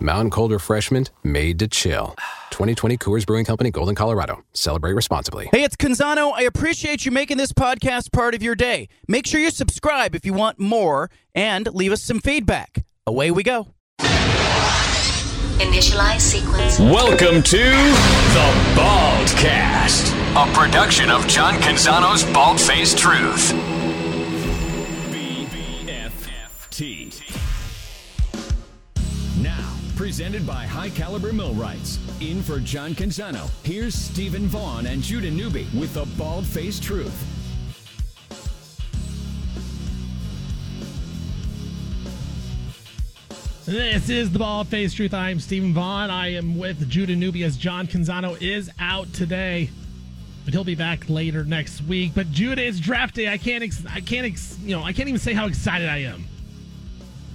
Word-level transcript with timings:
Mountain 0.00 0.30
Cold 0.30 0.50
Refreshment 0.50 1.10
made 1.22 1.58
to 1.58 1.68
chill. 1.68 2.14
2020 2.50 2.96
Coors 2.96 3.26
Brewing 3.26 3.44
Company, 3.44 3.70
Golden, 3.70 3.94
Colorado. 3.94 4.42
Celebrate 4.54 4.94
responsibly. 4.94 5.50
Hey, 5.52 5.62
it's 5.62 5.76
Canzano. 5.76 6.32
I 6.34 6.42
appreciate 6.42 7.04
you 7.04 7.12
making 7.12 7.36
this 7.36 7.52
podcast 7.52 8.10
part 8.12 8.34
of 8.34 8.42
your 8.42 8.54
day. 8.54 8.88
Make 9.08 9.26
sure 9.26 9.40
you 9.40 9.50
subscribe 9.50 10.14
if 10.14 10.24
you 10.24 10.32
want 10.32 10.58
more 10.58 11.10
and 11.34 11.66
leave 11.74 11.92
us 11.92 12.02
some 12.02 12.20
feedback. 12.20 12.84
Away 13.06 13.30
we 13.30 13.42
go. 13.42 13.68
Initialize 15.60 16.20
sequence. 16.20 16.78
Welcome 16.78 17.42
to 17.42 17.58
the 17.58 18.74
Baldcast, 18.74 20.14
a 20.34 20.50
production 20.54 21.10
of 21.10 21.26
John 21.28 21.54
Canzano's 21.56 22.24
Bald 22.32 22.58
Faced 22.58 22.96
Truth. 22.96 23.52
Presented 30.10 30.44
by 30.44 30.66
High 30.66 30.90
Caliber 30.90 31.32
Millwrights. 31.32 32.00
In 32.20 32.42
for 32.42 32.58
John 32.58 32.96
Canzano, 32.96 33.48
here's 33.62 33.94
Steven 33.94 34.48
Vaughan 34.48 34.86
and 34.86 35.02
Judah 35.02 35.30
Newby 35.30 35.68
with 35.72 35.94
the 35.94 36.04
Bald 36.18 36.44
Faced 36.44 36.82
Truth. 36.82 37.14
This 43.66 44.08
is 44.08 44.32
the 44.32 44.40
Bald 44.40 44.66
Face 44.66 44.92
Truth. 44.94 45.14
I 45.14 45.30
am 45.30 45.38
Steven 45.38 45.72
Vaughan. 45.72 46.10
I 46.10 46.32
am 46.32 46.58
with 46.58 46.90
Judah 46.90 47.14
Newby 47.14 47.44
as 47.44 47.56
John 47.56 47.86
Canzano 47.86 48.36
is 48.42 48.68
out 48.80 49.12
today, 49.12 49.70
but 50.44 50.52
he'll 50.52 50.64
be 50.64 50.74
back 50.74 51.08
later 51.08 51.44
next 51.44 51.82
week. 51.82 52.16
But 52.16 52.32
Judah, 52.32 52.66
it's 52.66 52.80
draft 52.80 53.14
day. 53.14 53.28
I 53.28 53.38
can't, 53.38 53.62
ex- 53.62 53.86
I 53.88 54.00
can't, 54.00 54.26
ex- 54.26 54.58
you 54.60 54.76
know, 54.76 54.82
I 54.82 54.92
can't 54.92 55.08
even 55.08 55.20
say 55.20 55.34
how 55.34 55.46
excited 55.46 55.88
I 55.88 55.98
am. 55.98 56.26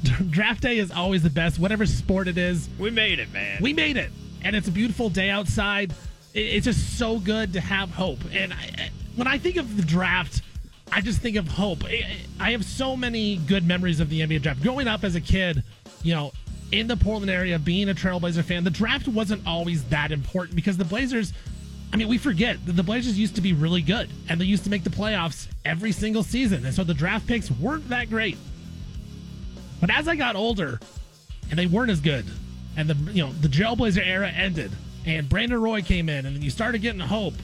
draft 0.29 0.61
day 0.61 0.77
is 0.77 0.91
always 0.91 1.23
the 1.23 1.29
best, 1.29 1.59
whatever 1.59 1.85
sport 1.85 2.27
it 2.27 2.37
is. 2.37 2.69
We 2.79 2.91
made 2.91 3.19
it, 3.19 3.31
man. 3.33 3.59
We 3.61 3.73
made 3.73 3.97
it, 3.97 4.11
and 4.43 4.55
it's 4.55 4.67
a 4.67 4.71
beautiful 4.71 5.09
day 5.09 5.29
outside. 5.29 5.93
It's 6.33 6.65
just 6.65 6.97
so 6.97 7.19
good 7.19 7.53
to 7.53 7.61
have 7.61 7.89
hope. 7.89 8.19
And 8.33 8.53
I, 8.53 8.89
when 9.15 9.27
I 9.27 9.37
think 9.37 9.55
of 9.55 9.77
the 9.77 9.83
draft, 9.83 10.41
I 10.91 11.01
just 11.01 11.21
think 11.21 11.37
of 11.37 11.47
hope. 11.47 11.83
I 11.85 12.17
I 12.39 12.51
have 12.51 12.65
so 12.65 12.95
many 12.95 13.37
good 13.37 13.65
memories 13.65 13.99
of 13.99 14.09
the 14.09 14.21
NBA 14.21 14.41
draft. 14.41 14.61
Growing 14.61 14.87
up 14.87 15.03
as 15.03 15.15
a 15.15 15.21
kid, 15.21 15.63
you 16.03 16.13
know, 16.13 16.31
in 16.71 16.87
the 16.87 16.97
Portland 16.97 17.31
area, 17.31 17.57
being 17.57 17.89
a 17.89 17.93
Trailblazer 17.93 18.43
fan, 18.43 18.63
the 18.63 18.69
draft 18.69 19.07
wasn't 19.07 19.45
always 19.47 19.83
that 19.85 20.11
important 20.11 20.55
because 20.55 20.77
the 20.77 20.85
Blazers. 20.85 21.33
I 21.93 21.97
mean, 21.97 22.07
we 22.09 22.17
forget 22.17 22.65
that 22.65 22.73
the 22.73 22.83
Blazers 22.83 23.17
used 23.17 23.35
to 23.35 23.41
be 23.41 23.53
really 23.53 23.81
good 23.81 24.09
and 24.27 24.41
they 24.41 24.45
used 24.45 24.65
to 24.65 24.69
make 24.69 24.83
the 24.83 24.89
playoffs 24.89 25.47
every 25.63 25.93
single 25.93 26.23
season. 26.23 26.65
And 26.65 26.73
so 26.73 26.83
the 26.83 26.93
draft 26.93 27.25
picks 27.25 27.49
weren't 27.49 27.87
that 27.87 28.09
great. 28.09 28.37
But 29.85 29.93
as 29.95 30.07
I 30.07 30.15
got 30.15 30.35
older, 30.35 30.79
and 31.51 31.59
they 31.59 31.67
weren't 31.67 31.91
as 31.91 31.99
good, 31.99 32.25
and 32.75 32.89
the 32.89 33.11
you 33.11 33.23
know 33.23 33.31
the 33.33 33.47
Jail 33.47 33.75
Blazer 33.75 34.01
era 34.01 34.27
ended, 34.29 34.71
and 35.05 35.29
Brandon 35.29 35.61
Roy 35.61 35.83
came 35.83 36.09
in, 36.09 36.25
and 36.25 36.43
you 36.43 36.49
started 36.49 36.81
getting 36.81 36.99
hope. 37.01 37.35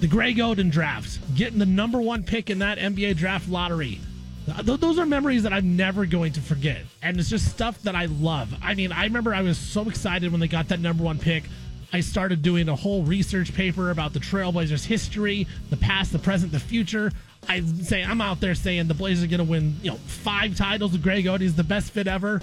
The 0.00 0.08
Greg 0.08 0.38
Oden 0.38 0.72
draft, 0.72 1.20
getting 1.36 1.60
the 1.60 1.66
number 1.66 2.00
one 2.00 2.24
pick 2.24 2.50
in 2.50 2.58
that 2.58 2.78
NBA 2.78 3.16
draft 3.18 3.48
lottery. 3.48 4.00
Th- 4.46 4.80
Those 4.80 4.98
are 4.98 5.06
memories 5.06 5.44
that 5.44 5.52
I'm 5.52 5.76
never 5.76 6.06
going 6.06 6.32
to 6.32 6.40
forget. 6.40 6.82
And 7.00 7.20
it's 7.20 7.30
just 7.30 7.48
stuff 7.48 7.80
that 7.82 7.94
I 7.94 8.06
love. 8.06 8.52
I 8.60 8.74
mean, 8.74 8.90
I 8.90 9.04
remember 9.04 9.32
I 9.32 9.42
was 9.42 9.56
so 9.56 9.88
excited 9.88 10.32
when 10.32 10.40
they 10.40 10.48
got 10.48 10.66
that 10.68 10.80
number 10.80 11.04
one 11.04 11.20
pick. 11.20 11.44
I 11.92 12.00
started 12.00 12.42
doing 12.42 12.68
a 12.68 12.74
whole 12.74 13.04
research 13.04 13.54
paper 13.54 13.92
about 13.92 14.12
the 14.12 14.18
Trailblazers' 14.18 14.84
history, 14.84 15.46
the 15.70 15.76
past, 15.76 16.10
the 16.10 16.18
present, 16.18 16.50
the 16.50 16.58
future. 16.58 17.12
I 17.48 17.60
say 17.62 18.02
I'm 18.02 18.20
out 18.20 18.40
there 18.40 18.54
saying 18.54 18.88
the 18.88 18.94
Blazers 18.94 19.24
are 19.24 19.28
going 19.28 19.38
to 19.38 19.44
win, 19.44 19.76
you 19.82 19.90
know, 19.90 19.96
five 20.06 20.56
titles 20.56 20.92
with 20.92 21.02
Greg 21.02 21.24
Oden. 21.24 21.42
is 21.42 21.54
the 21.54 21.64
best 21.64 21.92
fit 21.92 22.06
ever. 22.06 22.40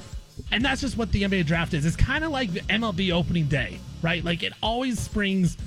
And 0.51 0.63
that's 0.63 0.81
just 0.81 0.97
what 0.97 1.12
the 1.12 1.23
NBA 1.23 1.45
draft 1.45 1.73
is. 1.73 1.85
It's 1.85 1.95
kind 1.95 2.23
of 2.23 2.31
like 2.31 2.51
the 2.51 2.62
MLB 2.62 3.11
opening 3.11 3.45
day, 3.45 3.79
right? 4.01 4.23
Like 4.23 4.44
it 4.44 4.53
always 4.61 5.00
springs 5.00 5.57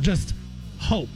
just 0.00 0.34
hope. 0.78 1.08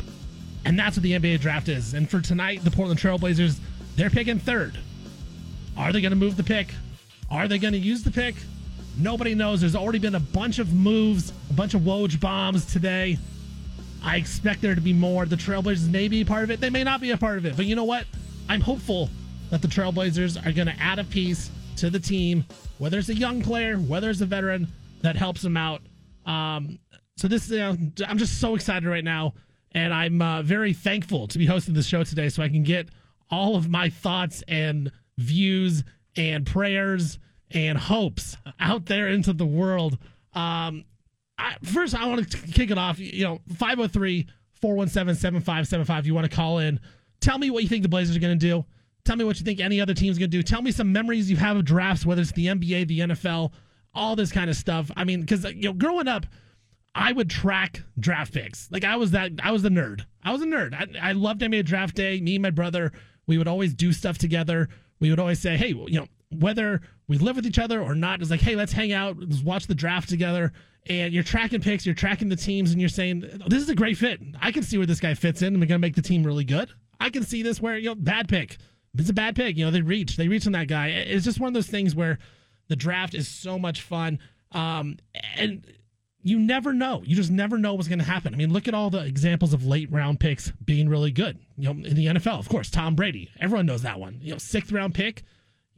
And 0.64 0.78
that's 0.78 0.96
what 0.96 1.02
the 1.02 1.12
NBA 1.12 1.40
draft 1.40 1.68
is. 1.68 1.94
And 1.94 2.08
for 2.08 2.20
tonight, 2.20 2.62
the 2.62 2.70
Portland 2.70 3.00
Trailblazers, 3.00 3.58
they're 3.96 4.10
picking 4.10 4.38
third. 4.38 4.78
Are 5.76 5.92
they 5.92 6.00
going 6.00 6.10
to 6.10 6.16
move 6.16 6.36
the 6.36 6.44
pick? 6.44 6.72
Are 7.30 7.48
they 7.48 7.58
going 7.58 7.72
to 7.72 7.78
use 7.78 8.02
the 8.02 8.10
pick? 8.10 8.36
Nobody 8.98 9.34
knows. 9.34 9.60
There's 9.60 9.74
already 9.74 9.98
been 9.98 10.14
a 10.14 10.20
bunch 10.20 10.58
of 10.58 10.72
moves, 10.72 11.32
a 11.50 11.54
bunch 11.54 11.74
of 11.74 11.80
Woj 11.82 12.20
bombs 12.20 12.66
today. 12.66 13.18
I 14.04 14.16
expect 14.16 14.60
there 14.60 14.74
to 14.74 14.80
be 14.80 14.92
more. 14.92 15.26
The 15.26 15.36
Trailblazers 15.36 15.90
may 15.90 16.08
be 16.08 16.24
part 16.24 16.44
of 16.44 16.50
it. 16.50 16.60
They 16.60 16.70
may 16.70 16.84
not 16.84 17.00
be 17.00 17.10
a 17.10 17.16
part 17.16 17.38
of 17.38 17.46
it. 17.46 17.56
But 17.56 17.66
you 17.66 17.76
know 17.76 17.84
what? 17.84 18.04
I'm 18.48 18.60
hopeful 18.60 19.08
that 19.50 19.62
the 19.62 19.68
Trailblazers 19.68 20.44
are 20.44 20.52
going 20.52 20.66
to 20.66 20.78
add 20.80 20.98
a 20.98 21.04
piece 21.04 21.50
to 21.76 21.90
the 21.90 22.00
team, 22.00 22.44
whether 22.78 22.98
it's 22.98 23.08
a 23.08 23.14
young 23.14 23.42
player, 23.42 23.76
whether 23.76 24.10
it's 24.10 24.20
a 24.20 24.26
veteran 24.26 24.68
that 25.02 25.16
helps 25.16 25.42
them 25.42 25.56
out. 25.56 25.82
Um, 26.26 26.78
so 27.16 27.28
this, 27.28 27.48
you 27.50 27.58
know, 27.58 27.76
I'm 28.06 28.18
just 28.18 28.40
so 28.40 28.54
excited 28.54 28.88
right 28.88 29.04
now, 29.04 29.34
and 29.72 29.92
I'm 29.92 30.20
uh, 30.20 30.42
very 30.42 30.72
thankful 30.72 31.28
to 31.28 31.38
be 31.38 31.46
hosting 31.46 31.74
this 31.74 31.86
show 31.86 32.04
today, 32.04 32.28
so 32.28 32.42
I 32.42 32.48
can 32.48 32.62
get 32.62 32.88
all 33.30 33.56
of 33.56 33.68
my 33.68 33.88
thoughts 33.88 34.42
and 34.48 34.90
views 35.18 35.84
and 36.16 36.46
prayers 36.46 37.18
and 37.50 37.78
hopes 37.78 38.36
out 38.60 38.86
there 38.86 39.08
into 39.08 39.32
the 39.32 39.46
world. 39.46 39.98
Um, 40.34 40.84
I, 41.42 41.56
first, 41.64 41.94
I 41.94 42.06
want 42.06 42.30
to 42.30 42.38
kick 42.38 42.70
it 42.70 42.78
off. 42.78 42.98
You 42.98 43.24
know, 43.24 43.40
503 43.56 44.26
417 44.60 45.14
7575. 45.20 46.06
You 46.06 46.14
want 46.14 46.30
to 46.30 46.34
call 46.34 46.58
in. 46.58 46.80
Tell 47.20 47.38
me 47.38 47.50
what 47.50 47.62
you 47.62 47.68
think 47.68 47.82
the 47.82 47.88
Blazers 47.88 48.16
are 48.16 48.20
going 48.20 48.38
to 48.38 48.46
do. 48.46 48.64
Tell 49.04 49.16
me 49.16 49.24
what 49.24 49.38
you 49.38 49.44
think 49.44 49.60
any 49.60 49.80
other 49.80 49.94
team's 49.94 50.18
going 50.18 50.30
to 50.30 50.36
do. 50.36 50.42
Tell 50.42 50.62
me 50.62 50.70
some 50.70 50.92
memories 50.92 51.30
you 51.30 51.36
have 51.36 51.56
of 51.56 51.64
drafts, 51.64 52.06
whether 52.06 52.22
it's 52.22 52.32
the 52.32 52.46
NBA, 52.46 52.86
the 52.86 53.00
NFL, 53.00 53.52
all 53.94 54.14
this 54.14 54.30
kind 54.30 54.48
of 54.48 54.56
stuff. 54.56 54.90
I 54.96 55.04
mean, 55.04 55.22
because, 55.22 55.44
you 55.44 55.64
know, 55.64 55.72
growing 55.72 56.06
up, 56.06 56.26
I 56.94 57.12
would 57.12 57.28
track 57.28 57.82
draft 57.98 58.32
picks. 58.34 58.70
Like 58.70 58.84
I 58.84 58.96
was 58.96 59.12
that 59.12 59.32
I 59.42 59.50
was 59.50 59.62
the 59.62 59.70
nerd. 59.70 60.02
I 60.22 60.32
was 60.32 60.42
a 60.42 60.46
nerd. 60.46 60.74
I, 60.74 61.10
I 61.10 61.12
loved 61.12 61.40
NBA 61.40 61.64
draft 61.64 61.96
day. 61.96 62.20
Me 62.20 62.36
and 62.36 62.42
my 62.42 62.50
brother, 62.50 62.92
we 63.26 63.38
would 63.38 63.48
always 63.48 63.74
do 63.74 63.92
stuff 63.92 64.18
together. 64.18 64.68
We 65.00 65.10
would 65.10 65.18
always 65.18 65.40
say, 65.40 65.56
hey, 65.56 65.68
you 65.68 65.98
know, 65.98 66.06
whether 66.30 66.80
we 67.08 67.18
live 67.18 67.36
with 67.36 67.46
each 67.46 67.58
other 67.58 67.82
or 67.82 67.94
not, 67.94 68.20
it's 68.20 68.30
like, 68.30 68.40
hey, 68.40 68.56
let's 68.56 68.72
hang 68.72 68.92
out, 68.92 69.18
let's 69.18 69.42
watch 69.42 69.66
the 69.66 69.74
draft 69.74 70.08
together. 70.08 70.52
And 70.86 71.12
you're 71.14 71.22
tracking 71.22 71.60
picks, 71.60 71.86
you're 71.86 71.94
tracking 71.94 72.28
the 72.28 72.36
teams, 72.36 72.72
and 72.72 72.80
you're 72.80 72.88
saying, 72.88 73.20
this 73.46 73.62
is 73.62 73.68
a 73.68 73.74
great 73.74 73.96
fit. 73.96 74.20
I 74.40 74.50
can 74.50 74.64
see 74.64 74.78
where 74.78 74.86
this 74.86 74.98
guy 74.98 75.14
fits 75.14 75.40
in. 75.40 75.54
and 75.54 75.60
we're 75.60 75.66
gonna 75.66 75.78
make 75.78 75.94
the 75.94 76.02
team 76.02 76.24
really 76.24 76.44
good. 76.44 76.70
I 76.98 77.10
can 77.10 77.22
see 77.24 77.42
this 77.42 77.60
where 77.60 77.76
you 77.78 77.90
know 77.90 77.94
bad 77.94 78.28
pick. 78.28 78.58
It's 78.96 79.08
a 79.10 79.14
bad 79.14 79.36
pick. 79.36 79.56
You 79.56 79.64
know 79.64 79.70
they 79.70 79.80
reach, 79.80 80.16
they 80.16 80.28
reach 80.28 80.46
on 80.46 80.52
that 80.52 80.68
guy. 80.68 80.88
It's 80.88 81.24
just 81.24 81.40
one 81.40 81.48
of 81.48 81.54
those 81.54 81.68
things 81.68 81.94
where 81.94 82.18
the 82.68 82.76
draft 82.76 83.14
is 83.14 83.28
so 83.28 83.58
much 83.58 83.82
fun. 83.82 84.18
Um, 84.52 84.98
and 85.36 85.66
you 86.22 86.38
never 86.38 86.72
know. 86.72 87.02
You 87.04 87.16
just 87.16 87.30
never 87.30 87.58
know 87.58 87.74
what's 87.74 87.88
going 87.88 87.98
to 87.98 88.04
happen. 88.04 88.32
I 88.32 88.36
mean, 88.36 88.52
look 88.52 88.68
at 88.68 88.74
all 88.74 88.90
the 88.90 89.04
examples 89.04 89.52
of 89.52 89.66
late 89.66 89.90
round 89.90 90.20
picks 90.20 90.50
being 90.64 90.88
really 90.88 91.10
good. 91.10 91.38
You 91.58 91.64
know, 91.64 91.84
in 91.84 91.94
the 91.94 92.06
NFL, 92.06 92.38
of 92.38 92.48
course, 92.48 92.70
Tom 92.70 92.94
Brady. 92.94 93.30
Everyone 93.40 93.66
knows 93.66 93.82
that 93.82 93.98
one. 93.98 94.18
You 94.22 94.32
know, 94.32 94.38
sixth 94.38 94.70
round 94.72 94.94
pick, 94.94 95.22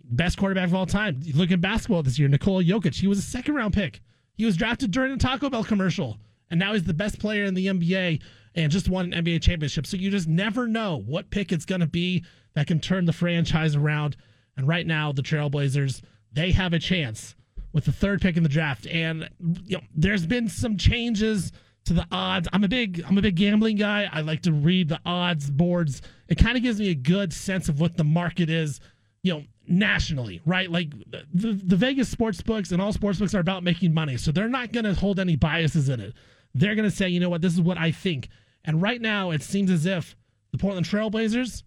best 0.05 0.37
quarterback 0.39 0.69
of 0.69 0.75
all 0.75 0.87
time. 0.87 1.21
You 1.23 1.33
look 1.35 1.51
at 1.51 1.61
basketball 1.61 2.03
this 2.03 2.19
year, 2.19 2.29
Nikola 2.29 2.63
Jokic. 2.63 2.95
He 2.95 3.07
was 3.07 3.19
a 3.19 3.23
second 3.23 3.55
round 3.55 3.73
pick. 3.75 4.03
He 4.35 4.45
was 4.45 4.57
drafted 4.57 4.91
during 4.91 5.13
a 5.13 5.17
Taco 5.17 5.49
Bell 5.49 5.65
commercial, 5.65 6.19
and 6.51 6.59
now 6.59 6.73
he's 6.73 6.85
the 6.85 6.95
best 6.95 7.19
player 7.19 7.45
in 7.45 7.55
the 7.55 7.67
NBA 7.67 8.21
and 8.55 8.71
just 8.71 8.89
won 8.89 9.13
an 9.13 9.25
NBA 9.25 9.43
championship. 9.43 9.87
So 9.87 9.97
you 9.97 10.11
just 10.11 10.29
never 10.29 10.67
know 10.67 11.03
what 11.07 11.31
pick 11.31 11.53
it's 11.53 11.65
going 11.65 11.81
to 11.81 11.87
be 11.87 12.25
that 12.55 12.67
can 12.67 12.81
turn 12.81 13.05
the 13.05 13.13
franchise 13.13 13.75
around. 13.75 14.17
And 14.57 14.69
right 14.69 14.87
now, 14.87 15.13
the 15.13 15.23
Trailblazers 15.23 16.03
they 16.33 16.51
have 16.51 16.73
a 16.73 16.79
chance 16.79 17.37
with 17.73 17.85
the 17.85 17.93
third 17.93 18.21
pick 18.21 18.37
in 18.37 18.43
the 18.43 18.49
draft. 18.49 18.87
And 18.87 19.29
you 19.65 19.79
know, 19.79 19.85
there's 19.95 20.27
been 20.27 20.49
some 20.49 20.77
changes 20.77 21.53
to 21.85 21.93
the 21.93 22.07
odds. 22.11 22.49
I'm 22.53 22.65
a 22.65 22.69
big 22.69 23.05
I'm 23.07 23.19
a 23.19 23.23
big 23.23 23.37
gambling 23.37 23.77
guy. 23.77 24.09
I 24.13 24.21
like 24.21 24.43
to 24.43 24.53
read 24.53 24.89
the 24.89 25.01
odds 25.07 25.51
boards. 25.51 26.03
It 26.29 26.39
kind 26.39 26.57
of 26.57 26.63
gives 26.63 26.79
me 26.79 26.91
a 26.91 26.95
good 26.95 27.33
sense 27.33 27.69
of 27.69 27.81
what 27.81 27.97
the 27.97 28.05
market 28.05 28.51
is, 28.51 28.81
you 29.23 29.35
know, 29.35 29.45
nationally, 29.67 30.41
right? 30.45 30.71
Like 30.71 30.93
the 31.11 31.53
the 31.53 31.77
Vegas 31.77 32.09
sports 32.09 32.41
books 32.43 32.73
and 32.73 32.81
all 32.81 32.93
sports 32.93 33.19
books 33.19 33.35
are 33.35 33.41
about 33.41 33.63
making 33.63 33.95
money. 33.95 34.17
So 34.17 34.33
they're 34.33 34.49
not 34.49 34.73
going 34.73 34.85
to 34.85 34.95
hold 34.95 35.19
any 35.19 35.37
biases 35.37 35.89
in 35.89 36.01
it. 36.01 36.15
They're 36.55 36.75
going 36.75 36.89
to 36.89 36.95
say, 36.95 37.09
"You 37.09 37.21
know 37.21 37.31
what? 37.31 37.43
This 37.43 37.55
is 37.55 37.61
what 37.61 37.79
I 37.79 37.91
think." 37.91 38.29
And 38.65 38.81
right 38.81 39.01
now 39.01 39.31
it 39.31 39.43
seems 39.43 39.71
as 39.71 39.87
if 39.87 40.17
the 40.53 40.59
Portland 40.59 40.87
Trailblazers 40.87 41.63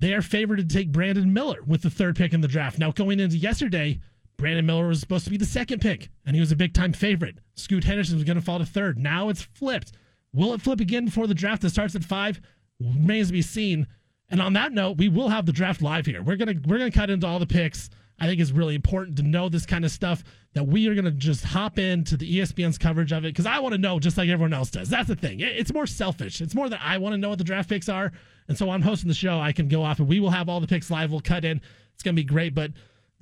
they 0.00 0.14
are 0.14 0.22
favored 0.22 0.56
to 0.56 0.64
take 0.64 0.92
Brandon 0.92 1.32
Miller 1.32 1.62
with 1.66 1.82
the 1.82 1.90
third 1.90 2.16
pick 2.16 2.32
in 2.32 2.40
the 2.40 2.48
draft. 2.48 2.78
Now, 2.78 2.92
going 2.92 3.20
into 3.20 3.36
yesterday, 3.36 4.00
Brandon 4.36 4.64
Miller 4.64 4.86
was 4.86 5.00
supposed 5.00 5.24
to 5.24 5.30
be 5.30 5.36
the 5.36 5.44
second 5.44 5.80
pick, 5.80 6.10
and 6.24 6.36
he 6.36 6.40
was 6.40 6.52
a 6.52 6.56
big 6.56 6.72
time 6.72 6.92
favorite. 6.92 7.38
Scoot 7.56 7.84
Henderson 7.84 8.14
was 8.14 8.24
going 8.24 8.38
to 8.38 8.44
fall 8.44 8.58
to 8.58 8.66
third. 8.66 8.98
Now 8.98 9.28
it's 9.28 9.42
flipped. 9.42 9.92
Will 10.32 10.54
it 10.54 10.62
flip 10.62 10.80
again 10.80 11.06
before 11.06 11.26
the 11.26 11.34
draft 11.34 11.62
that 11.62 11.70
starts 11.70 11.96
at 11.96 12.04
five? 12.04 12.40
Remains 12.80 13.28
to 13.28 13.32
be 13.32 13.42
seen. 13.42 13.86
And 14.30 14.42
on 14.42 14.52
that 14.54 14.72
note, 14.72 14.98
we 14.98 15.08
will 15.08 15.28
have 15.28 15.46
the 15.46 15.52
draft 15.52 15.80
live 15.80 16.06
here. 16.06 16.22
We're 16.22 16.36
gonna 16.36 16.54
we're 16.66 16.78
gonna 16.78 16.90
cut 16.90 17.10
into 17.10 17.26
all 17.26 17.38
the 17.38 17.46
picks. 17.46 17.90
I 18.20 18.26
think 18.26 18.40
it's 18.40 18.50
really 18.50 18.74
important 18.74 19.16
to 19.18 19.22
know 19.22 19.48
this 19.48 19.64
kind 19.64 19.84
of 19.84 19.90
stuff 19.90 20.24
that 20.54 20.64
we 20.64 20.88
are 20.88 20.94
going 20.94 21.04
to 21.04 21.12
just 21.12 21.44
hop 21.44 21.78
into 21.78 22.16
the 22.16 22.38
ESPN's 22.38 22.78
coverage 22.78 23.12
of 23.12 23.24
it 23.24 23.28
because 23.28 23.46
I 23.46 23.60
want 23.60 23.74
to 23.74 23.78
know 23.80 24.00
just 24.00 24.18
like 24.18 24.28
everyone 24.28 24.52
else 24.52 24.70
does. 24.70 24.88
That's 24.88 25.06
the 25.06 25.14
thing. 25.14 25.38
It's 25.40 25.72
more 25.72 25.86
selfish. 25.86 26.40
It's 26.40 26.54
more 26.54 26.68
that 26.68 26.80
I 26.82 26.98
want 26.98 27.12
to 27.12 27.18
know 27.18 27.28
what 27.28 27.38
the 27.38 27.44
draft 27.44 27.68
picks 27.68 27.88
are. 27.88 28.10
And 28.48 28.58
so 28.58 28.70
I'm 28.70 28.82
hosting 28.82 29.08
the 29.08 29.14
show. 29.14 29.38
I 29.38 29.52
can 29.52 29.68
go 29.68 29.84
off 29.84 30.00
and 30.00 30.08
we 30.08 30.18
will 30.18 30.30
have 30.30 30.48
all 30.48 30.58
the 30.58 30.66
picks 30.66 30.90
live. 30.90 31.12
We'll 31.12 31.20
cut 31.20 31.44
in. 31.44 31.60
It's 31.94 32.02
going 32.02 32.16
to 32.16 32.20
be 32.20 32.26
great. 32.26 32.54
But 32.54 32.72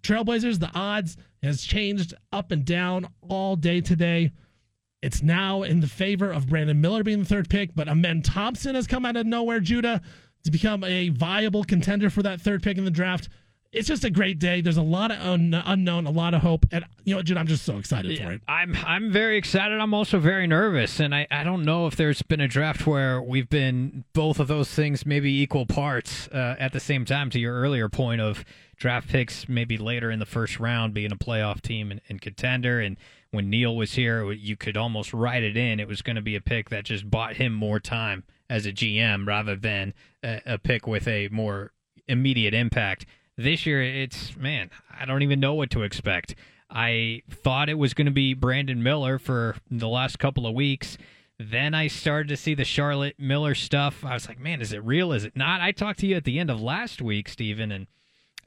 Trailblazers, 0.03 0.61
the 0.61 0.71
odds 0.75 1.17
has 1.43 1.63
changed 1.63 2.15
up 2.33 2.51
and 2.51 2.65
down 2.65 3.09
all 3.29 3.57
day 3.57 3.81
today. 3.83 4.33
It's 5.03 5.23
now 5.23 5.63
in 5.63 5.81
the 5.81 5.87
favor 5.87 6.31
of 6.31 6.49
Brandon 6.49 6.81
Miller 6.81 7.03
being 7.05 7.19
the 7.19 7.27
third 7.27 7.51
pick, 7.51 7.75
but 7.75 7.87
Amen 7.87 8.23
Thompson 8.23 8.75
has 8.75 8.87
come 8.87 9.05
out 9.05 9.17
of 9.17 9.27
nowhere, 9.27 9.61
Judah, 9.61 10.01
to 10.47 10.53
become 10.53 10.83
a 10.85 11.11
viable 11.11 11.65
contender 11.65 12.11
for 12.11 12.23
that 12.23 12.41
third 12.41 12.63
pick 12.63 12.79
in 12.79 12.85
the 12.85 12.91
draft 12.91 13.29
it's 13.77 13.89
just 13.89 14.05
a 14.05 14.11
great 14.11 14.39
day. 14.39 14.61
There's 14.61 14.77
a 14.77 14.83
lot 14.83 15.11
of 15.11 15.19
un- 15.21 15.63
unknown, 15.67 16.07
a 16.07 16.11
lot 16.11 16.35
of 16.35 16.43
hope, 16.43 16.67
and 16.73 16.85
you 17.05 17.15
know, 17.15 17.23
Jude, 17.23 17.37
I'm 17.37 17.47
just 17.47 17.65
so 17.65 17.77
excited 17.79 18.19
for 18.19 18.33
it. 18.33 18.41
I'm 18.49 18.77
I'm 18.87 19.13
very 19.13 19.37
excited. 19.37 19.79
I'm 19.79 19.93
also 19.93 20.19
very 20.19 20.47
nervous, 20.47 20.99
and 20.99 21.15
I, 21.15 21.27
I 21.31 21.45
don't 21.45 21.65
know 21.65 21.87
if 21.87 21.95
there's 21.95 22.23
been 22.23 22.41
a 22.41 22.49
draft 22.49 22.87
where 22.87 23.21
we've 23.21 23.49
been 23.49 24.05
both 24.15 24.41
of 24.41 24.49
those 24.49 24.71
things 24.71 25.05
maybe 25.05 25.31
equal 25.43 25.67
parts 25.67 26.29
uh, 26.29 26.57
at 26.59 26.73
the 26.73 26.81
same 26.81 27.05
time. 27.05 27.31
To 27.31 27.39
your 27.39 27.55
earlier 27.55 27.89
point 27.89 28.21
of 28.21 28.45
draft 28.77 29.09
picks, 29.09 29.49
maybe 29.49 29.77
later 29.77 30.11
in 30.11 30.19
the 30.19 30.27
first 30.27 30.59
round, 30.59 30.95
being 30.95 31.13
a 31.13 31.17
playoff 31.17 31.61
team 31.61 31.91
and, 31.91 32.01
and 32.09 32.21
contender, 32.21 32.81
and 32.81 32.97
when 33.31 33.51
Neil 33.51 33.77
was 33.77 33.95
here, 33.95 34.33
you 34.33 34.57
could 34.57 34.77
almost 34.77 35.13
write 35.13 35.43
it 35.43 35.57
in. 35.57 35.81
It 35.81 35.89
was 35.89 36.01
going 36.01 36.17
to 36.17 36.23
be 36.23 36.37
a 36.37 36.41
pick 36.41 36.71
that 36.71 36.85
just 36.85 37.11
bought 37.11 37.37
him 37.37 37.53
more 37.53 37.79
time 37.81 38.25
as 38.49 38.67
a 38.67 38.73
GM 38.73 39.27
rather 39.27 39.57
than 39.57 39.95
a, 40.23 40.41
a 40.47 40.59
pick 40.59 40.87
with 40.87 41.09
a 41.09 41.29
more 41.29 41.73
immediate 42.09 42.55
impact 42.55 43.07
this 43.37 43.67
year, 43.67 43.83
it's 43.83 44.37
man, 44.37 44.71
I 44.99 45.05
don't 45.05 45.23
even 45.23 45.41
know 45.41 45.55
what 45.55 45.71
to 45.71 45.83
expect. 45.83 46.35
I 46.71 47.23
thought 47.31 47.69
it 47.69 47.79
was 47.79 47.95
going 47.95 48.07
to 48.07 48.13
be 48.13 48.35
Brandon 48.35 48.83
Miller 48.83 49.19
for 49.19 49.57
the 49.71 49.89
last 49.89 50.19
couple 50.19 50.47
of 50.47 50.55
weeks. 50.55 50.99
Then 51.39 51.75
I 51.75 51.87
started 51.87 52.29
to 52.29 52.37
see 52.37 52.55
the 52.55 52.65
Charlotte 52.65 53.17
Miller 53.19 53.55
stuff. 53.55 54.05
I 54.05 54.15
was 54.15 54.27
like, 54.27 54.41
man, 54.41 54.63
is 54.63 54.73
it 54.73 54.83
real? 54.83 55.13
Is 55.13 55.25
it 55.25 55.37
not? 55.37 55.61
I 55.61 55.71
talked 55.71 56.01
to 56.01 56.07
you 56.07 56.17
at 56.17 56.25
the 56.25 56.39
end 56.39 56.51
of 56.51 56.63
last 56.63 57.03
week, 57.03 57.29
Stephen, 57.29 57.71
and 57.71 57.87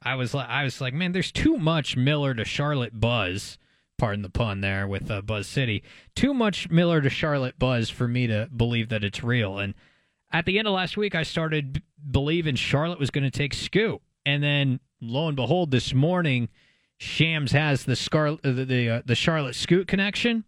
I 0.01 0.16
was 0.16 0.34
like, 0.34 0.50
I 0.50 0.63
was 0.63 0.81
like, 0.81 0.94
man, 0.94 1.12
there's 1.12 1.31
too 1.31 1.57
much 1.57 1.96
Miller 1.96 2.34
to 2.34 2.44
Charlotte 2.44 3.00
buzz. 3.00 3.57
Pardon 4.00 4.24
the 4.24 4.30
pun 4.30 4.62
there 4.62 4.88
with 4.88 5.12
uh, 5.12 5.22
Buzz 5.22 5.46
City. 5.46 5.84
Too 6.16 6.34
much 6.34 6.69
Miller 6.69 7.01
to 7.01 7.10
Charlotte 7.10 7.60
buzz 7.60 7.90
for 7.90 8.07
me 8.07 8.28
to 8.28 8.50
believe 8.56 8.90
that 8.90 9.04
it's 9.04 9.24
real. 9.24 9.60
And 9.60 9.75
at 10.31 10.45
the 10.45 10.59
end 10.59 10.67
of 10.67 10.73
last 10.73 10.97
week, 10.97 11.15
I 11.15 11.23
started 11.23 11.81
believing 12.09 12.55
Charlotte 12.55 12.99
was 12.99 13.09
going 13.09 13.23
to 13.23 13.31
take 13.31 13.53
Scoot. 13.53 14.01
And 14.25 14.43
then 14.43 14.79
lo 15.01 15.27
and 15.27 15.35
behold, 15.35 15.71
this 15.71 15.93
morning, 15.93 16.49
Shams 16.97 17.51
has 17.51 17.85
the 17.85 17.95
Scar- 17.95 18.37
the 18.41 18.65
the, 18.65 18.89
uh, 18.89 19.01
the 19.05 19.15
Charlotte 19.15 19.55
Scoot 19.55 19.87
connection. 19.87 20.43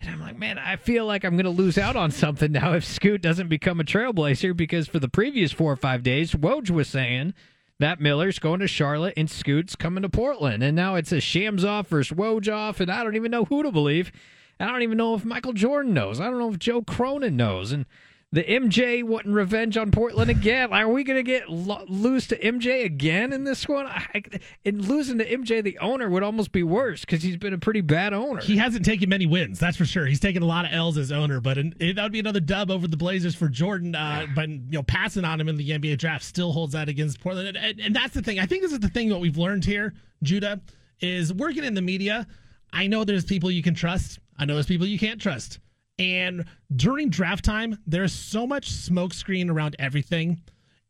And 0.00 0.10
I'm 0.10 0.20
like, 0.20 0.38
man, 0.38 0.58
I 0.58 0.76
feel 0.76 1.06
like 1.06 1.24
I'm 1.24 1.36
going 1.36 1.44
to 1.44 1.50
lose 1.50 1.78
out 1.78 1.96
on 1.96 2.10
something 2.10 2.52
now 2.52 2.74
if 2.74 2.84
Scoot 2.84 3.22
doesn't 3.22 3.48
become 3.48 3.80
a 3.80 3.84
trailblazer 3.84 4.54
because 4.54 4.88
for 4.88 4.98
the 4.98 5.08
previous 5.08 5.52
four 5.52 5.72
or 5.72 5.76
five 5.76 6.02
days, 6.02 6.32
Woj 6.32 6.70
was 6.70 6.88
saying 6.88 7.32
that 7.78 8.00
Miller's 8.00 8.38
going 8.38 8.60
to 8.60 8.68
Charlotte 8.68 9.14
and 9.16 9.30
Scoot's 9.30 9.74
coming 9.74 10.02
to 10.02 10.08
Portland. 10.10 10.62
And 10.62 10.76
now 10.76 10.96
it's 10.96 11.12
a 11.12 11.20
Shams 11.20 11.64
off 11.64 11.88
versus 11.88 12.16
Woj 12.16 12.52
off, 12.54 12.80
and 12.80 12.90
I 12.90 13.02
don't 13.02 13.16
even 13.16 13.30
know 13.30 13.46
who 13.46 13.62
to 13.62 13.72
believe. 13.72 14.12
I 14.60 14.66
don't 14.66 14.82
even 14.82 14.98
know 14.98 15.14
if 15.14 15.24
Michael 15.24 15.52
Jordan 15.52 15.92
knows. 15.92 16.20
I 16.20 16.24
don't 16.24 16.38
know 16.38 16.50
if 16.50 16.58
Joe 16.58 16.82
Cronin 16.82 17.36
knows. 17.36 17.72
And 17.72 17.86
the 18.32 18.42
MJ 18.42 19.04
wanting 19.04 19.32
revenge 19.32 19.76
on 19.76 19.92
Portland 19.92 20.30
again. 20.30 20.72
Are 20.72 20.88
we 20.88 21.04
going 21.04 21.16
to 21.16 21.22
get 21.22 21.48
lo- 21.48 21.84
lose 21.86 22.26
to 22.28 22.38
MJ 22.38 22.84
again 22.84 23.32
in 23.32 23.44
this 23.44 23.68
one? 23.68 23.86
I, 23.86 24.22
and 24.64 24.84
losing 24.84 25.18
to 25.18 25.24
MJ, 25.24 25.62
the 25.62 25.78
owner, 25.78 26.10
would 26.10 26.24
almost 26.24 26.50
be 26.50 26.64
worse 26.64 27.02
because 27.02 27.22
he's 27.22 27.36
been 27.36 27.52
a 27.52 27.58
pretty 27.58 27.82
bad 27.82 28.12
owner. 28.12 28.40
He 28.40 28.56
hasn't 28.56 28.84
taken 28.84 29.08
many 29.08 29.26
wins, 29.26 29.60
that's 29.60 29.76
for 29.76 29.84
sure. 29.84 30.06
He's 30.06 30.20
taken 30.20 30.42
a 30.42 30.46
lot 30.46 30.64
of 30.64 30.72
L's 30.72 30.98
as 30.98 31.12
owner, 31.12 31.40
but 31.40 31.56
in, 31.56 31.74
that 31.78 32.02
would 32.02 32.12
be 32.12 32.18
another 32.18 32.40
dub 32.40 32.70
over 32.70 32.88
the 32.88 32.96
Blazers 32.96 33.36
for 33.36 33.48
Jordan. 33.48 33.94
Uh, 33.94 34.26
but 34.34 34.48
you 34.48 34.60
know, 34.70 34.82
passing 34.82 35.24
on 35.24 35.40
him 35.40 35.48
in 35.48 35.56
the 35.56 35.70
NBA 35.70 35.98
draft 35.98 36.24
still 36.24 36.52
holds 36.52 36.72
that 36.72 36.88
against 36.88 37.20
Portland, 37.20 37.48
and, 37.48 37.56
and, 37.56 37.80
and 37.80 37.96
that's 37.96 38.12
the 38.12 38.22
thing. 38.22 38.40
I 38.40 38.46
think 38.46 38.62
this 38.62 38.72
is 38.72 38.80
the 38.80 38.88
thing 38.88 39.08
that 39.10 39.18
we've 39.18 39.38
learned 39.38 39.64
here, 39.64 39.94
Judah, 40.24 40.60
is 41.00 41.32
working 41.32 41.62
in 41.62 41.74
the 41.74 41.82
media. 41.82 42.26
I 42.72 42.88
know 42.88 43.04
there's 43.04 43.24
people 43.24 43.52
you 43.52 43.62
can 43.62 43.74
trust. 43.74 44.18
I 44.36 44.44
know 44.44 44.54
there's 44.54 44.66
people 44.66 44.86
you 44.86 44.98
can't 44.98 45.20
trust. 45.20 45.60
And 45.98 46.44
during 46.74 47.08
draft 47.08 47.44
time, 47.44 47.78
there's 47.86 48.12
so 48.12 48.46
much 48.46 48.70
smokescreen 48.70 49.50
around 49.50 49.76
everything. 49.78 50.42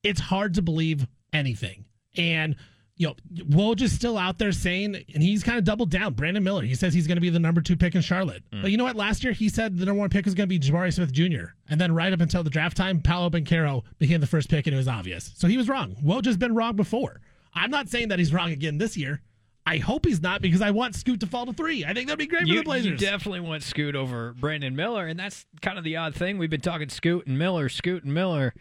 It's 0.03 0.20
hard 0.20 0.55
to 0.55 0.62
believe 0.62 1.06
anything. 1.32 1.85
And 2.17 2.56
you 2.97 3.08
know, 3.08 3.14
Woj 3.44 3.82
is 3.82 3.93
still 3.93 4.17
out 4.17 4.38
there 4.38 4.53
saying, 4.53 4.97
and 5.12 5.23
he's 5.23 5.43
kind 5.43 5.58
of 5.58 5.64
doubled 5.64 5.91
down. 5.91 6.14
Brandon 6.14 6.43
Miller, 6.43 6.62
he 6.62 6.75
says 6.75 6.94
he's 6.94 7.06
going 7.06 7.19
to 7.19 7.20
be 7.20 7.29
the 7.29 7.38
number 7.38 7.61
two 7.61 7.76
pick 7.76 7.94
in 7.94 8.00
Charlotte. 8.00 8.43
Mm. 8.50 8.62
But 8.62 8.70
you 8.70 8.79
know 8.79 8.85
what? 8.85 8.97
Last 8.97 9.23
year 9.23 9.35
he 9.35 9.50
said 9.50 9.76
the 9.76 9.85
number 9.85 10.00
one 10.00 10.08
pick 10.08 10.26
is 10.26 10.35
going 10.35 10.49
to 10.49 10.58
be 10.58 10.58
Jabari 10.58 10.93
Smith 10.93 11.12
Jr. 11.12 11.53
And 11.69 11.79
then 11.79 11.94
right 11.94 12.12
up 12.12 12.20
until 12.20 12.43
the 12.43 12.50
draft 12.50 12.76
time, 12.76 13.00
Paolo 13.00 13.29
Banchero 13.29 13.82
became 13.99 14.20
the 14.20 14.26
first 14.26 14.49
pick, 14.49 14.67
and 14.67 14.75
it 14.75 14.79
was 14.79 14.88
obvious. 14.88 15.32
So 15.37 15.47
he 15.47 15.58
was 15.58 15.69
wrong. 15.69 15.94
Woj 16.03 16.25
has 16.25 16.38
been 16.38 16.55
wrong 16.55 16.75
before. 16.75 17.20
I'm 17.53 17.70
not 17.70 17.88
saying 17.88 18.08
that 18.08 18.19
he's 18.19 18.32
wrong 18.32 18.50
again 18.50 18.79
this 18.79 18.97
year. 18.97 19.20
I 19.66 19.78
hope 19.78 20.06
he's 20.06 20.22
not 20.22 20.40
because 20.42 20.62
I 20.62 20.70
want 20.70 20.94
Scoot 20.94 21.18
to 21.20 21.26
fall 21.26 21.44
to 21.46 21.52
three. 21.52 21.84
I 21.84 21.92
think 21.92 22.06
that'd 22.06 22.20
be 22.20 22.28
great 22.28 22.46
you, 22.46 22.54
for 22.54 22.60
the 22.60 22.64
Blazers. 22.64 22.86
You 22.86 22.96
definitely 22.96 23.40
want 23.40 23.64
Scoot 23.64 23.96
over 23.96 24.32
Brandon 24.34 24.76
Miller, 24.76 25.06
and 25.08 25.18
that's 25.18 25.44
kind 25.60 25.76
of 25.76 25.82
the 25.82 25.96
odd 25.96 26.14
thing. 26.14 26.38
We've 26.38 26.48
been 26.48 26.60
talking 26.60 26.88
Scoot 26.88 27.26
and 27.26 27.36
Miller, 27.36 27.68
Scoot 27.68 28.04
and 28.04 28.14
Miller, 28.14 28.54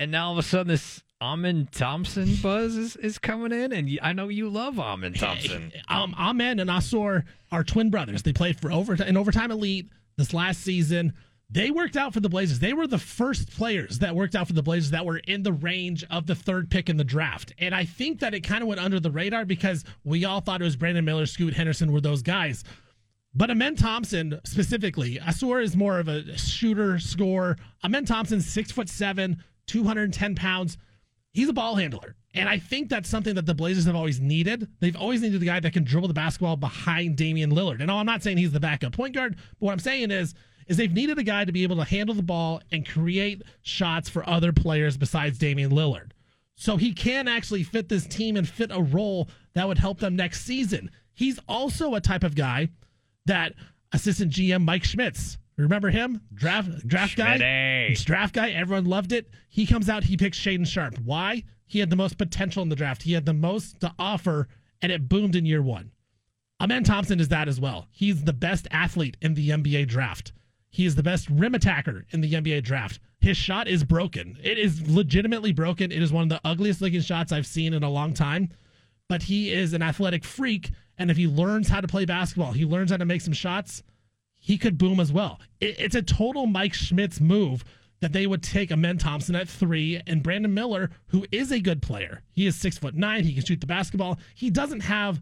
and 0.00 0.10
now 0.10 0.26
all 0.26 0.32
of 0.32 0.38
a 0.38 0.42
sudden 0.42 0.66
this 0.66 1.04
Amen 1.20 1.68
Thompson 1.70 2.34
buzz 2.42 2.76
is, 2.76 2.96
is 2.96 3.18
coming 3.18 3.52
in, 3.52 3.72
and 3.72 4.00
I 4.02 4.12
know 4.12 4.26
you 4.26 4.48
love 4.48 4.80
Amen 4.80 5.14
Thompson. 5.14 5.70
um, 5.88 6.12
Amen 6.18 6.58
and 6.58 6.68
Ausar 6.68 7.22
are 7.52 7.62
twin 7.62 7.90
brothers. 7.90 8.24
They 8.24 8.32
played 8.32 8.60
for 8.60 8.72
over 8.72 8.94
in 8.94 9.16
overtime 9.16 9.52
elite 9.52 9.90
this 10.16 10.34
last 10.34 10.62
season 10.62 11.12
they 11.52 11.70
worked 11.70 11.98
out 11.98 12.14
for 12.14 12.20
the 12.20 12.30
Blazers. 12.30 12.60
They 12.60 12.72
were 12.72 12.86
the 12.86 12.98
first 12.98 13.50
players 13.50 13.98
that 13.98 14.16
worked 14.16 14.34
out 14.34 14.46
for 14.46 14.54
the 14.54 14.62
Blazers 14.62 14.90
that 14.90 15.04
were 15.04 15.18
in 15.18 15.42
the 15.42 15.52
range 15.52 16.02
of 16.10 16.26
the 16.26 16.34
third 16.34 16.70
pick 16.70 16.88
in 16.88 16.96
the 16.96 17.04
draft. 17.04 17.52
And 17.58 17.74
I 17.74 17.84
think 17.84 18.20
that 18.20 18.32
it 18.32 18.40
kind 18.40 18.62
of 18.62 18.68
went 18.68 18.80
under 18.80 18.98
the 18.98 19.10
radar 19.10 19.44
because 19.44 19.84
we 20.02 20.24
all 20.24 20.40
thought 20.40 20.62
it 20.62 20.64
was 20.64 20.76
Brandon 20.76 21.04
Miller, 21.04 21.26
Scoot 21.26 21.52
Henderson 21.52 21.92
were 21.92 22.00
those 22.00 22.22
guys. 22.22 22.64
But 23.34 23.50
Amen 23.50 23.76
Thompson 23.76 24.40
specifically, 24.44 25.16
Ausar 25.16 25.62
is 25.62 25.76
more 25.76 25.98
of 25.98 26.08
a 26.08 26.36
shooter, 26.38 26.98
scorer. 26.98 27.58
Amen 27.84 28.06
Thompson, 28.06 28.40
six 28.40 28.72
foot 28.72 28.88
seven, 28.88 29.42
210 29.66 30.34
pounds. 30.34 30.78
He's 31.32 31.50
a 31.50 31.52
ball 31.52 31.76
handler. 31.76 32.16
And 32.34 32.48
I 32.48 32.58
think 32.58 32.88
that's 32.88 33.10
something 33.10 33.34
that 33.34 33.44
the 33.44 33.54
Blazers 33.54 33.84
have 33.84 33.96
always 33.96 34.20
needed. 34.20 34.68
They've 34.80 34.96
always 34.96 35.20
needed 35.20 35.40
the 35.40 35.46
guy 35.46 35.60
that 35.60 35.72
can 35.74 35.84
dribble 35.84 36.08
the 36.08 36.14
basketball 36.14 36.56
behind 36.56 37.16
Damian 37.16 37.52
Lillard. 37.52 37.82
And 37.82 37.90
I'm 37.90 38.06
not 38.06 38.22
saying 38.22 38.38
he's 38.38 38.52
the 38.52 38.60
backup 38.60 38.94
point 38.94 39.14
guard, 39.14 39.36
but 39.36 39.66
what 39.66 39.72
I'm 39.72 39.78
saying 39.78 40.10
is 40.10 40.34
is 40.66 40.76
they've 40.76 40.92
needed 40.92 41.18
a 41.18 41.22
guy 41.22 41.44
to 41.44 41.52
be 41.52 41.62
able 41.62 41.76
to 41.76 41.84
handle 41.84 42.14
the 42.14 42.22
ball 42.22 42.60
and 42.70 42.88
create 42.88 43.42
shots 43.62 44.08
for 44.08 44.28
other 44.28 44.52
players 44.52 44.96
besides 44.96 45.38
Damian 45.38 45.70
Lillard. 45.70 46.12
So 46.54 46.76
he 46.76 46.92
can 46.92 47.28
actually 47.28 47.64
fit 47.64 47.88
this 47.88 48.06
team 48.06 48.36
and 48.36 48.48
fit 48.48 48.70
a 48.72 48.82
role 48.82 49.28
that 49.54 49.66
would 49.66 49.78
help 49.78 49.98
them 49.98 50.16
next 50.16 50.44
season. 50.44 50.90
He's 51.14 51.38
also 51.48 51.94
a 51.94 52.00
type 52.00 52.24
of 52.24 52.34
guy 52.34 52.68
that 53.26 53.54
assistant 53.92 54.32
GM 54.32 54.64
Mike 54.64 54.84
Schmitz, 54.84 55.38
remember 55.56 55.90
him? 55.90 56.20
Draft 56.34 56.86
draft 56.86 57.16
guy. 57.16 57.94
Draft 57.94 58.34
guy, 58.34 58.50
everyone 58.50 58.84
loved 58.84 59.12
it. 59.12 59.30
He 59.48 59.66
comes 59.66 59.88
out, 59.88 60.04
he 60.04 60.16
picks 60.16 60.38
Shaedon 60.38 60.66
Sharpe. 60.66 60.98
Why? 61.04 61.44
He 61.66 61.78
had 61.78 61.90
the 61.90 61.96
most 61.96 62.18
potential 62.18 62.62
in 62.62 62.68
the 62.68 62.76
draft. 62.76 63.02
He 63.02 63.12
had 63.12 63.26
the 63.26 63.32
most 63.32 63.80
to 63.80 63.94
offer, 63.98 64.48
and 64.82 64.92
it 64.92 65.08
boomed 65.08 65.36
in 65.36 65.46
year 65.46 65.62
one. 65.62 65.90
Amen 66.60 66.84
Thompson 66.84 67.18
is 67.18 67.28
that 67.28 67.48
as 67.48 67.58
well. 67.58 67.88
He's 67.90 68.22
the 68.24 68.32
best 68.32 68.68
athlete 68.70 69.16
in 69.20 69.34
the 69.34 69.48
NBA 69.48 69.88
draft. 69.88 70.32
He 70.72 70.86
is 70.86 70.94
the 70.94 71.02
best 71.02 71.28
rim 71.28 71.54
attacker 71.54 72.06
in 72.10 72.22
the 72.22 72.32
NBA 72.32 72.64
draft. 72.64 72.98
His 73.20 73.36
shot 73.36 73.68
is 73.68 73.84
broken. 73.84 74.38
It 74.42 74.58
is 74.58 74.88
legitimately 74.88 75.52
broken. 75.52 75.92
It 75.92 76.02
is 76.02 76.12
one 76.12 76.24
of 76.24 76.28
the 76.30 76.40
ugliest 76.44 76.80
looking 76.80 77.02
shots 77.02 77.30
I've 77.30 77.46
seen 77.46 77.74
in 77.74 77.82
a 77.82 77.90
long 77.90 78.14
time. 78.14 78.48
But 79.06 79.22
he 79.22 79.52
is 79.52 79.74
an 79.74 79.82
athletic 79.82 80.24
freak. 80.24 80.70
And 80.96 81.10
if 81.10 81.18
he 81.18 81.26
learns 81.28 81.68
how 81.68 81.82
to 81.82 81.86
play 81.86 82.06
basketball, 82.06 82.52
he 82.52 82.64
learns 82.64 82.90
how 82.90 82.96
to 82.96 83.04
make 83.04 83.20
some 83.20 83.34
shots, 83.34 83.82
he 84.40 84.56
could 84.56 84.78
boom 84.78 84.98
as 84.98 85.12
well. 85.12 85.38
It, 85.60 85.78
it's 85.78 85.94
a 85.94 86.02
total 86.02 86.46
Mike 86.46 86.74
Schmitz 86.74 87.20
move 87.20 87.64
that 88.00 88.14
they 88.14 88.26
would 88.26 88.42
take 88.42 88.72
Amen 88.72 88.96
Thompson 88.96 89.36
at 89.36 89.48
three 89.48 90.00
and 90.06 90.22
Brandon 90.22 90.52
Miller, 90.52 90.90
who 91.08 91.26
is 91.30 91.52
a 91.52 91.60
good 91.60 91.82
player. 91.82 92.22
He 92.32 92.46
is 92.46 92.56
six 92.56 92.78
foot 92.78 92.94
nine. 92.94 93.24
He 93.24 93.34
can 93.34 93.44
shoot 93.44 93.60
the 93.60 93.66
basketball. 93.66 94.18
He 94.34 94.48
doesn't 94.48 94.80
have 94.80 95.20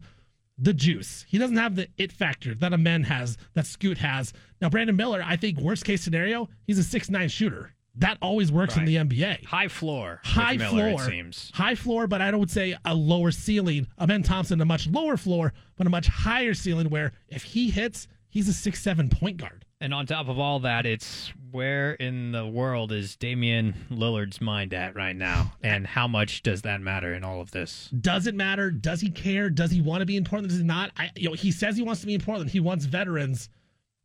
the 0.57 0.73
juice. 0.73 1.25
He 1.27 1.37
doesn't 1.37 1.57
have 1.57 1.75
the 1.75 1.87
it 1.97 2.11
factor 2.11 2.53
that 2.55 2.73
Amen 2.73 3.03
has, 3.03 3.37
that 3.53 3.65
Scoot 3.65 3.97
has. 3.97 4.33
Now, 4.61 4.69
Brandon 4.69 4.95
Miller, 4.95 5.23
I 5.25 5.35
think 5.35 5.59
worst 5.59 5.85
case 5.85 6.01
scenario, 6.01 6.49
he's 6.65 6.77
a 6.77 6.83
six 6.83 7.09
nine 7.09 7.29
shooter. 7.29 7.73
That 7.95 8.17
always 8.21 8.51
works 8.51 8.77
right. 8.77 8.87
in 8.87 9.07
the 9.07 9.15
NBA. 9.15 9.45
High 9.45 9.67
floor. 9.67 10.21
High 10.23 10.55
Miller, 10.55 10.91
floor. 10.91 10.99
seems. 10.99 11.51
High 11.53 11.75
floor, 11.75 12.07
but 12.07 12.21
I 12.21 12.31
don't 12.31 12.49
say 12.49 12.77
a 12.85 12.95
lower 12.95 13.31
ceiling. 13.31 13.87
Amen 13.99 14.23
Thompson, 14.23 14.61
a 14.61 14.65
much 14.65 14.87
lower 14.87 15.17
floor, 15.17 15.53
but 15.75 15.87
a 15.87 15.89
much 15.89 16.07
higher 16.07 16.53
ceiling 16.53 16.89
where 16.89 17.11
if 17.27 17.43
he 17.43 17.69
hits, 17.69 18.07
he's 18.29 18.47
a 18.47 18.53
six 18.53 18.81
seven 18.81 19.09
point 19.09 19.37
guard. 19.37 19.65
And 19.81 19.95
on 19.95 20.05
top 20.05 20.29
of 20.29 20.37
all 20.37 20.59
that, 20.59 20.85
it's 20.85 21.33
where 21.49 21.93
in 21.93 22.31
the 22.31 22.45
world 22.45 22.91
is 22.91 23.15
Damian 23.15 23.73
Lillard's 23.89 24.39
mind 24.39 24.75
at 24.75 24.95
right 24.95 25.15
now, 25.15 25.53
and 25.63 25.87
how 25.87 26.07
much 26.07 26.43
does 26.43 26.61
that 26.61 26.81
matter 26.81 27.13
in 27.15 27.23
all 27.23 27.41
of 27.41 27.49
this? 27.49 27.89
Does 27.99 28.27
it 28.27 28.35
matter? 28.35 28.69
Does 28.69 29.01
he 29.01 29.09
care? 29.09 29.49
Does 29.49 29.71
he 29.71 29.81
want 29.81 30.01
to 30.01 30.05
be 30.05 30.17
in 30.17 30.23
Portland? 30.23 30.49
Does 30.49 30.59
he 30.59 30.63
not? 30.63 30.91
I, 30.97 31.09
you 31.15 31.29
know, 31.29 31.35
he 31.35 31.51
says 31.51 31.75
he 31.75 31.81
wants 31.81 32.01
to 32.01 32.07
be 32.07 32.13
in 32.13 32.21
Portland. 32.21 32.51
He 32.51 32.59
wants 32.59 32.85
veterans. 32.85 33.49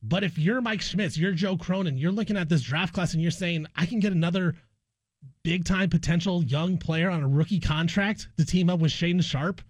But 0.03 0.25
if 0.25 0.39
you're 0.39 0.63
Mike 0.63 0.81
Schmitz, 0.81 1.19
you're 1.19 1.33
Joe 1.33 1.59
Cronin, 1.59 1.99
you're 1.99 2.11
looking 2.11 2.39
at 2.39 2.49
this 2.49 2.63
draft 2.63 2.95
class 2.95 3.13
and 3.13 3.21
you're 3.21 3.31
saying, 3.31 3.67
I 3.77 3.85
can 3.85 4.01
get 4.01 4.13
another 4.13 4.55
big 5.43 5.65
time 5.65 5.91
potential 5.91 6.43
young 6.43 6.79
player 6.79 7.11
on 7.11 7.23
a 7.23 7.29
rookie 7.29 7.61
contract 7.61 8.29
to 8.39 8.47
team 8.47 8.71
up 8.71 8.81
with 8.81 8.93
Shaedon 8.93 9.23
Sharpe. 9.23 9.61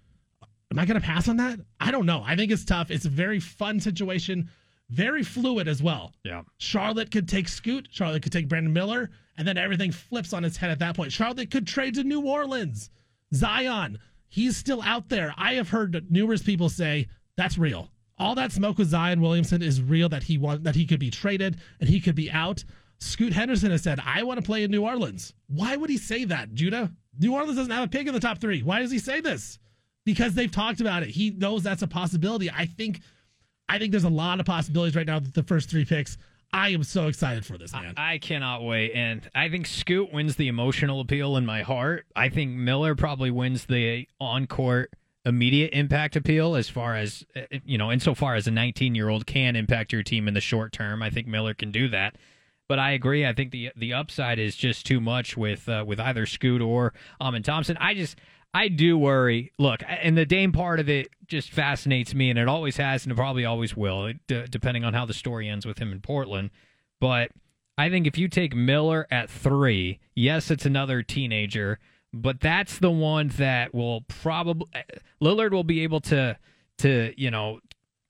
Am 0.71 0.79
I 0.79 0.87
going 0.87 1.01
to 1.01 1.07
pass 1.07 1.29
on 1.29 1.37
that? 1.39 1.59
I 1.81 1.91
don't 1.91 2.07
know. 2.07 2.23
I 2.25 2.37
think 2.37 2.53
it's 2.53 2.65
tough. 2.65 2.91
It's 2.91 3.07
a 3.07 3.11
very 3.11 3.41
fun 3.41 3.81
situation, 3.81 4.51
very 4.91 5.23
fluid 5.23 5.69
as 5.69 5.83
well. 5.83 6.13
Yeah. 6.25 6.43
Charlotte 6.59 7.11
could 7.11 7.29
take 7.29 7.49
Scoot. 7.49 7.89
Charlotte 7.91 8.23
could 8.23 8.33
take 8.33 8.49
Brandon 8.49 8.73
Miller, 8.73 9.11
and 9.37 9.47
then 9.47 9.57
everything 9.57 9.93
flips 9.93 10.33
on 10.33 10.45
its 10.45 10.57
head 10.57 10.71
at 10.71 10.79
that 10.79 10.97
point. 10.97 11.13
Charlotte 11.13 11.51
could 11.51 11.67
trade 11.67 11.95
to 11.95 12.05
New 12.05 12.21
Orleans. 12.27 12.91
Zion, 13.35 13.99
he's 14.29 14.57
still 14.57 14.83
out 14.83 15.09
there. 15.09 15.35
I 15.37 15.55
have 15.55 15.69
heard 15.69 16.11
numerous 16.11 16.43
people 16.43 16.69
say 16.69 17.09
that's 17.37 17.59
real. 17.59 17.91
All 18.19 18.35
that 18.37 18.53
smoke 18.53 18.79
with 18.79 18.89
Zion 18.89 19.21
Williamson 19.21 19.63
is 19.63 19.83
real. 19.83 20.09
That 20.09 20.23
he 20.23 20.39
want 20.39 20.65
that 20.65 20.75
he 20.75 20.87
could 20.87 21.01
be 21.01 21.11
traded 21.11 21.59
and 21.81 21.89
he 21.89 22.01
could 22.01 22.15
be 22.15 22.31
out. 22.31 22.65
Scoot 22.99 23.35
Henderson 23.35 23.71
has 23.73 23.83
said, 23.83 24.01
"I 24.03 24.23
want 24.23 24.41
to 24.41 24.47
play 24.47 24.63
in 24.63 24.71
New 24.71 24.85
Orleans." 24.85 25.35
Why 25.49 25.77
would 25.77 25.91
he 25.91 25.99
say 25.99 26.25
that, 26.25 26.55
Judah? 26.55 26.93
New 27.19 27.35
Orleans 27.35 27.57
doesn't 27.57 27.73
have 27.73 27.85
a 27.85 27.91
pick 27.91 28.07
in 28.07 28.15
the 28.15 28.21
top 28.21 28.39
three. 28.39 28.63
Why 28.63 28.81
does 28.81 28.91
he 28.91 28.99
say 28.99 29.21
this? 29.21 29.59
Because 30.05 30.35
they've 30.35 30.51
talked 30.51 30.81
about 30.81 31.03
it. 31.03 31.11
He 31.11 31.31
knows 31.31 31.63
that's 31.63 31.83
a 31.83 31.87
possibility. 31.87 32.51
I 32.51 32.65
think, 32.65 33.01
I 33.69 33.79
think 33.79 33.91
there's 33.91 34.05
a 34.05 34.09
lot 34.09 34.41
of 34.41 34.47
possibilities 34.47 34.95
right 34.95 35.07
now. 35.07 35.19
That 35.19 35.35
the 35.35 35.43
first 35.43 35.71
three 35.71 35.85
picks. 35.85 36.19
I 36.53 36.71
am 36.71 36.85
so 36.85 37.09
excited 37.09 37.45
for 37.45 37.59
this 37.59 37.73
man. 37.73 37.95
I 37.97 38.19
cannot 38.19 38.63
wait, 38.63 38.93
and 38.95 39.29
I 39.35 39.49
think 39.49 39.67
Scoot 39.67 40.13
wins 40.13 40.37
the 40.37 40.49
emotional 40.49 41.01
appeal 41.01 41.37
in 41.37 41.45
my 41.45 41.63
heart. 41.63 42.07
I 42.15 42.29
think 42.29 42.53
Miller 42.53 42.95
probably 42.95 43.31
wins 43.31 43.67
the 43.67 44.07
on-court 44.21 44.93
immediate 45.25 45.73
impact 45.73 46.15
appeal 46.15 46.55
as 46.55 46.69
far 46.69 46.95
as 46.95 47.27
uh, 47.35 47.41
you 47.65 47.77
know, 47.77 47.91
insofar 47.91 48.37
as 48.37 48.47
a 48.47 48.51
19-year-old 48.51 49.27
can 49.27 49.57
impact 49.57 49.93
your 49.93 50.05
team 50.05 50.29
in 50.29 50.35
the 50.35 50.41
short 50.41 50.73
term. 50.73 51.03
I 51.03 51.11
think 51.11 51.27
Miller 51.27 51.53
can 51.53 51.73
do 51.73 51.89
that. 51.89 52.17
But 52.69 52.79
I 52.79 52.93
agree. 52.93 53.27
I 53.27 53.33
think 53.33 53.51
the 53.51 53.71
the 53.77 53.93
upside 53.93 54.39
is 54.39 54.57
just 54.57 54.87
too 54.87 55.01
much 55.01 55.37
with 55.37 55.69
uh, 55.69 55.85
with 55.87 56.01
either 56.01 56.27
Scoot 56.27 56.63
or 56.63 56.95
Amen 57.21 57.43
Thompson. 57.43 57.77
I 57.79 57.95
just 57.95 58.17
I 58.55 58.69
do 58.69 58.97
worry. 58.97 59.53
Look, 59.59 59.83
and 59.87 60.17
the 60.17 60.27
Dame 60.27 60.53
part 60.53 60.81
of 60.81 60.89
it 60.89 61.09
just 61.29 61.51
fascinates 61.51 62.15
me, 62.15 62.31
and 62.31 62.39
it 62.39 62.49
always 62.49 62.77
has, 62.77 63.05
and 63.05 63.13
it 63.13 63.17
probably 63.17 63.45
always 63.45 63.77
will, 63.77 64.13
d- 64.27 64.45
depending 64.49 64.85
on 64.85 64.95
how 64.95 65.05
the 65.05 65.15
story 65.15 65.49
ends 65.49 65.67
with 65.67 65.79
him 65.79 65.93
in 65.93 66.01
Portland. 66.01 66.51
But 67.01 67.31
I 67.79 67.91
think 67.91 68.07
if 68.07 68.17
you 68.17 68.29
take 68.29 68.55
Miller 68.55 69.07
at 69.11 69.29
three, 69.29 69.99
yes, 70.15 70.51
it's 70.51 70.67
another 70.67 71.03
teenager, 71.03 71.79
but 72.13 72.41
that's 72.41 72.79
the 72.79 72.91
one 72.91 73.29
that 73.37 73.75
will 73.75 74.03
probably 74.03 74.67
Lillard 75.21 75.53
will 75.53 75.65
be 75.65 75.83
able 75.83 76.01
to 76.01 76.39
to 76.79 77.13
you 77.17 77.31
know 77.31 77.61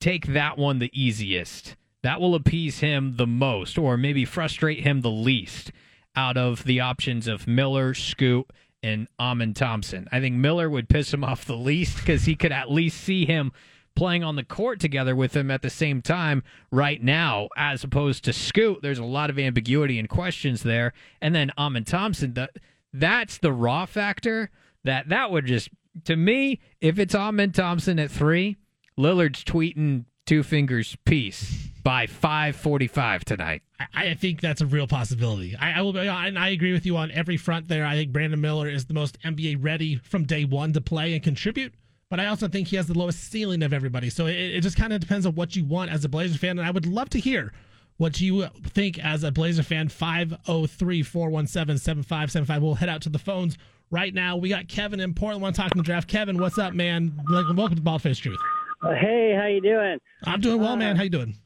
take 0.00 0.28
that 0.28 0.56
one 0.58 0.78
the 0.78 0.90
easiest. 0.92 1.76
That 2.02 2.20
will 2.20 2.36
appease 2.36 2.78
him 2.78 3.16
the 3.16 3.26
most, 3.26 3.76
or 3.78 3.96
maybe 3.96 4.24
frustrate 4.24 4.84
him 4.84 5.00
the 5.00 5.10
least 5.10 5.72
out 6.14 6.36
of 6.36 6.64
the 6.64 6.78
options 6.80 7.26
of 7.26 7.48
Miller, 7.48 7.94
Scoot, 7.94 8.46
and 8.86 9.08
Amen 9.18 9.52
Thompson. 9.52 10.08
I 10.12 10.20
think 10.20 10.36
Miller 10.36 10.70
would 10.70 10.88
piss 10.88 11.12
him 11.12 11.24
off 11.24 11.44
the 11.44 11.56
least 11.56 11.98
because 11.98 12.24
he 12.24 12.36
could 12.36 12.52
at 12.52 12.70
least 12.70 13.00
see 13.00 13.26
him 13.26 13.52
playing 13.96 14.22
on 14.22 14.36
the 14.36 14.44
court 14.44 14.78
together 14.78 15.16
with 15.16 15.34
him 15.34 15.50
at 15.50 15.62
the 15.62 15.70
same 15.70 16.02
time 16.02 16.42
right 16.70 17.02
now, 17.02 17.48
as 17.56 17.82
opposed 17.82 18.24
to 18.24 18.32
Scoot. 18.32 18.80
There's 18.82 18.98
a 18.98 19.04
lot 19.04 19.30
of 19.30 19.38
ambiguity 19.38 19.98
and 19.98 20.08
questions 20.08 20.62
there. 20.62 20.92
And 21.20 21.34
then 21.34 21.50
Amen 21.58 21.84
Thompson, 21.84 22.34
the, 22.34 22.50
that's 22.92 23.38
the 23.38 23.52
raw 23.52 23.86
factor 23.86 24.50
that 24.84 25.08
that 25.08 25.30
would 25.30 25.46
just, 25.46 25.70
to 26.04 26.14
me, 26.14 26.60
if 26.80 26.98
it's 26.98 27.14
Amen 27.14 27.52
Thompson 27.52 27.98
at 27.98 28.10
three, 28.10 28.56
Lillard's 28.98 29.42
tweeting 29.42 30.04
two 30.26 30.42
fingers 30.42 30.96
peace 31.04 31.70
by 31.86 32.04
5:45 32.04 33.22
tonight. 33.22 33.62
I, 33.78 34.08
I 34.08 34.14
think 34.14 34.40
that's 34.40 34.60
a 34.60 34.66
real 34.66 34.88
possibility. 34.88 35.54
I, 35.54 35.78
I 35.78 35.82
will, 35.82 35.92
be, 35.92 36.00
and 36.00 36.36
I 36.36 36.48
agree 36.48 36.72
with 36.72 36.84
you 36.84 36.96
on 36.96 37.12
every 37.12 37.36
front 37.36 37.68
there. 37.68 37.86
I 37.86 37.94
think 37.94 38.10
Brandon 38.12 38.40
Miller 38.40 38.68
is 38.68 38.86
the 38.86 38.94
most 38.94 39.20
NBA 39.22 39.58
ready 39.60 39.94
from 39.94 40.24
day 40.24 40.44
one 40.44 40.72
to 40.72 40.80
play 40.80 41.14
and 41.14 41.22
contribute. 41.22 41.74
But 42.10 42.18
I 42.18 42.26
also 42.26 42.48
think 42.48 42.66
he 42.66 42.74
has 42.74 42.88
the 42.88 42.98
lowest 42.98 43.30
ceiling 43.30 43.62
of 43.62 43.72
everybody. 43.72 44.10
So 44.10 44.26
it, 44.26 44.34
it 44.34 44.60
just 44.62 44.76
kind 44.76 44.92
of 44.92 44.98
depends 44.98 45.26
on 45.26 45.36
what 45.36 45.54
you 45.54 45.64
want 45.64 45.92
as 45.92 46.04
a 46.04 46.08
Blazers 46.08 46.38
fan. 46.38 46.58
And 46.58 46.66
I 46.66 46.72
would 46.72 46.86
love 46.86 47.08
to 47.10 47.20
hear 47.20 47.52
what 47.98 48.20
you 48.20 48.48
think 48.64 48.98
as 48.98 49.22
a 49.22 49.30
Blazer 49.30 49.62
fan. 49.62 49.88
503 49.88 51.04
417 51.04 51.78
7575. 51.78 52.62
We'll 52.62 52.74
head 52.74 52.88
out 52.88 53.02
to 53.02 53.10
the 53.10 53.18
phones 53.20 53.58
right 53.92 54.12
now. 54.12 54.36
We 54.36 54.48
got 54.48 54.66
Kevin 54.66 54.98
in 54.98 55.14
Portland. 55.14 55.40
Want 55.40 55.54
to 55.54 55.62
talk 55.62 55.70
to 55.70 55.78
the 55.78 55.84
draft. 55.84 56.08
Kevin, 56.08 56.38
what's 56.38 56.58
up, 56.58 56.74
man? 56.74 57.12
Welcome 57.30 57.56
to 57.76 57.80
Baldface 57.80 58.20
Truth. 58.20 58.40
Uh, 58.82 58.92
hey, 58.94 59.36
how 59.40 59.46
you 59.46 59.60
doing? 59.60 60.00
I'm 60.24 60.40
doing 60.40 60.60
well, 60.60 60.72
Uh, 60.72 60.76
man. 60.78 60.96
How 60.96 61.04
you 61.04 61.10
doing? 61.10 61.36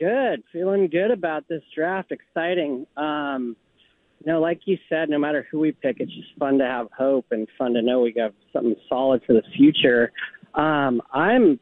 Good. 0.00 0.42
Feeling 0.50 0.88
good 0.88 1.10
about 1.10 1.46
this 1.46 1.62
draft. 1.74 2.10
Exciting. 2.10 2.86
Um, 2.96 3.54
you 4.24 4.32
know, 4.32 4.40
like 4.40 4.60
you 4.64 4.78
said, 4.88 5.10
no 5.10 5.18
matter 5.18 5.46
who 5.50 5.60
we 5.60 5.72
pick, 5.72 5.96
it's 6.00 6.10
just 6.12 6.38
fun 6.38 6.58
to 6.58 6.64
have 6.64 6.88
hope 6.96 7.26
and 7.30 7.46
fun 7.58 7.74
to 7.74 7.82
know 7.82 8.00
we 8.00 8.10
got 8.10 8.32
something 8.50 8.74
solid 8.88 9.22
for 9.26 9.34
the 9.34 9.42
future. 9.56 10.10
Um, 10.54 11.02
I'm. 11.12 11.60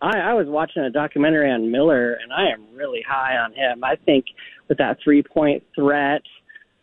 I, 0.00 0.18
I 0.18 0.34
was 0.34 0.46
watching 0.46 0.82
a 0.82 0.90
documentary 0.90 1.50
on 1.50 1.72
Miller, 1.72 2.12
and 2.22 2.32
I 2.32 2.52
am 2.52 2.76
really 2.76 3.02
high 3.08 3.36
on 3.36 3.52
him. 3.52 3.82
I 3.82 3.96
think 3.96 4.26
with 4.68 4.78
that 4.78 4.98
three-point 5.02 5.64
threat, 5.74 6.22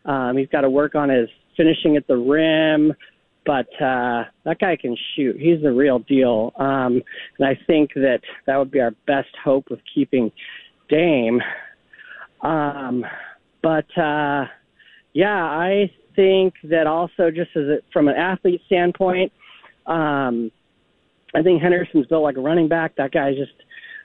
um, 0.03 0.35
he's 0.35 0.49
got 0.49 0.61
to 0.61 0.69
work 0.69 0.95
on 0.95 1.07
his 1.07 1.29
finishing 1.55 1.95
at 1.95 2.05
the 2.07 2.17
rim, 2.17 2.91
but 3.45 3.67
uh, 3.81 4.25
that 4.43 4.59
guy 4.59 4.75
can 4.75 4.97
shoot. 5.15 5.37
He's 5.39 5.61
the 5.61 5.71
real 5.71 5.99
deal. 5.99 6.51
Um, 6.57 7.01
and 7.39 7.47
I 7.47 7.57
think 7.65 7.93
that 7.93 8.19
that 8.47 8.57
would 8.57 8.71
be 8.71 8.81
our 8.81 8.91
best 9.07 9.29
hope 9.41 9.71
of 9.71 9.79
keeping 9.93 10.29
Dame. 10.89 11.41
Um, 12.41 13.05
but 13.61 13.85
uh, 13.97 14.45
yeah, 15.13 15.43
I 15.43 15.91
think 16.15 16.53
that 16.63 16.87
also 16.87 17.31
just 17.31 17.51
as 17.55 17.63
a, 17.63 17.77
from 17.91 18.07
an 18.07 18.15
athlete 18.15 18.61
standpoint, 18.67 19.31
um, 19.85 20.51
I 21.33 21.41
think 21.41 21.61
Henderson's 21.61 22.07
built 22.07 22.23
like 22.23 22.37
a 22.37 22.41
running 22.41 22.67
back. 22.67 22.95
That 22.97 23.11
guy's 23.11 23.35
just 23.35 23.51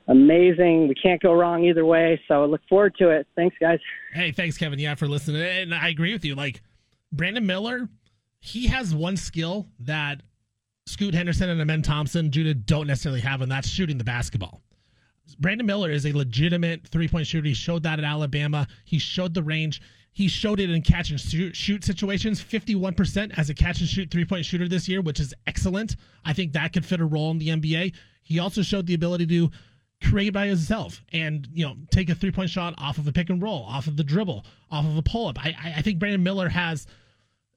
amazing. 0.08 0.88
We 0.88 0.94
can't 0.94 1.22
go 1.22 1.32
wrong 1.32 1.64
either 1.64 1.84
way. 1.84 2.20
So 2.26 2.42
I 2.42 2.46
look 2.46 2.62
forward 2.68 2.94
to 2.98 3.10
it. 3.10 3.26
Thanks, 3.36 3.56
guys. 3.60 3.78
Hey, 4.12 4.32
thanks, 4.32 4.56
Kevin. 4.56 4.78
Yeah, 4.78 4.94
for 4.94 5.06
listening. 5.06 5.42
And 5.42 5.74
I 5.74 5.88
agree 5.88 6.12
with 6.12 6.24
you. 6.24 6.34
Like 6.34 6.62
Brandon 7.12 7.46
Miller, 7.46 7.88
he 8.40 8.66
has 8.66 8.94
one 8.94 9.16
skill 9.16 9.66
that 9.80 10.22
Scoot 10.86 11.14
Henderson 11.14 11.50
and 11.50 11.60
Amen 11.60 11.82
Thompson, 11.82 12.30
Judah 12.32 12.54
don't 12.54 12.88
necessarily 12.88 13.20
have, 13.20 13.42
and 13.42 13.50
that's 13.50 13.68
shooting 13.68 13.98
the 13.98 14.04
basketball. 14.04 14.60
Brandon 15.36 15.66
Miller 15.66 15.90
is 15.90 16.06
a 16.06 16.12
legitimate 16.12 16.86
three 16.86 17.08
point 17.08 17.26
shooter. 17.26 17.48
He 17.48 17.54
showed 17.54 17.82
that 17.84 17.98
at 17.98 18.04
Alabama. 18.04 18.66
He 18.84 18.98
showed 18.98 19.34
the 19.34 19.42
range. 19.42 19.80
He 20.12 20.28
showed 20.28 20.58
it 20.60 20.70
in 20.70 20.82
catch 20.82 21.10
and 21.10 21.20
shoot, 21.20 21.54
shoot 21.54 21.84
situations. 21.84 22.42
51% 22.42 23.38
as 23.38 23.48
a 23.48 23.54
catch 23.54 23.80
and 23.80 23.88
shoot 23.88 24.10
three 24.10 24.24
point 24.24 24.44
shooter 24.44 24.68
this 24.68 24.88
year, 24.88 25.00
which 25.00 25.20
is 25.20 25.32
excellent. 25.46 25.96
I 26.24 26.32
think 26.32 26.52
that 26.52 26.72
could 26.72 26.84
fit 26.84 27.00
a 27.00 27.04
role 27.04 27.30
in 27.30 27.38
the 27.38 27.48
NBA. 27.48 27.94
He 28.22 28.38
also 28.38 28.62
showed 28.62 28.86
the 28.86 28.94
ability 28.94 29.26
to 29.26 29.50
create 30.02 30.30
by 30.30 30.46
himself 30.46 31.02
and 31.12 31.46
you 31.52 31.64
know 31.64 31.76
take 31.90 32.08
a 32.08 32.14
three 32.14 32.30
point 32.30 32.48
shot 32.48 32.74
off 32.78 32.98
of 32.98 33.06
a 33.06 33.12
pick 33.12 33.30
and 33.30 33.42
roll, 33.42 33.64
off 33.64 33.86
of 33.86 33.96
the 33.96 34.04
dribble, 34.04 34.44
off 34.70 34.84
of 34.84 34.96
a 34.96 35.02
pull 35.02 35.28
up. 35.28 35.38
I, 35.38 35.54
I 35.76 35.82
think 35.82 35.98
Brandon 35.98 36.22
Miller 36.22 36.48
has 36.48 36.86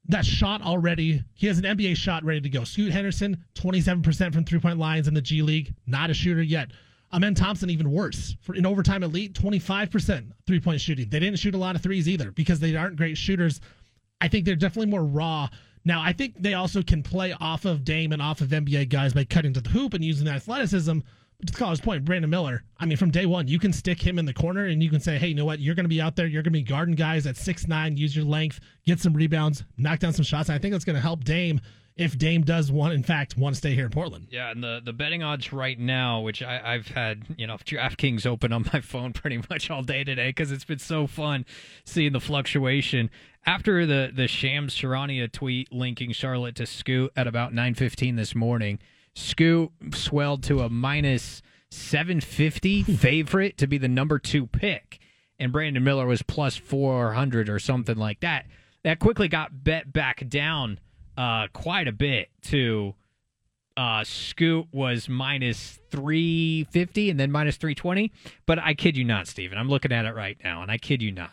that 0.10 0.26
shot 0.26 0.62
already. 0.62 1.24
He 1.34 1.48
has 1.48 1.58
an 1.58 1.64
NBA 1.64 1.96
shot 1.96 2.24
ready 2.24 2.42
to 2.42 2.50
go. 2.50 2.66
Scoot 2.66 2.92
Henderson, 2.92 3.44
27% 3.56 4.34
from 4.34 4.44
three 4.44 4.60
point 4.60 4.78
lines 4.78 5.08
in 5.08 5.14
the 5.14 5.22
G 5.22 5.42
League, 5.42 5.74
not 5.88 6.10
a 6.10 6.14
shooter 6.14 6.44
yet. 6.44 6.72
Amen 7.14 7.36
Thompson, 7.36 7.70
even 7.70 7.92
worse. 7.92 8.36
For 8.42 8.56
in 8.56 8.66
overtime 8.66 9.04
elite, 9.04 9.34
25% 9.34 10.32
three 10.48 10.60
point 10.60 10.82
shooting. 10.82 11.10
They 11.10 11.20
didn't 11.20 11.38
shoot 11.38 11.54
a 11.54 11.60
lot 11.60 11.76
of 11.76 11.84
threes 11.84 12.10
either 12.10 12.32
because 12.32 12.60
they 12.60 12.76
aren't 12.76 12.96
great 12.96 13.18
shooters. 13.18 13.62
I 14.20 14.28
think 14.28 14.46
they're 14.46 14.56
definitely 14.56 14.90
more 14.90 15.04
raw. 15.04 15.48
Now, 15.86 16.02
I 16.02 16.14
think 16.14 16.36
they 16.42 16.54
also 16.54 16.82
can 16.82 17.04
play 17.04 17.36
off 17.40 17.66
of 17.66 17.84
Dame 17.84 18.14
and 18.14 18.22
off 18.22 18.42
of 18.42 18.50
NBA 18.50 18.90
guys 18.90 19.14
by 19.14 19.26
cutting 19.26 19.54
to 19.54 19.62
the 19.62 19.70
hoop 19.70 19.94
and 19.94 20.04
using 20.04 20.26
the 20.26 20.32
athleticism. 20.32 21.00
But 21.38 21.48
to 21.48 21.54
College 21.54 21.82
point, 21.82 22.06
Brandon 22.06 22.30
Miller, 22.30 22.64
I 22.80 22.86
mean, 22.86 22.98
from 22.98 23.12
day 23.12 23.26
one, 23.26 23.48
you 23.50 23.60
can 23.60 23.74
stick 23.74 24.02
him 24.02 24.18
in 24.18 24.26
the 24.26 24.34
corner 24.34 24.66
and 24.66 24.82
you 24.82 24.90
can 24.90 25.02
say, 25.02 25.18
hey, 25.18 25.28
you 25.28 25.36
know 25.36 25.46
what? 25.46 25.60
You're 25.60 25.76
going 25.76 25.84
to 25.84 25.90
be 25.90 26.00
out 26.00 26.16
there. 26.16 26.26
You're 26.26 26.42
going 26.42 26.54
to 26.54 26.60
be 26.60 26.64
guarding 26.64 26.96
guys 26.96 27.28
at 27.28 27.36
six 27.36 27.68
nine. 27.68 27.98
use 27.98 28.16
your 28.16 28.26
length, 28.26 28.62
get 28.86 29.00
some 29.00 29.14
rebounds, 29.14 29.64
knock 29.78 30.00
down 30.00 30.14
some 30.14 30.24
shots. 30.24 30.48
And 30.50 30.56
I 30.56 30.60
think 30.60 30.72
that's 30.72 30.86
going 30.86 30.96
to 30.96 31.02
help 31.02 31.26
Dame 31.26 31.60
if 31.96 32.18
Dame 32.18 32.42
does 32.42 32.72
want, 32.72 32.94
in 32.94 33.04
fact, 33.04 33.38
want 33.38 33.56
to 33.56 33.58
stay 33.58 33.76
here 33.76 33.86
in 33.86 33.92
Portland. 33.92 34.28
Yeah, 34.32 34.50
and 34.52 34.64
the, 34.64 34.82
the 34.84 34.94
betting 34.94 35.22
odds 35.22 35.54
right 35.54 35.78
now, 35.78 36.22
which 36.22 36.42
I, 36.42 36.74
I've 36.74 36.88
had, 36.88 37.24
you 37.38 37.46
know, 37.46 37.56
DraftKings 37.58 38.26
open 38.26 38.52
on 38.52 38.66
my 38.74 38.82
phone 38.82 39.14
pretty 39.14 39.42
much 39.50 39.70
all 39.70 39.84
day 39.84 40.04
today 40.04 40.30
because 40.30 40.52
it's 40.52 40.66
been 40.66 40.80
so 40.80 41.06
fun 41.08 41.46
seeing 41.86 42.14
the 42.14 42.20
fluctuation. 42.20 43.10
After 43.46 43.86
the 43.86 44.12
the 44.14 44.28
Shams 44.28 44.74
Charania 44.74 45.32
tweet 45.32 45.72
linking 45.72 46.14
Charlotte 46.14 46.56
to 46.56 46.66
Scoot 46.66 47.12
at 47.16 47.28
about 47.28 47.54
9:15 47.54 48.16
this 48.16 48.34
morning, 48.34 48.80
Scoot 49.14 49.72
swelled 49.94 50.44
to 50.44 50.62
a 50.62 50.70
minus 50.70 51.42
750 51.70 52.84
favorite 52.98 53.58
to 53.58 53.68
be 53.68 53.78
the 53.78 53.88
number 53.88 54.18
two 54.20 54.48
pick. 54.48 55.00
and 55.40 55.52
Brandon 55.52 55.84
Miller 55.84 56.06
was 56.06 56.22
plus 56.22 56.56
400 56.56 57.50
or 57.50 57.60
something 57.60 57.98
like 57.98 58.22
that. 58.22 58.46
That 58.84 59.00
quickly 59.00 59.28
got 59.28 59.64
bet 59.64 59.92
back 59.92 60.28
down 60.30 60.80
uh, 61.18 61.48
quite 61.54 61.88
a 61.88 61.92
bit 61.92 62.30
to 62.44 62.96
uh, 63.76 64.04
Scoot 64.04 64.68
was 64.72 65.10
minus 65.10 65.80
350 65.90 67.10
and 67.10 67.20
then 67.20 67.32
minus 67.32 67.58
320. 67.58 68.12
But 68.46 68.60
I 68.60 68.74
kid 68.74 68.98
you 68.98 69.04
not, 69.04 69.28
Steven. 69.28 69.58
I'm 69.58 69.70
looking 69.70 69.92
at 69.92 70.06
it 70.06 70.16
right 70.16 70.38
now, 70.44 70.62
and 70.62 70.72
I 70.72 70.78
kid 70.78 71.02
you 71.02 71.12
not. 71.12 71.32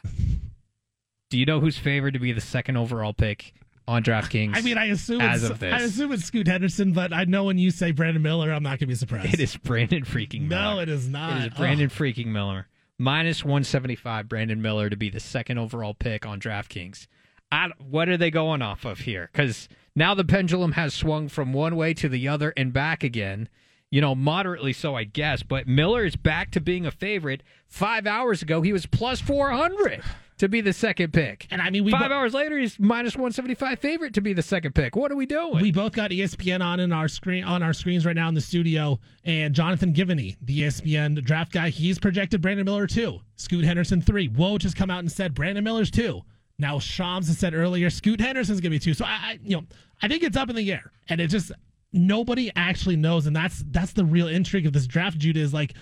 Do 1.31 1.39
you 1.39 1.47
know 1.47 1.61
who's 1.61 1.79
favored 1.79 2.15
to 2.15 2.21
be 2.21 2.33
the 2.33 2.41
second 2.41 2.77
overall 2.77 3.13
pick 3.13 3.55
on 3.87 4.03
DraftKings? 4.03 4.57
I 4.57 4.63
mean, 4.63 4.79
I 4.79 4.87
assume 4.87 5.21
as 5.21 5.45
it's, 5.45 5.51
of 5.51 5.61
this. 5.61 5.73
I 5.73 5.79
assume 5.79 6.13
it's 6.13 6.25
Scoot 6.25 6.49
Henderson, 6.49 6.93
but 6.93 7.13
I 7.13 7.25
know 7.25 7.45
when 7.45 7.59
you 7.59 7.71
say 7.71 7.93
Brandon 7.93 8.23
Miller, 8.23 8.53
I'm 8.53 8.63
not 8.63 8.79
gonna 8.79 8.89
be 8.89 8.95
surprised. 8.97 9.35
it 9.35 9.41
is 9.41 9.57
Brandon 9.57 10.05
freaking 10.05 10.49
Miller. 10.49 10.75
No, 10.75 10.81
it 10.81 10.89
is 10.89 11.09
not. 11.09 11.43
It 11.43 11.53
is 11.53 11.59
Brandon 11.59 11.89
freaking 11.89 12.27
Miller. 12.27 12.67
Minus 12.99 13.45
175, 13.45 14.29
Brandon 14.29 14.61
Miller 14.61 14.91
to 14.91 14.97
be 14.97 15.09
the 15.09 15.21
second 15.21 15.57
overall 15.57 15.95
pick 15.95 16.27
on 16.27 16.39
DraftKings. 16.39 17.07
I, 17.53 17.69
what 17.79 18.09
are 18.09 18.17
they 18.17 18.31
going 18.31 18.63
off 18.63 18.85
of 18.85 19.01
here? 19.01 19.29
Because 19.33 19.69
now 19.97 20.15
the 20.15 20.25
pendulum 20.25 20.73
has 20.73 20.95
swung 20.95 21.29
from 21.29 21.53
one 21.53 21.77
way 21.77 21.95
to 21.95 22.09
the 22.09 22.29
other 22.29 22.53
and 22.57 22.73
back 22.73 23.03
again. 23.03 23.49
You 23.91 24.01
know, 24.01 24.15
moderately 24.15 24.73
so, 24.73 24.95
I 24.95 25.03
guess. 25.03 25.43
But 25.43 25.67
Miller 25.67 26.05
is 26.05 26.15
back 26.15 26.53
to 26.53 26.61
being 26.61 26.87
a 26.87 26.93
favorite. 26.93 27.43
Five 27.67 28.07
hours 28.07 28.41
ago, 28.41 28.63
he 28.63 28.73
was 28.73 28.87
plus 28.87 29.21
400 29.21 30.01
to 30.39 30.49
be 30.49 30.61
the 30.61 30.73
second 30.73 31.13
pick. 31.13 31.49
And 31.51 31.61
I 31.61 31.71
mean, 31.71 31.83
we 31.85 31.91
Five 31.91 32.09
bo- 32.11 32.15
hours 32.15 32.33
later, 32.33 32.57
he's 32.57 32.79
minus 32.79 33.17
175 33.17 33.81
favorite 33.81 34.15
to 34.15 34.21
be 34.21 34.33
the 34.33 34.43
second 34.43 34.77
pick. 34.77 34.95
What 34.95 35.11
are 35.11 35.17
we 35.17 35.27
doing? 35.27 35.61
We 35.61 35.73
both 35.73 35.93
got 35.93 36.13
ESPN 36.13 36.65
on 36.65 36.79
in 36.79 36.93
our 36.93 37.09
screen 37.09 37.43
on 37.43 37.65
our 37.65 37.73
screens 37.73 38.07
right 38.07 38.15
now 38.15 38.29
in 38.29 38.35
the 38.35 38.41
studio, 38.41 39.01
and 39.25 39.55
Jonathan 39.57 39.93
Givony, 39.93 40.37
the 40.41 40.61
ESPN 40.63 41.21
draft 41.25 41.51
guy, 41.53 41.71
he's 41.71 41.99
projected 41.99 42.41
Brandon 42.41 42.65
Miller 42.65 42.87
two, 42.87 43.19
Scoot 43.35 43.65
Henderson 43.65 44.01
three. 44.01 44.29
Woj 44.29 44.63
has 44.63 44.73
come 44.73 44.89
out 44.89 45.01
and 45.01 45.11
said 45.11 45.35
Brandon 45.35 45.65
Miller's 45.65 45.91
two. 45.91 46.23
Now 46.61 46.79
Shams 46.79 47.29
has 47.29 47.39
said 47.39 47.55
earlier 47.55 47.91
Scoot 47.91 48.21
Henderson's 48.21 48.61
gonna 48.61 48.71
be 48.71 48.79
two. 48.79 48.95
So 48.95 49.05
I, 49.05 49.09
I 49.09 49.39
you 49.43 49.57
know 49.57 49.65
I 50.03 50.09
think 50.09 50.23
it's 50.23 50.37
up 50.37 50.51
in 50.51 50.57
the 50.57 50.73
air, 50.73 50.93
and 51.09 51.21
it 51.21 51.29
just 51.29 51.53
nobody 51.93 52.51
actually 52.55 52.97
knows, 52.97 53.27
and 53.27 53.35
that's 53.35 53.65
that's 53.69 53.93
the 53.93 54.05
real 54.05 54.29
intrigue 54.29 54.67
of 54.67 54.73
this 54.73 54.87
draft. 54.87 55.19
Jude 55.19 55.37
is 55.37 55.53
like 55.53 55.75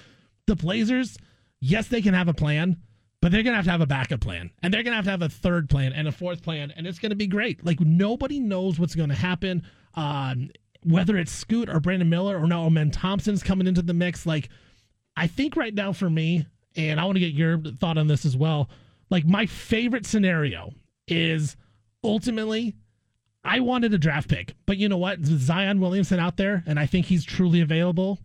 the 0.47 0.56
Blazers. 0.56 1.18
Yes, 1.61 1.88
they 1.88 2.00
can 2.00 2.14
have 2.14 2.28
a 2.28 2.35
plan, 2.35 2.76
but 3.20 3.32
they're 3.32 3.42
gonna 3.42 3.56
have 3.56 3.64
to 3.64 3.70
have 3.70 3.80
a 3.80 3.87
backup 3.87 4.20
plan, 4.20 4.50
and 4.62 4.73
they're 4.73 4.82
gonna 4.82 4.97
have 4.97 5.04
to 5.06 5.11
have 5.11 5.23
a 5.23 5.28
third 5.28 5.68
plan 5.68 5.92
and 5.92 6.08
a 6.08 6.12
fourth 6.12 6.42
plan, 6.42 6.73
and 6.76 6.87
it's 6.87 6.99
gonna 6.99 7.16
be 7.16 7.26
great. 7.26 7.64
Like 7.64 7.80
nobody 7.80 8.40
knows 8.40 8.78
what's 8.78 8.94
gonna 8.94 9.14
happen. 9.14 9.62
Um, 9.94 10.50
whether 10.85 11.16
it's 11.16 11.32
Scoot 11.32 11.68
or 11.68 11.80
Brandon 11.80 12.08
Miller 12.08 12.38
or 12.38 12.47
now 12.47 12.64
Amen 12.64 12.90
Thompson's 12.90 13.42
coming 13.42 13.66
into 13.66 13.82
the 13.82 13.94
mix. 13.94 14.26
Like 14.26 14.49
I 15.16 15.26
think 15.26 15.56
right 15.56 15.75
now 15.75 15.92
for 15.92 16.08
me, 16.08 16.47
and 16.76 17.00
I 17.00 17.04
want 17.04 17.16
to 17.16 17.20
get 17.20 17.35
your 17.35 17.58
thought 17.58 17.99
on 17.99 18.06
this 18.06 18.25
as 18.25 18.37
well. 18.37 18.70
Like 19.10 19.26
my 19.26 19.46
favorite 19.46 20.06
scenario 20.06 20.72
is 21.06 21.56
ultimately 22.04 22.74
I 23.44 23.60
wanted 23.60 23.94
a 23.94 23.98
draft 23.98 24.28
pick, 24.28 24.54
but 24.66 24.76
you 24.76 24.88
know 24.88 24.98
what? 24.98 25.24
Zion 25.24 25.80
Williamson 25.80 26.20
out 26.20 26.36
there, 26.36 26.62
and 26.66 26.78
I 26.78 26.86
think 26.86 27.06
he's 27.06 27.24
truly 27.24 27.60
available. 27.60 28.18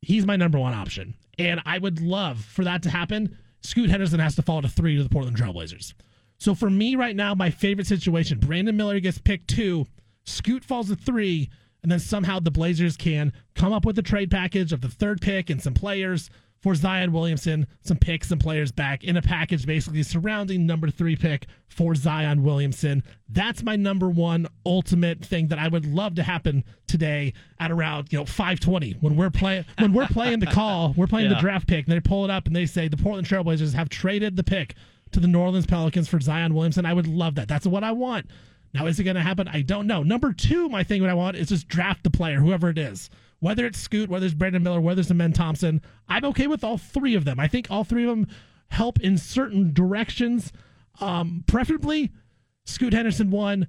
He's 0.00 0.24
my 0.24 0.36
number 0.36 0.58
one 0.58 0.72
option. 0.72 1.14
And 1.38 1.60
I 1.66 1.78
would 1.78 2.00
love 2.00 2.42
for 2.42 2.64
that 2.64 2.82
to 2.84 2.90
happen. 2.90 3.36
Scoot 3.60 3.90
Henderson 3.90 4.20
has 4.20 4.34
to 4.36 4.42
fall 4.42 4.62
to 4.62 4.68
three 4.68 4.96
to 4.96 5.02
the 5.02 5.08
Portland 5.08 5.36
Trailblazers. 5.36 5.94
So 6.38 6.54
for 6.54 6.70
me 6.70 6.96
right 6.96 7.14
now, 7.14 7.34
my 7.34 7.50
favorite 7.50 7.86
situation, 7.86 8.38
Brandon 8.38 8.76
Miller 8.76 8.98
gets 8.98 9.18
picked 9.18 9.48
two, 9.48 9.86
Scoot 10.24 10.64
falls 10.64 10.88
to 10.88 10.96
three, 10.96 11.50
and 11.82 11.90
then 11.90 12.00
somehow 12.00 12.40
the 12.40 12.50
Blazers 12.50 12.96
can 12.96 13.32
come 13.54 13.72
up 13.72 13.84
with 13.84 13.98
a 13.98 14.02
trade 14.02 14.30
package 14.30 14.72
of 14.72 14.80
the 14.80 14.88
third 14.88 15.20
pick 15.20 15.50
and 15.50 15.62
some 15.62 15.74
players 15.74 16.30
for 16.62 16.74
Zion 16.74 17.12
Williamson, 17.12 17.66
some 17.82 17.96
picks 17.98 18.30
and 18.30 18.40
players 18.40 18.70
back 18.72 19.02
in 19.04 19.16
a 19.16 19.22
package 19.22 19.66
basically 19.66 20.02
surrounding 20.04 20.64
number 20.64 20.88
three 20.90 21.16
pick 21.16 21.46
for 21.68 21.94
Zion 21.94 22.42
Williamson. 22.44 23.02
That's 23.28 23.62
my 23.62 23.74
number 23.76 24.08
one 24.08 24.46
ultimate 24.64 25.24
thing 25.24 25.48
that 25.48 25.58
I 25.58 25.66
would 25.68 25.84
love 25.84 26.14
to 26.14 26.22
happen 26.22 26.62
today 26.86 27.32
at 27.58 27.70
around 27.72 28.12
you 28.12 28.18
know 28.18 28.24
520 28.24 28.92
when 29.00 29.16
we're 29.16 29.30
playing 29.30 29.64
when 29.78 29.92
we're 29.92 30.06
playing 30.06 30.38
the 30.38 30.46
call, 30.46 30.94
we're 30.96 31.06
playing 31.08 31.30
Yeah. 31.30 31.34
the 31.36 31.40
draft 31.40 31.66
pick, 31.66 31.86
and 31.86 31.94
they 31.94 32.00
pull 32.00 32.24
it 32.24 32.30
up 32.30 32.46
and 32.46 32.54
they 32.54 32.66
say 32.66 32.86
the 32.88 32.96
Portland 32.96 33.26
Trailblazers 33.26 33.74
have 33.74 33.88
traded 33.88 34.36
the 34.36 34.44
pick 34.44 34.74
to 35.10 35.20
the 35.20 35.26
New 35.26 35.40
Orleans 35.40 35.66
Pelicans 35.66 36.08
for 36.08 36.20
Zion 36.20 36.54
Williamson. 36.54 36.86
I 36.86 36.94
would 36.94 37.06
love 37.08 37.34
that. 37.34 37.48
That's 37.48 37.66
what 37.66 37.82
I 37.84 37.92
want. 37.92 38.26
Now, 38.72 38.86
is 38.86 38.98
it 38.98 39.04
going 39.04 39.16
to 39.16 39.20
happen? 39.22 39.46
I 39.48 39.60
don't 39.60 39.86
know. 39.86 40.02
Number 40.02 40.32
two, 40.32 40.70
my 40.70 40.82
thing, 40.82 41.02
what 41.02 41.10
I 41.10 41.14
want 41.14 41.36
is 41.36 41.48
just 41.50 41.68
draft 41.68 42.04
the 42.04 42.08
player, 42.10 42.40
whoever 42.40 42.70
it 42.70 42.78
is. 42.78 43.10
Whether 43.42 43.66
it's 43.66 43.80
Scoot, 43.80 44.08
whether 44.08 44.24
it's 44.24 44.36
Brandon 44.36 44.62
Miller, 44.62 44.80
whether 44.80 45.00
it's 45.00 45.10
Amen 45.10 45.32
Thompson, 45.32 45.82
I'm 46.08 46.24
okay 46.26 46.46
with 46.46 46.62
all 46.62 46.78
three 46.78 47.16
of 47.16 47.24
them. 47.24 47.40
I 47.40 47.48
think 47.48 47.66
all 47.68 47.82
three 47.82 48.04
of 48.04 48.10
them 48.10 48.28
help 48.68 49.00
in 49.00 49.18
certain 49.18 49.72
directions. 49.72 50.52
Um, 51.00 51.42
preferably, 51.48 52.12
Scoot 52.66 52.92
Henderson 52.92 53.32
one, 53.32 53.66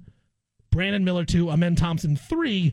Brandon 0.70 1.02
Miller 1.02 1.24
two, 1.24 1.50
Amen 1.50 1.74
Thompson 1.74 2.14
three. 2.14 2.72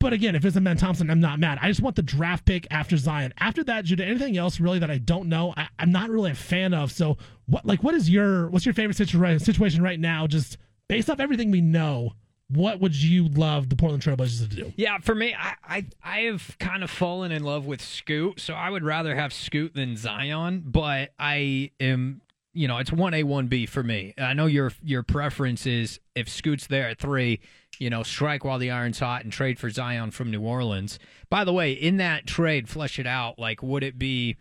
But 0.00 0.12
again, 0.12 0.34
if 0.34 0.44
it's 0.44 0.54
Amen 0.54 0.76
Thompson, 0.76 1.08
I'm 1.08 1.18
not 1.18 1.40
mad. 1.40 1.60
I 1.62 1.68
just 1.68 1.80
want 1.80 1.96
the 1.96 2.02
draft 2.02 2.44
pick 2.44 2.66
after 2.70 2.98
Zion. 2.98 3.32
After 3.38 3.64
that, 3.64 3.86
Judah, 3.86 4.04
anything 4.04 4.36
else 4.36 4.60
really 4.60 4.80
that 4.80 4.90
I 4.90 4.98
don't 4.98 5.30
know, 5.30 5.54
I, 5.56 5.68
I'm 5.78 5.90
not 5.90 6.10
really 6.10 6.32
a 6.32 6.34
fan 6.34 6.74
of. 6.74 6.92
So, 6.92 7.16
what 7.46 7.64
like 7.64 7.82
what 7.82 7.94
is 7.94 8.10
your 8.10 8.50
what's 8.50 8.66
your 8.66 8.74
favorite 8.74 8.98
situa- 8.98 9.40
situation 9.40 9.82
right 9.82 9.98
now? 9.98 10.26
Just 10.26 10.58
based 10.90 11.08
off 11.08 11.20
everything 11.20 11.50
we 11.50 11.62
know, 11.62 12.12
what 12.50 12.80
would 12.80 12.94
you 12.94 13.28
love 13.28 13.68
the 13.68 13.76
Portland 13.76 14.02
Trailblazers 14.02 14.48
to 14.48 14.56
do? 14.56 14.72
Yeah, 14.76 14.98
for 14.98 15.14
me, 15.14 15.34
I, 15.38 15.54
I 15.64 15.86
I 16.02 16.18
have 16.20 16.56
kind 16.58 16.82
of 16.82 16.90
fallen 16.90 17.30
in 17.30 17.44
love 17.44 17.66
with 17.66 17.82
Scoot, 17.82 18.40
so 18.40 18.54
I 18.54 18.70
would 18.70 18.84
rather 18.84 19.14
have 19.14 19.32
Scoot 19.32 19.74
than 19.74 19.96
Zion. 19.96 20.62
But 20.64 21.10
I 21.18 21.72
am, 21.78 22.22
you 22.54 22.66
know, 22.66 22.78
it's 22.78 22.90
one 22.92 23.12
A, 23.12 23.22
one 23.22 23.48
B 23.48 23.66
for 23.66 23.82
me. 23.82 24.14
I 24.16 24.32
know 24.32 24.46
your 24.46 24.72
your 24.82 25.02
preference 25.02 25.66
is 25.66 26.00
if 26.14 26.28
Scoot's 26.28 26.66
there 26.66 26.88
at 26.88 26.98
three, 26.98 27.40
you 27.78 27.90
know, 27.90 28.02
strike 28.02 28.44
while 28.44 28.58
the 28.58 28.70
iron's 28.70 28.98
hot 28.98 29.24
and 29.24 29.32
trade 29.32 29.58
for 29.58 29.68
Zion 29.68 30.10
from 30.10 30.30
New 30.30 30.40
Orleans. 30.42 30.98
By 31.28 31.44
the 31.44 31.52
way, 31.52 31.72
in 31.72 31.98
that 31.98 32.26
trade, 32.26 32.68
flesh 32.68 32.98
it 32.98 33.06
out. 33.06 33.38
Like, 33.38 33.62
would 33.62 33.84
it 33.84 33.98
be? 33.98 34.36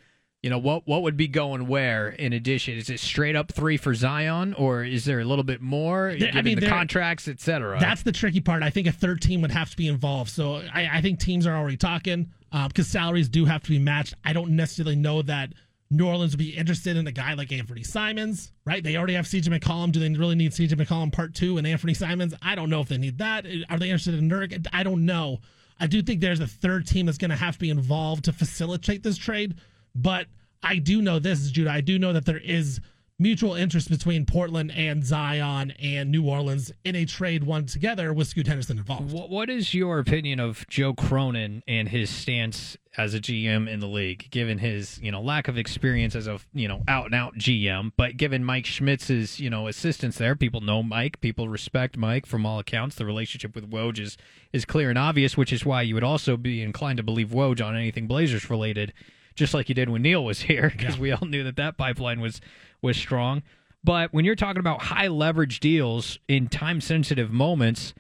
You 0.48 0.52
know 0.52 0.60
what? 0.60 0.88
What 0.88 1.02
would 1.02 1.18
be 1.18 1.28
going 1.28 1.68
where? 1.68 2.08
In 2.08 2.32
addition, 2.32 2.76
is 2.78 2.90
it 2.90 3.02
straight 3.02 3.36
up 3.36 3.52
three 3.52 3.76
for 3.76 3.94
Zion, 3.94 4.54
or 4.54 4.82
is 4.82 5.04
there 5.04 5.20
a 5.20 5.26
little 5.26 5.44
bit 5.44 5.62
more? 5.62 6.16
There- 6.18 6.30
I 6.30 6.32
given 6.32 6.46
mean, 6.46 6.56
the 6.56 6.62
there- 6.62 6.70
contracts, 6.70 7.28
etc. 7.28 7.78
That's 7.82 8.04
the 8.04 8.14
tricky 8.14 8.40
part. 8.40 8.64
I 8.64 8.70
think 8.70 8.88
a 8.88 8.94
third 8.94 9.22
team 9.22 9.42
would 9.42 9.52
have 9.52 9.70
to 9.72 9.76
be 9.76 9.90
involved. 9.90 10.30
So 10.32 10.62
I, 10.74 10.88
I 10.94 11.02
think 11.02 11.20
teams 11.20 11.46
are 11.46 11.54
already 11.54 11.76
talking 11.76 12.32
um, 12.54 12.70
because 12.70 12.88
salaries 12.88 13.28
do 13.28 13.44
have 13.44 13.62
to 13.64 13.70
be 13.70 13.78
matched. 13.78 14.14
I 14.24 14.32
don't 14.32 14.52
necessarily 14.52 14.96
know 14.96 15.22
that 15.24 15.52
New 15.92 16.08
Orleans 16.08 16.32
would 16.32 16.40
be 16.40 16.56
interested 16.56 16.96
in 16.96 17.06
a 17.08 17.12
guy 17.12 17.34
like 17.34 17.50
Anfernee 17.50 17.86
Simons, 17.86 18.54
right? 18.64 18.82
They 18.82 18.96
already 18.96 19.16
have 19.16 19.26
CJ 19.26 19.50
McCollum. 19.60 19.92
Do 19.92 20.00
they 20.00 20.08
really 20.18 20.36
need 20.36 20.54
CJ 20.54 20.76
McCollum 20.76 21.12
part 21.12 21.34
two 21.36 21.58
and 21.58 21.68
Anfernee 21.68 21.98
Simons? 21.98 22.34
I 22.42 22.56
don't 22.56 22.70
know 22.70 22.80
if 22.80 22.88
they 22.88 22.98
need 22.98 23.18
that. 23.18 23.46
Are 23.70 23.78
they 23.78 23.88
interested 23.90 24.14
in 24.14 24.30
Nurk? 24.30 24.66
I 24.72 24.84
don't 24.84 25.06
know. 25.06 25.40
I 25.78 25.88
do 25.88 26.02
think 26.02 26.22
there's 26.22 26.40
a 26.40 26.48
third 26.48 26.88
team 26.88 27.06
that's 27.06 27.18
going 27.18 27.32
to 27.32 27.36
have 27.36 27.56
to 27.56 27.60
be 27.60 27.70
involved 27.70 28.24
to 28.26 28.32
facilitate 28.32 29.04
this 29.04 29.18
trade. 29.18 29.56
But 29.94 30.28
I 30.64 30.78
do 30.78 31.02
know 31.02 31.20
this, 31.20 31.50
Judah. 31.52 31.72
I 31.72 31.82
do 31.82 32.00
know 32.00 32.14
that 32.14 32.26
there 32.26 32.40
is 32.40 32.82
mutual 33.20 33.56
interest 33.56 33.90
between 33.90 34.26
Portland 34.26 34.72
and 34.76 35.04
Zion 35.04 35.72
and 35.80 36.12
New 36.12 36.30
Orleans 36.30 36.72
in 36.84 36.96
a 36.96 37.06
trade 37.06 37.44
one 37.44 37.66
together 37.66 38.14
with 38.14 38.28
Scoot 38.28 38.46
Henderson 38.46 38.78
involved. 38.78 39.12
What, 39.12 39.50
is 39.50 39.74
your 39.74 39.98
opinion 39.98 40.40
of 40.40 40.68
Joe 40.68 40.94
Cronin 40.94 41.64
and 41.68 41.90
his 41.90 42.10
stance 42.10 42.78
as 42.96 43.14
a 43.14 43.20
GM 43.20 43.70
in 43.70 43.80
the 43.80 43.88
league, 43.88 44.30
given 44.30 44.60
his 44.60 45.00
you 45.02 45.12
know 45.12 45.22
lack 45.22 45.48
of 45.48 45.58
experience 45.58 46.16
as 46.16 46.28
a 46.28 46.40
you 46.54 46.68
know 46.68 46.84
out 46.88 47.06
and 47.06 47.16
out 47.16 47.36
GM, 47.36 47.92
but 47.96 48.18
given 48.18 48.44
Mike 48.44 48.66
Schmitz's 48.66 49.40
you 49.40 49.50
know 49.50 49.68
assistance 49.68 50.18
there, 50.18 50.36
people 50.36 50.62
know 50.62 50.84
Mike, 50.84 51.22
people 51.22 51.48
respect 51.48 51.98
Mike 51.98 52.26
from 52.26 52.46
all 52.46 52.60
accounts. 52.60 52.96
The 52.96 53.06
relationship 53.06 53.56
with 53.56 53.70
Woj 53.70 54.00
is 54.00 54.18
is 54.52 54.66
clear 54.66 54.90
and 54.90 54.98
obvious, 54.98 55.38
which 55.38 55.54
is 55.54 55.66
why 55.66 55.82
you 55.84 55.96
would 55.96 56.04
also 56.04 56.38
be 56.38 56.62
inclined 56.62 56.98
to 56.98 57.04
believe 57.04 57.30
Woj 57.30 57.66
on 57.66 57.76
anything 57.76 58.08
Blazers 58.08 58.50
related, 58.50 58.94
just 59.38 59.54
like 59.54 59.70
you 59.70 59.76
did 59.76 59.90
when 59.90 60.02
Neil 60.02 60.26
was 60.26 60.42
here, 60.42 60.70
because 60.78 60.98
we 60.98 61.12
all 61.12 61.26
knew 61.26 61.44
that 61.44 61.56
that 61.56 61.78
pipeline 61.78 62.20
was 62.20 62.42
was 62.82 62.98
strong. 62.98 63.44
But 63.84 64.12
when 64.12 64.26
you're 64.26 64.36
talking 64.36 64.60
about 64.60 64.84
high 64.84 65.08
leverage 65.08 65.60
deals 65.60 66.20
in 66.28 66.48
time 66.48 66.82
sensitive 66.82 67.32
moments, 67.32 67.94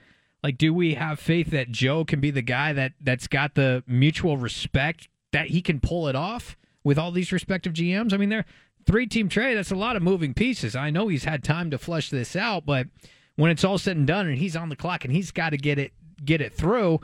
like 0.43 0.57
do 0.57 0.73
we 0.73 0.95
have 0.95 1.19
faith 1.19 1.51
that 1.51 1.71
Joe 1.71 2.03
can 2.03 2.19
be 2.19 2.31
the 2.31 2.41
guy 2.41 2.73
that 2.73 2.93
that's 2.99 3.27
got 3.27 3.55
the 3.55 3.83
mutual 3.87 4.37
respect 4.37 5.07
that 5.31 5.47
he 5.47 5.61
can 5.61 5.79
pull 5.79 6.07
it 6.07 6.15
off 6.15 6.57
with 6.83 6.97
all 6.97 7.11
these 7.11 7.31
respective 7.31 7.73
GMs? 7.73 8.13
I 8.13 8.17
mean, 8.17 8.29
they're 8.29 8.45
three 8.85 9.07
team 9.07 9.29
trade. 9.29 9.55
That's 9.55 9.71
a 9.71 9.75
lot 9.75 9.95
of 9.95 10.01
moving 10.01 10.33
pieces. 10.33 10.75
I 10.75 10.89
know 10.89 11.07
he's 11.07 11.25
had 11.25 11.43
time 11.43 11.71
to 11.71 11.77
flush 11.77 12.09
this 12.09 12.35
out, 12.35 12.65
but 12.65 12.87
when 13.35 13.51
it's 13.51 13.63
all 13.63 13.77
said 13.77 13.97
and 13.97 14.07
done 14.07 14.27
and 14.27 14.37
he's 14.37 14.55
on 14.55 14.69
the 14.69 14.75
clock 14.75 15.05
and 15.05 15.13
he's 15.13 15.31
got 15.31 15.51
to 15.51 15.57
get 15.57 15.77
it 15.79 15.93
get 16.23 16.41
it 16.41 16.53
through. 16.53 16.99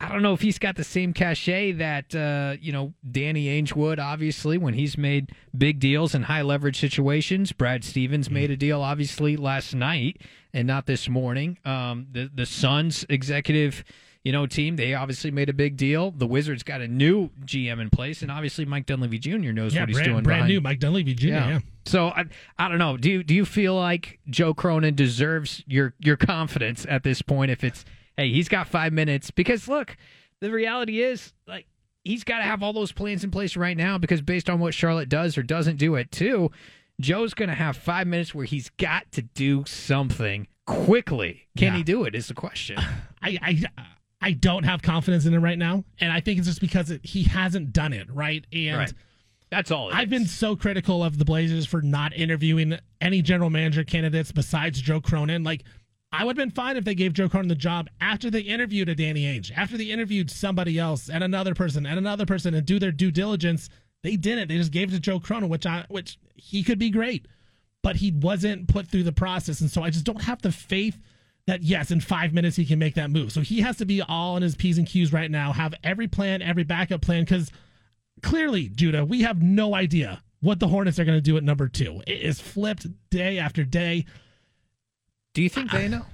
I 0.00 0.08
don't 0.10 0.22
know 0.22 0.32
if 0.32 0.40
he's 0.40 0.60
got 0.60 0.76
the 0.76 0.84
same 0.84 1.12
cachet 1.12 1.72
that 1.72 2.14
uh, 2.14 2.56
you 2.60 2.72
know 2.72 2.94
Danny 3.10 3.46
Ainge 3.46 3.74
would. 3.74 3.98
Obviously, 3.98 4.56
when 4.56 4.74
he's 4.74 4.96
made 4.96 5.32
big 5.56 5.80
deals 5.80 6.14
in 6.14 6.22
high 6.22 6.42
leverage 6.42 6.78
situations, 6.78 7.52
Brad 7.52 7.84
Stevens 7.84 8.30
made 8.30 8.50
a 8.50 8.56
deal 8.56 8.80
obviously 8.80 9.36
last 9.36 9.74
night 9.74 10.22
and 10.52 10.68
not 10.68 10.86
this 10.86 11.08
morning. 11.08 11.58
Um, 11.64 12.06
the 12.12 12.30
the 12.32 12.46
Suns 12.46 13.04
executive 13.08 13.84
you 14.24 14.32
know, 14.32 14.46
team. 14.46 14.76
They 14.76 14.94
obviously 14.94 15.30
made 15.30 15.48
a 15.48 15.52
big 15.52 15.76
deal. 15.76 16.10
The 16.10 16.26
Wizards 16.26 16.62
got 16.62 16.80
a 16.80 16.88
new 16.88 17.30
GM 17.46 17.80
in 17.80 17.88
place, 17.88 18.20
and 18.20 18.30
obviously 18.30 18.64
Mike 18.64 18.84
Dunleavy 18.84 19.18
Jr. 19.18 19.52
knows 19.52 19.74
yeah, 19.74 19.82
what 19.82 19.88
he's 19.88 19.96
brand, 19.96 20.10
doing. 20.10 20.22
brand 20.22 20.38
behind- 20.40 20.52
new 20.52 20.60
Mike 20.60 20.80
Dunleavy 20.80 21.14
Jr. 21.14 21.26
Yeah. 21.28 21.60
So 21.86 22.08
I, 22.08 22.24
I 22.58 22.68
don't 22.68 22.78
know. 22.78 22.96
Do 22.96 23.10
you 23.10 23.22
do 23.22 23.34
you 23.34 23.46
feel 23.46 23.74
like 23.74 24.18
Joe 24.28 24.52
Cronin 24.52 24.94
deserves 24.94 25.62
your 25.66 25.94
your 25.98 26.16
confidence 26.16 26.84
at 26.88 27.04
this 27.04 27.22
point? 27.22 27.50
If 27.50 27.64
it's 27.64 27.84
hey, 28.18 28.30
he's 28.30 28.48
got 28.50 28.68
five 28.68 28.92
minutes 28.92 29.30
because 29.30 29.66
look, 29.68 29.96
the 30.40 30.50
reality 30.50 31.00
is 31.00 31.32
like 31.46 31.66
he's 32.04 32.24
got 32.24 32.38
to 32.38 32.44
have 32.44 32.62
all 32.62 32.74
those 32.74 32.92
plans 32.92 33.24
in 33.24 33.30
place 33.30 33.56
right 33.56 33.76
now 33.76 33.96
because 33.96 34.20
based 34.20 34.50
on 34.50 34.60
what 34.60 34.74
Charlotte 34.74 35.08
does 35.08 35.38
or 35.38 35.42
doesn't 35.42 35.76
do 35.76 35.96
at 35.96 36.10
two, 36.10 36.50
Joe's 37.00 37.32
going 37.32 37.48
to 37.48 37.54
have 37.54 37.76
five 37.76 38.06
minutes 38.06 38.34
where 38.34 38.44
he's 38.44 38.68
got 38.78 39.10
to 39.12 39.22
do 39.22 39.64
something 39.66 40.46
quickly. 40.66 41.48
Can 41.56 41.72
Yeah. 41.72 41.76
he 41.78 41.82
do 41.82 42.04
it? 42.04 42.14
Is 42.14 42.28
the 42.28 42.34
question. 42.34 42.76
I, 43.22 43.38
I 43.42 43.62
I 44.20 44.32
don't 44.32 44.64
have 44.64 44.82
confidence 44.82 45.26
in 45.26 45.32
him 45.34 45.42
right 45.44 45.58
now, 45.58 45.84
and 46.00 46.12
I 46.12 46.20
think 46.20 46.38
it's 46.38 46.48
just 46.48 46.60
because 46.60 46.90
it, 46.90 47.04
he 47.06 47.22
hasn't 47.22 47.72
done 47.72 47.92
it 47.92 48.08
right. 48.12 48.44
And 48.52 48.76
Right. 48.78 48.92
That's 49.50 49.70
all. 49.70 49.88
it 49.88 49.94
I've 49.94 50.10
been 50.10 50.26
so 50.26 50.56
critical 50.56 51.02
of 51.02 51.16
the 51.18 51.24
Blazers 51.24 51.64
for 51.66 51.80
not 51.80 52.12
interviewing 52.14 52.76
any 53.00 53.22
general 53.22 53.48
manager 53.48 53.82
candidates 53.84 54.30
besides 54.30 54.80
Joe 54.80 55.00
Cronin. 55.00 55.42
Like, 55.42 55.62
I 56.10 56.24
would 56.24 56.38
have 56.38 56.46
been 56.46 56.54
fine 56.54 56.76
if 56.76 56.84
they 56.84 56.94
gave 56.94 57.12
Joe 57.12 57.28
Cronin 57.28 57.48
the 57.48 57.54
job 57.54 57.88
after 58.00 58.30
they 58.30 58.40
interviewed 58.40 58.88
a 58.88 58.94
Danny 58.94 59.24
Ainge, 59.24 59.50
after 59.54 59.76
they 59.76 59.90
interviewed 59.90 60.30
somebody 60.30 60.78
else 60.78 61.10
and 61.10 61.22
another 61.22 61.54
person 61.54 61.84
and 61.84 61.98
another 61.98 62.24
person 62.24 62.54
and 62.54 62.64
do 62.66 62.78
their 62.78 62.92
due 62.92 63.10
diligence. 63.10 63.68
They 64.02 64.16
didn't. 64.16 64.48
They 64.48 64.56
just 64.56 64.72
gave 64.72 64.88
it 64.88 64.92
to 64.92 65.00
Joe 65.00 65.20
Cronin, 65.20 65.48
which 65.48 65.66
I 65.66 65.84
which 65.88 66.18
he 66.34 66.62
could 66.62 66.78
be 66.78 66.90
great, 66.90 67.26
but 67.82 67.96
he 67.96 68.12
wasn't 68.12 68.68
put 68.68 68.88
through 68.88 69.02
the 69.02 69.12
process, 69.12 69.60
and 69.60 69.70
so 69.70 69.82
I 69.82 69.90
just 69.90 70.04
don't 70.04 70.22
have 70.22 70.40
the 70.40 70.52
faith 70.52 70.98
that 71.46 71.62
yes, 71.62 71.90
in 71.90 72.00
five 72.00 72.32
minutes 72.32 72.56
he 72.56 72.64
can 72.64 72.78
make 72.78 72.94
that 72.94 73.10
move. 73.10 73.32
So 73.32 73.40
he 73.40 73.60
has 73.62 73.78
to 73.78 73.86
be 73.86 74.00
all 74.00 74.36
in 74.36 74.42
his 74.42 74.54
p's 74.54 74.78
and 74.78 74.86
q's 74.86 75.12
right 75.12 75.30
now, 75.30 75.52
have 75.52 75.74
every 75.82 76.06
plan, 76.06 76.42
every 76.42 76.62
backup 76.62 77.02
plan, 77.02 77.24
because 77.24 77.50
clearly, 78.22 78.68
Judah, 78.68 79.04
we 79.04 79.22
have 79.22 79.42
no 79.42 79.74
idea 79.74 80.22
what 80.40 80.60
the 80.60 80.68
Hornets 80.68 80.98
are 80.98 81.04
going 81.04 81.18
to 81.18 81.22
do 81.22 81.36
at 81.36 81.42
number 81.42 81.66
two. 81.66 82.02
It 82.06 82.22
is 82.22 82.40
flipped 82.40 82.86
day 83.10 83.38
after 83.38 83.64
day. 83.64 84.04
Do 85.34 85.42
you 85.42 85.48
think 85.48 85.70
they 85.70 85.88
know? 85.88 86.06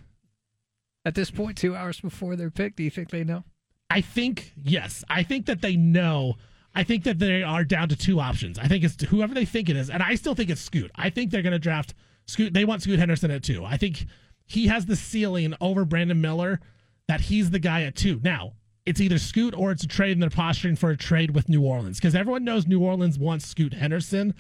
At 1.04 1.14
this 1.14 1.30
point, 1.30 1.58
two 1.58 1.76
hours 1.76 2.00
before 2.00 2.36
their 2.36 2.50
pick, 2.50 2.76
do 2.76 2.82
you 2.82 2.90
think 2.90 3.10
they 3.10 3.24
know? 3.24 3.44
I 3.90 4.00
think 4.00 4.52
yes. 4.62 5.04
I 5.08 5.22
think 5.22 5.46
that 5.46 5.60
they 5.60 5.76
know. 5.76 6.34
I 6.74 6.82
think 6.82 7.04
that 7.04 7.18
they 7.18 7.42
are 7.42 7.62
down 7.62 7.88
to 7.90 7.96
two 7.96 8.18
options. 8.18 8.58
I 8.58 8.66
think 8.66 8.82
it's 8.82 9.00
whoever 9.04 9.32
they 9.34 9.44
think 9.44 9.68
it 9.68 9.76
is, 9.76 9.90
and 9.90 10.02
I 10.02 10.16
still 10.16 10.34
think 10.34 10.50
it's 10.50 10.60
Scoot. 10.60 10.90
I 10.96 11.10
think 11.10 11.30
they're 11.30 11.42
going 11.42 11.52
to 11.52 11.58
draft 11.58 11.94
Scoot. 12.26 12.52
They 12.52 12.64
want 12.64 12.82
Scoot 12.82 12.98
Henderson 12.98 13.30
at 13.30 13.44
two. 13.44 13.64
I 13.64 13.76
think 13.76 14.06
he 14.46 14.66
has 14.66 14.86
the 14.86 14.96
ceiling 14.96 15.54
over 15.60 15.84
Brandon 15.84 16.20
Miller 16.20 16.60
that 17.06 17.20
he's 17.20 17.50
the 17.50 17.58
guy 17.58 17.82
at 17.82 17.94
two. 17.94 18.20
Now 18.24 18.54
it's 18.86 19.00
either 19.00 19.18
Scoot 19.18 19.54
or 19.54 19.70
it's 19.70 19.84
a 19.84 19.88
trade, 19.88 20.12
and 20.12 20.22
they're 20.22 20.30
posturing 20.30 20.76
for 20.76 20.90
a 20.90 20.96
trade 20.96 21.34
with 21.34 21.48
New 21.48 21.62
Orleans 21.62 21.98
because 21.98 22.14
everyone 22.14 22.44
knows 22.44 22.66
New 22.66 22.80
Orleans 22.80 23.18
wants 23.18 23.46
Scoot 23.46 23.74
Henderson, 23.74 24.34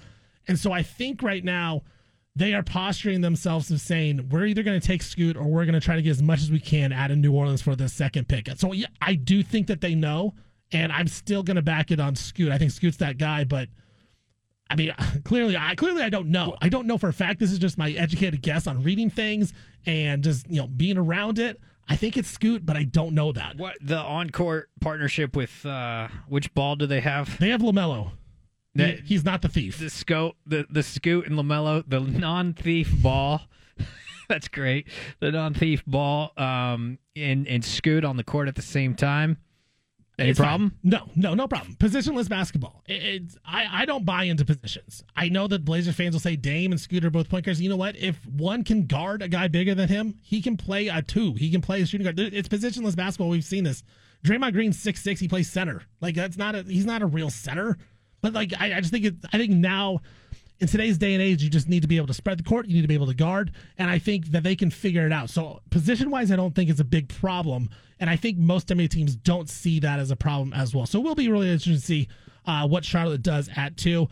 and 0.48 0.58
so 0.58 0.72
I 0.72 0.82
think 0.82 1.22
right 1.22 1.44
now 1.44 1.82
they 2.36 2.52
are 2.54 2.62
posturing 2.62 3.20
themselves 3.20 3.70
of 3.70 3.80
saying 3.80 4.28
we're 4.30 4.46
either 4.46 4.62
going 4.62 4.80
to 4.80 4.86
take 4.86 5.02
Scoot 5.02 5.36
or 5.36 5.44
we're 5.44 5.64
going 5.64 5.74
to 5.74 5.80
try 5.80 5.94
to 5.96 6.02
get 6.02 6.10
as 6.10 6.22
much 6.22 6.40
as 6.40 6.50
we 6.50 6.58
can 6.58 6.92
out 6.92 7.10
of 7.10 7.18
New 7.18 7.32
Orleans 7.32 7.62
for 7.62 7.76
the 7.76 7.88
second 7.88 8.28
pick. 8.28 8.48
So 8.56 8.72
yeah, 8.72 8.88
I 9.00 9.14
do 9.14 9.42
think 9.42 9.68
that 9.68 9.80
they 9.80 9.94
know, 9.94 10.34
and 10.72 10.90
I'm 10.90 11.06
still 11.06 11.42
going 11.42 11.56
to 11.56 11.62
back 11.62 11.90
it 11.90 12.00
on 12.00 12.16
Scoot. 12.16 12.50
I 12.50 12.58
think 12.58 12.72
Scoot's 12.72 12.96
that 12.96 13.18
guy, 13.18 13.44
but 13.44 13.68
I 14.68 14.74
mean, 14.76 14.92
clearly, 15.24 15.56
I 15.56 15.74
clearly 15.76 16.02
I 16.02 16.08
don't 16.08 16.28
know. 16.28 16.56
I 16.60 16.68
don't 16.68 16.86
know 16.86 16.98
for 16.98 17.08
a 17.08 17.12
fact. 17.12 17.38
This 17.38 17.52
is 17.52 17.58
just 17.58 17.78
my 17.78 17.92
educated 17.92 18.42
guess 18.42 18.66
on 18.66 18.82
reading 18.82 19.10
things 19.10 19.52
and 19.86 20.24
just 20.24 20.48
you 20.50 20.60
know 20.60 20.66
being 20.66 20.98
around 20.98 21.38
it. 21.38 21.60
I 21.88 21.96
think 21.96 22.16
it's 22.16 22.30
Scoot, 22.30 22.64
but 22.64 22.76
I 22.76 22.84
don't 22.84 23.14
know 23.14 23.30
that. 23.32 23.58
What 23.58 23.76
the 23.80 23.98
on-court 23.98 24.70
partnership 24.80 25.36
with 25.36 25.64
uh 25.64 26.08
which 26.28 26.52
ball 26.54 26.76
do 26.76 26.86
they 26.86 27.00
have? 27.00 27.38
They 27.38 27.50
have 27.50 27.60
Lamelo. 27.60 28.12
That- 28.74 29.00
he's 29.04 29.24
not 29.24 29.42
the 29.42 29.48
thief. 29.48 29.78
The 29.78 29.90
scoot, 29.90 30.34
the 30.46 30.66
the 30.70 30.82
scoot 30.82 31.26
and 31.26 31.36
Lamelo, 31.38 31.84
the 31.86 32.00
non-thief 32.00 32.90
ball. 33.02 33.42
That's 34.28 34.48
great. 34.48 34.88
The 35.20 35.30
non-thief 35.32 35.84
ball, 35.86 36.32
um, 36.36 36.98
and 37.14 37.46
and 37.46 37.64
Scoot 37.64 38.04
on 38.04 38.16
the 38.16 38.24
court 38.24 38.48
at 38.48 38.54
the 38.54 38.62
same 38.62 38.94
time. 38.94 39.36
Any 40.16 40.30
It's 40.30 40.38
fine. 40.38 40.46
problem? 40.46 40.78
No, 40.84 41.08
no, 41.16 41.34
no 41.34 41.48
problem. 41.48 41.74
Positionless 41.74 42.28
basketball. 42.28 42.82
It- 42.86 43.02
It's 43.02 43.36
I, 43.44 43.82
I 43.82 43.84
don't 43.84 44.04
buy 44.04 44.24
into 44.24 44.44
positions. 44.44 45.02
I 45.16 45.28
know 45.28 45.46
that 45.48 45.64
Blazer 45.64 45.92
fans 45.92 46.14
will 46.14 46.20
say 46.20 46.36
Dame 46.36 46.70
and 46.72 46.80
Scooter 46.80 47.08
are 47.08 47.10
both 47.10 47.28
point 47.28 47.44
guards. 47.44 47.60
You 47.60 47.68
know 47.68 47.76
what? 47.76 47.96
If 47.96 48.24
one 48.26 48.62
can 48.64 48.86
guard 48.86 49.22
a 49.22 49.28
guy 49.28 49.48
bigger 49.48 49.74
than 49.74 49.88
him, 49.88 50.14
he 50.22 50.40
can 50.40 50.56
play 50.56 50.86
a 50.88 51.02
two. 51.02 51.34
He 51.34 51.50
can 51.50 51.60
play 51.60 51.82
a 51.82 51.86
shooting 51.86 52.04
guard. 52.04 52.18
It's 52.18 52.48
positionless 52.48 52.94
basketball. 52.96 53.28
We've 53.28 53.44
seen 53.44 53.64
this. 53.64 53.82
Draymond 54.24 54.52
Green's 54.52 54.78
six 54.78 55.02
six. 55.02 55.20
He 55.20 55.28
plays 55.28 55.50
center. 55.50 55.82
Like 56.00 56.14
that's 56.14 56.36
not 56.38 56.54
a. 56.54 56.62
He's 56.62 56.86
not 56.86 57.02
a 57.02 57.06
real 57.06 57.28
center. 57.28 57.76
But 58.24 58.32
like 58.32 58.54
I, 58.58 58.78
I 58.78 58.80
just 58.80 58.90
think 58.90 59.04
it. 59.04 59.14
I 59.34 59.36
think 59.38 59.52
now. 59.52 60.00
In 60.60 60.68
today's 60.68 60.96
day 60.98 61.14
and 61.14 61.22
age, 61.22 61.42
you 61.42 61.50
just 61.50 61.68
need 61.68 61.82
to 61.82 61.88
be 61.88 61.96
able 61.96 62.06
to 62.06 62.14
spread 62.14 62.38
the 62.38 62.44
court. 62.44 62.68
You 62.68 62.76
need 62.76 62.82
to 62.82 62.88
be 62.88 62.94
able 62.94 63.08
to 63.08 63.14
guard, 63.14 63.50
and 63.76 63.90
I 63.90 63.98
think 63.98 64.28
that 64.28 64.44
they 64.44 64.54
can 64.54 64.70
figure 64.70 65.04
it 65.04 65.12
out. 65.12 65.28
So 65.28 65.60
position-wise, 65.70 66.30
I 66.30 66.36
don't 66.36 66.54
think 66.54 66.70
it's 66.70 66.80
a 66.80 66.84
big 66.84 67.08
problem, 67.08 67.70
and 67.98 68.08
I 68.08 68.14
think 68.14 68.38
most 68.38 68.68
NBA 68.68 68.88
teams 68.88 69.16
don't 69.16 69.50
see 69.50 69.80
that 69.80 69.98
as 69.98 70.12
a 70.12 70.16
problem 70.16 70.52
as 70.52 70.72
well. 70.72 70.86
So 70.86 71.00
we'll 71.00 71.16
be 71.16 71.28
really 71.28 71.50
interested 71.50 71.80
to 71.80 71.84
see 71.84 72.08
uh, 72.46 72.68
what 72.68 72.84
Charlotte 72.84 73.20
does 73.20 73.50
at 73.56 73.76
two. 73.76 74.08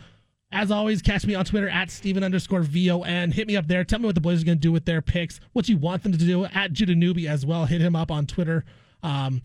As 0.51 0.73
always, 0.73 1.01
catch 1.01 1.25
me 1.25 1.37
on 1.37 1.45
Twitter 1.45 1.69
at 1.69 1.93
Steven 1.93 2.25
underscore 2.25 2.63
VON. 2.63 3.31
Hit 3.31 3.47
me 3.47 3.57
up 3.57 3.69
there. 3.69 3.85
Tell 3.85 4.01
me 4.01 4.07
what 4.07 4.17
the 4.17 4.21
Blazers 4.21 4.43
are 4.43 4.47
going 4.47 4.59
to 4.59 4.63
do 4.63 4.73
with 4.73 4.85
their 4.85 5.01
picks, 5.01 5.39
what 5.53 5.69
you 5.69 5.79
want 5.79 6.03
them 6.03 6.13
to 6.13 6.19
do 6.19 6.45
at 6.47 6.73
Judah 6.73 6.97
Newby 6.97 7.29
as 7.29 7.47
well. 7.47 7.67
Hit 7.67 7.81
him 7.81 7.95
up 7.95 8.11
on 8.11 8.27
Twitter. 8.27 8.65
Um, 9.05 9.43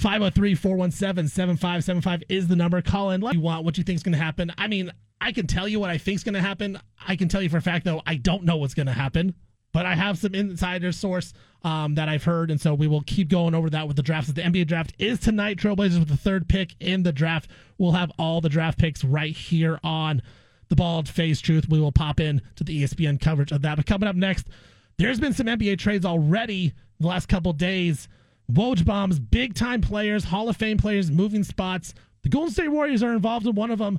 503 0.00 0.54
417 0.54 1.28
7575 1.28 2.22
is 2.30 2.48
the 2.48 2.56
number. 2.56 2.80
Call 2.80 3.10
in. 3.10 3.20
Let 3.20 3.34
you 3.34 3.40
want 3.40 3.64
what 3.64 3.76
you 3.76 3.84
think 3.84 3.96
is 3.96 4.02
going 4.02 4.14
to 4.14 4.18
happen. 4.18 4.50
I 4.56 4.66
mean, 4.66 4.90
I 5.20 5.32
can 5.32 5.46
tell 5.46 5.68
you 5.68 5.78
what 5.78 5.90
I 5.90 5.98
think 5.98 6.16
is 6.16 6.24
going 6.24 6.34
to 6.34 6.40
happen. 6.40 6.80
I 7.06 7.16
can 7.16 7.28
tell 7.28 7.42
you 7.42 7.50
for 7.50 7.58
a 7.58 7.62
fact, 7.62 7.84
though, 7.84 8.00
I 8.06 8.14
don't 8.14 8.44
know 8.44 8.56
what's 8.56 8.72
going 8.72 8.86
to 8.86 8.92
happen, 8.92 9.34
but 9.74 9.84
I 9.84 9.94
have 9.94 10.16
some 10.16 10.34
insider 10.34 10.90
source 10.92 11.34
um, 11.64 11.96
that 11.96 12.08
I've 12.08 12.24
heard. 12.24 12.50
And 12.50 12.58
so 12.58 12.72
we 12.72 12.88
will 12.88 13.02
keep 13.02 13.28
going 13.28 13.54
over 13.54 13.68
that 13.70 13.86
with 13.86 13.96
the 13.96 14.02
drafts. 14.02 14.32
The 14.32 14.40
NBA 14.40 14.68
draft 14.68 14.94
is 14.98 15.18
tonight. 15.18 15.58
Trailblazers 15.58 15.98
with 15.98 16.08
the 16.08 16.16
third 16.16 16.48
pick 16.48 16.74
in 16.80 17.02
the 17.02 17.12
draft. 17.12 17.50
We'll 17.76 17.92
have 17.92 18.10
all 18.18 18.40
the 18.40 18.48
draft 18.48 18.78
picks 18.78 19.04
right 19.04 19.36
here 19.36 19.78
on 19.84 20.22
the 20.70 20.76
Bald 20.76 21.10
Face 21.10 21.42
Truth. 21.42 21.68
We 21.68 21.78
will 21.78 21.92
pop 21.92 22.20
in 22.20 22.40
to 22.56 22.64
the 22.64 22.82
ESPN 22.82 23.20
coverage 23.20 23.52
of 23.52 23.60
that. 23.62 23.76
But 23.76 23.84
coming 23.84 24.08
up 24.08 24.16
next, 24.16 24.48
there's 24.96 25.20
been 25.20 25.34
some 25.34 25.46
NBA 25.46 25.78
trades 25.78 26.06
already 26.06 26.72
the 26.98 27.06
last 27.06 27.28
couple 27.28 27.52
days. 27.52 28.08
Woj 28.50 28.84
bombs, 28.84 29.18
big 29.18 29.54
time 29.54 29.80
players, 29.80 30.24
Hall 30.24 30.48
of 30.48 30.56
Fame 30.56 30.78
players, 30.78 31.10
moving 31.10 31.44
spots. 31.44 31.94
The 32.22 32.28
Golden 32.28 32.52
State 32.52 32.68
Warriors 32.68 33.02
are 33.02 33.12
involved 33.12 33.46
in 33.46 33.54
one 33.54 33.70
of 33.70 33.78
them. 33.78 33.98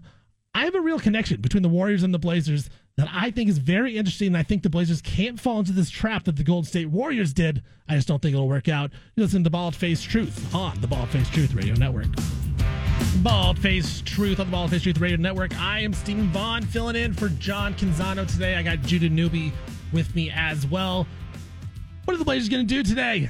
I 0.53 0.65
have 0.65 0.75
a 0.75 0.81
real 0.81 0.99
connection 0.99 1.41
between 1.41 1.63
the 1.63 1.69
Warriors 1.69 2.03
and 2.03 2.13
the 2.13 2.19
Blazers 2.19 2.69
that 2.97 3.07
I 3.11 3.31
think 3.31 3.49
is 3.49 3.57
very 3.57 3.97
interesting. 3.97 4.27
And 4.27 4.37
I 4.37 4.43
think 4.43 4.63
the 4.63 4.69
Blazers 4.69 5.01
can't 5.01 5.39
fall 5.39 5.59
into 5.59 5.71
this 5.71 5.89
trap 5.89 6.25
that 6.25 6.35
the 6.35 6.43
Golden 6.43 6.67
State 6.67 6.89
Warriors 6.89 7.33
did. 7.33 7.63
I 7.87 7.95
just 7.95 8.07
don't 8.07 8.21
think 8.21 8.33
it'll 8.33 8.47
work 8.47 8.67
out. 8.67 8.91
You 9.15 9.23
listen 9.23 9.43
to 9.43 9.49
Bald 9.49 9.75
Face 9.75 10.01
Truth 10.01 10.53
on 10.53 10.79
the 10.81 10.87
Bald 10.87 11.09
Face 11.09 11.29
Truth 11.29 11.53
Radio 11.53 11.73
Network. 11.75 12.07
Bald 13.23 13.57
Face 13.59 14.01
Truth 14.01 14.39
on 14.39 14.47
the 14.47 14.51
Bald 14.51 14.71
Face 14.71 14.83
Truth 14.83 14.99
Radio 14.99 15.17
Network. 15.17 15.57
I 15.59 15.79
am 15.79 15.93
Steven 15.93 16.27
Vaughan 16.29 16.63
filling 16.63 16.95
in 16.95 17.13
for 17.13 17.29
John 17.29 17.73
Canzano 17.73 18.29
today. 18.31 18.55
I 18.55 18.63
got 18.63 18.81
Judah 18.81 19.09
Newby 19.09 19.53
with 19.93 20.13
me 20.15 20.29
as 20.31 20.67
well. 20.67 21.07
What 22.05 22.15
are 22.15 22.17
the 22.17 22.25
Blazers 22.25 22.49
going 22.49 22.67
to 22.67 22.73
do 22.73 22.83
today? 22.83 23.29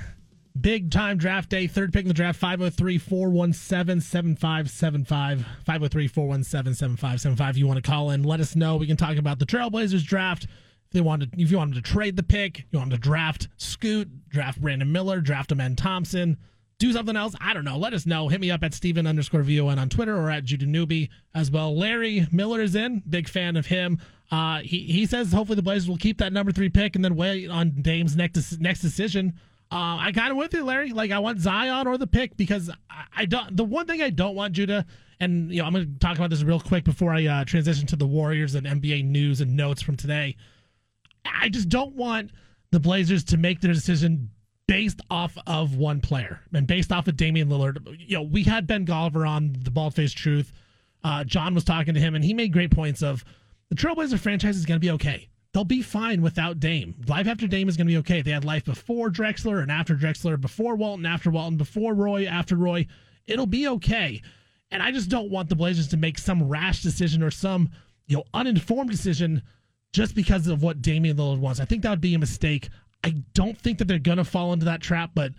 Big 0.59 0.91
time 0.91 1.17
draft 1.17 1.49
day, 1.49 1.65
third 1.65 1.93
pick 1.93 2.01
in 2.01 2.07
the 2.09 2.13
draft, 2.13 2.37
503 2.39 2.97
417 2.97 4.01
7575. 4.01 5.45
503 5.65 6.07
417 6.07 6.73
7575. 6.73 7.57
You 7.57 7.67
want 7.67 7.83
to 7.83 7.89
call 7.89 8.09
in, 8.09 8.23
let 8.23 8.41
us 8.41 8.55
know. 8.55 8.75
We 8.75 8.87
can 8.87 8.97
talk 8.97 9.17
about 9.17 9.39
the 9.39 9.45
Trailblazers 9.45 10.03
draft. 10.03 10.43
If, 10.43 10.91
they 10.91 11.01
wanted, 11.01 11.33
if 11.37 11.51
you 11.51 11.57
want 11.57 11.73
them 11.73 11.81
to 11.81 11.89
trade 11.89 12.17
the 12.17 12.23
pick, 12.23 12.65
you 12.69 12.79
want 12.79 12.91
them 12.91 12.99
to 12.99 13.01
draft 13.01 13.47
Scoot, 13.55 14.29
draft 14.29 14.59
Brandon 14.59 14.91
Miller, 14.91 15.21
draft 15.21 15.53
Amen 15.53 15.77
Thompson, 15.77 16.37
do 16.79 16.91
something 16.91 17.15
else. 17.15 17.33
I 17.39 17.53
don't 17.53 17.63
know. 17.63 17.77
Let 17.77 17.93
us 17.93 18.05
know. 18.05 18.27
Hit 18.27 18.41
me 18.41 18.51
up 18.51 18.63
at 18.63 18.73
Steven 18.73 19.07
underscore 19.07 19.43
VON 19.43 19.79
on 19.79 19.87
Twitter 19.87 20.17
or 20.17 20.29
at 20.31 20.43
Judah 20.43 20.65
Newby 20.65 21.11
as 21.33 21.49
well. 21.49 21.77
Larry 21.77 22.27
Miller 22.31 22.59
is 22.59 22.75
in. 22.75 23.03
Big 23.07 23.29
fan 23.29 23.55
of 23.55 23.67
him. 23.67 23.99
Uh, 24.31 24.59
he, 24.61 24.79
he 24.79 25.05
says 25.05 25.31
hopefully 25.31 25.55
the 25.55 25.61
Blazers 25.61 25.87
will 25.87 25.97
keep 25.97 26.17
that 26.17 26.33
number 26.33 26.51
three 26.51 26.69
pick 26.69 26.95
and 26.95 27.05
then 27.05 27.15
wait 27.15 27.49
on 27.49 27.81
Dame's 27.81 28.15
next 28.15 28.59
next 28.59 28.81
decision. 28.81 29.39
Uh, 29.71 29.97
I 29.99 30.11
kind 30.13 30.31
of 30.31 30.37
with 30.37 30.53
you, 30.53 30.65
Larry. 30.65 30.91
Like 30.91 31.11
I 31.11 31.19
want 31.19 31.39
Zion 31.39 31.87
or 31.87 31.97
the 31.97 32.07
pick 32.07 32.35
because 32.35 32.69
I, 32.89 33.03
I 33.15 33.25
don't. 33.25 33.55
The 33.55 33.63
one 33.63 33.87
thing 33.87 34.01
I 34.01 34.09
don't 34.09 34.35
want 34.35 34.53
Judah, 34.53 34.85
and 35.19 35.49
you 35.49 35.61
know, 35.61 35.65
I'm 35.65 35.73
going 35.73 35.93
to 35.93 35.99
talk 35.99 36.17
about 36.17 36.29
this 36.29 36.43
real 36.43 36.59
quick 36.59 36.83
before 36.83 37.13
I 37.13 37.25
uh, 37.25 37.45
transition 37.45 37.87
to 37.87 37.95
the 37.95 38.05
Warriors 38.05 38.55
and 38.55 38.67
NBA 38.67 39.05
news 39.05 39.39
and 39.39 39.55
notes 39.55 39.81
from 39.81 39.95
today. 39.95 40.35
I 41.23 41.47
just 41.49 41.69
don't 41.69 41.95
want 41.95 42.31
the 42.71 42.79
Blazers 42.79 43.23
to 43.25 43.37
make 43.37 43.61
their 43.61 43.73
decision 43.73 44.29
based 44.67 45.01
off 45.09 45.37
of 45.47 45.75
one 45.75 46.01
player 46.01 46.41
and 46.53 46.67
based 46.67 46.91
off 46.91 47.07
of 47.07 47.15
Damian 47.15 47.49
Lillard. 47.49 47.95
You 47.97 48.17
know, 48.17 48.23
we 48.23 48.43
had 48.43 48.67
Ben 48.67 48.85
Golliver 48.85 49.27
on 49.27 49.55
the 49.63 49.71
Bald 49.71 49.95
Faced 49.95 50.17
Truth. 50.17 50.51
Uh, 51.03 51.23
John 51.23 51.55
was 51.55 51.63
talking 51.63 51.93
to 51.93 51.99
him, 51.99 52.15
and 52.15 52.23
he 52.23 52.33
made 52.33 52.51
great 52.51 52.71
points 52.71 53.01
of 53.01 53.23
the 53.69 53.75
Trailblazer 53.75 54.19
franchise 54.19 54.57
is 54.57 54.65
going 54.65 54.79
to 54.79 54.85
be 54.85 54.91
okay. 54.91 55.29
They'll 55.53 55.63
be 55.63 55.81
fine 55.81 56.21
without 56.21 56.59
Dame. 56.59 56.95
Life 57.07 57.27
after 57.27 57.47
Dame 57.47 57.67
is 57.67 57.77
going 57.77 57.87
to 57.87 57.93
be 57.93 57.97
okay. 57.97 58.21
They 58.21 58.31
had 58.31 58.45
life 58.45 58.65
before 58.65 59.09
Drexler 59.09 59.61
and 59.61 59.71
after 59.71 59.95
Drexler, 59.95 60.39
before 60.39 60.75
Walton, 60.75 61.05
after 61.05 61.29
Walton, 61.29 61.57
before 61.57 61.93
Roy, 61.93 62.25
after 62.25 62.55
Roy. 62.55 62.87
It'll 63.27 63.45
be 63.45 63.67
okay. 63.67 64.21
And 64.71 64.81
I 64.81 64.91
just 64.91 65.09
don't 65.09 65.29
want 65.29 65.49
the 65.49 65.55
Blazers 65.55 65.89
to 65.89 65.97
make 65.97 66.17
some 66.17 66.47
rash 66.47 66.81
decision 66.81 67.21
or 67.21 67.31
some, 67.31 67.69
you 68.07 68.17
know, 68.17 68.23
uninformed 68.33 68.89
decision 68.89 69.41
just 69.91 70.15
because 70.15 70.47
of 70.47 70.63
what 70.63 70.81
Damian 70.81 71.17
Lillard 71.17 71.39
wants. 71.39 71.59
I 71.59 71.65
think 71.65 71.83
that 71.83 71.89
would 71.89 72.01
be 72.01 72.13
a 72.13 72.19
mistake. 72.19 72.69
I 73.03 73.15
don't 73.33 73.57
think 73.57 73.79
that 73.79 73.87
they're 73.87 73.99
going 73.99 74.17
to 74.17 74.23
fall 74.23 74.53
into 74.53 74.65
that 74.65 74.81
trap, 74.81 75.11
but 75.13 75.33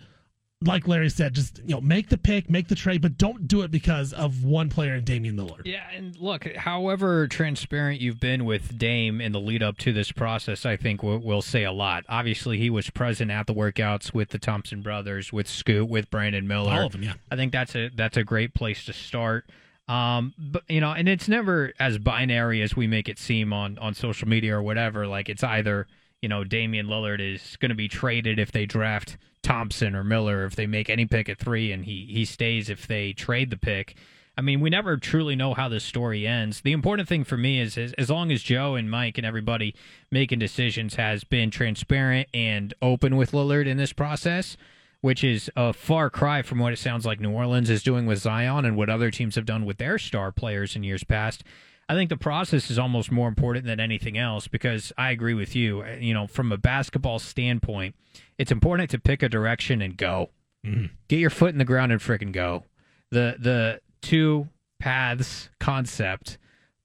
like 0.63 0.87
Larry 0.87 1.09
said, 1.09 1.33
just 1.33 1.59
you 1.59 1.75
know, 1.75 1.81
make 1.81 2.09
the 2.09 2.17
pick, 2.17 2.49
make 2.49 2.67
the 2.67 2.75
trade, 2.75 3.01
but 3.01 3.17
don't 3.17 3.47
do 3.47 3.61
it 3.61 3.71
because 3.71 4.13
of 4.13 4.43
one 4.43 4.69
player 4.69 4.95
in 4.95 5.03
Damian 5.03 5.37
Lillard. 5.37 5.65
Yeah, 5.65 5.83
and 5.95 6.17
look, 6.17 6.45
however 6.55 7.27
transparent 7.27 8.01
you've 8.01 8.19
been 8.19 8.45
with 8.45 8.77
Dame 8.77 9.21
in 9.21 9.31
the 9.31 9.39
lead 9.39 9.61
up 9.61 9.77
to 9.79 9.93
this 9.93 10.11
process, 10.11 10.65
I 10.65 10.77
think 10.77 11.03
will, 11.03 11.19
will 11.19 11.41
say 11.41 11.63
a 11.63 11.71
lot. 11.71 12.05
Obviously, 12.07 12.57
he 12.57 12.69
was 12.69 12.89
present 12.89 13.31
at 13.31 13.47
the 13.47 13.53
workouts 13.53 14.13
with 14.13 14.29
the 14.29 14.39
Thompson 14.39 14.81
brothers, 14.81 15.33
with 15.33 15.47
Scoot, 15.47 15.89
with 15.89 16.09
Brandon 16.09 16.47
Miller. 16.47 16.73
All 16.73 16.85
of 16.85 16.93
them, 16.93 17.03
yeah. 17.03 17.13
I 17.31 17.35
think 17.35 17.51
that's 17.51 17.75
a 17.75 17.89
that's 17.89 18.17
a 18.17 18.23
great 18.23 18.53
place 18.53 18.85
to 18.85 18.93
start. 18.93 19.45
Um, 19.87 20.33
but 20.37 20.63
you 20.69 20.79
know, 20.79 20.91
and 20.91 21.09
it's 21.09 21.27
never 21.27 21.73
as 21.79 21.97
binary 21.97 22.61
as 22.61 22.75
we 22.75 22.87
make 22.87 23.09
it 23.09 23.19
seem 23.19 23.51
on 23.51 23.77
on 23.79 23.93
social 23.93 24.27
media 24.27 24.55
or 24.55 24.61
whatever. 24.61 25.07
Like 25.07 25.27
it's 25.29 25.43
either 25.43 25.87
you 26.21 26.29
know 26.29 26.43
Damian 26.43 26.87
Lillard 26.87 27.19
is 27.19 27.57
going 27.57 27.69
to 27.69 27.75
be 27.75 27.89
traded 27.89 28.39
if 28.39 28.51
they 28.51 28.65
draft 28.65 29.17
Thompson 29.43 29.95
or 29.95 30.03
Miller, 30.03 30.45
if 30.45 30.55
they 30.55 30.65
make 30.65 30.89
any 30.89 31.05
pick 31.05 31.29
at 31.29 31.37
three, 31.37 31.71
and 31.71 31.85
he 31.85 32.07
he 32.09 32.25
stays 32.25 32.69
if 32.69 32.87
they 32.87 33.13
trade 33.13 33.49
the 33.49 33.57
pick. 33.57 33.95
I 34.35 34.41
mean, 34.41 34.61
we 34.61 34.71
never 34.71 34.97
truly 34.97 35.35
know 35.35 35.53
how 35.53 35.69
this 35.69 35.83
story 35.83 36.25
ends. 36.25 36.61
The 36.61 36.71
important 36.71 37.07
thing 37.07 37.23
for 37.23 37.37
me 37.37 37.59
is, 37.59 37.77
is 37.77 37.93
as 37.99 38.09
long 38.09 38.31
as 38.31 38.41
Joe 38.41 38.73
and 38.73 38.89
Mike 38.89 39.19
and 39.19 39.27
everybody 39.27 39.75
making 40.09 40.39
decisions 40.39 40.95
has 40.95 41.23
been 41.23 41.51
transparent 41.51 42.29
and 42.33 42.73
open 42.81 43.15
with 43.15 43.31
Lillard 43.31 43.67
in 43.67 43.77
this 43.77 43.93
process, 43.93 44.57
which 45.01 45.23
is 45.23 45.51
a 45.55 45.71
far 45.71 46.09
cry 46.09 46.41
from 46.41 46.57
what 46.57 46.73
it 46.73 46.79
sounds 46.79 47.05
like 47.05 47.19
New 47.19 47.29
Orleans 47.31 47.69
is 47.69 47.83
doing 47.83 48.07
with 48.07 48.19
Zion 48.19 48.65
and 48.65 48.75
what 48.75 48.89
other 48.89 49.11
teams 49.11 49.35
have 49.35 49.45
done 49.45 49.65
with 49.65 49.77
their 49.77 49.99
star 49.99 50.31
players 50.31 50.75
in 50.75 50.81
years 50.81 51.03
past. 51.03 51.43
I 51.89 51.95
think 51.95 52.09
the 52.09 52.17
process 52.17 52.71
is 52.71 52.79
almost 52.79 53.11
more 53.11 53.27
important 53.27 53.65
than 53.65 53.79
anything 53.79 54.17
else 54.17 54.47
because 54.47 54.93
I 54.97 55.11
agree 55.11 55.33
with 55.33 55.55
you. 55.55 55.85
You 55.85 56.13
know, 56.13 56.27
from 56.27 56.51
a 56.51 56.57
basketball 56.57 57.19
standpoint, 57.19 57.95
it's 58.37 58.51
important 58.51 58.89
to 58.91 58.99
pick 58.99 59.21
a 59.21 59.29
direction 59.29 59.81
and 59.81 59.97
go. 59.97 60.29
Mm-hmm. 60.65 60.85
Get 61.07 61.19
your 61.19 61.29
foot 61.29 61.49
in 61.49 61.57
the 61.57 61.65
ground 61.65 61.91
and 61.91 61.99
freaking 61.99 62.31
go. 62.31 62.63
The 63.11 63.35
the 63.37 63.81
two 64.01 64.47
paths 64.79 65.49
concept 65.59 66.37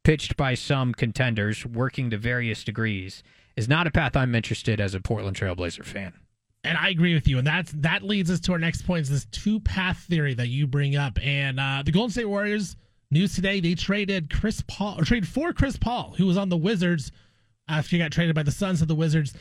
pitched 0.04 0.36
by 0.36 0.54
some 0.54 0.94
contenders 0.94 1.64
working 1.64 2.10
to 2.10 2.18
various 2.18 2.64
degrees 2.64 3.22
is 3.56 3.68
not 3.68 3.86
a 3.86 3.90
path 3.90 4.16
I'm 4.16 4.34
interested 4.34 4.80
as 4.80 4.94
a 4.94 5.00
Portland 5.00 5.36
Trailblazer 5.36 5.84
fan. 5.84 6.12
And 6.64 6.76
I 6.76 6.88
agree 6.88 7.14
with 7.14 7.28
you. 7.28 7.38
And 7.38 7.46
that's 7.46 7.72
that 7.72 8.02
leads 8.02 8.30
us 8.30 8.40
to 8.40 8.52
our 8.52 8.58
next 8.58 8.82
point 8.82 9.02
is 9.02 9.10
this 9.10 9.26
two 9.26 9.60
path 9.60 9.98
theory 10.08 10.34
that 10.34 10.48
you 10.48 10.66
bring 10.66 10.96
up. 10.96 11.18
And 11.22 11.60
uh, 11.60 11.82
the 11.84 11.92
Golden 11.92 12.10
State 12.10 12.26
Warriors 12.26 12.76
news 13.10 13.34
today 13.34 13.60
they 13.60 13.74
traded 13.74 14.30
Chris 14.30 14.62
Paul 14.66 15.00
or 15.00 15.04
traded 15.04 15.28
for 15.28 15.52
Chris 15.52 15.76
Paul, 15.76 16.14
who 16.16 16.26
was 16.26 16.36
on 16.36 16.48
the 16.48 16.56
Wizards 16.56 17.12
after 17.68 17.90
he 17.90 17.98
got 17.98 18.12
traded 18.12 18.34
by 18.34 18.42
the 18.42 18.50
Suns 18.50 18.82
of 18.82 18.88
the 18.88 18.94
Wizards. 18.94 19.34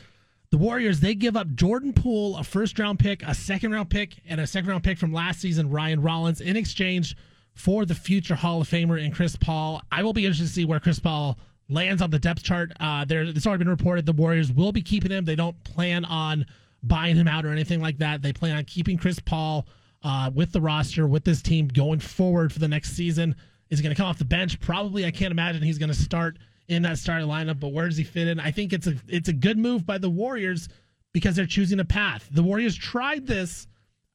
The 0.50 0.58
Warriors 0.58 1.00
they 1.00 1.14
give 1.14 1.36
up 1.36 1.54
Jordan 1.54 1.92
Poole, 1.92 2.36
a 2.36 2.44
first 2.44 2.78
round 2.78 2.98
pick, 2.98 3.22
a 3.22 3.34
second 3.34 3.72
round 3.72 3.90
pick, 3.90 4.16
and 4.26 4.40
a 4.40 4.46
second 4.46 4.70
round 4.70 4.84
pick 4.84 4.98
from 4.98 5.12
last 5.12 5.40
season, 5.40 5.70
Ryan 5.70 6.00
Rollins, 6.00 6.40
in 6.40 6.56
exchange 6.56 7.16
for 7.54 7.84
the 7.84 7.94
future 7.94 8.34
Hall 8.34 8.60
of 8.60 8.68
Famer 8.68 9.02
and 9.02 9.14
Chris 9.14 9.36
Paul. 9.36 9.82
I 9.90 10.02
will 10.02 10.12
be 10.12 10.24
interested 10.24 10.46
to 10.46 10.52
see 10.52 10.64
where 10.64 10.80
Chris 10.80 11.00
Paul 11.00 11.38
lands 11.68 12.00
on 12.00 12.10
the 12.10 12.18
depth 12.18 12.42
chart. 12.42 12.72
Uh, 12.80 13.04
there, 13.04 13.22
it's 13.22 13.46
already 13.46 13.64
been 13.64 13.68
reported 13.68 14.06
the 14.06 14.12
Warriors 14.12 14.50
will 14.50 14.72
be 14.72 14.80
keeping 14.80 15.10
him. 15.10 15.24
They 15.24 15.36
don't 15.36 15.62
plan 15.64 16.04
on 16.04 16.46
buying 16.82 17.16
him 17.16 17.28
out 17.28 17.44
or 17.44 17.50
anything 17.50 17.80
like 17.80 17.98
that. 17.98 18.22
They 18.22 18.32
plan 18.32 18.56
on 18.56 18.64
keeping 18.64 18.96
Chris 18.96 19.18
Paul 19.18 19.66
uh, 20.02 20.30
with 20.32 20.52
the 20.52 20.60
roster, 20.60 21.06
with 21.06 21.24
this 21.24 21.42
team 21.42 21.68
going 21.68 21.98
forward 21.98 22.52
for 22.52 22.58
the 22.60 22.68
next 22.68 22.92
season. 22.92 23.34
Is 23.70 23.80
going 23.82 23.94
to 23.94 23.96
come 23.96 24.06
off 24.06 24.18
the 24.18 24.24
bench? 24.24 24.60
Probably. 24.60 25.04
I 25.04 25.10
can't 25.10 25.30
imagine 25.30 25.62
he's 25.62 25.78
going 25.78 25.90
to 25.90 25.94
start 25.94 26.38
in 26.68 26.82
that 26.82 26.98
starting 26.98 27.28
lineup. 27.28 27.60
But 27.60 27.72
where 27.72 27.86
does 27.86 27.96
he 27.96 28.04
fit 28.04 28.28
in? 28.28 28.40
I 28.40 28.50
think 28.50 28.72
it's 28.72 28.86
a 28.86 28.94
it's 29.08 29.28
a 29.28 29.32
good 29.32 29.58
move 29.58 29.84
by 29.84 29.98
the 29.98 30.10
Warriors 30.10 30.68
because 31.12 31.36
they're 31.36 31.46
choosing 31.46 31.80
a 31.80 31.84
path. 31.84 32.28
The 32.30 32.42
Warriors 32.42 32.76
tried 32.76 33.26
this 33.26 33.66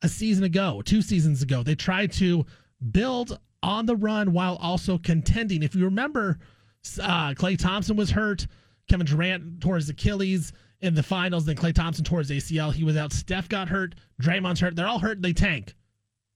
a 0.02 0.10
season 0.10 0.44
ago, 0.44 0.82
two 0.84 1.02
seasons 1.02 1.42
ago. 1.42 1.64
They 1.64 1.76
tried 1.76 2.12
to 2.14 2.46
build 2.92 3.40
on 3.62 3.86
the 3.86 3.96
run 3.96 4.34
while 4.34 4.58
also 4.58 4.98
contending. 4.98 5.64
If 5.64 5.76
you 5.76 5.86
remember, 5.86 6.40
uh, 7.02 7.34
Klay 7.34 7.58
Thompson 7.58 7.96
was 7.96 8.12
hurt. 8.12 8.46
Kevin 8.90 9.06
Durant 9.06 9.62
tore 9.62 9.76
his 9.76 9.90
Achilles 9.90 10.52
in 10.82 10.94
the 10.94 11.04
finals. 11.04 11.46
Then 11.46 11.56
Klay 11.56 11.74
Thompson 11.74 12.04
tore 12.04 12.20
his 12.20 12.30
ACL. 12.30 12.74
He 12.74 12.84
was 12.84 12.98
out. 12.98 13.14
Steph 13.14 13.48
got 13.48 13.70
hurt. 13.70 13.96
Draymond's 14.22 14.60
hurt. 14.60 14.76
They're 14.76 14.88
all 14.88 15.00
hurt. 15.00 15.22
They 15.22 15.34
tank. 15.34 15.74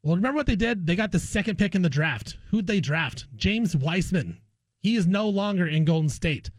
Well, 0.07 0.15
remember 0.15 0.37
what 0.37 0.47
they 0.47 0.55
did? 0.55 0.87
They 0.87 0.95
got 0.95 1.11
the 1.11 1.19
second 1.19 1.57
pick 1.57 1.75
in 1.75 1.81
the 1.81 1.89
draft. 1.89 2.37
Who'd 2.49 2.65
they 2.65 2.79
draft? 2.79 3.25
James 3.35 3.75
Wiseman. 3.75 4.39
He 4.79 4.95
is 4.95 5.05
no 5.05 5.27
longer 5.27 5.67
in 5.67 5.83
Golden 5.83 6.07
State. 6.07 6.49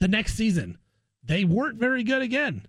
The 0.00 0.08
next 0.08 0.36
season, 0.36 0.78
they 1.22 1.44
weren't 1.44 1.78
very 1.78 2.02
good 2.02 2.22
again. 2.22 2.64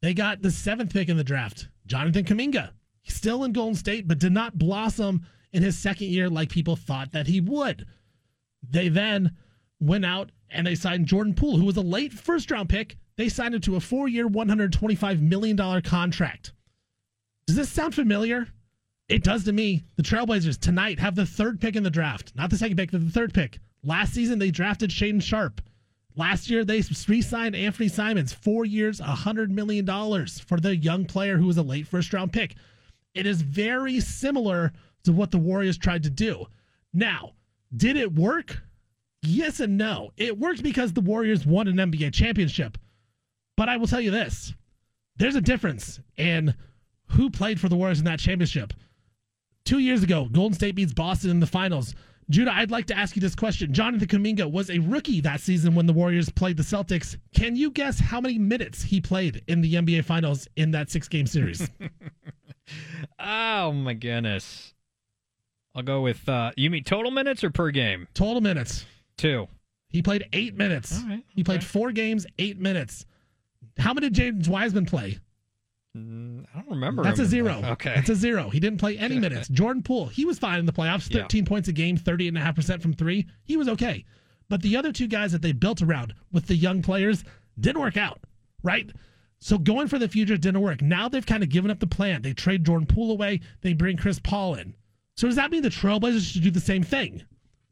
They 0.00 0.14
got 0.14 0.40
the 0.40 0.52
seventh 0.52 0.92
pick 0.92 1.08
in 1.08 1.16
the 1.16 1.24
draft, 1.24 1.66
Jonathan 1.84 2.24
Kuminga. 2.24 2.70
He's 3.00 3.16
still 3.16 3.42
in 3.42 3.52
Golden 3.52 3.74
State, 3.74 4.06
but 4.06 4.20
did 4.20 4.30
not 4.30 4.56
blossom 4.56 5.26
in 5.52 5.64
his 5.64 5.76
second 5.76 6.10
year 6.10 6.30
like 6.30 6.48
people 6.48 6.76
thought 6.76 7.10
that 7.10 7.26
he 7.26 7.40
would. 7.40 7.84
They 8.62 8.88
then 8.88 9.36
went 9.80 10.04
out 10.04 10.30
and 10.48 10.64
they 10.64 10.76
signed 10.76 11.06
Jordan 11.06 11.34
Poole, 11.34 11.56
who 11.56 11.66
was 11.66 11.76
a 11.76 11.80
late 11.80 12.12
first 12.12 12.52
round 12.52 12.68
pick. 12.68 12.98
They 13.16 13.28
signed 13.28 13.56
him 13.56 13.60
to 13.62 13.74
a 13.74 13.80
four 13.80 14.06
year, 14.06 14.28
$125 14.28 15.20
million 15.20 15.82
contract. 15.82 16.52
Does 17.48 17.56
this 17.56 17.68
sound 17.68 17.96
familiar? 17.96 18.46
It 19.08 19.22
does 19.22 19.44
to 19.44 19.52
me. 19.52 19.84
The 19.96 20.02
Trailblazers 20.02 20.58
tonight 20.58 20.98
have 20.98 21.14
the 21.14 21.26
third 21.26 21.60
pick 21.60 21.76
in 21.76 21.82
the 21.82 21.90
draft, 21.90 22.32
not 22.34 22.50
the 22.50 22.56
second 22.56 22.76
pick, 22.76 22.90
but 22.90 23.04
the 23.04 23.12
third 23.12 23.34
pick. 23.34 23.58
Last 23.84 24.14
season, 24.14 24.38
they 24.38 24.50
drafted 24.50 24.90
Shaedon 24.90 25.22
Sharpe. 25.22 25.60
Last 26.14 26.50
year, 26.50 26.64
they 26.64 26.82
re 27.08 27.22
signed 27.22 27.54
Anfernee 27.54 27.90
Simons, 27.90 28.32
four 28.32 28.64
years, 28.64 29.00
$100 29.00 29.48
million 29.48 29.86
for 30.46 30.60
the 30.60 30.76
young 30.76 31.06
player 31.06 31.38
who 31.38 31.46
was 31.46 31.56
a 31.56 31.62
late 31.62 31.86
first 31.86 32.12
round 32.12 32.32
pick. 32.32 32.54
It 33.14 33.26
is 33.26 33.42
very 33.42 34.00
similar 34.00 34.72
to 35.04 35.12
what 35.12 35.30
the 35.30 35.38
Warriors 35.38 35.78
tried 35.78 36.02
to 36.04 36.10
do. 36.10 36.46
Now, 36.92 37.32
did 37.74 37.96
it 37.96 38.14
work? 38.14 38.62
Yes 39.22 39.60
and 39.60 39.78
no. 39.78 40.12
It 40.16 40.38
worked 40.38 40.62
because 40.62 40.92
the 40.92 41.00
Warriors 41.00 41.46
won 41.46 41.68
an 41.68 41.76
NBA 41.76 42.12
championship. 42.12 42.76
But 43.56 43.68
I 43.68 43.76
will 43.76 43.86
tell 43.86 44.00
you 44.00 44.10
this 44.10 44.54
there's 45.16 45.36
a 45.36 45.40
difference 45.40 46.00
in 46.16 46.54
who 47.08 47.30
played 47.30 47.60
for 47.60 47.68
the 47.68 47.76
Warriors 47.76 47.98
in 47.98 48.04
that 48.06 48.18
championship. 48.18 48.72
Two 49.64 49.78
years 49.78 50.02
ago, 50.02 50.28
Golden 50.30 50.54
State 50.54 50.74
beats 50.74 50.92
Boston 50.92 51.30
in 51.30 51.40
the 51.40 51.46
finals. 51.46 51.94
Judah, 52.30 52.52
I'd 52.54 52.70
like 52.70 52.86
to 52.86 52.96
ask 52.96 53.14
you 53.16 53.20
this 53.20 53.34
question. 53.34 53.72
Jonathan 53.74 54.08
Kuminga 54.08 54.50
was 54.50 54.70
a 54.70 54.78
rookie 54.78 55.20
that 55.20 55.40
season 55.40 55.74
when 55.74 55.86
the 55.86 55.92
Warriors 55.92 56.30
played 56.30 56.56
the 56.56 56.62
Celtics. 56.62 57.16
Can 57.34 57.56
you 57.56 57.70
guess 57.70 57.98
how 58.00 58.20
many 58.20 58.38
minutes 58.38 58.82
he 58.82 59.00
played 59.00 59.42
in 59.48 59.60
the 59.60 59.74
NBA 59.74 60.04
Finals 60.04 60.48
in 60.56 60.70
that 60.70 60.90
six 60.90 61.08
game 61.08 61.26
series? 61.26 61.68
oh, 63.18 63.72
my 63.72 63.94
goodness. 63.94 64.72
I'll 65.74 65.82
go 65.82 66.00
with, 66.00 66.28
uh, 66.28 66.52
you 66.56 66.70
mean 66.70 66.84
total 66.84 67.10
minutes 67.10 67.42
or 67.44 67.50
per 67.50 67.70
game? 67.70 68.08
Total 68.14 68.40
minutes. 68.40 68.86
Two. 69.16 69.48
He 69.88 70.00
played 70.00 70.26
eight 70.32 70.56
minutes. 70.56 71.02
Right, 71.06 71.22
He 71.28 71.44
played 71.44 71.62
four 71.62 71.92
games, 71.92 72.26
eight 72.38 72.58
minutes. 72.58 73.04
How 73.78 73.92
many 73.92 74.06
did 74.08 74.14
James 74.14 74.48
Wiseman 74.48 74.86
play? 74.86 75.18
Mm, 75.96 76.46
I 76.54 76.60
don't 76.60 76.70
remember. 76.70 77.02
That's 77.02 77.18
a 77.20 77.26
zero. 77.26 77.60
Okay. 77.64 77.92
That's 77.94 78.08
a 78.08 78.14
zero. 78.14 78.48
He 78.48 78.60
didn't 78.60 78.78
play 78.78 78.96
any 78.96 79.18
minutes. 79.18 79.48
Jordan 79.48 79.82
Poole, 79.82 80.06
he 80.06 80.24
was 80.24 80.38
fine 80.38 80.58
in 80.58 80.66
the 80.66 80.72
playoffs, 80.72 81.12
Yeah. 81.12 81.22
13 81.22 81.44
points 81.44 81.68
a 81.68 81.72
game, 81.72 81.96
38.5% 81.98 82.80
from 82.80 82.94
three. 82.94 83.26
He 83.44 83.56
was 83.56 83.68
okay. 83.68 84.04
But 84.48 84.62
the 84.62 84.76
other 84.76 84.92
two 84.92 85.06
guys 85.06 85.32
that 85.32 85.42
they 85.42 85.52
built 85.52 85.82
around 85.82 86.14
with 86.32 86.46
the 86.46 86.56
young 86.56 86.82
players 86.82 87.24
didn't 87.60 87.80
work 87.80 87.96
out, 87.96 88.20
right? 88.62 88.90
So 89.38 89.58
going 89.58 89.88
for 89.88 89.98
the 89.98 90.08
future 90.08 90.36
didn't 90.36 90.60
work. 90.60 90.80
Now 90.82 91.08
they've 91.08 91.26
kind 91.26 91.42
of 91.42 91.48
given 91.48 91.70
up 91.70 91.80
the 91.80 91.86
plan. 91.86 92.22
They 92.22 92.32
trade 92.32 92.64
Jordan 92.64 92.86
Poole 92.86 93.10
away, 93.10 93.40
they 93.60 93.74
bring 93.74 93.96
Chris 93.96 94.18
Paul 94.18 94.54
in. 94.54 94.74
So 95.16 95.26
does 95.26 95.36
that 95.36 95.50
mean 95.50 95.62
the 95.62 95.68
Trailblazers 95.68 96.32
should 96.32 96.42
do 96.42 96.50
the 96.50 96.60
same 96.60 96.82
thing? 96.82 97.22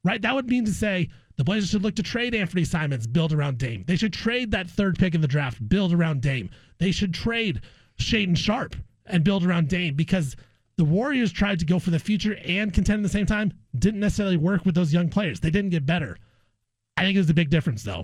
Right? 0.04 0.20
That 0.20 0.35
would 0.35 0.48
mean 0.48 0.64
to 0.66 0.72
say 0.74 1.09
the 1.37 1.44
Blazers 1.44 1.70
should 1.70 1.83
look 1.83 1.94
to 1.96 2.02
trade 2.02 2.33
Anfernee 2.35 2.66
Simons, 2.66 3.06
build 3.06 3.33
around 3.33 3.59
Dame. 3.59 3.85
They 3.87 3.96
should 3.96 4.12
trade 4.12 4.50
that 4.50 4.68
third 4.68 4.98
pick 4.98 5.14
in 5.14 5.20
the 5.20 5.28
draft, 5.28 5.66
build 5.68 5.92
around 5.92 6.20
Dame. 6.22 6.50
They 6.78 6.90
should 6.90 7.14
trade 7.14 7.61
Shaedon 8.00 8.36
Sharpe 8.36 8.76
and 9.06 9.24
build 9.24 9.44
around 9.44 9.68
Dame 9.68 9.94
because 9.94 10.36
the 10.76 10.84
Warriors 10.84 11.32
tried 11.32 11.58
to 11.60 11.66
go 11.66 11.78
for 11.78 11.90
the 11.90 11.98
future 11.98 12.36
and 12.44 12.72
contend 12.72 13.00
at 13.00 13.02
the 13.02 13.08
same 13.08 13.26
time. 13.26 13.52
Didn't 13.78 14.00
necessarily 14.00 14.36
work 14.36 14.64
with 14.64 14.74
those 14.74 14.92
young 14.92 15.08
players. 15.08 15.40
They 15.40 15.50
didn't 15.50 15.70
get 15.70 15.86
better. 15.86 16.18
I 16.96 17.02
think 17.02 17.16
there's 17.16 17.30
a 17.30 17.34
big 17.34 17.50
difference 17.50 17.82
though. 17.82 18.02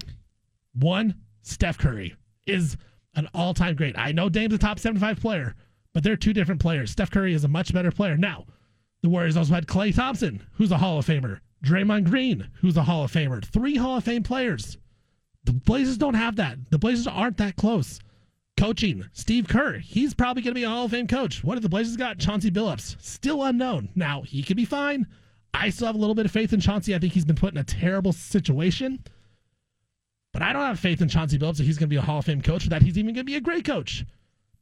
One, 0.74 1.14
Steph 1.42 1.78
Curry 1.78 2.14
is 2.46 2.76
an 3.14 3.28
all-time 3.35 3.76
great. 3.76 3.98
I 3.98 4.12
know 4.12 4.28
Dame's 4.28 4.54
a 4.54 4.59
top 4.59 4.78
75 4.78 5.20
player, 5.20 5.54
but 5.94 6.02
they're 6.02 6.16
two 6.16 6.35
different 6.35 6.61
players. 6.61 6.90
Steph 6.90 7.11
Curry 7.11 7.32
is 7.32 7.44
a 7.44 7.48
much 7.48 7.72
better 7.72 7.90
player. 7.90 8.16
Now, 8.16 8.44
the 9.02 9.09
Warriors 9.09 9.37
also 9.37 9.54
had 9.54 9.66
Klay 9.66 9.94
Thompson, 9.94 10.42
who's 10.52 10.72
a 10.72 10.78
Hall 10.78 10.98
of 10.98 11.06
Famer. 11.06 11.40
Draymond 11.64 12.04
Green, 12.04 12.48
who's 12.61 12.76
a 12.76 12.82
Hall 12.82 13.04
of 13.04 13.12
Famer. 13.12 13.44
Three 13.44 13.76
Hall 13.76 13.96
of 13.96 14.04
Fame 14.04 14.22
players. 14.22 14.76
The 15.44 15.52
Blazers 15.52 15.96
don't 15.96 16.14
have 16.14 16.37
that. 16.37 16.59
The 16.70 16.78
Blazers 16.78 17.06
aren't 17.06 17.38
that 17.38 17.56
close. 17.56 18.00
Coaching, 18.57 19.05
Steve 19.12 19.49
Kerr, 19.49 19.79
he's 19.79 20.14
probably 20.14 20.42
going 20.42 20.55
to 20.55 20.59
be 20.59 20.64
a 20.64 20.69
Hall 20.69 20.87
of 20.87 20.90
Fame 20.90 21.07
coach. 21.07 21.45
What 21.45 21.55
have 21.55 21.62
the 21.62 21.69
Blazers 21.69 21.97
got? 21.97 22.19
Chauncey 22.19 22.51
Billups, 22.51 22.97
still 23.03 23.42
unknown. 23.42 23.90
Now, 23.95 24.23
he 24.23 24.42
could 24.42 24.57
be 24.57 24.64
fine. 24.64 25.07
I 25.53 25.71
still 25.71 25.87
have 25.87 25.97
a 25.97 25.99
little 25.99 26.14
bit 26.14 26.27
of 26.27 26.33
faith 26.33 26.53
in 26.53 26.61
Chauncey. 26.61 26.95
I 26.95 26.99
think 26.99 27.12
he's 27.12 27.25
been 27.25 27.37
put 27.37 27.53
in 27.53 27.59
a 27.59 27.64
terrible 27.64 28.12
situation. 28.12 29.05
But 30.33 30.42
I 30.42 30.53
don't 30.53 30.62
have 30.62 30.81
faith 30.81 31.01
in 31.01 31.09
Chauncey 31.09 31.38
Billups 31.38 31.59
that 31.59 31.64
he's 31.64 31.79
going 31.79 31.88
to 31.88 31.95
be 31.95 31.97
a 31.97 32.03
Hall 32.03 32.19
of 32.19 32.25
Fame 32.25 32.42
coach 32.42 32.66
or 32.66 32.71
that 32.71 32.83
he's 32.83 32.99
even 32.99 33.14
going 33.14 33.25
to 33.27 33.31
be 33.31 33.37
a 33.37 33.40
great 33.40 33.64
coach. 33.64 34.05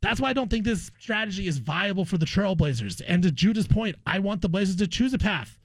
That's 0.03 0.21
why 0.21 0.31
I 0.31 0.33
don't 0.35 0.51
think 0.51 0.65
this 0.65 0.91
strategy 0.99 1.47
is 1.47 1.59
viable 1.59 2.05
for 2.05 2.19
the 2.19 2.27
Trailblazers. 2.27 3.01
And 3.07 3.23
to 3.23 3.31
Judah's 3.33 3.67
point, 3.67 3.97
I 4.07 4.19
want 4.19 4.43
the 4.43 4.49
Blazers 4.49 4.77
to 4.77 4.87
choose 4.87 5.15
a 5.15 5.19
path. 5.19 5.59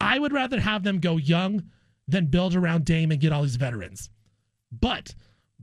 I 0.00 0.18
would 0.18 0.32
rather 0.32 0.60
have 0.60 0.84
them 0.84 1.00
go 1.00 1.16
young 1.16 1.64
than 2.06 2.26
build 2.26 2.54
around 2.54 2.84
Dame 2.84 3.10
and 3.10 3.20
get 3.20 3.32
all 3.32 3.42
these 3.42 3.56
veterans. 3.56 4.10
But 4.70 5.14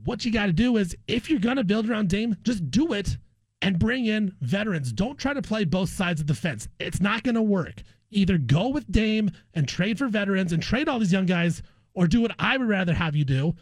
what 0.04 0.24
you 0.24 0.32
got 0.32 0.46
to 0.46 0.52
do 0.52 0.76
is 0.76 0.96
if 1.06 1.28
you're 1.28 1.40
going 1.40 1.56
to 1.56 1.64
build 1.64 1.88
around 1.88 2.08
Dame, 2.08 2.36
just 2.42 2.70
do 2.70 2.92
it 2.92 3.16
and 3.62 3.78
bring 3.78 4.06
in 4.06 4.34
veterans. 4.40 4.92
Don't 4.92 5.18
try 5.18 5.34
to 5.34 5.42
play 5.42 5.64
both 5.64 5.90
sides 5.90 6.20
of 6.20 6.26
the 6.26 6.34
fence. 6.34 6.68
It's 6.78 7.00
not 7.00 7.22
going 7.22 7.34
to 7.34 7.42
work. 7.42 7.82
Either 8.10 8.38
go 8.38 8.68
with 8.68 8.90
Dame 8.90 9.30
and 9.54 9.68
trade 9.68 9.98
for 9.98 10.08
veterans 10.08 10.52
and 10.52 10.62
trade 10.62 10.88
all 10.88 10.98
these 10.98 11.12
young 11.12 11.26
guys, 11.26 11.62
or 11.94 12.06
do 12.06 12.20
what 12.20 12.34
I 12.38 12.56
would 12.56 12.68
rather 12.68 12.94
have 12.94 13.14
you 13.14 13.24
do 13.24 13.54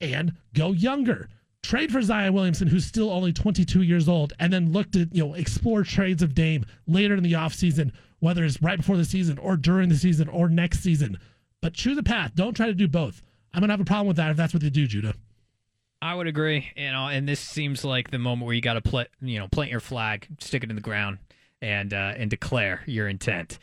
and 0.00 0.34
go 0.54 0.72
younger. 0.72 1.28
Trade 1.62 1.90
for 1.90 2.02
Zion 2.02 2.32
Williamson, 2.32 2.68
who's 2.68 2.84
still 2.84 3.10
only 3.10 3.32
22 3.32 3.82
years 3.82 4.08
old, 4.08 4.32
and 4.38 4.52
then 4.52 4.72
look 4.72 4.92
to 4.92 5.08
you 5.10 5.26
know 5.26 5.34
explore 5.34 5.82
trades 5.82 6.22
of 6.22 6.34
Dame 6.34 6.64
later 6.86 7.16
in 7.16 7.24
the 7.24 7.32
offseason, 7.32 7.90
whether 8.20 8.44
it's 8.44 8.62
right 8.62 8.76
before 8.76 8.96
the 8.96 9.04
season 9.04 9.38
or 9.38 9.56
during 9.56 9.88
the 9.88 9.96
season 9.96 10.28
or 10.28 10.48
next 10.48 10.80
season. 10.80 11.18
But 11.60 11.74
choose 11.74 11.98
a 11.98 12.02
path. 12.02 12.32
Don't 12.34 12.54
try 12.54 12.66
to 12.66 12.74
do 12.74 12.86
both. 12.86 13.22
I'm 13.52 13.60
gonna 13.60 13.72
have 13.72 13.80
a 13.80 13.84
problem 13.84 14.06
with 14.06 14.18
that 14.18 14.30
if 14.30 14.36
that's 14.36 14.54
what 14.54 14.62
they 14.62 14.70
do, 14.70 14.86
Judah. 14.86 15.14
I 16.06 16.14
would 16.14 16.28
agree, 16.28 16.70
you 16.76 16.92
know, 16.92 17.08
and 17.08 17.28
this 17.28 17.40
seems 17.40 17.84
like 17.84 18.12
the 18.12 18.18
moment 18.18 18.46
where 18.46 18.54
you 18.54 18.60
got 18.60 18.74
to 18.74 18.80
plant, 18.80 19.08
you 19.20 19.40
know, 19.40 19.48
plant 19.48 19.72
your 19.72 19.80
flag, 19.80 20.28
stick 20.38 20.62
it 20.62 20.70
in 20.70 20.76
the 20.76 20.82
ground, 20.82 21.18
and 21.60 21.92
uh, 21.92 22.14
and 22.16 22.30
declare 22.30 22.82
your 22.86 23.08
intent. 23.08 23.58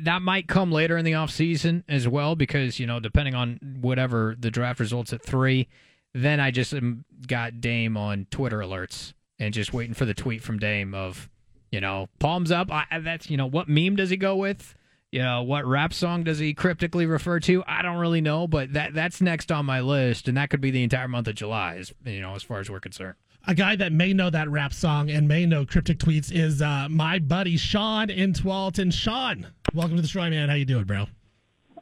That 0.00 0.20
might 0.20 0.48
come 0.48 0.70
later 0.70 0.98
in 0.98 1.06
the 1.06 1.12
offseason 1.12 1.84
as 1.88 2.06
well, 2.06 2.36
because 2.36 2.78
you 2.78 2.86
know, 2.86 3.00
depending 3.00 3.34
on 3.34 3.78
whatever 3.80 4.36
the 4.38 4.50
draft 4.50 4.80
results 4.80 5.14
at 5.14 5.22
three, 5.22 5.66
then 6.12 6.40
I 6.40 6.50
just 6.50 6.74
um, 6.74 7.06
got 7.26 7.62
Dame 7.62 7.96
on 7.96 8.26
Twitter 8.30 8.58
alerts 8.58 9.14
and 9.38 9.54
just 9.54 9.72
waiting 9.72 9.94
for 9.94 10.04
the 10.04 10.14
tweet 10.14 10.42
from 10.42 10.58
Dame 10.58 10.94
of, 10.94 11.30
you 11.70 11.80
know, 11.80 12.10
palms 12.18 12.52
up. 12.52 12.70
I, 12.70 12.84
that's 13.00 13.30
you 13.30 13.38
know, 13.38 13.46
what 13.46 13.66
meme 13.66 13.96
does 13.96 14.10
he 14.10 14.18
go 14.18 14.36
with? 14.36 14.74
You 15.12 15.20
know, 15.20 15.42
what 15.42 15.66
rap 15.66 15.92
song 15.92 16.24
does 16.24 16.38
he 16.38 16.54
cryptically 16.54 17.04
refer 17.04 17.38
to? 17.40 17.62
I 17.66 17.82
don't 17.82 17.98
really 17.98 18.22
know, 18.22 18.48
but 18.48 18.72
that 18.72 18.94
that's 18.94 19.20
next 19.20 19.52
on 19.52 19.66
my 19.66 19.82
list, 19.82 20.26
and 20.26 20.38
that 20.38 20.48
could 20.48 20.62
be 20.62 20.70
the 20.70 20.82
entire 20.82 21.06
month 21.06 21.28
of 21.28 21.34
July, 21.34 21.76
as, 21.76 21.92
you 22.06 22.22
know, 22.22 22.34
as 22.34 22.42
far 22.42 22.60
as 22.60 22.70
we're 22.70 22.80
concerned. 22.80 23.16
A 23.46 23.54
guy 23.54 23.76
that 23.76 23.92
may 23.92 24.14
know 24.14 24.30
that 24.30 24.48
rap 24.48 24.72
song 24.72 25.10
and 25.10 25.28
may 25.28 25.44
know 25.44 25.66
cryptic 25.66 25.98
tweets 25.98 26.32
is 26.32 26.62
uh, 26.62 26.86
my 26.88 27.18
buddy 27.18 27.58
Sean 27.58 28.08
in 28.08 28.32
Tualatin. 28.32 28.90
Sean, 28.90 29.48
welcome 29.74 29.96
to 29.96 30.02
the 30.02 30.08
show, 30.08 30.20
man. 30.30 30.48
How 30.48 30.54
you 30.54 30.64
doing, 30.64 30.84
bro? 30.84 31.04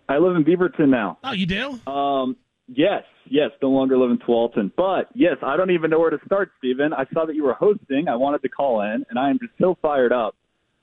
I 0.09 0.19
live 0.19 0.35
in 0.35 0.43
Beaverton 0.43 0.89
now. 0.89 1.19
Oh, 1.23 1.31
you 1.31 1.47
do? 1.47 1.79
Um, 1.89 2.37
yes, 2.67 3.05
yes, 3.27 3.51
no 3.63 3.71
longer 3.71 3.97
live 3.97 4.11
in 4.11 4.19
Tualatin. 4.19 4.73
But 4.77 5.09
yes, 5.15 5.37
I 5.41 5.57
don't 5.57 5.71
even 5.71 5.91
know 5.91 6.01
where 6.01 6.11
to 6.11 6.19
start, 6.27 6.51
Steven. 6.59 6.93
I 6.93 7.05
saw 7.15 7.27
that 7.27 7.37
you 7.37 7.45
were 7.45 7.55
hosting. 7.55 8.09
I 8.09 8.17
wanted 8.17 8.43
to 8.43 8.49
call 8.49 8.81
in, 8.81 9.05
and 9.09 9.21
I 9.21 9.31
am 9.31 9.39
just 9.39 9.53
so 9.61 9.79
fired 9.81 10.13
up. 10.13 10.35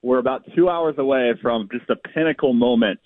We're 0.01 0.19
about 0.19 0.43
two 0.55 0.69
hours 0.69 0.95
away 0.97 1.33
from 1.41 1.67
just 1.71 1.89
a 1.89 1.95
pinnacle 1.95 2.53
moment 2.53 2.99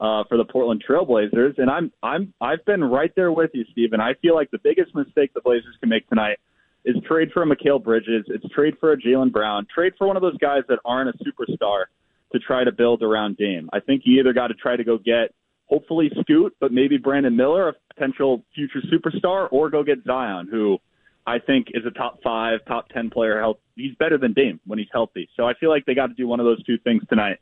uh, 0.00 0.24
for 0.28 0.38
the 0.38 0.44
Portland 0.44 0.82
Trailblazers, 0.88 1.58
and 1.58 1.70
I'm 1.70 1.92
I'm 2.02 2.32
I've 2.40 2.64
been 2.64 2.82
right 2.82 3.12
there 3.14 3.32
with 3.32 3.50
you, 3.52 3.64
Steven. 3.72 4.00
I 4.00 4.14
feel 4.22 4.34
like 4.34 4.50
the 4.50 4.58
biggest 4.58 4.94
mistake 4.94 5.32
the 5.34 5.42
Blazers 5.42 5.76
can 5.78 5.88
make 5.90 6.08
tonight 6.08 6.38
is 6.84 6.96
trade 7.06 7.28
for 7.32 7.42
a 7.42 7.46
Mikal 7.46 7.82
Bridges. 7.82 8.24
It's 8.28 8.44
trade 8.54 8.74
for 8.80 8.92
a 8.92 8.96
Jaylen 8.96 9.30
Brown. 9.30 9.66
Trade 9.72 9.92
for 9.98 10.06
one 10.06 10.16
of 10.16 10.22
those 10.22 10.38
guys 10.38 10.62
that 10.68 10.78
aren't 10.84 11.10
a 11.10 11.18
superstar 11.24 11.84
to 12.32 12.38
try 12.38 12.64
to 12.64 12.72
build 12.72 13.02
around 13.02 13.36
Dame. 13.36 13.68
I 13.72 13.80
think 13.80 14.02
you 14.04 14.18
either 14.20 14.32
got 14.32 14.46
to 14.46 14.54
try 14.54 14.76
to 14.76 14.84
go 14.84 14.96
get 14.96 15.34
hopefully 15.66 16.10
Scoot, 16.20 16.56
but 16.60 16.72
maybe 16.72 16.96
Brandon 16.96 17.36
Miller, 17.36 17.68
a 17.68 17.74
potential 17.94 18.42
future 18.54 18.80
superstar, 18.92 19.48
or 19.50 19.68
go 19.68 19.82
get 19.82 19.98
Zion, 20.04 20.48
who 20.50 20.78
I 21.26 21.38
think 21.38 21.68
is 21.74 21.84
a 21.86 21.90
top 21.90 22.22
five, 22.22 22.60
top 22.66 22.88
ten 22.88 23.10
player. 23.10 23.38
Health, 23.38 23.58
he's 23.76 23.94
better 23.96 24.18
than 24.18 24.32
Dame 24.32 24.60
when 24.66 24.78
he's 24.78 24.88
healthy. 24.92 25.28
So 25.36 25.46
I 25.46 25.54
feel 25.54 25.68
like 25.68 25.84
they 25.86 25.94
got 25.94 26.08
to 26.08 26.14
do 26.14 26.26
one 26.26 26.40
of 26.40 26.46
those 26.46 26.62
two 26.64 26.78
things 26.78 27.02
tonight. 27.08 27.38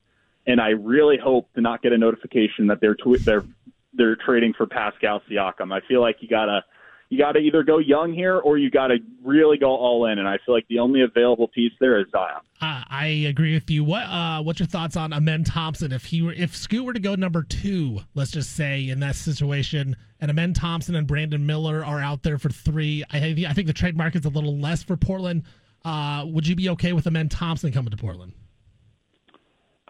And 0.46 0.60
I 0.60 0.70
really 0.70 1.18
hope 1.22 1.52
to 1.54 1.60
not 1.60 1.82
get 1.82 1.92
a 1.92 1.98
notification 1.98 2.66
that 2.68 2.80
they're 2.80 2.94
tw- 2.94 3.22
they're 3.24 3.44
they're 3.92 4.16
trading 4.16 4.54
for 4.54 4.66
Pascal 4.66 5.22
Siakam. 5.30 5.72
I 5.72 5.86
feel 5.86 6.00
like 6.00 6.16
you 6.20 6.28
gotta 6.28 6.64
you 7.11 7.18
got 7.18 7.33
to 7.33 7.38
either 7.38 7.62
go 7.62 7.79
young 7.79 8.12
here 8.12 8.37
or 8.37 8.59
you 8.59 8.71
got 8.71 8.88
to 8.88 8.99
really 9.25 9.57
go 9.57 9.71
all 9.71 10.07
in. 10.07 10.18
And 10.18 10.29
I 10.29 10.38
feel 10.44 10.55
like 10.55 10.66
the 10.68 10.79
only 10.79 11.03
available 11.03 11.49
piece 11.49 11.73
there 11.81 11.99
is 11.99 12.07
Zion. 12.12 12.40
Uh, 12.61 12.83
I 12.88 13.07
agree 13.29 13.55
with 13.55 13.71
you. 13.71 13.85
What 13.85 14.03
uh, 14.05 14.42
what's 14.42 14.61
your 14.61 14.66
thoughts 14.66 14.97
on 14.97 15.12
Amen 15.12 15.44
Thompson? 15.44 15.92
If 15.92 16.05
he 16.05 16.23
were, 16.23 16.33
if 16.33 16.55
Scoot 16.55 16.85
were 16.85 16.92
to 16.92 17.01
go 17.01 17.14
number 17.14 17.42
two, 17.42 18.01
let's 18.14 18.31
just 18.31 18.55
say 18.55 18.88
in 18.88 19.01
that 19.01 19.16
situation, 19.16 19.97
and 20.21 20.31
Amen 20.31 20.53
Thompson 20.53 20.94
and 20.97 21.07
Brandon 21.07 21.47
Miller 21.47 21.85
are 21.85 22.01
out 22.01 22.23
there 22.23 22.38
for 22.38 22.51
three, 22.51 23.05
I, 23.11 23.44
I 23.49 23.53
think 23.53 23.68
the 23.68 23.73
trade 23.73 23.97
market's 23.97 24.27
a 24.27 24.31
little 24.31 24.59
less 24.59 24.83
for 24.83 24.97
Portland. 24.97 25.44
Uh, 25.85 26.25
would 26.27 26.47
you 26.47 26.57
be 26.57 26.68
okay 26.71 26.92
with 26.92 27.07
Amen 27.07 27.29
Thompson 27.29 27.73
coming 27.73 27.90
to 27.90 27.97
Portland? 27.97 28.33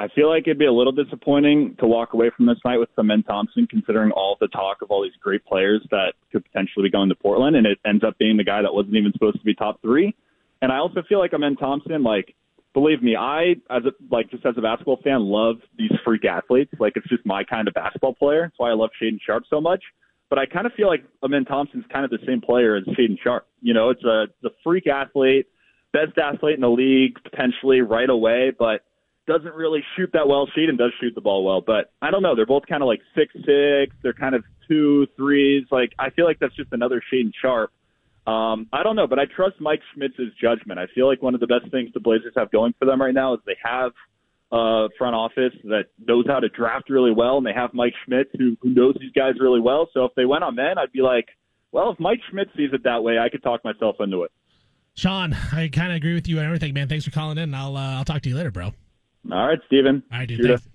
I 0.00 0.06
feel 0.14 0.28
like 0.28 0.44
it'd 0.46 0.58
be 0.58 0.66
a 0.66 0.72
little 0.72 0.92
disappointing 0.92 1.74
to 1.80 1.86
walk 1.86 2.12
away 2.12 2.30
from 2.34 2.46
this 2.46 2.58
night 2.64 2.78
with 2.78 2.88
Amen 2.96 3.24
Thompson, 3.24 3.66
considering 3.66 4.12
all 4.12 4.36
the 4.40 4.46
talk 4.46 4.80
of 4.80 4.92
all 4.92 5.02
these 5.02 5.16
great 5.20 5.44
players 5.44 5.84
that 5.90 6.12
could 6.30 6.44
potentially 6.44 6.84
be 6.84 6.90
going 6.90 7.08
to 7.08 7.16
Portland, 7.16 7.56
and 7.56 7.66
it 7.66 7.78
ends 7.84 8.04
up 8.04 8.16
being 8.16 8.36
the 8.36 8.44
guy 8.44 8.62
that 8.62 8.72
wasn't 8.72 8.94
even 8.94 9.12
supposed 9.12 9.38
to 9.38 9.44
be 9.44 9.54
top 9.54 9.82
three. 9.82 10.14
And 10.62 10.70
I 10.70 10.76
also 10.76 11.02
feel 11.08 11.18
like 11.18 11.34
Amen 11.34 11.56
Thompson, 11.56 12.04
like, 12.04 12.36
believe 12.74 13.02
me, 13.02 13.16
I 13.16 13.56
as 13.70 13.82
a 13.86 13.92
like 14.08 14.30
just 14.30 14.46
as 14.46 14.54
a 14.56 14.60
basketball 14.60 15.00
fan, 15.02 15.22
love 15.22 15.56
these 15.76 15.90
freak 16.04 16.24
athletes. 16.24 16.72
Like, 16.78 16.92
it's 16.94 17.08
just 17.08 17.26
my 17.26 17.42
kind 17.42 17.66
of 17.66 17.74
basketball 17.74 18.14
player. 18.14 18.42
That's 18.42 18.58
why 18.58 18.70
I 18.70 18.74
love 18.74 18.90
Shaedon 19.02 19.18
Sharpe 19.26 19.44
so 19.50 19.60
much. 19.60 19.82
But 20.30 20.38
I 20.38 20.46
kind 20.46 20.66
of 20.66 20.74
feel 20.74 20.86
like 20.86 21.04
Amen 21.24 21.44
Thompson's 21.44 21.86
kind 21.92 22.04
of 22.04 22.12
the 22.12 22.24
same 22.24 22.40
player 22.40 22.76
as 22.76 22.84
Shaedon 22.84 23.18
Sharpe. 23.20 23.48
You 23.62 23.74
know, 23.74 23.90
it's 23.90 24.04
a 24.04 24.26
a 24.46 24.50
freak 24.62 24.86
athlete, 24.86 25.46
best 25.92 26.16
athlete 26.18 26.54
in 26.54 26.60
the 26.60 26.70
league 26.70 27.18
potentially 27.24 27.80
right 27.80 28.08
away, 28.08 28.52
but 28.56 28.82
doesn't 29.28 29.54
really 29.54 29.84
shoot 29.94 30.10
that 30.14 30.26
well. 30.26 30.48
Shaedon 30.56 30.78
does 30.78 30.92
shoot 31.00 31.14
the 31.14 31.20
ball 31.20 31.44
well, 31.44 31.60
but 31.60 31.92
I 32.02 32.10
don't 32.10 32.22
know. 32.22 32.34
They're 32.34 32.46
both 32.46 32.66
kind 32.66 32.82
of 32.82 32.88
like 32.88 33.00
six 33.14 33.32
six. 33.34 33.94
They're 34.02 34.14
kind 34.18 34.34
of 34.34 34.42
two 34.66 35.06
threes. 35.16 35.66
Like 35.70 35.92
I 35.98 36.10
feel 36.10 36.24
like 36.24 36.38
that's 36.40 36.56
just 36.56 36.72
another 36.72 37.00
Shaedon 37.12 37.32
Sharpe. 37.40 37.70
Um, 38.26 38.66
I 38.72 38.82
don't 38.82 38.96
know, 38.96 39.06
but 39.06 39.18
I 39.18 39.24
trust 39.24 39.60
Mike 39.60 39.80
Schmitz's 39.94 40.32
judgment. 40.40 40.80
I 40.80 40.86
feel 40.94 41.06
like 41.06 41.22
one 41.22 41.34
of 41.34 41.40
the 41.40 41.46
best 41.46 41.70
things 41.70 41.90
the 41.94 42.00
Blazers 42.00 42.32
have 42.36 42.50
going 42.50 42.74
for 42.78 42.84
them 42.84 43.00
right 43.00 43.14
now 43.14 43.34
is 43.34 43.40
they 43.46 43.56
have 43.62 43.92
a 44.50 44.88
front 44.98 45.14
office 45.14 45.54
that 45.64 45.84
knows 46.06 46.26
how 46.26 46.40
to 46.40 46.48
draft 46.48 46.90
really 46.90 47.12
well, 47.12 47.38
and 47.38 47.46
they 47.46 47.54
have 47.54 47.72
Mike 47.72 47.94
Schmitz 48.04 48.30
who, 48.36 48.56
who 48.60 48.70
knows 48.70 48.96
these 49.00 49.12
guys 49.12 49.34
really 49.40 49.60
well. 49.60 49.88
So 49.94 50.04
if 50.04 50.14
they 50.14 50.24
went 50.24 50.42
Amen, 50.42 50.78
I'd 50.78 50.92
be 50.92 51.00
like, 51.00 51.28
well, 51.70 51.92
if 51.92 52.00
Mike 52.00 52.20
Schmitz 52.30 52.50
sees 52.56 52.70
it 52.72 52.84
that 52.84 53.02
way, 53.02 53.18
I 53.18 53.28
could 53.28 53.42
talk 53.42 53.64
myself 53.64 53.96
into 54.00 54.24
it. 54.24 54.32
Sean, 54.94 55.34
I 55.52 55.68
kind 55.68 55.92
of 55.92 55.96
agree 55.96 56.14
with 56.14 56.28
you 56.28 56.38
and 56.38 56.46
everything, 56.46 56.74
man. 56.74 56.88
Thanks 56.88 57.04
for 57.04 57.10
calling 57.12 57.38
in. 57.38 57.54
I'll 57.54 57.76
uh, 57.76 57.96
I'll 57.96 58.04
talk 58.04 58.22
to 58.22 58.28
you 58.28 58.36
later, 58.36 58.50
bro. 58.50 58.72
All 59.30 59.46
right, 59.46 59.60
Steven. 59.66 60.02
All 60.12 60.18
right, 60.18 60.28
dude. 60.28 60.44
Thanks. 60.44 60.68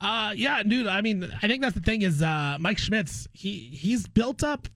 Uh, 0.00 0.32
yeah, 0.34 0.62
dude. 0.62 0.88
I 0.88 1.00
mean, 1.00 1.32
I 1.42 1.46
think 1.46 1.62
that's 1.62 1.74
the 1.74 1.80
thing 1.80 2.02
is 2.02 2.22
uh, 2.22 2.56
Mike 2.58 2.78
Schmitz. 2.78 3.28
He 3.32 3.70
he's 3.72 4.06
built 4.08 4.42
up 4.42 4.66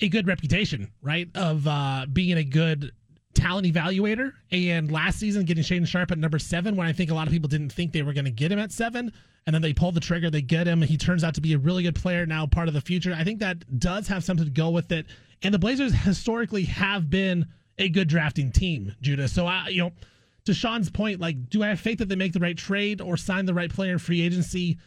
a 0.00 0.08
good 0.08 0.26
reputation, 0.26 0.92
right, 1.02 1.28
of 1.34 1.66
uh, 1.66 2.06
being 2.12 2.36
a 2.38 2.44
good 2.44 2.92
talent 3.34 3.66
evaluator. 3.66 4.32
And 4.52 4.90
last 4.90 5.18
season, 5.18 5.44
getting 5.44 5.64
Shaedon 5.64 5.86
Sharpe 5.86 6.12
at 6.12 6.18
number 6.18 6.38
seven, 6.38 6.76
when 6.76 6.86
I 6.86 6.92
think 6.92 7.10
a 7.10 7.14
lot 7.14 7.26
of 7.26 7.32
people 7.32 7.48
didn't 7.48 7.72
think 7.72 7.92
they 7.92 8.02
were 8.02 8.12
going 8.12 8.26
to 8.26 8.30
get 8.30 8.52
him 8.52 8.58
at 8.58 8.70
seven, 8.72 9.12
and 9.46 9.54
then 9.54 9.62
they 9.62 9.72
pull 9.72 9.90
the 9.90 10.00
trigger, 10.00 10.30
they 10.30 10.42
get 10.42 10.68
him. 10.68 10.82
He 10.82 10.96
turns 10.96 11.24
out 11.24 11.34
to 11.34 11.40
be 11.40 11.54
a 11.54 11.58
really 11.58 11.82
good 11.82 11.96
player 11.96 12.26
now, 12.26 12.46
part 12.46 12.68
of 12.68 12.74
the 12.74 12.80
future. 12.80 13.14
I 13.16 13.24
think 13.24 13.40
that 13.40 13.78
does 13.80 14.06
have 14.08 14.22
something 14.22 14.46
to 14.46 14.52
go 14.52 14.70
with 14.70 14.92
it. 14.92 15.06
And 15.42 15.52
the 15.52 15.58
Blazers 15.58 15.92
historically 15.92 16.64
have 16.64 17.10
been 17.10 17.46
a 17.78 17.88
good 17.88 18.08
drafting 18.08 18.52
team, 18.52 18.94
Judah. 19.00 19.28
So 19.28 19.46
I, 19.46 19.68
you 19.68 19.82
know 19.82 19.92
to 20.46 20.54
Sean's 20.54 20.90
point, 20.90 21.20
like, 21.20 21.50
do 21.50 21.62
I 21.62 21.68
have 21.68 21.80
faith 21.80 21.98
that 21.98 22.08
they 22.08 22.16
make 22.16 22.32
the 22.32 22.40
right 22.40 22.56
trade 22.56 23.00
or 23.00 23.16
sign 23.16 23.46
the 23.46 23.54
right 23.54 23.72
player 23.72 23.92
in 23.92 23.98
free 23.98 24.22
agency? 24.22 24.78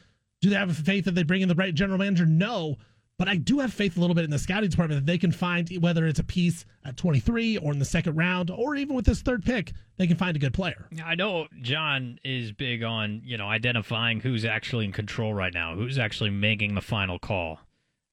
Do 0.42 0.50
they 0.50 0.56
have 0.56 0.76
faith 0.76 1.06
that 1.06 1.16
they 1.16 1.24
bring 1.24 1.42
in 1.42 1.50
the 1.50 1.56
right 1.56 1.74
general 1.74 2.00
manager? 2.00 2.26
No. 2.26 2.78
But 3.18 3.28
I 3.28 3.36
do 3.36 3.60
have 3.60 3.74
faith 3.74 3.98
a 3.98 4.00
little 4.00 4.16
bit 4.16 4.24
in 4.24 4.32
the 4.32 4.40
scouting 4.40 4.70
department 4.70 5.02
that 5.02 5.12
they 5.12 5.18
can 5.18 5.34
find, 5.34 5.70
whether 5.82 6.08
it's 6.08 6.20
a 6.20 6.24
piece 6.24 6.66
at 6.86 6.96
23 6.96 7.58
or 7.58 7.74
in 7.74 7.80
the 7.80 7.84
second 7.84 8.16
round, 8.16 8.50
or 8.50 8.78
even 8.78 8.96
with 8.96 9.06
this 9.06 9.22
third 9.22 9.44
pick, 9.44 9.74
they 9.98 10.08
can 10.08 10.16
find 10.16 10.38
a 10.38 10.40
good 10.40 10.54
player. 10.54 10.88
I 11.04 11.16
know 11.16 11.48
John 11.62 12.18
is 12.24 12.54
big 12.54 12.82
on, 12.82 13.22
you 13.26 13.38
know, 13.38 13.48
identifying 13.48 14.22
who's 14.22 14.46
actually 14.46 14.86
in 14.86 14.94
control 14.94 15.34
right 15.34 15.54
now, 15.54 15.76
who's 15.76 16.00
actually 16.00 16.30
making 16.30 16.76
the 16.76 16.82
final 16.82 17.20
call. 17.20 17.60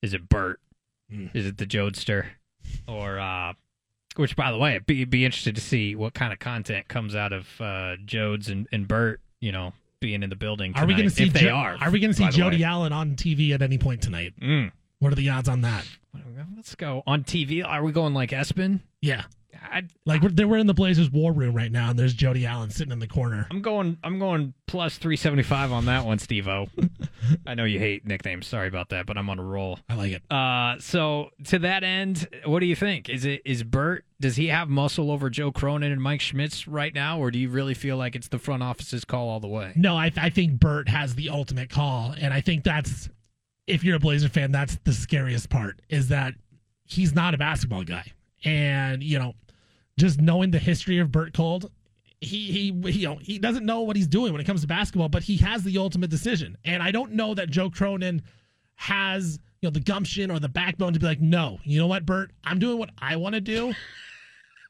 Is 0.03 0.13
it 0.13 0.29
Bert? 0.29 0.59
Mm. 1.13 1.31
Is 1.37 1.47
it 1.47 1.59
the 1.59 1.67
Jodester? 1.67 2.27
Or 2.89 3.21
uh 3.21 3.53
which 4.19 4.37
by 4.37 4.51
the 4.51 4.59
way, 4.59 4.79
be 4.79 5.05
be 5.05 5.25
interested 5.25 5.55
to 5.57 5.61
see 5.61 5.95
what 5.95 6.15
kind 6.15 6.33
of 6.33 6.39
content 6.39 6.89
comes 6.89 7.15
out 7.15 7.33
of 7.33 7.47
uh 7.61 7.97
Jodes 8.05 8.49
and, 8.49 8.69
and 8.73 8.87
Bert, 8.87 9.21
you 9.41 9.53
know, 9.53 9.73
being 10.01 10.23
in 10.23 10.31
the 10.31 10.37
building 10.37 10.73
Are 10.77 10.87
we 10.87 10.95
going 10.95 11.09
to 11.09 11.15
see 11.15 11.25
if 11.25 11.33
they 11.33 11.41
Jo- 11.41 11.55
are? 11.55 11.77
Are 11.81 11.91
we 11.91 12.01
going 12.01 12.13
to 12.13 12.17
see 12.17 12.29
Jody. 12.29 12.63
Allen 12.65 12.93
on 12.93 13.17
TV 13.17 13.53
at 13.53 13.63
any 13.63 13.79
point 13.79 14.03
tonight? 14.03 14.35
Mm. 14.41 14.73
What 14.99 15.13
are 15.13 15.17
the 15.17 15.29
odds 15.31 15.49
on 15.49 15.63
that? 15.63 15.87
Let's 16.55 16.75
go 16.75 17.03
on 17.07 17.23
TV. 17.25 17.65
Are 17.65 17.83
we 17.83 17.93
going 17.93 18.15
like 18.15 18.31
ESPN? 18.31 18.81
Yeah. 19.01 19.25
I, 19.63 19.83
Like 20.05 20.23
we're, 20.23 20.31
they 20.31 20.45
we're 20.45 20.59
in 20.59 20.67
the 20.67 20.75
Blazers 20.75 21.11
war 21.11 21.33
room 21.33 21.55
right 21.55 21.71
now, 21.71 21.91
and 21.91 21.99
there's 21.99 22.15
Jody 22.15 22.47
Allen 22.47 22.71
sitting 22.71 22.93
in 22.93 22.99
the 22.99 23.07
corner. 23.07 23.47
I'm 23.51 23.63
going. 23.63 23.99
I'm 24.03 24.19
going 24.19 24.55
plus 24.67 24.99
three 24.99 25.17
seventy 25.17 25.43
five 25.43 25.73
on 25.73 25.87
that 25.87 26.05
one, 26.05 26.19
Steve-O. 26.19 26.69
I 27.47 27.55
know 27.55 27.65
you 27.65 27.79
hate 27.79 28.07
nicknames. 28.07 28.47
Sorry 28.47 28.69
about 28.69 28.91
that, 28.91 29.07
but 29.07 29.17
I'm 29.19 29.29
on 29.31 29.39
a 29.39 29.45
roll. 29.45 29.79
I 29.89 29.95
like 29.95 30.13
it. 30.13 30.23
Uh, 30.31 30.79
so 30.79 31.31
to 31.45 31.59
that 31.61 31.83
end, 31.85 32.29
what 32.45 32.61
do 32.61 32.67
you 32.67 32.77
think? 32.77 33.09
Is 33.09 33.25
it 33.25 33.43
is 33.45 33.63
Bert? 33.63 34.05
Does 34.21 34.37
he 34.37 34.47
have 34.49 34.69
muscle 34.69 35.11
over 35.11 35.29
Joe 35.29 35.53
Cronin 35.53 35.93
and 35.93 36.01
Mike 36.01 36.21
Schmitz 36.21 36.67
right 36.67 36.95
now, 36.95 37.19
or 37.19 37.31
do 37.31 37.39
you 37.39 37.51
really 37.51 37.75
feel 37.75 37.97
like 37.97 38.17
it's 38.17 38.29
the 38.29 38.39
front 38.39 38.63
office's 38.63 39.05
call 39.05 39.29
all 39.29 39.41
the 39.41 39.49
way? 39.49 39.73
No, 39.77 39.97
I, 39.97 40.11
I 40.17 40.31
think 40.31 40.59
Bert 40.59 40.89
has 40.89 41.15
the 41.15 41.29
ultimate 41.29 41.69
call, 41.69 42.15
and 42.19 42.33
I 42.33 42.41
think 42.41 42.65
that's 42.65 43.11
if 43.67 43.85
you're 43.85 43.97
a 43.97 44.01
Blazer 44.01 44.29
fan, 44.29 44.53
that's 44.53 44.79
the 44.85 44.93
scariest 44.93 45.51
part 45.51 45.81
is 45.89 46.09
that 46.09 46.35
he's 46.85 47.15
not 47.15 47.35
a 47.35 47.39
basketball 47.39 47.85
guy, 47.85 48.13
and 48.45 49.03
you 49.03 49.19
know, 49.19 49.35
just 49.99 50.21
knowing 50.21 50.51
the 50.51 50.59
history 50.59 50.99
of 50.99 51.11
Bert 51.11 51.33
Kolde, 51.33 51.71
he 52.21 52.51
he 52.51 52.91
he, 52.91 53.01
you 53.01 53.09
know, 53.09 53.17
he 53.17 53.39
doesn't 53.39 53.65
know 53.65 53.83
what 53.83 53.97
he's 53.97 54.07
doing 54.07 54.33
when 54.33 54.41
it 54.41 54.45
comes 54.45 54.63
to 54.63 54.67
basketball, 54.67 55.09
but 55.09 55.23
he 55.23 55.37
has 55.39 55.63
the 55.63 55.79
ultimate 55.79 56.11
decision, 56.11 56.57
and 56.65 56.83
I 56.83 56.91
don't 56.91 57.13
know 57.13 57.35
that 57.35 57.51
Joe 57.51 57.71
Cronin 57.71 58.23
has 58.77 59.39
you 59.61 59.67
know 59.67 59.73
the 59.73 59.81
gumption 59.81 60.31
or 60.31 60.39
the 60.39 60.49
backbone 60.49 60.93
to 60.93 60.99
be 60.99 61.07
like, 61.07 61.21
no, 61.21 61.59
you 61.65 61.79
know 61.79 61.87
what, 61.87 62.07
Bert, 62.07 62.31
I'm 62.45 62.59
doing 62.59 62.79
what 62.79 62.91
I 62.99 63.17
want 63.17 63.35
to 63.35 63.41
do. 63.41 63.75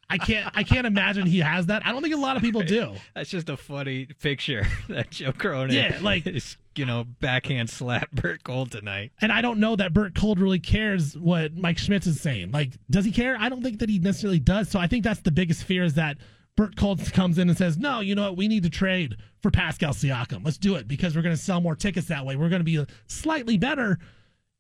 I 0.09 0.19
can't. 0.19 0.49
I 0.55 0.63
can't 0.63 0.87
imagine 0.87 1.27
he 1.27 1.41
has 1.41 1.67
that. 1.67 1.85
I 1.85 1.93
don't 1.93 2.01
think 2.03 2.15
a 2.15 2.19
lot 2.19 2.37
of 2.37 2.43
people 2.43 2.63
do. 2.63 2.95
That's 3.15 3.29
just 3.31 3.49
a 3.49 3.57
funny 3.57 4.07
picture 4.21 4.65
that 4.89 5.11
Joe 5.11 5.33
Cronin, 5.33 5.75
Yeah, 5.75 5.99
like- 6.01 6.27
is 6.27 6.57
you 6.77 6.85
know 6.85 7.05
backhand 7.21 7.71
slap 7.71 8.11
Bert 8.13 8.43
Kolde 8.45 8.71
tonight. 8.71 9.11
And 9.21 9.33
I 9.33 9.41
don't 9.41 9.59
know 9.59 9.77
that 9.77 9.93
Bert 9.95 10.15
Kolde 10.15 10.41
really 10.41 10.61
cares 10.61 11.17
what 11.17 11.57
Mike 11.57 11.79
Schmitz 11.79 12.07
is 12.07 12.21
saying. 12.21 12.53
Like, 12.53 12.73
does 12.91 13.05
he 13.05 13.11
care? 13.13 13.37
I 13.41 13.49
don't 13.49 13.63
think 13.63 13.79
that 13.81 13.89
he 13.89 13.99
necessarily 13.99 14.39
does. 14.39 14.71
So 14.71 14.79
I 14.79 14.87
think 14.87 15.03
that's 15.03 15.21
the 15.21 15.31
biggest 15.33 15.65
fear 15.65 15.85
is 15.85 15.95
that 15.95 16.19
Bert 16.57 16.77
Kolde 16.77 17.13
comes 17.13 17.39
in 17.39 17.49
and 17.49 17.57
says, 17.59 17.77
no, 17.79 18.01
you 18.01 18.15
know 18.15 18.23
what? 18.25 18.37
We 18.37 18.49
need 18.49 18.63
to 18.63 18.71
trade 18.71 19.17
for 19.43 19.51
Pascal 19.51 19.93
Siakam. 19.93 20.45
Let's 20.45 20.57
do 20.59 20.75
it 20.77 20.87
because 20.89 21.17
we're 21.17 21.23
going 21.23 21.35
to 21.37 21.41
sell 21.43 21.61
more 21.61 21.77
tickets 21.77 22.09
that 22.09 22.25
way. 22.25 22.37
We're 22.37 22.49
going 22.49 22.61
to 22.61 22.65
be 22.65 22.85
slightly 23.07 23.59
better 23.59 23.99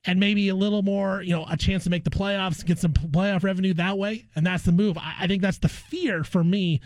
and 0.06 0.20
maybe 0.20 0.48
a 0.48 0.54
little 0.54 0.82
more, 0.82 1.20
you 1.22 1.34
know, 1.34 1.44
a 1.50 1.56
chance 1.56 1.84
to 1.84 1.90
make 1.90 2.04
the 2.04 2.10
playoffs, 2.10 2.64
get 2.64 2.78
some 2.78 2.92
playoff 2.92 3.42
revenue 3.42 3.74
that 3.74 3.98
way. 3.98 4.24
And 4.36 4.46
that's 4.46 4.62
the 4.62 4.72
move. 4.72 4.96
I, 4.96 5.16
I 5.20 5.26
think 5.26 5.42
that's 5.42 5.58
the 5.58 5.68
fear 5.68 6.22
for 6.22 6.44
me. 6.44 6.80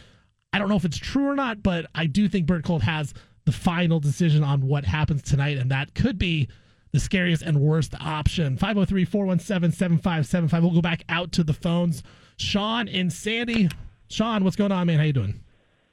I 0.52 0.58
don't 0.58 0.68
know 0.68 0.76
if 0.76 0.84
it's 0.84 0.98
true 0.98 1.28
or 1.28 1.34
not, 1.36 1.62
but 1.62 1.86
I 1.94 2.06
do 2.06 2.28
think 2.28 2.46
Bert 2.46 2.64
Kolde 2.64 2.82
has 2.82 3.14
the 3.44 3.52
final 3.52 4.00
decision 4.00 4.42
on 4.42 4.66
what 4.66 4.84
happens 4.84 5.22
tonight. 5.22 5.58
And 5.58 5.70
that 5.70 5.94
could 5.94 6.18
be 6.18 6.48
the 6.92 6.98
scariest 6.98 7.42
and 7.42 7.60
worst 7.60 7.94
option. 8.00 8.56
503 8.56 9.04
417 9.04 9.72
7575. 9.72 10.62
We'll 10.62 10.72
go 10.72 10.80
back 10.80 11.04
out 11.08 11.32
to 11.32 11.44
the 11.44 11.52
phones. 11.52 12.02
Sean 12.36 12.88
and 12.88 13.12
Sandy. 13.12 13.68
Sean, 14.08 14.44
what's 14.44 14.56
going 14.56 14.72
on, 14.72 14.86
man? 14.86 14.98
How 14.98 15.04
you 15.04 15.12
doing? 15.12 15.40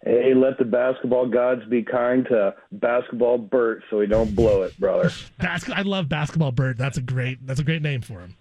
Hey, 0.07 0.33
let 0.33 0.57
the 0.57 0.63
basketball 0.63 1.27
gods 1.27 1.63
be 1.65 1.83
kind 1.83 2.25
to 2.29 2.55
basketball 2.71 3.37
Bert 3.37 3.83
so 3.89 3.99
he 3.99 4.07
don't 4.07 4.33
blow 4.33 4.61
it, 4.61 4.79
brother. 4.79 5.11
Bas- 5.37 5.69
I 5.69 5.81
love 5.81 6.07
basketball 6.07 6.53
Bert. 6.53 6.77
That's 6.77 6.97
a 6.97 7.01
great 7.01 7.45
that's 7.45 7.59
a 7.59 7.63
great 7.63 7.81
name 7.81 7.99
for 7.99 8.21
him. 8.21 8.37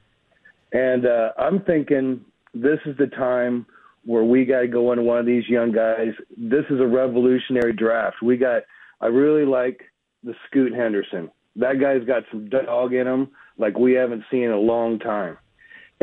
And 0.73 1.07
uh, 1.07 1.33
I'm 1.37 1.61
thinking 1.63 2.25
this 2.55 2.79
is 2.87 2.97
the 2.99 3.09
time 3.09 3.67
where 4.05 4.23
we 4.23 4.45
got 4.45 4.61
to 4.61 4.69
go 4.69 4.93
into 4.93 5.03
one 5.03 5.19
of 5.19 5.27
these 5.27 5.49
young 5.49 5.73
guys. 5.73 6.13
This 6.37 6.65
is 6.71 6.81
a 6.81 6.87
revolutionary 6.87 7.73
draft. 7.73 8.23
We 8.23 8.37
got. 8.37 8.63
I 9.01 9.07
really 9.07 9.45
like 9.45 9.81
the 10.23 10.35
Scoot 10.47 10.73
Henderson. 10.73 11.33
That 11.57 11.81
guy's 11.81 12.07
got 12.07 12.23
some 12.31 12.49
dog 12.49 12.93
in 12.95 13.09
him 13.09 13.29
like 13.59 13.77
we 13.77 13.95
haven't 13.95 14.23
seen 14.31 14.45
in 14.45 14.53
a 14.53 14.59
long 14.59 15.01
time. 15.01 15.37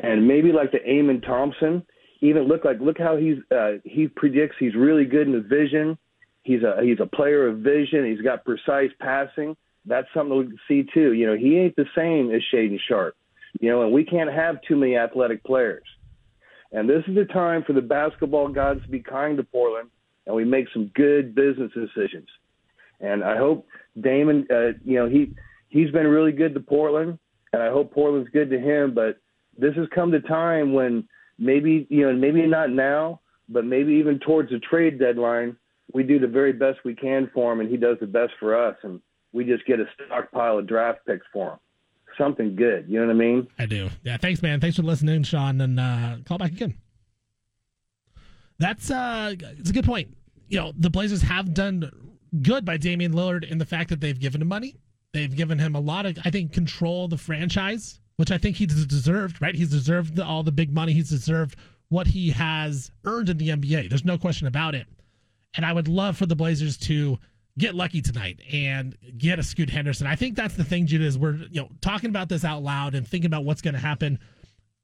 And 0.01 0.27
maybe 0.27 0.51
like 0.51 0.71
the 0.71 0.85
Amen 0.89 1.21
Thompson, 1.21 1.85
even 2.23 2.43
look 2.43 2.63
like 2.63 2.79
look 2.79 2.97
how 2.97 3.17
he's 3.17 3.37
uh, 3.51 3.73
he 3.83 4.07
predicts 4.07 4.55
he's 4.57 4.75
really 4.75 5.05
good 5.05 5.27
in 5.27 5.33
the 5.33 5.41
vision. 5.41 5.97
He's 6.43 6.63
a 6.63 6.81
he's 6.81 6.99
a 6.99 7.05
player 7.05 7.47
of 7.47 7.59
vision. 7.59 8.05
He's 8.05 8.21
got 8.21 8.45
precise 8.45 8.91
passing. 8.99 9.55
That's 9.85 10.07
something 10.13 10.47
can 10.47 10.59
see 10.67 10.85
too. 10.93 11.13
You 11.13 11.27
know, 11.27 11.35
he 11.35 11.57
ain't 11.57 11.75
the 11.75 11.85
same 11.95 12.31
as 12.31 12.41
Shaedon 12.53 12.79
Sharpe. 12.87 13.15
You 13.59 13.69
know, 13.69 13.83
and 13.83 13.91
we 13.91 14.05
can't 14.05 14.31
have 14.31 14.55
too 14.67 14.75
many 14.75 14.97
athletic 14.97 15.43
players. 15.43 15.83
And 16.71 16.89
this 16.89 17.03
is 17.07 17.13
the 17.13 17.25
time 17.25 17.63
for 17.67 17.73
the 17.73 17.81
basketball 17.81 18.47
gods 18.47 18.81
to 18.83 18.89
be 18.89 18.99
kind 18.99 19.37
to 19.37 19.43
Portland, 19.43 19.89
and 20.25 20.35
we 20.35 20.43
make 20.43 20.65
some 20.73 20.91
good 20.95 21.35
business 21.35 21.71
decisions. 21.73 22.27
And 22.99 23.23
I 23.23 23.37
hope 23.37 23.67
Damon, 23.99 24.47
uh, 24.49 24.71
you 24.83 24.95
know, 24.95 25.07
he 25.07 25.33
he's 25.69 25.91
been 25.91 26.07
really 26.07 26.31
good 26.31 26.53
to 26.53 26.61
Portland, 26.61 27.19
and 27.51 27.61
I 27.61 27.69
hope 27.69 27.93
Portland's 27.93 28.29
good 28.29 28.49
to 28.49 28.59
him. 28.59 28.93
But 28.93 29.17
this 29.57 29.75
has 29.75 29.87
come 29.93 30.11
to 30.13 30.21
time 30.21 30.73
when 30.73 31.07
maybe 31.37 31.87
you 31.89 32.05
know, 32.05 32.13
maybe 32.13 32.45
not 32.47 32.69
now, 32.69 33.21
but 33.49 33.65
maybe 33.65 33.93
even 33.93 34.19
towards 34.19 34.49
the 34.49 34.59
trade 34.59 34.99
deadline, 34.99 35.55
we 35.93 36.03
do 36.03 36.19
the 36.19 36.27
very 36.27 36.53
best 36.53 36.79
we 36.83 36.95
can 36.95 37.29
for 37.33 37.51
him, 37.53 37.59
and 37.59 37.69
he 37.69 37.77
does 37.77 37.97
the 37.99 38.07
best 38.07 38.33
for 38.39 38.55
us, 38.55 38.75
and 38.83 39.01
we 39.31 39.43
just 39.43 39.65
get 39.65 39.79
a 39.79 39.85
stockpile 40.05 40.59
of 40.59 40.67
draft 40.67 40.99
picks 41.05 41.25
for 41.31 41.53
him. 41.53 41.59
Something 42.17 42.55
good, 42.55 42.85
you 42.87 42.99
know 42.99 43.07
what 43.07 43.15
I 43.15 43.17
mean? 43.17 43.47
I 43.57 43.65
do. 43.65 43.89
Yeah, 44.03 44.17
thanks, 44.17 44.41
man. 44.41 44.59
Thanks 44.59 44.77
for 44.77 44.83
listening, 44.83 45.23
Sean, 45.23 45.59
and 45.61 45.79
uh, 45.79 46.17
call 46.25 46.37
back 46.37 46.51
again. 46.51 46.75
That's 48.59 48.91
uh, 48.91 49.33
it's 49.57 49.71
a 49.71 49.73
good 49.73 49.85
point. 49.85 50.15
You 50.47 50.59
know, 50.59 50.73
the 50.77 50.89
Blazers 50.89 51.23
have 51.23 51.53
done 51.53 51.91
good 52.41 52.65
by 52.65 52.77
Damian 52.77 53.13
Lillard 53.13 53.49
in 53.49 53.57
the 53.57 53.65
fact 53.65 53.89
that 53.89 53.99
they've 53.99 54.19
given 54.19 54.41
him 54.41 54.47
money. 54.47 54.75
They've 55.11 55.35
given 55.35 55.59
him 55.59 55.75
a 55.75 55.79
lot 55.79 56.05
of, 56.05 56.17
I 56.25 56.29
think, 56.29 56.53
control 56.53 57.05
of 57.05 57.11
the 57.11 57.17
franchise, 57.17 57.99
which 58.17 58.31
I 58.31 58.37
think 58.37 58.57
he's 58.57 58.85
deserved. 58.85 59.41
Right? 59.41 59.55
He's 59.55 59.69
deserved 59.69 60.19
all 60.19 60.43
the 60.43 60.51
big 60.51 60.73
money. 60.73 60.93
He's 60.93 61.09
deserved 61.09 61.55
what 61.89 62.07
he 62.07 62.31
has 62.31 62.91
earned 63.05 63.29
in 63.29 63.37
the 63.37 63.49
NBA. 63.49 63.89
There's 63.89 64.05
no 64.05 64.17
question 64.17 64.47
about 64.47 64.75
it. 64.75 64.87
And 65.55 65.65
I 65.65 65.73
would 65.73 65.87
love 65.87 66.17
for 66.17 66.25
the 66.25 66.35
Blazers 66.35 66.77
to 66.77 67.19
get 67.57 67.75
lucky 67.75 68.01
tonight 68.01 68.39
and 68.51 68.97
get 69.17 69.37
a 69.37 69.43
Scoot 69.43 69.69
Henderson. 69.69 70.07
I 70.07 70.15
think 70.15 70.35
that's 70.35 70.55
the 70.55 70.63
thing, 70.63 70.87
Judah, 70.87 71.05
is 71.05 71.17
we're 71.17 71.35
you 71.51 71.61
know 71.61 71.69
talking 71.81 72.09
about 72.09 72.29
this 72.29 72.43
out 72.43 72.63
loud 72.63 72.95
and 72.95 73.07
thinking 73.07 73.27
about 73.27 73.45
what's 73.45 73.61
going 73.61 73.75
to 73.75 73.79
happen. 73.79 74.19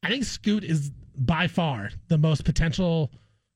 I 0.03 0.09
think 0.09 0.23
Scoot 0.23 0.63
is 0.63 0.91
by 1.15 1.47
far 1.47 1.89
the 2.07 2.17
most 2.17 2.45
potential 2.45 3.11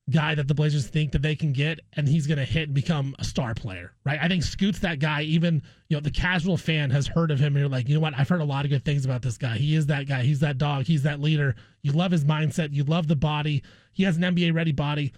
guy 0.09 0.35
that 0.35 0.47
the 0.47 0.53
Blazers 0.53 0.87
think 0.87 1.11
that 1.13 1.21
they 1.21 1.35
can 1.35 1.53
get, 1.53 1.79
and 1.93 2.07
he's 2.07 2.27
going 2.27 2.37
to 2.37 2.45
hit 2.45 2.63
and 2.63 2.73
become 2.73 3.15
a 3.19 3.23
star 3.23 3.53
player, 3.53 3.93
right? 4.05 4.19
I 4.21 4.27
think 4.27 4.43
Scoot's 4.43 4.81
that 4.81 4.99
guy. 4.99 5.21
Even 5.21 5.61
you 5.87 5.95
know 5.95 6.01
the 6.01 6.11
casual 6.11 6.57
fan 6.57 6.89
has 6.89 7.07
heard 7.07 7.31
of 7.31 7.39
him, 7.39 7.55
and 7.55 7.57
you're 7.57 7.69
like, 7.69 7.87
you 7.87 7.95
know 7.95 8.01
what? 8.01 8.13
I've 8.17 8.29
heard 8.29 8.41
a 8.41 8.45
lot 8.45 8.65
of 8.65 8.71
good 8.71 8.83
things 8.83 9.05
about 9.05 9.21
this 9.21 9.37
guy. 9.37 9.57
He 9.57 9.75
is 9.75 9.87
that 9.87 10.07
guy. 10.07 10.23
He's 10.23 10.39
that 10.41 10.57
dog. 10.57 10.85
He's 10.85 11.03
that 11.03 11.21
leader. 11.21 11.55
You 11.81 11.93
love 11.93 12.11
his 12.11 12.25
mindset. 12.25 12.73
You 12.73 12.83
love 12.83 13.07
the 13.07 13.15
body. 13.15 13.63
He 13.93 14.03
has 14.03 14.17
an 14.17 14.23
NBA 14.23 14.53
ready 14.53 14.71
body. 14.71 15.13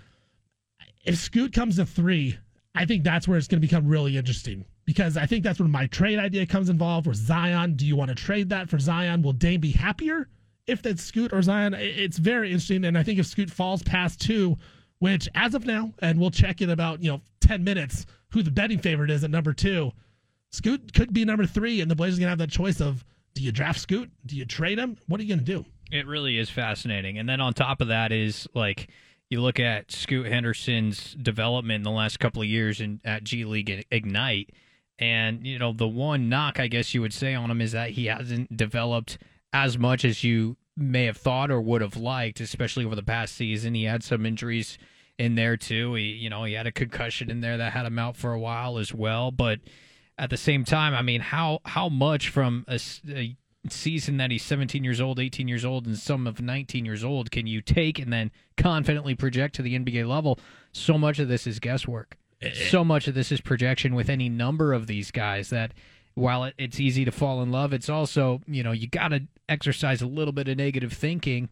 If 1.04 1.18
Scoot 1.18 1.54
comes 1.54 1.78
to 1.78 1.86
three, 1.86 2.38
I 2.76 2.86
think 2.86 3.04
that's 3.04 3.28
where 3.28 3.38
it's 3.38 3.48
going 3.48 3.62
to 3.62 3.68
become 3.68 3.88
really 3.88 4.18
interesting 4.18 4.66
because 4.86 5.18
I 5.18 5.26
think 5.26 5.44
that's 5.44 5.60
where 5.60 5.70
my 5.70 5.88
trade 5.88 6.20
idea 6.20 6.46
comes 6.46 6.70
involved. 6.70 7.08
With 7.08 7.18
Zion, 7.18 7.76
do 7.76 7.86
you 7.86 7.96
want 7.96 8.10
to 8.10 8.16
trade 8.16 8.50
that 8.50 8.70
for 8.70 8.78
Zion? 8.78 9.22
Will 9.22 9.34
Dame 9.34 9.62
be 9.62 9.72
happier 9.72 10.28
if 10.68 10.82
that's 10.82 11.04
Scoot 11.04 11.34
or 11.34 11.42
Zion? 11.42 11.74
It's 11.74 12.18
very 12.18 12.50
interesting, 12.50 12.86
and 12.86 12.98
I 12.98 13.04
think 13.04 13.20
if 13.20 13.26
Scoot 13.26 13.50
falls 13.50 13.84
past 13.84 14.20
two, 14.20 14.58
which 15.00 15.28
as 15.36 15.54
of 15.54 15.66
now, 15.66 15.94
and 16.00 16.20
we'll 16.20 16.32
check 16.32 16.62
in 16.62 16.70
about 16.70 17.04
you 17.04 17.12
know 17.12 17.22
ten 17.40 17.64
minutes, 17.64 18.06
who 18.30 18.44
the 18.44 18.52
betting 18.52 18.80
favorite 18.80 19.12
is 19.12 19.24
at 19.24 19.32
number 19.32 19.54
two. 19.54 19.92
Scoot 20.52 20.94
could 20.94 21.14
be 21.14 21.26
number 21.26 21.46
three, 21.46 21.82
and 21.82 21.92
the 21.92 21.96
Blazers 21.96 22.20
gonna 22.20 22.30
have 22.30 22.38
that 22.38 22.50
choice 22.50 22.80
of 22.80 23.04
do 23.34 23.44
you 23.44 23.52
draft 23.52 23.80
Scoot? 23.80 24.10
Do 24.26 24.36
you 24.36 24.46
trade 24.46 24.80
him? 24.80 24.98
What 25.08 25.20
are 25.20 25.24
you 25.24 25.36
gonna 25.36 25.46
do? 25.46 25.66
It 25.92 26.08
really 26.08 26.38
is 26.38 26.50
fascinating. 26.50 27.18
And 27.18 27.30
then 27.30 27.42
on 27.42 27.54
top 27.54 27.82
of 27.82 27.90
that 27.90 28.12
is 28.12 28.48
like 28.56 28.90
you 29.30 29.42
look 29.42 29.60
at 29.60 29.92
Scoot 29.92 30.28
Henderson's 30.28 31.14
development 31.16 31.78
in 31.78 31.84
the 31.84 31.92
last 31.92 32.20
couple 32.20 32.42
of 32.42 32.48
years 32.48 32.80
in 32.80 33.02
at 33.04 33.24
G 33.24 33.44
League 33.44 33.86
Ignite, 33.92 34.52
and 34.98 35.46
you 35.46 35.60
know 35.60 35.74
the 35.74 35.88
one 35.88 36.30
knock 36.30 36.60
I 36.60 36.68
guess 36.68 36.94
you 36.94 37.02
would 37.02 37.14
say 37.14 37.34
on 37.34 37.52
him 37.52 37.62
is 37.62 37.74
that 37.74 37.92
he 37.92 38.06
hasn't 38.06 38.56
developed 38.56 39.18
as 39.56 39.78
much 39.78 40.04
as 40.04 40.22
you 40.22 40.58
may 40.76 41.06
have 41.06 41.16
thought 41.16 41.50
or 41.50 41.62
would 41.62 41.80
have 41.80 41.96
liked, 41.96 42.42
especially 42.42 42.84
over 42.84 42.96
the 42.96 43.02
past 43.02 43.36
season. 43.36 43.74
He 43.74 43.86
had 43.86 44.04
some 44.04 44.26
injuries 44.26 44.78
in 45.18 45.36
there 45.36 45.56
too. 45.56 45.94
He 45.94 46.04
you 46.04 46.30
know 46.30 46.44
he 46.44 46.54
had 46.54 46.68
a 46.68 46.74
concussion 46.74 47.32
in 47.32 47.40
there 47.40 47.56
that 47.58 47.72
had 47.72 47.86
him 47.86 47.98
out 47.98 48.18
for 48.18 48.34
a 48.34 48.40
while 48.40 48.78
as 48.78 48.94
well, 48.94 49.32
but 49.32 49.62
at 50.18 50.30
the 50.30 50.38
same 50.38 50.66
time, 50.66 50.94
I 50.94 51.02
mean, 51.02 51.22
how 51.22 51.62
how 51.64 51.88
much 51.88 52.28
from 52.28 52.66
a, 52.68 52.80
a 53.10 53.38
season 53.70 54.18
that 54.18 54.30
he's 54.30 54.44
17 54.44 54.84
years 54.84 55.00
old, 55.00 55.20
18 55.22 55.48
years 55.48 55.64
old, 55.64 55.88
and 55.88 55.98
some 55.98 56.28
of 56.28 56.42
19 56.42 56.84
years 56.84 57.04
old 57.04 57.32
can 57.32 57.48
you 57.48 57.62
take 57.62 57.98
and 57.98 58.12
then 58.12 58.32
confidently 58.58 59.16
project 59.16 59.56
to 59.56 59.62
the 59.62 59.80
NBA 59.80 60.06
level? 60.06 60.38
So 60.74 60.98
much 60.98 61.18
of 61.20 61.30
this 61.30 61.48
is 61.48 61.60
guesswork. 61.60 62.18
Eh, 62.42 62.50
eh. 62.50 62.70
So 62.70 62.84
much 62.84 63.08
of 63.08 63.16
this 63.16 63.32
is 63.32 63.40
projection 63.40 63.96
with 63.96 64.10
any 64.10 64.28
number 64.28 64.74
of 64.74 64.88
these 64.88 65.12
guys 65.12 65.50
that 65.50 65.74
while 66.14 66.52
it's 66.58 66.80
easy 66.80 67.06
to 67.06 67.12
fall 67.12 67.42
in 67.42 67.52
love, 67.52 67.74
it's 67.74 67.90
also, 67.90 68.42
you 68.48 68.64
know, 68.64 68.72
you 68.72 68.88
got 68.88 69.10
to 69.10 69.28
exercise 69.50 70.02
a 70.02 70.08
little 70.08 70.34
bit 70.34 70.48
of 70.48 70.58
negative 70.58 70.94
thinking 70.94 71.50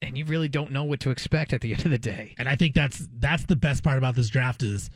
and 0.00 0.16
you 0.16 0.24
really 0.24 0.48
don't 0.48 0.70
know 0.70 0.84
what 0.84 1.00
to 1.00 1.10
expect 1.10 1.52
at 1.52 1.60
the 1.60 1.72
end 1.72 1.84
of 1.84 1.90
the 1.90 1.98
day. 1.98 2.34
And 2.38 2.48
I 2.48 2.56
think 2.56 2.74
that's 2.74 3.08
that's 3.18 3.44
the 3.44 3.56
best 3.56 3.82
part 3.82 3.98
about 3.98 4.14
this 4.14 4.28
draft 4.28 4.62
is 4.62 4.90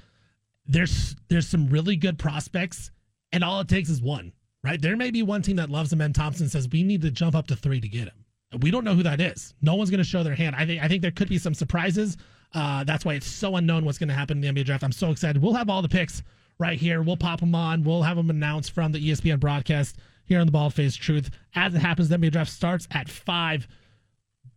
there's 0.66 1.16
there's 1.28 1.48
some 1.48 1.68
really 1.68 1.96
good 1.96 2.18
prospects, 2.18 2.90
and 3.32 3.42
all 3.42 3.60
it 3.60 3.68
takes 3.68 3.88
is 3.88 4.00
one. 4.00 4.32
right? 4.62 4.80
There 4.80 4.96
may 4.96 5.10
be 5.10 5.22
one 5.22 5.42
team 5.42 5.56
that 5.56 5.70
loves 5.70 5.92
him 5.92 6.00
and 6.00 6.14
Thompson 6.14 6.48
says 6.48 6.68
we 6.70 6.82
need 6.82 7.02
to 7.02 7.10
jump 7.10 7.34
up 7.34 7.46
to 7.48 7.56
three 7.56 7.80
to 7.80 7.88
get 7.88 8.08
him. 8.08 8.24
We 8.60 8.70
don't 8.70 8.84
know 8.84 8.94
who 8.94 9.02
that 9.02 9.20
is. 9.20 9.54
No 9.60 9.74
one's 9.74 9.90
going 9.90 9.98
to 9.98 10.04
show 10.04 10.22
their 10.22 10.34
hand. 10.34 10.56
I 10.56 10.64
think 10.64 10.82
I 10.82 10.88
think 10.88 11.02
there 11.02 11.10
could 11.10 11.28
be 11.28 11.38
some 11.38 11.54
surprises. 11.54 12.16
Uh, 12.54 12.82
that's 12.84 13.04
why 13.04 13.14
it's 13.14 13.26
so 13.26 13.56
unknown 13.56 13.84
what's 13.84 13.98
going 13.98 14.08
to 14.08 14.14
happen 14.14 14.42
in 14.42 14.54
the 14.54 14.62
NBA 14.62 14.64
draft. 14.66 14.82
I'm 14.82 14.92
so 14.92 15.10
excited. 15.10 15.42
We'll 15.42 15.54
have 15.54 15.68
all 15.68 15.82
the 15.82 15.88
picks 15.88 16.22
right 16.58 16.78
here. 16.78 17.02
We'll 17.02 17.16
pop 17.18 17.40
them 17.40 17.54
on. 17.54 17.84
We'll 17.84 18.02
have 18.02 18.16
them 18.16 18.30
announced 18.30 18.72
from 18.72 18.92
the 18.92 19.10
ESPN 19.10 19.38
broadcast 19.38 19.96
here 20.28 20.40
on 20.40 20.46
the 20.46 20.52
Bald 20.52 20.74
Face 20.74 20.94
Truth. 20.94 21.30
As 21.54 21.74
it 21.74 21.78
happens, 21.78 22.08
the 22.08 22.16
NBA 22.16 22.32
draft 22.32 22.50
starts 22.50 22.86
at 22.90 23.08
five. 23.08 23.66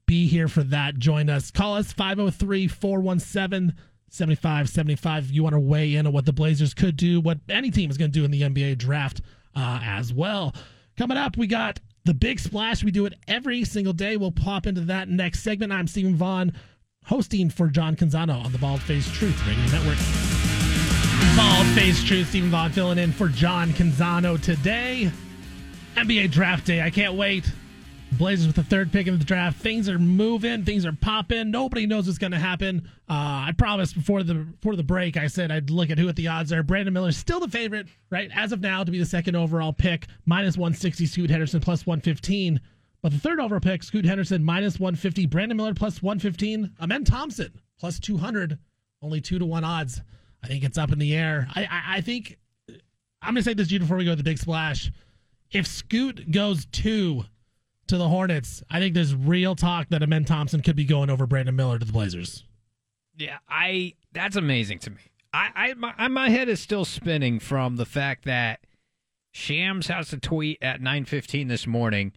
Be 0.05 0.27
here 0.27 0.49
for 0.49 0.63
that. 0.63 0.99
Join 0.99 1.29
us. 1.29 1.49
Call 1.49 1.75
us 1.75 1.93
503 1.93 2.67
417 2.67 3.73
7575. 4.09 5.31
You 5.31 5.43
want 5.43 5.53
to 5.53 5.59
weigh 5.59 5.95
in 5.95 6.05
on 6.05 6.11
what 6.11 6.25
the 6.25 6.33
Blazers 6.33 6.73
could 6.73 6.97
do, 6.97 7.21
what 7.21 7.39
any 7.47 7.71
team 7.71 7.89
is 7.89 7.97
going 7.97 8.11
to 8.11 8.19
do 8.19 8.25
in 8.25 8.31
the 8.31 8.41
NBA 8.41 8.77
draft 8.77 9.21
uh, 9.55 9.79
as 9.81 10.13
well. 10.13 10.53
Coming 10.97 11.17
up, 11.17 11.37
we 11.37 11.47
got 11.47 11.79
the 12.03 12.13
big 12.13 12.39
splash. 12.39 12.83
We 12.83 12.91
do 12.91 13.05
it 13.05 13.13
every 13.27 13.63
single 13.63 13.93
day. 13.93 14.17
We'll 14.17 14.31
pop 14.31 14.67
into 14.67 14.81
that 14.81 15.07
next 15.07 15.43
segment. 15.43 15.71
I'm 15.71 15.87
Steven 15.87 16.15
Vaughan, 16.15 16.51
hosting 17.05 17.49
for 17.49 17.67
John 17.67 17.95
Canzano 17.95 18.43
on 18.43 18.51
the 18.51 18.57
Bald 18.57 18.81
Face 18.81 19.09
Truth 19.11 19.39
Radio 19.47 19.63
Network. 19.71 19.97
Bald 21.37 21.67
Face 21.67 22.03
Truth, 22.03 22.29
Steven 22.29 22.49
Vaughan 22.49 22.71
filling 22.73 22.97
in 22.97 23.13
for 23.13 23.29
John 23.29 23.71
Canzano 23.71 24.41
today. 24.41 25.09
NBA 25.95 26.31
Draft 26.31 26.65
Day. 26.65 26.81
I 26.81 26.89
can't 26.89 27.15
wait. 27.15 27.51
Blazers 28.13 28.47
with 28.47 28.55
the 28.57 28.63
third 28.63 28.91
pick 28.91 29.07
in 29.07 29.17
the 29.17 29.23
draft. 29.23 29.61
Things 29.61 29.87
are 29.87 29.97
moving. 29.97 30.65
Things 30.65 30.85
are 30.85 30.91
popping. 30.91 31.49
Nobody 31.49 31.87
knows 31.87 32.07
what's 32.07 32.17
going 32.17 32.31
to 32.31 32.39
happen. 32.39 32.89
Uh, 33.09 33.47
I 33.47 33.53
promised 33.57 33.95
before 33.95 34.21
the 34.23 34.33
before 34.33 34.75
the 34.75 34.83
break. 34.83 35.15
I 35.15 35.27
said 35.27 35.49
I'd 35.51 35.69
look 35.69 35.89
at 35.89 35.97
who 35.97 36.09
at 36.09 36.17
the 36.17 36.27
odds 36.27 36.51
are. 36.51 36.61
Brandon 36.61 36.93
Miller 36.93 37.09
is 37.09 37.17
still 37.17 37.39
the 37.39 37.47
favorite, 37.47 37.87
right? 38.09 38.29
As 38.35 38.51
of 38.51 38.59
now, 38.59 38.83
to 38.83 38.91
be 38.91 38.99
the 38.99 39.05
second 39.05 39.35
overall 39.35 39.71
pick, 39.71 40.07
minus 40.25 40.57
160. 40.57 41.05
Scoot 41.05 41.29
Henderson 41.29 41.61
plus 41.61 41.85
115. 41.85 42.59
But 43.01 43.13
the 43.13 43.19
third 43.19 43.39
overall 43.39 43.61
pick, 43.61 43.81
Scoot 43.81 44.05
Henderson 44.05 44.43
minus 44.43 44.79
150. 44.79 45.25
Brandon 45.27 45.55
Miller 45.55 45.73
plus 45.73 46.03
115. 46.03 46.71
Amen 46.81 47.05
Thompson 47.05 47.51
plus 47.79 47.97
200. 47.99 48.59
Only 49.01 49.21
two 49.21 49.39
to 49.39 49.45
one 49.45 49.63
odds. 49.63 50.01
I 50.43 50.47
think 50.47 50.63
it's 50.65 50.77
up 50.77 50.91
in 50.91 50.99
the 50.99 51.15
air. 51.15 51.47
I 51.55 51.63
I, 51.63 51.83
I 51.97 52.01
think 52.01 52.37
I'm 53.21 53.33
going 53.33 53.43
to 53.43 53.43
say 53.43 53.53
this 53.53 53.69
to 53.69 53.75
you 53.75 53.79
before 53.79 53.97
we 53.97 54.05
go 54.05 54.11
to 54.11 54.15
the 54.17 54.23
big 54.23 54.37
splash. 54.37 54.91
If 55.51 55.67
Scoot 55.67 56.31
goes 56.31 56.65
two 56.65 57.25
to 57.87 57.97
the 57.97 58.07
Hornets, 58.07 58.63
I 58.69 58.79
think 58.79 58.95
there's 58.95 59.13
real 59.13 59.55
talk 59.55 59.89
that 59.89 60.01
Amen 60.01 60.23
Thompson 60.25 60.61
could 60.61 60.75
be 60.75 60.85
going 60.85 61.09
over 61.09 61.27
Brandon 61.27 61.55
Miller 61.55 61.77
to 61.77 61.85
the 61.85 61.91
Blazers. 61.91 62.45
Yeah, 63.17 63.39
I 63.49 63.95
that's 64.13 64.35
amazing 64.37 64.79
to 64.79 64.91
me. 64.91 65.01
I, 65.33 65.49
I 65.55 65.73
my, 65.73 66.07
my 66.07 66.29
head 66.29 66.49
is 66.49 66.59
still 66.59 66.85
spinning 66.85 67.39
from 67.39 67.75
the 67.75 67.85
fact 67.85 68.25
that 68.25 68.61
Shams 69.31 69.87
has 69.87 70.13
a 70.13 70.17
tweet 70.17 70.57
at 70.61 70.81
9:15 70.81 71.49
this 71.49 71.67
morning, 71.67 72.13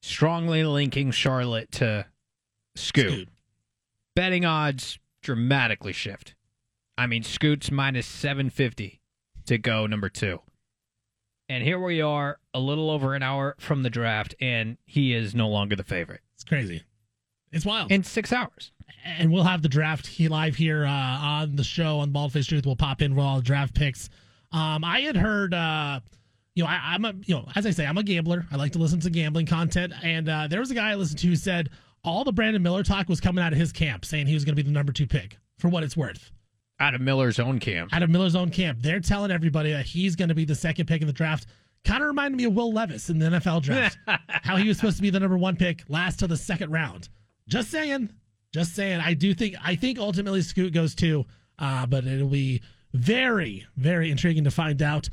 strongly 0.00 0.64
linking 0.64 1.10
Charlotte 1.12 1.70
to 1.72 2.06
Scoot. 2.74 3.12
Scoot. 3.12 3.28
Betting 4.14 4.44
odds 4.44 4.98
dramatically 5.22 5.92
shift. 5.92 6.34
I 6.98 7.06
mean, 7.06 7.22
Scoot's 7.22 7.70
minus 7.70 8.06
750 8.06 9.00
to 9.46 9.58
go 9.58 9.86
number 9.86 10.08
two. 10.08 10.40
And 11.52 11.62
here 11.62 11.78
we 11.78 12.00
are, 12.00 12.38
a 12.54 12.58
little 12.58 12.88
over 12.90 13.14
an 13.14 13.22
hour 13.22 13.56
from 13.58 13.82
the 13.82 13.90
draft, 13.90 14.34
and 14.40 14.78
he 14.86 15.12
is 15.12 15.34
no 15.34 15.50
longer 15.50 15.76
the 15.76 15.84
favorite 15.84 16.22
It's 16.34 16.44
crazy. 16.44 16.82
It's 17.52 17.66
wild. 17.66 17.92
in 17.92 18.04
six 18.04 18.32
hours. 18.32 18.72
and 19.04 19.30
we'll 19.30 19.42
have 19.44 19.60
the 19.60 19.68
draft 19.68 20.06
he 20.06 20.28
live 20.28 20.56
here 20.56 20.86
uh, 20.86 20.90
on 20.90 21.56
the 21.56 21.62
show 21.62 21.98
on 21.98 22.10
Baldface 22.10 22.48
Truth. 22.48 22.64
We'll 22.64 22.76
pop 22.76 23.02
in 23.02 23.14
with 23.14 23.22
all 23.22 23.36
the 23.36 23.42
draft 23.42 23.74
picks. 23.74 24.08
Um, 24.50 24.82
I 24.82 25.00
had 25.00 25.14
heard, 25.14 25.52
uh, 25.52 26.00
you 26.54 26.64
know, 26.64 26.70
I, 26.70 26.94
I'm 26.94 27.04
a, 27.04 27.12
you 27.26 27.34
know, 27.34 27.46
as 27.54 27.66
I 27.66 27.70
say, 27.70 27.84
I'm 27.84 27.98
a 27.98 28.02
gambler. 28.02 28.46
I 28.50 28.56
like 28.56 28.72
to 28.72 28.78
listen 28.78 29.00
to 29.00 29.10
gambling 29.10 29.44
content, 29.44 29.92
and 30.02 30.30
uh, 30.30 30.46
there 30.48 30.60
was 30.60 30.70
a 30.70 30.74
guy 30.74 30.92
I 30.92 30.94
listened 30.94 31.18
to 31.18 31.26
who 31.26 31.36
said 31.36 31.68
all 32.02 32.24
the 32.24 32.32
Brandon 32.32 32.62
Miller 32.62 32.82
talk 32.82 33.10
was 33.10 33.20
coming 33.20 33.44
out 33.44 33.52
of 33.52 33.58
his 33.58 33.72
camp, 33.72 34.06
saying 34.06 34.26
he 34.26 34.32
was 34.32 34.46
going 34.46 34.56
to 34.56 34.62
be 34.62 34.66
the 34.66 34.72
number 34.72 34.92
two 34.92 35.06
pick 35.06 35.36
for 35.58 35.68
what 35.68 35.82
it's 35.82 35.98
worth. 35.98 36.32
Out 36.82 36.96
of 36.96 37.00
Miller's 37.00 37.38
own 37.38 37.60
camp. 37.60 37.94
Out 37.94 38.02
of 38.02 38.10
Miller's 38.10 38.34
own 38.34 38.50
camp, 38.50 38.78
they're 38.82 38.98
telling 38.98 39.30
everybody 39.30 39.70
that 39.70 39.86
he's 39.86 40.16
going 40.16 40.30
to 40.30 40.34
be 40.34 40.44
the 40.44 40.56
second 40.56 40.86
pick 40.86 41.00
in 41.00 41.06
the 41.06 41.12
draft. 41.12 41.46
Kind 41.84 42.02
of 42.02 42.08
reminded 42.08 42.36
me 42.36 42.42
of 42.42 42.54
Will 42.54 42.72
Levis 42.72 43.08
in 43.08 43.20
the 43.20 43.26
NFL 43.26 43.62
draft, 43.62 43.96
how 44.28 44.56
he 44.56 44.66
was 44.66 44.78
supposed 44.78 44.96
to 44.96 45.02
be 45.02 45.10
the 45.10 45.20
number 45.20 45.38
one 45.38 45.54
pick, 45.54 45.84
last 45.88 46.18
to 46.18 46.26
the 46.26 46.36
second 46.36 46.72
round. 46.72 47.08
Just 47.46 47.70
saying, 47.70 48.10
just 48.52 48.74
saying. 48.74 49.00
I 49.00 49.14
do 49.14 49.32
think 49.32 49.54
I 49.64 49.76
think 49.76 50.00
ultimately 50.00 50.42
Scoot 50.42 50.72
goes 50.72 50.96
too, 50.96 51.24
uh, 51.60 51.86
but 51.86 52.04
it'll 52.04 52.26
be 52.26 52.62
very 52.92 53.64
very 53.76 54.10
intriguing 54.10 54.42
to 54.42 54.50
find 54.50 54.82
out. 54.82 55.08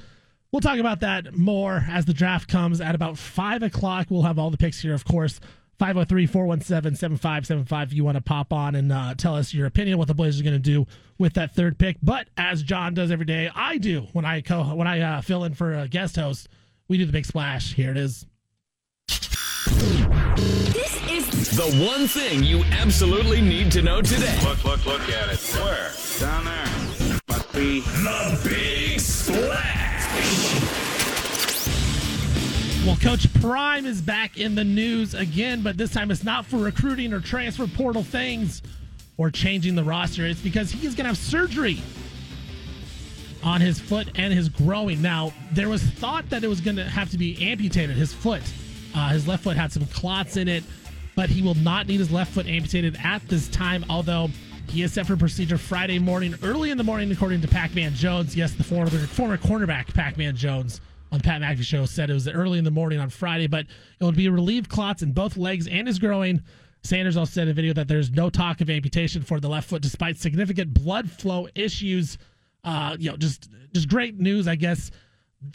We'll 0.51 0.61
talk 0.61 0.79
about 0.79 1.01
that 1.01 1.35
more 1.35 1.85
as 1.87 2.05
the 2.05 2.13
draft 2.15 2.49
comes 2.49 2.81
at 2.81 2.95
about 2.95 3.19
five 3.19 3.61
o'clock. 3.61 4.07
We'll 4.09 4.23
have 4.23 4.39
all 4.39 4.49
the 4.49 4.57
picks 4.57 4.81
here, 4.81 4.95
of 4.95 5.05
course. 5.05 5.39
503 5.79 6.27
417 6.27 6.95
7575 6.95 7.87
if 7.87 7.93
you 7.93 8.03
want 8.03 8.17
to 8.17 8.21
pop 8.21 8.51
on 8.51 8.75
and 8.75 8.91
uh, 8.91 9.15
tell 9.15 9.35
us 9.35 9.53
your 9.53 9.65
opinion 9.65 9.97
what 9.97 10.09
the 10.09 10.13
Blazers 10.13 10.41
are 10.41 10.43
going 10.43 10.53
to 10.53 10.59
do 10.59 10.85
with 11.17 11.33
that 11.35 11.55
third 11.55 11.77
pick. 11.79 11.95
But 12.03 12.27
as 12.37 12.61
John 12.63 12.93
does 12.93 13.11
every 13.11 13.25
day, 13.25 13.49
I 13.55 13.77
do 13.77 14.07
when 14.11 14.25
I 14.25 14.41
co- 14.41 14.75
when 14.75 14.87
I 14.87 14.99
uh, 14.99 15.21
fill 15.21 15.45
in 15.45 15.53
for 15.53 15.73
a 15.73 15.87
guest 15.87 16.17
host. 16.17 16.49
We 16.89 16.97
do 16.97 17.05
the 17.05 17.13
big 17.13 17.25
splash. 17.25 17.75
Here 17.75 17.91
it 17.91 17.97
is. 17.97 18.25
This 19.07 20.95
is 21.09 21.51
The 21.51 21.85
one 21.87 22.07
thing 22.07 22.43
you 22.43 22.63
absolutely 22.71 23.41
need 23.41 23.71
to 23.73 23.81
know 23.81 24.01
today. 24.01 24.37
Look, 24.43 24.63
look, 24.65 24.85
look 24.85 25.01
at 25.01 25.29
it. 25.31 25.39
Where? 25.55 25.91
Down 26.19 26.45
there. 26.45 27.19
Must 27.29 27.53
be. 27.53 27.81
The 27.81 28.39
Big 28.43 28.99
Splash. 28.99 30.68
Well, 32.85 32.95
Coach 32.95 33.31
Prime 33.41 33.85
is 33.85 34.01
back 34.01 34.37
in 34.37 34.55
the 34.55 34.63
news 34.63 35.13
again, 35.13 35.61
but 35.61 35.77
this 35.77 35.91
time 35.91 36.09
it's 36.11 36.23
not 36.23 36.45
for 36.45 36.57
recruiting 36.57 37.11
or 37.11 37.19
transfer 37.19 37.67
portal 37.67 38.03
things 38.03 38.61
or 39.17 39.29
changing 39.29 39.75
the 39.75 39.83
roster. 39.83 40.25
It's 40.25 40.41
because 40.41 40.71
he 40.71 40.87
is 40.87 40.95
going 40.95 41.03
to 41.03 41.09
have 41.09 41.17
surgery 41.17 41.81
on 43.43 43.59
his 43.59 43.79
foot 43.79 44.07
and 44.15 44.33
his 44.33 44.47
growing. 44.47 45.01
Now, 45.01 45.33
there 45.51 45.67
was 45.67 45.83
thought 45.83 46.29
that 46.29 46.43
it 46.43 46.47
was 46.47 46.61
going 46.61 46.77
to 46.77 46.85
have 46.85 47.09
to 47.11 47.17
be 47.17 47.49
amputated, 47.51 47.97
his 47.97 48.13
foot. 48.13 48.41
Uh, 48.95 49.09
his 49.09 49.27
left 49.27 49.43
foot 49.43 49.57
had 49.57 49.73
some 49.73 49.85
clots 49.87 50.37
in 50.37 50.47
it, 50.47 50.63
but 51.15 51.29
he 51.29 51.41
will 51.41 51.55
not 51.55 51.85
need 51.85 51.99
his 51.99 52.11
left 52.11 52.31
foot 52.31 52.47
amputated 52.47 52.97
at 53.03 53.21
this 53.27 53.49
time, 53.49 53.83
although 53.89 54.29
he 54.69 54.83
is 54.83 54.93
set 54.93 55.05
for 55.05 55.17
procedure 55.17 55.57
Friday 55.57 55.99
morning, 55.99 56.33
early 56.43 56.71
in 56.71 56.77
the 56.77 56.83
morning, 56.83 57.11
according 57.11 57.41
to 57.41 57.47
Pac 57.47 57.75
Man 57.75 57.93
Jones. 57.93 58.37
Yes, 58.37 58.53
the 58.53 58.63
former, 58.63 58.89
former 58.89 59.37
cornerback, 59.37 59.93
Pac 59.93 60.17
Man 60.17 60.35
Jones, 60.35 60.79
on 61.11 61.19
Pat 61.21 61.41
McAfee 61.41 61.63
show 61.63 61.85
said 61.85 62.09
it 62.09 62.13
was 62.13 62.27
early 62.27 62.59
in 62.59 62.63
the 62.63 62.71
morning 62.71 62.99
on 62.99 63.09
Friday, 63.09 63.47
but 63.47 63.65
it 63.99 64.03
would 64.03 64.15
be 64.15 64.29
relieved 64.29 64.69
clots 64.69 65.01
in 65.01 65.11
both 65.11 65.37
legs 65.37 65.67
and 65.67 65.87
his 65.87 65.99
growing. 65.99 66.41
Sanders 66.83 67.17
also 67.17 67.31
said 67.31 67.43
in 67.43 67.49
a 67.49 67.53
video 67.53 67.73
that 67.73 67.87
there's 67.87 68.11
no 68.11 68.29
talk 68.29 68.61
of 68.61 68.69
amputation 68.69 69.21
for 69.21 69.39
the 69.39 69.49
left 69.49 69.69
foot 69.69 69.81
despite 69.81 70.17
significant 70.17 70.73
blood 70.73 71.09
flow 71.09 71.47
issues. 71.55 72.17
Uh, 72.63 72.95
you 72.99 73.09
know, 73.09 73.17
just 73.17 73.49
just 73.73 73.89
great 73.89 74.19
news, 74.19 74.47
I 74.47 74.55
guess, 74.55 74.91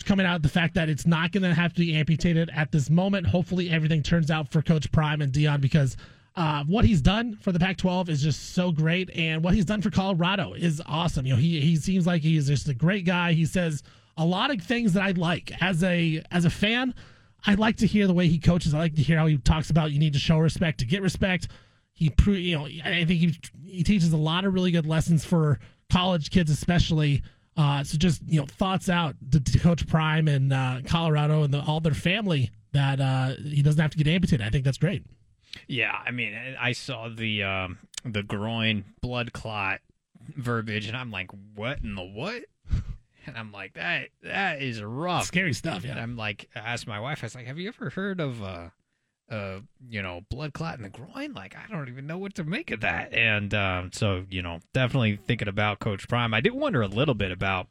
coming 0.05 0.27
out 0.27 0.43
the 0.43 0.49
fact 0.49 0.75
that 0.75 0.89
it's 0.89 1.07
not 1.07 1.33
going 1.33 1.43
to 1.43 1.55
have 1.55 1.73
to 1.75 1.81
be 1.81 1.95
amputated 1.95 2.51
at 2.55 2.73
this 2.73 2.91
moment. 2.91 3.27
Hopefully, 3.27 3.71
everything 3.71 4.03
turns 4.03 4.31
out 4.31 4.51
for 4.51 4.63
Coach 4.63 4.91
Prime 4.93 5.23
and 5.23 5.33
Deion 5.33 5.61
because 5.61 5.97
uh, 6.37 6.65
what 6.65 6.85
he's 6.85 7.01
done 7.01 7.37
for 7.37 7.53
the 7.53 7.59
Pac-12 7.61 8.09
is 8.09 8.23
just 8.23 8.55
so 8.55 8.73
great, 8.73 9.11
and 9.17 9.43
what 9.43 9.55
he's 9.55 9.65
done 9.65 9.81
for 9.81 9.91
Colorado 9.91 10.53
is 10.53 10.83
awesome. 10.87 11.27
You 11.27 11.35
know, 11.35 11.41
he 11.41 11.61
he 11.61 11.77
seems 11.77 12.07
like 12.07 12.23
he's 12.23 12.49
just 12.49 12.69
a 12.69 12.75
great 12.75 13.05
guy. 13.05 13.33
He 13.33 13.47
says 13.47 13.83
a 14.17 14.25
lot 14.25 14.51
of 14.51 14.63
things 14.63 14.93
that 14.95 15.03
I 15.03 15.11
like 15.13 15.53
as 15.63 15.83
a 15.83 16.23
as 16.31 16.45
a 16.45 16.51
fan. 16.51 16.95
I 17.47 17.55
like 17.55 17.77
to 17.79 17.87
hear 17.87 18.07
the 18.07 18.15
way 18.15 18.29
he 18.29 18.39
coaches. 18.39 18.73
I 18.73 18.79
like 18.79 18.95
to 18.95 19.03
hear 19.03 19.19
how 19.19 19.27
he 19.27 19.37
talks 19.37 19.69
about 19.71 19.93
you 19.93 19.99
need 19.99 20.15
to 20.15 20.19
show 20.19 20.39
respect 20.39 20.79
to 20.79 20.87
get 20.87 21.03
respect. 21.03 21.49
He, 21.93 22.13
you 22.27 22.57
know, 22.57 22.65
I 22.65 23.05
think 23.05 23.21
he 23.21 23.35
he 23.65 23.83
teaches 23.83 24.13
a 24.13 24.17
lot 24.17 24.45
of 24.45 24.55
really 24.55 24.71
good 24.71 24.87
lessons 24.87 25.25
for 25.25 25.59
college 25.91 26.31
kids, 26.31 26.51
especially. 26.51 27.23
Uh, 27.57 27.85
so 27.85 27.97
just 27.97 28.21
you 28.27 28.41
know, 28.41 28.47
thoughts 28.47 28.89
out 28.89 29.15
to, 29.31 29.39
to 29.39 29.59
Coach 29.61 29.87
Prime 29.87 30.27
and 30.27 30.53
uh, 30.53 30.81
Colorado 30.87 31.45
and 31.45 31.55
the, 31.55 31.63
all 31.63 31.81
their 31.81 31.95
family 31.95 32.51
that 32.73 33.01
uh, 33.01 33.35
he 33.37 33.63
doesn't 33.63 33.81
have 33.81 33.93
to 33.93 33.97
get 33.97 34.09
amputated. 34.09 34.45
I 34.45 34.51
think 34.51 34.65
that's 34.65 34.79
great. 34.79 35.05
Yeah, 35.69 35.97
I 36.05 36.11
mean, 36.11 36.35
I 36.61 36.73
saw 36.73 37.09
the 37.09 37.45
um, 37.45 37.79
the 38.05 38.23
groin 38.25 38.85
blood 39.01 39.33
clot 39.33 39.81
verbiage, 40.37 40.89
and 40.89 40.97
I'm 40.97 41.11
like, 41.11 41.31
what 41.55 41.79
in 41.83 41.95
the 41.95 42.03
what? 42.03 42.43
And 43.27 43.37
I'm 43.37 43.53
like, 43.53 43.75
that 43.75 44.09
that 44.23 44.63
is 44.63 44.83
rough. 44.83 45.27
Scary 45.27 45.53
stuff. 45.53 45.85
And 45.85 45.97
Yeah. 45.97 46.03
I'm 46.03 46.17
like, 46.17 46.49
I 46.55 46.61
asked 46.61 46.87
my 46.87 47.01
wife, 47.01 47.21
I 47.23 47.27
was 47.27 47.35
like, 47.35 47.47
have 47.47 47.59
you 47.59 47.69
ever 47.69 47.91
heard 47.91 48.21
of 48.21 48.43
uh, 48.43 48.69
uh, 49.31 49.61
you 49.89 50.03
know, 50.03 50.21
blood 50.31 50.53
clot 50.53 50.77
in 50.77 50.83
the 50.83 50.91
groin? 50.91 51.33
Like, 51.33 51.57
I 51.57 51.71
don't 51.71 51.89
even 51.89 52.07
know 52.07 52.19
what 52.19 52.35
to 52.35 52.45
make 52.45 52.71
of 52.71 52.81
that. 52.81 53.13
And 53.15 53.55
um, 53.55 53.91
so, 53.93 54.25
you 54.31 54.43
know, 54.43 54.61
definitely 54.73 55.17
thinking 55.17 55.49
about 55.49 55.79
Coach 55.81 56.09
Prime. 56.09 56.35
I 56.35 56.41
did 56.41 56.53
wonder 56.53 56.83
a 56.83 56.87
little 56.89 57.15
bit 57.15 57.31
about, 57.33 57.69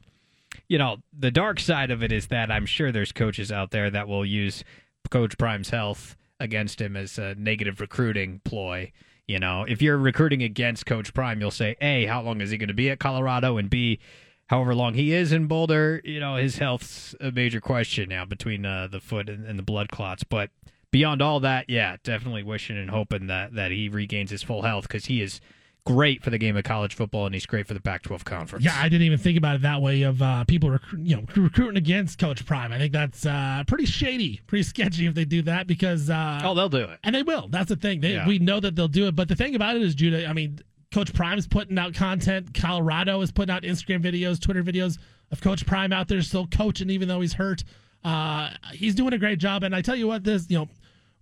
you 0.68 0.78
know, 0.78 0.96
the 1.16 1.30
dark 1.30 1.60
side 1.60 1.90
of 1.90 2.02
it 2.02 2.10
is 2.12 2.26
that 2.28 2.50
I'm 2.50 2.66
sure 2.66 2.90
there's 2.90 3.12
coaches 3.12 3.52
out 3.52 3.70
there 3.70 3.90
that 3.90 4.08
will 4.08 4.26
use 4.26 4.64
Coach 5.10 5.38
Prime's 5.38 5.70
health 5.70 6.16
against 6.40 6.80
him 6.80 6.96
as 6.96 7.18
a 7.18 7.34
negative 7.36 7.80
recruiting 7.80 8.40
ploy. 8.44 8.90
You 9.26 9.38
know, 9.38 9.64
if 9.66 9.80
you're 9.80 9.96
recruiting 9.96 10.42
against 10.42 10.84
Coach 10.84 11.14
Prime, 11.14 11.40
you'll 11.40 11.50
say, 11.50 11.76
A, 11.80 12.04
how 12.06 12.20
long 12.20 12.40
is 12.40 12.50
he 12.50 12.58
going 12.58 12.68
to 12.68 12.74
be 12.74 12.90
at 12.90 12.98
Colorado? 12.98 13.56
And 13.56 13.70
B, 13.70 13.98
however 14.46 14.74
long 14.74 14.94
he 14.94 15.12
is 15.12 15.32
in 15.32 15.46
Boulder, 15.46 16.00
you 16.04 16.20
know, 16.20 16.36
his 16.36 16.58
health's 16.58 17.14
a 17.20 17.30
major 17.30 17.60
question 17.60 18.08
now 18.08 18.24
between 18.24 18.64
uh, 18.66 18.88
the 18.90 19.00
foot 19.00 19.28
and, 19.28 19.46
and 19.46 19.58
the 19.58 19.62
blood 19.62 19.88
clots. 19.88 20.24
But 20.24 20.50
beyond 20.90 21.22
all 21.22 21.40
that, 21.40 21.68
yeah, 21.68 21.96
definitely 22.02 22.42
wishing 22.42 22.76
and 22.76 22.90
hoping 22.90 23.26
that, 23.28 23.54
that 23.54 23.70
he 23.70 23.88
regains 23.88 24.30
his 24.30 24.42
full 24.42 24.62
health 24.62 24.86
because 24.86 25.06
he 25.06 25.22
is 25.22 25.40
great 25.86 26.22
for 26.22 26.30
the 26.30 26.38
game 26.38 26.56
of 26.56 26.64
college 26.64 26.94
football 26.94 27.26
and 27.26 27.34
he's 27.34 27.46
great 27.46 27.66
for 27.66 27.74
the 27.74 27.80
Pac-12 27.80 28.24
conference. 28.24 28.64
Yeah, 28.64 28.74
I 28.76 28.88
didn't 28.88 29.02
even 29.02 29.18
think 29.18 29.36
about 29.36 29.56
it 29.56 29.62
that 29.62 29.82
way 29.82 30.02
of 30.02 30.20
uh, 30.22 30.44
people 30.44 30.70
rec- 30.70 30.80
you 30.96 31.16
know 31.16 31.24
recruiting 31.36 31.76
against 31.76 32.18
Coach 32.18 32.44
Prime. 32.46 32.72
I 32.72 32.78
think 32.78 32.92
that's 32.92 33.26
uh, 33.26 33.64
pretty 33.66 33.86
shady, 33.86 34.40
pretty 34.46 34.62
sketchy 34.62 35.06
if 35.06 35.14
they 35.14 35.24
do 35.24 35.42
that 35.42 35.66
because 35.66 36.08
uh, 36.10 36.40
oh, 36.42 36.54
they'll 36.54 36.68
do 36.68 36.84
it, 36.84 36.98
and 37.04 37.14
they 37.14 37.22
will. 37.22 37.48
That's 37.48 37.68
the 37.68 37.76
thing. 37.76 38.00
They, 38.00 38.14
Yeah. 38.14 38.26
We 38.26 38.38
know 38.38 38.60
that 38.60 38.76
they'll 38.76 38.88
do 38.88 39.06
it. 39.08 39.16
But 39.16 39.28
the 39.28 39.36
thing 39.36 39.54
about 39.54 39.76
it 39.76 39.82
is, 39.82 39.94
Judah. 39.94 40.26
I 40.26 40.32
mean, 40.32 40.60
Coach 40.94 41.12
Prime 41.12 41.38
is 41.38 41.48
putting 41.48 41.76
out 41.76 41.92
content. 41.92 42.54
Colorado 42.54 43.20
is 43.20 43.32
putting 43.32 43.52
out 43.52 43.64
Instagram 43.64 44.00
videos, 44.00 44.40
Twitter 44.40 44.62
videos 44.62 44.98
of 45.32 45.40
Coach 45.40 45.66
Prime 45.66 45.92
out 45.92 46.06
there 46.06 46.22
still 46.22 46.46
coaching, 46.46 46.88
even 46.88 47.08
though 47.08 47.20
he's 47.20 47.32
hurt. 47.32 47.64
Uh, 48.04 48.50
he's 48.72 48.94
doing 48.94 49.12
a 49.12 49.18
great 49.18 49.40
job. 49.40 49.64
And 49.64 49.74
I 49.74 49.82
tell 49.82 49.96
you 49.96 50.06
what, 50.06 50.22
this 50.22 50.48
you 50.48 50.56
know 50.56 50.68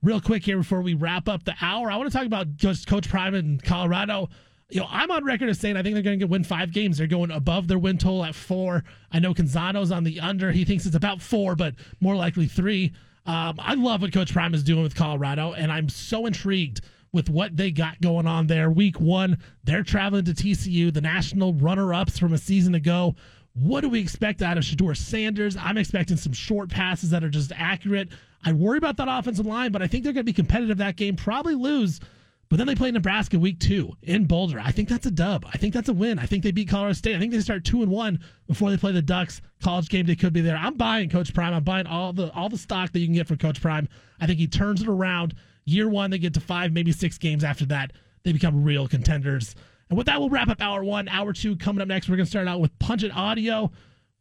real 0.03 0.21
quick 0.21 0.45
here 0.45 0.59
before 0.59 0.83
we 0.83 0.93
wrap 0.93 1.27
up 1.27 1.45
the 1.45 1.55
hour. 1.63 1.91
I 1.91 1.97
want 1.97 2.13
to 2.13 2.15
talk 2.17 2.27
about 2.27 2.55
just 2.55 2.87
Coach 2.87 3.09
Prime 3.09 3.35
in 3.35 3.61
Colorado. 3.61 4.29
You 4.69 4.81
know, 4.81 4.89
I'm 4.91 5.11
on 5.11 5.25
record 5.25 5.49
as 5.49 5.59
saying 5.59 5.79
I 5.79 5.83
think 5.83 5.95
they're 5.95 6.03
going 6.03 6.19
to 6.19 6.27
win 6.27 6.45
five 6.45 6.71
games. 6.71 6.99
They're 6.99 7.07
going 7.07 7.31
above 7.31 7.67
their 7.67 7.79
win 7.79 7.97
total 7.97 8.27
at 8.27 8.35
four. 8.35 8.85
I 9.11 9.21
know 9.21 9.33
Canzano's 9.33 9.91
on 9.91 10.05
the 10.05 10.21
under. 10.21 10.53
He 10.53 10.67
thinks 10.67 10.85
it's 10.85 10.97
about 10.97 11.23
four, 11.23 11.57
but 11.57 11.77
more 11.99 12.15
likely 12.15 12.47
three. 12.47 12.93
Um, 13.25 13.55
I 13.59 13.73
love 13.73 14.03
what 14.03 14.13
Coach 14.13 14.35
Prime 14.35 14.53
is 14.53 14.63
doing 14.63 14.83
with 14.83 14.95
Colorado, 14.95 15.55
and 15.55 15.73
I'm 15.73 15.89
so 15.89 16.27
intrigued 16.27 16.83
with 17.13 17.29
what 17.29 17.57
they 17.57 17.71
got 17.71 18.01
going 18.01 18.27
on 18.27 18.47
there. 18.47 18.71
Week 18.71 18.99
one, 18.99 19.39
they're 19.65 19.83
traveling 19.83 20.25
to 20.25 20.33
TCU, 20.33 20.93
the 20.93 21.01
national 21.01 21.55
runner 21.55 21.93
ups 21.93 22.19
from 22.19 22.33
a 22.33 22.39
season 22.39 22.75
ago. 22.75 23.15
What 23.55 23.83
do 23.83 23.91
we 23.91 24.01
expect 24.01 24.41
out 24.41 24.57
of 24.57 24.65
Shedeur 24.65 24.97
Sanders? 24.97 25.57
I'm 25.57 25.77
expecting 25.77 26.17
some 26.17 26.33
short 26.33 26.71
passes 26.71 27.11
that 27.11 27.23
are 27.23 27.29
just 27.29 27.53
accurate. 27.55 28.09
I 28.45 28.53
worry 28.53 28.79
about 28.79 28.97
that 28.97 29.09
offensive 29.11 29.47
line, 29.47 29.73
but 29.73 29.83
I 29.83 29.87
think 29.87 30.05
they're 30.05 30.15
going 30.15 30.25
to 30.25 30.31
be 30.31 30.33
competitive 30.33 30.79
that 30.79 30.97
game, 30.97 31.17
probably 31.17 31.55
lose. 31.55 32.01
But 32.49 32.57
then 32.59 32.67
they 32.67 32.75
play 32.75 32.91
Nebraska 32.91 33.39
week 33.39 33.61
two 33.61 33.93
in 34.03 34.27
Boulder. 34.27 34.61
I 34.61 34.73
think 34.73 34.89
that's 34.89 35.07
a 35.07 35.11
dub. 35.11 35.47
I 35.47 35.57
think 35.57 35.73
that's 35.73 35.89
a 35.89 35.95
win. 35.95 36.19
I 36.19 36.27
think 36.27 36.43
they 36.43 36.51
beat 36.51 36.69
Colorado 36.69 36.93
State. 36.95 37.17
I 37.17 37.19
think 37.19 37.33
they 37.33 37.41
start 37.41 37.65
two 37.65 37.83
and 37.83 37.91
one 37.91 38.21
before 38.47 38.71
they 38.71 38.77
play 38.77 38.93
the 38.93 39.01
Ducks. 39.01 39.41
College 39.63 39.89
game 39.89 40.05
they 40.05 40.17
could 40.17 40.35
be 40.35 40.43
there. 40.43 40.57
I'm 40.57 40.75
buying 40.75 41.09
Coach 41.09 41.33
Prime. 41.33 41.55
I'm 41.55 41.65
buying 41.65 41.87
all 41.87 42.13
the 42.13 42.31
all 42.33 42.51
the 42.51 42.59
stock 42.59 42.93
that 42.93 42.99
you 42.99 43.07
can 43.07 43.15
get 43.15 43.27
from 43.27 43.39
Coach 43.39 43.63
Prime. 43.63 43.89
I 44.21 44.27
think 44.27 44.39
he 44.39 44.47
turns 44.47 44.83
it 44.83 44.89
around. 44.89 45.35
Year 45.65 45.89
one, 45.89 46.11
they 46.11 46.19
get 46.19 46.35
to 46.35 46.41
five, 46.41 46.73
maybe 46.73 46.93
six 46.93 47.19
games 47.19 47.45
after 47.45 47.65
that. 47.67 47.93
They 48.25 48.33
become 48.33 48.65
real 48.65 48.89
contenders. 48.89 49.55
And 49.89 49.97
with 49.99 50.07
that, 50.07 50.19
we'll 50.19 50.31
wrap 50.31 50.49
up 50.49 50.61
hour 50.63 50.83
one. 50.83 51.09
Hour 51.09 51.33
two 51.33 51.57
coming 51.57 51.83
up 51.83 51.89
next. 51.89 52.09
We're 52.09 52.17
going 52.17 52.27
to 52.27 52.31
start 52.31 52.49
out 52.49 52.61
with 52.61 52.77
Punch 52.79 53.03
It 53.03 53.15
Audio. 53.15 53.71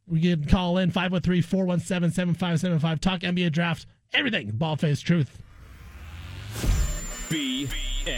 We 0.08 0.20
can 0.22 0.46
call 0.46 0.78
in 0.78 0.92
503 0.92 1.42
417 1.42 2.12
7575. 2.12 3.00
Talk 3.00 3.22
NBA 3.22 3.52
draft, 3.54 3.86
everything. 4.14 4.52
Bald 4.52 4.80
Face 4.82 5.00
Truth. 5.00 5.42
BFT. 7.30 8.10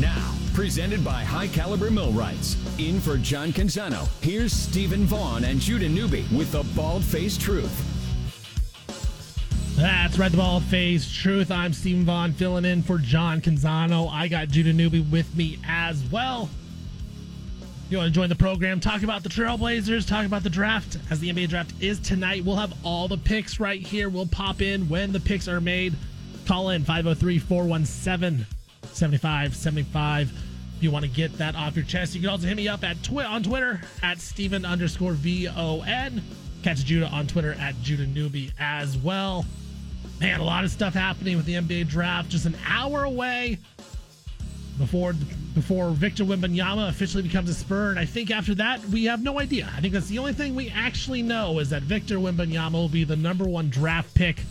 Now, 0.00 0.34
presented 0.54 1.04
by 1.04 1.22
High 1.22 1.46
Caliber 1.48 1.90
Millwrights. 1.90 2.56
In 2.78 3.00
for 3.00 3.16
John 3.16 3.52
Canzano, 3.52 4.08
here's 4.22 4.52
Steven 4.52 5.04
Vaughan 5.04 5.44
and 5.44 5.60
Judah 5.60 5.88
Newby 5.88 6.26
with 6.34 6.50
the 6.50 6.64
Bald 6.74 7.04
Faced 7.04 7.40
Truth. 7.40 7.99
That's 9.80 10.18
right, 10.18 10.30
the 10.30 10.36
Bald 10.36 10.62
Face 10.64 11.10
Truth. 11.10 11.50
I'm 11.50 11.72
Steven 11.72 12.04
Vaughan 12.04 12.34
filling 12.34 12.66
in 12.66 12.82
for 12.82 12.98
John 12.98 13.40
Canzano. 13.40 14.10
I 14.12 14.28
got 14.28 14.48
Judah 14.48 14.74
Newby 14.74 15.00
with 15.00 15.34
me 15.34 15.58
as 15.66 16.04
well. 16.12 16.50
You 17.88 17.96
want 17.96 18.08
to 18.08 18.14
join 18.14 18.28
the 18.28 18.34
program, 18.34 18.78
talk 18.78 19.02
about 19.04 19.22
the 19.22 19.30
Trailblazers, 19.30 20.06
talk 20.06 20.26
about 20.26 20.42
the 20.42 20.50
draft. 20.50 20.98
As 21.08 21.18
the 21.18 21.32
NBA 21.32 21.48
draft 21.48 21.72
is 21.80 21.98
tonight, 21.98 22.44
we'll 22.44 22.56
have 22.56 22.74
all 22.84 23.08
the 23.08 23.16
picks 23.16 23.58
right 23.58 23.80
here. 23.80 24.10
We'll 24.10 24.26
pop 24.26 24.60
in 24.60 24.86
when 24.86 25.12
the 25.12 25.20
picks 25.20 25.48
are 25.48 25.62
made. 25.62 25.94
Call 26.44 26.68
in 26.70 26.84
503 26.84 27.38
417 27.38 28.44
7575. 28.92 30.30
If 30.76 30.82
you 30.82 30.90
want 30.90 31.06
to 31.06 31.10
get 31.10 31.38
that 31.38 31.56
off 31.56 31.74
your 31.74 31.86
chest, 31.86 32.14
you 32.14 32.20
can 32.20 32.28
also 32.28 32.46
hit 32.46 32.56
me 32.58 32.68
up 32.68 32.84
at 32.84 33.02
twi- 33.02 33.24
on 33.24 33.42
Twitter 33.42 33.80
at 34.02 34.20
Stephen 34.20 34.66
underscore 34.66 35.14
V 35.14 35.48
O 35.48 35.80
N. 35.80 36.22
Catch 36.62 36.84
Judah 36.84 37.06
on 37.06 37.26
Twitter 37.26 37.54
at 37.54 37.80
Judah 37.80 38.06
Newby 38.06 38.52
as 38.58 38.98
well. 38.98 39.46
Man, 40.20 40.38
a 40.38 40.44
lot 40.44 40.64
of 40.64 40.70
stuff 40.70 40.92
happening 40.92 41.38
with 41.38 41.46
the 41.46 41.54
NBA 41.54 41.88
draft. 41.88 42.28
Just 42.28 42.44
an 42.44 42.54
hour 42.66 43.04
away 43.04 43.58
before 44.76 45.14
before 45.54 45.90
Victor 45.90 46.24
Wembanyama 46.24 46.88
officially 46.90 47.22
becomes 47.22 47.48
a 47.48 47.54
Spur, 47.54 47.90
and 47.90 47.98
I 47.98 48.04
think 48.04 48.30
after 48.30 48.54
that 48.56 48.84
we 48.86 49.04
have 49.06 49.22
no 49.22 49.40
idea. 49.40 49.70
I 49.74 49.80
think 49.80 49.94
that's 49.94 50.08
the 50.08 50.18
only 50.18 50.34
thing 50.34 50.54
we 50.54 50.68
actually 50.70 51.22
know 51.22 51.58
is 51.58 51.70
that 51.70 51.82
Victor 51.82 52.16
Wembanyama 52.16 52.72
will 52.72 52.88
be 52.88 53.04
the 53.04 53.16
number 53.16 53.44
one 53.44 53.70
draft 53.70 54.14
pick. 54.14 54.42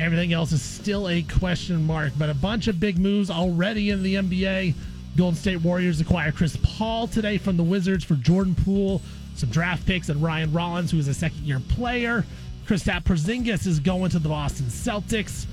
Everything 0.00 0.32
else 0.32 0.50
is 0.50 0.60
still 0.60 1.08
a 1.08 1.22
question 1.22 1.86
mark, 1.86 2.12
but 2.18 2.28
a 2.28 2.34
bunch 2.34 2.66
of 2.66 2.80
big 2.80 2.98
moves 2.98 3.30
already 3.30 3.90
in 3.90 4.02
the 4.02 4.16
NBA. 4.16 4.74
Golden 5.16 5.36
State 5.36 5.60
Warriors 5.62 6.00
acquire 6.00 6.32
Chris 6.32 6.58
Paul 6.64 7.06
today 7.06 7.38
from 7.38 7.56
the 7.56 7.62
Wizards 7.62 8.04
for 8.04 8.14
Jordan 8.16 8.56
Poole, 8.56 9.00
some 9.36 9.50
draft 9.50 9.86
picks, 9.86 10.08
and 10.08 10.20
Ryan 10.20 10.52
Rollins, 10.52 10.90
who 10.90 10.98
is 10.98 11.06
a 11.06 11.14
second 11.14 11.44
year 11.44 11.60
player. 11.60 12.24
Kristaps 12.66 13.04
Porzingis 13.04 13.66
is 13.66 13.78
going 13.78 14.10
to 14.10 14.18
the 14.18 14.28
Boston 14.28 14.66
Celtics. 14.66 15.46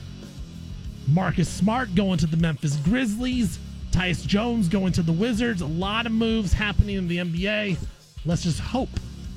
Marcus 1.09 1.49
Smart 1.49 1.93
going 1.93 2.17
to 2.19 2.25
the 2.25 2.37
Memphis 2.37 2.77
Grizzlies. 2.77 3.59
Tyus 3.91 4.25
Jones 4.25 4.69
going 4.69 4.93
to 4.93 5.01
the 5.01 5.11
Wizards. 5.11 5.61
A 5.61 5.65
lot 5.65 6.05
of 6.05 6.13
moves 6.13 6.53
happening 6.53 6.95
in 6.95 7.09
the 7.09 7.17
NBA. 7.17 7.77
Let's 8.25 8.43
just 8.43 8.61
hope 8.61 8.89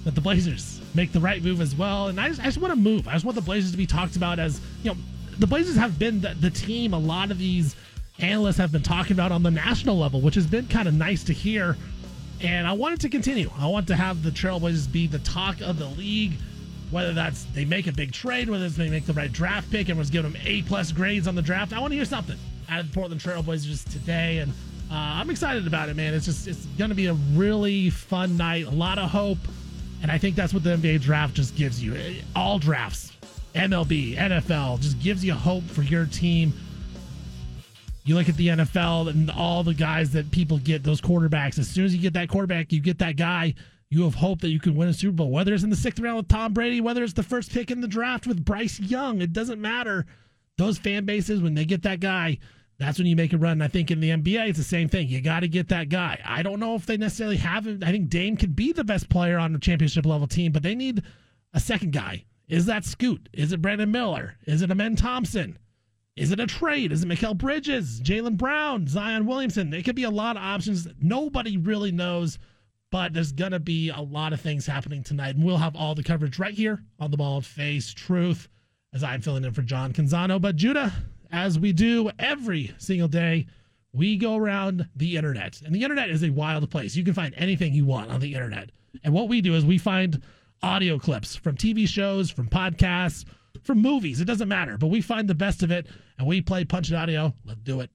that 0.05 0.14
the 0.14 0.20
Blazers 0.20 0.81
make 0.95 1.11
the 1.11 1.18
right 1.18 1.43
move 1.43 1.61
as 1.61 1.75
well. 1.75 2.09
And 2.09 2.20
I 2.20 2.29
just, 2.29 2.41
I 2.41 2.45
just 2.45 2.59
want 2.59 2.72
to 2.72 2.79
move. 2.79 3.09
I 3.09 3.14
just 3.14 3.25
want 3.25 3.35
the 3.35 3.43
Blazers 3.43 3.72
to 3.72 3.77
be 3.77 3.87
talked 3.87 4.14
about 4.14 4.39
as, 4.39 4.61
you 4.85 4.93
know, 4.93 4.97
the 5.39 5.47
Blazers 5.49 5.75
have 5.75 5.99
been 5.99 6.20
the, 6.20 6.35
the 6.35 6.51
team 6.51 6.95
a 6.95 6.99
lot 6.99 7.33
of 7.33 7.39
these 7.39 7.75
analysts 8.20 8.59
have 8.59 8.70
been 8.70 8.85
talking 8.85 9.14
about 9.14 9.33
on 9.33 9.43
the 9.43 9.51
national 9.51 9.99
level, 9.99 10.20
which 10.20 10.37
has 10.37 10.47
been 10.47 10.68
kind 10.68 10.87
of 10.87 10.95
nice 10.95 11.25
to 11.25 11.33
hear. 11.33 11.77
And 12.41 12.68
I 12.68 12.72
want 12.75 12.95
it 12.95 13.01
to 13.01 13.09
continue. 13.09 13.51
I 13.59 13.66
want 13.66 13.89
to 13.89 13.97
have 13.97 14.22
the 14.22 14.31
Trailblazers 14.31 14.93
be 14.93 15.09
the 15.09 15.18
talk 15.20 15.61
of 15.61 15.79
the 15.81 15.87
league 15.87 16.35
whether 16.95 17.12
that's 17.12 17.42
they 17.47 17.64
make 17.64 17.88
a 17.88 17.92
big 17.92 18.12
trade, 18.12 18.49
whether 18.49 18.64
it's 18.64 18.76
they 18.76 18.88
make 18.88 19.05
the 19.05 19.12
right 19.12 19.32
draft 19.32 19.68
pick, 19.68 19.88
and 19.88 19.99
was 19.99 20.11
giving 20.11 20.30
them 20.30 20.40
A 20.47 20.62
plus 20.62 20.92
grades 20.92 21.26
on 21.26 21.34
the 21.34 21.42
draft. 21.42 21.72
I 21.72 21.80
want 21.80 21.90
to 21.90 21.97
hear 21.97 22.05
something 22.05 22.38
out 22.68 22.80
of 22.80 22.88
the 22.88 22.95
Portland 22.95 23.20
Trailblazers 23.20 23.90
today, 23.90 24.38
and 24.38 24.53
uh, 24.53 24.95
I'm 24.95 25.28
excited 25.28 25.66
about 25.66 25.88
it, 25.88 25.97
man. 25.97 26.14
It's 26.14 26.24
just 26.24 26.47
it's 26.47 26.64
going 26.78 26.90
to 26.90 26.95
be 26.95 27.07
a 27.07 27.14
really 27.34 27.90
fun 27.90 28.36
night, 28.36 28.66
a 28.66 28.70
lot 28.70 28.99
of 28.99 29.11
hope, 29.11 29.38
and 30.03 30.11
I 30.11 30.18
think 30.18 30.36
that's 30.36 30.55
what 30.55 30.62
the 30.62 30.70
NBA 30.70 31.01
draft 31.01 31.34
just 31.34 31.57
gives 31.57 31.82
you. 31.82 32.22
All 32.36 32.61
drafts, 32.61 33.11
MLB, 33.57 34.16
NFL, 34.16 34.80
just 34.80 35.01
gives 35.01 35.24
you 35.24 35.34
hope 35.34 35.64
for 35.64 35.82
your 35.82 36.07
team. 36.07 36.53
You 38.05 38.14
look 38.14 38.28
at 38.28 38.36
the 38.36 38.49
NFL 38.49 39.11
and 39.11 39.32
all 39.32 39.64
the 39.64 39.74
guys 39.74 40.12
that 40.12 40.30
people 40.30 40.59
get, 40.59 40.84
those 40.84 41.01
quarterbacks. 41.01 41.59
As 41.59 41.66
soon 41.66 41.86
as 41.86 41.95
you 41.95 42.01
get 42.01 42.12
that 42.12 42.28
quarterback, 42.28 42.70
you 42.70 42.78
get 42.78 43.01
that 43.01 43.16
guy 43.16 43.55
you 43.95 44.03
have 44.03 44.16
hope 44.16 44.40
that 44.40 44.51
you 44.51 44.59
can 44.59 44.74
win 44.74 44.88
a 44.88 44.92
Super 44.92 45.14
Bowl, 45.14 45.30
whether 45.30 45.55
it's 45.55 45.62
in 45.62 45.70
the 45.70 45.76
sixth 45.76 46.03
round 46.03 46.16
with 46.16 46.28
Tom 46.28 46.53
Brady, 46.53 46.80
whether 46.80 47.05
it's 47.05 47.12
the 47.12 47.22
first 47.22 47.53
pick 47.53 47.70
in 47.70 47.80
the 47.80 47.86
draft 47.86 48.26
with 48.26 48.45
Bryce 48.45 48.80
Young. 48.80 49.20
It 49.20 49.32
doesn't 49.32 49.61
matter. 49.61 50.05
Those 50.59 50.78
fan 50.78 51.05
bases, 51.05 51.40
when 51.40 51.55
they 51.55 51.64
get 51.64 51.82
that 51.82 52.01
guy, 52.01 52.38
that's 52.78 52.99
when 52.99 53.07
you 53.07 53.14
make 53.14 53.32
a 53.32 53.38
run. 53.38 53.53
And 53.53 53.62
I 53.62 53.68
think 53.68 53.92
in 53.92 54.01
the 54.01 54.11
NBA, 54.11 54.49
it's 54.49 54.59
the 54.59 54.64
same 54.64 54.88
thing. 54.88 55.09
You 55.09 55.20
got 55.20 55.40
to 55.40 55.49
get 55.49 55.68
that 55.68 55.90
guy. 55.90 56.18
I 56.24 56.42
don't 56.42 56.59
know 56.59 56.74
if 56.74 56.86
they 56.86 56.97
necessarily 56.97 57.36
have 57.36 57.68
it. 57.68 57.84
I 57.84 57.92
think 57.92 58.09
Dame 58.09 58.36
could 58.36 58.57
be 58.57 58.72
the 58.72 58.82
best 58.82 59.09
player 59.09 59.38
on 59.38 59.55
a 59.55 59.61
championship 59.61 60.07
level 60.07 60.26
team, 60.26 60.51
but 60.51 60.64
they 60.64 60.74
need 60.74 61.03
a 61.53 61.61
second 61.61 61.92
guy. 61.92 62.24
Is 62.49 62.66
that 62.66 62.84
Scoot? 62.84 63.28
Is 63.32 63.53
it 63.53 63.62
Brandon 63.62 63.90
Miller? 63.90 64.36
Is 64.45 64.62
it 64.62 64.72
Amen 64.72 64.97
Thompson? 64.97 65.57
Is 66.16 66.32
it 66.32 66.40
a 66.40 66.47
trade? 66.47 66.90
Is 66.90 67.05
it 67.05 67.09
Mikal 67.09 67.36
Bridges, 67.36 68.01
Jaylen 68.01 68.36
Brown, 68.36 68.88
Zion 68.88 69.26
Williamson? 69.26 69.70
There 69.70 69.82
could 69.82 69.97
be 69.97 70.05
a 70.05 70.11
lot 70.11 70.36
of 70.36 70.42
options. 70.42 70.88
Nobody 71.01 71.57
really 71.57 71.92
knows 71.92 72.38
but 72.95 73.12
there's 73.12 73.32
going 73.32 73.51
to 73.51 73.59
be 73.59 73.88
a 73.88 74.01
lot 74.01 74.32
of 74.32 74.40
things 74.40 74.64
happening 74.66 75.03
tonight. 75.03 75.34
And 75.34 75.45
we'll 75.45 75.57
have 75.57 75.74
all 75.74 75.97
the 75.97 76.03
coverage 76.05 76.38
right 76.38 76.55
here 76.55 76.80
on 77.01 77.11
the 77.11 77.16
Bald 77.16 77.45
Face 77.45 77.92
Truth 77.92 78.49
as 78.92 79.03
I'm 79.03 79.20
filling 79.20 79.42
in 79.42 79.53
for 79.53 79.62
John 79.62 79.92
Canzano. 79.92 80.40
But 80.40 80.55
Judah, 80.55 80.92
as 81.32 81.59
we 81.59 81.72
do 81.72 82.12
every 82.20 82.72
single 82.78 83.09
day, 83.09 83.47
we 83.92 84.16
go 84.16 84.36
around 84.36 84.88
the 84.95 85.16
internet. 85.16 85.61
And 85.62 85.74
the 85.74 85.82
internet 85.82 86.09
is 86.09 86.22
a 86.22 86.30
wild 86.30 86.70
place. 86.70 86.95
You 86.95 87.03
can 87.03 87.14
find 87.14 87.34
anything 87.36 87.72
you 87.72 87.84
want 87.84 88.12
on 88.12 88.20
the 88.20 88.32
internet. 88.32 88.70
And 89.03 89.12
what 89.12 89.26
we 89.26 89.40
do 89.40 89.57
is 89.57 89.64
we 89.64 89.78
find 89.78 90.22
audio 90.62 90.97
clips 90.97 91.34
from 91.34 91.57
TV 91.57 91.88
shows, 91.88 92.30
from 92.30 92.47
podcasts, 92.47 93.24
from 93.64 93.82
movies. 93.82 94.20
It 94.20 94.26
doesn't 94.26 94.49
matter, 94.49 94.78
but 94.78 94.86
we 94.86 95.01
find 95.01 95.26
the 95.26 95.34
best 95.34 95.64
of 95.64 95.72
it 95.72 95.88
and 96.16 96.28
we 96.28 96.40
play 96.40 96.64
Punch 96.64 96.92
It 96.92 96.95
Audio. 96.95 97.34
Let's 97.45 97.59
do 97.62 97.80
it. 97.80 97.90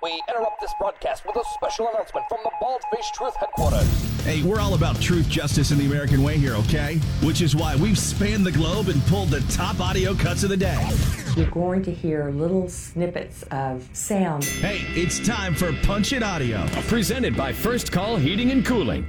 We 0.00 0.22
interrupt 0.28 0.60
this 0.60 0.72
broadcast 0.78 1.26
with 1.26 1.34
a 1.34 1.42
special 1.54 1.88
announcement 1.88 2.24
from 2.28 2.38
the 2.44 2.52
Bald 2.60 2.82
Faced 2.94 3.14
Truth 3.14 3.34
headquarters. 3.34 4.22
Hey, 4.22 4.44
we're 4.44 4.60
all 4.60 4.74
about 4.74 5.00
truth, 5.00 5.28
justice, 5.28 5.72
and 5.72 5.80
the 5.80 5.86
American 5.86 6.22
way 6.22 6.38
here, 6.38 6.54
okay? 6.54 7.00
Which 7.24 7.42
is 7.42 7.56
why 7.56 7.74
we've 7.74 7.98
spanned 7.98 8.46
the 8.46 8.52
globe 8.52 8.90
and 8.90 9.02
pulled 9.06 9.30
the 9.30 9.40
top 9.52 9.80
audio 9.80 10.14
cuts 10.14 10.44
of 10.44 10.50
the 10.50 10.56
day. 10.56 10.88
You're 11.36 11.50
going 11.50 11.82
to 11.82 11.92
hear 11.92 12.30
little 12.30 12.68
snippets 12.68 13.42
of 13.50 13.88
sound. 13.92 14.44
Hey, 14.44 14.82
it's 14.94 15.18
time 15.26 15.56
for 15.56 15.72
Punch 15.82 16.12
It 16.12 16.22
Audio. 16.22 16.64
Presented 16.86 17.36
by 17.36 17.52
First 17.52 17.90
Call 17.90 18.18
Heating 18.18 18.52
and 18.52 18.64
Cooling. 18.64 19.04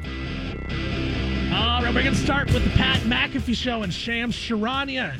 All 1.53 1.83
right, 1.83 1.93
we're 1.93 2.01
going 2.01 2.15
to 2.15 2.21
start 2.21 2.51
with 2.51 2.63
the 2.63 2.71
Pat 2.71 3.01
McAfee 3.01 3.55
show 3.55 3.83
and 3.83 3.93
Shams 3.93 4.35
Charania. 4.35 5.19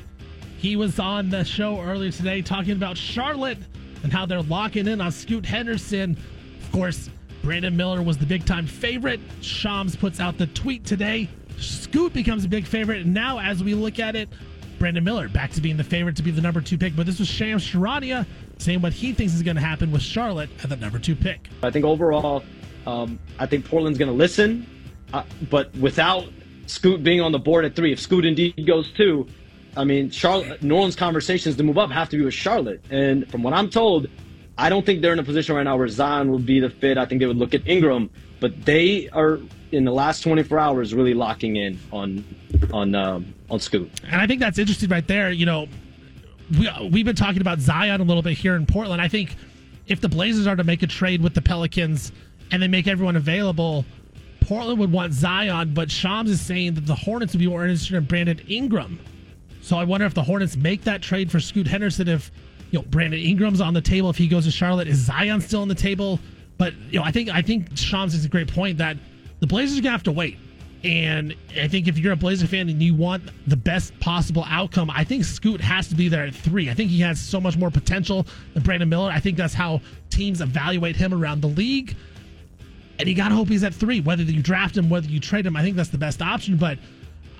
He 0.57 0.75
was 0.75 0.97
on 0.97 1.29
the 1.29 1.43
show 1.43 1.79
earlier 1.79 2.11
today 2.11 2.41
talking 2.41 2.73
about 2.73 2.97
Charlotte 2.97 3.59
and 4.03 4.11
how 4.11 4.25
they're 4.25 4.41
locking 4.41 4.87
in 4.87 5.01
on 5.01 5.11
Scoot 5.11 5.45
Henderson. 5.45 6.17
Of 6.61 6.71
course, 6.71 7.09
Brandon 7.43 7.75
Miller 7.75 8.01
was 8.01 8.17
the 8.17 8.25
big 8.25 8.45
time 8.45 8.67
favorite. 8.67 9.19
Shams 9.41 9.95
puts 9.95 10.19
out 10.19 10.37
the 10.37 10.47
tweet 10.47 10.85
today. 10.85 11.29
Scoot 11.57 12.13
becomes 12.13 12.45
a 12.45 12.47
big 12.47 12.65
favorite. 12.65 13.01
And 13.01 13.13
now, 13.13 13.39
as 13.39 13.63
we 13.63 13.73
look 13.73 13.99
at 13.99 14.15
it, 14.15 14.29
Brandon 14.79 15.03
Miller 15.03 15.29
back 15.29 15.51
to 15.51 15.61
being 15.61 15.77
the 15.77 15.83
favorite 15.83 16.15
to 16.15 16.23
be 16.23 16.31
the 16.31 16.41
number 16.41 16.61
two 16.61 16.77
pick. 16.77 16.95
But 16.95 17.05
this 17.05 17.19
was 17.19 17.27
Shams 17.27 17.63
Charania 17.63 18.25
saying 18.57 18.81
what 18.81 18.93
he 18.93 19.13
thinks 19.13 19.33
is 19.33 19.43
going 19.43 19.55
to 19.55 19.61
happen 19.61 19.91
with 19.91 20.01
Charlotte 20.01 20.49
at 20.63 20.69
the 20.69 20.75
number 20.75 20.99
two 20.99 21.15
pick. 21.15 21.49
I 21.63 21.71
think 21.71 21.85
overall, 21.85 22.43
um, 22.85 23.19
I 23.39 23.45
think 23.45 23.65
Portland's 23.65 23.97
going 23.97 24.09
to 24.09 24.17
listen, 24.17 24.65
uh, 25.13 25.23
but 25.49 25.75
without 25.75 26.25
Scoot 26.67 27.03
being 27.03 27.21
on 27.21 27.31
the 27.31 27.39
board 27.39 27.65
at 27.65 27.75
three, 27.75 27.91
if 27.91 27.99
Scoot 27.99 28.25
indeed 28.25 28.65
goes 28.65 28.91
two, 28.93 29.27
I 29.75 29.83
mean, 29.83 30.09
Charlotte, 30.09 30.61
New 30.61 30.75
Orleans 30.75 30.95
conversations 30.95 31.55
to 31.55 31.63
move 31.63 31.77
up 31.77 31.91
have 31.91 32.09
to 32.09 32.17
be 32.17 32.23
with 32.23 32.33
Charlotte. 32.33 32.83
And 32.89 33.29
from 33.29 33.43
what 33.43 33.53
I'm 33.53 33.69
told, 33.69 34.07
I 34.57 34.69
don't 34.69 34.85
think 34.85 35.01
they're 35.01 35.13
in 35.13 35.19
a 35.19 35.23
position 35.23 35.55
right 35.55 35.63
now 35.63 35.77
where 35.77 35.87
Zion 35.87 36.31
would 36.31 36.45
be 36.45 36.59
the 36.59 36.69
fit. 36.69 36.97
I 36.97 37.05
think 37.05 37.19
they 37.19 37.25
would 37.25 37.37
look 37.37 37.53
at 37.53 37.67
Ingram, 37.67 38.09
but 38.39 38.65
they 38.65 39.09
are 39.09 39.39
in 39.71 39.85
the 39.85 39.91
last 39.91 40.21
24 40.21 40.59
hours 40.59 40.93
really 40.93 41.13
locking 41.13 41.55
in 41.55 41.79
on 41.91 42.25
on 42.73 42.93
um, 42.95 43.33
on 43.49 43.59
Scoot. 43.59 43.89
And 44.03 44.19
I 44.19 44.27
think 44.27 44.39
that's 44.39 44.59
interesting 44.59 44.89
right 44.89 45.07
there. 45.07 45.31
You 45.31 45.45
know, 45.45 45.67
we 46.59 46.69
we've 46.91 47.05
been 47.05 47.15
talking 47.15 47.41
about 47.41 47.59
Zion 47.59 48.01
a 48.01 48.03
little 48.03 48.21
bit 48.21 48.37
here 48.37 48.55
in 48.55 48.65
Portland. 48.65 49.01
I 49.01 49.07
think 49.07 49.35
if 49.87 50.01
the 50.01 50.09
Blazers 50.09 50.47
are 50.47 50.55
to 50.55 50.63
make 50.63 50.83
a 50.83 50.87
trade 50.87 51.21
with 51.21 51.33
the 51.33 51.41
Pelicans 51.41 52.11
and 52.51 52.61
they 52.61 52.67
make 52.67 52.87
everyone 52.87 53.15
available, 53.15 53.85
Portland 54.41 54.79
would 54.79 54.91
want 54.91 55.13
Zion, 55.13 55.73
but 55.73 55.89
Shams 55.89 56.29
is 56.29 56.41
saying 56.41 56.73
that 56.73 56.85
the 56.85 56.95
Hornets 56.95 57.33
would 57.33 57.39
be 57.39 57.47
more 57.47 57.63
interested 57.63 57.95
in 57.95 58.03
Brandon 58.03 58.39
Ingram. 58.47 58.99
So 59.61 59.77
I 59.77 59.83
wonder 59.83 60.05
if 60.05 60.13
the 60.13 60.23
Hornets 60.23 60.57
make 60.57 60.83
that 60.83 61.01
trade 61.01 61.31
for 61.31 61.39
Scoot 61.39 61.67
Henderson 61.67 62.07
if 62.07 62.31
you 62.71 62.79
know 62.79 62.85
Brandon 62.89 63.19
Ingram's 63.19 63.61
on 63.61 63.73
the 63.73 63.81
table 63.81 64.09
if 64.09 64.17
he 64.17 64.27
goes 64.27 64.45
to 64.45 64.51
Charlotte. 64.51 64.87
Is 64.87 64.97
Zion 64.97 65.41
still 65.41 65.61
on 65.61 65.67
the 65.67 65.75
table? 65.75 66.19
But 66.57 66.73
you 66.89 66.99
know, 66.99 67.05
I 67.05 67.11
think 67.11 67.29
I 67.29 67.41
think 67.41 67.77
Shams 67.77 68.13
is 68.13 68.25
a 68.25 68.29
great 68.29 68.51
point 68.51 68.77
that 68.79 68.97
the 69.39 69.47
Blazers 69.47 69.79
are 69.79 69.81
gonna 69.81 69.91
have 69.91 70.03
to 70.03 70.11
wait. 70.11 70.37
And 70.83 71.35
I 71.59 71.67
think 71.67 71.87
if 71.87 71.99
you're 71.99 72.13
a 72.13 72.17
Blazer 72.17 72.47
fan 72.47 72.67
and 72.67 72.81
you 72.81 72.95
want 72.95 73.23
the 73.47 73.55
best 73.55 73.97
possible 73.99 74.43
outcome, 74.47 74.89
I 74.89 75.03
think 75.03 75.25
Scoot 75.25 75.61
has 75.61 75.87
to 75.89 75.95
be 75.95 76.09
there 76.09 76.25
at 76.25 76.33
three. 76.33 76.71
I 76.71 76.73
think 76.73 76.89
he 76.89 76.99
has 77.01 77.19
so 77.19 77.39
much 77.39 77.55
more 77.55 77.69
potential 77.69 78.25
than 78.53 78.63
Brandon 78.63 78.89
Miller. 78.89 79.11
I 79.11 79.19
think 79.19 79.37
that's 79.37 79.53
how 79.53 79.81
teams 80.09 80.41
evaluate 80.41 80.95
him 80.95 81.13
around 81.13 81.41
the 81.41 81.47
league. 81.47 81.95
And 82.97 83.07
you 83.07 83.15
gotta 83.15 83.35
hope 83.35 83.47
he's 83.47 83.63
at 83.63 83.75
three. 83.75 84.01
Whether 84.01 84.23
you 84.23 84.41
draft 84.41 84.75
him, 84.75 84.89
whether 84.89 85.07
you 85.07 85.19
trade 85.19 85.45
him, 85.45 85.55
I 85.55 85.61
think 85.61 85.75
that's 85.75 85.89
the 85.89 85.99
best 85.99 86.21
option. 86.21 86.57
But 86.57 86.79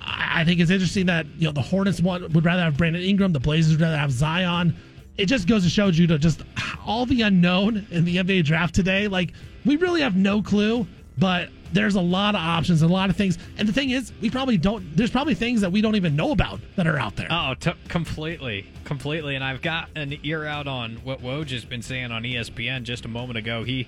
I 0.04 0.44
think 0.46 0.60
it's 0.60 0.72
interesting 0.72 1.06
that 1.08 1.26
you 1.38 1.46
know 1.46 1.52
the 1.52 1.62
Hornets 1.62 2.02
want, 2.02 2.32
would 2.34 2.46
rather 2.46 2.64
have 2.64 2.78
Brandon 2.78 3.02
Ingram, 3.02 3.34
the 3.34 3.40
Blazers 3.40 3.74
would 3.74 3.82
rather 3.82 3.98
have 3.98 4.12
Zion. 4.12 4.76
It 5.18 5.26
just 5.26 5.48
goes 5.48 5.64
to 5.64 5.70
show 5.70 5.88
you 5.88 6.08
just 6.18 6.42
all 6.86 7.06
the 7.06 7.22
unknown 7.22 7.86
in 7.92 8.06
the 8.06 8.18
NBA 8.18 8.46
draft 8.46 8.74
today. 8.74 9.08
Like 9.08 9.34
we 9.66 9.76
really 9.76 10.02
have 10.02 10.16
no 10.16 10.42
clue, 10.42 10.88
but 11.18 11.50
there's 11.74 11.96
a 11.96 12.02
lot 12.02 12.36
of 12.36 12.42
options, 12.42 12.82
and 12.82 12.92
a 12.92 12.94
lot 12.94 13.10
of 13.10 13.16
things. 13.16 13.38
And 13.58 13.68
the 13.68 13.74
thing 13.74 13.92
is, 13.92 14.12
we 14.22 14.30
probably 14.30 14.58
don't. 14.58 14.96
There's 14.96 15.12
probably 15.12 15.36
things 15.36 15.62
that 15.62 15.72
we 15.72 15.82
don't 15.82 15.96
even 15.96 16.16
know 16.16 16.32
about 16.32 16.60
that 16.76 16.88
are 16.88 16.98
out 16.98 17.16
there. 17.16 17.28
Oh, 17.30 17.54
t- 17.60 17.74
completely, 17.88 18.66
completely. 18.84 19.36
And 19.36 19.44
I've 19.44 19.62
got 19.62 19.90
an 19.96 20.18
ear 20.24 20.46
out 20.46 20.68
on 20.68 20.98
what 20.98 21.22
Woj 21.22 21.52
has 21.52 21.66
been 21.66 21.82
saying 21.82 22.12
on 22.12 22.24
ESPN 22.24 22.84
just 22.84 23.06
a 23.06 23.08
moment 23.08 23.38
ago. 23.38 23.64
He 23.64 23.88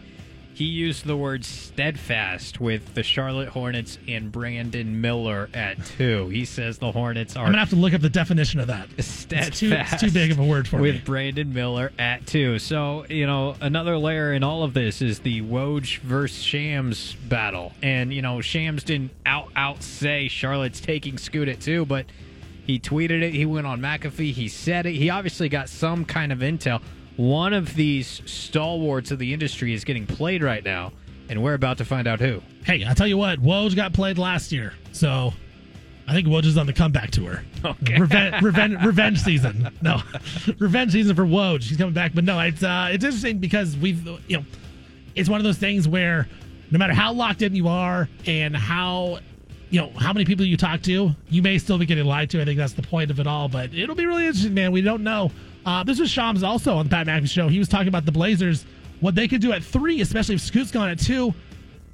he 0.54 0.66
used 0.66 1.06
the 1.06 1.18
word 1.18 1.44
steadfast 1.44 2.60
with 2.60 2.94
the 2.94 3.02
Charlotte 3.02 3.50
Hornets 3.50 3.98
and 4.08 4.32
Brandon 4.32 5.02
Miller 5.02 5.50
at 5.54 5.84
two. 5.84 6.30
He 6.30 6.46
says 6.46 6.78
the 6.78 6.92
Hornets 6.92 7.36
are. 7.36 7.46
I'm 7.46 7.52
gonna 7.52 7.60
have 7.60 7.70
to 7.70 7.76
look 7.76 7.94
up 7.94 8.02
the 8.02 8.10
definition 8.10 8.60
of 8.60 8.68
that. 8.68 8.88
Steadfast. 9.00 9.50
It's 9.50 9.60
too, 9.60 9.72
it's 9.74 10.02
too 10.02 10.12
big 10.12 10.32
of 10.32 10.40
a 10.40 10.44
word 10.44 10.68
for 10.68 10.78
with 10.78 10.96
me. 10.96 11.02
Brandon 11.04 11.54
Miller 11.54 11.92
at 11.98 12.28
two. 12.28 12.60
So 12.60 13.06
you 13.10 13.26
know 13.26 13.56
another 13.62 13.98
layer 13.98 14.34
in 14.34 14.44
all 14.44 14.64
of 14.64 14.74
this 14.74 15.02
is 15.02 15.20
the 15.20 15.42
Woj 15.42 16.00
versus 16.00 16.42
Shams 16.42 17.16
battle, 17.28 17.74
and 17.82 18.14
you 18.14 18.22
know 18.22 18.40
Shams 18.42 18.84
didn't 18.84 19.12
out 19.26 19.50
out 19.56 19.82
say 19.82 20.28
Charlotte's 20.28 20.80
taking 20.80 21.18
Scoot 21.18 21.48
at 21.48 21.62
two, 21.62 21.86
but 21.86 22.06
he 22.66 22.80
tweeted 22.80 23.24
it. 23.24 23.34
He 23.34 23.46
went 23.46 23.66
on 23.68 23.82
McAfee. 23.82 24.34
He 24.34 24.48
said 24.48 24.86
it. 24.86 24.94
He 24.94 25.10
obviously 25.10 25.50
got 25.50 25.68
some 25.68 26.06
kind 26.06 26.32
of 26.32 26.40
intel 26.40 26.82
one 27.18 27.54
of 27.54 27.76
these 27.76 28.22
stalwarts 28.26 29.12
of 29.12 29.20
the 29.20 29.34
industry 29.34 29.74
is 29.74 29.84
getting 29.84 30.06
played 30.06 30.44
right 30.44 30.64
now, 30.64 30.92
and 31.30 31.42
we're 31.44 31.54
about 31.54 31.78
to 31.80 31.86
find 31.86 32.08
out 32.08 32.20
who. 32.20 32.42
Hey, 32.66 32.86
I 32.88 32.94
tell 32.94 33.08
you 33.08 33.18
what, 33.18 33.40
Woj 33.40 33.76
got 33.76 33.94
played 33.94 34.18
last 34.18 34.52
year, 34.52 34.74
so 34.92 35.34
I 36.08 36.14
think 36.14 36.28
Woj 36.28 36.46
is 36.46 36.58
on 36.58 36.66
the 36.66 36.74
comeback 36.74 37.12
tour. 37.12 37.44
Okay. 37.66 37.98
Revenge, 37.98 38.44
revenge, 38.44 38.84
revenge 38.84 39.22
season. 39.22 39.70
No, 39.82 40.02
revenge 40.60 40.92
season 40.92 41.16
for 41.16 41.24
Woj. 41.24 41.64
He's 41.64 41.78
coming 41.78 41.94
back, 41.94 42.14
but 42.14 42.26
no, 42.26 42.38
it's 42.42 42.62
uh, 42.62 42.90
it's 42.92 43.06
interesting 43.06 43.38
because 43.38 43.78
we've 43.78 44.06
you 44.28 44.36
know, 44.36 44.46
it's 45.16 45.30
one 45.30 45.40
of 45.40 45.46
those 45.46 45.58
things 45.58 45.88
where 45.88 46.28
no 46.72 46.78
matter 46.78 46.94
how 46.94 47.14
locked 47.14 47.42
in 47.42 47.56
you 47.56 47.70
are 47.70 48.10
and 48.26 48.54
how 48.54 49.20
you 49.70 49.80
know 49.80 49.92
how 49.98 50.12
many 50.12 50.26
people 50.26 50.46
you 50.46 50.58
talk 50.58 50.82
to, 50.82 51.12
you 51.30 51.42
may 51.42 51.58
still 51.58 51.78
be 51.78 51.86
getting 51.86 52.04
lied 52.04 52.30
to. 52.32 52.42
I 52.42 52.46
think 52.46 52.58
that's 52.58 52.74
the 52.74 52.82
point 52.82 53.10
of 53.10 53.22
it 53.22 53.28
all. 53.28 53.48
But 53.48 53.74
it'll 53.74 53.96
be 53.96 54.06
really 54.06 54.26
interesting, 54.26 54.54
man. 54.54 54.74
We 54.74 54.82
don't 54.82 55.04
know. 55.04 55.32
Uh, 55.66 55.84
this 55.84 56.00
was 56.00 56.10
Shams 56.10 56.44
also 56.44 56.76
on 56.76 56.86
the 56.86 56.90
Pat 56.90 57.08
McAfee 57.08 57.30
show. 57.30 57.48
He 57.48 57.60
was 57.60 57.68
talking 57.68 57.88
about 57.88 58.06
the 58.06 58.12
Blazers, 58.12 58.66
what 59.00 59.16
they 59.16 59.28
could 59.28 59.42
do 59.42 59.54
at 59.54 59.64
three, 59.64 60.02
especially 60.02 60.36
if 60.36 60.42
Scoot's 60.42 60.72
gone 60.72 60.90
at 60.90 61.00
two. 61.00 61.34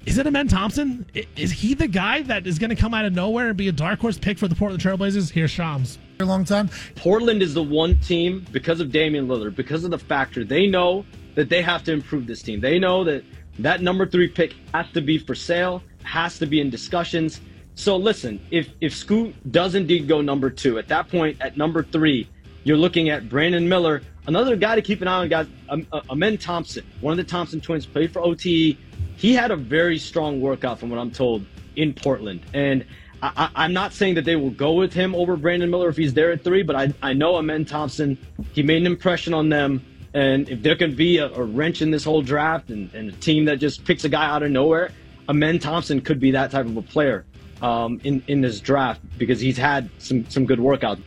Is 0.05 0.17
it 0.17 0.25
a 0.25 0.29
Amen 0.29 0.47
Thompson? 0.47 1.05
Is 1.35 1.51
he 1.51 1.73
the 1.73 1.87
guy 1.87 2.21
that 2.23 2.47
is 2.47 2.57
going 2.57 2.69
to 2.69 2.75
come 2.75 2.93
out 2.93 3.05
of 3.05 3.13
nowhere 3.13 3.49
and 3.49 3.57
be 3.57 3.67
a 3.67 3.71
dark 3.71 3.99
horse 3.99 4.17
pick 4.17 4.37
for 4.37 4.47
the 4.47 4.55
Portland 4.55 4.81
Trailblazers? 4.81 5.29
Here's 5.29 5.51
Shams. 5.51 5.99
A 6.19 6.25
long 6.25 6.45
time. 6.45 6.69
Portland 6.95 7.41
is 7.41 7.53
the 7.53 7.63
one 7.63 7.99
team 7.99 8.45
because 8.51 8.79
of 8.79 8.91
Damian 8.91 9.27
Lillard, 9.27 9.55
because 9.55 9.83
of 9.83 9.91
the 9.91 9.99
factor 9.99 10.43
they 10.43 10.67
know 10.67 11.05
that 11.35 11.49
they 11.49 11.61
have 11.61 11.83
to 11.83 11.91
improve 11.91 12.27
this 12.27 12.41
team. 12.41 12.59
They 12.59 12.79
know 12.79 13.03
that 13.03 13.23
that 13.59 13.81
number 13.81 14.05
three 14.05 14.27
pick 14.29 14.55
has 14.73 14.89
to 14.93 15.01
be 15.01 15.17
for 15.17 15.35
sale, 15.35 15.83
has 16.03 16.39
to 16.39 16.45
be 16.45 16.59
in 16.59 16.69
discussions. 16.69 17.41
So 17.75 17.95
listen, 17.95 18.39
if 18.51 18.69
if 18.81 18.95
Scoot 18.95 19.35
does 19.51 19.75
indeed 19.75 20.07
go 20.07 20.21
number 20.21 20.49
two, 20.49 20.79
at 20.79 20.87
that 20.87 21.09
point 21.09 21.39
at 21.41 21.55
number 21.57 21.83
three, 21.83 22.27
you're 22.63 22.77
looking 22.77 23.09
at 23.09 23.29
Brandon 23.29 23.67
Miller, 23.67 24.01
another 24.27 24.55
guy 24.55 24.75
to 24.75 24.81
keep 24.81 25.01
an 25.01 25.07
eye 25.07 25.19
on. 25.19 25.29
Guys, 25.29 25.47
um, 25.69 25.87
Amen 26.09 26.37
Thompson, 26.37 26.85
one 27.01 27.11
of 27.11 27.17
the 27.17 27.29
Thompson 27.29 27.61
twins, 27.61 27.85
played 27.85 28.11
for 28.11 28.21
OTE. 28.21 28.77
He 29.15 29.33
had 29.33 29.51
a 29.51 29.55
very 29.55 29.97
strong 29.97 30.39
workout, 30.41 30.79
from 30.79 30.89
what 30.89 30.99
I'm 30.99 31.11
told, 31.11 31.45
in 31.75 31.93
Portland, 31.93 32.41
and. 32.53 32.85
I, 33.21 33.49
I'm 33.53 33.73
not 33.73 33.91
saying 33.91 34.15
that 34.15 34.23
they 34.23 34.37
will 34.37 34.51
go 34.51 34.71
with 34.71 34.93
him 34.93 35.13
over 35.13 35.35
Brandon 35.35 35.69
Miller 35.69 35.89
if 35.89 35.97
he's 35.97 36.13
there 36.13 36.31
at 36.31 36.41
three, 36.41 36.63
but 36.63 36.77
I, 36.77 36.93
I 37.01 37.11
know 37.11 37.35
Amen 37.35 37.65
Thompson. 37.65 38.17
He 38.53 38.63
made 38.63 38.77
an 38.77 38.85
impression 38.85 39.33
on 39.33 39.49
them. 39.49 39.85
And 40.13 40.49
if 40.49 40.63
there 40.63 40.75
can 40.75 40.95
be 40.95 41.17
a, 41.17 41.27
a 41.27 41.43
wrench 41.43 41.81
in 41.81 41.91
this 41.91 42.03
whole 42.03 42.21
draft 42.21 42.69
and, 42.69 42.91
and 42.93 43.09
a 43.09 43.11
team 43.11 43.45
that 43.45 43.57
just 43.57 43.83
picks 43.85 44.05
a 44.05 44.09
guy 44.09 44.25
out 44.25 44.41
of 44.41 44.51
nowhere, 44.51 44.91
Amen 45.27 45.59
Thompson 45.59 46.01
could 46.01 46.19
be 46.19 46.31
that 46.31 46.49
type 46.49 46.65
of 46.65 46.77
a 46.77 46.81
player 46.81 47.25
um, 47.61 47.99
in, 48.03 48.23
in 48.27 48.41
this 48.41 48.59
draft 48.59 49.01
because 49.17 49.39
he's 49.39 49.57
had 49.57 49.89
some, 49.99 50.27
some 50.29 50.45
good 50.45 50.59
workouts. 50.59 51.01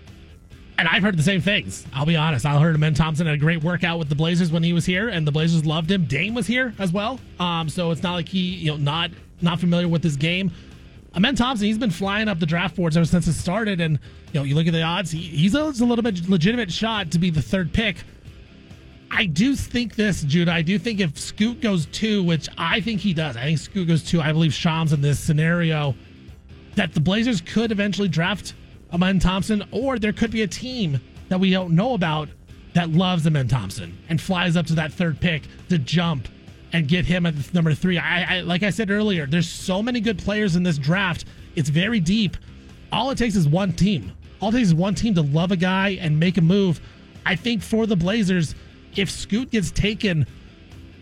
And 0.79 0.89
I've 0.89 1.03
heard 1.03 1.17
the 1.17 1.23
same 1.23 1.41
things. 1.41 1.87
I'll 1.93 2.07
be 2.07 2.17
honest. 2.17 2.47
I 2.47 2.59
heard 2.59 2.75
Amen 2.75 2.95
Thompson 2.95 3.27
had 3.27 3.35
a 3.35 3.39
great 3.39 3.63
workout 3.63 3.99
with 3.99 4.09
the 4.09 4.15
Blazers 4.15 4.51
when 4.51 4.63
he 4.63 4.73
was 4.73 4.85
here, 4.85 5.09
and 5.09 5.27
the 5.27 5.33
Blazers 5.33 5.65
loved 5.67 5.91
him. 5.91 6.07
Dame 6.07 6.35
was 6.35 6.47
here 6.47 6.75
as 6.79 6.93
well. 6.93 7.21
Um, 7.39 7.69
so 7.69 7.91
it's 7.91 8.03
not 8.03 8.15
like 8.15 8.29
he, 8.29 8.55
you 8.55 8.71
know, 8.73 8.77
not 8.77 9.11
not 9.41 9.61
familiar 9.61 9.89
with 9.89 10.03
his 10.03 10.17
game. 10.17 10.51
Amen 11.15 11.37
Thompson, 11.37 11.67
he's 11.67 11.79
been 11.79 11.91
flying 11.91 12.27
up 12.27 12.39
the 12.41 12.47
draft 12.47 12.75
boards 12.75 12.97
ever 12.97 13.05
since 13.05 13.27
it 13.27 13.35
started, 13.35 13.81
and 13.81 13.99
you 14.33 14.41
know, 14.41 14.45
you 14.45 14.55
look 14.55 14.67
at 14.67 14.73
the 14.73 14.83
odds. 14.83 15.11
He, 15.11 15.21
he's 15.21 15.55
a, 15.55 15.63
a 15.63 15.85
little 15.85 16.03
bit 16.03 16.29
legitimate 16.29 16.73
shot 16.73 17.11
to 17.11 17.19
be 17.19 17.29
the 17.29 17.43
third 17.43 17.73
pick. 17.73 17.99
I 19.11 19.27
do 19.27 19.55
think 19.55 19.95
this, 19.95 20.23
Judah. 20.23 20.53
I 20.53 20.63
do 20.63 20.79
think 20.79 21.01
if 21.01 21.19
Scoot 21.19 21.61
goes 21.61 21.85
two, 21.87 22.25
which 22.25 22.49
I 22.57 22.81
think 22.81 23.01
he 23.01 23.13
does, 23.13 23.37
I 23.37 23.43
think 23.43 23.59
Scoot 23.59 23.89
goes 23.89 24.03
two. 24.03 24.23
I 24.23 24.33
believe 24.33 24.55
Shams 24.55 24.95
in 24.95 25.03
this 25.03 25.21
scenario 25.21 25.95
that 26.77 26.95
the 26.95 27.01
Blazers 27.01 27.43
could 27.43 27.73
eventually 27.73 28.09
draft 28.09 28.55
Amen 28.93 29.19
Thompson, 29.19 29.65
or 29.71 29.99
there 29.99 30.13
could 30.13 30.31
be 30.31 30.43
a 30.43 30.47
team 30.47 31.01
that 31.29 31.41
we 31.41 31.51
don't 31.51 31.75
know 31.75 31.95
about 31.95 32.29
that 32.75 32.91
loves 32.91 33.27
Amen 33.27 33.49
Thompson 33.49 33.97
and 34.09 34.21
flies 34.21 34.57
up 34.57 34.67
to 34.67 34.75
that 34.75 34.93
third 34.93 35.21
pick 35.21 35.43
to 35.69 35.79
jump 35.79 36.29
and 36.73 36.89
get 36.89 37.05
him 37.05 37.27
at 37.27 37.55
number 37.55 37.75
three. 37.75 37.99
I, 37.99 38.39
I 38.39 38.41
like 38.41 38.63
I 38.63 38.71
said 38.71 38.91
earlier, 38.91 39.27
there's 39.27 39.49
so 39.49 39.83
many 39.83 40.01
good 40.01 40.19
players 40.19 40.57
in 40.57 40.63
this 40.63 40.79
draft. 40.79 41.25
It's 41.55 41.69
very 41.69 42.01
deep. 42.01 42.37
All 42.91 43.11
it 43.11 43.19
takes 43.19 43.37
is 43.37 43.49
one 43.49 43.73
team. 43.73 44.13
All 44.41 44.49
it 44.51 44.53
takes 44.53 44.69
is 44.69 44.75
one 44.75 44.95
team 44.95 45.15
to 45.15 45.23
love 45.23 45.53
a 45.53 45.57
guy 45.57 45.91
and 46.01 46.19
make 46.19 46.39
a 46.39 46.43
move. 46.43 46.81
I 47.25 47.37
think 47.37 47.63
for 47.63 47.87
the 47.87 47.97
Blazers, 47.97 48.55
if 48.97 49.11
Scoot 49.11 49.51
gets 49.51 49.71
taken 49.71 50.27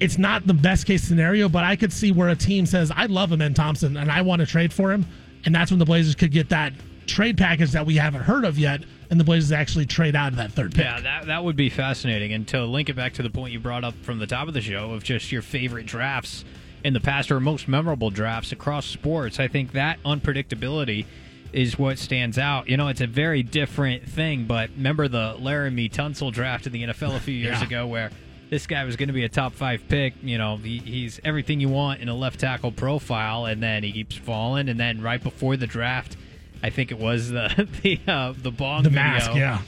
it's 0.00 0.16
not 0.16 0.46
the 0.46 0.54
best 0.54 0.86
case 0.86 1.02
scenario, 1.02 1.48
but 1.48 1.62
I 1.62 1.76
could 1.76 1.92
see 1.92 2.10
where 2.10 2.30
a 2.30 2.34
team 2.34 2.64
says, 2.64 2.90
I 2.90 3.06
love 3.06 3.32
Amen 3.32 3.52
Thompson 3.52 3.98
and 3.98 4.10
I 4.10 4.22
want 4.22 4.40
to 4.40 4.46
trade 4.46 4.72
for 4.72 4.90
him. 4.90 5.06
And 5.44 5.54
that's 5.54 5.70
when 5.70 5.78
the 5.78 5.84
Blazers 5.84 6.14
could 6.14 6.32
get 6.32 6.48
that 6.48 6.72
trade 7.10 7.36
package 7.36 7.72
that 7.72 7.84
we 7.86 7.96
haven't 7.96 8.22
heard 8.22 8.44
of 8.44 8.58
yet. 8.58 8.82
And 9.10 9.18
the 9.18 9.24
Blazers 9.24 9.50
actually 9.52 9.86
trade 9.86 10.14
out 10.14 10.28
of 10.32 10.36
that 10.36 10.52
third 10.52 10.72
pick. 10.72 10.84
Yeah, 10.84 11.00
that, 11.00 11.26
that 11.26 11.42
would 11.44 11.56
be 11.56 11.68
fascinating. 11.68 12.32
And 12.32 12.46
to 12.48 12.64
link 12.64 12.88
it 12.88 12.94
back 12.94 13.14
to 13.14 13.22
the 13.22 13.30
point 13.30 13.52
you 13.52 13.58
brought 13.58 13.82
up 13.82 13.94
from 14.02 14.18
the 14.20 14.26
top 14.26 14.46
of 14.46 14.54
the 14.54 14.60
show 14.60 14.92
of 14.92 15.02
just 15.02 15.32
your 15.32 15.42
favorite 15.42 15.86
drafts 15.86 16.44
in 16.84 16.92
the 16.92 17.00
past 17.00 17.30
or 17.32 17.40
most 17.40 17.66
memorable 17.66 18.10
drafts 18.10 18.52
across 18.52 18.86
sports, 18.86 19.40
I 19.40 19.48
think 19.48 19.72
that 19.72 20.00
unpredictability 20.04 21.06
is 21.52 21.76
what 21.78 21.98
stands 21.98 22.38
out. 22.38 22.68
You 22.68 22.76
know, 22.76 22.86
it's 22.86 23.00
a 23.00 23.06
very 23.08 23.42
different 23.42 24.08
thing, 24.08 24.44
but 24.44 24.70
remember 24.76 25.08
the 25.08 25.34
Laremy 25.40 25.90
Tunsil 25.92 26.32
draft 26.32 26.66
in 26.68 26.72
the 26.72 26.84
NFL 26.84 27.16
a 27.16 27.20
few 27.20 27.34
years 27.34 27.58
Yeah. 27.60 27.66
ago 27.66 27.86
where 27.88 28.10
this 28.48 28.66
guy 28.68 28.84
was 28.84 28.94
going 28.94 29.08
to 29.08 29.12
be 29.12 29.24
a 29.24 29.28
top 29.28 29.54
five 29.54 29.82
pick. 29.88 30.14
You 30.22 30.38
know, 30.38 30.56
he, 30.56 30.78
he's 30.78 31.20
everything 31.24 31.60
you 31.60 31.68
want 31.68 32.00
in 32.00 32.08
a 32.08 32.14
left 32.14 32.38
tackle 32.38 32.70
profile, 32.70 33.46
and 33.46 33.60
then 33.60 33.82
he 33.82 33.90
keeps 33.90 34.14
falling. 34.16 34.68
And 34.68 34.78
then 34.78 35.02
right 35.02 35.20
before 35.22 35.56
the 35.56 35.66
draft, 35.66 36.16
I 36.62 36.70
think 36.70 36.90
it 36.90 36.98
was 36.98 37.30
the 37.30 37.68
the 37.82 38.00
uh, 38.06 38.34
the 38.36 38.50
bong 38.50 38.82
The 38.82 38.90
video 38.90 39.02
mask, 39.02 39.34
yeah. 39.34 39.62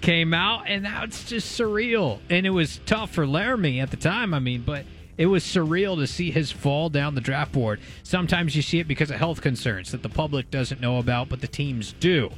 came 0.00 0.34
out, 0.34 0.68
and 0.68 0.86
it's 1.04 1.24
just 1.24 1.58
surreal. 1.58 2.20
And 2.30 2.46
it 2.46 2.50
was 2.50 2.80
tough 2.86 3.12
for 3.12 3.26
Laremy 3.26 3.82
at 3.82 3.90
the 3.90 3.96
time. 3.96 4.34
I 4.34 4.38
mean, 4.38 4.62
but 4.62 4.84
it 5.16 5.26
was 5.26 5.44
surreal 5.44 5.96
to 5.96 6.06
see 6.06 6.30
his 6.30 6.50
fall 6.52 6.90
down 6.90 7.14
the 7.14 7.20
draft 7.20 7.52
board. 7.52 7.80
Sometimes 8.02 8.54
you 8.54 8.62
see 8.62 8.78
it 8.80 8.88
because 8.88 9.10
of 9.10 9.16
health 9.16 9.40
concerns 9.40 9.92
that 9.92 10.02
the 10.02 10.08
public 10.08 10.50
doesn't 10.50 10.80
know 10.80 10.98
about, 10.98 11.28
but 11.28 11.40
the 11.40 11.48
teams 11.48 11.94
do. 12.00 12.30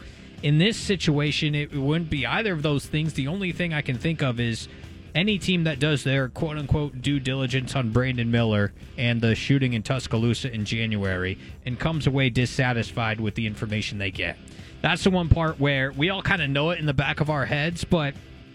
In 0.43 0.59
this 0.59 0.77
situation, 0.77 1.57
it 1.57 1.73
wouldn't 1.75 2.11
be 2.11 2.25
either 2.25 2.53
of 2.53 2.63
those 2.63 2.87
things. 2.87 3.15
The 3.15 3.27
only 3.27 3.51
thing 3.51 3.75
I 3.75 3.83
can 3.83 3.99
think 3.99 4.23
of 4.23 4.39
is 4.39 4.69
any 5.15 5.39
team 5.39 5.65
that 5.65 5.79
does 5.79 6.05
their 6.05 6.29
quote 6.29 6.59
unquote 6.59 7.01
due 7.03 7.21
diligence 7.21 7.75
on 7.75 7.91
Brandon 7.91 8.31
Miller 8.31 8.73
and 8.97 9.21
the 9.21 9.35
shooting 9.35 9.73
in 9.73 9.83
Tuscaloosa 9.83 10.53
in 10.53 10.65
January 10.65 11.39
and 11.65 11.79
comes 11.79 12.07
away 12.07 12.31
dissatisfied 12.31 13.21
with 13.21 13.35
the 13.35 13.47
information 13.47 13.99
they 13.99 14.11
get. 14.11 14.37
That's 14.81 15.05
the 15.05 15.11
one 15.11 15.29
part 15.29 15.59
where 15.59 15.93
we 15.93 16.11
all 16.11 16.23
kind 16.23 16.43
of 16.43 16.51
know 16.51 16.71
it 16.71 16.79
in 16.79 16.87
the 16.87 16.95
back 16.95 17.21
of 17.21 17.31
our 17.31 17.47
heads, 17.47 17.85
but 17.85 18.15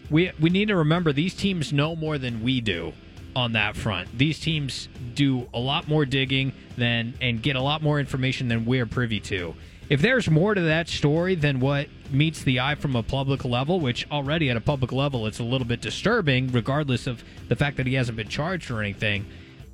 we 0.10 0.32
we 0.40 0.50
need 0.50 0.70
to 0.70 0.76
remember 0.76 1.12
these 1.12 1.36
teams 1.36 1.74
know 1.74 1.96
more 1.96 2.18
than 2.18 2.44
we 2.44 2.62
do 2.62 2.94
on 3.36 3.54
that 3.54 3.76
front. 3.76 4.16
These 4.18 4.40
teams 4.40 4.88
do 5.16 5.48
a 5.54 5.60
lot 5.60 5.88
more 5.88 6.06
digging 6.06 6.54
than 6.78 7.14
and 7.20 7.42
get 7.42 7.56
a 7.56 7.62
lot 7.62 7.82
more 7.82 8.00
information 8.00 8.48
than 8.48 8.66
we're 8.66 8.86
privy 8.86 9.20
to. 9.22 9.56
If 9.90 10.02
there's 10.02 10.30
more 10.30 10.54
to 10.54 10.62
that 10.62 10.88
story 10.88 11.36
than 11.36 11.60
what 11.60 11.88
meets 12.10 12.44
the 12.44 12.60
eye 12.60 12.76
from 12.76 12.96
a 12.96 13.04
public 13.04 13.44
level, 13.46 13.80
which 13.80 14.10
already 14.10 14.50
at 14.50 14.58
a 14.58 14.62
public 14.62 14.92
level 14.92 15.28
it's 15.28 15.40
a 15.40 15.44
little 15.44 15.68
bit 15.68 15.82
disturbing, 15.82 16.52
regardless 16.52 17.06
of 17.08 17.24
the 17.50 17.56
fact 17.56 17.78
that 17.78 17.88
he 17.88 17.96
hasn't 17.96 18.16
been 18.16 18.30
charged 18.30 18.72
or 18.72 18.82
anything. 18.82 19.26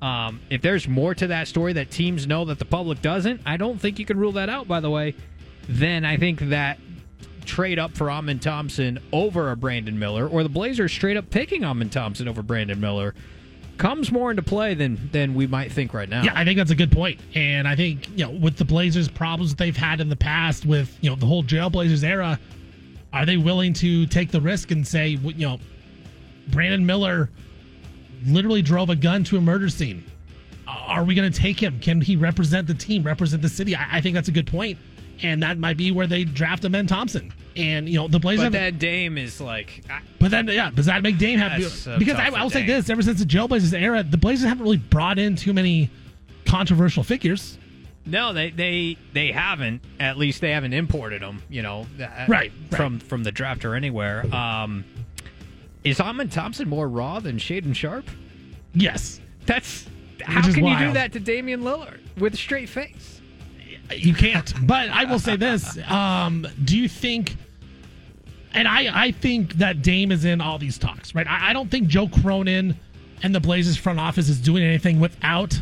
Um, 0.02 0.40
if 0.50 0.62
there's 0.62 0.88
more 0.88 1.14
to 1.14 1.28
that 1.28 1.48
story 1.48 1.74
that 1.74 1.92
teams 1.92 2.26
know 2.26 2.46
that 2.46 2.58
the 2.58 2.66
public 2.66 3.02
doesn't, 3.02 3.42
I 3.46 3.58
don't 3.58 3.80
think 3.80 4.00
you 4.00 4.06
can 4.06 4.18
rule 4.18 4.32
that 4.34 4.50
out. 4.50 4.68
By 4.68 4.80
the 4.80 4.90
way, 4.90 5.16
then 5.68 6.06
I 6.06 6.18
think 6.18 6.40
that 6.40 6.80
trade 7.46 7.80
up 7.80 7.96
for 7.98 8.10
Amen 8.10 8.40
Thompson 8.40 9.00
over 9.12 9.52
a 9.52 9.58
Brandon 9.58 9.98
Miller, 10.00 10.28
or 10.28 10.44
the 10.44 10.50
Blazers 10.50 10.92
straight 10.92 11.18
up 11.18 11.30
picking 11.30 11.66
Amen 11.66 11.90
Thompson 11.90 12.28
over 12.28 12.42
Brandon 12.42 12.80
Miller, 12.80 13.14
comes 13.80 14.12
more 14.12 14.30
into 14.30 14.44
play 14.44 14.76
than 14.76 15.10
than 15.12 15.34
we 15.34 15.48
might 15.48 15.72
think 15.72 15.94
right 15.94 16.08
now. 16.08 16.22
Yeah, 16.22 16.34
I 16.36 16.44
think 16.46 16.58
that's 16.58 16.70
a 16.70 16.76
good 16.76 16.92
point. 16.92 17.20
And 17.34 17.68
I 17.68 17.76
think, 17.76 18.08
you 18.10 18.26
know, 18.26 18.32
with 18.32 18.58
the 18.58 18.66
Blazers 18.66 19.08
problems 19.08 19.52
that 19.52 19.58
they've 19.58 19.76
had 19.76 20.02
in 20.02 20.10
the 20.10 20.16
past 20.16 20.66
with, 20.66 20.96
you 21.02 21.10
know, 21.10 21.16
the 21.16 21.26
whole 21.26 21.44
Jailblazers 21.44 22.04
era, 22.04 22.40
are 23.12 23.26
they 23.26 23.38
willing 23.38 23.74
to 23.76 24.06
take 24.06 24.30
the 24.30 24.42
risk 24.42 24.70
and 24.70 24.88
say, 24.88 25.08
you 25.08 25.48
know, 25.48 25.60
Brandon 26.50 26.86
Miller 26.86 27.30
literally 28.26 28.62
drove 28.62 28.90
a 28.90 28.96
gun 28.96 29.24
to 29.24 29.38
a 29.38 29.42
murder 29.42 29.70
scene? 29.70 30.04
Are 30.68 31.04
we 31.04 31.16
going 31.16 31.32
to 31.32 31.40
take 31.40 31.60
him? 31.62 31.80
Can 31.80 32.02
he 32.02 32.16
represent 32.16 32.68
the 32.68 32.76
team, 32.76 33.02
represent 33.04 33.42
the 33.42 33.50
city? 33.50 33.76
I, 33.76 33.98
I 33.98 34.02
think 34.02 34.14
that's 34.14 34.28
a 34.28 34.32
good 34.32 34.46
point. 34.46 34.78
And 35.22 35.44
that 35.44 35.58
might 35.58 35.76
be 35.78 35.92
where 35.92 36.08
they 36.08 36.24
draft 36.24 36.64
Amen 36.66 36.88
Thompson. 36.88 37.34
And, 37.56 37.90
you 37.90 37.98
know, 38.00 38.08
the 38.08 38.20
Blazers 38.20 38.46
but 38.46 38.54
have- 38.54 38.74
that 38.74 38.80
Dame 38.80 39.18
is 39.18 39.42
like, 39.42 39.82
I- 39.90 40.00
but 40.20 40.32
then, 40.32 40.48
yeah, 40.48 40.72
does 40.74 40.86
that 40.86 41.04
make 41.04 41.18
Dame 41.18 41.40
happy? 41.40 41.64
So 41.64 41.98
Because 42.00 42.16
I, 42.16 42.28
I 42.28 42.44
will 42.44 42.50
say 42.50 42.66
this: 42.66 42.90
ever 42.90 43.02
since 43.02 43.20
the 43.20 43.26
Jailblazers 43.26 43.74
era, 43.80 44.02
the 44.04 44.18
Blazers 44.18 44.48
haven't 44.48 44.64
really 44.64 44.78
brought 44.78 45.20
in 45.20 45.36
too 45.36 45.52
many 45.54 45.90
controversial 46.46 47.04
figures. 47.04 47.58
no, 48.06 48.32
they 48.34 48.50
they 48.52 48.98
they 49.14 49.32
haven't. 49.32 49.82
At 50.00 50.18
least 50.18 50.42
they 50.42 50.52
haven't 50.52 50.74
imported 50.74 51.22
them. 51.22 51.42
You 51.50 51.62
know, 51.64 51.86
uh, 52.02 52.26
Right, 52.28 52.52
from 52.72 53.00
from 53.00 53.24
the 53.24 53.32
draft 53.32 53.66
or 53.66 53.76
anywhere. 53.76 54.26
Um, 54.34 54.86
is 55.84 56.00
Amen 56.00 56.30
Thompson 56.30 56.68
more 56.70 56.88
raw 56.88 57.20
than 57.20 57.38
Shaedon 57.38 57.76
Sharpe? 57.76 58.10
Yes, 58.74 59.20
That's 59.46 59.86
how 60.22 60.42
can 60.42 60.66
you 60.66 60.78
do 60.78 60.94
that 60.94 61.12
to 61.14 61.20
Damian 61.20 61.62
Lillard 61.62 62.00
with 62.18 62.34
a 62.34 62.38
straight 62.38 62.70
face? 62.70 63.19
You 63.96 64.14
can't. 64.14 64.54
But 64.66 64.90
I 64.90 65.06
will 65.06 65.20
say 65.20 65.36
this: 65.36 65.78
um, 65.90 66.48
Do 66.64 66.78
you 66.78 66.88
think? 66.88 67.36
And 68.54 68.68
I, 68.68 69.06
I 69.06 69.12
think 69.12 69.54
that 69.56 69.84
Dame 69.84 70.12
is 70.12 70.26
in 70.26 70.42
all 70.42 70.58
these 70.58 70.78
talks, 70.78 71.14
right? 71.14 71.28
I, 71.28 71.52
I 71.52 71.54
don't 71.54 71.70
think 71.70 71.88
Joe 71.88 72.08
Cronin 72.08 72.76
and 73.22 73.36
the 73.36 73.40
Blazers 73.40 73.78
front 73.78 74.00
office 74.00 74.28
is 74.28 74.40
doing 74.40 74.64
anything 74.64 75.00
without 75.00 75.60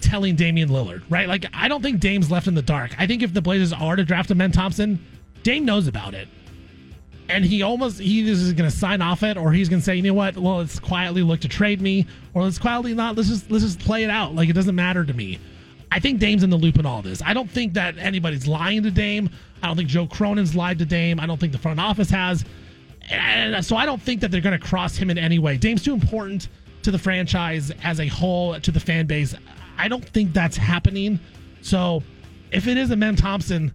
telling 0.00 0.34
Damian 0.34 0.70
Lillard, 0.70 1.02
right? 1.10 1.28
Like, 1.28 1.46
I 1.52 1.68
don't 1.68 1.82
think 1.82 2.00
Dame's 2.00 2.30
left 2.30 2.46
in 2.46 2.54
the 2.54 2.62
dark. 2.62 2.92
I 2.98 3.06
think 3.06 3.22
if 3.22 3.34
the 3.34 3.42
Blazers 3.42 3.72
are 3.72 3.96
to 3.96 4.04
draft 4.04 4.30
Amen 4.30 4.50
Thompson, 4.50 5.04
Dame 5.42 5.64
knows 5.64 5.86
about 5.88 6.14
it. 6.14 6.28
And 7.28 7.44
he 7.44 7.62
almost, 7.62 8.00
he 8.00 8.28
is 8.28 8.52
going 8.54 8.68
to 8.68 8.76
sign 8.76 9.02
off 9.02 9.22
it 9.22 9.36
or 9.36 9.52
he's 9.52 9.68
going 9.68 9.80
to 9.80 9.84
say, 9.84 9.94
you 9.94 10.02
know 10.02 10.14
what? 10.14 10.36
Well, 10.36 10.56
let's 10.58 10.80
quietly 10.80 11.22
look 11.22 11.40
to 11.40 11.48
trade 11.48 11.80
me 11.80 12.06
or 12.34 12.42
let's 12.42 12.58
quietly 12.58 12.92
not, 12.92 13.16
let's 13.16 13.28
just, 13.28 13.50
let's 13.50 13.62
just 13.62 13.78
play 13.78 14.02
it 14.02 14.10
out. 14.10 14.34
Like, 14.34 14.48
it 14.48 14.54
doesn't 14.54 14.74
matter 14.74 15.04
to 15.04 15.12
me. 15.12 15.38
I 15.92 15.98
think 15.98 16.20
Dame's 16.20 16.42
in 16.42 16.50
the 16.50 16.56
loop 16.56 16.78
in 16.78 16.86
all 16.86 17.02
this. 17.02 17.20
I 17.24 17.34
don't 17.34 17.50
think 17.50 17.74
that 17.74 17.98
anybody's 17.98 18.46
lying 18.46 18.82
to 18.84 18.90
Dame. 18.90 19.28
I 19.62 19.66
don't 19.66 19.76
think 19.76 19.88
Joe 19.88 20.06
Cronin's 20.06 20.54
lied 20.54 20.78
to 20.78 20.84
Dame. 20.84 21.18
I 21.18 21.26
don't 21.26 21.38
think 21.38 21.52
the 21.52 21.58
front 21.58 21.80
office 21.80 22.10
has. 22.10 22.44
And 23.10 23.64
so 23.64 23.76
I 23.76 23.86
don't 23.86 24.00
think 24.00 24.20
that 24.20 24.30
they're 24.30 24.40
going 24.40 24.58
to 24.58 24.64
cross 24.64 24.96
him 24.96 25.10
in 25.10 25.18
any 25.18 25.38
way. 25.38 25.56
Dame's 25.56 25.82
too 25.82 25.94
important 25.94 26.48
to 26.82 26.90
the 26.90 26.98
franchise 26.98 27.72
as 27.82 28.00
a 28.00 28.06
whole, 28.06 28.58
to 28.58 28.70
the 28.70 28.80
fan 28.80 29.06
base. 29.06 29.34
I 29.76 29.88
don't 29.88 30.04
think 30.04 30.32
that's 30.32 30.56
happening. 30.56 31.18
So 31.60 32.02
if 32.52 32.66
it 32.68 32.76
is 32.76 32.92
Amen 32.92 33.16
Thompson, 33.16 33.72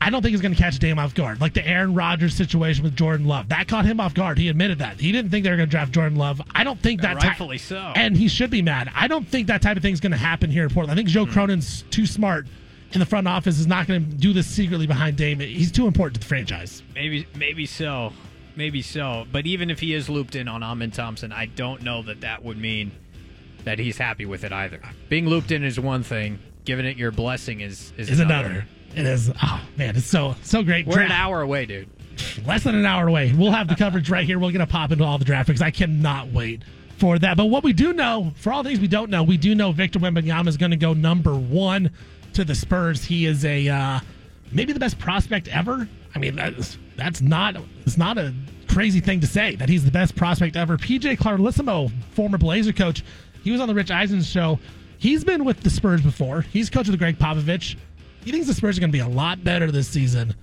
I 0.00 0.10
don't 0.10 0.22
think 0.22 0.30
he's 0.30 0.40
going 0.40 0.54
to 0.54 0.60
catch 0.60 0.78
Dame 0.78 0.98
off 0.98 1.14
guard. 1.14 1.40
Like 1.40 1.54
the 1.54 1.66
Aaron 1.66 1.92
Rodgers 1.94 2.34
situation 2.34 2.84
with 2.84 2.94
Jordan 2.94 3.26
Love. 3.26 3.48
That 3.48 3.66
caught 3.66 3.84
him 3.84 4.00
off 4.00 4.14
guard. 4.14 4.38
He 4.38 4.48
admitted 4.48 4.78
that. 4.78 5.00
He 5.00 5.10
didn't 5.10 5.30
think 5.30 5.44
they 5.44 5.50
were 5.50 5.56
going 5.56 5.68
to 5.68 5.70
draft 5.70 5.92
Jordan 5.92 6.16
Love. 6.16 6.40
I 6.54 6.62
don't 6.64 6.80
think 6.80 7.02
that 7.02 7.16
Rightfully 7.16 7.58
so. 7.58 7.92
and 7.96 8.16
he 8.16 8.28
should 8.28 8.50
be 8.50 8.62
mad. 8.62 8.90
I 8.94 9.08
don't 9.08 9.26
think 9.26 9.48
that 9.48 9.60
type 9.60 9.76
of 9.76 9.82
thing 9.82 9.92
is 9.92 10.00
going 10.00 10.12
to 10.12 10.18
happen 10.18 10.50
here 10.50 10.62
in 10.64 10.70
Portland. 10.70 10.92
I 10.92 10.94
think 10.94 11.08
Joe 11.08 11.24
hmm. 11.24 11.32
Cronin's 11.32 11.82
too 11.90 12.06
smart, 12.06 12.46
in 12.92 13.00
the 13.00 13.06
front 13.06 13.28
office 13.28 13.58
is 13.58 13.66
not 13.66 13.86
going 13.86 14.04
to 14.08 14.16
do 14.16 14.32
this 14.32 14.46
secretly 14.46 14.86
behind 14.86 15.16
Dame. 15.16 15.40
He's 15.40 15.72
too 15.72 15.86
important 15.86 16.14
to 16.14 16.20
the 16.20 16.26
franchise. 16.26 16.82
Maybe 16.94 17.26
maybe 17.36 17.66
so. 17.66 18.12
Maybe 18.56 18.82
so. 18.82 19.26
But 19.30 19.46
even 19.46 19.70
if 19.70 19.78
he 19.78 19.94
is 19.94 20.08
looped 20.08 20.34
in 20.34 20.48
on 20.48 20.62
Amen 20.62 20.90
Thompson, 20.90 21.32
I 21.32 21.46
don't 21.46 21.82
know 21.82 22.02
that 22.02 22.22
that 22.22 22.44
would 22.44 22.58
mean 22.58 22.90
that 23.64 23.78
he's 23.78 23.98
happy 23.98 24.26
with 24.26 24.42
it 24.42 24.52
either. 24.52 24.80
Being 25.08 25.26
looped 25.28 25.52
in 25.52 25.62
is 25.62 25.78
one 25.78 26.02
thing. 26.02 26.38
Giving 26.64 26.86
it 26.86 26.96
your 26.96 27.12
blessing 27.12 27.60
is 27.60 27.92
is, 27.96 28.10
Is 28.10 28.20
another. 28.20 28.66
It 28.94 29.06
is. 29.06 29.30
Oh 29.42 29.60
man, 29.76 29.96
it's 29.96 30.06
so 30.06 30.34
so 30.42 30.62
great. 30.62 30.86
We're 30.86 31.00
an 31.00 31.12
hour 31.12 31.40
away, 31.40 31.66
dude. 31.66 31.88
less 32.46 32.64
than 32.64 32.74
an 32.74 32.86
hour 32.86 33.06
away. 33.08 33.32
We'll 33.32 33.52
have 33.52 33.68
the 33.68 33.76
coverage 33.76 34.10
right 34.10 34.26
here. 34.26 34.38
We're 34.38 34.52
to 34.52 34.66
pop 34.66 34.92
into 34.92 35.04
all 35.04 35.18
the 35.18 35.24
draft 35.24 35.48
picks. 35.48 35.60
I 35.60 35.70
cannot 35.70 36.32
wait 36.32 36.62
for 36.98 37.18
that. 37.18 37.36
But 37.36 37.46
what 37.46 37.62
we 37.62 37.72
do 37.72 37.92
know, 37.92 38.32
for 38.36 38.52
all 38.52 38.62
things 38.62 38.80
we 38.80 38.88
don't 38.88 39.10
know, 39.10 39.22
we 39.22 39.36
do 39.36 39.54
know 39.54 39.72
Victor 39.72 39.98
Wembanyama 39.98 40.48
is 40.48 40.56
going 40.56 40.72
to 40.72 40.76
go 40.76 40.94
number 40.94 41.34
one 41.34 41.90
to 42.34 42.44
the 42.44 42.54
Spurs. 42.54 43.04
He 43.04 43.26
is 43.26 43.44
a 43.44 43.68
uh, 43.68 44.00
maybe 44.52 44.72
the 44.72 44.80
best 44.80 44.98
prospect 44.98 45.48
ever. 45.48 45.88
I 46.14 46.18
mean, 46.18 46.36
that's 46.36 46.78
that's 46.96 47.20
not 47.20 47.56
it's 47.86 47.96
not 47.96 48.18
a 48.18 48.34
crazy 48.68 49.00
thing 49.00 49.20
to 49.20 49.26
say 49.26 49.54
that 49.56 49.68
he's 49.68 49.84
the 49.84 49.90
best 49.90 50.16
prospect 50.16 50.56
ever. 50.56 50.76
PJ 50.76 51.18
Carlesimo, 51.18 51.90
former 52.12 52.38
Blazer 52.38 52.72
coach, 52.72 53.04
he 53.42 53.50
was 53.50 53.60
on 53.60 53.68
the 53.68 53.74
Rich 53.74 53.90
Eisen 53.90 54.22
show. 54.22 54.58
He's 54.98 55.24
been 55.24 55.44
with 55.44 55.60
the 55.60 55.70
Spurs 55.70 56.02
before. 56.02 56.40
He's 56.42 56.68
coached 56.68 56.90
with 56.90 56.98
Gregg 56.98 57.18
Popovich. 57.18 57.76
He 58.24 58.32
thinks 58.32 58.46
the 58.46 58.54
Spurs 58.54 58.76
are 58.76 58.80
going 58.80 58.90
to 58.90 58.96
be 58.96 59.02
a 59.02 59.08
lot 59.08 59.42
better 59.42 59.70
this 59.70 59.88
season. 59.88 60.34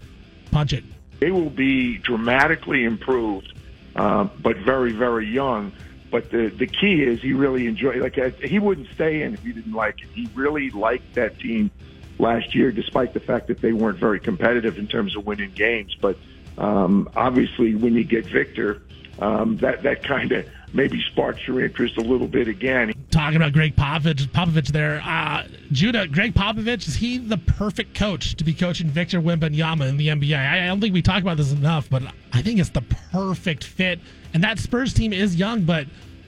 Punch 0.52 0.74
it. 0.74 0.84
They 1.20 1.32
will 1.32 1.50
be 1.50 1.98
dramatically 2.00 2.84
improved, 2.84 3.54
uh, 3.96 4.26
but 4.42 4.58
very, 4.58 4.92
very 4.92 5.28
young. 5.28 5.72
But 6.12 6.30
the 6.32 6.48
the 6.48 6.68
key 6.68 7.04
is 7.04 7.22
he 7.22 7.34
really 7.34 7.68
enjoyed. 7.68 7.98
Like 7.98 8.18
uh, 8.18 8.30
he 8.44 8.60
wouldn't 8.60 8.88
stay 8.94 9.22
in 9.22 9.34
if 9.34 9.44
he 9.44 9.52
didn't 9.52 9.74
like 9.74 10.02
it. 10.02 10.08
He 10.14 10.30
really 10.34 10.70
liked 10.70 11.16
that 11.16 11.40
team 11.40 11.72
last 12.20 12.56
year, 12.56 12.72
despite 12.72 13.14
the 13.14 13.20
fact 13.20 13.48
that 13.48 13.60
they 13.60 13.74
weren't 13.74 13.98
very 13.98 14.20
competitive 14.20 14.78
in 14.78 14.88
terms 14.88 15.16
of 15.16 15.26
winning 15.26 15.52
games. 15.52 15.96
But 16.00 16.18
um, 16.58 17.10
obviously, 17.16 17.76
when 17.76 17.96
you 17.96 18.04
get 18.04 18.26
Victor, 18.26 18.82
um, 19.20 19.58
that 19.58 19.84
that 19.84 20.04
kind 20.04 20.32
of 20.32 20.48
maybe 20.76 21.02
sparks 21.12 21.48
your 21.48 21.64
interest 21.64 21.98
a 21.98 22.02
little 22.02 22.28
bit 22.28 22.48
again. 22.48 22.94
talking 23.10 23.38
about 23.38 23.54
Gregg 23.54 23.76
Popovich, 23.76 24.28
Popovich 24.28 24.68
there. 24.68 25.02
Uh, 25.04 25.48
Judah, 25.72 26.06
Gregg 26.08 26.34
Popovich, 26.34 26.88
is 26.88 26.96
he 26.96 27.18
the 27.18 27.38
perfect 27.38 27.96
coach 27.96 28.36
to 28.36 28.44
be 28.44 28.54
coaching 28.54 28.88
Victor 28.90 29.22
Wembanyama 29.22 29.88
in 29.88 29.98
the 29.98 30.10
NBA? 30.10 30.38
I, 30.38 30.66
I 30.66 30.68
don't 30.68 30.82
think 30.82 30.94
we 30.94 31.02
talk 31.02 31.22
about 31.22 31.38
this 31.38 31.52
enough, 31.54 31.90
but 31.90 32.04
I 32.34 32.42
think 32.42 32.60
it's 32.60 32.70
the 32.70 32.82
perfect 32.82 33.64
fit. 33.64 34.00
And 34.34 34.44
that 34.44 34.60
Spurs 34.60 34.94
team 34.94 35.14
is 35.14 35.38
young, 35.38 35.64
but 35.64 35.88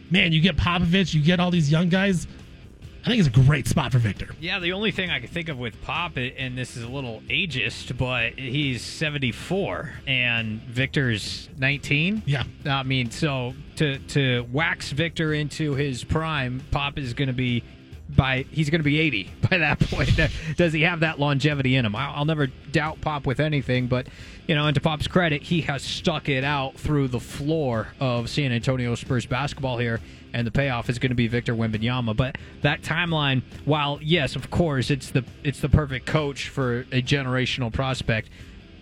man, 0.10 0.32
you 0.32 0.40
get 0.40 0.56
Popovich, 0.56 1.14
you 1.14 1.22
get 1.22 1.40
all 1.40 1.52
these 1.52 1.70
young 1.70 1.90
guys. 1.90 2.26
I 3.08 3.10
think 3.12 3.26
it's 3.26 3.38
a 3.38 3.42
great 3.42 3.68
spot 3.68 3.92
for 3.92 4.00
Victor. 4.00 4.36
Yeah, 4.40 4.60
the 4.60 4.74
only 4.74 4.92
thing 4.92 5.10
I 5.10 5.20
can 5.20 5.30
think 5.30 5.50
of 5.50 5.58
with 5.58 5.82
Pop, 5.82 6.18
and 6.18 6.58
this 6.58 6.76
is 6.76 6.84
a 6.84 6.90
little 6.90 7.22
ageist, 7.30 7.98
but 7.98 8.34
he's 8.34 8.82
74 8.82 9.92
and 10.06 10.60
Victor's 10.64 11.50
19. 11.58 12.24
Yeah. 12.26 12.44
I 12.66 12.84
mean, 12.84 13.12
so 13.12 13.54
to 13.78 14.00
to 14.00 14.46
wax 14.52 14.92
Victor 14.92 15.34
into 15.34 15.76
his 15.76 16.04
prime, 16.04 16.62
Pop 16.72 16.98
is 16.98 17.14
going 17.14 17.28
to 17.28 17.34
be 17.34 17.64
by 18.10 18.46
he's 18.52 18.70
going 18.70 18.80
to 18.80 18.86
be 18.86 19.00
80 19.00 19.32
by 19.50 19.58
that 19.58 19.80
point. 19.80 20.10
Does 20.58 20.74
he 20.74 20.82
have 20.82 21.02
that 21.02 21.20
longevity 21.20 21.76
in 21.76 21.86
him? 21.86 21.96
I'll 21.96 22.26
never 22.26 22.48
doubt 22.48 23.02
Pop 23.02 23.26
with 23.26 23.40
anything, 23.40 23.88
but 23.88 24.08
you 24.48 24.56
know, 24.56 24.66
and 24.66 24.76
to 24.76 24.82
Pop's 24.82 25.08
credit, 25.08 25.44
he 25.44 25.62
has 25.62 25.84
stuck 25.84 26.30
it 26.30 26.44
out 26.44 26.76
through 26.76 27.10
the 27.10 27.20
floor 27.20 27.90
of 28.00 28.30
San 28.30 28.52
Antonio 28.52 28.96
Spurs 28.96 29.26
basketball 29.26 29.78
here, 29.78 30.00
and 30.34 30.48
the 30.48 30.52
payoff 30.52 30.90
is 30.90 31.00
going 31.00 31.12
to 31.12 31.16
be 31.16 31.28
Victor 31.28 31.54
Wembanyama. 31.54 32.16
But 32.16 32.38
that 32.62 32.82
timeline, 32.82 33.42
while 33.66 34.00
yes, 34.02 34.36
of 34.36 34.50
course, 34.50 34.90
it's 34.90 35.12
the 35.12 35.26
it's 35.44 35.60
the 35.60 35.70
perfect 35.70 36.06
coach 36.06 36.50
for 36.50 36.82
a 36.92 37.02
generational 37.02 37.74
prospect. 37.74 38.30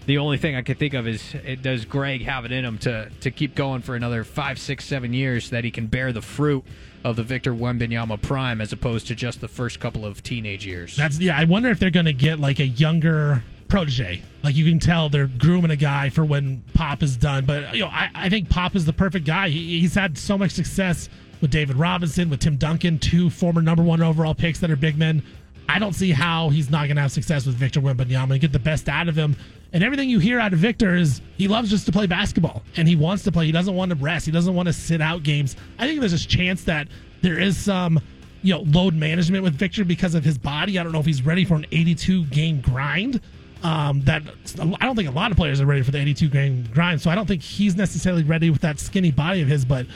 The 0.06 0.20
only 0.20 0.38
thing 0.38 0.56
I 0.56 0.62
can 0.62 0.76
think 0.76 0.94
of 0.94 1.08
is 1.08 1.36
does 1.62 1.86
Gregg 1.86 2.24
have 2.24 2.46
it 2.46 2.52
in 2.52 2.64
him 2.64 2.78
to 2.80 3.10
to 3.22 3.32
keep 3.32 3.56
going 3.56 3.82
for 3.82 3.96
another 3.96 4.24
five, 4.24 4.60
six, 4.60 4.86
seven 4.86 5.14
years 5.14 5.50
that 5.50 5.64
he 5.64 5.72
can 5.72 5.88
bear 5.88 6.12
the 6.12 6.22
fruit 6.22 6.64
of 7.04 7.16
the 7.16 7.24
Victor 7.24 7.54
Wembanyama 7.54 8.22
prime 8.22 8.62
as 8.62 8.72
opposed 8.72 9.08
to 9.08 9.16
just 9.16 9.42
the 9.42 9.48
first 9.48 9.80
couple 9.80 10.06
of 10.06 10.24
teenage 10.24 10.66
years. 10.66 10.96
That's 10.96 11.20
yeah. 11.20 11.38
I 11.38 11.46
wonder 11.46 11.70
if 11.70 11.80
they're 11.80 11.90
going 11.92 12.06
to 12.06 12.14
get 12.14 12.40
like 12.40 12.60
a 12.60 12.68
younger 12.68 13.44
protege. 13.68 14.22
Like 14.44 14.56
you 14.56 14.66
can 14.66 14.80
tell 14.80 15.10
they're 15.10 15.28
grooming 15.28 15.72
a 15.72 15.76
guy 15.76 16.10
for 16.10 16.24
when 16.24 16.64
Pop 16.74 17.04
is 17.04 17.18
done. 17.18 17.46
But 17.46 17.74
you 17.74 17.82
know, 17.82 17.88
I, 17.88 18.10
I 18.14 18.30
think 18.30 18.50
Pop 18.50 18.76
is 18.76 18.86
the 18.86 18.94
perfect 18.94 19.26
guy. 19.26 19.50
He, 19.50 19.80
he's 19.80 19.96
had 19.96 20.18
so 20.18 20.38
much 20.38 20.52
success 20.52 21.10
with 21.42 21.52
David 21.52 21.78
Robinson, 21.78 22.30
with 22.30 22.40
Tim 22.40 22.58
Duncan, 22.58 23.00
two 23.00 23.30
former 23.30 23.62
number 23.62 23.84
one 23.84 24.02
overall 24.02 24.36
picks 24.36 24.60
that 24.60 24.72
are 24.72 24.76
big 24.76 24.98
men. 24.98 25.24
I 25.68 25.80
don't 25.80 25.94
see 25.94 26.12
how 26.12 26.50
he's 26.50 26.70
not 26.70 26.86
going 26.86 26.96
to 26.96 27.02
have 27.02 27.12
success 27.12 27.46
with 27.46 27.56
Victor 27.56 27.82
Wembanyama 27.82 28.32
and 28.32 28.42
get 28.42 28.52
the 28.52 28.60
best 28.60 28.88
out 28.88 29.08
of 29.10 29.16
him. 29.16 29.36
And 29.76 29.84
everything 29.84 30.10
you 30.10 30.20
hear 30.20 30.40
out 30.40 30.54
of 30.54 30.60
Victor 30.60 30.96
is 30.96 31.20
he 31.38 31.50
loves 31.50 31.70
just 31.70 31.86
to 31.88 31.92
play 31.92 32.08
basketball 32.08 32.64
and 32.78 32.88
he 32.88 32.96
wants 32.96 33.24
to 33.24 33.32
play. 33.34 33.46
He 33.46 33.52
doesn't 33.52 33.76
want 33.76 33.90
to 33.90 33.98
rest. 33.98 34.26
He 34.26 34.32
doesn't 34.32 34.56
want 34.56 34.68
to 34.68 34.74
sit 34.74 35.02
out 35.02 35.24
games. 35.24 35.58
I 35.78 35.86
think 35.86 36.00
there's 36.00 36.14
this 36.14 36.26
chance 36.26 36.64
that 36.64 36.88
there 37.22 37.38
is 37.38 37.58
some, 37.58 38.00
you 38.42 38.54
know, 38.54 38.62
load 38.62 38.96
management 38.96 39.44
with 39.44 39.54
Victor 39.54 39.84
because 39.84 40.16
of 40.16 40.24
his 40.24 40.38
body. 40.38 40.80
I 40.80 40.84
don't 40.84 40.94
know 40.94 41.02
if 41.02 41.06
he's 41.06 41.26
ready 41.26 41.44
for 41.44 41.56
an 41.56 41.66
82 41.74 42.24
game 42.28 42.62
grind. 42.62 43.20
Um, 43.64 44.00
that 44.04 44.24
I 44.62 44.86
don't 44.86 44.96
think 44.96 45.10
a 45.10 45.12
lot 45.12 45.32
of 45.32 45.36
players 45.36 45.60
are 45.60 45.66
ready 45.66 45.82
for 45.82 45.92
the 45.92 45.98
82 45.98 46.30
game 46.30 46.64
grind. 46.74 47.02
So 47.02 47.10
I 47.10 47.16
don't 47.16 47.28
think 47.28 47.42
he's 47.42 47.76
necessarily 47.76 48.24
ready 48.24 48.50
with 48.50 48.62
that 48.62 48.80
skinny 48.80 49.12
body 49.12 49.42
of 49.42 49.50
his. 49.50 49.66
But 49.66 49.88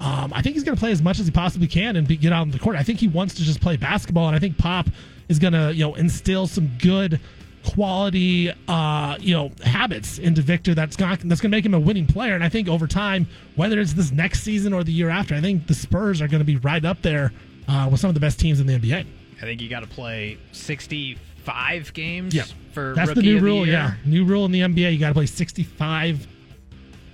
um, 0.00 0.32
I 0.34 0.42
think 0.42 0.54
he's 0.54 0.64
going 0.64 0.74
to 0.74 0.80
play 0.80 0.90
as 0.90 1.00
much 1.00 1.20
as 1.20 1.26
he 1.26 1.30
possibly 1.30 1.68
can 1.68 1.94
and 1.94 2.08
be, 2.08 2.16
get 2.16 2.32
out 2.32 2.40
on 2.40 2.50
the 2.50 2.58
court. 2.58 2.74
I 2.74 2.82
think 2.82 2.98
he 2.98 3.06
wants 3.06 3.34
to 3.34 3.44
just 3.44 3.60
play 3.60 3.76
basketball, 3.76 4.26
and 4.26 4.34
I 4.34 4.40
think 4.40 4.58
Pop 4.58 4.88
is 5.28 5.38
going 5.38 5.52
to 5.52 5.72
you 5.72 5.84
know 5.84 5.94
instill 5.94 6.48
some 6.48 6.72
good 6.80 7.20
quality 7.66 8.52
uh, 8.68 9.16
you 9.20 9.34
know 9.34 9.50
habits 9.64 10.18
into 10.18 10.42
Victor 10.42 10.74
that's 10.74 10.96
got 10.96 11.20
that's 11.20 11.40
going 11.40 11.50
to 11.50 11.56
make 11.56 11.64
him 11.66 11.74
a 11.74 11.80
winning 11.80 12.06
player. 12.06 12.34
And 12.34 12.42
I 12.44 12.48
think 12.48 12.68
over 12.68 12.86
time, 12.86 13.26
whether 13.56 13.78
it's 13.80 13.92
this 13.94 14.10
next 14.12 14.42
season 14.42 14.72
or 14.72 14.84
the 14.84 14.92
year 14.92 15.10
after, 15.10 15.34
I 15.34 15.40
think 15.40 15.66
the 15.66 15.74
Spurs 15.74 16.20
are 16.22 16.28
going 16.28 16.40
to 16.40 16.44
be 16.44 16.56
right 16.56 16.84
up 16.84 17.02
there 17.02 17.32
uh, 17.68 17.88
with 17.90 18.00
some 18.00 18.08
of 18.08 18.14
the 18.14 18.20
best 18.20 18.38
teams 18.40 18.60
in 18.60 18.66
the 18.66 18.78
NBA. 18.78 19.06
I 19.38 19.40
think 19.42 19.60
you 19.60 19.68
got 19.68 19.80
to 19.80 19.86
play 19.86 20.38
65 20.52 21.92
games 21.92 22.34
yeah. 22.34 22.44
for 22.72 22.94
that's 22.94 23.14
the 23.14 23.22
new 23.22 23.38
the 23.38 23.44
rule. 23.44 23.66
year. 23.66 23.74
Yeah, 23.74 23.94
new 24.04 24.24
rule 24.24 24.44
in 24.44 24.52
the 24.52 24.60
NBA. 24.60 24.92
You 24.92 24.98
got 24.98 25.08
to 25.08 25.14
play 25.14 25.26
65. 25.26 26.26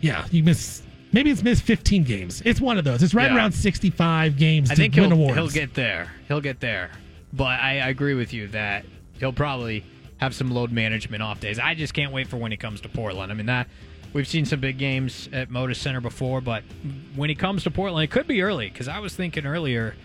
Yeah, 0.00 0.26
you 0.30 0.42
miss. 0.42 0.82
Maybe 1.12 1.30
it's 1.30 1.42
missed 1.42 1.62
15 1.62 2.02
games. 2.04 2.42
It's 2.44 2.60
one 2.60 2.76
of 2.76 2.84
those. 2.84 3.02
It's 3.02 3.14
right 3.14 3.30
Yeah. 3.30 3.36
around 3.36 3.52
65 3.52 4.36
games 4.36 4.70
I 4.70 4.74
think 4.74 4.94
he'll, 4.94 5.12
awards. 5.12 5.36
he'll 5.36 5.48
get 5.48 5.74
there. 5.74 6.10
He'll 6.26 6.40
get 6.40 6.58
there. 6.60 6.90
But 7.32 7.60
I, 7.60 7.78
I 7.80 7.88
agree 7.88 8.14
with 8.14 8.32
you 8.32 8.48
that 8.48 8.84
he'll 9.20 9.32
probably 9.32 9.84
have 10.18 10.34
some 10.34 10.50
load 10.50 10.72
management 10.72 11.22
off 11.22 11.40
days. 11.40 11.58
I 11.58 11.74
just 11.74 11.94
can't 11.94 12.12
wait 12.12 12.28
for 12.28 12.36
when 12.36 12.50
he 12.50 12.56
comes 12.56 12.80
to 12.82 12.88
Portland. 12.88 13.30
I 13.32 13.34
mean 13.34 13.46
that 13.46 13.68
we've 14.14 14.28
seen 14.28 14.46
some 14.46 14.60
big 14.60 14.78
games 14.78 15.28
at 15.32 15.50
Moda 15.50 15.76
Center 15.76 16.00
before, 16.00 16.40
but 16.40 16.62
when 17.14 17.28
he 17.28 17.34
comes 17.34 17.64
to 17.64 17.70
Portland, 17.70 18.04
it 18.04 18.10
could 18.10 18.26
be 18.26 18.40
early 18.40 18.70
because 18.70 18.88
I 18.88 19.00
was 19.00 19.14
thinking 19.14 19.44
earlier 19.44 19.96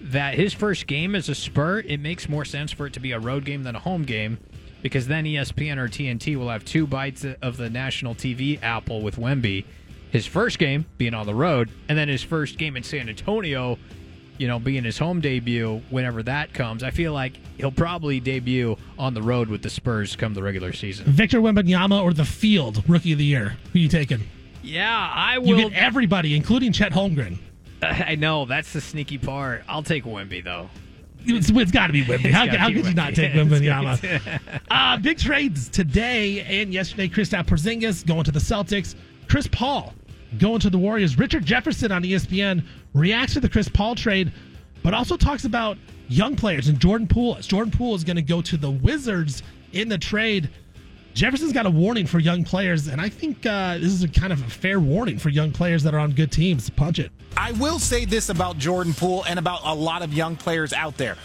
that 0.00 0.34
his 0.34 0.52
first 0.52 0.86
game 0.86 1.16
as 1.16 1.28
a 1.28 1.34
Spur, 1.34 1.80
it 1.80 1.98
makes 1.98 2.28
more 2.28 2.44
sense 2.44 2.70
for 2.70 2.86
it 2.86 2.92
to 2.92 3.00
be 3.00 3.12
a 3.12 3.18
road 3.18 3.44
game 3.44 3.64
than 3.64 3.74
a 3.74 3.80
home 3.80 4.04
game 4.04 4.38
because 4.82 5.08
then 5.08 5.24
ESPN 5.24 5.78
or 5.78 5.88
TNT 5.88 6.36
will 6.36 6.50
have 6.50 6.64
two 6.64 6.86
bites 6.86 7.26
of 7.42 7.56
the 7.56 7.68
national 7.68 8.14
TV 8.14 8.62
apple 8.62 9.00
with 9.00 9.16
Wemby. 9.16 9.64
His 10.10 10.26
first 10.26 10.58
game 10.58 10.86
being 10.96 11.14
on 11.14 11.26
the 11.26 11.34
road, 11.34 11.70
and 11.88 11.98
then 11.98 12.08
his 12.08 12.22
first 12.22 12.58
game 12.58 12.76
in 12.76 12.84
San 12.84 13.08
Antonio, 13.08 13.78
you 14.38 14.48
know, 14.48 14.58
being 14.58 14.84
his 14.84 14.98
home 14.98 15.20
debut 15.20 15.82
whenever 15.90 16.22
that 16.24 16.52
comes. 16.52 16.82
I 16.82 16.90
feel 16.90 17.12
like 17.12 17.38
he'll 17.56 17.72
probably 17.72 18.20
debut 18.20 18.76
on 18.98 19.14
the 19.14 19.22
road 19.22 19.48
with 19.48 19.62
the 19.62 19.70
Spurs 19.70 20.16
come 20.16 20.34
the 20.34 20.42
regular 20.42 20.72
season. 20.72 21.06
Victor 21.06 21.40
Wembanyama 21.40 22.02
or 22.02 22.12
the 22.12 22.24
Field 22.24 22.82
Rookie 22.88 23.12
of 23.12 23.18
the 23.18 23.24
Year. 23.24 23.56
Who 23.72 23.78
you 23.78 23.88
taking? 23.88 24.20
Yeah, 24.62 25.12
I 25.14 25.38
will. 25.38 25.48
You 25.48 25.70
get 25.70 25.72
everybody, 25.74 26.34
including 26.34 26.72
Chet 26.72 26.92
Holmgren. 26.92 27.38
I 27.82 28.14
know 28.14 28.46
that's 28.46 28.72
the 28.72 28.80
sneaky 28.80 29.18
part. 29.18 29.62
I'll 29.68 29.82
take 29.82 30.04
Wemby 30.04 30.42
though. 30.42 30.68
It's, 31.28 31.50
it's 31.50 31.72
got 31.72 31.88
to 31.88 31.92
be 31.92 32.04
Wemby. 32.04 32.26
It's 32.26 32.34
How, 32.34 32.46
how 32.56 32.68
be 32.68 32.74
could 32.74 32.86
you 32.86 32.94
not 32.94 33.14
take 33.14 33.34
It's 33.34 33.50
Wembanyama? 33.50 34.40
uh, 34.70 34.96
big 34.98 35.18
trades 35.18 35.68
today 35.68 36.40
and 36.42 36.72
yesterday. 36.72 37.08
Kristaps 37.08 37.46
Porzingis 37.46 38.06
going 38.06 38.24
to 38.24 38.32
the 38.32 38.38
Celtics. 38.38 38.94
Chris 39.28 39.46
Paul 39.48 39.92
going 40.38 40.60
to 40.60 40.70
the 40.70 40.78
Warriors. 40.78 41.18
Richard 41.18 41.44
Jefferson 41.44 41.92
on 41.92 42.02
ESPN 42.02 42.64
reacts 42.94 43.34
to 43.34 43.40
the 43.40 43.48
Chris 43.48 43.68
Paul 43.68 43.94
trade, 43.94 44.32
but 44.82 44.94
also 44.94 45.16
talks 45.16 45.44
about 45.44 45.78
young 46.08 46.36
players 46.36 46.68
and 46.68 46.78
Jordan 46.78 47.08
Poole. 47.08 47.34
Jordan 47.40 47.72
Poole 47.72 47.94
is 47.94 48.04
going 48.04 48.16
to 48.16 48.22
go 48.22 48.40
to 48.42 48.56
the 48.56 48.70
Wizards 48.70 49.42
in 49.72 49.88
the 49.88 49.98
trade. 49.98 50.50
Jefferson's 51.14 51.52
got 51.52 51.64
a 51.64 51.70
warning 51.70 52.06
for 52.06 52.18
young 52.18 52.44
players, 52.44 52.88
and 52.88 53.00
I 53.00 53.08
think 53.08 53.46
uh, 53.46 53.78
this 53.78 53.90
is 53.90 54.02
a 54.02 54.08
kind 54.08 54.32
of 54.32 54.42
a 54.42 54.50
fair 54.50 54.78
warning 54.78 55.18
for 55.18 55.30
young 55.30 55.50
players 55.50 55.82
that 55.84 55.94
are 55.94 55.98
on 55.98 56.12
good 56.12 56.30
teams. 56.30 56.68
Punch 56.68 56.98
it. 56.98 57.10
I 57.36 57.52
will 57.52 57.78
say 57.78 58.04
this 58.04 58.28
about 58.28 58.58
Jordan 58.58 58.92
Poole 58.92 59.24
and 59.24 59.38
about 59.38 59.60
a 59.64 59.74
lot 59.74 60.02
of 60.02 60.12
young 60.12 60.36
players 60.36 60.74
out 60.74 60.98
there. 60.98 61.16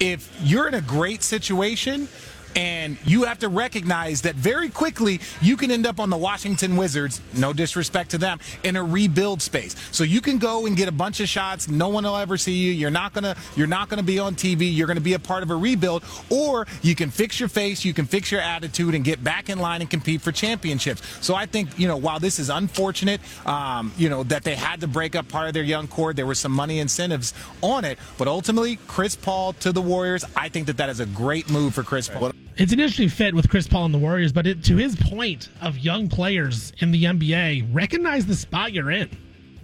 If 0.00 0.30
you're 0.42 0.68
in 0.68 0.74
a 0.74 0.82
great 0.82 1.22
situation 1.22 2.08
and 2.56 2.96
you 3.04 3.24
have 3.24 3.38
to 3.40 3.48
recognize 3.48 4.22
that 4.22 4.34
very 4.34 4.68
quickly 4.68 5.20
you 5.40 5.56
can 5.56 5.70
end 5.70 5.86
up 5.86 6.00
on 6.00 6.10
the 6.10 6.16
Washington 6.16 6.76
Wizards, 6.76 7.20
no 7.34 7.52
disrespect 7.52 8.10
to 8.10 8.18
them, 8.18 8.40
in 8.62 8.76
a 8.76 8.82
rebuild 8.82 9.42
space. 9.42 9.74
So 9.90 10.04
you 10.04 10.20
can 10.20 10.38
go 10.38 10.66
and 10.66 10.76
get 10.76 10.88
a 10.88 10.92
bunch 10.92 11.20
of 11.20 11.28
shots, 11.28 11.68
no 11.68 11.88
one 11.88 12.04
will 12.04 12.16
ever 12.16 12.36
see 12.36 12.52
you. 12.52 12.72
You're 12.72 12.90
not 12.90 13.14
to 13.14 13.36
you're 13.56 13.66
not 13.66 13.88
to 13.90 14.02
be 14.02 14.18
on 14.18 14.34
TV, 14.34 14.74
you're 14.74 14.92
to 14.92 15.00
be 15.00 15.14
a 15.14 15.18
part 15.18 15.42
of 15.42 15.50
a 15.50 15.56
rebuild 15.56 16.04
or 16.30 16.66
you 16.82 16.94
can 16.94 17.10
fix 17.10 17.38
your 17.40 17.48
face, 17.48 17.84
you 17.84 17.94
can 17.94 18.06
fix 18.06 18.30
your 18.30 18.40
attitude 18.40 18.94
and 18.94 19.04
get 19.04 19.22
back 19.22 19.48
in 19.48 19.58
line 19.58 19.80
and 19.80 19.90
compete 19.90 20.20
for 20.20 20.32
championships. 20.32 21.02
So 21.24 21.34
I 21.34 21.46
think, 21.46 21.78
you 21.78 21.88
know, 21.88 21.96
while 21.96 22.18
this 22.18 22.38
is 22.38 22.50
unfortunate, 22.50 23.20
um, 23.46 23.92
you 23.96 24.08
know, 24.08 24.22
that 24.24 24.44
they 24.44 24.54
had 24.54 24.80
to 24.80 24.88
break 24.88 25.14
up 25.14 25.28
part 25.28 25.48
of 25.48 25.54
their 25.54 25.62
young 25.62 25.88
core, 25.88 26.12
there 26.12 26.26
were 26.26 26.34
some 26.34 26.52
money 26.52 26.78
incentives 26.78 27.34
on 27.60 27.84
it, 27.84 27.98
but 28.18 28.28
ultimately 28.28 28.78
Chris 28.86 29.16
Paul 29.16 29.52
to 29.54 29.72
the 29.72 29.82
Warriors, 29.82 30.24
I 30.36 30.48
think 30.48 30.66
that 30.66 30.76
that 30.78 30.88
is 30.88 31.00
a 31.00 31.06
great 31.06 31.50
move 31.50 31.74
for 31.74 31.82
Chris 31.82 32.08
Paul. 32.08 32.32
It's 32.56 32.72
an 32.72 32.80
interesting 32.80 33.08
fit 33.08 33.34
with 33.34 33.48
Chris 33.48 33.66
Paul 33.66 33.86
and 33.86 33.94
the 33.94 33.98
Warriors, 33.98 34.30
but 34.32 34.46
it, 34.46 34.62
to 34.64 34.76
his 34.76 34.94
point 34.94 35.48
of 35.62 35.78
young 35.78 36.08
players 36.08 36.72
in 36.80 36.90
the 36.90 37.04
NBA, 37.04 37.74
recognize 37.74 38.26
the 38.26 38.34
spot 38.34 38.72
you're 38.74 38.90
in. 38.90 39.08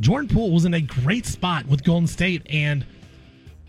Jordan 0.00 0.28
Poole 0.28 0.52
was 0.52 0.64
in 0.64 0.72
a 0.74 0.80
great 0.80 1.26
spot 1.26 1.66
with 1.66 1.84
Golden 1.84 2.06
State, 2.06 2.46
and 2.48 2.86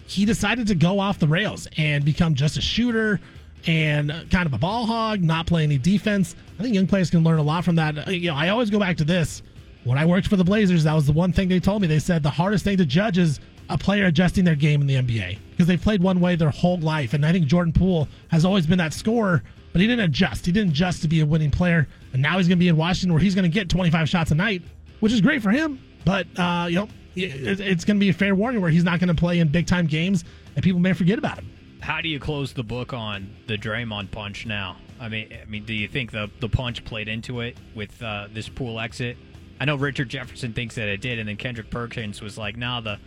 he 0.07 0.23
decided 0.25 0.67
to 0.67 0.75
go 0.75 0.99
off 0.99 1.19
the 1.19 1.27
rails 1.27 1.67
and 1.77 2.05
become 2.05 2.33
just 2.33 2.57
a 2.57 2.61
shooter 2.61 3.19
and 3.67 4.09
kind 4.31 4.45
of 4.45 4.53
a 4.53 4.57
ball 4.57 4.85
hog, 4.85 5.21
not 5.21 5.45
play 5.47 5.63
any 5.63 5.77
defense. 5.77 6.35
I 6.57 6.63
think 6.63 6.73
young 6.73 6.87
players 6.87 7.09
can 7.09 7.23
learn 7.23 7.39
a 7.39 7.43
lot 7.43 7.65
from 7.65 7.75
that. 7.75 8.07
Uh, 8.07 8.11
You 8.11 8.29
know, 8.29 8.35
I 8.35 8.49
always 8.49 8.69
go 8.69 8.79
back 8.79 8.95
to 8.97 9.03
this. 9.03 9.41
When 9.83 9.97
I 9.97 10.05
worked 10.05 10.27
for 10.27 10.37
the 10.37 10.43
Blazers, 10.45 10.85
that 10.85 10.93
was 10.93 11.05
the 11.05 11.11
one 11.13 11.33
thing 11.33 11.49
they 11.49 11.59
told 11.59 11.81
me. 11.81 11.87
They 11.87 11.99
said 11.99 12.23
the 12.23 12.29
hardest 12.29 12.63
thing 12.63 12.77
to 12.77 12.85
judge 12.85 13.17
is 13.17 13.39
a 13.69 13.77
player 13.77 14.05
adjusting 14.05 14.43
their 14.43 14.55
game 14.55 14.81
in 14.81 14.87
the 14.87 14.95
NBA 14.95 15.37
because 15.51 15.67
they've 15.67 15.81
played 15.81 16.01
one 16.01 16.19
way 16.19 16.35
their 16.35 16.49
whole 16.49 16.79
life. 16.79 17.13
And 17.13 17.25
I 17.25 17.31
think 17.31 17.45
Jordan 17.45 17.73
Poole 17.73 18.07
has 18.29 18.43
always 18.45 18.65
been 18.65 18.79
that 18.79 18.93
scorer, 18.93 19.43
but 19.71 19.81
he 19.81 19.87
didn't 19.87 20.05
adjust. 20.05 20.45
He 20.45 20.51
didn't 20.51 20.71
adjust 20.71 21.01
to 21.03 21.07
be 21.07 21.21
a 21.21 21.25
winning 21.25 21.51
player. 21.51 21.87
And 22.13 22.21
now 22.21 22.37
he's 22.37 22.47
going 22.47 22.57
to 22.57 22.63
be 22.63 22.67
in 22.67 22.77
Washington 22.77 23.13
where 23.13 23.21
he's 23.21 23.35
going 23.35 23.43
to 23.43 23.53
get 23.53 23.69
25 23.69 24.09
shots 24.09 24.31
a 24.31 24.35
night, 24.35 24.63
which 24.99 25.13
is 25.13 25.21
great 25.21 25.41
for 25.43 25.51
him. 25.51 25.79
But, 26.05 26.27
uh, 26.37 26.67
you 26.69 26.75
know, 26.75 26.89
it's 27.15 27.85
going 27.85 27.97
to 27.97 27.99
be 27.99 28.09
a 28.09 28.13
fair 28.13 28.33
warning 28.33 28.61
where 28.61 28.71
he's 28.71 28.83
not 28.83 28.99
going 28.99 29.09
to 29.09 29.19
play 29.19 29.39
in 29.39 29.49
big 29.49 29.67
time 29.67 29.85
games 29.85 30.23
and 30.55 30.63
people 30.63 30.79
may 30.79 30.93
forget 30.93 31.19
about 31.19 31.37
him. 31.37 31.51
How 31.81 32.01
do 32.01 32.09
you 32.09 32.19
close 32.19 32.53
the 32.53 32.63
book 32.63 32.93
on 32.93 33.33
the 33.47 33.57
Draymond 33.57 34.11
punch 34.11 34.45
now? 34.45 34.77
I 34.99 35.07
mean, 35.07 35.29
I 35.31 35.45
mean, 35.45 35.63
do 35.63 35.73
you 35.73 35.87
think 35.87 36.11
the 36.11 36.29
the 36.41 36.49
punch 36.49 36.83
played 36.83 37.07
into 37.07 37.39
it 37.39 37.55
with 37.73 38.01
uh, 38.03 38.27
this 38.33 38.49
Poole 38.49 38.79
exit? 38.81 39.15
I 39.61 39.65
know 39.65 39.75
Richard 39.75 40.09
Jefferson 40.09 40.51
thinks 40.51 40.75
that 40.75 40.89
it 40.89 40.99
did, 40.99 41.19
and 41.19 41.29
then 41.29 41.37
Kendrick 41.37 41.69
Perkins 41.69 42.21
was 42.21 42.37
like, 42.37 42.57
"No, 42.57 42.81
the 42.81 42.99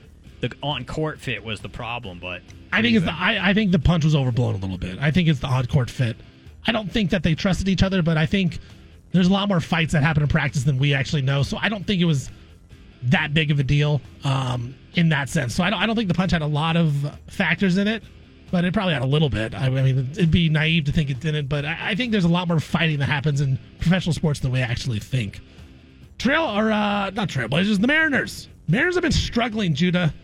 the 0.42 0.52
on 0.62 0.84
court 0.84 1.18
fit 1.18 1.42
was 1.42 1.60
the 1.60 1.70
problem." 1.70 2.18
But 2.18 2.42
I 2.70 2.82
think 2.82 2.96
it's 2.96 3.06
the, 3.06 3.14
I, 3.14 3.50
I 3.50 3.54
think 3.54 3.72
the 3.72 3.78
punch 3.78 4.04
was 4.04 4.14
overblown 4.14 4.54
a 4.54 4.58
little 4.58 4.76
bit. 4.76 4.98
I 5.00 5.10
think 5.10 5.28
it's 5.28 5.40
the 5.40 5.46
on 5.46 5.66
court 5.66 5.88
fit. 5.88 6.16
I 6.66 6.72
don't 6.72 6.92
think 6.92 7.10
that 7.10 7.22
they 7.22 7.34
trusted 7.34 7.68
each 7.68 7.82
other, 7.82 8.02
but 8.02 8.18
I 8.18 8.26
think 8.26 8.58
there's 9.12 9.28
a 9.28 9.32
lot 9.32 9.48
more 9.48 9.60
fights 9.60 9.92
that 9.92 10.02
happen 10.02 10.22
in 10.22 10.28
practice 10.28 10.64
than 10.64 10.78
we 10.78 10.94
actually 10.94 11.22
know. 11.22 11.42
So 11.42 11.58
I 11.60 11.68
don't 11.68 11.86
think 11.86 12.00
it 12.00 12.04
was 12.06 12.30
that 13.04 13.34
big 13.34 13.50
of 13.50 13.58
a 13.58 13.62
deal 13.62 14.00
um, 14.24 14.74
in 14.94 15.08
that 15.10 15.28
sense. 15.28 15.54
So 15.54 15.64
I 15.64 15.70
don't, 15.70 15.80
I 15.80 15.86
don't 15.86 15.96
think 15.96 16.08
the 16.08 16.14
punch 16.14 16.32
had 16.32 16.42
a 16.42 16.46
lot 16.46 16.76
of 16.76 17.18
factors 17.28 17.76
in 17.76 17.88
it, 17.88 18.02
but 18.50 18.64
it 18.64 18.72
probably 18.72 18.94
had 18.94 19.02
a 19.02 19.06
little 19.06 19.28
bit. 19.28 19.54
I, 19.54 19.68
mean, 19.68 20.10
it'd 20.12 20.30
be 20.30 20.48
naive 20.48 20.84
to 20.84 20.92
think 20.92 21.10
it 21.10 21.20
didn't, 21.20 21.48
but 21.48 21.64
I, 21.64 21.90
I, 21.90 21.94
think 21.94 22.12
there's 22.12 22.24
a 22.24 22.28
lot 22.28 22.48
more 22.48 22.60
fighting 22.60 22.98
that 23.00 23.06
happens 23.06 23.40
in 23.40 23.58
professional 23.80 24.12
sports 24.12 24.40
than 24.40 24.52
we 24.52 24.60
actually 24.60 25.00
think. 25.00 25.40
Trail 26.18 26.44
or 26.44 26.70
uh, 26.70 27.10
not 27.10 27.28
Trailblazers, 27.28 27.80
the 27.80 27.86
Mariners. 27.86 28.48
Mariners 28.68 28.94
have 28.94 29.02
been 29.02 29.10
struggling, 29.10 29.74
Judah. 29.74 30.14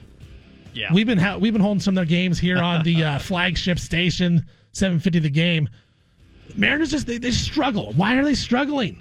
Yeah, 0.75 0.93
we've 0.93 1.07
been 1.07 1.19
ha- 1.19 1.37
we've 1.37 1.53
been 1.53 1.63
holding 1.63 1.81
some 1.81 1.93
of 1.93 1.97
their 1.97 2.05
games 2.05 2.39
here 2.39 2.59
on 2.59 2.83
the 2.83 3.05
uh, 3.05 3.19
flagship 3.21 3.79
station, 3.79 4.45
750 4.73 5.19
the 5.21 5.31
game. 5.31 5.69
Mariners 6.57 6.91
just 6.91 7.07
they, 7.07 7.19
they 7.19 7.31
struggle. 7.31 7.93
Why 7.95 8.17
are 8.17 8.25
they 8.25 8.35
struggling? 8.35 8.99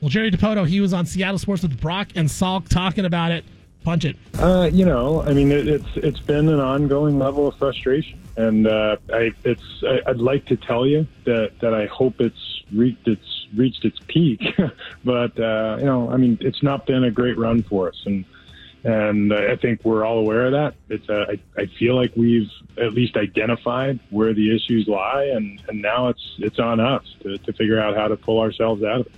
Well, 0.00 0.08
Jerry 0.08 0.30
Dipoto, 0.30 0.66
he 0.66 0.80
was 0.80 0.94
on 0.94 1.04
Seattle 1.04 1.38
Sports 1.38 1.62
with 1.62 1.78
Brock 1.80 2.08
and 2.14 2.28
Salk 2.28 2.68
talking 2.68 3.04
about 3.04 3.32
it. 3.32 3.44
Punch 3.84 4.04
it. 4.04 4.16
Uh, 4.38 4.68
you 4.72 4.84
know, 4.84 5.22
I 5.22 5.32
mean, 5.32 5.50
it, 5.50 5.66
it's 5.66 5.88
it's 5.96 6.20
been 6.20 6.48
an 6.48 6.60
ongoing 6.60 7.18
level 7.18 7.48
of 7.48 7.56
frustration, 7.56 8.20
and 8.36 8.66
uh, 8.66 8.96
I 9.12 9.32
it's 9.44 9.82
I, 9.82 10.10
would 10.10 10.20
like 10.20 10.44
to 10.46 10.56
tell 10.56 10.86
you 10.86 11.06
that 11.24 11.52
that 11.60 11.72
I 11.72 11.86
hope 11.86 12.20
it's 12.20 12.62
reached 12.72 13.08
its 13.08 13.46
reached 13.56 13.84
its 13.86 13.98
peak, 14.06 14.42
but 15.04 15.38
uh, 15.40 15.76
you 15.78 15.86
know, 15.86 16.10
I 16.10 16.18
mean, 16.18 16.36
it's 16.42 16.62
not 16.62 16.86
been 16.86 17.04
a 17.04 17.10
great 17.10 17.38
run 17.38 17.62
for 17.62 17.88
us, 17.88 18.02
and 18.04 18.26
and 18.84 19.32
I 19.32 19.56
think 19.56 19.84
we're 19.84 20.04
all 20.04 20.18
aware 20.18 20.46
of 20.46 20.52
that. 20.52 20.74
It's 20.88 21.08
uh, 21.08 21.26
I, 21.28 21.62
I 21.62 21.66
feel 21.78 21.96
like 21.96 22.12
we've 22.16 22.48
at 22.78 22.92
least 22.92 23.16
identified 23.16 24.00
where 24.10 24.32
the 24.32 24.54
issues 24.54 24.88
lie, 24.88 25.30
and, 25.34 25.62
and 25.68 25.82
now 25.82 26.08
it's 26.08 26.34
it's 26.38 26.58
on 26.58 26.80
us 26.80 27.04
to, 27.22 27.38
to 27.38 27.52
figure 27.52 27.80
out 27.80 27.96
how 27.96 28.08
to 28.08 28.16
pull 28.16 28.40
ourselves 28.40 28.82
out 28.82 29.00
of 29.00 29.06
it. 29.06 29.12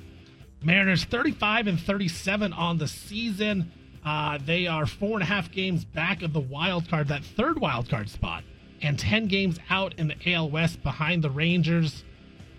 Mariners 0.65 1.05
35 1.05 1.67
and 1.67 1.81
37 1.81 2.53
on 2.53 2.79
the 2.79 2.89
season. 2.89 3.73
Uh, 4.05 4.39
they 4.45 4.67
are 4.67 4.87
four 4.87 5.15
and 5.15 5.23
a 5.23 5.27
half 5.27 5.51
games 5.53 5.85
back 5.85 6.23
of 6.23 6.33
the 6.33 6.41
wild 6.41 6.89
card, 6.89 7.09
that 7.09 7.25
third 7.25 7.61
wild 7.61 7.89
card 7.89 8.09
spot, 8.09 8.43
and 8.81 8.99
10 8.99 9.27
games 9.27 9.59
out 9.71 9.95
in 9.97 10.09
the 10.09 10.33
AL 10.33 10.51
West 10.51 10.83
behind 10.83 11.23
the 11.23 11.31
Rangers, 11.31 12.05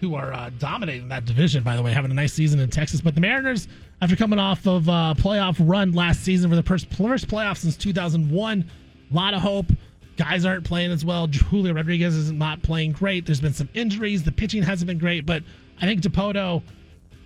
who 0.04 0.16
are 0.16 0.34
uh, 0.34 0.51
dominating 0.60 1.08
that 1.08 1.26
division, 1.26 1.64
by 1.64 1.76
the 1.76 1.82
way, 1.82 1.91
having 1.91 2.12
a 2.12 2.14
nice 2.14 2.34
season 2.34 2.60
in 2.60 2.70
Texas. 2.70 3.01
But 3.01 3.16
the 3.16 3.22
Mariners, 3.22 3.68
after 4.01 4.16
coming 4.16 4.38
off 4.38 4.68
of 4.68 4.88
a 4.88 4.91
uh, 4.91 5.14
playoff 5.14 5.56
run 5.60 5.93
last 5.93 6.24
season 6.24 6.49
for 6.49 6.56
the 6.56 6.64
first, 6.64 6.93
first 6.93 7.28
playoff 7.28 7.58
since 7.58 7.76
2001, 7.78 8.70
a 9.10 9.14
lot 9.14 9.34
of 9.34 9.41
hope. 9.41 9.68
Guys 10.16 10.45
aren't 10.45 10.64
playing 10.64 10.91
as 10.91 11.04
well. 11.04 11.26
Julio 11.26 11.74
Rodriguez 11.74 12.16
is 12.16 12.32
not 12.32 12.62
playing 12.62 12.91
great. 12.91 13.26
There's 13.26 13.41
been 13.41 13.54
some 13.54 13.70
injuries. 13.74 14.22
The 14.22 14.32
pitching 14.32 14.62
hasn't 14.62 14.88
been 14.88 14.99
great, 14.99 15.26
but 15.26 15.41
I 15.82 15.88
think 15.88 16.01
Dipoto 16.01 16.62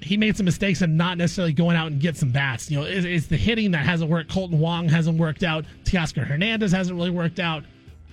he 0.02 0.18
made 0.18 0.38
some 0.38 0.46
mistakes 0.46 0.82
and 0.82 0.98
not 0.98 1.18
necessarily 1.18 1.54
going 1.54 1.76
out 1.76 1.88
and 1.88 2.00
get 2.00 2.16
some 2.16 2.30
bats. 2.30 2.70
You 2.70 2.78
know, 2.78 2.86
it's, 2.86 3.06
it's, 3.06 3.28
the 3.28 3.38
hitting 3.38 3.72
that 3.72 3.86
hasn't 3.86 4.10
worked. 4.10 4.30
Kolten 4.32 4.58
Wong 4.58 4.88
hasn't 4.88 5.18
worked 5.18 5.44
out. 5.44 5.66
Teoscar 5.86 6.26
Hernandez 6.26 6.72
hasn't 6.72 6.96
really 6.96 7.10
worked 7.10 7.40
out. 7.40 7.64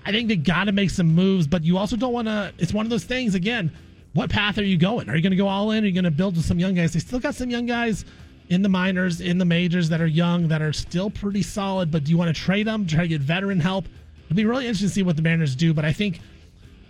I 0.07 0.13
think 0.13 0.29
they 0.29 0.37
got 0.37 0.65
to 0.65 0.73
make 0.73 0.91
some 0.91 1.15
moves, 1.15 1.47
but 1.47 1.65
you 1.65 1.79
also 1.79 1.97
don't 1.97 2.13
want 2.13 2.29
to. 2.29 2.53
It's 2.59 2.73
one 2.73 2.87
of 2.87 2.91
those 2.91 3.05
things. 3.05 3.35
Again, 3.35 3.71
what 4.15 4.31
path 4.31 4.59
are 4.59 4.65
you 4.65 4.77
going? 4.77 5.09
Are 5.11 5.17
you 5.17 5.23
going 5.23 5.33
to 5.33 5.37
go 5.37 5.49
all 5.49 5.73
in? 5.73 5.85
Are 5.85 5.87
you 5.87 5.93
going 5.93 6.05
to 6.05 6.11
build 6.11 6.37
with 6.37 6.45
some 6.45 6.59
young 6.59 6.75
guys? 6.75 6.93
They 6.93 7.01
still 7.01 7.21
got 7.21 7.35
some 7.35 7.51
young 7.51 7.67
guys 7.67 8.05
in 8.49 8.63
the 8.63 8.69
minors, 8.69 9.21
in 9.21 9.39
the 9.39 9.45
majors 9.45 9.89
that 9.89 10.01
are 10.01 10.07
young, 10.07 10.49
that 10.49 10.63
are 10.63 10.73
still 10.73 11.11
pretty 11.11 11.43
solid. 11.43 11.91
But 11.91 12.05
do 12.05 12.13
you 12.13 12.19
want 12.19 12.35
to 12.35 12.41
trade 12.41 12.67
them? 12.67 12.87
Try 12.87 13.03
to 13.03 13.09
get 13.09 13.21
veteran 13.21 13.61
help? 13.61 13.87
It'll 14.25 14.37
be 14.37 14.45
really 14.45 14.67
interesting 14.67 14.89
to 14.89 14.95
see 14.95 15.03
what 15.03 15.17
the 15.17 15.23
Mariners 15.23 15.57
do. 15.57 15.75
But 15.75 15.85
I 15.85 15.93
think 15.93 16.21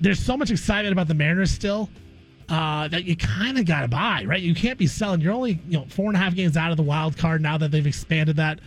there's 0.00 0.20
so 0.20 0.36
much 0.36 0.50
excitement 0.50 0.92
about 0.92 1.08
the 1.08 1.14
Mariners 1.14 1.50
still 1.50 1.88
uh, 2.48 2.88
that 2.88 3.04
you 3.04 3.16
kind 3.16 3.58
of 3.58 3.64
got 3.64 3.80
to 3.80 3.88
buy, 3.88 4.24
right? 4.26 4.42
You 4.42 4.54
can't 4.54 4.78
be 4.78 4.86
selling. 4.86 5.20
You're 5.20 5.32
only 5.32 5.60
you 5.66 5.78
know 5.78 5.86
four 5.88 6.06
and 6.06 6.16
a 6.16 6.18
half 6.18 6.34
games 6.34 6.56
out 6.56 6.70
of 6.70 6.76
the 6.76 6.82
wild 6.82 7.16
card 7.16 7.40
now 7.40 7.56
that 7.58 7.70
they've 7.70 7.86
expanded 7.86 8.36
that. 8.36 8.60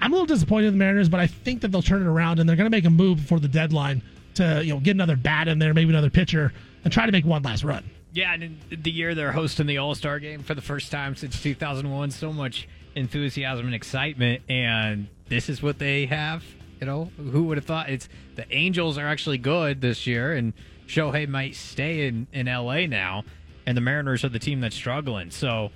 I'm 0.00 0.12
a 0.12 0.14
little 0.14 0.26
disappointed 0.26 0.68
in 0.68 0.74
the 0.74 0.78
Mariners, 0.78 1.08
but 1.08 1.20
I 1.20 1.26
think 1.26 1.60
that 1.60 1.72
they'll 1.72 1.82
turn 1.82 2.02
it 2.02 2.06
around 2.06 2.38
and 2.38 2.48
they're 2.48 2.56
going 2.56 2.70
to 2.70 2.74
make 2.74 2.84
a 2.86 2.90
move 2.90 3.18
before 3.18 3.40
the 3.40 3.48
deadline 3.48 4.02
to 4.34 4.62
you 4.64 4.72
know 4.72 4.80
get 4.80 4.92
another 4.92 5.16
bat 5.16 5.48
in 5.48 5.58
there, 5.58 5.74
maybe 5.74 5.90
another 5.90 6.10
pitcher, 6.10 6.52
and 6.84 6.92
try 6.92 7.06
to 7.06 7.12
make 7.12 7.24
one 7.24 7.42
last 7.42 7.64
run. 7.64 7.84
Yeah, 8.12 8.34
and 8.34 8.58
the 8.70 8.90
year 8.90 9.14
they're 9.14 9.32
hosting 9.32 9.66
the 9.66 9.78
All 9.78 9.94
Star 9.94 10.18
game 10.18 10.42
for 10.42 10.54
the 10.54 10.62
first 10.62 10.90
time 10.90 11.14
since 11.14 11.40
2001, 11.40 12.10
so 12.10 12.32
much 12.32 12.68
enthusiasm 12.94 13.66
and 13.66 13.74
excitement, 13.74 14.42
and 14.48 15.08
this 15.28 15.48
is 15.48 15.62
what 15.62 15.78
they 15.78 16.06
have. 16.06 16.42
You 16.80 16.86
know, 16.86 17.10
who 17.16 17.44
would 17.44 17.58
have 17.58 17.66
thought? 17.66 17.90
It's 17.90 18.08
the 18.36 18.46
Angels 18.54 18.98
are 18.98 19.06
actually 19.06 19.38
good 19.38 19.80
this 19.80 20.06
year, 20.06 20.32
and 20.32 20.54
Shohei 20.88 21.28
might 21.28 21.54
stay 21.54 22.06
in, 22.08 22.26
in 22.32 22.46
LA 22.46 22.86
now, 22.86 23.24
and 23.66 23.76
the 23.76 23.80
Mariners 23.80 24.24
are 24.24 24.28
the 24.28 24.38
team 24.38 24.60
that's 24.60 24.74
struggling. 24.74 25.30
So 25.30 25.70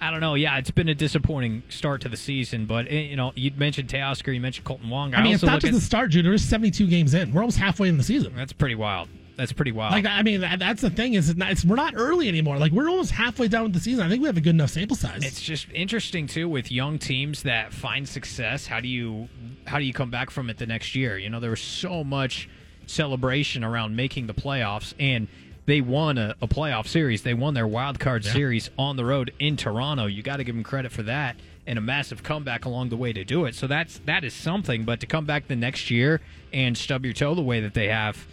I 0.00 0.10
don't 0.10 0.20
know. 0.20 0.34
Yeah, 0.34 0.58
it's 0.58 0.70
been 0.70 0.88
a 0.88 0.94
disappointing 0.94 1.62
start 1.68 2.00
to 2.02 2.08
the 2.08 2.16
season, 2.16 2.66
but 2.66 2.86
eh, 2.88 3.00
you 3.00 3.16
know, 3.16 3.32
you 3.34 3.52
mentioned 3.56 3.88
Teoscar, 3.88 4.34
you 4.34 4.40
mentioned 4.40 4.66
Kolten 4.66 4.88
Wong. 4.88 5.14
I, 5.14 5.18
I 5.18 5.22
mean, 5.22 5.34
it's 5.34 5.42
not 5.42 5.60
just 5.60 5.66
at, 5.66 5.74
the 5.74 5.80
start, 5.80 6.10
Junior. 6.10 6.32
There's 6.32 6.44
72 6.44 6.86
games 6.88 7.14
in. 7.14 7.32
We're 7.32 7.42
almost 7.42 7.58
halfway 7.58 7.88
in 7.88 7.96
the 7.96 8.04
season. 8.04 8.34
That's 8.34 8.52
pretty 8.52 8.74
wild. 8.74 9.08
That's 9.36 9.52
pretty 9.52 9.72
wild. 9.72 9.92
Like, 9.92 10.06
I 10.06 10.22
mean, 10.22 10.40
that's 10.40 10.80
the 10.80 10.90
thing 10.90 11.14
is, 11.14 11.28
it's 11.28 11.38
not, 11.38 11.50
it's, 11.50 11.64
we're 11.64 11.76
not 11.76 11.94
early 11.96 12.28
anymore. 12.28 12.56
Like, 12.58 12.72
we're 12.72 12.88
almost 12.88 13.10
halfway 13.10 13.48
down 13.48 13.64
with 13.64 13.74
the 13.74 13.80
season. 13.80 14.04
I 14.04 14.08
think 14.08 14.22
we 14.22 14.28
have 14.28 14.36
a 14.36 14.40
good 14.40 14.54
enough 14.54 14.70
sample 14.70 14.96
size. 14.96 15.24
It's 15.24 15.42
just 15.42 15.66
interesting 15.74 16.26
too 16.26 16.48
with 16.48 16.72
young 16.72 16.98
teams 16.98 17.42
that 17.42 17.72
find 17.72 18.08
success. 18.08 18.66
How 18.66 18.80
do 18.80 18.88
you 18.88 19.28
how 19.66 19.78
do 19.78 19.84
you 19.84 19.92
come 19.92 20.10
back 20.10 20.30
from 20.30 20.48
it 20.48 20.58
the 20.58 20.66
next 20.66 20.94
year? 20.94 21.18
You 21.18 21.28
know, 21.28 21.40
there 21.40 21.50
was 21.50 21.60
so 21.60 22.02
much 22.02 22.48
celebration 22.86 23.62
around 23.62 23.96
making 23.96 24.26
the 24.26 24.34
playoffs 24.34 24.94
and 24.98 25.28
they 25.66 25.80
won 25.80 26.16
a, 26.16 26.36
a 26.40 26.46
playoff 26.46 26.86
series. 26.86 27.22
They 27.22 27.34
won 27.34 27.54
their 27.54 27.66
wild 27.66 27.98
card 27.98 28.24
yeah. 28.24 28.32
series 28.32 28.70
on 28.78 28.96
the 28.96 29.04
road 29.04 29.32
in 29.38 29.56
Toronto. 29.56 30.06
You 30.06 30.22
got 30.22 30.36
to 30.36 30.44
give 30.44 30.54
them 30.54 30.64
credit 30.64 30.92
for 30.92 31.02
that 31.02 31.36
and 31.66 31.78
a 31.78 31.82
massive 31.82 32.22
comeback 32.22 32.64
along 32.64 32.88
the 32.88 32.96
way 32.96 33.12
to 33.12 33.24
do 33.24 33.44
it. 33.44 33.54
So 33.54 33.66
that's 33.66 33.98
that 34.06 34.24
is 34.24 34.32
something. 34.32 34.84
But 34.84 35.00
to 35.00 35.06
come 35.06 35.26
back 35.26 35.48
the 35.48 35.56
next 35.56 35.90
year 35.90 36.20
and 36.52 36.78
stub 36.78 37.04
your 37.04 37.12
toe 37.12 37.34
the 37.34 37.42
way 37.42 37.60
that 37.60 37.74
they 37.74 37.88
have, 37.88 38.26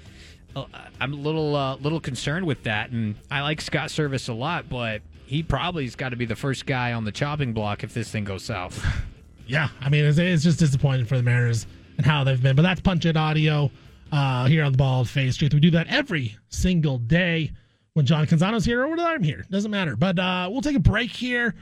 I'm 0.55 1.13
a 1.13 1.17
little 1.17 1.55
uh, 1.55 1.75
little 1.77 1.99
concerned 1.99 2.45
with 2.45 2.63
that. 2.63 2.91
And 2.91 3.15
I 3.31 3.41
like 3.41 3.61
Scott 3.61 3.89
Servais 3.89 4.29
a 4.29 4.33
lot, 4.33 4.69
but 4.69 5.01
he 5.25 5.43
probably's 5.43 5.95
got 5.95 6.09
to 6.09 6.15
be 6.15 6.25
the 6.25 6.35
first 6.35 6.65
guy 6.65 6.93
on 6.93 7.05
the 7.05 7.11
chopping 7.11 7.53
block 7.53 7.83
if 7.83 7.93
this 7.93 8.09
thing 8.11 8.23
goes 8.23 8.43
south. 8.43 8.85
yeah, 9.47 9.69
I 9.81 9.89
mean 9.89 10.05
it's, 10.05 10.17
it's 10.17 10.43
just 10.43 10.59
disappointing 10.59 11.05
for 11.05 11.17
the 11.17 11.23
Mariners 11.23 11.65
and 11.97 12.05
how 12.05 12.23
they've 12.23 12.41
been. 12.41 12.55
But 12.55 12.63
that's 12.63 12.81
Punch 12.81 13.05
It 13.05 13.17
Audio 13.17 13.71
uh, 14.11 14.45
here 14.45 14.63
on 14.63 14.71
the 14.71 14.77
Bald 14.77 15.09
Face 15.09 15.35
Truth. 15.35 15.53
We 15.53 15.59
do 15.59 15.71
that 15.71 15.87
every 15.87 16.37
single 16.49 16.99
day 16.99 17.51
when 17.93 18.05
John 18.05 18.25
Canzano's 18.25 18.65
here 18.65 18.83
or 18.83 18.87
when 18.87 18.99
I'm 18.99 19.23
here. 19.23 19.45
Doesn't 19.49 19.71
matter. 19.71 19.95
But 19.95 20.19
uh, 20.19 20.49
we'll 20.51 20.61
take 20.61 20.75
a 20.75 20.79
break 20.79 21.11
here 21.11 21.55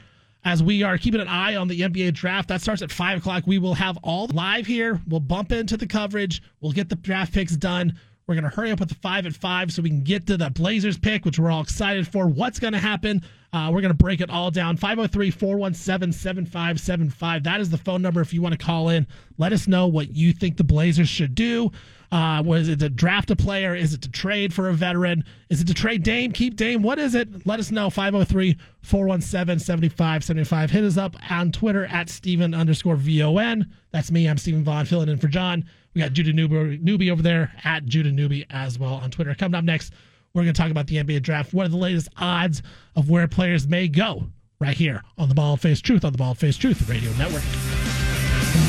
as 0.44 0.62
we 0.62 0.82
are 0.82 0.98
keeping 0.98 1.20
an 1.20 1.28
eye 1.28 1.56
on 1.56 1.68
the 1.68 1.80
NBA 1.80 2.14
draft. 2.14 2.48
That 2.48 2.60
starts 2.60 2.82
at 2.82 2.90
5 2.90 3.18
o'clock. 3.18 3.44
We 3.46 3.58
will 3.58 3.74
have 3.74 3.96
all 4.02 4.26
live 4.28 4.66
here. 4.66 5.00
We'll 5.06 5.20
bump 5.20 5.52
into 5.52 5.76
the 5.76 5.86
coverage. 5.86 6.42
We'll 6.60 6.72
get 6.72 6.88
the 6.88 6.96
draft 6.96 7.32
picks 7.32 7.56
done. 7.56 7.98
We're 8.32 8.40
going 8.40 8.50
to 8.50 8.56
hurry 8.56 8.70
up 8.70 8.80
with 8.80 8.88
the 8.88 8.94
5 8.94 9.26
at 9.26 9.34
5 9.34 9.72
so 9.74 9.82
we 9.82 9.90
can 9.90 10.04
get 10.04 10.26
to 10.28 10.38
the 10.38 10.48
Blazers 10.48 10.96
pick, 10.96 11.26
which 11.26 11.38
we're 11.38 11.50
all 11.50 11.60
excited 11.60 12.08
for. 12.08 12.26
What's 12.26 12.58
going 12.58 12.72
to 12.72 12.78
happen? 12.78 13.20
Uh, 13.52 13.68
we're 13.70 13.82
going 13.82 13.92
to 13.92 13.94
break 13.94 14.22
it 14.22 14.30
all 14.30 14.50
down. 14.50 14.78
503 14.78 15.30
417 15.30 16.12
7575. 16.14 17.42
That 17.42 17.60
is 17.60 17.68
the 17.68 17.76
phone 17.76 18.00
number 18.00 18.22
if 18.22 18.32
you 18.32 18.40
want 18.40 18.58
to 18.58 18.64
call 18.64 18.88
in. 18.88 19.06
Let 19.36 19.52
us 19.52 19.68
know 19.68 19.86
what 19.86 20.16
you 20.16 20.32
think 20.32 20.56
the 20.56 20.64
Blazers 20.64 21.10
should 21.10 21.34
do. 21.34 21.72
Uh, 22.12 22.42
was 22.44 22.68
it 22.68 22.78
to 22.80 22.90
draft 22.90 23.30
a 23.30 23.36
player? 23.36 23.74
Is 23.74 23.94
it 23.94 24.02
to 24.02 24.10
trade 24.10 24.52
for 24.52 24.68
a 24.68 24.74
veteran? 24.74 25.24
Is 25.48 25.62
it 25.62 25.66
to 25.68 25.74
trade 25.74 26.02
Dame, 26.02 26.30
keep 26.30 26.56
Dame? 26.56 26.82
What 26.82 26.98
is 26.98 27.14
it? 27.14 27.46
Let 27.46 27.58
us 27.58 27.70
know. 27.70 27.88
503 27.88 28.58
417 28.82 29.58
7575. 29.58 30.70
Hit 30.70 30.84
us 30.84 30.98
up 30.98 31.16
on 31.30 31.50
Twitter 31.50 31.86
at 31.86 32.10
Steven 32.10 32.52
underscore 32.52 32.96
VON. 32.96 33.66
That's 33.92 34.10
me. 34.10 34.28
I'm 34.28 34.36
Steven 34.36 34.62
Vaughan 34.62 34.84
filling 34.84 35.08
in 35.08 35.16
for 35.16 35.28
John. 35.28 35.64
We 35.94 36.02
got 36.02 36.12
Judah 36.12 36.34
Newby, 36.34 36.78
Newby 36.82 37.10
over 37.10 37.22
there 37.22 37.50
at 37.64 37.86
Judah 37.86 38.12
Newby 38.12 38.44
as 38.50 38.78
well 38.78 38.94
on 38.94 39.10
Twitter. 39.10 39.34
Coming 39.34 39.58
up 39.58 39.64
next, 39.64 39.94
we're 40.34 40.42
going 40.42 40.52
to 40.52 40.60
talk 40.60 40.70
about 40.70 40.88
the 40.88 40.96
NBA 40.96 41.22
draft. 41.22 41.54
What 41.54 41.64
are 41.64 41.70
the 41.70 41.78
latest 41.78 42.10
odds 42.18 42.62
of 42.94 43.08
where 43.08 43.26
players 43.26 43.66
may 43.66 43.88
go? 43.88 44.24
Right 44.60 44.76
here 44.76 45.02
on 45.18 45.28
the 45.28 45.34
Bald 45.34 45.60
Face 45.60 45.80
Truth 45.80 46.04
on 46.04 46.12
the 46.12 46.18
Bald 46.18 46.38
Face 46.38 46.56
Truth 46.56 46.88
Radio 46.88 47.10
Network. 47.14 47.42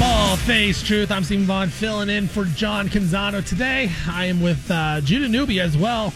Bald 0.04 0.40
Face 0.40 0.84
Truth. 0.84 1.12
I'm 1.12 1.24
Steven 1.24 1.46
Vaughan 1.46 1.70
filling 1.70 2.10
in 2.10 2.28
for 2.28 2.44
John 2.44 2.90
Canzano 2.90 3.48
today. 3.48 3.90
I 4.10 4.26
am 4.26 4.42
with 4.42 4.70
uh, 4.70 5.00
Judah 5.00 5.30
Newby 5.30 5.62
as 5.62 5.78
well. 5.78 6.14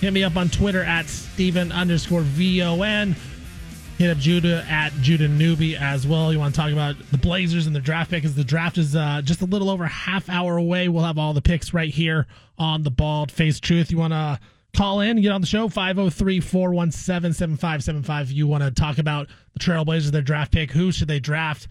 Hit 0.00 0.12
me 0.12 0.22
up 0.22 0.36
on 0.36 0.48
Twitter 0.48 0.84
at 0.84 1.08
Stephen 1.08 1.72
underscore 1.72 2.20
VON. 2.20 3.16
Hit 3.98 4.10
up 4.10 4.18
Judah 4.18 4.64
at 4.68 4.92
Judah 5.00 5.26
Newby 5.26 5.76
as 5.76 6.06
well. 6.06 6.32
You 6.32 6.38
want 6.38 6.54
to 6.54 6.60
talk 6.60 6.70
about 6.70 6.94
the 7.10 7.18
Blazers 7.18 7.66
and 7.66 7.74
the 7.74 7.80
draft 7.80 8.12
pick? 8.12 8.22
Because 8.22 8.36
the 8.36 8.44
draft 8.44 8.78
is 8.78 8.94
uh, 8.94 9.22
just 9.24 9.42
a 9.42 9.46
little 9.46 9.68
over 9.68 9.84
half 9.86 10.28
hour 10.28 10.56
away. 10.56 10.88
We'll 10.88 11.02
have 11.02 11.18
all 11.18 11.32
the 11.32 11.42
picks 11.42 11.74
right 11.74 11.92
here 11.92 12.28
on 12.58 12.84
the 12.84 12.92
Bald 12.92 13.32
Face 13.32 13.58
Truth. 13.58 13.90
You 13.90 13.98
want 13.98 14.12
to 14.12 14.38
call 14.76 15.00
in, 15.00 15.20
get 15.20 15.32
on 15.32 15.40
the 15.40 15.48
show 15.48 15.68
503 15.68 16.38
417 16.38 16.92
7575. 17.32 18.30
You 18.30 18.46
want 18.46 18.62
to 18.62 18.70
talk 18.70 18.98
about 18.98 19.26
the 19.54 19.58
Trailblazers, 19.58 20.12
their 20.12 20.22
draft 20.22 20.52
pick. 20.52 20.70
Who 20.70 20.92
should 20.92 21.08
they 21.08 21.18
draft? 21.18 21.66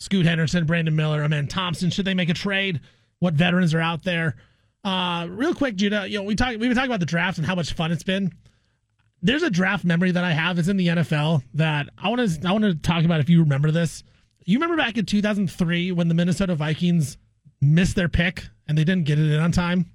Scoot 0.00 0.26
Henderson, 0.26 0.64
Brandon 0.64 0.94
Miller, 0.94 1.22
Amen 1.22 1.48
Thompson. 1.48 1.90
Should 1.90 2.04
they 2.04 2.14
make 2.14 2.28
a 2.28 2.34
trade? 2.34 2.80
What 3.18 3.34
veterans 3.34 3.74
are 3.74 3.80
out 3.80 4.04
there? 4.04 4.36
Uh, 4.84 5.26
real 5.28 5.54
quick, 5.54 5.76
Judah, 5.76 6.08
you 6.08 6.18
know, 6.18 6.24
we 6.24 6.36
talk 6.36 6.50
we've 6.50 6.60
been 6.60 6.74
talking 6.74 6.90
about 6.90 7.00
the 7.00 7.06
draft 7.06 7.38
and 7.38 7.46
how 7.46 7.54
much 7.54 7.72
fun 7.72 7.90
it's 7.90 8.04
been. 8.04 8.32
There's 9.20 9.42
a 9.42 9.50
draft 9.50 9.84
memory 9.84 10.12
that 10.12 10.22
I 10.22 10.32
have. 10.32 10.58
It's 10.58 10.68
in 10.68 10.76
the 10.76 10.86
NFL 10.86 11.42
that 11.54 11.88
I 11.98 12.08
want 12.08 12.30
to 12.30 12.48
I 12.48 12.52
want 12.52 12.64
to 12.64 12.74
talk 12.76 13.04
about 13.04 13.20
if 13.20 13.28
you 13.28 13.40
remember 13.40 13.72
this. 13.72 14.04
You 14.44 14.58
remember 14.58 14.76
back 14.76 14.96
in 14.96 15.04
2003 15.04 15.92
when 15.92 16.08
the 16.08 16.14
Minnesota 16.14 16.54
Vikings 16.54 17.18
missed 17.60 17.96
their 17.96 18.08
pick 18.08 18.46
and 18.68 18.78
they 18.78 18.84
didn't 18.84 19.04
get 19.04 19.18
it 19.18 19.32
in 19.32 19.40
on 19.40 19.50
time? 19.50 19.86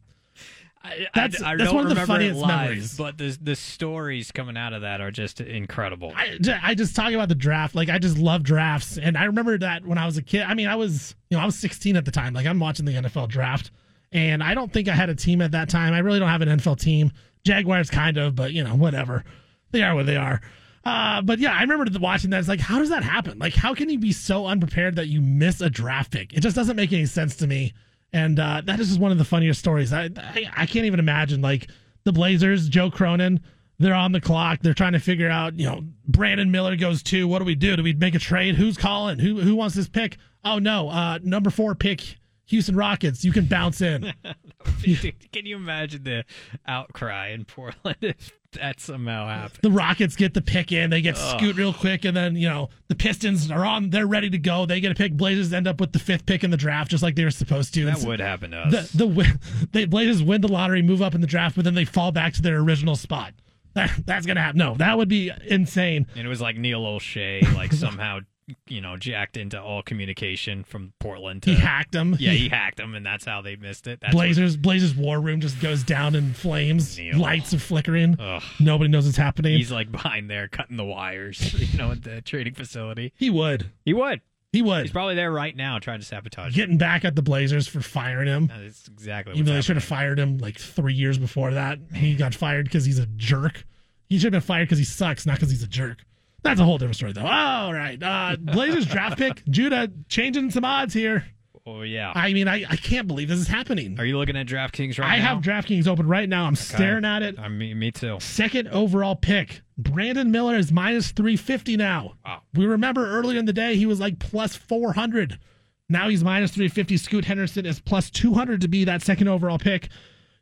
I, 0.85 1.07
That's- 1.15 1.41
I, 1.41 1.51
I 1.51 1.55
that's 1.55 1.69
don't 1.69 1.75
one 1.75 1.83
of 1.85 1.89
the 1.89 1.95
remember 1.95 2.13
funniest 2.13 2.39
live, 2.41 2.59
memories. 2.69 2.97
but 2.97 3.17
the 3.17 3.37
the 3.41 3.55
stories 3.55 4.31
coming 4.33 4.57
out 4.57 4.73
of 4.73 4.81
that 4.81 4.99
are 4.99 5.11
just 5.11 5.39
incredible. 5.39 6.11
I, 6.15 6.37
I 6.61 6.75
just 6.75 6.93
talk 6.95 7.13
about 7.13 7.29
the 7.29 7.35
draft. 7.35 7.73
Like 7.73 7.89
I 7.89 7.99
just 7.99 8.17
love 8.17 8.43
drafts, 8.43 8.97
and 8.97 9.17
I 9.17 9.23
remember 9.25 9.57
that 9.59 9.85
when 9.85 9.97
I 9.97 10.05
was 10.05 10.17
a 10.17 10.21
kid. 10.21 10.41
I 10.41 10.53
mean, 10.55 10.67
I 10.67 10.75
was 10.75 11.15
you 11.29 11.37
know 11.37 11.41
I 11.43 11.45
was 11.45 11.55
16 11.57 11.95
at 11.95 12.03
the 12.03 12.11
time. 12.11 12.33
Like 12.33 12.45
I'm 12.45 12.59
watching 12.59 12.85
the 12.85 12.91
NFL 12.93 13.29
draft, 13.29 13.71
and 14.11 14.43
I 14.43 14.53
don't 14.53 14.73
think 14.73 14.89
I 14.89 14.93
had 14.93 15.09
a 15.09 15.15
team 15.15 15.41
at 15.41 15.51
that 15.51 15.69
time. 15.69 15.93
I 15.93 15.99
really 15.99 16.19
don't 16.19 16.27
have 16.29 16.41
an 16.41 16.49
NFL 16.49 16.79
team. 16.81 17.11
Jaguars 17.45 17.89
kind 17.89 18.17
of, 18.17 18.35
but 18.35 18.51
you 18.51 18.63
know 18.63 18.75
whatever. 18.75 19.23
They 19.71 19.83
are 19.83 19.95
what 19.95 20.05
they 20.05 20.17
are. 20.17 20.41
Uh, 20.85 21.21
but 21.21 21.39
yeah, 21.39 21.53
I 21.53 21.61
remember 21.61 21.85
watching 21.99 22.31
that. 22.31 22.39
It's 22.39 22.49
like, 22.49 22.59
how 22.59 22.79
does 22.79 22.89
that 22.89 23.03
happen? 23.03 23.39
Like, 23.39 23.53
how 23.53 23.73
can 23.73 23.89
you 23.89 23.99
be 23.99 24.11
so 24.11 24.45
unprepared 24.47 24.97
that 24.97 25.07
you 25.07 25.21
miss 25.21 25.61
a 25.61 25.69
draft 25.69 26.11
pick? 26.11 26.33
It 26.33 26.41
just 26.41 26.57
doesn't 26.57 26.75
make 26.75 26.91
any 26.91 27.05
sense 27.05 27.37
to 27.37 27.47
me. 27.47 27.71
And 28.13 28.39
uh, 28.39 28.61
that 28.65 28.79
is 28.79 28.89
just 28.89 28.99
one 28.99 29.11
of 29.11 29.17
the 29.17 29.25
funniest 29.25 29.59
stories. 29.59 29.91
I, 29.91 30.09
I 30.17 30.49
I 30.55 30.65
can't 30.67 30.85
even 30.85 30.99
imagine 30.99 31.41
like 31.41 31.69
the 32.03 32.11
Blazers, 32.11 32.69
Joe 32.69 32.91
Cronin. 32.91 33.41
They're 33.79 33.95
on 33.95 34.11
the 34.11 34.21
clock. 34.21 34.59
They're 34.61 34.75
trying 34.75 34.93
to 34.93 34.99
figure 34.99 35.29
out, 35.29 35.57
you 35.59 35.65
know, 35.65 35.83
Brandon 36.07 36.51
Miller 36.51 36.75
goes 36.75 37.01
two. 37.01 37.27
What 37.27 37.39
do 37.39 37.45
we 37.45 37.55
do? 37.55 37.75
Do 37.75 37.83
we 37.83 37.93
make 37.93 38.13
a 38.13 38.19
trade? 38.19 38.55
Who's 38.55 38.77
calling? 38.77 39.17
Who 39.19 39.41
who 39.41 39.55
wants 39.55 39.75
this 39.75 39.89
pick? 39.89 40.17
Oh 40.45 40.59
no, 40.59 40.89
uh, 40.89 41.19
number 41.23 41.49
four 41.49 41.73
pick, 41.73 42.17
Houston 42.53 42.75
Rockets. 42.75 43.25
You 43.25 43.31
can 43.31 43.45
bounce 43.45 43.81
in. 43.81 44.13
Dude, 44.81 45.15
Can 45.31 45.45
you 45.47 45.55
imagine 45.55 46.03
the 46.03 46.23
outcry 46.67 47.29
in 47.29 47.45
Portland 47.45 47.97
if 48.01 48.31
that 48.53 48.79
somehow 48.79 49.27
happened? 49.27 49.59
the 49.63 49.71
Rockets 49.71 50.15
get 50.15 50.35
the 50.35 50.41
pick 50.41 50.71
in. 50.71 50.91
They 50.91 51.01
get 51.01 51.15
Ugh. 51.17 51.39
scoot 51.39 51.55
real 51.55 51.73
quick, 51.73 52.05
and 52.05 52.15
then 52.15 52.35
you 52.35 52.47
know 52.47 52.69
the 52.89 52.95
Pistons 52.95 53.49
are 53.49 53.65
on. 53.65 53.89
They're 53.89 54.05
ready 54.05 54.29
to 54.29 54.37
go. 54.37 54.65
They 54.67 54.79
get 54.79 54.91
a 54.91 54.95
pick. 54.95 55.17
Blazers 55.17 55.51
end 55.51 55.67
up 55.67 55.79
with 55.81 55.93
the 55.93 55.99
fifth 55.99 56.25
pick 56.27 56.43
in 56.43 56.51
the 56.51 56.57
draft, 56.57 56.91
just 56.91 57.01
like 57.01 57.15
they 57.15 57.23
were 57.23 57.31
supposed 57.31 57.73
to. 57.73 57.85
That 57.85 57.97
And 57.99 58.07
would 58.07 58.19
happen 58.19 58.51
to 58.51 58.57
us. 58.59 58.91
The 58.91 59.05
the 59.07 59.39
they 59.71 59.85
Blazers 59.85 60.21
win 60.21 60.41
the 60.41 60.47
lottery, 60.47 60.81
move 60.83 61.01
up 61.01 61.15
in 61.15 61.21
the 61.21 61.27
draft, 61.27 61.55
but 61.55 61.65
then 61.65 61.73
they 61.73 61.85
fall 61.85 62.11
back 62.11 62.33
to 62.33 62.41
their 62.43 62.59
original 62.59 62.95
spot. 62.95 63.33
That, 63.73 63.91
that's 64.05 64.27
gonna 64.27 64.39
happen. 64.41 64.59
No, 64.59 64.75
that 64.75 64.95
would 64.99 65.09
be 65.09 65.31
insane. 65.47 66.05
And 66.15 66.23
it 66.25 66.29
was 66.29 66.39
like 66.39 66.55
Neil 66.55 66.81
Olshey, 66.83 67.51
like 67.55 67.73
somehow, 67.73 68.19
you 68.67 68.81
know, 68.81 68.97
jacked 68.97 69.37
into 69.37 69.61
all 69.61 69.81
communication 69.81 70.63
from 70.63 70.93
Portland. 70.99 71.43
To, 71.43 71.51
He 71.51 71.55
hacked 71.55 71.95
'em. 71.95 72.15
Yeah, 72.19 72.31
He- 72.31 72.49
hacked 72.49 72.77
them, 72.77 72.95
and 72.95 73.05
that's 73.05 73.25
how 73.25 73.41
they 73.41 73.55
missed 73.55 73.87
it. 73.87 73.99
That's 74.01 74.13
Blazers 74.13 74.57
Blazers 74.57 74.95
war 74.95 75.19
room 75.19 75.41
just 75.41 75.59
goes 75.61 75.83
down 75.83 76.15
in 76.15 76.33
flames. 76.33 76.97
Neil. 76.97 77.17
Lights 77.19 77.53
are 77.53 77.59
flickering. 77.59 78.17
Ugh. 78.19 78.43
Nobody 78.59 78.89
knows 78.89 79.05
what's 79.05 79.17
happening. 79.17 79.57
he's 79.57 79.71
like 79.71 79.91
behind 79.91 80.29
there 80.29 80.47
cutting 80.47 80.77
the 80.77 80.85
wires, 80.85 81.53
you 81.73 81.77
know, 81.77 81.91
at 81.91 82.03
the 82.03 82.21
trading 82.21 82.53
facility. 82.53 83.13
he 83.15 83.29
would. 83.29 83.71
He 83.85 83.93
would. 83.93 84.21
He 84.51 84.61
would. 84.61 84.83
He's 84.83 84.91
probably 84.91 85.15
there 85.15 85.31
right 85.31 85.55
now 85.55 85.79
trying 85.79 85.99
to 85.99 86.05
sabotage. 86.05 86.53
Getting 86.53 86.77
back 86.77 87.03
at 87.03 87.15
the 87.15 87.23
Blazers 87.23 87.67
for 87.67 87.81
firing 87.81 88.27
him. 88.27 88.47
That's 88.55 88.87
exactly 88.87 89.33
Even 89.33 89.45
though 89.45 89.53
they 89.53 89.61
should 89.61 89.77
have 89.77 89.83
fired 89.83 90.19
him 90.19 90.37
like 90.37 90.59
three 90.59 90.93
years 90.93 91.17
before 91.17 91.51
that. 91.55 91.79
He 91.95 92.13
got 92.15 92.35
fired 92.35 92.65
because 92.65 92.85
he's 92.85 92.99
a 92.99 93.07
jerk. 93.07 93.65
He 94.09 94.19
should 94.19 94.25
have 94.31 94.43
been 94.43 94.45
fired 94.47 94.65
because 94.67 94.77
he 94.77 94.83
sucks, 94.85 95.25
not 95.25 95.37
because 95.37 95.49
he's 95.49 95.63
a 95.63 95.67
jerk. 95.67 96.05
That's 96.43 96.59
a 96.59 96.63
whole 96.63 96.77
different 96.77 96.97
story, 96.97 97.13
though. 97.13 97.25
All 97.25 97.73
right. 97.73 98.01
Uh, 98.01 98.35
Blazers 98.39 98.85
draft 98.85 99.17
pick. 99.17 99.43
Judah 99.49 99.91
changing 100.09 100.51
some 100.51 100.65
odds 100.65 100.93
here. 100.93 101.25
Oh 101.65 101.81
yeah. 101.83 102.11
I 102.13 102.33
mean, 102.33 102.47
I, 102.49 102.65
I 102.69 102.75
can't 102.75 103.07
believe 103.07 103.29
this 103.29 103.39
is 103.39 103.47
happening. 103.47 103.97
Are 103.97 104.05
you 104.05 104.17
looking 104.17 104.35
at 104.35 104.47
DraftKings 104.47 104.99
right 104.99 105.09
I 105.09 105.17
now? 105.19 105.23
I 105.23 105.33
have 105.33 105.41
DraftKings 105.41 105.87
open 105.87 106.07
right 106.07 106.27
now. 106.27 106.45
I'm 106.45 106.55
staring 106.57 107.05
at 107.05 107.23
it. 107.23 107.39
I 107.39 107.47
mean, 107.47 107.79
me 107.79 107.91
too. 107.91 108.17
Second 108.19 108.67
overall 108.67 109.15
pick. 109.15 109.61
Brandon 109.77 110.29
Miller 110.29 110.57
is 110.57 110.71
minus 110.73 111.11
350 111.11 111.77
now. 111.77 112.15
Wow. 112.25 112.41
We 112.53 112.65
remember 112.65 113.07
earlier 113.07 113.39
in 113.39 113.45
the 113.45 113.53
day 113.53 113.75
he 113.75 113.85
was 113.85 113.99
like 113.99 114.19
plus 114.19 114.57
400. 114.57 115.39
Now 115.87 116.09
he's 116.09 116.23
minus 116.23 116.51
350. 116.51 116.97
Scoot 116.97 117.25
Henderson 117.25 117.65
is 117.65 117.79
plus 117.79 118.09
200 118.09 118.59
to 118.61 118.67
be 118.67 118.83
that 118.83 119.01
second 119.01 119.29
overall 119.29 119.57
pick. 119.57 119.89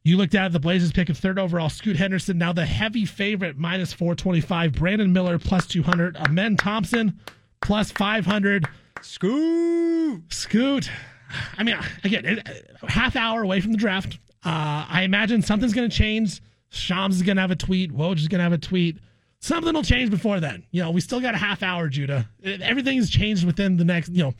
You 0.03 0.17
looked 0.17 0.33
at 0.33 0.51
the 0.51 0.59
Blazers 0.59 0.91
pick 0.91 1.09
of 1.09 1.17
third 1.17 1.37
overall, 1.37 1.69
Scoot 1.69 1.95
Henderson. 1.95 2.39
Now 2.39 2.53
the 2.53 2.65
heavy 2.65 3.05
favorite, 3.05 3.57
minus 3.57 3.93
425. 3.93 4.73
Brandon 4.73 5.13
Miller, 5.13 5.37
plus 5.37 5.67
200. 5.67 6.17
Amen 6.17 6.57
Thompson, 6.57 7.19
plus 7.61 7.91
500. 7.91 8.65
Scoot. 9.01 10.23
Scoot. 10.33 10.89
I 11.57 11.63
mean, 11.63 11.77
again, 12.03 12.25
it, 12.25 12.67
half 12.87 13.15
hour 13.15 13.43
away 13.43 13.61
from 13.61 13.71
the 13.71 13.77
draft. 13.77 14.17
Uh, 14.43 14.85
I 14.89 15.03
imagine 15.03 15.43
something's 15.43 15.73
going 15.73 15.89
to 15.89 15.95
change. 15.95 16.41
Shams 16.69 17.17
is 17.17 17.21
going 17.21 17.35
to 17.35 17.41
have 17.41 17.51
a 17.51 17.55
tweet. 17.55 17.93
Woj 17.93 18.17
is 18.17 18.27
going 18.27 18.39
to 18.39 18.43
have 18.43 18.53
a 18.53 18.57
tweet. 18.57 18.97
Something 19.39 19.73
will 19.73 19.83
change 19.83 20.09
before 20.09 20.39
then. 20.39 20.63
You 20.71 20.81
know, 20.81 20.91
we 20.91 21.01
still 21.01 21.19
got 21.19 21.35
a 21.35 21.37
half 21.37 21.61
hour, 21.61 21.89
Judah. 21.89 22.27
Everything's 22.43 23.09
changed 23.09 23.45
within 23.45 23.77
the 23.77 23.83
next, 23.83 24.09
you 24.09 24.23
know, 24.23 24.33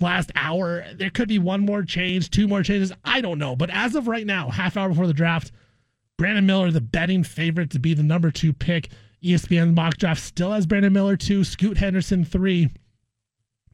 last 0.00 0.30
hour. 0.34 0.84
There 0.94 1.10
could 1.10 1.28
be 1.28 1.38
one 1.38 1.60
more 1.60 1.82
change, 1.82 2.30
two 2.30 2.48
more 2.48 2.62
changes. 2.62 2.92
I 3.04 3.20
don't 3.20 3.38
know. 3.38 3.56
But 3.56 3.70
as 3.70 3.94
of 3.94 4.08
right 4.08 4.26
now, 4.26 4.50
half 4.50 4.76
hour 4.76 4.88
before 4.88 5.06
the 5.06 5.12
draft, 5.12 5.52
Brandon 6.16 6.46
Miller, 6.46 6.70
the 6.70 6.80
betting 6.80 7.24
favorite 7.24 7.70
to 7.70 7.78
be 7.78 7.94
the 7.94 8.02
number 8.02 8.30
two 8.30 8.52
pick. 8.52 8.90
ESPN 9.22 9.74
mock 9.74 9.96
draft 9.96 10.22
still 10.22 10.52
has 10.52 10.66
Brandon 10.66 10.92
Miller 10.92 11.16
two, 11.16 11.44
Scoot 11.44 11.78
Henderson 11.78 12.24
three. 12.24 12.68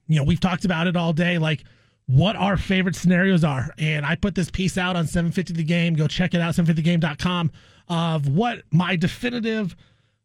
You 0.06 0.16
know, 0.16 0.24
we've 0.24 0.40
talked 0.40 0.64
about 0.64 0.86
it 0.86 0.96
all 0.96 1.12
day. 1.12 1.38
Like, 1.38 1.64
what 2.06 2.36
our 2.36 2.56
favorite 2.56 2.96
scenarios 2.96 3.44
are. 3.44 3.70
And 3.78 4.04
I 4.04 4.16
put 4.16 4.34
this 4.34 4.50
piece 4.50 4.76
out 4.76 4.96
on 4.96 5.06
750 5.06 5.54
The 5.54 5.64
Game. 5.64 5.94
Go 5.94 6.06
check 6.06 6.34
it 6.34 6.40
out, 6.40 6.54
750thegame.com, 6.54 7.50
of 7.88 8.28
what 8.28 8.62
my 8.70 8.96
definitive 8.96 9.74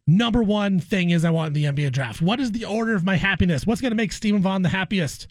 number 0.05 0.43
one 0.43 0.79
thing 0.79 1.11
is 1.11 1.23
I 1.23 1.29
want 1.29 1.55
in 1.55 1.73
the 1.73 1.83
NBA 1.83 1.91
draft. 1.91 2.21
What 2.21 2.39
is 2.39 2.51
the 2.51 2.65
order 2.65 2.95
of 2.95 3.03
my 3.03 3.15
happiness? 3.15 3.65
What's 3.65 3.81
going 3.81 3.91
to 3.91 3.95
make 3.95 4.11
Steven 4.11 4.41
Vaughan 4.41 4.61
the 4.61 4.69
happiest? 4.69 5.27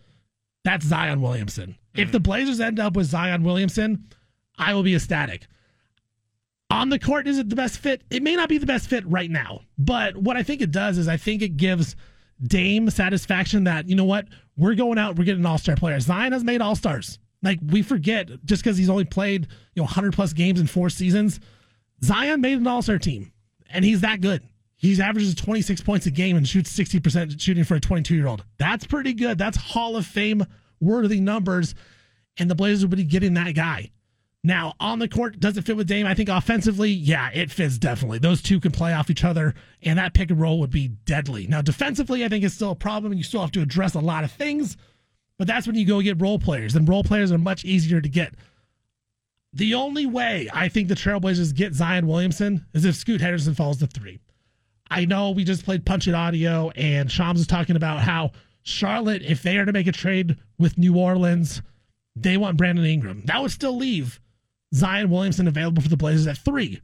That's 0.68 0.84
Zion 0.84 1.22
Williamson. 1.22 1.78
If 1.94 2.10
mm. 2.10 2.12
the 2.12 2.20
Blazers 2.20 2.60
end 2.60 2.78
up 2.78 2.94
with 2.94 3.06
Zion 3.06 3.42
Williamson, 3.42 4.04
I 4.58 4.74
will 4.74 4.82
be 4.82 4.94
ecstatic. 4.94 5.46
On 6.68 6.90
the 6.90 6.98
court, 6.98 7.26
is 7.26 7.38
it 7.38 7.48
the 7.48 7.56
best 7.56 7.78
fit? 7.78 8.02
It 8.10 8.22
may 8.22 8.36
not 8.36 8.50
be 8.50 8.58
the 8.58 8.66
best 8.66 8.90
fit 8.90 9.02
right 9.06 9.30
now, 9.30 9.62
but 9.78 10.14
what 10.18 10.36
I 10.36 10.42
think 10.42 10.60
it 10.60 10.70
does 10.70 10.98
is 10.98 11.08
I 11.08 11.16
think 11.16 11.40
it 11.40 11.56
gives 11.56 11.96
Dame 12.42 12.90
satisfaction 12.90 13.64
that, 13.64 13.88
you 13.88 13.96
know 13.96 14.04
what, 14.04 14.26
we're 14.58 14.74
going 14.74 14.98
out, 14.98 15.16
we're 15.16 15.24
getting 15.24 15.46
all 15.46 15.56
star 15.56 15.74
players. 15.74 16.04
Zion 16.04 16.32
has 16.32 16.44
made 16.44 16.60
all 16.60 16.76
stars. 16.76 17.18
Like, 17.42 17.60
we 17.66 17.80
forget 17.80 18.28
just 18.44 18.62
because 18.62 18.76
he's 18.76 18.90
only 18.90 19.06
played, 19.06 19.46
you 19.74 19.80
know, 19.80 19.84
100 19.84 20.12
plus 20.12 20.34
games 20.34 20.60
in 20.60 20.66
four 20.66 20.90
seasons, 20.90 21.40
Zion 22.04 22.42
made 22.42 22.58
an 22.58 22.66
all 22.66 22.82
star 22.82 22.98
team, 22.98 23.32
and 23.70 23.86
he's 23.86 24.02
that 24.02 24.20
good. 24.20 24.42
He 24.78 25.00
averages 25.02 25.34
26 25.34 25.80
points 25.82 26.06
a 26.06 26.10
game 26.10 26.36
and 26.36 26.48
shoots 26.48 26.72
60% 26.76 27.40
shooting 27.40 27.64
for 27.64 27.74
a 27.74 27.80
22 27.80 28.14
year 28.14 28.28
old. 28.28 28.44
That's 28.58 28.86
pretty 28.86 29.12
good. 29.12 29.36
That's 29.36 29.56
Hall 29.56 29.96
of 29.96 30.06
Fame 30.06 30.46
worthy 30.80 31.20
numbers. 31.20 31.74
And 32.38 32.48
the 32.48 32.54
Blazers 32.54 32.84
will 32.84 32.96
be 32.96 33.02
getting 33.02 33.34
that 33.34 33.56
guy. 33.56 33.90
Now, 34.44 34.74
on 34.78 35.00
the 35.00 35.08
court, 35.08 35.40
does 35.40 35.56
it 35.56 35.64
fit 35.64 35.76
with 35.76 35.88
Dame? 35.88 36.06
I 36.06 36.14
think 36.14 36.28
offensively, 36.28 36.90
yeah, 36.90 37.28
it 37.34 37.50
fits 37.50 37.76
definitely. 37.76 38.20
Those 38.20 38.40
two 38.40 38.60
can 38.60 38.70
play 38.70 38.94
off 38.94 39.10
each 39.10 39.24
other, 39.24 39.52
and 39.82 39.98
that 39.98 40.14
pick 40.14 40.30
and 40.30 40.40
roll 40.40 40.60
would 40.60 40.70
be 40.70 40.88
deadly. 40.88 41.48
Now, 41.48 41.60
defensively, 41.60 42.24
I 42.24 42.28
think 42.28 42.44
it's 42.44 42.54
still 42.54 42.70
a 42.70 42.76
problem, 42.76 43.10
and 43.10 43.18
you 43.18 43.24
still 43.24 43.40
have 43.40 43.50
to 43.52 43.62
address 43.62 43.94
a 43.94 44.00
lot 44.00 44.22
of 44.22 44.30
things, 44.30 44.76
but 45.38 45.48
that's 45.48 45.66
when 45.66 45.74
you 45.74 45.84
go 45.84 46.00
get 46.00 46.20
role 46.20 46.38
players, 46.38 46.76
and 46.76 46.88
role 46.88 47.02
players 47.02 47.32
are 47.32 47.38
much 47.38 47.64
easier 47.64 48.00
to 48.00 48.08
get. 48.08 48.34
The 49.52 49.74
only 49.74 50.06
way 50.06 50.48
I 50.52 50.68
think 50.68 50.86
the 50.86 50.94
Trailblazers 50.94 51.52
get 51.52 51.74
Zion 51.74 52.06
Williamson 52.06 52.64
is 52.74 52.84
if 52.84 52.94
Scoot 52.94 53.20
Henderson 53.20 53.54
falls 53.54 53.78
to 53.78 53.88
three. 53.88 54.20
I 54.90 55.04
know 55.04 55.30
we 55.30 55.44
just 55.44 55.64
played 55.64 55.84
Punch 55.84 56.08
It 56.08 56.14
Audio, 56.14 56.70
and 56.70 57.10
Shams 57.10 57.40
is 57.40 57.46
talking 57.46 57.76
about 57.76 58.00
how 58.00 58.32
Charlotte, 58.62 59.22
if 59.22 59.42
they 59.42 59.58
are 59.58 59.64
to 59.64 59.72
make 59.72 59.86
a 59.86 59.92
trade 59.92 60.36
with 60.58 60.78
New 60.78 60.96
Orleans, 60.96 61.62
they 62.16 62.36
want 62.36 62.56
Brandon 62.56 62.84
Ingram. 62.84 63.22
That 63.26 63.42
would 63.42 63.50
still 63.50 63.76
leave 63.76 64.20
Zion 64.74 65.10
Williamson 65.10 65.48
available 65.48 65.82
for 65.82 65.88
the 65.88 65.96
Blazers 65.96 66.26
at 66.26 66.38
three. 66.38 66.80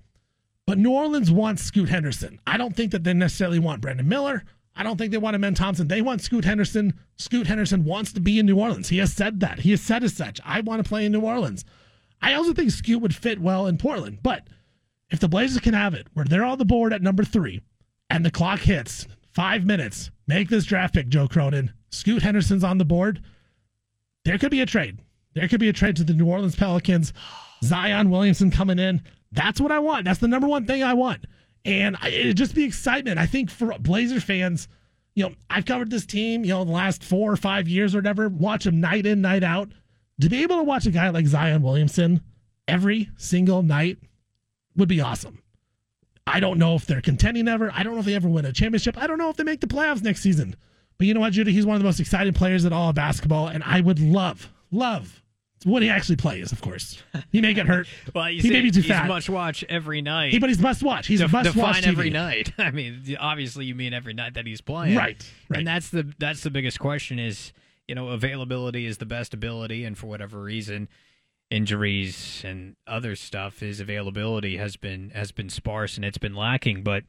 But 0.67 0.79
New 0.79 0.93
Orleans 0.93 1.31
wants 1.31 1.63
Scoot 1.63 1.89
Henderson. 1.89 2.41
I 2.47 2.57
don't 2.57 2.75
think 2.75 2.93
that 2.93 3.05
they 3.05 3.13
necessarily 3.13 3.59
want 3.59 3.83
Brandon 3.83 4.09
Miller. 4.09 4.45
I 4.77 4.83
don't 4.83 4.97
think 4.97 5.13
they 5.13 5.19
want 5.19 5.37
Amen 5.37 5.55
Thompson. 5.55 5.89
They 5.89 6.03
want 6.03 6.23
Scoot 6.23 6.45
Henderson. 6.45 6.99
Scoot 7.17 7.47
Henderson 7.47 7.85
wants 7.85 8.13
to 8.15 8.21
be 8.21 8.39
in 8.39 8.47
New 8.47 8.59
Orleans. 8.59 8.89
He 8.89 8.99
has 8.99 9.13
said 9.13 9.41
that. 9.41 9.61
He 9.61 9.71
has 9.71 9.81
said 9.81 10.03
as 10.03 10.15
such. 10.15 10.41
I 10.45 10.61
want 10.61 10.83
to 10.83 10.89
play 10.89 11.05
in 11.05 11.13
New 11.13 11.21
Orleans. 11.21 11.65
I 12.21 12.35
also 12.35 12.55
think 12.55 12.71
Scoot 12.71 13.03
would 13.03 13.15
fit 13.15 13.41
well 13.41 13.67
in 13.67 13.77
Portland. 13.77 14.21
But 14.23 14.49
if 15.11 15.21
the 15.21 15.29
Blazers 15.29 15.61
can 15.61 15.75
have 15.75 15.95
it 15.95 16.09
where 16.15 16.25
they're 16.25 16.45
on 16.45 16.59
the 16.59 16.65
board 16.65 16.93
at 16.93 17.03
number 17.03 17.25
three 17.25 17.61
and 18.11 18.25
the 18.25 18.31
clock 18.31 18.61
hits 18.61 19.07
five 19.33 19.65
minutes, 19.65 20.11
make 20.27 20.49
this 20.49 20.65
draft 20.65 20.95
pick, 20.95 21.09
Joe 21.09 21.29
Cronin. 21.29 21.73
Scoot 21.91 22.23
Henderson's 22.23 22.65
on 22.65 22.79
the 22.79 22.85
board. 22.85 23.23
There 24.25 24.39
could 24.39 24.51
be 24.51 24.61
a 24.61 24.67
trade. 24.67 24.99
There 25.35 25.49
could 25.49 25.61
be 25.61 25.69
a 25.69 25.73
trade 25.73 25.97
to 25.97 26.05
the 26.05 26.15
New 26.15 26.27
Orleans 26.27 26.57
Pelicans. 26.57 27.13
Zion 27.63 28.11
Williamson 28.11 28.51
coming 28.51 28.79
in. 28.79 29.03
That's 29.33 29.61
what 29.61 29.73
I 29.73 29.79
want. 29.79 30.05
That's 30.05 30.21
the 30.21 30.29
number 30.29 30.47
one 30.47 30.67
thing 30.67 30.83
I 30.83 30.95
want. 30.95 31.27
And 31.65 31.97
it'd 32.05 32.37
just 32.37 32.55
be 32.55 32.65
excitement. 32.65 33.19
I 33.19 33.27
think 33.27 33.51
for 33.51 33.77
Blazer 33.79 34.21
fans, 34.21 34.69
you 35.15 35.25
know, 35.25 35.35
I've 35.49 35.65
covered 35.65 35.91
this 35.91 36.07
team, 36.07 36.45
you 36.45 36.51
know, 36.51 36.65
the 36.65 36.73
last 36.73 37.03
four 37.03 37.33
or 37.33 37.37
five 37.37 37.69
years 37.69 37.95
or 37.95 37.99
whatever, 37.99 38.29
watch 38.29 38.65
them 38.65 38.81
night 38.81 39.07
in, 39.07 39.21
night 39.21 39.43
out. 39.43 39.71
To 40.21 40.29
be 40.29 40.43
able 40.43 40.57
to 40.59 40.63
watch 40.63 40.87
a 40.87 40.91
guy 40.91 41.09
like 41.11 41.27
Zion 41.27 41.63
Williamson 41.63 42.21
every 42.69 43.11
single 43.17 43.63
night 43.63 43.99
would 44.77 44.89
be 44.89 45.01
awesome. 45.01 45.43
I 46.27 46.41
don't 46.41 46.59
know 46.59 46.75
if 46.75 46.87
they're 46.87 47.03
contending 47.03 47.49
ever. 47.49 47.71
I 47.75 47.83
don't 47.83 47.95
know 47.95 48.01
if 48.01 48.07
they 48.07 48.15
ever 48.15 48.29
win 48.29 48.45
a 48.47 48.53
championship. 48.53 48.97
I 48.97 49.07
don't 49.07 49.19
know 49.19 49.29
if 49.31 49.37
they 49.37 49.45
make 49.45 49.61
the 49.61 49.67
playoffs 49.67 50.03
next 50.03 50.21
season. 50.23 50.57
But 50.97 51.07
you 51.07 51.15
know 51.15 51.21
what, 51.21 51.33
Judah? 51.33 51.51
He's 51.51 51.67
one 51.67 51.77
of 51.77 51.83
the 51.83 51.87
most 51.87 52.01
exciting 52.01 52.33
players 52.33 52.65
in 52.65 52.73
all 52.73 52.89
of 52.91 52.95
basketball, 52.95 53.49
and 53.49 53.63
I 53.65 53.81
would 53.81 53.99
love, 53.99 54.49
love 54.71 55.23
when 55.65 55.83
he 55.83 55.91
actually 55.91 56.17
plays. 56.17 56.53
Of 56.53 56.61
course, 56.63 57.03
he 57.33 57.41
may 57.41 57.53
get 57.53 57.67
hurt. 57.67 57.89
well, 58.15 58.31
you 58.31 58.41
he 58.41 58.51
may 58.51 58.61
be 58.61 58.71
too 58.71 58.81
he's 58.81 58.91
fat. 58.91 59.09
must 59.09 59.29
watch 59.29 59.65
every 59.69 60.03
night. 60.03 60.33
He- 60.33 60.39
but 60.39 60.49
he's 60.51 60.61
must 60.61 60.83
watch. 60.83 61.07
He's 61.09 61.21
Def- 61.21 61.33
must 61.33 61.57
watch 61.57 61.77
define 61.77 61.91
every 61.91 62.11
night. 62.11 62.53
I 62.59 62.71
mean, 62.71 63.17
obviously, 63.19 63.65
you 63.67 63.75
mean 63.75 63.93
every 63.93 64.15
night 64.15 64.35
that 64.35 64.47
he's 64.47 64.61
playing, 64.61 64.97
Right, 64.97 65.29
right. 65.49 65.59
And 65.59 65.67
that's 65.67 65.91
the 65.91 66.13
that's 66.19 66.43
the 66.43 66.51
biggest 66.51 66.79
question 66.79 67.19
is 67.19 67.53
you 67.89 67.95
know 67.97 68.09
availability 68.09 68.87
is 68.87 68.99
the 68.99 69.07
best 69.07 69.35
ability, 69.35 69.85
and 69.85 69.99
for 69.99 70.07
whatever 70.07 70.41
reason, 70.41 70.89
injuries 71.55 72.43
and 72.45 72.77
other 72.87 73.15
stuff, 73.17 73.61
his 73.61 73.81
availability 73.81 74.57
has 74.57 74.77
been 74.77 75.11
has 75.11 75.33
been 75.33 75.49
sparse 75.49 75.97
and 75.97 76.05
it's 76.05 76.19
been 76.19 76.35
lacking. 76.35 76.83
But 76.83 77.05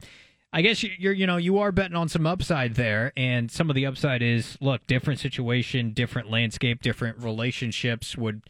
I 0.52 0.62
guess 0.62 0.82
you- 0.82 0.92
you're 0.98 1.12
you 1.12 1.26
know 1.26 1.36
you 1.36 1.58
are 1.58 1.72
betting 1.72 1.96
on 1.96 2.08
some 2.08 2.26
upside 2.26 2.74
there, 2.74 3.12
and 3.16 3.50
some 3.50 3.68
of 3.70 3.76
the 3.76 3.84
upside 3.86 4.22
is 4.22 4.56
look 4.60 4.86
different 4.86 5.20
situation, 5.20 5.90
different 5.92 6.30
landscape, 6.30 6.80
different 6.82 7.18
relationships 7.18 8.16
would 8.16 8.42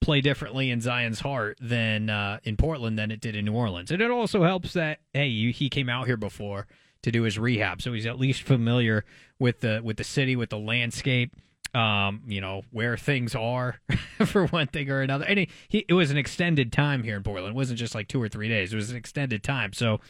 play 0.00 0.20
differently 0.20 0.70
in 0.70 0.80
Zion's 0.80 1.20
heart 1.20 1.58
than 1.60 2.10
uh, 2.10 2.40
in 2.42 2.56
Portland 2.56 2.98
than 2.98 3.10
it 3.10 3.20
did 3.20 3.36
in 3.36 3.44
New 3.44 3.52
Orleans, 3.52 3.90
and 3.92 4.02
it 4.02 4.10
also 4.10 4.42
helps 4.42 4.72
that 4.72 4.98
hey 5.12 5.28
you, 5.28 5.52
he 5.52 5.68
came 5.68 5.88
out 5.88 6.06
here 6.06 6.16
before 6.16 6.66
to 7.02 7.10
do 7.12 7.22
his 7.24 7.38
rehab, 7.38 7.82
so 7.82 7.92
he's 7.92 8.06
at 8.06 8.18
least 8.18 8.42
familiar 8.42 9.04
with 9.38 9.60
the 9.60 9.80
with 9.84 9.98
the 9.98 10.04
city, 10.04 10.34
with 10.34 10.50
the 10.50 10.58
landscape. 10.58 11.36
Um, 11.74 12.22
you 12.26 12.42
know 12.42 12.62
where 12.70 12.98
things 12.98 13.34
are 13.34 13.80
for 14.26 14.46
one 14.48 14.66
thing 14.66 14.90
or 14.90 15.00
another, 15.00 15.24
and 15.24 15.38
he, 15.38 15.48
he, 15.68 15.86
it 15.88 15.94
was 15.94 16.10
an 16.10 16.18
extended 16.18 16.70
time 16.70 17.02
here 17.02 17.16
in 17.16 17.22
Portland. 17.22 17.54
It 17.54 17.56
wasn't 17.56 17.78
just 17.78 17.94
like 17.94 18.08
two 18.08 18.22
or 18.22 18.28
three 18.28 18.48
days; 18.48 18.72
it 18.72 18.76
was 18.76 18.90
an 18.90 18.96
extended 18.96 19.42
time. 19.42 19.72
So 19.72 20.00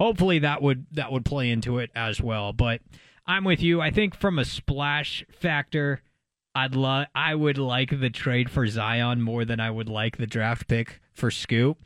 hopefully 0.00 0.40
that 0.40 0.62
would 0.62 0.86
that 0.92 1.12
would 1.12 1.24
play 1.24 1.50
into 1.50 1.78
it 1.78 1.90
as 1.94 2.20
well. 2.20 2.52
But 2.52 2.80
I'm 3.26 3.44
with 3.44 3.62
you. 3.62 3.80
I 3.80 3.90
think 3.90 4.16
from 4.16 4.38
a 4.38 4.44
splash 4.44 5.24
factor, 5.30 6.02
I'd 6.54 6.74
love 6.74 7.06
I 7.14 7.34
would 7.34 7.58
like 7.58 8.00
the 8.00 8.10
trade 8.10 8.50
for 8.50 8.66
Zion 8.66 9.22
more 9.22 9.44
than 9.44 9.60
I 9.60 9.70
would 9.70 9.88
like 9.88 10.16
the 10.16 10.26
draft 10.26 10.66
pick 10.66 11.00
for 11.12 11.30
Scoot. 11.30 11.76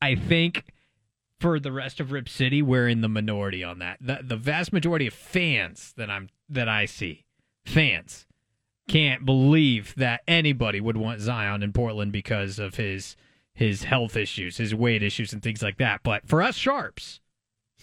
I 0.00 0.14
think 0.14 0.64
for 1.38 1.60
the 1.60 1.72
rest 1.72 2.00
of 2.00 2.12
Rip 2.12 2.28
City, 2.28 2.62
we're 2.62 2.88
in 2.88 3.02
the 3.02 3.08
minority 3.08 3.62
on 3.62 3.78
that. 3.80 3.98
The 4.00 4.20
the 4.22 4.36
vast 4.36 4.72
majority 4.72 5.06
of 5.06 5.14
fans 5.14 5.92
that 5.96 6.10
I'm 6.10 6.28
that 6.48 6.68
I 6.68 6.86
see, 6.86 7.24
fans 7.64 8.25
can't 8.88 9.24
believe 9.24 9.94
that 9.96 10.22
anybody 10.28 10.80
would 10.80 10.96
want 10.96 11.20
Zion 11.20 11.62
in 11.62 11.72
Portland 11.72 12.12
because 12.12 12.58
of 12.58 12.76
his 12.76 13.16
his 13.54 13.84
health 13.84 14.16
issues, 14.16 14.58
his 14.58 14.74
weight 14.74 15.02
issues, 15.02 15.32
and 15.32 15.42
things 15.42 15.62
like 15.62 15.78
that. 15.78 16.02
But 16.02 16.28
for 16.28 16.42
us 16.42 16.56
sharps, 16.56 17.20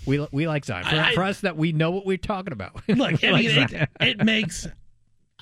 we 0.06 0.26
we 0.32 0.48
like 0.48 0.66
Zion. 0.66 0.86
For, 0.86 0.96
I- 0.96 1.14
for 1.14 1.24
us, 1.24 1.42
that 1.42 1.58
we 1.58 1.72
know 1.72 1.92
what 1.92 2.06
we're 2.06 2.18
talking 2.18 2.54
about. 2.54 2.82
Look, 2.88 3.24
I 3.24 3.32
mean, 3.34 3.50
Zion. 3.50 3.74
it, 3.74 3.90
it 4.02 4.24
makes 4.24 4.68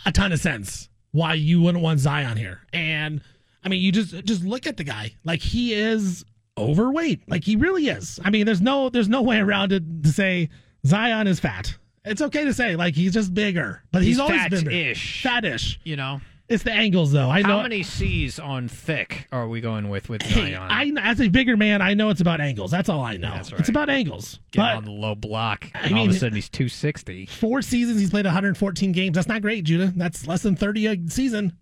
a 0.05 0.11
ton 0.11 0.31
of 0.31 0.39
sense 0.39 0.89
why 1.11 1.33
you 1.35 1.61
wouldn't 1.61 1.83
want 1.83 1.99
Zion 1.99 2.37
here. 2.37 2.61
And 2.73 3.21
I 3.63 3.69
mean, 3.69 3.81
you 3.81 3.91
just 3.91 4.23
just 4.25 4.43
look 4.43 4.65
at 4.65 4.77
the 4.77 4.83
guy. 4.83 5.13
Like 5.23 5.41
he 5.41 5.73
is 5.73 6.23
overweight. 6.57 7.29
Like 7.29 7.43
he 7.43 7.55
really 7.55 7.87
is. 7.87 8.19
I 8.23 8.29
mean, 8.29 8.45
there's 8.45 8.61
no 8.61 8.89
there's 8.89 9.09
no 9.09 9.21
way 9.21 9.37
around 9.39 9.71
it 9.73 10.03
to 10.03 10.09
say 10.09 10.49
Zion 10.87 11.27
is 11.27 11.39
fat. 11.39 11.75
It's 12.03 12.21
okay 12.21 12.45
to 12.45 12.53
say 12.53 12.75
like 12.75 12.95
he's 12.95 13.13
just 13.13 13.33
bigger, 13.33 13.83
but 13.91 14.01
he's, 14.01 14.11
He's 14.15 14.19
always 14.19 14.41
been 14.49 14.65
bigger. 14.65 14.69
fat-ish. 14.71 15.23
Fat-ish. 15.23 15.79
you 15.83 15.95
know. 15.95 16.21
It's 16.49 16.63
the 16.63 16.71
angles 16.73 17.13
though. 17.13 17.29
I 17.29 17.43
know. 17.43 17.57
How 17.57 17.61
many 17.61 17.81
C's 17.81 18.37
on 18.37 18.67
thick 18.67 19.27
are 19.31 19.47
we 19.47 19.61
going 19.61 19.87
with 19.87 20.09
with 20.09 20.21
Hey, 20.21 20.51
Zion? 20.53 20.97
I 20.97 21.09
as 21.09 21.21
a 21.21 21.29
bigger 21.29 21.55
man, 21.55 21.81
I 21.81 21.93
know 21.93 22.09
it's 22.09 22.19
about 22.19 22.41
angles. 22.41 22.71
That's 22.71 22.89
all 22.89 23.01
I 23.01 23.15
know. 23.15 23.31
That's 23.31 23.53
It's 23.53 23.69
about 23.69 23.89
angles. 23.89 24.39
Get 24.51 24.59
But 24.61 24.75
on 24.75 24.83
the 24.83 24.91
low 24.91 25.15
block. 25.15 25.69
I 25.73 25.87
and 25.87 25.97
all 25.97 26.05
of 26.05 26.11
a 26.11 26.13
sudden 26.13 26.35
he's 26.35 26.49
260. 26.49 27.27
four 27.27 27.61
seasons 27.61 28.01
he's 28.01 28.09
played 28.09 28.25
114 28.25 28.91
games. 28.91 29.15
That's 29.15 29.29
not 29.29 29.41
great, 29.41 29.63
Judah. 29.63 29.93
That's 29.95 30.27
less 30.27 30.41
than 30.41 30.57
30 30.57 30.87
a 30.87 30.97
season. 31.09 31.57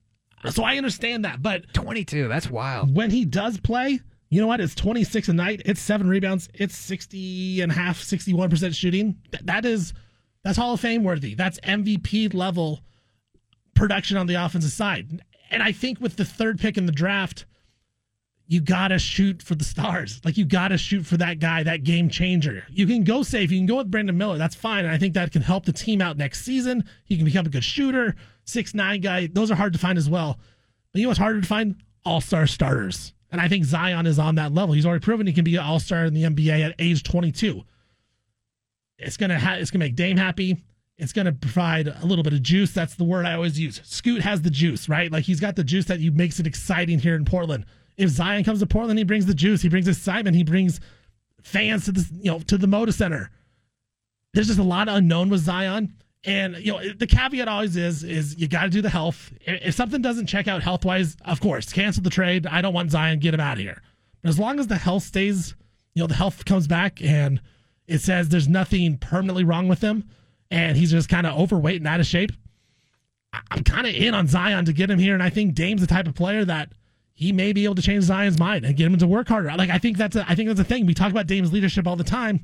So 0.49 0.64
I 0.64 0.78
understand 0.78 1.24
that, 1.26 1.44
but 1.44 1.72
22, 1.74 2.28
that's 2.28 2.49
wild. 2.49 2.95
When 2.95 3.11
he 3.11 3.26
does 3.26 3.60
play, 3.60 3.99
you 4.30 4.41
know 4.41 4.48
what? 4.48 4.60
It's 4.61 4.74
26 4.74 5.28
a 5.30 5.34
night. 5.34 5.61
It's 5.66 5.82
seven 5.82 6.07
rebounds. 6.10 6.48
It's 6.56 6.76
60 6.76 7.61
and 7.61 7.72
a 7.72 7.76
half, 7.76 7.99
61% 8.02 8.74
shooting. 8.74 9.18
Th- 9.32 9.44
That 9.44 9.66
is 9.66 9.94
that's 10.44 10.57
Hall 10.57 10.74
of 10.74 10.80
Fame 10.80 11.03
worthy. 11.03 11.36
That's 11.36 11.60
MVP 11.61 12.34
level 12.34 12.80
production 13.76 14.18
on 14.18 14.28
the 14.28 14.36
offensive 14.36 14.72
side. 14.72 15.22
And 15.52 15.64
I 15.64 15.72
think 15.72 15.99
with 15.99 16.16
the 16.16 16.26
third 16.26 16.60
pick 16.60 16.78
in 16.78 16.86
the 16.86 16.91
draft, 16.91 17.45
you 18.48 18.61
gotta 18.61 18.98
shoot 18.98 19.44
for 19.44 19.56
the 19.56 19.64
stars. 19.64 20.22
Like 20.26 20.38
you 20.38 20.45
gotta 20.45 20.78
shoot 20.78 21.06
for 21.06 21.18
that 21.18 21.40
guy, 21.40 21.64
that 21.64 21.84
game 21.84 22.10
changer. 22.10 22.64
You 22.70 22.88
can 22.88 23.03
go 23.03 23.22
safe. 23.22 23.52
You 23.52 23.60
can 23.60 23.68
go 23.68 23.78
with 23.78 23.91
Brandon 23.91 24.18
Miller. 24.18 24.38
That's 24.38 24.56
fine. 24.56 24.86
And 24.86 24.94
I 24.94 24.98
think 24.98 25.14
that 25.14 25.32
can 25.32 25.44
help 25.44 25.66
the 25.66 25.74
team 25.74 26.02
out 26.02 26.18
next 26.18 26.44
season. 26.44 26.84
He 27.06 27.16
can 27.16 27.26
become 27.26 27.45
a 27.45 27.49
good 27.49 27.64
shooter. 27.64 28.16
Six 28.45 28.74
nine 28.74 29.02
guy. 29.02 29.28
Those 29.28 29.52
are 29.52 29.56
hard 29.56 29.74
to 29.74 29.80
find 29.80 29.98
as 29.98 30.10
well. 30.10 30.40
But 30.91 30.99
you 30.99 31.06
know 31.06 31.10
what's 31.10 31.20
harder 31.20 31.41
to 31.41 31.48
find? 31.48 31.76
All 32.06 32.22
star 32.22 32.48
starters. 32.48 33.14
And 33.32 33.40
I 33.40 33.48
think 33.48 33.66
Zion 33.66 34.07
is 34.07 34.18
on 34.18 34.36
that 34.36 34.53
level. 34.53 34.74
He's 34.74 34.86
already 34.86 35.03
proven 35.03 35.28
he 35.28 35.34
can 35.34 35.44
be 35.44 35.56
an 35.56 35.64
all 35.64 35.80
star 35.80 36.06
in 36.06 36.16
the 36.16 36.24
NBA 36.24 36.70
at 36.70 36.76
age 36.80 37.03
22. 37.03 37.64
It's 38.99 39.17
gonna 39.17 39.39
ha- 39.39 39.55
it's 39.55 39.71
gonna 39.71 39.85
make 39.85 39.95
Dame 39.95 40.17
happy. 40.17 40.57
It's 40.97 41.13
gonna 41.13 41.31
provide 41.31 41.88
a 41.88 42.05
little 42.05 42.23
bit 42.23 42.34
of 42.34 42.43
juice. 42.43 42.73
That's 42.73 42.95
the 42.95 43.05
word 43.05 43.26
I 43.26 43.34
always 43.34 43.57
use. 43.59 43.81
Scoot 43.84 44.21
has 44.21 44.41
the 44.41 44.49
juice, 44.49 44.89
right? 44.89 45.11
Like 45.11 45.23
he's 45.23 45.39
got 45.39 45.55
the 45.55 45.63
juice 45.63 45.85
that 45.85 45.99
you 45.99 46.11
makes 46.11 46.39
it 46.39 46.47
exciting 46.47 46.99
here 46.99 47.15
in 47.15 47.26
Portland. 47.26 47.65
If 47.97 48.09
Zion 48.09 48.43
comes 48.43 48.59
to 48.59 48.65
Portland, 48.65 48.97
he 48.97 49.05
brings 49.05 49.26
the 49.26 49.34
juice. 49.34 49.61
He 49.61 49.69
brings 49.69 49.88
excitement. 49.88 50.35
He 50.35 50.43
brings 50.43 50.80
fans 51.41 51.85
to 51.85 51.91
the 51.91 52.07
you 52.21 52.31
know 52.31 52.39
to 52.39 52.57
the 52.57 52.67
Moda 52.67 52.93
Center. 52.93 53.31
There's 54.34 54.47
just 54.47 54.59
a 54.59 54.63
lot 54.63 54.88
of 54.88 54.95
unknown 54.95 55.30
with 55.30 55.41
Zion, 55.41 55.95
and 56.23 56.57
you 56.57 56.73
know 56.73 56.81
the 56.93 57.07
caveat 57.07 57.47
always 57.47 57.76
is 57.77 58.03
is 58.03 58.38
you 58.38 58.47
got 58.47 58.63
to 58.63 58.69
do 58.69 58.81
the 58.81 58.89
health. 58.89 59.31
If 59.41 59.76
something 59.76 60.01
doesn't 60.01 60.27
check 60.27 60.47
out 60.47 60.61
health 60.61 60.85
wise, 60.85 61.15
of 61.26 61.39
course, 61.39 61.71
cancel 61.71 62.03
the 62.03 62.09
trade. 62.09 62.45
I 62.45 62.61
don't 62.61 62.73
want 62.73 62.91
Zion. 62.91 63.19
Get 63.19 63.34
him 63.34 63.39
out 63.39 63.53
of 63.53 63.59
here. 63.59 63.81
But 64.21 64.30
as 64.30 64.39
long 64.39 64.59
as 64.59 64.67
the 64.67 64.76
health 64.76 65.03
stays, 65.03 65.55
you 65.93 66.03
know 66.03 66.07
the 66.07 66.15
health 66.15 66.45
comes 66.45 66.67
back 66.67 67.01
and 67.01 67.41
it 67.90 68.02
says 68.02 68.30
there's 68.30 68.48
nothing 68.48 68.98
permanently 68.98 69.44
wrong 69.44 69.68
with 69.68 69.82
him, 69.82 70.10
and 70.52 70.78
he's 70.78 70.91
just 70.91 71.10
kind 71.10 71.28
of 71.28 71.38
overweight 71.38 71.78
and 71.78 71.88
out 71.88 71.99
of 71.99 72.06
shape. 72.06 72.32
I'm 73.52 73.64
kind 73.64 73.86
of 73.86 73.94
in 73.94 74.14
on 74.14 74.28
Zion 74.28 74.66
to 74.66 74.74
get 74.74 74.90
him 74.90 74.99
here, 74.99 75.14
and 75.14 75.24
I 75.24 75.30
think 75.30 75.53
Dame's 75.56 75.82
the 75.82 75.88
type 75.88 76.07
of 76.07 76.16
player 76.16 76.45
that 76.45 76.72
he 77.14 77.32
may 77.32 77.52
be 77.53 77.66
able 77.66 77.76
to 77.76 77.82
change 77.82 78.06
Zion's 78.06 78.40
mind 78.40 78.66
and 78.66 78.76
get 78.76 78.88
him 78.88 78.98
to 78.98 79.07
work 79.07 79.28
harder. 79.28 79.52
Like 79.56 79.70
I 79.70 79.78
think 79.78 79.98
that's 79.98 80.16
a, 80.16 80.26
I 80.30 80.36
think 80.36 80.48
that's 80.48 80.60
a 80.60 80.64
thing. 80.64 80.86
We 80.86 80.94
talk 80.94 81.11
about 81.11 81.28
Dame's 81.28 81.52
leadership 81.52 81.86
all 81.88 81.95
the 81.95 82.03
time. 82.03 82.41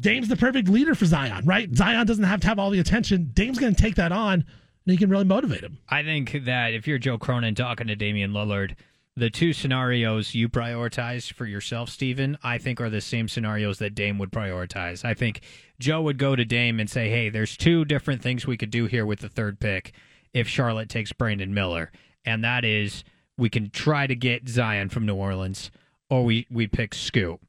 Dame's 0.00 0.28
the 0.28 0.36
perfect 0.36 0.68
leader 0.68 0.94
for 0.94 1.04
Zion, 1.04 1.44
right? 1.44 1.68
Zion 1.74 2.06
doesn't 2.06 2.24
have 2.24 2.40
to 2.40 2.46
have 2.46 2.58
all 2.58 2.70
the 2.70 2.80
attention. 2.80 3.30
Dame's 3.34 3.58
going 3.58 3.74
to 3.74 3.82
take 3.82 3.96
that 3.96 4.12
on, 4.12 4.32
and 4.34 4.44
he 4.86 4.96
can 4.96 5.10
really 5.10 5.24
motivate 5.24 5.60
him. 5.60 5.78
I 5.88 6.02
think 6.02 6.44
that 6.44 6.72
if 6.72 6.86
you're 6.86 6.98
Joe 6.98 7.18
Cronin 7.18 7.54
talking 7.54 7.88
to 7.88 7.96
Damian 7.96 8.32
Lillard, 8.32 8.76
the 9.16 9.30
two 9.30 9.52
scenarios 9.52 10.34
you 10.34 10.48
prioritize 10.48 11.32
for 11.32 11.46
yourself, 11.46 11.88
Steven, 11.88 12.36
I 12.42 12.58
think 12.58 12.80
are 12.80 12.90
the 12.90 13.00
same 13.00 13.28
scenarios 13.28 13.78
that 13.78 13.94
Dame 13.94 14.18
would 14.18 14.32
prioritize. 14.32 15.04
I 15.04 15.14
think 15.14 15.40
Joe 15.78 16.02
would 16.02 16.18
go 16.18 16.34
to 16.34 16.44
Dame 16.44 16.80
and 16.80 16.90
say, 16.90 17.08
hey, 17.08 17.28
there's 17.28 17.56
two 17.56 17.84
different 17.84 18.22
things 18.22 18.46
we 18.46 18.56
could 18.56 18.70
do 18.70 18.86
here 18.86 19.06
with 19.06 19.20
the 19.20 19.28
third 19.28 19.60
pick 19.60 19.92
if 20.32 20.48
Charlotte 20.48 20.88
takes 20.88 21.12
Brandon 21.12 21.54
Miller. 21.54 21.92
And 22.24 22.42
that 22.42 22.64
is 22.64 23.04
we 23.38 23.48
can 23.48 23.70
try 23.70 24.06
to 24.08 24.16
get 24.16 24.48
Zion 24.48 24.88
from 24.88 25.06
New 25.06 25.14
Orleans 25.14 25.70
or 26.10 26.24
we, 26.24 26.46
we 26.50 26.66
pick 26.66 26.92
Scoot. 26.94 27.40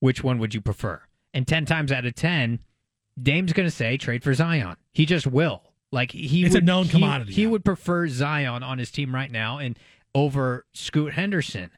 Which 0.00 0.22
one 0.22 0.38
would 0.38 0.54
you 0.54 0.60
prefer? 0.60 1.02
And 1.34 1.48
10 1.48 1.66
times 1.66 1.90
out 1.90 2.06
of 2.06 2.14
10, 2.14 2.60
Dame's 3.20 3.52
going 3.52 3.66
to 3.68 3.74
say 3.74 3.96
trade 3.96 4.22
for 4.22 4.34
Zion. 4.34 4.76
He 4.92 5.04
just 5.04 5.26
will. 5.26 5.62
Like 5.90 6.12
he 6.12 6.44
It's 6.44 6.54
a 6.54 6.60
known 6.60 6.84
he- 6.84 6.90
commodity, 6.92 7.32
He, 7.32 7.42
yeah. 7.42 7.48
would 7.48 7.64
prefer 7.64 8.06
Zion 8.06 8.62
on 8.62 8.78
his 8.78 8.90
team 8.92 9.12
right 9.14 9.30
now 9.32 9.58
and 9.58 9.76
over 10.14 10.64
Scoot 10.72 11.14
Henderson. 11.14 11.70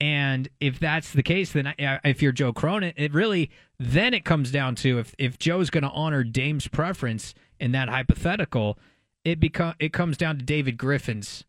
And 0.00 0.48
if 0.60 0.78
that's 0.78 1.12
the 1.12 1.22
case, 1.22 1.52
then 1.52 1.66
I, 1.66 1.98
if 2.04 2.22
you're 2.22 2.32
Joe 2.32 2.52
Cronin, 2.52 2.92
it 2.96 3.12
really 3.12 3.50
then 3.80 4.14
it 4.14 4.24
comes 4.24 4.50
down 4.50 4.74
to 4.76 4.98
if 4.98 5.14
if 5.18 5.38
Joe's 5.38 5.70
going 5.70 5.82
to 5.82 5.90
honor 5.90 6.22
Dame's 6.22 6.68
preference 6.68 7.34
in 7.58 7.72
that 7.72 7.88
hypothetical, 7.88 8.78
it 9.24 9.40
become 9.40 9.74
it 9.80 9.92
comes 9.92 10.16
down 10.16 10.38
to 10.38 10.44
David 10.44 10.78
Griffin's, 10.78 11.44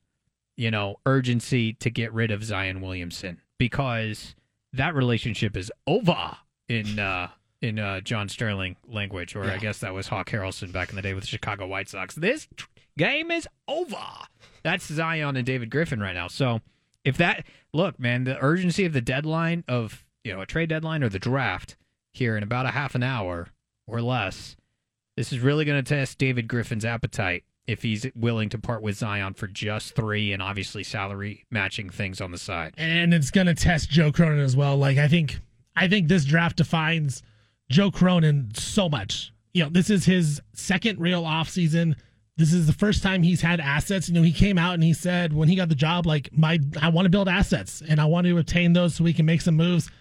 you 0.57 0.71
know, 0.71 0.95
urgency 1.05 1.73
to 1.73 1.91
get 1.91 2.11
rid 2.11 2.31
of 2.31 2.43
Zion 2.43 2.81
Williamson 2.81 3.41
because 3.59 4.35
that 4.73 4.95
relationship 4.95 5.55
is 5.55 5.71
over 5.85 6.37
in 6.67 6.97
uh 6.97 7.29
in 7.61 7.77
uh 7.77 8.01
John 8.01 8.29
Sterling 8.29 8.77
language, 8.87 9.35
or 9.35 9.43
I 9.43 9.57
guess 9.57 9.77
that 9.79 9.93
was 9.93 10.07
Hawk 10.07 10.29
Harrelson 10.31 10.71
back 10.71 10.89
in 10.89 10.95
the 10.95 11.03
day 11.03 11.13
with 11.13 11.23
the 11.23 11.29
Chicago 11.29 11.67
White 11.67 11.89
Sox. 11.89 12.15
This 12.15 12.47
game 12.99 13.31
is 13.31 13.47
over. 13.67 13.95
That's 14.61 14.85
Zion 14.85 15.38
and 15.38 15.45
David 15.45 15.71
Griffin 15.71 16.01
right 16.01 16.13
now. 16.13 16.27
So 16.27 16.59
if 17.05 17.17
that 17.17 17.45
look, 17.73 17.99
man, 17.99 18.26
the 18.26 18.38
urgency 18.43 18.85
of 18.85 18.93
the 18.93 19.01
deadline 19.01 19.63
of 19.67 20.05
you 20.23 20.34
know 20.34 20.41
a 20.41 20.45
trade 20.45 20.69
deadline 20.69 21.01
or 21.01 21.09
the 21.09 21.17
draft 21.17 21.77
here 22.11 22.35
in 22.38 22.43
about 22.43 22.65
a 22.65 22.71
half 22.71 22.93
an 22.93 23.01
hour 23.01 23.47
or 23.88 24.01
less, 24.01 24.55
this 25.15 25.31
is 25.31 25.39
really 25.39 25.65
going 25.65 25.81
to 25.81 25.95
test 25.95 26.17
David 26.17 26.47
Griffin's 26.47 26.85
appetite 26.85 27.45
if 27.67 27.84
he's 27.84 28.05
willing 28.15 28.49
to 28.49 28.57
part 28.57 28.81
with 28.81 28.97
Zion 28.97 29.34
for 29.34 29.47
just 29.47 29.95
three 29.95 30.34
and 30.34 30.41
obviously 30.41 30.84
salary 30.84 31.45
matching 31.49 31.89
things 31.89 32.19
on 32.19 32.31
the 32.31 32.38
side. 32.38 32.73
and 32.77 33.13
it's 33.13 33.31
going 33.31 33.47
to 33.47 33.53
test 33.53 33.89
Joe 33.89 34.11
Cronin 34.11 34.39
as 34.39 34.57
well. 34.57 34.76
Like 34.76 34.97
I 34.97 35.07
think, 35.07 35.39
I 35.76 35.88
think 35.88 36.09
this 36.09 36.26
draft 36.26 36.57
defines 36.57 37.23
Joe 37.69 37.91
Cronin 37.91 38.49
so 38.55 38.89
much. 38.89 39.31
You 39.53 39.63
know, 39.63 39.69
this 39.69 39.89
is 39.89 40.05
his 40.05 40.41
second 40.53 40.99
real 40.99 41.23
offseason. 41.23 41.95
This 42.39 42.53
is 42.53 42.67
the 42.67 42.73
first 42.73 43.03
time 43.03 43.21
he's 43.21 43.41
had 43.41 43.59
assets. 43.59 44.07
You 44.07 44.15
know, 44.15 44.21
he 44.21 44.31
came 44.31 44.57
out 44.57 44.73
and 44.73 44.81
he 44.81 44.93
said 44.93 45.33
when 45.33 45.49
he 45.49 45.57
got 45.57 45.67
the 45.67 45.75
job, 45.75 46.05
like 46.05 46.29
my 46.31 46.57
I 46.81 46.87
want 46.87 47.05
to 47.05 47.09
build 47.09 47.27
assets 47.27 47.83
and 47.85 47.99
I 47.99 48.05
want 48.05 48.27
to 48.27 48.37
obtain 48.37 48.71
those 48.71 48.95
so 48.95 49.03
we 49.03 49.11
can 49.11 49.25
make 49.25 49.41
some 49.41 49.57
moves. 49.57 49.91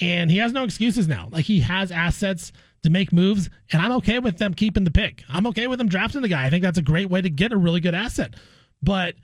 And 0.00 0.28
he 0.28 0.38
has 0.38 0.52
no 0.52 0.64
excuses 0.64 1.06
now. 1.06 1.28
Like 1.30 1.44
he 1.44 1.60
has 1.60 1.92
assets 1.92 2.50
to 2.82 2.90
make 2.90 3.12
moves, 3.12 3.48
and 3.70 3.80
I'm 3.80 3.92
okay 3.92 4.18
with 4.18 4.38
them 4.38 4.54
keeping 4.54 4.82
the 4.82 4.90
pick. 4.90 5.22
I'm 5.28 5.46
okay 5.46 5.68
with 5.68 5.78
them 5.78 5.88
drafting 5.88 6.20
the 6.20 6.28
guy. 6.28 6.44
I 6.44 6.50
think 6.50 6.64
that's 6.64 6.78
a 6.78 6.82
great 6.82 7.10
way 7.10 7.22
to 7.22 7.30
get 7.30 7.52
a 7.52 7.56
really 7.56 7.78
good 7.78 7.94
asset. 7.94 8.34
But 8.82 9.14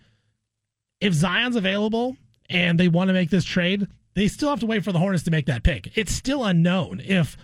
if 1.01 1.12
Zion's 1.12 1.56
available 1.56 2.16
and 2.48 2.78
they 2.78 2.86
want 2.86 3.09
to 3.09 3.14
make 3.14 3.30
this 3.30 3.44
trade, 3.44 3.88
they 4.14 4.28
still 4.28 4.48
have 4.48 4.60
to 4.60 4.66
wait 4.66 4.84
for 4.84 4.92
the 4.92 5.01
Hornets 5.01 5.24
to 5.24 5.32
make 5.32 5.47
that 5.47 5.64
pick. 5.64 5.98
It's 5.98 6.12
still 6.12 6.44
unknown 6.44 7.02
if 7.05 7.36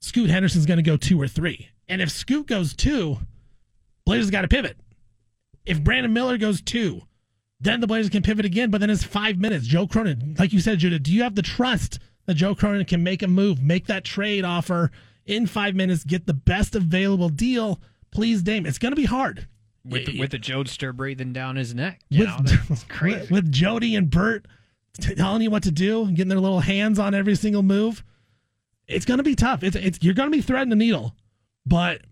Scoot 0.00 0.30
Henderson's 0.30 0.66
going 0.66 0.78
to 0.78 0.82
go 0.82 0.96
two 0.96 1.22
or 1.22 1.28
three. 1.28 1.68
And 1.88 2.02
if 2.02 2.10
Scoot 2.10 2.48
goes 2.48 2.74
two, 2.74 3.18
Blazers 4.06 4.30
got 4.30 4.42
to 4.42 4.48
pivot. 4.48 4.76
If 5.66 5.82
Brandon 5.82 6.12
Miller 6.12 6.36
goes 6.38 6.60
two, 6.60 7.02
then 7.60 7.80
the 7.80 7.86
Blazers 7.86 8.10
can 8.10 8.22
pivot 8.22 8.44
again. 8.44 8.70
But 8.70 8.80
then 8.80 8.90
it's 8.90 9.04
five 9.04 9.38
minutes. 9.38 9.66
Joe 9.66 9.86
Cronin, 9.86 10.36
like 10.38 10.52
you 10.52 10.60
said, 10.60 10.78
Judah, 10.78 10.98
do 10.98 11.12
you 11.12 11.22
have 11.22 11.34
the 11.34 11.42
trust 11.42 11.98
that 12.26 12.34
Joe 12.34 12.54
Cronin 12.54 12.84
can 12.84 13.02
make 13.02 13.22
a 13.22 13.28
move, 13.28 13.62
make 13.62 13.86
that 13.86 14.04
trade 14.04 14.44
offer 14.44 14.90
in 15.26 15.46
five 15.46 15.74
minutes, 15.74 16.04
get 16.04 16.26
the 16.26 16.34
best 16.34 16.74
available 16.74 17.28
deal? 17.30 17.80
Please, 18.10 18.42
Dame. 18.42 18.66
It's 18.66 18.78
going 18.78 18.92
to 18.92 18.96
be 18.96 19.06
hard. 19.06 19.48
With, 19.86 20.08
with 20.18 20.30
the 20.30 20.38
Jodester 20.38 20.94
breathing 20.94 21.32
down 21.32 21.56
his 21.56 21.74
neck. 21.74 22.00
You 22.08 22.20
With, 22.20 22.28
know, 22.28 22.56
that's 22.68 22.84
crazy. 22.88 23.20
with, 23.20 23.30
with 23.30 23.52
Jody 23.52 23.96
and 23.96 24.08
Bert 24.10 24.46
telling 25.00 25.42
you 25.42 25.50
what 25.50 25.62
to 25.64 25.70
do, 25.70 26.06
getting 26.10 26.28
their 26.28 26.40
little 26.40 26.60
hands 26.60 26.98
on 26.98 27.14
every 27.14 27.34
single 27.34 27.62
move, 27.62 28.02
it's 28.86 29.04
going 29.04 29.18
to 29.18 29.24
be 29.24 29.34
tough. 29.34 29.62
It's, 29.62 29.76
it's 29.76 29.98
you're 30.02 30.14
going 30.14 30.30
to 30.30 30.36
be 30.36 30.42
threading 30.42 30.70
the 30.70 30.76
needle, 30.76 31.14
but 31.66 32.02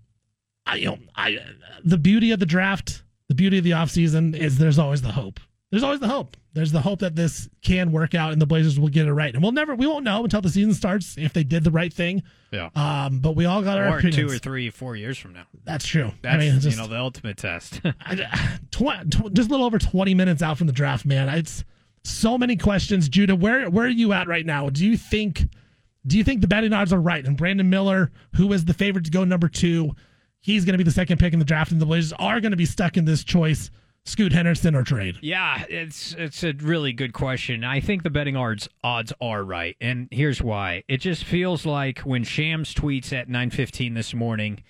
I, 0.66 0.76
you 0.76 0.86
know, 0.86 0.98
I 1.16 1.38
the 1.84 1.98
beauty 1.98 2.30
of 2.30 2.40
the 2.40 2.46
draft, 2.46 3.02
the 3.28 3.34
beauty 3.34 3.58
of 3.58 3.64
the 3.64 3.72
offseason 3.72 4.36
is 4.36 4.58
there's 4.58 4.78
always 4.78 5.02
the 5.02 5.12
hope. 5.12 5.40
There's 5.70 5.82
always 5.82 6.00
the 6.00 6.08
hope. 6.08 6.36
There's 6.52 6.70
the 6.70 6.82
hope 6.82 6.98
that 6.98 7.16
this 7.16 7.48
can 7.62 7.92
work 7.92 8.14
out 8.14 8.32
and 8.32 8.42
the 8.42 8.46
Blazers 8.46 8.78
will 8.78 8.90
get 8.90 9.06
it 9.06 9.12
right. 9.14 9.32
And 9.32 9.42
we'll 9.42 9.52
never, 9.52 9.74
we 9.74 9.86
won't 9.86 10.04
know 10.04 10.22
until 10.22 10.42
the 10.42 10.50
season 10.50 10.74
starts 10.74 11.16
if 11.16 11.32
they 11.32 11.44
did 11.44 11.64
the 11.64 11.70
right 11.70 11.90
thing. 11.90 12.22
Yeah. 12.50 12.68
Um, 12.74 13.20
but 13.20 13.36
we 13.36 13.46
all 13.46 13.62
got 13.62 13.78
our 13.78 13.86
or 13.86 13.98
opinions. 13.98 14.16
two 14.16 14.26
or 14.26 14.38
three, 14.38 14.68
four 14.68 14.96
years 14.96 15.16
from 15.16 15.32
now. 15.32 15.44
That's 15.64 15.86
true. 15.86 16.10
That's 16.20 16.34
I 16.34 16.38
mean, 16.38 16.60
just, 16.60 16.76
you 16.76 16.82
know 16.82 16.88
the 16.88 16.98
ultimate 16.98 17.38
test. 17.38 17.80
tw- 18.70 19.10
tw- 19.10 19.32
just 19.32 19.48
a 19.48 19.50
little 19.50 19.64
over 19.64 19.78
20 19.78 20.12
minutes 20.12 20.42
out 20.42 20.58
from 20.58 20.66
the 20.66 20.74
draft, 20.74 21.06
man. 21.06 21.30
It's 21.30 21.64
so 22.04 22.36
many 22.36 22.56
questions. 22.56 23.08
Judah, 23.08 23.34
where 23.34 23.70
where 23.70 23.86
are 23.86 23.88
you 23.88 24.12
at 24.12 24.28
right 24.28 24.44
now? 24.44 24.68
Do 24.68 24.84
you 24.84 24.98
think 24.98 25.48
do 26.06 26.18
you 26.18 26.24
think 26.24 26.42
the 26.42 26.48
betting 26.48 26.74
odds 26.74 26.92
are 26.92 27.00
right? 27.00 27.24
And 27.24 27.34
Brandon 27.36 27.70
Miller, 27.70 28.10
who 28.34 28.52
is 28.52 28.66
the 28.66 28.74
favorite 28.74 29.06
to 29.06 29.10
go 29.10 29.24
number 29.24 29.48
two, 29.48 29.94
he's 30.42 30.64
going 30.66 30.74
to 30.74 30.78
be 30.78 30.84
the 30.84 30.90
second 30.90 31.18
pick 31.18 31.32
in 31.32 31.38
the 31.38 31.44
draft, 31.44 31.72
and 31.72 31.80
the 31.80 31.86
Blazers 31.86 32.12
are 32.18 32.40
going 32.40 32.50
to 32.50 32.56
be 32.56 32.66
stuck 32.66 32.98
in 32.98 33.06
this 33.06 33.24
choice: 33.24 33.70
Scoot 34.04 34.32
Henderson 34.32 34.74
or 34.74 34.82
trade. 34.82 35.18
Yeah, 35.22 35.64
it's 35.68 36.14
it's 36.18 36.44
a 36.44 36.52
really 36.52 36.92
good 36.92 37.14
question. 37.14 37.64
I 37.64 37.80
think 37.80 38.02
the 38.02 38.10
betting 38.10 38.36
odds 38.36 38.68
odds 38.84 39.12
are 39.20 39.42
right, 39.42 39.76
and 39.80 40.08
here's 40.10 40.42
why. 40.42 40.84
It 40.88 40.98
just 40.98 41.24
feels 41.24 41.64
like 41.64 42.00
when 42.00 42.24
Shams 42.24 42.74
tweets 42.74 43.12
at 43.12 43.28
9:15 43.28 43.94
this 43.94 44.12
morning 44.12 44.62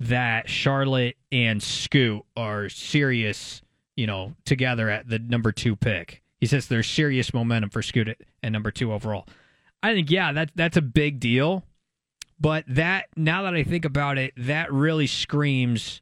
that 0.00 0.48
Charlotte 0.48 1.16
and 1.30 1.62
Scoot 1.62 2.22
are 2.36 2.68
serious, 2.68 3.62
you 3.96 4.06
know, 4.06 4.34
together 4.44 4.88
at 4.88 5.08
the 5.08 5.18
number 5.18 5.52
2 5.52 5.76
pick. 5.76 6.22
He 6.38 6.46
says 6.46 6.68
there's 6.68 6.88
serious 6.88 7.34
momentum 7.34 7.68
for 7.68 7.82
Scoot 7.82 8.08
at, 8.08 8.16
at 8.42 8.50
number 8.50 8.70
2 8.70 8.92
overall. 8.92 9.26
I 9.82 9.94
think 9.94 10.10
yeah, 10.10 10.32
that 10.32 10.50
that's 10.54 10.76
a 10.76 10.82
big 10.82 11.20
deal. 11.20 11.64
But 12.40 12.64
that 12.68 13.06
now 13.16 13.42
that 13.42 13.54
I 13.54 13.62
think 13.62 13.84
about 13.84 14.16
it, 14.16 14.32
that 14.36 14.72
really 14.72 15.06
screams 15.06 16.00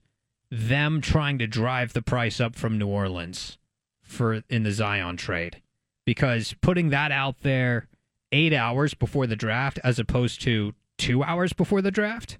them 0.51 1.01
trying 1.01 1.39
to 1.39 1.47
drive 1.47 1.93
the 1.93 2.03
price 2.03 2.41
up 2.41 2.55
from 2.55 2.79
New 2.79 2.87
Orleans 2.87 3.59
for 4.03 4.43
in 4.49 4.63
the 4.63 4.73
Zion 4.73 5.17
trade. 5.17 5.61
Because 6.07 6.55
putting 6.63 6.91
that 6.91 7.13
out 7.13 7.43
there 7.43 7.89
8 8.33 8.53
hours 8.55 8.95
before 8.95 9.27
the 9.27 9.37
draft 9.37 9.79
as 9.85 9.99
opposed 9.99 10.41
to 10.43 10.75
2 10.99 11.23
hours 11.23 11.53
before 11.53 11.83
the 11.83 11.91
draft, 11.91 12.39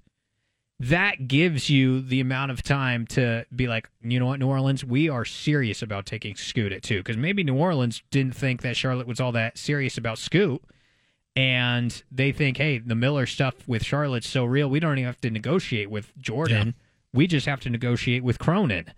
that 0.79 1.27
gives 1.27 1.69
you 1.69 2.01
the 2.01 2.21
amount 2.21 2.51
of 2.51 2.63
time 2.63 3.05
to 3.07 3.45
be 3.53 3.67
like, 3.67 3.89
you 4.01 4.19
know 4.19 4.27
what, 4.27 4.39
New 4.39 4.47
Orleans, 4.47 4.85
we 4.85 5.09
are 5.09 5.25
serious 5.25 5.81
about 5.81 6.05
taking 6.05 6.35
Scoot 6.35 6.71
at 6.71 6.83
two. 6.83 6.99
Because 6.99 7.17
maybe 7.17 7.43
New 7.43 7.57
Orleans 7.57 8.01
didn't 8.11 8.33
think 8.35 8.61
that 8.61 8.77
Charlotte 8.77 9.05
was 9.05 9.19
all 9.19 9.33
that 9.33 9.57
serious 9.57 9.97
about 9.97 10.17
Scoot. 10.17 10.63
And 11.35 12.03
they 12.11 12.31
think, 12.31 12.57
hey, 12.57 12.79
the 12.79 12.95
Miller 12.95 13.25
stuff 13.25 13.55
with 13.67 13.83
Charlotte's 13.83 14.27
so 14.27 14.45
real, 14.45 14.69
we 14.69 14.79
don't 14.79 14.97
even 14.97 15.05
have 15.05 15.21
to 15.21 15.29
negotiate 15.29 15.89
with 15.89 16.17
Jordan. 16.17 16.75
We 17.13 17.27
just 17.27 17.45
have 17.45 17.61
to 17.61 17.69
negotiate 17.69 18.23
with 18.23 18.39
Cronin. 18.39 18.91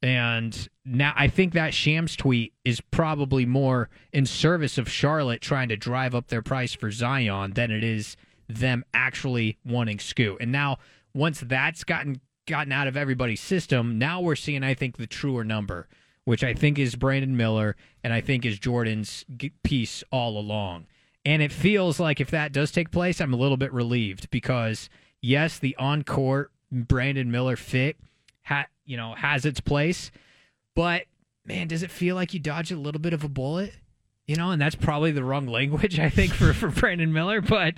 And 0.00 0.68
now 0.84 1.12
I 1.16 1.28
think 1.28 1.54
that 1.54 1.74
Shams 1.74 2.14
tweet 2.14 2.52
is 2.64 2.80
probably 2.80 3.44
more 3.44 3.90
in 4.12 4.26
service 4.26 4.78
of 4.78 4.88
Charlotte 4.88 5.40
trying 5.40 5.68
to 5.68 5.76
drive 5.76 6.14
up 6.14 6.28
their 6.28 6.42
price 6.42 6.72
for 6.72 6.90
Zion 6.90 7.52
than 7.52 7.70
it 7.70 7.82
is 7.82 8.16
them 8.48 8.84
actually 8.94 9.58
wanting 9.64 9.98
Scoot. 9.98 10.38
And 10.40 10.52
now 10.52 10.78
once 11.14 11.40
that's 11.40 11.84
gotten 11.84 12.20
gotten 12.46 12.72
out 12.72 12.86
of 12.86 12.96
everybody's 12.96 13.40
system, 13.40 13.98
now 13.98 14.20
we're 14.20 14.36
seeing 14.36 14.62
I 14.62 14.74
think 14.74 14.96
the 14.96 15.06
truer 15.06 15.44
number, 15.44 15.88
which 16.24 16.44
I 16.44 16.54
think 16.54 16.78
is 16.78 16.94
Brandon 16.94 17.36
Miller 17.36 17.76
and 18.04 18.12
I 18.12 18.20
think 18.20 18.46
is 18.46 18.58
Jordan's 18.58 19.24
piece 19.64 20.04
all 20.12 20.38
along. 20.38 20.86
And 21.24 21.42
it 21.42 21.52
feels 21.52 22.00
like 22.00 22.20
if 22.20 22.30
that 22.30 22.52
does 22.52 22.70
take 22.70 22.90
place, 22.90 23.20
I'm 23.20 23.34
a 23.34 23.36
little 23.38 23.56
bit 23.56 23.72
relieved 23.72 24.30
because 24.30 24.88
yes, 25.20 25.58
the 25.58 25.76
on-court 25.76 26.50
Brandon 26.70 27.30
Miller 27.30 27.56
fit 27.56 27.96
ha- 28.44 28.66
you 28.84 28.96
know 28.96 29.14
has 29.14 29.44
its 29.44 29.60
place, 29.60 30.10
but 30.74 31.04
man, 31.44 31.68
does 31.68 31.82
it 31.82 31.90
feel 31.90 32.14
like 32.14 32.34
you 32.34 32.40
dodged 32.40 32.72
a 32.72 32.76
little 32.76 33.00
bit 33.00 33.12
of 33.12 33.24
a 33.24 33.28
bullet? 33.28 33.72
You 34.26 34.36
know, 34.36 34.50
and 34.50 34.60
that's 34.60 34.74
probably 34.74 35.10
the 35.10 35.24
wrong 35.24 35.46
language 35.46 35.98
I 35.98 36.10
think 36.10 36.32
for 36.32 36.52
for 36.52 36.68
Brandon 36.68 37.12
Miller, 37.12 37.40
but 37.40 37.74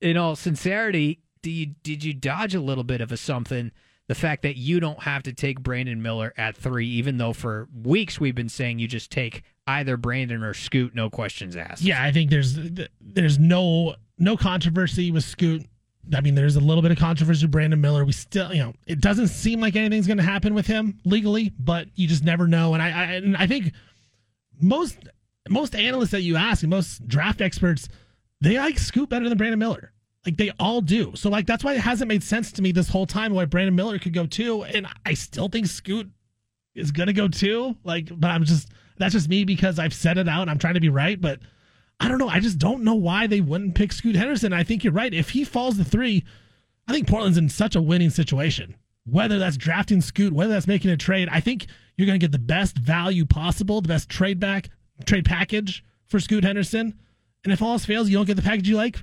in 0.00 0.16
all 0.16 0.36
sincerity, 0.36 1.20
do 1.42 1.50
you 1.50 1.66
did 1.82 2.04
you 2.04 2.14
dodge 2.14 2.54
a 2.54 2.60
little 2.60 2.84
bit 2.84 3.00
of 3.00 3.12
a 3.12 3.16
something? 3.16 3.70
The 4.08 4.14
fact 4.16 4.42
that 4.42 4.56
you 4.56 4.80
don't 4.80 5.04
have 5.04 5.22
to 5.24 5.32
take 5.32 5.60
Brandon 5.62 6.02
Miller 6.02 6.34
at 6.36 6.56
three, 6.56 6.88
even 6.88 7.18
though 7.18 7.32
for 7.32 7.68
weeks 7.72 8.18
we've 8.18 8.34
been 8.34 8.48
saying 8.48 8.80
you 8.80 8.88
just 8.88 9.12
take 9.12 9.44
either 9.78 9.96
Brandon 9.96 10.42
or 10.42 10.54
Scoot, 10.54 10.94
no 10.94 11.10
questions 11.10 11.56
asked. 11.56 11.82
Yeah, 11.82 12.02
I 12.02 12.12
think 12.12 12.30
there's 12.30 12.58
there's 13.00 13.38
no 13.38 13.96
no 14.18 14.36
controversy 14.36 15.10
with 15.10 15.24
Scoot. 15.24 15.66
I 16.14 16.20
mean, 16.20 16.34
there's 16.34 16.56
a 16.56 16.60
little 16.60 16.82
bit 16.82 16.90
of 16.90 16.98
controversy 16.98 17.44
with 17.44 17.52
Brandon 17.52 17.80
Miller. 17.80 18.04
We 18.04 18.12
still, 18.12 18.52
you 18.52 18.62
know, 18.62 18.72
it 18.86 19.00
doesn't 19.00 19.28
seem 19.28 19.60
like 19.60 19.76
anything's 19.76 20.06
going 20.06 20.16
to 20.16 20.22
happen 20.22 20.54
with 20.54 20.66
him 20.66 20.98
legally, 21.04 21.52
but 21.58 21.88
you 21.94 22.08
just 22.08 22.24
never 22.24 22.48
know. 22.48 22.74
And 22.74 22.82
I, 22.82 22.88
I, 22.88 23.04
and 23.12 23.36
I 23.36 23.46
think 23.46 23.72
most 24.60 24.98
most 25.48 25.74
analysts 25.74 26.10
that 26.10 26.22
you 26.22 26.36
ask, 26.36 26.64
most 26.64 27.06
draft 27.06 27.40
experts, 27.40 27.88
they 28.40 28.58
like 28.58 28.78
Scoot 28.78 29.08
better 29.08 29.28
than 29.28 29.38
Brandon 29.38 29.58
Miller. 29.58 29.92
Like 30.26 30.36
they 30.36 30.50
all 30.58 30.80
do. 30.80 31.12
So 31.14 31.30
like 31.30 31.46
that's 31.46 31.64
why 31.64 31.74
it 31.74 31.80
hasn't 31.80 32.08
made 32.08 32.22
sense 32.22 32.52
to 32.52 32.62
me 32.62 32.72
this 32.72 32.88
whole 32.88 33.06
time 33.06 33.32
why 33.32 33.46
Brandon 33.46 33.74
Miller 33.74 33.98
could 33.98 34.12
go 34.12 34.26
too, 34.26 34.62
and 34.64 34.86
I 35.06 35.14
still 35.14 35.48
think 35.48 35.66
Scoot 35.66 36.10
is 36.74 36.90
gonna 36.92 37.12
go 37.12 37.28
too. 37.28 37.76
Like, 37.84 38.10
but 38.14 38.30
I'm 38.30 38.44
just 38.44 38.68
that's 39.00 39.14
just 39.14 39.28
me 39.28 39.44
because 39.44 39.78
I've 39.78 39.94
said 39.94 40.18
it 40.18 40.28
out 40.28 40.42
and 40.42 40.50
I'm 40.50 40.58
trying 40.58 40.74
to 40.74 40.80
be 40.80 40.88
right, 40.88 41.20
but 41.20 41.40
I 41.98 42.08
don't 42.08 42.18
know. 42.18 42.28
I 42.28 42.40
just 42.40 42.58
don't 42.58 42.84
know 42.84 42.94
why 42.94 43.26
they 43.26 43.40
wouldn't 43.40 43.74
pick 43.74 43.92
Scoot 43.92 44.16
Henderson. 44.16 44.52
I 44.52 44.62
think 44.62 44.84
you're 44.84 44.92
right. 44.92 45.12
If 45.12 45.30
he 45.30 45.44
falls 45.44 45.76
to 45.76 45.84
three, 45.84 46.24
I 46.86 46.92
think 46.92 47.08
Portland's 47.08 47.38
in 47.38 47.48
such 47.48 47.76
a 47.76 47.82
winning 47.82 48.10
situation. 48.10 48.76
Whether 49.04 49.38
that's 49.38 49.56
drafting 49.56 50.00
Scoot, 50.00 50.32
whether 50.32 50.52
that's 50.52 50.66
making 50.66 50.90
a 50.90 50.96
trade, 50.96 51.28
I 51.30 51.40
think 51.40 51.66
you're 51.96 52.06
going 52.06 52.18
to 52.18 52.24
get 52.24 52.32
the 52.32 52.38
best 52.38 52.78
value 52.78 53.26
possible, 53.26 53.80
the 53.80 53.88
best 53.88 54.08
trade 54.08 54.38
back, 54.38 54.70
trade 55.04 55.24
package 55.24 55.84
for 56.06 56.20
Scoot 56.20 56.44
Henderson. 56.44 56.94
And 57.44 57.52
if 57.52 57.62
all 57.62 57.72
else 57.72 57.84
fails, 57.84 58.08
you 58.08 58.16
don't 58.16 58.26
get 58.26 58.36
the 58.36 58.42
package 58.42 58.68
you 58.68 58.76
like. 58.76 59.02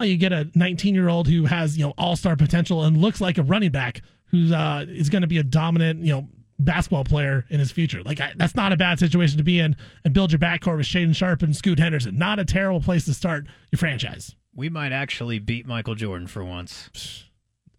Oh, 0.00 0.04
you 0.04 0.16
get 0.16 0.32
a 0.32 0.48
19 0.54 0.94
year 0.94 1.08
old 1.08 1.26
who 1.26 1.46
has 1.46 1.76
you 1.76 1.84
know 1.84 1.94
all 1.98 2.14
star 2.14 2.36
potential 2.36 2.84
and 2.84 2.96
looks 2.96 3.20
like 3.20 3.36
a 3.36 3.42
running 3.42 3.72
back 3.72 4.02
who 4.26 4.54
uh, 4.54 4.84
is 4.88 5.08
going 5.08 5.22
to 5.22 5.28
be 5.28 5.38
a 5.38 5.42
dominant 5.42 6.04
you 6.04 6.12
know 6.12 6.28
basketball 6.58 7.04
player 7.04 7.44
in 7.50 7.58
his 7.58 7.70
future. 7.70 8.02
Like 8.02 8.20
I, 8.20 8.32
that's 8.36 8.54
not 8.54 8.72
a 8.72 8.76
bad 8.76 8.98
situation 8.98 9.38
to 9.38 9.44
be 9.44 9.60
in 9.60 9.76
and 10.04 10.12
build 10.12 10.32
your 10.32 10.38
backcourt 10.38 10.76
with 10.76 10.86
Shaedon 10.86 11.14
Sharpe 11.14 11.42
and 11.42 11.56
Scoot 11.56 11.78
Henderson. 11.78 12.18
Not 12.18 12.38
a 12.38 12.44
terrible 12.44 12.80
place 12.80 13.04
to 13.06 13.14
start 13.14 13.46
your 13.70 13.78
franchise. 13.78 14.34
We 14.54 14.68
might 14.68 14.92
actually 14.92 15.38
beat 15.38 15.66
Michael 15.66 15.94
Jordan 15.94 16.26
for 16.26 16.44
once. 16.44 17.24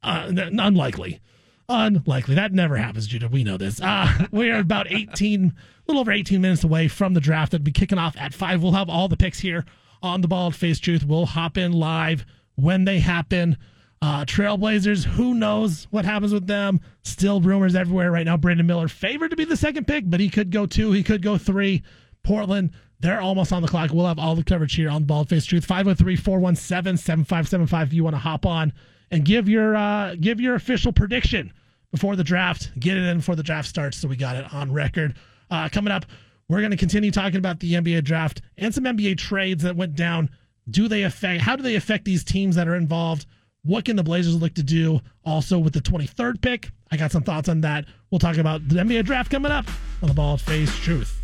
Uh, 0.02 0.32
unlikely. 0.36 1.20
Unlikely. 1.68 2.36
That 2.36 2.54
never 2.54 2.78
happens, 2.78 3.06
Judah. 3.06 3.28
We 3.28 3.44
know 3.44 3.58
this. 3.58 3.82
Uh, 3.82 4.28
we 4.32 4.50
are 4.50 4.60
about 4.60 4.92
18, 4.92 5.46
a 5.46 5.54
little 5.88 6.02
over 6.02 6.12
18 6.12 6.42
minutes 6.42 6.64
away 6.64 6.88
from 6.88 7.14
the 7.14 7.20
draft 7.20 7.52
that'll 7.52 7.64
be 7.64 7.72
kicking 7.72 7.98
off 8.00 8.16
at 8.18 8.34
5. 8.34 8.64
We'll 8.64 8.72
have 8.72 8.90
all 8.90 9.08
the 9.08 9.18
picks 9.18 9.40
here 9.40 9.66
on 10.02 10.22
the 10.22 10.28
Bald 10.28 10.56
Face 10.56 10.80
Truth. 10.80 11.06
We'll 11.06 11.26
hop 11.26 11.58
in 11.58 11.74
live 11.74 12.26
when 12.56 12.86
they 12.86 13.00
happen. 13.00 13.58
Uh, 14.02 14.24
Trailblazers, 14.24 15.04
who 15.04 15.34
knows 15.34 15.88
what 15.92 16.06
happens 16.06 16.32
with 16.32 16.48
them? 16.48 16.80
Still 17.04 17.42
rumors 17.42 17.76
everywhere 17.76 18.12
right 18.12 18.26
now. 18.26 18.38
Brandon 18.38 18.66
Miller 18.66 18.88
favored 18.88 19.30
to 19.32 19.36
be 19.36 19.44
the 19.44 19.58
second 19.58 19.88
pick, 19.88 20.10
but 20.10 20.22
he 20.22 20.30
could 20.30 20.52
go 20.52 20.66
two, 20.66 20.92
he 20.92 21.04
could 21.04 21.22
go 21.22 21.38
three. 21.38 21.84
Portland, 22.24 22.72
they're 23.02 23.22
almost 23.22 23.52
on 23.52 23.62
the 23.62 23.68
clock. 23.68 23.92
We'll 23.92 24.06
have 24.06 24.20
all 24.20 24.36
the 24.36 24.44
coverage 24.44 24.76
here 24.76 24.90
on 24.90 25.04
Bald 25.04 25.30
Face 25.30 25.46
Truth. 25.46 25.66
503 25.66 26.16
417 26.16 26.98
7575 26.98 27.88
if 27.88 27.94
you 27.94 28.04
want 28.04 28.16
to 28.16 28.20
hop 28.20 28.46
on 28.46 28.74
and 29.12 29.26
give 29.26 29.50
your 29.50 29.76
uh, 29.76 30.16
give 30.16 30.40
your 30.40 30.56
official 30.56 30.94
prediction 30.94 31.52
before 31.92 32.16
the 32.16 32.24
draft. 32.24 32.72
Get 32.80 32.98
it 32.98 33.04
in 33.04 33.18
before 33.18 33.36
the 33.36 33.44
draft 33.44 33.68
starts, 33.68 33.98
so 33.98 34.08
we 34.08 34.16
got 34.16 34.36
it 34.36 34.54
on 34.54 34.72
record. 34.72 35.16
Uh, 35.50 35.68
coming 35.70 35.92
up, 35.92 36.06
we're 36.48 36.60
going 36.60 36.72
to 36.72 36.78
continue 36.78 37.12
talking 37.12 37.38
about 37.38 37.60
the 37.60 37.74
NBA 37.74 38.04
draft 38.04 38.42
and 38.58 38.74
some 38.74 38.84
NBA 38.84 39.18
trades 39.18 39.64
that 39.64 39.76
went 39.76 39.96
down. 39.96 40.30
Do 40.70 40.88
they 40.88 41.04
affect? 41.04 41.42
How 41.42 41.56
do 41.56 41.64
they 41.64 41.76
affect 41.76 42.06
these 42.06 42.24
teams 42.24 42.56
that 42.56 42.68
are 42.68 42.76
involved? 42.76 43.26
What 43.70 43.86
can 43.86 43.96
the 43.96 44.04
Blazers 44.04 44.34
look 44.34 44.56
to 44.56 44.64
do? 44.64 45.00
Also, 45.24 45.60
with 45.60 45.74
the 45.74 45.80
23rd 45.80 46.42
pick, 46.42 46.72
I 46.90 46.98
got 46.98 47.12
some 47.12 47.22
thoughts 47.22 47.50
on 47.50 47.62
that. 47.62 47.86
We'll 48.10 48.18
talk 48.18 48.38
about 48.38 48.68
the 48.68 48.78
NBA 48.78 49.06
draft 49.06 49.30
coming 49.30 49.52
up 49.52 49.68
on 50.02 50.08
the 50.08 50.14
Bald 50.16 50.42
Face 50.42 50.76
Truth. 50.80 51.16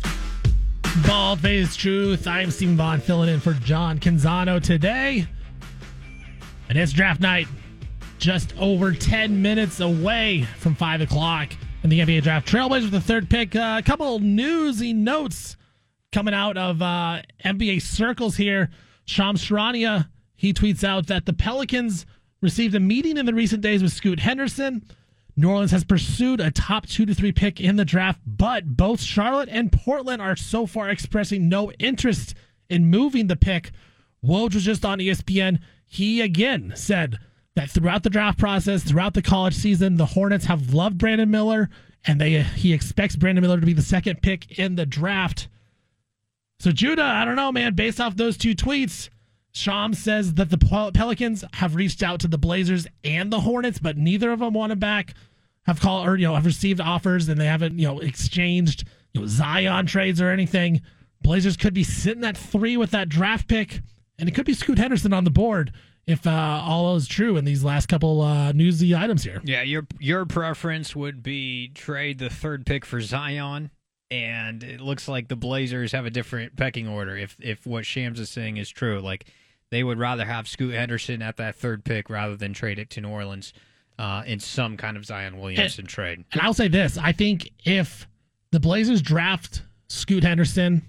Bald 1.08 1.40
Face 1.40 1.74
Truth. 1.74 2.28
I 2.28 2.42
am 2.42 2.52
Steven 2.52 2.76
Vaughan 2.76 3.00
filling 3.00 3.30
in 3.30 3.40
for 3.40 3.54
John 3.54 3.98
Canzano 3.98 4.62
today. 4.62 5.26
And 6.68 6.78
it's 6.78 6.92
draft 6.92 7.20
night, 7.20 7.48
just 8.18 8.56
over 8.60 8.92
10 8.92 9.42
minutes 9.42 9.80
away 9.80 10.42
from 10.58 10.76
5 10.76 11.00
o'clock 11.00 11.48
in 11.82 11.90
the 11.90 11.98
NBA 11.98 12.22
draft. 12.22 12.46
Trailblazers 12.46 12.82
with 12.82 12.92
the 12.92 13.00
third 13.00 13.28
pick. 13.28 13.56
Uh, 13.56 13.74
a 13.80 13.82
couple 13.82 14.20
newsy 14.20 14.92
notes 14.92 15.56
coming 16.12 16.32
out 16.32 16.56
of 16.56 16.80
uh, 16.80 17.22
NBA 17.44 17.82
circles 17.82 18.36
here. 18.36 18.70
Shams 19.04 19.44
Charania, 19.44 20.10
he 20.36 20.52
tweets 20.52 20.84
out 20.84 21.08
that 21.08 21.26
the 21.26 21.32
Pelicans 21.32 22.06
received 22.40 22.74
a 22.74 22.80
meeting 22.80 23.16
in 23.16 23.26
the 23.26 23.34
recent 23.34 23.62
days 23.62 23.82
with 23.82 23.92
Scoot 23.92 24.20
Henderson. 24.20 24.82
New 25.36 25.50
Orleans 25.50 25.70
has 25.70 25.84
pursued 25.84 26.40
a 26.40 26.50
top 26.50 26.86
two 26.86 27.04
to 27.04 27.14
three 27.14 27.32
pick 27.32 27.60
in 27.60 27.76
the 27.76 27.84
draft, 27.84 28.20
but 28.26 28.76
both 28.76 29.02
Charlotte 29.02 29.50
and 29.50 29.70
Portland 29.70 30.22
are 30.22 30.36
so 30.36 30.66
far 30.66 30.88
expressing 30.88 31.48
no 31.48 31.70
interest 31.72 32.34
in 32.70 32.90
moving 32.90 33.26
the 33.26 33.36
pick. 33.36 33.70
Woj 34.24 34.54
was 34.54 34.64
just 34.64 34.84
on 34.84 34.98
ESPN. 34.98 35.60
He 35.84 36.22
again 36.22 36.72
said 36.74 37.18
that 37.54 37.70
throughout 37.70 38.02
the 38.02 38.10
draft 38.10 38.38
process, 38.38 38.82
throughout 38.82 39.14
the 39.14 39.22
college 39.22 39.54
season, 39.54 39.96
the 39.96 40.06
Hornets 40.06 40.46
have 40.46 40.72
loved 40.72 40.98
Brandon 40.98 41.30
Miller, 41.30 41.68
and 42.06 42.20
they 42.20 42.42
he 42.42 42.72
expects 42.72 43.16
Brandon 43.16 43.42
Miller 43.42 43.60
to 43.60 43.66
be 43.66 43.72
the 43.72 43.82
second 43.82 44.22
pick 44.22 44.58
in 44.58 44.76
the 44.76 44.86
draft. 44.86 45.48
So 46.60 46.72
Judah, 46.72 47.02
I 47.02 47.26
don't 47.26 47.36
know, 47.36 47.52
man. 47.52 47.74
Based 47.74 48.00
off 48.00 48.16
those 48.16 48.38
two 48.38 48.54
tweets, 48.54 49.10
Shams 49.56 49.98
says 49.98 50.34
that 50.34 50.50
the 50.50 50.58
Pelicans 50.58 51.42
have 51.54 51.74
reached 51.74 52.02
out 52.02 52.20
to 52.20 52.28
the 52.28 52.36
Blazers 52.36 52.86
and 53.02 53.32
the 53.32 53.40
Hornets, 53.40 53.78
but 53.78 53.96
neither 53.96 54.30
of 54.30 54.40
them 54.40 54.52
want 54.52 54.70
him 54.70 54.78
back. 54.78 55.14
Have 55.62 55.80
called 55.80 56.06
or 56.06 56.16
you 56.16 56.26
know 56.26 56.34
have 56.34 56.44
received 56.44 56.78
offers 56.80 57.28
and 57.28 57.40
they 57.40 57.46
haven't 57.46 57.78
you 57.78 57.88
know 57.88 57.98
exchanged 57.98 58.84
you 59.14 59.20
know 59.22 59.26
Zion 59.26 59.86
trades 59.86 60.20
or 60.20 60.30
anything. 60.30 60.82
Blazers 61.22 61.56
could 61.56 61.72
be 61.72 61.82
sitting 61.82 62.22
at 62.22 62.36
three 62.36 62.76
with 62.76 62.90
that 62.90 63.08
draft 63.08 63.48
pick, 63.48 63.80
and 64.18 64.28
it 64.28 64.34
could 64.34 64.44
be 64.44 64.52
Scoot 64.52 64.78
Henderson 64.78 65.14
on 65.14 65.24
the 65.24 65.30
board 65.30 65.72
if 66.06 66.26
uh, 66.26 66.60
all 66.62 66.94
is 66.94 67.08
true 67.08 67.38
in 67.38 67.46
these 67.46 67.64
last 67.64 67.86
couple 67.86 68.20
uh, 68.20 68.52
newsy 68.52 68.94
items 68.94 69.24
here. 69.24 69.40
Yeah, 69.42 69.62
your 69.62 69.86
your 69.98 70.26
preference 70.26 70.94
would 70.94 71.22
be 71.22 71.68
trade 71.68 72.18
the 72.18 72.28
third 72.28 72.66
pick 72.66 72.84
for 72.84 73.00
Zion, 73.00 73.70
and 74.10 74.62
it 74.62 74.82
looks 74.82 75.08
like 75.08 75.28
the 75.28 75.36
Blazers 75.36 75.92
have 75.92 76.04
a 76.04 76.10
different 76.10 76.56
pecking 76.56 76.86
order. 76.86 77.16
If 77.16 77.36
if 77.40 77.66
what 77.66 77.86
Shams 77.86 78.20
is 78.20 78.28
saying 78.28 78.58
is 78.58 78.68
true, 78.68 79.00
like 79.00 79.26
they 79.70 79.82
would 79.82 79.98
rather 79.98 80.24
have 80.24 80.48
Scoot 80.48 80.74
Henderson 80.74 81.22
at 81.22 81.36
that 81.36 81.56
third 81.56 81.84
pick 81.84 82.08
rather 82.10 82.36
than 82.36 82.52
trade 82.52 82.78
it 82.78 82.90
to 82.90 83.00
New 83.00 83.08
Orleans 83.08 83.52
uh, 83.98 84.22
in 84.26 84.40
some 84.40 84.76
kind 84.76 84.96
of 84.96 85.04
Zion 85.04 85.38
Williamson 85.38 85.82
and, 85.82 85.88
trade. 85.88 86.24
And 86.32 86.40
I'll 86.42 86.54
say 86.54 86.68
this: 86.68 86.98
I 86.98 87.12
think 87.12 87.50
if 87.64 88.06
the 88.52 88.60
Blazers 88.60 89.02
draft 89.02 89.62
Scoot 89.88 90.24
Henderson, 90.24 90.82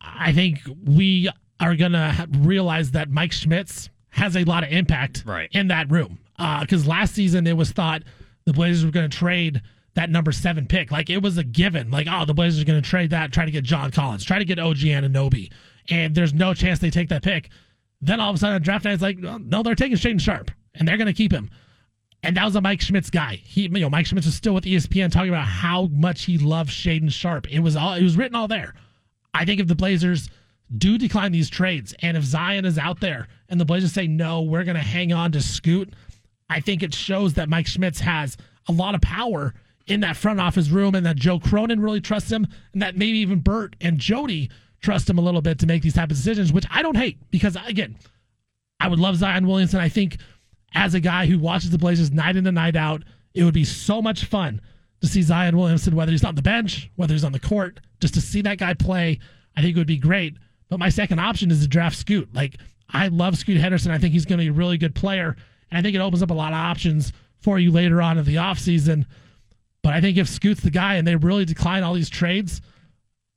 I 0.00 0.32
think 0.32 0.60
we 0.84 1.30
are 1.60 1.76
gonna 1.76 2.26
realize 2.38 2.90
that 2.92 3.10
Mike 3.10 3.32
Schmitz 3.32 3.88
has 4.12 4.36
a 4.36 4.44
lot 4.44 4.62
of 4.62 4.70
impact 4.70 5.24
right. 5.26 5.48
in 5.52 5.68
that 5.68 5.90
room. 5.90 6.18
Because 6.36 6.86
uh, 6.86 6.90
last 6.90 7.14
season 7.14 7.46
it 7.46 7.56
was 7.56 7.72
thought 7.72 8.02
the 8.44 8.52
Blazers 8.52 8.84
were 8.84 8.90
going 8.90 9.08
to 9.08 9.16
trade 9.16 9.62
that 9.94 10.10
number 10.10 10.32
seven 10.32 10.66
pick. 10.66 10.90
Like 10.90 11.10
it 11.10 11.22
was 11.22 11.38
a 11.38 11.44
given. 11.44 11.90
Like, 11.90 12.06
oh, 12.10 12.24
the 12.24 12.34
Blazers 12.34 12.62
are 12.62 12.64
going 12.64 12.82
to 12.82 12.88
trade 12.88 13.10
that, 13.10 13.32
try 13.32 13.44
to 13.44 13.50
get 13.50 13.64
John 13.64 13.90
Collins, 13.90 14.24
try 14.24 14.38
to 14.38 14.44
get 14.44 14.58
OG 14.58 14.78
Anunoby. 14.78 15.50
And 15.88 16.14
there's 16.14 16.32
no 16.32 16.54
chance 16.54 16.78
they 16.78 16.90
take 16.90 17.08
that 17.08 17.22
pick. 17.22 17.50
Then 18.02 18.20
all 18.20 18.30
of 18.30 18.36
a 18.36 18.38
sudden, 18.38 18.60
draft 18.62 18.84
night, 18.84 18.94
it's 18.94 19.02
like, 19.02 19.18
oh, 19.24 19.38
no, 19.38 19.62
they're 19.62 19.76
taking 19.76 19.96
Shaedon 19.96 20.20
Sharpe, 20.20 20.50
and 20.74 20.86
they're 20.86 20.96
going 20.96 21.06
to 21.06 21.12
keep 21.12 21.32
him. 21.32 21.48
And 22.24 22.36
that 22.36 22.44
was 22.44 22.56
a 22.56 22.60
Mike 22.60 22.80
Schmitz 22.80 23.10
guy. 23.10 23.40
He, 23.42 23.62
you 23.62 23.68
know, 23.68 23.90
Mike 23.90 24.06
Schmitz 24.06 24.26
was 24.26 24.34
still 24.34 24.54
with 24.54 24.64
ESPN 24.64 25.10
talking 25.10 25.30
about 25.30 25.46
how 25.46 25.86
much 25.86 26.24
he 26.24 26.38
loved 26.38 26.70
Shaedon 26.70 27.12
Sharpe. 27.12 27.50
It 27.50 27.60
was 27.60 27.76
all, 27.76 27.94
it 27.94 28.02
was 28.02 28.16
written 28.16 28.34
all 28.34 28.48
there. 28.48 28.74
I 29.32 29.44
think 29.44 29.60
if 29.60 29.68
the 29.68 29.74
Blazers 29.74 30.28
do 30.76 30.98
decline 30.98 31.32
these 31.32 31.50
trades, 31.50 31.94
and 32.00 32.16
if 32.16 32.24
Zion 32.24 32.64
is 32.64 32.78
out 32.78 33.00
there, 33.00 33.28
and 33.48 33.60
the 33.60 33.64
Blazers 33.64 33.92
say 33.92 34.06
no, 34.06 34.42
we're 34.42 34.64
going 34.64 34.76
to 34.76 34.82
hang 34.82 35.12
on 35.12 35.32
to 35.32 35.40
Scoot, 35.40 35.94
I 36.50 36.60
think 36.60 36.82
it 36.82 36.94
shows 36.94 37.34
that 37.34 37.48
Mike 37.48 37.66
Schmitz 37.66 38.00
has 38.00 38.36
a 38.68 38.72
lot 38.72 38.94
of 38.94 39.00
power 39.00 39.54
in 39.86 40.00
that 40.00 40.16
front 40.16 40.40
office 40.40 40.70
room, 40.70 40.94
and 40.94 41.04
that 41.06 41.16
Joe 41.16 41.40
Cronin 41.40 41.80
really 41.80 42.00
trusts 42.00 42.30
him, 42.30 42.46
and 42.72 42.82
that 42.82 42.96
maybe 42.96 43.18
even 43.18 43.40
Bert 43.40 43.74
and 43.80 43.98
Jody 43.98 44.50
trust 44.82 45.08
him 45.08 45.18
a 45.18 45.22
little 45.22 45.40
bit 45.40 45.58
to 45.60 45.66
make 45.66 45.82
these 45.82 45.94
type 45.94 46.10
of 46.10 46.16
decisions, 46.16 46.52
which 46.52 46.66
I 46.70 46.82
don't 46.82 46.96
hate 46.96 47.18
because 47.30 47.56
again, 47.66 47.96
I 48.80 48.88
would 48.88 48.98
love 48.98 49.16
Zion 49.16 49.46
Williamson. 49.46 49.80
I 49.80 49.88
think 49.88 50.18
as 50.74 50.94
a 50.94 51.00
guy 51.00 51.26
who 51.26 51.38
watches 51.38 51.70
the 51.70 51.78
Blazers 51.78 52.10
night 52.10 52.36
in 52.36 52.46
and 52.46 52.54
night 52.54 52.76
out, 52.76 53.02
it 53.34 53.44
would 53.44 53.54
be 53.54 53.64
so 53.64 54.02
much 54.02 54.24
fun 54.24 54.60
to 55.00 55.06
see 55.06 55.22
Zion 55.22 55.56
Williamson, 55.56 55.94
whether 55.94 56.12
he's 56.12 56.24
on 56.24 56.34
the 56.34 56.42
bench, 56.42 56.90
whether 56.96 57.14
he's 57.14 57.24
on 57.24 57.32
the 57.32 57.40
court, 57.40 57.80
just 58.00 58.14
to 58.14 58.20
see 58.20 58.42
that 58.42 58.58
guy 58.58 58.74
play. 58.74 59.18
I 59.56 59.62
think 59.62 59.76
it 59.76 59.80
would 59.80 59.86
be 59.86 59.98
great. 59.98 60.34
But 60.68 60.78
my 60.78 60.88
second 60.88 61.18
option 61.18 61.50
is 61.50 61.60
to 61.60 61.68
draft 61.68 61.96
Scoot. 61.96 62.34
Like 62.34 62.56
I 62.88 63.08
love 63.08 63.38
Scoot 63.38 63.58
Henderson. 63.58 63.92
I 63.92 63.98
think 63.98 64.12
he's 64.12 64.24
going 64.24 64.38
to 64.38 64.44
be 64.44 64.48
a 64.48 64.52
really 64.52 64.78
good 64.78 64.94
player, 64.94 65.36
and 65.70 65.78
I 65.78 65.82
think 65.82 65.94
it 65.94 66.00
opens 66.00 66.22
up 66.22 66.30
a 66.30 66.34
lot 66.34 66.52
of 66.52 66.58
options 66.58 67.12
for 67.38 67.58
you 67.58 67.70
later 67.70 68.00
on 68.02 68.18
in 68.18 68.24
the 68.24 68.36
offseason. 68.36 69.04
But 69.82 69.94
I 69.94 70.00
think 70.00 70.16
if 70.16 70.28
Scoot's 70.28 70.62
the 70.62 70.70
guy 70.70 70.94
and 70.94 71.06
they 71.06 71.16
really 71.16 71.44
decline 71.44 71.82
all 71.82 71.94
these 71.94 72.10
trades, 72.10 72.60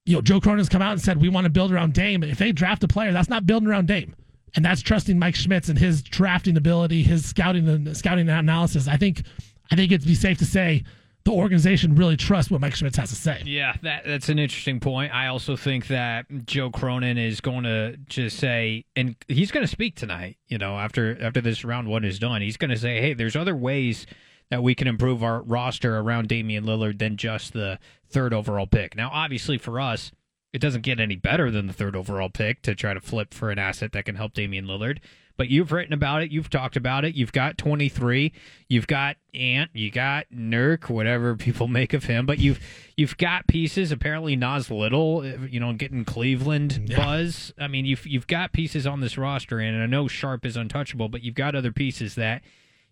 you 0.06 0.16
know, 0.16 0.22
Joe 0.22 0.40
Cronin's 0.40 0.70
come 0.70 0.82
out 0.82 0.94
and 0.94 1.02
said 1.02 1.20
we 1.20 1.30
want 1.30 1.46
to 1.46 1.50
build 1.50 1.72
around 1.72 1.94
Dame. 1.94 2.24
If 2.24 2.38
they 2.38 2.52
draft 2.52 2.84
a 2.84 2.88
player, 2.88 3.12
that's 3.12 3.30
not 3.30 3.46
building 3.46 3.68
around 3.68 3.88
Dame, 3.88 4.16
and 4.56 4.64
that's 4.64 4.82
trusting 4.82 5.18
Mike 5.18 5.36
Schmitz 5.36 5.70
and 5.70 5.78
his 5.78 6.02
drafting 6.02 6.58
ability, 6.58 7.04
his 7.04 7.26
scouting 7.26 7.68
and 7.68 7.96
scouting 7.98 8.30
analysis. 8.30 8.88
I 8.88 8.98
think, 8.98 9.24
I 9.72 9.76
think 9.76 9.92
it'd 9.92 10.08
be 10.08 10.16
safe 10.16 10.38
to 10.40 10.46
say 10.46 10.84
the 11.26 11.32
organization 11.32 11.96
really 11.96 12.16
trusts 12.16 12.52
what 12.52 12.62
Mike 12.62 12.76
Schmitz 12.76 12.98
has 12.98 13.10
to 13.10 13.16
say. 13.16 13.42
Yeah, 13.46 13.76
that, 13.82 14.04
that's 14.06 14.30
an 14.30 14.38
interesting 14.38 14.80
point. 14.80 15.14
I 15.14 15.28
also 15.28 15.56
think 15.56 15.88
that 15.88 16.28
Joe 16.46 16.70
Cronin 16.70 17.18
is 17.18 17.42
going 17.42 17.64
to 17.64 17.98
just 18.06 18.38
say, 18.38 18.86
and 18.96 19.16
he's 19.28 19.50
going 19.50 19.64
to 19.64 19.72
speak 19.72 19.96
tonight. 19.96 20.38
You 20.48 20.60
know, 20.60 20.78
after 20.78 21.20
after 21.22 21.42
this 21.42 21.66
round 21.66 21.88
one 21.88 22.06
is 22.06 22.20
done, 22.20 22.44
he's 22.44 22.58
going 22.58 22.70
to 22.70 22.78
say, 22.78 23.02
"Hey, 23.02 23.14
there's 23.14 23.36
other 23.36 23.56
ways." 23.56 24.06
That 24.52 24.62
we 24.62 24.76
can 24.76 24.88
improve 24.88 25.24
our 25.24 25.42
roster 25.42 25.98
around 25.98 26.28
Damian 26.28 26.66
Lillard 26.66 27.00
than 27.00 27.18
just 27.18 27.54
the 27.54 27.80
third 28.10 28.34
overall 28.34 28.68
pick. 28.68 28.96
Now, 28.96 29.10
obviously, 29.12 29.58
for 29.58 29.80
us, 29.80 30.12
it 30.54 30.60
doesn't 30.60 30.84
get 30.84 31.00
any 31.00 31.16
better 31.16 31.52
than 31.52 31.68
the 31.68 31.74
third 31.74 31.96
overall 31.96 32.30
pick 32.30 32.62
to 32.62 32.76
try 32.76 32.94
to 32.94 33.02
flip 33.02 33.34
for 33.34 33.50
an 33.50 33.60
asset 33.60 33.92
that 33.92 34.06
can 34.06 34.16
help 34.16 34.34
Damian 34.34 34.66
Lillard. 34.66 35.00
But 35.38 35.50
you've 35.50 35.72
written 35.72 35.94
about 35.94 36.22
it, 36.22 36.32
you've 36.32 36.50
talked 36.50 36.78
about 36.78 37.04
it. 37.04 37.14
You've 37.14 37.34
got 37.34 37.58
23, 37.58 38.32
you've 38.70 38.88
got 38.88 39.18
Ant, 39.34 39.70
you 39.74 39.92
got 39.92 40.28
Nurk, 40.34 40.90
whatever 40.90 41.36
people 41.36 41.68
make 41.68 41.94
of 41.94 42.06
him. 42.06 42.26
But 42.26 42.40
you've 42.40 42.60
you've 42.96 43.18
got 43.18 43.48
pieces. 43.48 43.92
Apparently, 43.92 44.36
Nas 44.36 44.72
Little, 44.72 45.20
uh, 45.20 45.46
you 45.46 45.60
know, 45.60 45.74
getting 45.74 46.06
Cleveland 46.06 46.88
yeah. 46.88 46.96
buzz. 46.98 47.54
I 47.60 47.68
mean, 47.68 47.86
you've 47.86 48.08
you've 48.08 48.28
got 48.28 48.54
pieces 48.54 48.88
on 48.88 49.02
this 49.02 49.18
roster, 49.18 49.60
and 49.60 49.82
I 49.82 49.88
know 49.88 50.08
Sharpe 50.08 50.46
is 50.46 50.56
untouchable, 50.56 51.10
but 51.10 51.22
you've 51.22 51.36
got 51.36 51.54
other 51.54 51.74
pieces 51.74 52.16
that 52.16 52.42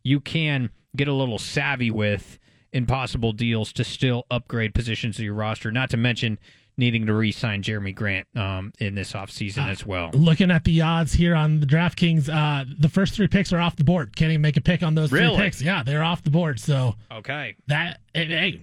you 0.03 0.19
can 0.19 0.69
get 0.95 1.07
a 1.07 1.13
little 1.13 1.39
savvy 1.39 1.91
with 1.91 2.39
impossible 2.71 3.31
deals 3.31 3.71
to 3.73 3.83
still 3.83 4.25
upgrade 4.29 4.73
positions 4.73 5.17
of 5.17 5.25
your 5.25 5.33
roster, 5.33 5.71
not 5.71 5.89
to 5.91 5.97
mention 5.97 6.39
needing 6.75 7.05
to 7.05 7.13
re-sign 7.13 7.61
Jerami 7.61 7.93
Grant 7.93 8.27
um, 8.35 8.73
in 8.79 8.95
this 8.95 9.13
offseason 9.13 9.67
uh, 9.67 9.69
as 9.69 9.85
well. 9.85 10.09
Looking 10.13 10.49
at 10.49 10.63
the 10.63 10.81
odds 10.81 11.13
here 11.13 11.35
on 11.35 11.59
the 11.59 11.67
DraftKings, 11.67 12.29
uh, 12.29 12.65
the 12.79 12.89
first 12.89 13.13
three 13.13 13.27
picks 13.27 13.53
are 13.53 13.59
off 13.59 13.75
the 13.75 13.83
board. 13.83 14.15
Can't 14.15 14.31
even 14.31 14.41
make 14.41 14.57
a 14.57 14.61
pick 14.61 14.81
on 14.81 14.95
those 14.95 15.11
really? 15.11 15.35
three 15.35 15.45
picks. 15.45 15.61
Yeah, 15.61 15.83
they're 15.83 16.03
off 16.03 16.23
the 16.23 16.31
board. 16.31 16.59
So 16.59 16.95
okay, 17.11 17.55
that 17.67 17.99
hey, 18.13 18.61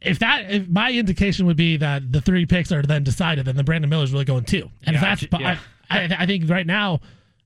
if 0.00 0.20
that 0.20 0.50
if 0.52 0.68
my 0.68 0.92
indication 0.92 1.46
would 1.46 1.56
be 1.56 1.76
that 1.78 2.12
the 2.12 2.20
three 2.20 2.46
picks 2.46 2.70
are 2.70 2.82
then 2.82 3.02
decided, 3.02 3.46
then 3.46 3.56
the 3.56 3.64
Brandon 3.64 3.90
Miller's 3.90 4.12
really 4.12 4.24
going 4.24 4.44
two. 4.44 4.70
And 4.84 4.94
yeah, 4.94 5.12
if 5.12 5.20
that's, 5.20 5.40
yeah. 5.40 5.58
I, 5.90 5.98
I, 5.98 6.16
I 6.20 6.26
think 6.26 6.48
right 6.48 6.66
now, 6.66 7.00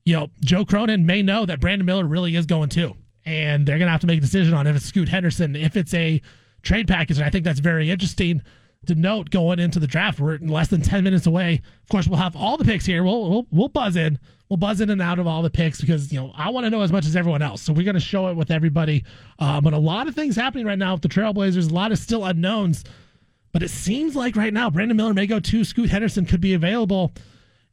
you 0.05 0.13
know, 0.13 0.29
Joe 0.41 0.63
Cronin 0.63 1.07
may 1.07 1.23
know 1.23 1.45
that 1.45 1.59
Brandon 1.59 1.85
Miller 1.85 2.05
really 2.05 2.35
is 2.35 2.45
going 2.45 2.69
two 2.69 2.95
and 3.27 3.65
they're 3.65 3.77
going 3.77 3.87
to 3.87 3.91
have 3.91 4.01
to 4.01 4.07
make 4.07 4.19
a 4.19 4.21
decision 4.21 4.53
on 4.53 4.65
if 4.67 4.75
it's 4.77 4.85
Scoot 4.85 5.09
Henderson, 5.09 5.53
if 5.55 5.75
it's 5.75 5.93
a 5.93 6.21
trade 6.63 6.87
package. 6.87 7.17
And 7.17 7.25
I 7.25 7.29
think 7.29 7.43
that's 7.43 7.59
very 7.59 7.91
interesting 7.91 8.41
to 8.85 8.95
note 8.95 9.29
going 9.31 9.59
into 9.59 9.79
the 9.79 9.87
draft. 9.87 10.21
We're 10.21 10.37
less 10.37 10.69
than 10.69 10.81
10 10.81 11.03
minutes 11.03 11.27
away. 11.27 11.61
Of 11.83 11.89
course, 11.89 12.07
we'll 12.07 12.19
have 12.19 12.37
all 12.37 12.55
the 12.55 12.63
picks 12.63 12.85
here. 12.85 13.03
We'll, 13.03 13.29
we'll, 13.29 13.47
we'll 13.51 13.67
buzz 13.67 13.97
in. 13.97 14.17
We'll 14.47 14.55
buzz 14.55 14.79
in 14.79 14.89
and 14.89 15.01
out 15.01 15.19
of 15.19 15.27
all 15.27 15.41
the 15.41 15.49
picks 15.49 15.81
because, 15.81 16.13
you 16.13 16.21
know, 16.21 16.31
I 16.37 16.49
want 16.51 16.63
to 16.65 16.69
know 16.69 16.81
as 16.81 16.91
much 16.91 17.05
as 17.05 17.17
everyone 17.17 17.41
else. 17.41 17.61
So 17.61 17.73
we're 17.73 17.83
going 17.83 17.95
to 17.95 17.99
show 17.99 18.29
it 18.29 18.37
with 18.37 18.49
everybody. 18.49 19.03
Uh, 19.37 19.59
but 19.59 19.73
a 19.73 19.77
lot 19.77 20.07
of 20.07 20.15
things 20.15 20.37
happening 20.37 20.65
right 20.65 20.79
now 20.79 20.93
with 20.93 21.01
the 21.01 21.09
Trailblazers, 21.09 21.69
a 21.69 21.73
lot 21.73 21.91
of 21.91 21.97
still 21.97 22.23
unknowns. 22.23 22.85
But 23.51 23.61
it 23.61 23.69
seems 23.69 24.15
like 24.15 24.37
right 24.37 24.53
now, 24.53 24.69
Brandon 24.69 24.95
Miller 24.95 25.13
may 25.13 25.27
go 25.27 25.41
to 25.41 25.63
Scoot 25.65 25.89
Henderson 25.89 26.25
could 26.25 26.39
be 26.39 26.53
available. 26.53 27.13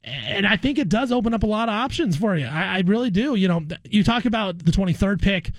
And 0.04 0.46
I 0.46 0.56
think 0.56 0.78
it 0.78 0.88
does 0.88 1.10
open 1.10 1.32
up 1.32 1.42
a 1.42 1.46
lot 1.46 1.68
of 1.68 1.74
options 1.74 2.16
for 2.16 2.36
you. 2.36 2.46
I, 2.46 2.76
I 2.76 2.82
really 2.86 3.10
do. 3.10 3.34
You 3.34 3.48
know, 3.48 3.62
you 3.84 4.04
talk 4.04 4.26
about 4.26 4.58
the 4.58 4.70
23rd 4.70 5.22
pick. 5.22 5.50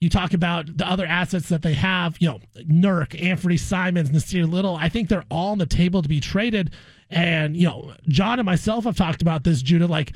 You 0.00 0.10
talk 0.10 0.34
about 0.34 0.76
the 0.76 0.86
other 0.86 1.06
assets 1.06 1.48
that 1.48 1.62
they 1.62 1.72
have, 1.72 2.16
you 2.20 2.28
know, 2.28 2.40
Nurk, 2.64 3.18
Anfernee 3.18 3.58
Simons, 3.58 4.10
Nassir 4.10 4.50
Little. 4.50 4.76
I 4.76 4.90
think 4.90 5.08
they're 5.08 5.24
all 5.30 5.52
on 5.52 5.58
the 5.58 5.66
table 5.66 6.02
to 6.02 6.08
be 6.08 6.20
traded. 6.20 6.74
And, 7.08 7.56
you 7.56 7.66
know, 7.66 7.94
John 8.08 8.38
and 8.38 8.44
myself 8.44 8.84
have 8.84 8.96
talked 8.96 9.22
about 9.22 9.44
this, 9.44 9.62
Judah. 9.62 9.86
Like, 9.86 10.12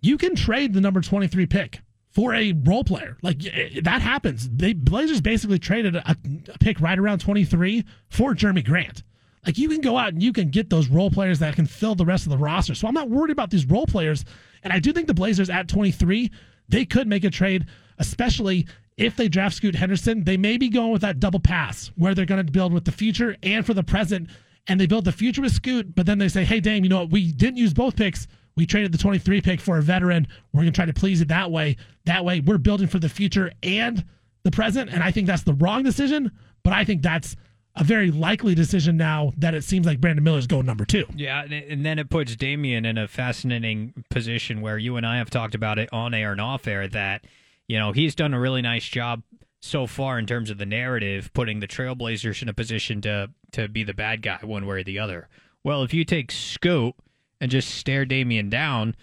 you 0.00 0.18
can 0.18 0.36
trade 0.36 0.74
the 0.74 0.80
number 0.80 1.00
23 1.00 1.46
pick 1.46 1.80
for 2.10 2.34
a 2.34 2.52
role 2.52 2.84
player. 2.84 3.16
Like, 3.22 3.38
that 3.82 4.02
happens. 4.02 4.48
The 4.48 4.74
Blazers 4.74 5.20
basically 5.20 5.58
traded 5.58 5.96
a, 5.96 6.10
a 6.10 6.58
pick 6.58 6.80
right 6.80 6.98
around 6.98 7.18
23 7.18 7.84
for 8.08 8.34
Jerami 8.34 8.64
Grant. 8.64 9.02
Like, 9.44 9.58
you 9.58 9.68
can 9.68 9.80
go 9.80 9.98
out 9.98 10.12
and 10.12 10.22
you 10.22 10.32
can 10.32 10.50
get 10.50 10.70
those 10.70 10.88
role 10.88 11.10
players 11.10 11.40
that 11.40 11.56
can 11.56 11.66
fill 11.66 11.94
the 11.94 12.04
rest 12.04 12.26
of 12.26 12.30
the 12.30 12.38
roster. 12.38 12.74
So 12.74 12.86
I'm 12.86 12.94
not 12.94 13.10
worried 13.10 13.32
about 13.32 13.50
these 13.50 13.66
role 13.66 13.86
players. 13.86 14.24
And 14.62 14.72
I 14.72 14.78
do 14.78 14.92
think 14.92 15.08
the 15.08 15.14
Blazers 15.14 15.50
at 15.50 15.68
23, 15.68 16.30
they 16.68 16.84
could 16.84 17.08
make 17.08 17.24
a 17.24 17.30
trade, 17.30 17.66
especially 17.98 18.68
if 18.96 19.16
they 19.16 19.28
draft 19.28 19.56
Scoot 19.56 19.74
Henderson. 19.74 20.22
They 20.22 20.36
may 20.36 20.58
be 20.58 20.68
going 20.68 20.92
with 20.92 21.02
that 21.02 21.18
double 21.18 21.40
pass 21.40 21.90
where 21.96 22.14
they're 22.14 22.24
going 22.24 22.44
to 22.44 22.52
build 22.52 22.72
with 22.72 22.84
the 22.84 22.92
future 22.92 23.36
and 23.42 23.66
for 23.66 23.74
the 23.74 23.82
present. 23.82 24.30
And 24.68 24.80
they 24.80 24.86
build 24.86 25.04
the 25.04 25.12
future 25.12 25.42
with 25.42 25.52
Scoot, 25.52 25.92
but 25.94 26.06
then 26.06 26.18
they 26.18 26.28
say, 26.28 26.44
hey, 26.44 26.60
Dame, 26.60 26.84
you 26.84 26.90
know 26.90 27.00
what? 27.00 27.10
We 27.10 27.32
didn't 27.32 27.56
use 27.56 27.74
both 27.74 27.96
picks. 27.96 28.28
We 28.54 28.64
traded 28.64 28.92
the 28.92 28.98
23 28.98 29.40
pick 29.40 29.60
for 29.60 29.78
a 29.78 29.82
veteran. 29.82 30.28
We're 30.52 30.62
going 30.62 30.72
to 30.72 30.76
try 30.76 30.86
to 30.86 30.92
please 30.92 31.20
it 31.20 31.28
that 31.28 31.50
way. 31.50 31.76
That 32.04 32.24
way, 32.24 32.40
we're 32.40 32.58
building 32.58 32.86
for 32.86 33.00
the 33.00 33.08
future 33.08 33.50
and 33.64 34.04
the 34.44 34.52
present. 34.52 34.90
And 34.92 35.02
I 35.02 35.10
think 35.10 35.26
that's 35.26 35.42
the 35.42 35.54
wrong 35.54 35.82
decision, 35.82 36.30
but 36.62 36.72
I 36.72 36.84
think 36.84 37.02
that's 37.02 37.34
a 37.74 37.84
very 37.84 38.10
likely 38.10 38.54
decision 38.54 38.96
now 38.96 39.32
that 39.38 39.54
it 39.54 39.64
seems 39.64 39.86
like 39.86 40.00
Brandon 40.00 40.22
Miller's 40.22 40.46
going 40.46 40.66
number 40.66 40.84
two. 40.84 41.06
Yeah, 41.14 41.42
and 41.42 41.84
then 41.84 41.98
it 41.98 42.10
puts 42.10 42.36
Damian 42.36 42.84
in 42.84 42.98
a 42.98 43.08
fascinating 43.08 44.04
position 44.10 44.60
where 44.60 44.76
you 44.76 44.96
and 44.96 45.06
I 45.06 45.16
have 45.16 45.30
talked 45.30 45.54
about 45.54 45.78
it 45.78 45.88
on 45.92 46.12
air 46.12 46.32
and 46.32 46.40
off 46.40 46.66
air 46.66 46.86
that, 46.88 47.24
you 47.68 47.78
know, 47.78 47.92
he's 47.92 48.14
done 48.14 48.34
a 48.34 48.40
really 48.40 48.62
nice 48.62 48.84
job 48.84 49.22
so 49.60 49.86
far 49.86 50.18
in 50.18 50.26
terms 50.26 50.50
of 50.50 50.58
the 50.58 50.66
narrative, 50.66 51.32
putting 51.32 51.60
the 51.60 51.68
Trailblazers 51.68 52.42
in 52.42 52.48
a 52.48 52.54
position 52.54 53.00
to 53.02 53.30
to 53.52 53.68
be 53.68 53.84
the 53.84 53.94
bad 53.94 54.22
guy 54.22 54.38
one 54.42 54.66
way 54.66 54.80
or 54.80 54.84
the 54.84 54.98
other. 54.98 55.28
Well, 55.64 55.82
if 55.82 55.94
you 55.94 56.04
take 56.04 56.32
Scoot 56.32 56.94
and 57.40 57.50
just 57.50 57.70
stare 57.70 58.04
Damian 58.04 58.48
down 58.48 58.96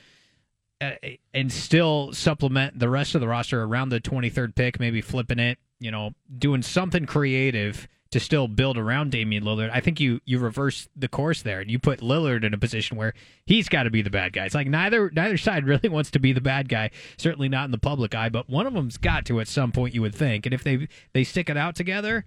uh, 0.81 0.91
and 1.33 1.51
still 1.51 2.13
supplement 2.13 2.77
the 2.77 2.89
rest 2.89 3.15
of 3.15 3.21
the 3.21 3.27
roster 3.27 3.63
around 3.63 3.89
the 3.89 4.01
23rd 4.01 4.55
pick, 4.55 4.79
maybe 4.79 5.01
flipping 5.01 5.39
it, 5.39 5.57
you 5.79 5.91
know, 5.91 6.11
doing 6.37 6.61
something 6.61 7.05
creative 7.05 7.87
to 8.11 8.19
still 8.19 8.47
build 8.47 8.77
around 8.77 9.11
Damian 9.11 9.43
Lillard. 9.43 9.69
I 9.71 9.81
think 9.81 9.99
you 9.99 10.19
you 10.25 10.39
reverse 10.39 10.87
the 10.95 11.07
course 11.07 11.41
there 11.41 11.59
and 11.59 11.69
you 11.69 11.77
put 11.77 11.99
Lillard 11.99 12.43
in 12.43 12.53
a 12.53 12.57
position 12.57 12.97
where 12.97 13.13
he's 13.45 13.69
got 13.69 13.83
to 13.83 13.91
be 13.91 14.01
the 14.01 14.09
bad 14.09 14.33
guy. 14.33 14.45
It's 14.45 14.55
like 14.55 14.67
neither 14.67 15.11
neither 15.11 15.37
side 15.37 15.65
really 15.67 15.89
wants 15.89 16.11
to 16.11 16.19
be 16.19 16.33
the 16.33 16.41
bad 16.41 16.69
guy. 16.69 16.91
Certainly 17.17 17.49
not 17.49 17.65
in 17.65 17.71
the 17.71 17.77
public 17.77 18.15
eye, 18.15 18.29
but 18.29 18.49
one 18.49 18.65
of 18.65 18.73
them's 18.73 18.97
got 18.97 19.25
to 19.25 19.39
at 19.39 19.47
some 19.47 19.71
point. 19.71 19.93
You 19.93 20.01
would 20.01 20.15
think, 20.15 20.45
and 20.45 20.53
if 20.53 20.63
they 20.63 20.87
they 21.13 21.23
stick 21.23 21.49
it 21.49 21.57
out 21.57 21.75
together, 21.75 22.25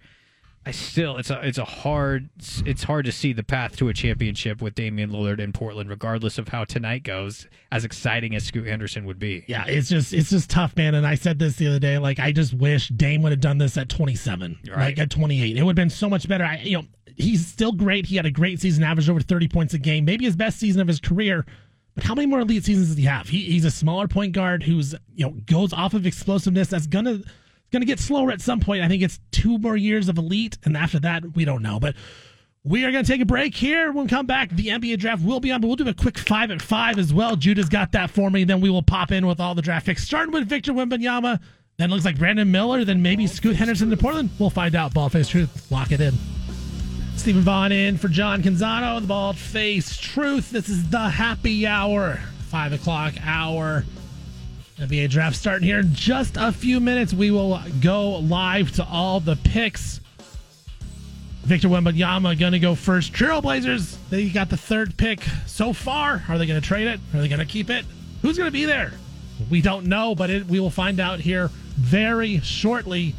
I 0.64 0.70
still 0.70 1.16
it's 1.16 1.28
a 1.30 1.44
it's 1.44 1.58
a 1.58 1.64
hard 1.64 2.30
it's 2.64 2.84
hard 2.84 3.04
to 3.06 3.12
see 3.12 3.32
the 3.32 3.42
path 3.42 3.76
to 3.78 3.88
a 3.88 3.92
championship 3.94 4.62
with 4.62 4.76
Damian 4.76 5.10
Lillard 5.10 5.40
in 5.40 5.52
Portland, 5.52 5.90
regardless 5.90 6.38
of 6.38 6.48
how 6.48 6.62
tonight 6.64 7.02
goes. 7.02 7.48
As 7.72 7.84
exciting 7.84 8.36
as 8.36 8.44
Scoot 8.44 8.66
Henderson 8.68 9.04
would 9.06 9.18
be, 9.18 9.44
yeah, 9.48 9.64
it's 9.66 9.88
just 9.88 10.12
it's 10.12 10.30
just 10.30 10.50
tough, 10.50 10.76
man. 10.76 10.94
And 10.94 11.04
I 11.04 11.16
said 11.16 11.38
this 11.40 11.56
the 11.56 11.66
other 11.66 11.80
day, 11.80 11.98
like 11.98 12.20
I 12.20 12.30
just 12.30 12.54
wish 12.54 12.88
Dame 12.90 13.22
would 13.22 13.32
have 13.32 13.40
done 13.40 13.58
this 13.58 13.76
at 13.76 13.88
27, 13.88 14.60
Right. 14.68 14.76
like 14.76 14.98
at 14.98 15.10
28. 15.10 15.56
It 15.56 15.62
would 15.64 15.70
have 15.70 15.76
been 15.76 15.90
so 15.90 16.08
much 16.08 16.28
better. 16.28 16.44
I, 16.44 16.58
you 16.58 16.78
know, 16.78 16.84
he's 17.16 17.44
still 17.44 17.72
great. 17.72 18.06
He 18.06 18.14
had 18.14 18.26
a 18.26 18.30
great 18.30 18.60
season, 18.60 18.84
averaged 18.84 19.10
over 19.10 19.20
30 19.20 19.48
points 19.48 19.74
a 19.74 19.78
game, 19.78 20.04
maybe 20.04 20.24
his 20.26 20.36
best 20.36 20.60
season 20.60 20.80
of 20.80 20.86
his 20.86 21.00
career. 21.00 21.44
But 21.94 22.04
how 22.04 22.14
many 22.14 22.26
more 22.26 22.38
elite 22.40 22.64
seasons 22.64 22.88
does 22.88 22.96
he 22.96 23.04
have? 23.04 23.28
He, 23.28 23.40
he's 23.42 23.64
a 23.64 23.70
smaller 23.70 24.06
point 24.06 24.32
guard 24.32 24.62
who's 24.62 24.94
you 25.14 25.26
know 25.26 25.32
goes 25.44 25.72
off 25.72 25.92
of 25.94 26.06
explosiveness. 26.06 26.68
That's 26.68 26.86
gonna 26.86 27.20
going 27.72 27.80
to 27.80 27.86
get 27.86 27.98
slower 27.98 28.30
at 28.30 28.40
some 28.40 28.60
point. 28.60 28.82
I 28.82 28.88
think 28.88 29.02
it's 29.02 29.18
two 29.30 29.58
more 29.58 29.76
years 29.76 30.08
of 30.08 30.18
elite, 30.18 30.58
and 30.64 30.76
after 30.76 31.00
that, 31.00 31.34
we 31.34 31.44
don't 31.44 31.62
know. 31.62 31.80
But 31.80 31.96
we 32.64 32.84
are 32.84 32.92
going 32.92 33.04
to 33.04 33.10
take 33.10 33.20
a 33.20 33.26
break 33.26 33.54
here. 33.54 33.90
When 33.90 34.04
we 34.04 34.08
come 34.08 34.26
back, 34.26 34.50
the 34.50 34.68
NBA 34.68 34.98
draft 34.98 35.24
will 35.24 35.40
be 35.40 35.50
on, 35.50 35.60
but 35.60 35.66
we'll 35.66 35.76
do 35.76 35.88
a 35.88 35.94
quick 35.94 36.18
five 36.18 36.50
at 36.50 36.62
five 36.62 36.98
as 36.98 37.12
well. 37.12 37.34
Judah's 37.34 37.68
got 37.68 37.92
that 37.92 38.10
for 38.10 38.30
me. 38.30 38.44
Then 38.44 38.60
we 38.60 38.70
will 38.70 38.82
pop 38.82 39.10
in 39.10 39.26
with 39.26 39.40
all 39.40 39.54
the 39.54 39.62
draft 39.62 39.86
picks, 39.86 40.04
starting 40.04 40.32
with 40.32 40.48
Victor 40.48 40.72
Wembanyama. 40.72 41.40
Then 41.78 41.90
looks 41.90 42.04
like 42.04 42.18
Brandon 42.18 42.50
Miller. 42.50 42.84
Then 42.84 43.02
maybe 43.02 43.26
Scoot 43.26 43.56
Henderson 43.56 43.90
to 43.90 43.96
Portland. 43.96 44.30
We'll 44.38 44.50
find 44.50 44.76
out. 44.76 44.94
Bald 44.94 45.12
Face 45.12 45.28
Truth. 45.28 45.70
Lock 45.70 45.90
it 45.90 46.00
in. 46.00 46.14
Steven 47.16 47.42
Vaughan 47.42 47.72
in 47.72 47.98
for 47.98 48.08
John 48.08 48.42
Canzano. 48.42 49.00
The 49.00 49.06
Bald 49.06 49.36
Face 49.36 49.96
Truth. 49.96 50.50
This 50.50 50.68
is 50.68 50.88
the 50.90 51.08
happy 51.08 51.66
hour. 51.66 52.20
Five 52.48 52.72
o'clock 52.72 53.14
hour. 53.24 53.84
NBA 54.82 55.10
draft 55.10 55.36
starting 55.36 55.66
here 55.66 55.78
in 55.78 55.94
just 55.94 56.36
a 56.36 56.50
few 56.50 56.80
minutes. 56.80 57.14
We 57.14 57.30
will 57.30 57.60
go 57.80 58.18
live 58.18 58.72
to 58.72 58.84
all 58.84 59.20
the 59.20 59.36
picks. 59.36 60.00
Victor 61.44 61.68
Wembanyama 61.68 62.38
going 62.38 62.52
to 62.52 62.58
go 62.58 62.74
first. 62.74 63.12
Trailblazers, 63.12 63.96
they 64.10 64.28
got 64.28 64.48
the 64.48 64.56
third 64.56 64.96
pick 64.96 65.22
so 65.46 65.72
far. 65.72 66.24
Are 66.28 66.36
they 66.36 66.46
going 66.46 66.60
to 66.60 66.66
trade 66.66 66.88
it? 66.88 67.00
Are 67.14 67.20
they 67.20 67.28
going 67.28 67.38
to 67.38 67.46
keep 67.46 67.70
it? 67.70 67.84
Who's 68.22 68.36
going 68.36 68.48
to 68.48 68.52
be 68.52 68.64
there? 68.64 68.92
We 69.50 69.60
don't 69.60 69.86
know, 69.86 70.14
but 70.16 70.30
it, 70.30 70.46
we 70.46 70.58
will 70.58 70.70
find 70.70 70.98
out 70.98 71.20
here 71.20 71.48
very 71.76 72.40
shortly. 72.40 73.14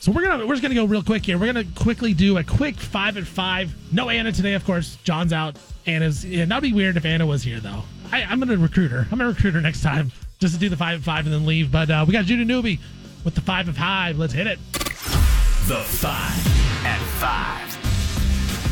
So 0.00 0.12
we're 0.12 0.24
gonna 0.26 0.46
we're 0.46 0.52
just 0.52 0.62
gonna 0.62 0.74
go 0.74 0.84
real 0.84 1.02
quick 1.02 1.24
here. 1.24 1.38
We're 1.38 1.46
gonna 1.46 1.64
quickly 1.76 2.12
do 2.12 2.36
a 2.36 2.44
quick 2.44 2.76
five 2.76 3.16
and 3.16 3.26
five. 3.26 3.74
No 3.90 4.10
Anna 4.10 4.32
today, 4.32 4.52
of 4.52 4.62
course. 4.66 4.98
John's 5.02 5.32
out. 5.32 5.56
Anna's. 5.86 6.22
Yeah, 6.26 6.44
that'd 6.44 6.62
be 6.62 6.74
weird 6.74 6.98
if 6.98 7.06
Anna 7.06 7.24
was 7.24 7.42
here 7.42 7.58
though. 7.58 7.84
I, 8.14 8.22
I'm 8.30 8.38
gonna 8.38 8.56
recruit 8.56 8.92
her. 8.92 9.08
I'm 9.10 9.18
gonna 9.18 9.30
recruit 9.30 9.54
her 9.54 9.60
next 9.60 9.82
time 9.82 10.12
just 10.38 10.54
to 10.54 10.60
do 10.60 10.68
the 10.68 10.76
five 10.76 11.00
at 11.00 11.04
five 11.04 11.24
and 11.26 11.34
then 11.34 11.44
leave. 11.46 11.72
But 11.72 11.90
uh, 11.90 12.04
we 12.06 12.12
got 12.12 12.26
Judah 12.26 12.44
Newby 12.44 12.78
with 13.24 13.34
the 13.34 13.40
five 13.40 13.68
at 13.68 13.74
five. 13.74 14.18
Let's 14.18 14.32
hit 14.32 14.46
it. 14.46 14.60
The 14.72 15.82
five 15.82 16.86
at 16.86 17.00
five. 17.18 17.60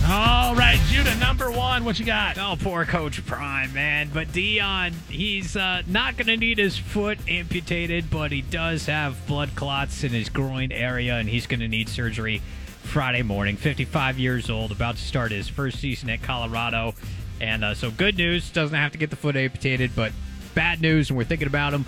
All 0.09 0.55
right, 0.55 0.78
Judah, 0.86 1.16
number 1.16 1.51
one. 1.51 1.85
What 1.85 1.98
you 1.98 2.05
got? 2.05 2.39
Oh, 2.39 2.56
poor 2.60 2.85
Coach 2.85 3.24
Prime, 3.27 3.73
man. 3.73 4.10
But 4.14 4.28
Deion, 4.28 4.93
he's 5.09 5.56
uh, 5.56 5.82
not 5.89 6.16
going 6.16 6.27
to 6.27 6.36
need 6.36 6.59
his 6.59 6.77
foot 6.77 7.19
amputated, 7.28 8.10
but 8.10 8.31
he 8.31 8.43
does 8.43 8.86
have 8.86 9.27
blood 9.27 9.55
clots 9.55 10.05
in 10.05 10.10
his 10.10 10.28
groin 10.28 10.70
area, 10.70 11.14
and 11.14 11.28
he's 11.28 11.47
going 11.47 11.60
to 11.60 11.69
need 11.69 11.89
surgery 11.89 12.43
Friday 12.82 13.23
morning. 13.23 13.56
55 13.56 14.19
years 14.19 14.51
old, 14.51 14.73
about 14.73 14.97
to 14.97 15.02
start 15.02 15.31
his 15.31 15.48
first 15.48 15.78
season 15.78 16.10
at 16.10 16.23
Colorado. 16.23 16.94
And 17.43 17.64
uh, 17.64 17.74
so, 17.74 17.90
good 17.90 18.16
news, 18.16 18.51
doesn't 18.51 18.77
have 18.77 18.93
to 18.93 18.98
get 18.98 19.10
the 19.10 19.16
foot 19.16 19.35
amputated, 19.35 19.90
but 19.97 20.12
bad 20.55 20.81
news, 20.81 21.10
and 21.10 21.19
we're 21.19 21.24
thinking 21.24 21.48
about 21.48 21.74
him. 21.74 21.85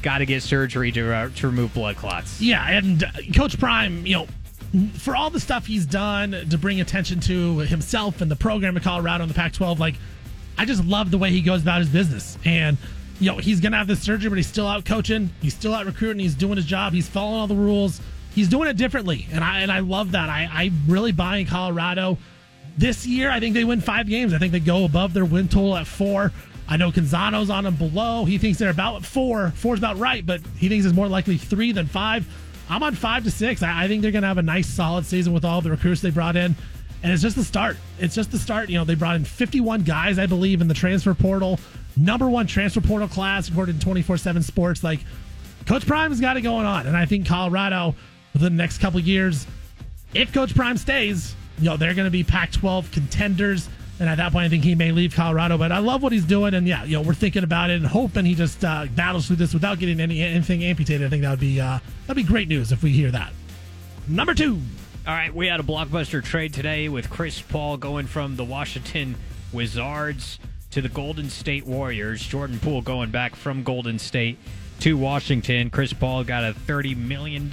Got 0.00 0.18
to 0.18 0.26
get 0.26 0.44
surgery 0.44 0.92
to, 0.92 1.12
uh, 1.12 1.28
to 1.36 1.48
remove 1.48 1.74
blood 1.74 1.96
clots. 1.96 2.40
Yeah, 2.40 2.64
and 2.70 3.02
uh, 3.02 3.08
Coach 3.34 3.58
Prime, 3.58 4.06
you 4.06 4.14
know, 4.14 4.26
for 4.94 5.16
all 5.16 5.28
the 5.28 5.40
stuff 5.40 5.66
he's 5.66 5.84
done 5.84 6.46
to 6.48 6.56
bring 6.56 6.80
attention 6.80 7.18
to 7.20 7.58
himself 7.58 8.20
and 8.20 8.30
the 8.30 8.36
program 8.36 8.76
in 8.76 8.82
Colorado 8.82 9.24
and 9.24 9.30
the 9.30 9.34
Pac 9.34 9.52
12, 9.54 9.80
like, 9.80 9.96
I 10.56 10.64
just 10.66 10.84
love 10.84 11.10
the 11.10 11.18
way 11.18 11.30
he 11.30 11.42
goes 11.42 11.62
about 11.62 11.80
his 11.80 11.88
business. 11.88 12.38
And, 12.44 12.78
you 13.18 13.32
know, 13.32 13.38
he's 13.38 13.60
to 13.60 13.70
have 13.72 13.88
this 13.88 14.00
surgery, 14.00 14.28
but 14.28 14.38
he's 14.38 14.46
still 14.46 14.68
out 14.68 14.84
coaching. 14.84 15.30
He's 15.42 15.54
still 15.54 15.74
out 15.74 15.84
recruiting. 15.84 16.20
He's 16.20 16.36
doing 16.36 16.54
his 16.54 16.64
job. 16.64 16.92
He's 16.92 17.08
following 17.08 17.40
all 17.40 17.46
the 17.48 17.56
rules. 17.56 18.00
He's 18.36 18.48
doing 18.48 18.68
it 18.68 18.76
differently. 18.76 19.26
And 19.32 19.42
I, 19.42 19.60
and 19.60 19.72
I 19.72 19.80
love 19.80 20.12
that. 20.12 20.28
I, 20.28 20.48
I 20.50 20.70
really 20.86 21.10
buy 21.10 21.38
in 21.38 21.46
Colorado. 21.46 22.18
This 22.80 23.06
year, 23.06 23.30
I 23.30 23.40
think 23.40 23.52
they 23.52 23.64
win 23.64 23.82
five 23.82 24.08
games. 24.08 24.32
I 24.32 24.38
think 24.38 24.52
they 24.52 24.58
go 24.58 24.86
above 24.86 25.12
their 25.12 25.26
win 25.26 25.48
total 25.48 25.76
at 25.76 25.86
four. 25.86 26.32
I 26.66 26.78
know 26.78 26.90
Canzano's 26.90 27.50
on 27.50 27.64
them 27.64 27.74
below. 27.76 28.24
He 28.24 28.38
thinks 28.38 28.58
they're 28.58 28.70
about 28.70 29.04
four. 29.04 29.50
Four's 29.50 29.78
about 29.78 29.98
right, 29.98 30.24
but 30.24 30.40
he 30.56 30.70
thinks 30.70 30.86
it's 30.86 30.94
more 30.94 31.06
likely 31.06 31.36
three 31.36 31.72
than 31.72 31.86
five. 31.86 32.26
I'm 32.70 32.82
on 32.82 32.94
five 32.94 33.24
to 33.24 33.30
six. 33.30 33.62
I, 33.62 33.84
I 33.84 33.86
think 33.86 34.00
they're 34.00 34.12
going 34.12 34.22
to 34.22 34.28
have 34.28 34.38
a 34.38 34.42
nice, 34.42 34.66
solid 34.66 35.04
season 35.04 35.34
with 35.34 35.44
all 35.44 35.60
the 35.60 35.68
recruits 35.68 36.00
they 36.00 36.08
brought 36.08 36.36
in. 36.36 36.56
And 37.02 37.12
it's 37.12 37.20
just 37.20 37.36
the 37.36 37.44
start. 37.44 37.76
It's 37.98 38.14
just 38.14 38.32
the 38.32 38.38
start. 38.38 38.70
You 38.70 38.78
know, 38.78 38.86
they 38.86 38.94
brought 38.94 39.16
in 39.16 39.26
51 39.26 39.82
guys, 39.82 40.18
I 40.18 40.24
believe, 40.24 40.62
in 40.62 40.68
the 40.68 40.72
transfer 40.72 41.12
portal. 41.12 41.60
Number 41.98 42.30
one 42.30 42.46
transfer 42.46 42.80
portal 42.80 43.08
class, 43.08 43.50
according 43.50 43.78
to 43.78 43.84
24 43.84 44.16
7 44.16 44.42
Sports. 44.42 44.82
Like, 44.82 45.00
Coach 45.66 45.86
Prime's 45.86 46.18
got 46.18 46.38
it 46.38 46.40
going 46.40 46.64
on. 46.64 46.86
And 46.86 46.96
I 46.96 47.04
think 47.04 47.26
Colorado, 47.26 47.94
within 48.32 48.56
the 48.56 48.62
next 48.62 48.78
couple 48.78 49.00
years, 49.00 49.46
if 50.14 50.32
Coach 50.32 50.54
Prime 50.54 50.78
stays, 50.78 51.34
you 51.60 51.66
know, 51.66 51.76
they're 51.76 51.94
going 51.94 52.06
to 52.06 52.10
be 52.10 52.24
Pac 52.24 52.52
12 52.52 52.90
contenders. 52.90 53.68
And 53.98 54.08
at 54.08 54.16
that 54.16 54.32
point, 54.32 54.46
I 54.46 54.48
think 54.48 54.64
he 54.64 54.74
may 54.74 54.92
leave 54.92 55.14
Colorado. 55.14 55.58
But 55.58 55.72
I 55.72 55.78
love 55.78 56.02
what 56.02 56.12
he's 56.12 56.24
doing. 56.24 56.54
And 56.54 56.66
yeah, 56.66 56.84
you 56.84 56.96
know, 56.96 57.02
we're 57.02 57.14
thinking 57.14 57.44
about 57.44 57.68
it 57.70 57.74
and 57.74 57.86
hoping 57.86 58.24
he 58.24 58.34
just 58.34 58.64
uh, 58.64 58.86
battles 58.94 59.26
through 59.26 59.36
this 59.36 59.52
without 59.52 59.78
getting 59.78 60.00
any 60.00 60.22
anything 60.22 60.64
amputated. 60.64 61.06
I 61.06 61.10
think 61.10 61.22
that 61.22 61.30
would 61.30 61.40
be 61.40 61.60
uh, 61.60 61.78
that'd 62.06 62.16
be 62.16 62.26
great 62.26 62.48
news 62.48 62.72
if 62.72 62.82
we 62.82 62.90
hear 62.90 63.10
that. 63.10 63.32
Number 64.08 64.34
two. 64.34 64.58
All 65.06 65.14
right, 65.14 65.34
we 65.34 65.46
had 65.46 65.60
a 65.60 65.62
blockbuster 65.62 66.22
trade 66.22 66.52
today 66.52 66.88
with 66.88 67.08
Chris 67.08 67.40
Paul 67.40 67.78
going 67.78 68.06
from 68.06 68.36
the 68.36 68.44
Washington 68.44 69.16
Wizards 69.52 70.38
to 70.70 70.80
the 70.80 70.88
Golden 70.88 71.30
State 71.30 71.66
Warriors. 71.66 72.22
Jordan 72.22 72.58
Poole 72.58 72.82
going 72.82 73.10
back 73.10 73.34
from 73.34 73.62
Golden 73.62 73.98
State 73.98 74.38
to 74.80 74.96
Washington. 74.96 75.70
Chris 75.70 75.92
Paul 75.92 76.24
got 76.24 76.44
a 76.44 76.52
$30 76.52 76.96
million 76.96 77.48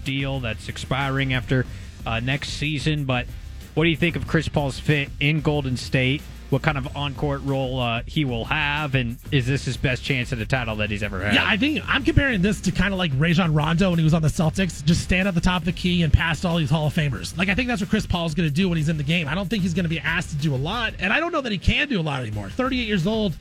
deal 0.00 0.40
that's 0.40 0.68
expiring 0.68 1.34
after 1.34 1.66
uh, 2.06 2.20
next 2.20 2.50
season. 2.50 3.04
But 3.04 3.26
what 3.74 3.84
do 3.84 3.90
you 3.90 3.96
think 3.96 4.16
of 4.16 4.26
Chris 4.26 4.48
Paul's 4.48 4.78
fit 4.78 5.08
in 5.20 5.40
Golden 5.40 5.76
State? 5.76 6.22
what 6.52 6.60
kind 6.60 6.76
of 6.76 6.94
on 6.94 7.14
court 7.14 7.40
role 7.44 7.80
uh, 7.80 8.02
he 8.06 8.26
will 8.26 8.44
have, 8.44 8.94
and 8.94 9.16
is 9.32 9.46
this 9.46 9.64
his 9.64 9.78
best 9.78 10.04
chance 10.04 10.34
at 10.34 10.38
a 10.38 10.44
title 10.44 10.76
that 10.76 10.90
he's 10.90 11.02
ever 11.02 11.24
had? 11.24 11.34
Yeah, 11.34 11.46
I 11.46 11.56
think 11.56 11.82
I'm 11.88 12.04
comparing 12.04 12.42
this 12.42 12.60
to 12.62 12.70
kind 12.70 12.92
of 12.92 12.98
like 12.98 13.10
Rajon 13.16 13.54
Rondo 13.54 13.88
when 13.88 13.98
he 13.98 14.04
was 14.04 14.12
on 14.12 14.20
the 14.20 14.28
Celtics, 14.28 14.84
just 14.84 15.00
stand 15.00 15.26
at 15.26 15.34
the 15.34 15.40
top 15.40 15.62
of 15.62 15.64
the 15.64 15.72
key 15.72 16.02
and 16.02 16.12
pass 16.12 16.44
all 16.44 16.58
these 16.58 16.68
Hall 16.68 16.86
of 16.86 16.94
Famers. 16.94 17.36
Like 17.38 17.48
I 17.48 17.54
think 17.54 17.68
that's 17.68 17.80
what 17.80 17.88
Chris 17.88 18.06
Paul's 18.06 18.34
going 18.34 18.48
to 18.48 18.54
do 18.54 18.68
when 18.68 18.76
he's 18.76 18.90
in 18.90 18.98
the 18.98 19.02
game. 19.02 19.28
I 19.28 19.34
don't 19.34 19.48
think 19.48 19.62
he's 19.62 19.72
going 19.72 19.84
to 19.84 19.88
be 19.90 19.98
asked 19.98 20.28
to 20.30 20.36
do 20.36 20.54
a 20.54 20.56
lot, 20.56 20.92
and 20.98 21.10
I 21.10 21.20
don't 21.20 21.32
know 21.32 21.40
that 21.40 21.52
he 21.52 21.58
can 21.58 21.88
do 21.88 21.98
a 21.98 22.02
lot 22.02 22.20
anymore. 22.20 22.50
38 22.50 22.86
years 22.86 23.06
old. 23.06 23.34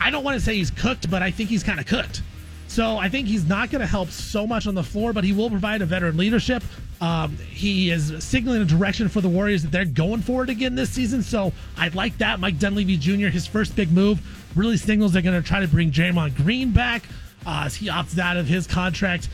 I 0.00 0.10
don't 0.10 0.22
want 0.22 0.38
to 0.38 0.44
say 0.44 0.54
he's 0.54 0.70
cooked, 0.70 1.10
but 1.10 1.24
I 1.24 1.32
think 1.32 1.50
he's 1.50 1.64
kind 1.64 1.80
of 1.80 1.86
cooked. 1.86 2.22
So 2.68 2.98
I 2.98 3.08
think 3.08 3.26
he's 3.28 3.46
not 3.46 3.70
going 3.70 3.80
to 3.80 3.86
help 3.86 4.10
so 4.10 4.46
much 4.46 4.66
on 4.66 4.74
the 4.74 4.82
floor, 4.82 5.12
but 5.12 5.24
he 5.24 5.32
will 5.32 5.50
provide 5.50 5.80
a 5.82 5.86
veteran 5.86 6.16
leadership. 6.16 6.62
Um, 7.00 7.36
he 7.36 7.90
is 7.90 8.22
signaling 8.22 8.60
a 8.60 8.66
direction 8.66 9.08
for 9.08 9.20
the 9.20 9.28
Warriors 9.28 9.62
that 9.62 9.72
they're 9.72 9.84
going 9.86 10.20
for 10.20 10.44
it 10.44 10.50
again 10.50 10.74
this 10.74 10.90
season. 10.90 11.22
So 11.22 11.52
I'd 11.76 11.94
like 11.94 12.18
that. 12.18 12.40
Mike 12.40 12.58
Dunleavy 12.58 12.96
Jr., 12.96 13.28
his 13.28 13.46
first 13.46 13.74
big 13.74 13.90
move, 13.90 14.20
really 14.54 14.76
signals 14.76 15.12
they're 15.12 15.22
going 15.22 15.40
to 15.40 15.46
try 15.46 15.60
to 15.60 15.68
bring 15.68 15.90
Draymond 15.90 16.36
Green 16.36 16.70
back 16.70 17.04
uh, 17.46 17.62
as 17.66 17.74
he 17.74 17.88
opts 17.88 18.18
out 18.18 18.36
of 18.36 18.46
his 18.46 18.66
contract. 18.66 19.28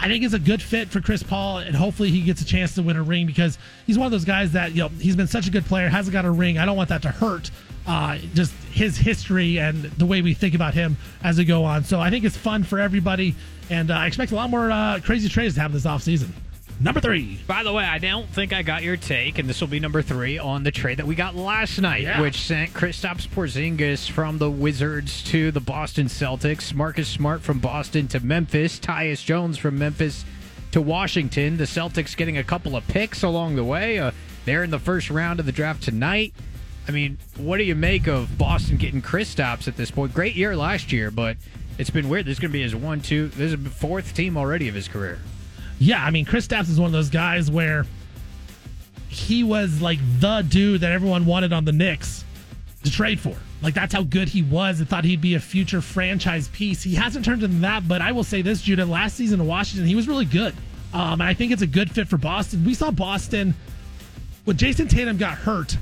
I 0.00 0.08
think 0.08 0.24
it's 0.24 0.34
a 0.34 0.38
good 0.38 0.62
fit 0.62 0.88
for 0.88 1.00
Chris 1.00 1.22
Paul, 1.22 1.58
and 1.58 1.76
hopefully 1.76 2.10
he 2.10 2.22
gets 2.22 2.40
a 2.40 2.44
chance 2.44 2.74
to 2.74 2.82
win 2.82 2.96
a 2.96 3.02
ring 3.02 3.26
because 3.26 3.58
he's 3.86 3.96
one 3.96 4.06
of 4.06 4.12
those 4.12 4.24
guys 4.24 4.52
that 4.52 4.72
you 4.72 4.82
know 4.82 4.88
he's 4.88 5.14
been 5.14 5.28
such 5.28 5.46
a 5.46 5.50
good 5.50 5.64
player, 5.66 5.88
hasn't 5.88 6.12
got 6.12 6.24
a 6.24 6.30
ring. 6.30 6.58
I 6.58 6.66
don't 6.66 6.76
want 6.76 6.88
that 6.88 7.02
to 7.02 7.10
hurt 7.10 7.50
uh, 7.86 8.18
just 8.34 8.52
his 8.72 8.96
history 8.96 9.58
and 9.58 9.82
the 9.84 10.06
way 10.06 10.22
we 10.22 10.34
think 10.34 10.54
about 10.54 10.74
him 10.74 10.96
as 11.22 11.38
we 11.38 11.44
go 11.44 11.64
on. 11.64 11.84
So 11.84 12.00
I 12.00 12.10
think 12.10 12.24
it's 12.24 12.36
fun 12.36 12.64
for 12.64 12.78
everybody, 12.80 13.34
and 13.70 13.90
uh, 13.90 13.94
I 13.94 14.06
expect 14.06 14.32
a 14.32 14.34
lot 14.34 14.50
more 14.50 14.70
uh, 14.70 15.00
crazy 15.02 15.28
trades 15.28 15.54
to 15.54 15.60
happen 15.60 15.74
this 15.74 15.84
offseason. 15.86 16.28
Number 16.80 17.00
three. 17.00 17.38
By 17.46 17.62
the 17.62 17.72
way, 17.72 17.84
I 17.84 17.98
don't 17.98 18.28
think 18.28 18.52
I 18.52 18.62
got 18.62 18.82
your 18.82 18.96
take, 18.96 19.38
and 19.38 19.48
this 19.48 19.60
will 19.60 19.68
be 19.68 19.78
number 19.78 20.02
three 20.02 20.38
on 20.40 20.64
the 20.64 20.72
trade 20.72 20.98
that 20.98 21.06
we 21.06 21.14
got 21.14 21.36
last 21.36 21.80
night, 21.80 22.02
Yeah. 22.02 22.20
which 22.20 22.40
sent 22.40 22.72
Kristaps 22.74 23.28
Porzingis 23.28 24.10
from 24.10 24.38
the 24.38 24.50
Wizards 24.50 25.22
to 25.24 25.52
the 25.52 25.60
Boston 25.60 26.06
Celtics, 26.08 26.74
Marcus 26.74 27.06
Smart 27.06 27.42
from 27.42 27.60
Boston 27.60 28.08
to 28.08 28.18
Memphis, 28.18 28.80
Tyus 28.80 29.24
Jones 29.24 29.56
from 29.56 29.78
Memphis 29.78 30.24
to 30.72 30.80
Washington. 30.82 31.58
The 31.58 31.64
Celtics 31.64 32.16
getting 32.16 32.38
a 32.38 32.44
couple 32.44 32.74
of 32.74 32.84
picks 32.88 33.22
along 33.22 33.54
the 33.54 33.62
way. 33.64 34.00
Uh, 34.00 34.10
they're 34.44 34.64
in 34.64 34.70
the 34.70 34.80
first 34.80 35.10
round 35.10 35.38
of 35.38 35.46
the 35.46 35.52
draft 35.52 35.80
tonight. 35.84 36.34
I 36.86 36.92
mean, 36.92 37.18
what 37.36 37.56
do 37.56 37.64
you 37.64 37.74
make 37.74 38.06
of 38.06 38.36
Boston 38.36 38.76
getting 38.76 39.00
Kristaps 39.00 39.68
at 39.68 39.76
this 39.76 39.90
point? 39.90 40.12
Great 40.12 40.34
year 40.34 40.54
last 40.54 40.92
year, 40.92 41.10
but 41.10 41.36
it's 41.78 41.90
been 41.90 42.08
weird. 42.08 42.26
This 42.26 42.32
is 42.32 42.40
going 42.40 42.50
to 42.50 42.52
be 42.52 42.62
his 42.62 42.74
one, 42.74 43.00
two. 43.00 43.28
This 43.28 43.52
is 43.52 43.68
fourth 43.74 44.14
team 44.14 44.36
already 44.36 44.68
of 44.68 44.74
his 44.74 44.86
career. 44.86 45.18
Yeah, 45.78 46.04
I 46.04 46.10
mean, 46.10 46.26
Kristaps 46.26 46.68
is 46.68 46.78
one 46.78 46.86
of 46.86 46.92
those 46.92 47.10
guys 47.10 47.50
where 47.50 47.86
he 49.08 49.42
was 49.42 49.80
like 49.80 49.98
the 50.18 50.44
dude 50.48 50.82
that 50.82 50.92
everyone 50.92 51.24
wanted 51.24 51.52
on 51.52 51.64
the 51.64 51.72
Knicks 51.72 52.24
to 52.84 52.90
trade 52.90 53.18
for. 53.18 53.34
Like 53.62 53.74
that's 53.74 53.94
how 53.94 54.02
good 54.02 54.28
he 54.28 54.42
was. 54.42 54.80
I 54.80 54.84
thought 54.84 55.04
he'd 55.04 55.20
be 55.20 55.34
a 55.34 55.40
future 55.40 55.80
franchise 55.80 56.48
piece. 56.48 56.82
He 56.82 56.94
hasn't 56.94 57.24
turned 57.24 57.42
into 57.42 57.56
that, 57.60 57.88
but 57.88 58.02
I 58.02 58.12
will 58.12 58.24
say 58.24 58.42
this, 58.42 58.60
Judah. 58.60 58.84
Last 58.84 59.16
season 59.16 59.40
in 59.40 59.46
Washington, 59.46 59.86
he 59.86 59.94
was 59.94 60.06
really 60.06 60.26
good. 60.26 60.54
Um, 60.92 61.20
and 61.20 61.22
I 61.22 61.34
think 61.34 61.50
it's 61.50 61.62
a 61.62 61.66
good 61.66 61.90
fit 61.90 62.08
for 62.08 62.18
Boston. 62.18 62.64
We 62.64 62.74
saw 62.74 62.90
Boston 62.90 63.54
when 64.44 64.56
Jayson 64.56 64.88
Tatum 64.88 65.16
got 65.16 65.38
hurt. 65.38 65.76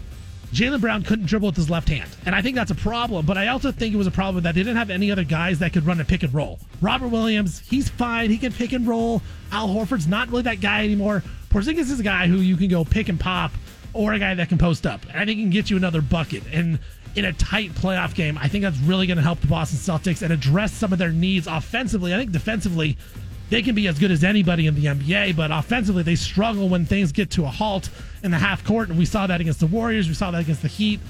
Jaylen 0.53 0.83
Brown 0.83 1.03
couldn't 1.03 1.27
dribble 1.27 1.49
with 1.49 1.57
his 1.57 1.71
left 1.71 1.89
hand. 1.89 2.11
And 2.27 2.35
I 2.35 2.43
think 2.43 2.57
that's 2.57 2.71
a 2.71 2.75
problem, 2.75 3.25
but 3.25 3.39
I 3.39 3.49
also 3.49 3.73
think 3.73 3.95
it 3.95 3.97
was 3.97 4.07
a 4.07 4.13
problem 4.13 4.45
that 4.45 4.55
they 4.55 4.61
didn't 4.61 4.77
have 4.77 4.91
any 4.91 5.11
other 5.11 5.25
guys 5.25 5.59
that 5.61 5.73
could 5.73 5.87
run 5.87 5.99
a 6.01 6.05
pick 6.05 6.23
and 6.23 6.35
roll. 6.35 6.59
Robert 6.83 7.09
Williams, 7.09 7.59
he's 7.61 7.89
fine. 7.89 8.29
He 8.29 8.37
can 8.37 8.53
pick 8.53 8.73
and 8.73 8.87
roll. 8.87 9.23
Al 9.51 9.69
Horford's 9.69 10.07
not 10.07 10.29
really 10.29 10.43
that 10.43 10.61
guy 10.61 10.85
anymore. 10.85 11.23
Porzingis 11.49 11.91
is 11.91 12.01
a 12.01 12.03
guy 12.03 12.27
who 12.27 12.37
you 12.37 12.57
can 12.57 12.69
go 12.69 12.85
pick 12.85 13.09
and 13.09 13.19
pop 13.19 13.53
or 13.95 14.13
a 14.13 14.19
guy 14.19 14.35
that 14.35 14.51
can 14.51 14.59
post 14.59 14.87
up. 14.87 15.03
And 15.09 15.19
I 15.19 15.25
think 15.25 15.39
he 15.39 15.45
can 15.45 15.51
get 15.51 15.71
you 15.71 15.77
another 15.79 16.03
bucket. 16.03 16.43
And 16.53 16.79
in 17.15 17.25
a 17.25 17.33
tight 17.33 17.73
playoff 17.73 18.15
game, 18.15 18.37
I 18.39 18.49
think 18.49 18.63
that's 18.63 18.79
really 18.79 19.07
going 19.07 19.19
to 19.19 19.23
help 19.23 19.41
the 19.41 19.47
Boston 19.47 19.79
Celtics 19.79 20.23
and 20.23 20.33
address 20.33 20.73
some 20.73 20.93
of 20.93 20.99
their 20.99 21.13
needs 21.13 21.47
offensively. 21.47 22.15
I 22.15 22.19
think 22.19 22.33
defensively, 22.33 22.97
they 23.53 23.61
can 23.61 23.75
be 23.75 23.87
as 23.87 23.99
good 23.99 24.11
as 24.11 24.25
anybody 24.25 24.67
in 24.67 24.75
the 24.75 24.87
NBA, 24.87 25.37
but 25.37 25.51
offensively 25.51 26.03
they 26.03 26.15
struggle 26.15 26.71
when 26.71 26.87
things 26.87 27.13
get 27.13 27.31
to 27.33 27.45
a 27.45 27.49
halt 27.49 27.91
in 28.23 28.31
the 28.31 28.39
half 28.39 28.65
court, 28.65 28.89
and 28.89 28.99
we 28.99 29.05
saw 29.05 29.27
that 29.27 29.43
against 29.43 29.61
the 29.61 29.67
Warriors, 29.67 30.09
we 30.09 30.15
saw 30.15 30.31
that 30.31 30.41
against 30.41 30.63
the 30.63 30.69
Heat. 30.69 31.01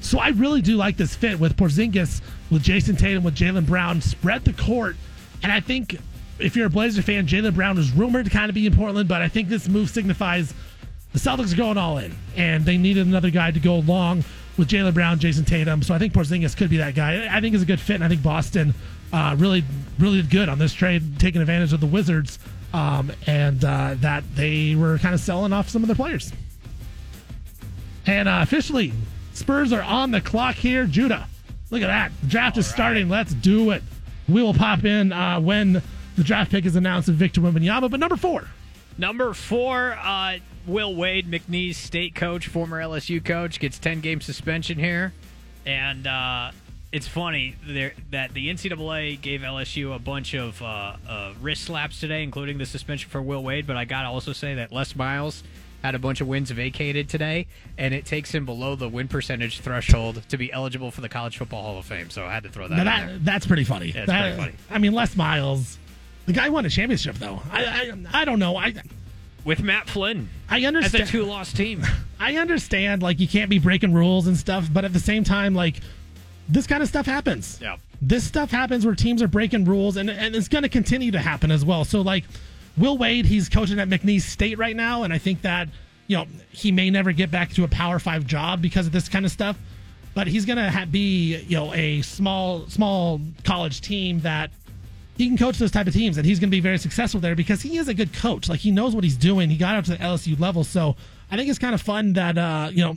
So 0.00 0.18
I 0.18 0.28
really 0.28 0.62
do 0.62 0.76
like 0.76 0.96
this 0.96 1.14
fit 1.14 1.38
with 1.38 1.58
Porzingis, 1.58 2.22
with 2.50 2.62
Jayson 2.62 2.96
Tatum, 2.96 3.22
with 3.22 3.34
Jaylen 3.34 3.66
Brown, 3.66 4.00
spread 4.00 4.46
the 4.46 4.54
court, 4.54 4.96
and 5.42 5.52
I 5.52 5.60
think 5.60 5.98
if 6.38 6.56
you're 6.56 6.68
a 6.68 6.70
Blazer 6.70 7.02
fan, 7.02 7.26
Jaylen 7.26 7.54
Brown 7.54 7.76
is 7.76 7.92
rumored 7.92 8.24
to 8.24 8.30
kind 8.30 8.48
of 8.48 8.54
be 8.54 8.66
in 8.66 8.74
Portland, 8.74 9.06
but 9.06 9.20
I 9.20 9.28
think 9.28 9.50
this 9.50 9.68
move 9.68 9.90
signifies 9.90 10.54
the 11.12 11.18
Celtics 11.18 11.52
are 11.52 11.56
going 11.56 11.76
all 11.76 11.98
in, 11.98 12.14
and 12.34 12.64
they 12.64 12.78
needed 12.78 13.06
another 13.06 13.28
guy 13.28 13.50
to 13.50 13.60
go 13.60 13.74
along 13.74 14.24
with 14.56 14.68
Jaylen 14.68 14.94
Brown, 14.94 15.18
Jayson 15.18 15.44
Tatum. 15.44 15.82
So 15.82 15.92
I 15.92 15.98
think 15.98 16.14
Porzingis 16.14 16.56
could 16.56 16.70
be 16.70 16.78
that 16.78 16.94
guy. 16.94 17.28
I 17.30 17.42
think 17.42 17.54
it's 17.54 17.62
a 17.62 17.66
good 17.66 17.78
fit, 17.78 17.96
and 17.96 18.04
I 18.04 18.08
think 18.08 18.22
Boston 18.22 18.72
uh, 19.14 19.36
really, 19.36 19.62
really 19.98 20.22
good 20.22 20.48
on 20.48 20.58
this 20.58 20.74
trade, 20.74 21.20
taking 21.20 21.40
advantage 21.40 21.72
of 21.72 21.80
the 21.80 21.86
Wizards, 21.86 22.38
um, 22.72 23.12
and 23.26 23.64
uh, 23.64 23.94
that 24.00 24.24
they 24.34 24.74
were 24.74 24.98
kind 24.98 25.14
of 25.14 25.20
selling 25.20 25.52
off 25.52 25.68
some 25.68 25.82
of 25.82 25.86
their 25.86 25.94
players. 25.94 26.32
And 28.06 28.28
uh, 28.28 28.40
officially, 28.42 28.92
Spurs 29.32 29.72
are 29.72 29.82
on 29.82 30.10
the 30.10 30.20
clock 30.20 30.56
here. 30.56 30.84
Judah, 30.86 31.28
look 31.70 31.82
at 31.82 31.86
that. 31.86 32.12
The 32.22 32.26
draft 32.26 32.58
is 32.58 32.66
starting. 32.66 33.08
Let's 33.08 33.32
do 33.34 33.70
it. 33.70 33.82
We 34.28 34.42
will 34.42 34.54
pop 34.54 34.84
in 34.84 35.12
uh, 35.12 35.40
when 35.40 35.80
the 36.16 36.24
draft 36.24 36.50
pick 36.50 36.66
is 36.66 36.74
announced 36.74 37.08
of 37.08 37.14
Victor 37.14 37.40
Wembanyama. 37.40 37.90
But 37.90 38.00
number 38.00 38.16
four, 38.16 38.48
Number 38.96 39.34
four, 39.34 39.98
uh, 40.00 40.38
Will 40.66 40.94
Wade, 40.94 41.28
McNeese 41.28 41.74
state 41.74 42.14
coach, 42.14 42.46
former 42.46 42.80
LSU 42.80 43.24
coach, 43.24 43.58
gets 43.58 43.78
10 43.78 44.00
game 44.00 44.20
suspension 44.20 44.78
here. 44.78 45.12
And 45.66 46.06
uh, 46.06 46.52
it's 46.94 47.08
funny 47.08 47.56
there, 47.66 47.92
that 48.12 48.32
the 48.34 48.48
NCAA 48.48 49.20
gave 49.20 49.40
LSU 49.40 49.94
a 49.94 49.98
bunch 49.98 50.32
of 50.34 50.62
uh, 50.62 50.94
uh, 51.08 51.32
wrist 51.42 51.64
slaps 51.64 51.98
today, 51.98 52.22
including 52.22 52.56
the 52.58 52.66
suspension 52.66 53.10
for 53.10 53.20
Will 53.20 53.42
Wade. 53.42 53.66
But 53.66 53.76
I 53.76 53.84
got 53.84 54.02
to 54.02 54.08
also 54.08 54.32
say 54.32 54.54
that 54.54 54.70
Les 54.70 54.94
Miles 54.94 55.42
had 55.82 55.94
a 55.94 55.98
bunch 55.98 56.20
of 56.20 56.28
wins 56.28 56.50
vacated 56.52 57.08
today, 57.08 57.46
and 57.76 57.92
it 57.92 58.06
takes 58.06 58.32
him 58.32 58.46
below 58.46 58.76
the 58.76 58.88
win 58.88 59.08
percentage 59.08 59.58
threshold 59.60 60.22
to 60.28 60.38
be 60.38 60.52
eligible 60.52 60.90
for 60.92 61.00
the 61.00 61.08
College 61.08 61.36
Football 61.36 61.62
Hall 61.62 61.78
of 61.78 61.84
Fame. 61.84 62.10
So 62.10 62.24
I 62.24 62.32
had 62.32 62.44
to 62.44 62.48
throw 62.48 62.68
that 62.68 62.74
now 62.76 62.80
in 62.80 62.86
that 62.86 63.06
there. 63.08 63.18
that's 63.22 63.46
pretty 63.46 63.64
funny. 63.64 63.88
It's 63.88 64.06
That- 64.06 64.36
pretty 64.36 64.36
funny. 64.36 64.52
I 64.70 64.78
mean, 64.78 64.92
Les 64.92 65.16
Miles, 65.16 65.76
the 66.26 66.32
guy 66.32 66.48
won 66.48 66.64
a 66.64 66.70
championship 66.70 67.16
though. 67.16 67.42
I 67.50 67.64
I, 68.12 68.20
I 68.22 68.24
don't 68.24 68.38
know. 68.38 68.56
I 68.56 68.72
With 69.44 69.62
Matt 69.62 69.88
Flynn. 69.90 70.28
I 70.48 70.60
As 70.60 70.64
understand. 70.66 71.04
a 71.04 71.06
two 71.06 71.24
loss 71.24 71.52
team. 71.52 71.82
I 72.20 72.36
understand 72.36 73.02
like 73.02 73.18
you 73.20 73.26
can't 73.28 73.50
be 73.50 73.58
breaking 73.58 73.92
rules 73.92 74.26
and 74.28 74.36
stuff, 74.36 74.68
but 74.72 74.84
at 74.84 74.92
the 74.94 75.00
same 75.00 75.24
time, 75.24 75.54
like 75.54 75.80
this 76.48 76.66
kind 76.66 76.82
of 76.82 76.88
stuff 76.88 77.06
happens. 77.06 77.58
Yeah. 77.60 77.76
This 78.02 78.24
stuff 78.24 78.50
happens 78.50 78.84
where 78.84 78.94
teams 78.94 79.22
are 79.22 79.28
breaking 79.28 79.64
rules, 79.64 79.96
and, 79.96 80.10
and 80.10 80.34
it's 80.36 80.48
going 80.48 80.62
to 80.62 80.68
continue 80.68 81.10
to 81.12 81.18
happen 81.18 81.50
as 81.50 81.64
well. 81.64 81.84
So, 81.84 82.00
like, 82.00 82.24
Will 82.76 82.98
Wade, 82.98 83.26
he's 83.26 83.48
coaching 83.48 83.78
at 83.78 83.88
McNeese 83.88 84.22
State 84.22 84.58
right 84.58 84.76
now, 84.76 85.04
and 85.04 85.12
I 85.12 85.18
think 85.18 85.42
that, 85.42 85.68
you 86.06 86.16
know, 86.16 86.26
he 86.50 86.72
may 86.72 86.90
never 86.90 87.12
get 87.12 87.30
back 87.30 87.52
to 87.54 87.64
a 87.64 87.68
Power 87.68 87.98
Five 87.98 88.26
job 88.26 88.60
because 88.60 88.86
of 88.86 88.92
this 88.92 89.08
kind 89.08 89.24
of 89.24 89.30
stuff, 89.30 89.56
but 90.14 90.26
he's 90.26 90.44
going 90.44 90.58
to 90.58 90.70
ha- 90.70 90.84
be, 90.84 91.36
you 91.38 91.56
know, 91.56 91.72
a 91.72 92.02
small, 92.02 92.66
small 92.68 93.20
college 93.44 93.80
team 93.80 94.20
that 94.20 94.50
he 95.16 95.28
can 95.28 95.38
coach 95.38 95.58
those 95.58 95.70
type 95.70 95.86
of 95.86 95.92
teams 95.92 96.16
and 96.16 96.26
he's 96.26 96.40
going 96.40 96.50
to 96.50 96.56
be 96.56 96.60
very 96.60 96.78
successful 96.78 97.20
there 97.20 97.36
because 97.36 97.62
he 97.62 97.78
is 97.78 97.88
a 97.88 97.94
good 97.94 98.12
coach. 98.12 98.48
Like 98.48 98.60
he 98.60 98.70
knows 98.70 98.94
what 98.94 99.04
he's 99.04 99.16
doing. 99.16 99.48
He 99.48 99.56
got 99.56 99.76
up 99.76 99.84
to 99.84 99.92
the 99.92 99.96
LSU 99.98 100.38
level. 100.38 100.64
So 100.64 100.96
I 101.30 101.36
think 101.36 101.48
it's 101.48 101.58
kind 101.58 101.74
of 101.74 101.80
fun 101.80 102.14
that, 102.14 102.36
uh, 102.36 102.70
you 102.72 102.84
know, 102.84 102.96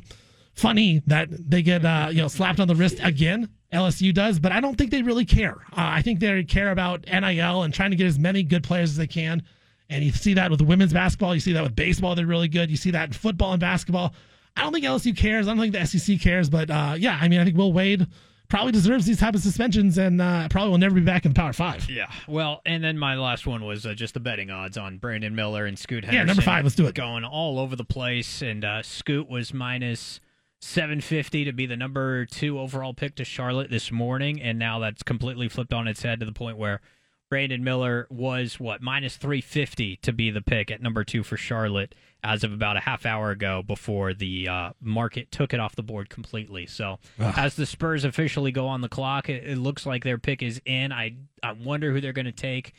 funny 0.57 1.01
that 1.07 1.29
they 1.49 1.61
get, 1.61 1.85
uh, 1.85 2.09
you 2.11 2.21
know, 2.21 2.27
slapped 2.27 2.59
on 2.59 2.67
the 2.67 2.75
wrist 2.75 2.99
again. 3.01 3.49
LSU 3.73 4.13
does, 4.13 4.39
but 4.39 4.51
I 4.51 4.59
don't 4.61 4.77
think 4.77 4.91
they 4.91 5.01
really 5.01 5.25
care. 5.25 5.55
Uh, 5.71 5.75
I 5.77 6.01
think 6.01 6.19
they 6.19 6.43
care 6.43 6.71
about 6.71 7.05
NIL 7.05 7.63
and 7.63 7.73
trying 7.73 7.91
to 7.91 7.97
get 7.97 8.07
as 8.07 8.17
many 8.17 8.41
good 8.43 8.63
players 8.63 8.91
as 8.91 8.97
they 8.97 9.07
can. 9.07 9.43
And 9.89 10.03
you 10.03 10.11
see 10.11 10.33
that 10.35 10.49
with 10.51 10.61
women's 10.61 10.93
basketball. 10.93 11.33
You 11.33 11.41
see 11.41 11.53
that 11.53 11.63
with 11.63 11.75
baseball. 11.75 12.15
They're 12.15 12.25
really 12.25 12.47
good. 12.47 12.69
You 12.71 12.77
see 12.77 12.91
that 12.91 13.07
in 13.09 13.13
football 13.13 13.51
and 13.51 13.59
basketball. 13.59 14.13
I 14.55 14.61
don't 14.61 14.73
think 14.73 14.85
LSU 14.85 15.15
cares. 15.15 15.47
I 15.47 15.53
don't 15.53 15.59
think 15.59 15.73
the 15.73 15.85
SEC 15.85 16.19
cares. 16.19 16.49
But 16.49 16.69
uh, 16.69 16.95
yeah, 16.97 17.17
I 17.21 17.27
mean, 17.27 17.39
I 17.39 17.43
think 17.45 17.57
Will 17.57 17.71
Wade 17.73 18.07
probably 18.49 18.71
deserves 18.71 19.05
these 19.05 19.19
type 19.19 19.35
of 19.35 19.41
suspensions 19.41 19.97
and 19.97 20.21
uh, 20.21 20.47
probably 20.49 20.71
will 20.71 20.77
never 20.77 20.95
be 20.95 21.01
back 21.01 21.25
in 21.25 21.31
the 21.33 21.39
Power 21.39 21.51
Five. 21.53 21.89
Yeah. 21.89 22.09
Well, 22.27 22.61
and 22.65 22.81
then 22.83 22.97
my 22.97 23.15
last 23.15 23.45
one 23.45 23.65
was 23.65 23.85
uh, 23.85 23.93
just 23.93 24.13
the 24.13 24.19
betting 24.21 24.49
odds 24.49 24.77
on 24.77 24.97
Brandon 24.97 25.35
Miller 25.35 25.65
and 25.65 25.77
Scoot 25.77 26.03
Yeah, 26.05 26.11
Henderson. 26.11 26.27
number 26.27 26.41
five, 26.41 26.63
let's 26.63 26.75
do 26.75 26.87
it. 26.87 26.95
Going 26.95 27.23
all 27.25 27.59
over 27.59 27.75
the 27.75 27.83
place, 27.85 28.41
and 28.41 28.63
uh, 28.65 28.81
Scoot 28.81 29.29
was 29.29 29.53
minus 29.53 30.19
750 30.59 31.45
to 31.45 31.53
be 31.53 31.65
the 31.65 31.77
number 31.77 32.25
two 32.25 32.59
overall 32.59 32.93
pick 32.93 33.15
to 33.15 33.23
Charlotte 33.23 33.69
this 33.69 33.91
morning, 33.91 34.41
and 34.41 34.57
now 34.57 34.79
that's 34.79 35.03
completely 35.03 35.47
flipped 35.47 35.73
on 35.73 35.87
its 35.87 36.01
head 36.01 36.19
to 36.19 36.25
the 36.25 36.31
point 36.31 36.57
where 36.57 36.81
Brandon 37.29 37.63
Miller 37.63 38.07
was 38.09 38.59
what 38.59 38.81
minus 38.81 39.17
350 39.17 39.97
to 39.97 40.13
be 40.13 40.31
the 40.31 40.41
pick 40.41 40.71
at 40.71 40.81
number 40.81 41.03
two 41.03 41.23
for 41.23 41.37
Charlotte 41.37 41.93
as 42.23 42.43
of 42.43 42.53
about 42.53 42.77
a 42.77 42.81
half 42.81 43.05
hour 43.05 43.31
ago 43.31 43.61
before 43.61 44.13
the 44.13 44.47
uh, 44.47 44.71
market 44.81 45.29
took 45.29 45.53
it 45.53 45.59
off 45.59 45.75
the 45.75 45.83
board 45.83 46.09
completely. 46.09 46.65
So 46.65 46.99
Ugh. 47.19 47.33
as 47.37 47.55
the 47.55 47.65
Spurs 47.65 48.03
officially 48.03 48.51
go 48.51 48.67
on 48.67 48.81
the 48.81 48.89
clock, 48.89 49.29
it, 49.29 49.43
it 49.45 49.57
looks 49.57 49.85
like 49.85 50.03
their 50.03 50.17
pick 50.17 50.41
is 50.41 50.61
in. 50.65 50.91
I 50.91 51.15
I 51.43 51.51
wonder 51.51 51.91
who 51.91 52.01
they're 52.01 52.13
going 52.13 52.25
to 52.25 52.31
take 52.31 52.73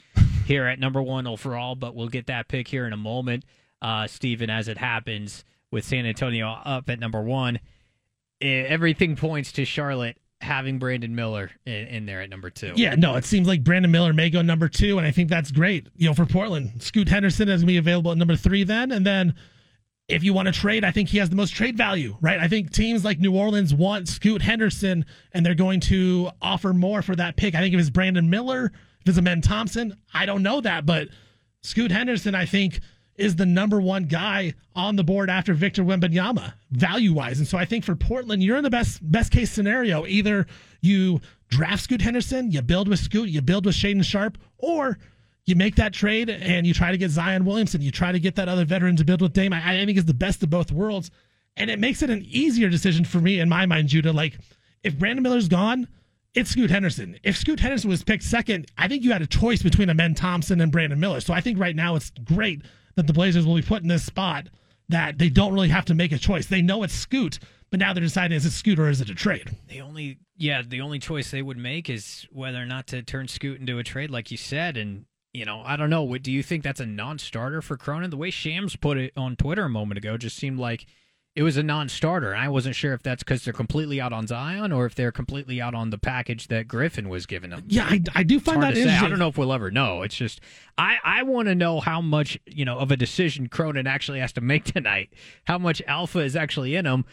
here 0.47 0.67
at 0.67 0.81
number 0.81 1.03
one 1.03 1.27
overall, 1.27 1.75
but 1.77 1.95
we'll 1.95 2.09
get 2.09 2.27
that 2.27 2.49
pick 2.49 2.69
here 2.69 2.87
in 2.87 2.93
a 2.93 2.99
moment, 2.99 3.45
uh, 3.83 4.07
Steven, 4.07 4.51
as 4.51 4.67
it 4.67 4.79
happens 4.79 5.45
with 5.71 5.85
San 5.85 6.07
Antonio 6.07 6.49
up 6.49 6.89
at 6.91 6.99
number 6.99 7.23
one. 7.23 7.59
eh, 8.41 8.65
everything 8.69 9.17
points 9.17 9.53
to 9.53 9.65
Charlotte 9.65 10.17
having 10.41 10.79
Brandon 10.79 11.15
Miller 11.15 11.51
in, 11.67 11.87
in 11.89 12.07
there 12.07 12.21
at 12.23 12.31
number 12.31 12.49
two. 12.51 12.73
Yeah, 12.77 12.95
no, 12.95 13.17
it 13.17 13.25
seems 13.25 13.49
like 13.49 13.65
Brandon 13.65 13.91
Miller 13.91 14.13
may 14.13 14.31
go 14.31 14.41
number 14.41 14.69
two, 14.69 14.97
and 14.99 15.07
I 15.07 15.11
think 15.11 15.29
that's 15.29 15.51
great. 15.51 15.89
You 15.97 16.09
know, 16.09 16.15
for 16.15 16.27
Portland, 16.27 16.81
Scoot 16.81 17.09
Henderson 17.09 17.49
is 17.49 17.61
going 17.63 17.67
to 17.67 17.73
be 17.73 17.77
available 17.77 18.13
at 18.13 18.19
number 18.19 18.37
three 18.37 18.63
then, 18.65 18.93
and 18.93 19.05
then 19.05 19.35
if 20.07 20.23
you 20.23 20.33
want 20.33 20.47
to 20.47 20.53
trade, 20.53 20.85
I 20.85 20.91
think 20.93 21.09
he 21.11 21.19
has 21.19 21.29
the 21.29 21.37
most 21.37 21.51
trade 21.51 21.77
value, 21.77 22.17
right? 22.21 22.39
I 22.39 22.49
think 22.49 22.73
teams 22.73 23.05
like 23.05 23.19
New 23.19 23.35
Orleans 23.37 23.75
want 23.75 24.09
Scoot 24.09 24.41
Henderson, 24.41 25.05
and 25.33 25.45
they're 25.45 25.55
going 25.57 25.81
to 25.81 26.31
offer 26.41 26.73
more 26.73 27.03
for 27.03 27.15
that 27.17 27.37
pick. 27.37 27.55
I 27.55 27.61
think 27.61 27.75
if 27.75 27.81
it's 27.81 27.91
Brandon 27.91 28.31
Miller, 28.31 28.73
if 29.03 29.09
it's 29.09 29.19
Amen 29.19 29.43
Thompson, 29.43 29.97
I 30.15 30.25
don't 30.25 30.43
know 30.43 30.61
that, 30.63 30.87
but 30.87 31.09
Scoot 31.63 31.91
Henderson, 31.91 32.35
I 32.35 32.47
think 32.47 32.81
is 33.19 33.37
the 33.37 33.45
number 33.45 33.81
one 33.81 34.05
guy 34.05 34.55
on 34.75 34.97
the 34.97 35.05
board 35.05 35.29
after 35.29 35.53
Victor 35.53 35.83
Wembanyama, 35.83 36.55
value 36.71 37.13
wise. 37.13 37.39
And 37.39 37.49
so 37.49 37.59
I 37.59 37.65
think 37.65 37.85
for 37.85 37.97
Portland, 37.97 38.43
you're 38.43 38.57
in 38.57 38.63
the 38.63 38.71
best 38.71 38.99
best 39.11 39.33
case 39.33 39.51
scenario. 39.51 40.07
Either 40.07 40.47
you 40.81 41.21
draft 41.49 41.83
Scoot 41.83 42.01
Henderson, 42.01 42.53
you 42.53 42.63
build 42.63 42.89
with 42.89 43.01
Scoot, 43.01 43.29
you 43.29 43.43
build 43.43 43.67
with 43.67 43.75
Shaedon 43.75 44.05
Sharpe, 44.05 44.39
or 44.57 44.99
you 45.45 45.57
make 45.57 45.75
that 45.77 45.93
trade 45.93 46.31
and 46.31 46.67
you 46.67 46.73
try 46.73 46.93
to 46.93 46.99
get 46.99 47.11
Zion 47.11 47.45
Williamson, 47.45 47.83
you 47.83 47.91
try 47.91 48.13
to 48.13 48.21
get 48.21 48.37
that 48.37 48.49
other 48.49 48.65
veteran 48.65 48.97
to 48.97 49.05
build 49.05 49.21
with 49.21 49.33
Dame. 49.33 49.53
I, 49.53 49.81
I 49.81 49.85
think 49.85 49.99
it's 49.99 50.07
the 50.07 50.15
best 50.15 50.43
of 50.43 50.51
both 50.51 50.71
worlds. 50.71 51.11
And 51.57 51.71
it 51.71 51.81
makes 51.81 52.03
it 52.03 52.11
an 52.11 52.25
easier 52.29 52.69
decision 52.69 53.05
for 53.05 53.19
me 53.19 53.41
in 53.41 53.49
my 53.49 53.67
mind, 53.67 53.89
Judah. 53.89 54.13
Like 54.13 54.39
if 54.85 54.97
Brandon 54.97 55.25
Miller's 55.25 55.49
gone, 55.49 55.89
it's 56.35 56.51
Scoot 56.51 56.71
Henderson. 56.71 57.19
If 57.25 57.37
Scoot 57.37 57.59
Henderson 57.59 57.91
was 57.91 58.05
picked 58.05 58.23
second, 58.23 58.71
I 58.79 58.87
think 58.87 59.03
you 59.03 59.11
had 59.11 59.23
a 59.23 59.27
choice 59.27 59.61
between 59.61 59.91
Amen 59.91 60.15
Thompson 60.15 60.61
and 60.61 60.71
Brandon 60.71 61.01
Miller. 61.01 61.21
So 61.21 61.35
I 61.35 61.41
think 61.41 61.59
right 61.59 61.75
now 61.75 61.97
it's 61.97 62.13
great 62.25 62.63
that 62.99 63.07
the 63.07 63.13
Blazers 63.13 63.47
will 63.47 63.55
be 63.55 63.63
put 63.63 63.83
in 63.83 63.89
this 63.89 64.05
spot 64.05 64.49
that 64.89 65.19
they 65.19 65.29
don't 65.29 65.53
really 65.53 65.69
have 65.69 65.85
to 65.85 65.95
make 65.95 66.11
a 66.11 66.19
choice. 66.19 66.47
They 66.47 66.63
know 66.63 66.83
it's 66.83 66.95
Scoot, 66.95 67.39
but 67.71 67.79
now 67.79 67.93
they're 67.93 68.03
deciding 68.03 68.37
is 68.37 68.45
it 68.45 68.51
Scoot 68.51 68.77
or 68.77 68.89
is 68.89 69.01
it 69.01 69.09
a 69.09 69.15
trade? 69.15 69.55
The 69.69 69.81
only 69.81 70.19
yeah, 70.37 70.63
the 70.67 70.81
only 70.81 70.99
choice 70.99 71.31
they 71.31 71.41
would 71.41 71.57
make 71.57 71.89
is 71.89 72.27
whether 72.33 72.61
or 72.61 72.67
not 72.67 72.89
to 72.89 73.03
turn 73.03 73.29
Scoot 73.29 73.61
into 73.61 73.79
a 73.79 73.85
trade, 73.85 74.11
like 74.11 74.33
you 74.33 74.37
said. 74.37 74.77
And 74.77 75.05
you 75.33 75.45
know, 75.45 75.63
I 75.65 75.77
don't 75.77 75.91
know. 75.91 76.19
Do 76.19 76.33
you 76.33 76.43
think 76.43 76.65
that's 76.65 76.81
a 76.81 76.87
non-starter 76.87 77.63
for 77.63 77.77
Cronin? 77.77 78.11
The 78.11 78.17
way 78.17 78.31
Shams 78.31 78.75
put 78.75 78.99
it 78.99 79.13
on 79.17 79.37
Twitter 79.37 79.65
a 79.65 79.71
moment 79.71 79.99
ago 79.99 80.17
just 80.17 80.37
seemed 80.37 80.59
like 80.59 80.87
it 81.39 81.45
was 81.45 81.57
a 81.57 81.63
non-starter. 81.63 82.35
I 82.35 82.49
wasn't 82.49 82.75
sure 82.75 82.95
if 82.95 83.05
that's 83.05 83.23
because 83.23 83.45
they're 83.45 83.53
completely 83.53 84.01
out 84.01 84.13
on 84.13 84.27
Zion 84.27 84.73
or 84.73 84.87
if 84.87 84.97
they're 84.97 85.13
completely 85.13 85.61
out 85.61 85.73
on 85.73 85.91
the 85.91 85.97
package 85.97 86.49
that 86.49 86.67
Griffin 86.67 87.09
was 87.09 87.27
giving 87.27 87.51
them. 87.51 87.63
Yeah, 87.69 87.85
I, 87.85 88.03
I 88.13 88.23
do 88.25 88.41
find 88.41 88.61
that 88.65 88.77
interesting. 88.77 89.05
I 89.05 89.09
don't 89.09 89.21
know 89.21 89.29
if 89.29 89.39
we'll 89.39 89.53
ever 89.53 89.71
know. 89.71 90.03
It's 90.03 90.17
just 90.17 90.41
I 90.77 90.97
I 91.05 91.23
want 91.23 91.47
to 91.47 91.55
know 91.55 91.79
how 91.79 92.01
much 92.01 92.41
you 92.45 92.65
know 92.65 92.77
of 92.79 92.91
a 92.91 92.97
decision 92.97 93.49
Cronin 93.49 93.87
actually 93.87 94.19
has 94.19 94.33
to 94.33 94.41
make 94.41 94.65
tonight. 94.75 95.13
How 95.45 95.59
much 95.59 95.81
alpha 95.87 96.19
is 96.19 96.35
actually 96.35 96.75
in 96.75 96.87
him. 96.87 97.05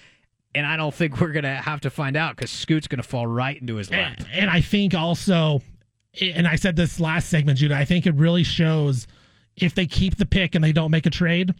And 0.56 0.66
I 0.66 0.76
don't 0.76 0.94
think 0.94 1.22
we're 1.22 1.32
gonna 1.32 1.62
have 1.62 1.82
to 1.82 1.92
find 1.92 2.18
out 2.18 2.36
because 2.36 2.50
Scoot's 2.50 2.88
gonna 2.88 3.04
fall 3.04 3.28
right 3.28 3.62
into 3.62 3.76
his 3.76 3.92
lap. 3.92 4.16
And, 4.18 4.28
and 4.34 4.50
I 4.50 4.62
think 4.62 4.96
also, 4.96 5.62
and 6.20 6.48
I 6.48 6.56
said 6.56 6.76
this 6.76 7.00
last 7.00 7.30
segment, 7.30 7.60
Judah. 7.60 7.78
I 7.78 7.86
think 7.86 8.08
it 8.08 8.16
really 8.16 8.44
shows 8.44 9.06
if 9.56 9.76
they 9.76 9.86
keep 9.86 10.18
the 10.18 10.26
pick 10.26 10.56
and 10.56 10.64
they 10.64 10.72
don't 10.72 10.90
make 10.90 11.06
a 11.06 11.12
trade 11.12 11.54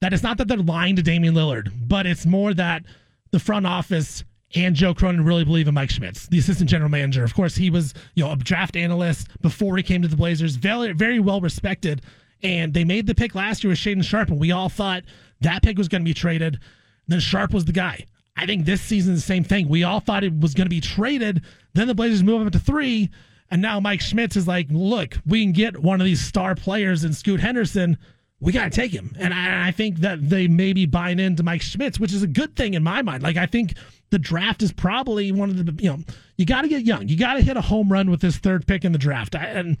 that 0.00 0.12
it's 0.12 0.22
not 0.22 0.38
that 0.38 0.48
they're 0.48 0.58
lying 0.58 0.96
to 0.96 1.02
Damian 1.02 1.34
Lillard, 1.34 1.72
but 1.86 2.06
it's 2.06 2.26
more 2.26 2.54
that 2.54 2.82
the 3.30 3.38
front 3.38 3.66
office 3.66 4.24
and 4.54 4.74
Joe 4.74 4.94
Cronin 4.94 5.24
really 5.24 5.44
believe 5.44 5.68
in 5.68 5.74
Mike 5.74 5.90
Schmitz, 5.90 6.26
the 6.26 6.38
assistant 6.38 6.68
general 6.68 6.90
manager. 6.90 7.22
Of 7.22 7.34
course, 7.34 7.54
he 7.54 7.70
was 7.70 7.94
you 8.14 8.24
know 8.24 8.32
a 8.32 8.36
draft 8.36 8.76
analyst 8.76 9.28
before 9.42 9.76
he 9.76 9.82
came 9.82 10.02
to 10.02 10.08
the 10.08 10.16
Blazers, 10.16 10.56
very 10.56 10.92
very 10.92 11.20
well 11.20 11.40
respected. 11.40 12.02
And 12.42 12.72
they 12.72 12.84
made 12.84 13.06
the 13.06 13.14
pick 13.14 13.34
last 13.34 13.62
year 13.62 13.70
with 13.70 13.78
Shaedon 13.78 14.02
Sharpe, 14.02 14.30
and 14.30 14.40
we 14.40 14.50
all 14.50 14.70
thought 14.70 15.04
that 15.42 15.62
pick 15.62 15.76
was 15.76 15.88
going 15.88 16.00
to 16.00 16.08
be 16.08 16.14
traded. 16.14 16.58
Then 17.06 17.20
Sharpe 17.20 17.52
was 17.52 17.66
the 17.66 17.72
guy. 17.72 18.06
I 18.36 18.46
think 18.46 18.64
this 18.64 18.80
season 18.80 19.14
the 19.14 19.20
same 19.20 19.44
thing. 19.44 19.68
We 19.68 19.84
all 19.84 20.00
thought 20.00 20.24
it 20.24 20.40
was 20.40 20.54
going 20.54 20.64
to 20.64 20.70
be 20.70 20.80
traded. 20.80 21.42
Then 21.74 21.86
the 21.86 21.94
Blazers 21.94 22.22
move 22.22 22.46
up 22.46 22.52
to 22.52 22.58
three, 22.58 23.10
and 23.50 23.60
now 23.60 23.78
Mike 23.78 24.00
Schmitz 24.00 24.36
is 24.36 24.48
like, 24.48 24.68
look, 24.70 25.18
we 25.26 25.44
can 25.44 25.52
get 25.52 25.82
one 25.82 26.00
of 26.00 26.06
these 26.06 26.24
star 26.24 26.54
players 26.54 27.04
in 27.04 27.12
Scoot 27.12 27.40
Henderson 27.40 27.98
we 28.40 28.52
got 28.52 28.64
to 28.64 28.70
take 28.70 28.90
him. 28.90 29.14
And 29.18 29.34
I, 29.34 29.68
I, 29.68 29.70
think 29.70 29.98
that 29.98 30.28
they 30.28 30.48
may 30.48 30.72
be 30.72 30.86
buying 30.86 31.18
into 31.18 31.42
Mike 31.42 31.60
Schmitz, 31.60 32.00
which 32.00 32.12
is 32.12 32.22
a 32.22 32.26
good 32.26 32.56
thing 32.56 32.74
in 32.74 32.82
my 32.82 33.02
mind. 33.02 33.22
Like, 33.22 33.36
I 33.36 33.46
think 33.46 33.74
the 34.08 34.18
draft 34.18 34.62
is 34.62 34.72
probably 34.72 35.30
one 35.30 35.50
of 35.50 35.56
the, 35.56 35.82
you 35.82 35.90
know, 35.90 35.98
you 36.36 36.46
got 36.46 36.62
to 36.62 36.68
get 36.68 36.84
young. 36.84 37.06
You 37.06 37.18
got 37.18 37.34
to 37.34 37.42
hit 37.42 37.58
a 37.58 37.60
home 37.60 37.92
run 37.92 38.10
with 38.10 38.20
this 38.20 38.38
third 38.38 38.66
pick 38.66 38.84
in 38.84 38.92
the 38.92 38.98
draft. 38.98 39.36
I, 39.36 39.44
and 39.44 39.76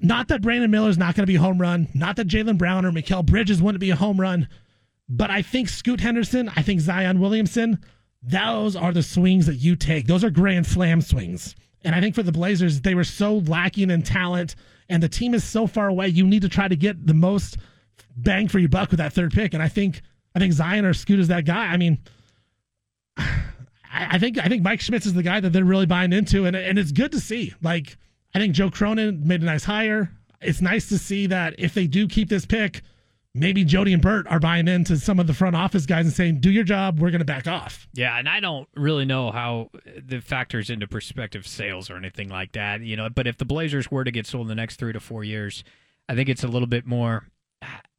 not 0.00 0.28
that 0.28 0.40
Brandon 0.40 0.70
Miller 0.70 0.88
is 0.88 0.98
not 0.98 1.14
going 1.14 1.24
to 1.24 1.30
be 1.30 1.36
a 1.36 1.40
home 1.40 1.60
run, 1.60 1.88
not 1.94 2.16
that 2.16 2.26
Jaylen 2.26 2.56
Brown 2.56 2.86
or 2.86 2.90
Mikal 2.90 3.24
Bridges 3.24 3.60
wouldn't 3.60 3.80
be 3.80 3.90
a 3.90 3.96
home 3.96 4.18
run, 4.18 4.48
but 5.08 5.30
I 5.30 5.42
think 5.42 5.68
Scoot 5.68 6.00
Henderson, 6.00 6.50
I 6.56 6.62
think 6.62 6.80
Zion 6.80 7.20
Williamson, 7.20 7.84
those 8.22 8.74
are 8.74 8.92
the 8.92 9.02
swings 9.02 9.44
that 9.44 9.56
you 9.56 9.76
take. 9.76 10.06
Those 10.06 10.24
are 10.24 10.30
grand 10.30 10.66
slam 10.66 11.02
swings. 11.02 11.54
And 11.84 11.94
I 11.94 12.00
think 12.00 12.14
for 12.14 12.22
the 12.22 12.32
Blazers, 12.32 12.80
they 12.80 12.94
were 12.94 13.04
so 13.04 13.36
lacking 13.46 13.90
in 13.90 14.02
talent 14.02 14.56
and 14.88 15.02
the 15.02 15.08
team 15.08 15.34
is 15.34 15.44
so 15.44 15.66
far 15.66 15.88
away. 15.88 16.08
You 16.08 16.26
need 16.26 16.40
to 16.42 16.48
try 16.48 16.66
to 16.66 16.76
get 16.76 17.06
the 17.06 17.12
most– 17.12 17.58
bang 18.16 18.48
for 18.48 18.58
your 18.58 18.68
buck 18.68 18.90
with 18.90 18.98
that 18.98 19.12
third 19.12 19.32
pick. 19.32 19.54
And 19.54 19.62
I 19.62 19.68
think 19.68 20.02
I 20.34 20.38
think 20.38 20.52
Zion 20.52 20.84
or 20.84 20.94
Scoot 20.94 21.20
is 21.20 21.28
that 21.28 21.44
guy. 21.44 21.66
I 21.66 21.76
mean, 21.76 21.98
I, 23.94 24.18
think 24.18 24.38
I 24.38 24.48
think 24.48 24.62
Mike 24.62 24.80
Schmitz 24.80 25.06
is 25.06 25.14
the 25.14 25.22
guy 25.22 25.40
that 25.40 25.52
they're 25.52 25.64
really 25.64 25.86
buying 25.86 26.12
into, 26.12 26.46
and 26.46 26.56
and 26.56 26.78
it's 26.78 26.92
good 26.92 27.12
to 27.12 27.20
see. 27.20 27.54
Like 27.62 27.96
I 28.34 28.38
think 28.38 28.54
Joe 28.54 28.70
Cronin 28.70 29.26
made 29.26 29.42
a 29.42 29.46
nice 29.46 29.64
hire. 29.64 30.10
It's 30.40 30.60
nice 30.60 30.88
to 30.88 30.98
see 30.98 31.26
that 31.28 31.54
if 31.58 31.74
they 31.74 31.86
do 31.86 32.06
keep 32.08 32.28
this 32.28 32.44
pick, 32.44 32.82
maybe 33.34 33.64
Jody 33.64 33.92
and 33.92 34.02
Bert 34.02 34.26
are 34.28 34.40
buying 34.40 34.68
into 34.68 34.96
some 34.96 35.18
of 35.18 35.26
the 35.26 35.32
front 35.32 35.56
office 35.56 35.86
guys 35.86 36.04
and 36.06 36.14
saying, 36.14 36.40
"Do 36.40 36.50
your 36.50 36.64
job. 36.64 36.98
We're 36.98 37.10
going 37.10 37.20
to 37.20 37.24
back 37.24 37.46
off." 37.46 37.86
Yeah, 37.94 38.18
and 38.18 38.28
I 38.28 38.40
don't 38.40 38.68
really 38.74 39.04
know 39.04 39.30
how 39.30 39.70
the 39.96 40.20
factors 40.20 40.70
into 40.70 40.88
prospective 40.88 41.46
sales 41.46 41.88
or 41.88 41.96
anything 41.96 42.28
like 42.28 42.52
that. 42.52 42.80
You 42.80 42.96
know, 42.96 43.08
but 43.08 43.26
if 43.26 43.38
the 43.38 43.44
Blazers 43.44 43.90
were 43.90 44.04
to 44.04 44.10
get 44.10 44.26
sold 44.26 44.42
in 44.42 44.48
the 44.48 44.54
next 44.54 44.76
three 44.76 44.92
to 44.92 45.00
four 45.00 45.22
years, 45.22 45.62
I 46.08 46.14
think 46.14 46.28
it's 46.28 46.44
a 46.44 46.48
little 46.48 46.68
bit 46.68 46.86
more 46.86 47.28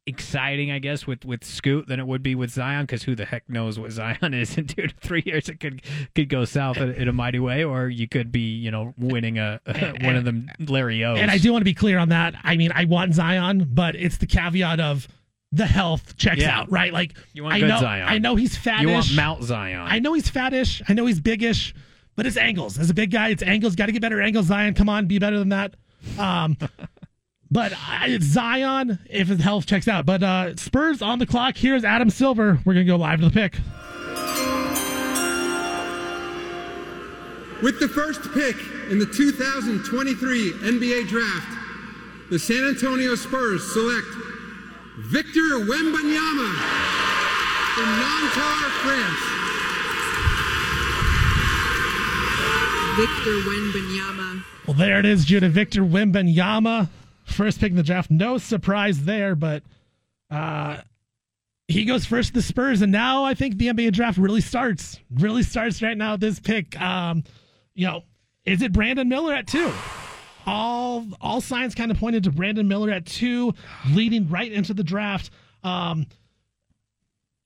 exciting, 0.06 0.70
I 0.70 0.78
guess, 0.78 1.06
with 1.06 1.24
with 1.24 1.44
Scoot 1.44 1.88
than 1.88 2.00
it 2.00 2.06
would 2.06 2.22
be 2.22 2.34
with 2.34 2.50
Zion 2.50 2.84
because 2.84 3.02
who 3.02 3.14
the 3.14 3.24
heck 3.24 3.48
knows 3.48 3.78
what 3.78 3.90
Zion 3.90 4.34
is 4.34 4.56
in 4.56 4.66
two 4.66 4.86
to 4.86 4.94
three 5.00 5.22
years? 5.26 5.48
It 5.48 5.60
could 5.60 5.82
could 6.14 6.28
go 6.28 6.44
south 6.44 6.78
in, 6.78 6.92
in 6.92 7.08
a 7.08 7.12
mighty 7.12 7.38
way, 7.38 7.64
or 7.64 7.88
you 7.88 8.08
could 8.08 8.30
be, 8.32 8.54
you 8.54 8.70
know, 8.70 8.94
winning 8.96 9.38
a, 9.38 9.60
a 9.66 9.92
one 10.04 10.16
of 10.16 10.24
them 10.24 10.50
Larry 10.60 11.04
O's. 11.04 11.18
And 11.18 11.30
I 11.30 11.38
do 11.38 11.52
want 11.52 11.60
to 11.60 11.66
be 11.66 11.74
clear 11.74 11.98
on 11.98 12.10
that. 12.10 12.34
I 12.42 12.56
mean, 12.56 12.72
I 12.74 12.84
want 12.84 13.14
Zion, 13.14 13.68
but 13.72 13.96
it's 13.96 14.18
the 14.18 14.26
caveat 14.26 14.80
of 14.80 15.08
the 15.52 15.66
health 15.66 16.16
checks 16.16 16.40
yeah. 16.40 16.60
out, 16.60 16.70
right? 16.70 16.92
Like 16.92 17.14
you 17.32 17.42
want 17.42 17.56
I 17.56 17.60
good 17.60 17.68
know, 17.68 17.80
Zion. 17.80 18.08
I 18.08 18.18
know 18.18 18.36
he's 18.36 18.56
fattish. 18.56 18.82
You 18.82 18.88
want 18.88 19.14
Mount 19.14 19.42
Zion. 19.42 19.80
I 19.80 19.98
know 19.98 20.12
he's 20.12 20.30
fattish. 20.30 20.82
I 20.88 20.92
know 20.92 21.06
he's 21.06 21.20
biggish, 21.20 21.74
but 22.14 22.26
it's 22.26 22.36
angles. 22.36 22.78
As 22.78 22.90
a 22.90 22.94
big 22.94 23.10
guy, 23.10 23.28
it's 23.28 23.42
angles. 23.42 23.74
Got 23.76 23.86
to 23.86 23.92
get 23.92 24.02
better 24.02 24.20
angles. 24.20 24.46
Zion, 24.46 24.74
come 24.74 24.88
on, 24.88 25.06
be 25.06 25.18
better 25.18 25.38
than 25.38 25.50
that. 25.50 25.74
Um, 26.18 26.56
But 27.50 27.72
it's 28.02 28.24
Zion 28.26 28.98
if 29.08 29.28
his 29.28 29.40
health 29.40 29.66
checks 29.66 29.86
out. 29.88 30.04
But 30.04 30.22
uh, 30.22 30.56
Spurs 30.56 31.00
on 31.00 31.18
the 31.18 31.26
clock. 31.26 31.56
Here's 31.56 31.84
Adam 31.84 32.10
Silver. 32.10 32.58
We're 32.64 32.74
going 32.74 32.86
to 32.86 32.92
go 32.92 32.96
live 32.96 33.20
to 33.20 33.28
the 33.28 33.32
pick. 33.32 33.58
With 37.62 37.80
the 37.80 37.88
first 37.88 38.20
pick 38.34 38.56
in 38.90 38.98
the 38.98 39.06
2023 39.06 40.52
NBA 40.52 41.08
Draft, 41.08 41.56
the 42.30 42.38
San 42.38 42.64
Antonio 42.64 43.14
Spurs 43.14 43.72
select 43.72 44.08
Victor 44.98 45.64
Wembanyama 45.64 46.50
from 47.74 47.88
Nanterre, 47.96 48.70
France. 48.82 49.36
Victor 52.96 53.36
Wembanyama. 53.48 54.44
Well, 54.66 54.76
there 54.76 54.98
it 54.98 55.06
is, 55.06 55.24
Judah. 55.24 55.48
Victor 55.48 55.82
Wembanyama 55.82 56.88
first 57.26 57.60
pick 57.60 57.70
in 57.70 57.76
the 57.76 57.82
draft. 57.82 58.10
No 58.10 58.38
surprise 58.38 59.04
there, 59.04 59.34
but 59.34 59.62
uh, 60.30 60.78
he 61.68 61.84
goes 61.84 62.06
first 62.06 62.28
to 62.28 62.34
the 62.34 62.42
Spurs, 62.42 62.82
and 62.82 62.92
now 62.92 63.24
I 63.24 63.34
think 63.34 63.58
the 63.58 63.68
NBA 63.68 63.92
draft 63.92 64.18
really 64.18 64.40
starts. 64.40 64.98
Really 65.10 65.42
starts 65.42 65.82
right 65.82 65.96
now. 65.96 66.16
This 66.16 66.40
pick, 66.40 66.80
um, 66.80 67.24
you 67.74 67.86
know, 67.86 68.02
is 68.44 68.62
it 68.62 68.72
Brandon 68.72 69.08
Miller 69.08 69.34
at 69.34 69.46
two? 69.46 69.72
All 70.46 71.06
all 71.20 71.40
signs 71.40 71.74
kind 71.74 71.90
of 71.90 71.98
pointed 71.98 72.22
to 72.24 72.30
Brandon 72.30 72.68
Miller 72.68 72.90
at 72.90 73.04
two, 73.04 73.52
leading 73.90 74.28
right 74.28 74.50
into 74.50 74.74
the 74.74 74.84
draft. 74.84 75.30
Um, 75.64 76.06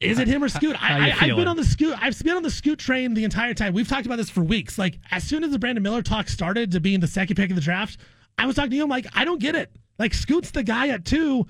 is 0.00 0.18
it 0.18 0.28
him 0.28 0.42
or 0.42 0.48
Scoot? 0.48 0.76
I, 0.82 1.10
have 1.10 1.36
been 1.36 1.48
on 1.48 1.56
the 1.56 1.64
Scoot. 1.64 1.94
I've 2.00 2.18
been 2.22 2.36
on 2.36 2.42
the 2.42 2.50
Scoot 2.50 2.78
train 2.78 3.12
the 3.12 3.24
entire 3.24 3.52
time. 3.52 3.74
We've 3.74 3.88
talked 3.88 4.06
about 4.06 4.16
this 4.16 4.30
for 4.30 4.42
weeks. 4.42 4.78
Like 4.78 4.98
as 5.10 5.24
soon 5.24 5.44
as 5.44 5.50
the 5.50 5.58
Brandon 5.58 5.82
Miller 5.82 6.02
talk 6.02 6.28
started 6.28 6.72
to 6.72 6.80
being 6.80 7.00
the 7.00 7.06
second 7.06 7.36
pick 7.36 7.50
of 7.50 7.56
the 7.56 7.62
draft, 7.62 7.98
I 8.38 8.46
was 8.46 8.56
talking 8.56 8.70
to 8.70 8.76
him 8.76 8.88
like, 8.88 9.06
I 9.14 9.24
don't 9.24 9.40
get 9.40 9.54
it. 9.54 9.70
Like 9.98 10.14
Scoot's 10.14 10.50
the 10.50 10.62
guy 10.62 10.88
at 10.88 11.04
two, 11.04 11.46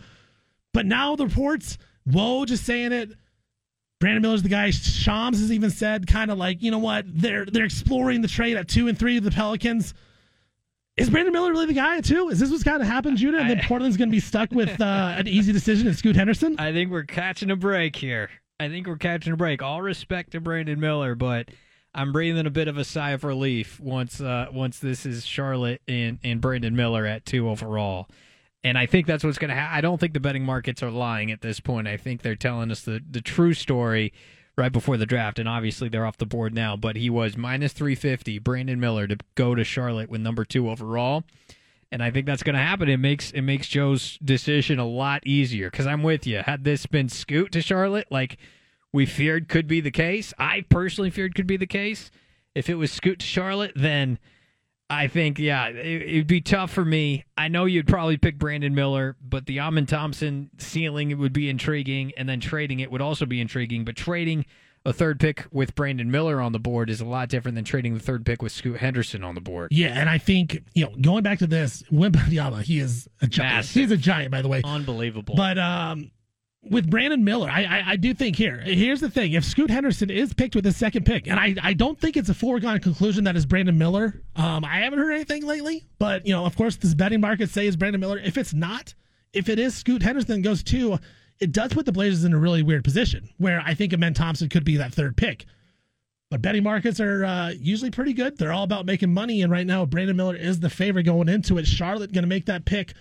but 0.73 0.87
now 0.87 1.17
the 1.17 1.27
reports, 1.27 1.79
whoa, 2.05 2.45
just 2.45 2.65
saying 2.65 2.93
it. 2.93 3.11
Brandon 4.01 4.23
Miller's 4.23 4.43
the 4.43 4.49
guy. 4.49 4.71
Shams 4.71 5.41
has 5.41 5.53
even 5.53 5.71
said, 5.71 6.07
kind 6.07 6.31
of 6.31 6.39
like, 6.39 6.63
you 6.63 6.71
know 6.71 6.79
what? 6.79 7.05
They're 7.07 7.45
they're 7.45 7.67
exploring 7.67 8.23
the 8.23 8.29
trade 8.29 8.57
at 8.57 8.67
two 8.67 8.89
and 8.89 8.99
three 8.99 9.19
of 9.19 9.25
the 9.25 9.31
Pelicans. 9.31 9.95
Is 10.97 11.09
Brandon 11.09 11.33
Miller 11.33 11.51
really 11.51 11.67
the 11.67 11.75
guy 11.75 11.99
at 11.99 12.05
two? 12.05 12.29
Is 12.29 12.41
this 12.41 12.51
what's 12.51 12.65
kind 12.65 12.83
of 12.83 12.89
happened, 12.89 13.19
Judah? 13.19 13.39
And 13.39 13.51
then 13.51 13.61
Portland's 13.67 13.97
going 13.97 14.09
to 14.09 14.13
be 14.13 14.21
stuck 14.21 14.51
with 14.53 14.81
uh, 14.81 15.15
an 15.17 15.29
easy 15.29 15.53
decision 15.53 15.87
at 15.87 15.97
Scoot 15.97 16.17
Henderson? 16.17 16.57
I 16.59 16.73
think 16.73 16.91
we're 16.91 17.05
catching 17.05 17.51
a 17.51 17.57
break 17.57 17.95
here. 17.97 18.31
I 18.59 18.69
think 18.69 18.87
we're 18.87 18.97
catching 18.97 19.33
a 19.33 19.37
break. 19.37 19.63
All 19.63 19.81
respect 19.81 20.33
to 20.33 20.41
Brandon 20.41 20.81
Miller, 20.81 21.15
but 21.15 21.51
I'm 21.95 22.13
breathing 22.13 22.47
a 22.47 22.51
bit 22.51 22.69
of 22.69 22.79
a 22.79 22.85
sigh 22.85 23.11
of 23.11 23.25
relief 23.25 23.81
once 23.81 24.21
uh, 24.21 24.47
once 24.53 24.79
this 24.79 25.05
is 25.05 25.27
Charlotte 25.27 25.83
and, 25.89 26.19
and 26.23 26.41
Brandon 26.41 26.77
Miller 26.77 27.07
at 27.07 27.27
two 27.27 27.49
overall. 27.49 28.09
And 28.63 28.77
I 28.77 28.87
think 28.87 29.07
that's 29.07 29.25
what's 29.25 29.39
going 29.39 29.49
to 29.49 29.55
happen. 29.55 29.77
I 29.77 29.81
don't 29.81 29.99
think 29.99 30.13
the 30.13 30.21
betting 30.21 30.45
markets 30.45 30.83
are 30.83 30.91
lying 30.91 31.31
at 31.33 31.41
this 31.41 31.61
point. 31.61 31.89
I 31.89 31.97
think 31.97 32.23
they're 32.23 32.37
telling 32.37 32.71
us 32.71 32.83
the, 32.83 33.03
the 33.11 33.23
true 33.23 33.55
story 33.55 34.13
right 34.57 34.71
before 34.71 34.99
the 34.99 35.07
draft. 35.07 35.39
And 35.39 35.49
obviously 35.49 35.89
they're 35.89 36.05
off 36.05 36.19
the 36.19 36.27
board 36.27 36.55
now, 36.55 36.77
but 36.77 36.97
he 36.97 37.09
was 37.09 37.37
minus 37.37 37.73
350, 37.73 38.39
Brandon 38.41 38.79
Miller, 38.79 39.07
to 39.07 39.17
go 39.35 39.55
to 39.55 39.65
Charlotte 39.65 40.11
with 40.11 40.21
number 40.21 40.45
two 40.45 40.71
overall. 40.71 41.25
And 41.91 42.03
I 42.03 42.11
think 42.11 42.27
that's 42.27 42.43
going 42.43 42.55
to 42.55 42.63
happen. 42.63 42.89
It 42.89 42.99
makes 42.99 43.33
it 43.33 43.43
makes 43.43 43.67
Joe's 43.67 44.17
decision 44.19 44.79
a 44.79 44.87
lot 44.87 45.27
easier 45.27 45.71
because 45.71 45.87
I'm 45.87 46.03
with 46.03 46.27
you. 46.27 46.39
Had 46.39 46.63
this 46.63 46.87
been 46.87 47.09
Scoot 47.09 47.51
to 47.53 47.63
Charlotte, 47.63 48.07
like 48.11 48.37
we 48.93 49.07
feared 49.07 49.49
could 49.49 49.67
be 49.67 49.81
the 49.81 49.91
case, 49.91 50.35
I 50.39 50.65
personally 50.69 51.11
feared 51.11 51.35
could 51.35 51.47
be 51.47 51.57
the 51.57 51.67
case. 51.67 52.11
If 52.55 52.69
it 52.69 52.75
was 52.75 52.91
Scoot 52.91 53.21
to 53.21 53.27
Charlotte, 53.27 53.73
then 53.77 54.19
I 54.91 55.07
think, 55.07 55.39
yeah, 55.39 55.69
it, 55.69 56.17
would 56.17 56.27
be 56.27 56.41
tough 56.41 56.73
for 56.73 56.85
me. 56.85 57.25
I 57.39 57.47
know 57.47 57.65
you'd 57.65 57.87
probably 57.87 58.17
pick 58.17 58.39
Brandon 58.39 58.75
Miller, 58.75 59.17
but 59.23 59.47
the 59.47 59.61
Amen 59.61 59.87
Thompson 59.87 60.51
ceiling 60.59 61.17
would 61.17 61.33
be 61.33 61.49
intriguing, 61.49 62.13
and 62.17 62.29
then 62.29 62.41
trading 62.41 62.81
it 62.81 62.91
would 62.91 63.01
also 63.01 63.25
be 63.25 63.41
intriguing. 63.41 63.85
But 63.85 63.95
trading 63.95 64.47
a 64.85 64.93
third 64.93 65.21
pick 65.21 65.47
with 65.53 65.77
Brandon 65.77 66.11
Miller 66.11 66.41
on 66.41 66.51
the 66.51 66.59
board 66.59 66.91
is 66.91 67.01
a 67.01 67.05
lot 67.05 67.29
different 67.29 67.55
than 67.55 67.65
trading 67.65 67.95
the 67.95 68.01
third 68.01 68.27
pick 68.27 68.43
with 68.43 68.51
Scoot 68.51 68.79
Henderson 68.79 69.23
on 69.23 69.37
the 69.37 69.41
board. 69.41 69.69
Yeah, 69.71 69.89
and 69.89 70.09
I 70.09 70.19
think 70.19 70.65
you 70.75 70.87
know 70.87 70.97
going 71.01 71.23
back 71.23 71.39
to 71.39 71.47
this, 71.47 71.85
Wembanyama, 71.93 72.63
he 72.63 72.81
is 72.81 73.09
a 73.23 73.29
giant. 73.29 73.55
Massive. 73.59 73.83
He's 73.83 73.91
a 73.93 73.97
giant, 73.97 74.33
by 74.33 74.43
the 74.43 74.49
way, 74.49 74.63
unbelievable. 74.65 75.37
But 75.37 75.57
um, 75.57 76.11
with 76.63 76.91
Brandon 76.91 77.25
Miller, 77.25 77.49
I, 77.49 77.65
I, 77.65 77.83
I 77.93 77.97
do 77.97 78.13
think 78.13 78.37
here. 78.37 78.59
Here's 78.59 79.01
the 79.01 79.11
thing: 79.11 79.33
if 79.33 79.45
Scoot 79.45 79.71
Henderson 79.71 80.11
is 80.11 80.35
picked 80.35 80.55
with 80.55 80.65
the 80.65 80.73
second 80.73 81.07
pick, 81.07 81.27
and 81.27 81.41
I, 81.41 81.55
I 81.63 81.73
don't 81.73 81.99
think 81.99 82.17
it's 82.17 82.29
a 82.29 82.35
foregone 82.35 82.81
conclusion 82.81 83.25
that 83.25 83.37
is 83.37 83.47
Brandon 83.47 83.77
Miller. 83.77 84.21
Um, 84.37 84.65
I 84.65 84.81
haven't 84.81 84.99
heard 84.99 85.13
anything 85.13 85.47
lately, 85.47 85.87
but 85.99 86.27
you 86.27 86.35
know, 86.35 86.45
of 86.45 86.57
course, 86.57 86.77
this 86.77 86.95
betting 86.95 87.21
market 87.21 87.51
say 87.51 87.67
is 87.67 87.77
Brandon 87.77 88.01
Miller. 88.01 88.19
If 88.19 88.37
it's 88.37 88.53
not, 88.53 88.95
if 89.33 89.49
it 89.49 89.59
is 89.59 89.75
Scoot 89.75 90.03
Henderson 90.03 90.43
goes 90.43 90.63
two, 90.63 90.99
it 91.41 91.53
does 91.53 91.73
put 91.73 91.87
the 91.87 91.93
Blazers 91.93 92.25
in 92.25 92.35
a 92.35 92.39
really 92.39 92.63
weird 92.63 92.85
position 92.85 93.29
where 93.39 93.63
I 93.65 93.75
think 93.75 93.93
Amen 93.93 94.15
Thompson 94.15 94.49
could 94.49 94.65
be 94.65 94.77
that 94.77 94.93
third 94.93 95.17
pick. 95.17 95.47
But 96.31 96.43
betting 96.43 96.63
markets 96.63 97.01
are 97.01 97.25
uh, 97.25 97.51
usually 97.51 97.91
pretty 97.91 98.13
good. 98.13 98.39
They're 98.39 98.53
all 98.53 98.63
about 98.63 98.87
making 98.87 99.13
money, 99.13 99.43
and 99.43 99.51
right 99.51 99.67
now 99.67 99.85
Brandon 99.85 100.17
Miller 100.17 100.37
is 100.37 100.61
the 100.61 100.71
favorite 100.71 101.03
going 101.03 101.29
into 101.29 101.59
it. 101.59 101.67
Charlotte 101.67 102.13
going 102.13 102.23
to 102.23 102.29
make 102.29 102.47
that 102.47 102.65
pick 102.65 102.95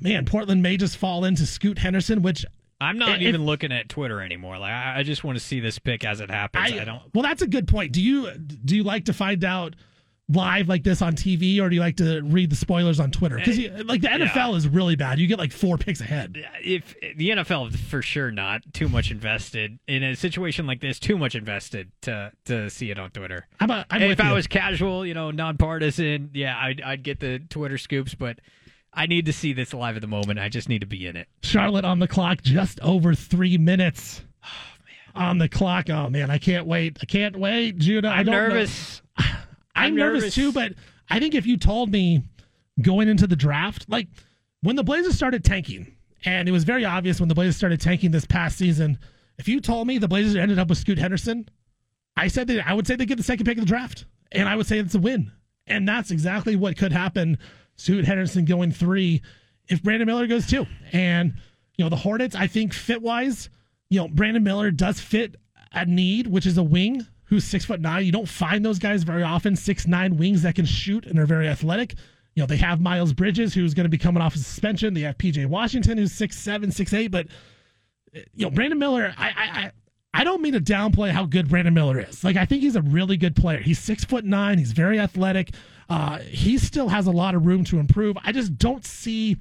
man, 0.00 0.24
Portland 0.24 0.62
may 0.62 0.76
just 0.76 0.96
fall 0.96 1.24
into 1.24 1.46
Scoot 1.46 1.78
Henderson, 1.78 2.22
which 2.22 2.44
I'm 2.80 2.98
not 2.98 3.16
if, 3.16 3.22
even 3.22 3.44
looking 3.44 3.72
at 3.72 3.88
Twitter 3.88 4.20
anymore. 4.20 4.58
Like 4.58 4.72
I, 4.72 4.98
I, 4.98 5.02
just 5.02 5.24
want 5.24 5.38
to 5.38 5.44
see 5.44 5.60
this 5.60 5.78
pick 5.78 6.04
as 6.04 6.20
it 6.20 6.30
happens. 6.30 6.72
I, 6.72 6.80
I, 6.80 6.84
don't. 6.84 7.02
Well, 7.14 7.22
that's 7.22 7.42
a 7.42 7.46
good 7.46 7.68
point. 7.68 7.92
Do 7.92 8.02
you 8.02 8.30
do 8.36 8.76
you 8.76 8.82
like 8.82 9.06
to 9.06 9.12
find 9.12 9.44
out 9.44 9.74
live 10.28 10.68
like 10.68 10.82
this 10.82 11.02
on 11.02 11.14
TV, 11.14 11.60
or 11.60 11.68
do 11.68 11.74
you 11.74 11.80
like 11.80 11.96
to 11.96 12.20
read 12.22 12.50
the 12.50 12.56
spoilers 12.56 12.98
on 12.98 13.10
Twitter? 13.10 13.36
Because 13.36 13.58
like 13.84 14.00
the 14.00 14.08
NFL 14.08 14.34
yeah. 14.34 14.54
is 14.54 14.68
really 14.68 14.96
bad. 14.96 15.18
You 15.18 15.26
get 15.26 15.38
like 15.38 15.52
four 15.52 15.78
picks 15.78 16.00
ahead. 16.00 16.44
If 16.62 16.94
the 17.16 17.30
NFL 17.30 17.76
for 17.76 18.02
sure 18.02 18.30
not 18.30 18.62
too 18.72 18.88
much 18.88 19.10
invested 19.10 19.78
in 19.86 20.02
a 20.02 20.16
situation 20.16 20.66
like 20.66 20.80
this, 20.80 20.98
too 20.98 21.18
much 21.18 21.34
invested 21.34 21.90
to 22.02 22.32
to 22.46 22.70
see 22.70 22.90
it 22.90 22.98
on 22.98 23.10
Twitter. 23.10 23.46
I'm 23.60 23.70
a, 23.70 23.86
I'm 23.90 24.02
if 24.02 24.20
I 24.20 24.28
you. 24.28 24.34
was 24.34 24.46
casual, 24.46 25.06
you 25.06 25.14
know, 25.14 25.30
nonpartisan, 25.30 26.30
yeah, 26.34 26.56
I'd 26.58 26.80
I'd 26.80 27.02
get 27.02 27.20
the 27.20 27.38
Twitter 27.38 27.78
scoops, 27.78 28.14
but 28.14 28.40
I 28.94 29.06
need 29.06 29.26
to 29.26 29.32
see 29.32 29.52
this 29.52 29.74
live 29.74 29.96
at 29.96 30.02
the 30.02 30.08
moment. 30.08 30.38
I 30.38 30.48
just 30.48 30.68
need 30.68 30.80
to 30.80 30.86
be 30.86 31.06
in 31.06 31.16
it. 31.16 31.28
Charlotte 31.42 31.84
on 31.84 31.98
the 31.98 32.08
clock, 32.08 32.42
just 32.42 32.80
over 32.80 33.14
three 33.14 33.58
minutes. 33.58 34.22
Oh, 34.44 34.48
on 35.14 35.38
the 35.38 35.48
clock. 35.48 35.90
Oh 35.90 36.08
man, 36.08 36.30
I 36.30 36.38
can't 36.38 36.66
wait. 36.66 36.98
I 37.02 37.06
can't 37.06 37.36
wait, 37.36 37.78
Judah. 37.78 38.08
I'm 38.08 38.28
I 38.28 38.32
nervous. 38.32 39.02
Know. 39.18 39.24
I'm, 39.76 39.86
I'm 39.86 39.94
nervous. 39.96 40.22
nervous 40.22 40.34
too, 40.34 40.52
but 40.52 40.72
I 41.08 41.18
think 41.18 41.34
if 41.34 41.46
you 41.46 41.56
told 41.56 41.90
me 41.90 42.22
going 42.80 43.08
into 43.08 43.26
the 43.26 43.36
draft, 43.36 43.86
like 43.88 44.08
when 44.62 44.76
the 44.76 44.84
Blazers 44.84 45.14
started 45.14 45.44
tanking, 45.44 45.94
and 46.24 46.48
it 46.48 46.52
was 46.52 46.64
very 46.64 46.84
obvious 46.84 47.20
when 47.20 47.28
the 47.28 47.34
Blazers 47.34 47.56
started 47.56 47.80
tanking 47.80 48.10
this 48.10 48.24
past 48.24 48.56
season, 48.56 48.98
if 49.38 49.48
you 49.48 49.60
told 49.60 49.86
me 49.86 49.98
the 49.98 50.08
Blazers 50.08 50.36
ended 50.36 50.58
up 50.58 50.68
with 50.68 50.78
Scoot 50.78 50.98
Henderson, 50.98 51.48
I 52.16 52.28
said 52.28 52.46
that 52.48 52.66
I 52.66 52.72
would 52.72 52.86
say 52.86 52.96
they 52.96 53.06
get 53.06 53.18
the 53.18 53.24
second 53.24 53.46
pick 53.46 53.58
of 53.58 53.64
the 53.64 53.68
draft, 53.68 54.06
and 54.32 54.48
I 54.48 54.56
would 54.56 54.66
say 54.66 54.78
it's 54.78 54.94
a 54.94 54.98
win. 54.98 55.32
And 55.66 55.88
that's 55.88 56.10
exactly 56.10 56.56
what 56.56 56.76
could 56.76 56.92
happen 56.92 57.38
Scoot 57.76 58.04
Henderson 58.04 58.44
going 58.44 58.72
three 58.72 59.22
if 59.68 59.82
Brandon 59.82 60.06
Miller 60.06 60.26
goes 60.26 60.46
two. 60.46 60.66
And, 60.92 61.34
you 61.76 61.84
know, 61.84 61.88
the 61.88 61.96
Hornets, 61.96 62.34
I 62.34 62.46
think 62.46 62.72
fit 62.72 63.02
wise, 63.02 63.48
you 63.90 64.00
know, 64.00 64.08
Brandon 64.08 64.42
Miller 64.42 64.70
does 64.70 65.00
fit 65.00 65.36
a 65.72 65.84
need, 65.84 66.26
which 66.26 66.46
is 66.46 66.58
a 66.58 66.62
wing 66.62 67.06
who's 67.24 67.44
six 67.44 67.64
foot 67.64 67.80
nine. 67.80 68.04
You 68.04 68.12
don't 68.12 68.28
find 68.28 68.64
those 68.64 68.78
guys 68.78 69.02
very 69.02 69.22
often, 69.22 69.56
six 69.56 69.86
nine 69.86 70.16
wings 70.16 70.42
that 70.42 70.54
can 70.54 70.66
shoot 70.66 71.06
and 71.06 71.18
are 71.18 71.26
very 71.26 71.48
athletic. 71.48 71.94
You 72.34 72.42
know, 72.42 72.46
they 72.46 72.56
have 72.56 72.80
Miles 72.80 73.12
Bridges, 73.12 73.54
who's 73.54 73.74
going 73.74 73.84
to 73.84 73.90
be 73.90 73.98
coming 73.98 74.22
off 74.22 74.34
a 74.34 74.38
of 74.38 74.44
suspension. 74.44 74.94
They 74.94 75.02
have 75.02 75.18
PJ 75.18 75.46
Washington, 75.46 75.98
who's 75.98 76.12
six 76.12 76.36
seven, 76.38 76.70
six 76.70 76.92
eight. 76.92 77.08
But 77.08 77.28
you 78.12 78.46
know, 78.46 78.50
Brandon 78.50 78.78
Miller, 78.78 79.14
I, 79.16 79.28
I, 79.28 79.70
I 80.12 80.24
don't 80.24 80.42
mean 80.42 80.52
to 80.52 80.60
downplay 80.60 81.10
how 81.10 81.26
good 81.26 81.48
Brandon 81.48 81.74
Miller 81.74 82.00
is. 82.00 82.22
Like, 82.24 82.36
I 82.36 82.44
think 82.44 82.62
he's 82.62 82.76
a 82.76 82.82
really 82.82 83.16
good 83.16 83.34
player. 83.34 83.58
He's 83.58 83.78
six 83.78 84.04
foot 84.04 84.24
nine. 84.24 84.58
He's 84.58 84.72
very 84.72 84.98
athletic. 84.98 85.50
Uh, 85.88 86.18
he 86.18 86.58
still 86.58 86.88
has 86.88 87.06
a 87.06 87.10
lot 87.10 87.34
of 87.34 87.46
room 87.46 87.64
to 87.64 87.78
improve. 87.78 88.16
I 88.24 88.32
just 88.32 88.58
don't 88.58 88.84
see 88.84 89.36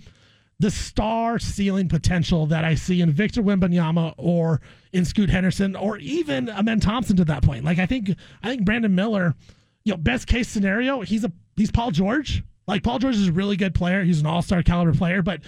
the 0.60 0.72
star 0.72 1.40
ceiling 1.40 1.90
potential 1.90 2.46
that 2.48 2.64
I 2.64 2.76
see 2.76 3.02
in 3.02 3.12
Victor 3.12 3.42
Wembanyama 3.42 4.14
or 4.18 4.62
in 4.94 5.04
Scoot 5.04 5.30
Henderson 5.30 5.76
or 5.76 5.98
even 5.98 6.50
Amen 6.50 6.80
Thompson 6.80 7.18
to 7.18 7.26
that 7.26 7.44
point. 7.44 7.66
Like 7.66 7.80
I 7.80 7.86
think 7.86 8.12
I 8.42 8.50
think 8.50 8.64
Brandon 8.64 8.94
Miller, 8.94 9.36
you 9.84 9.92
know, 9.92 9.98
best 9.98 10.28
case 10.28 10.48
scenario, 10.48 11.02
he's 11.02 11.24
a 11.24 11.32
he's 11.58 11.72
Paul 11.72 11.92
George. 11.92 12.44
Like 12.68 12.84
Paul 12.84 13.00
George 13.00 13.16
is 13.16 13.28
a 13.28 13.34
really 13.34 13.58
good 13.58 13.76
player. 13.76 14.04
He's 14.04 14.22
an 14.22 14.26
all-star 14.26 14.64
caliber 14.64 14.94
player, 14.94 15.22
but 15.22 15.42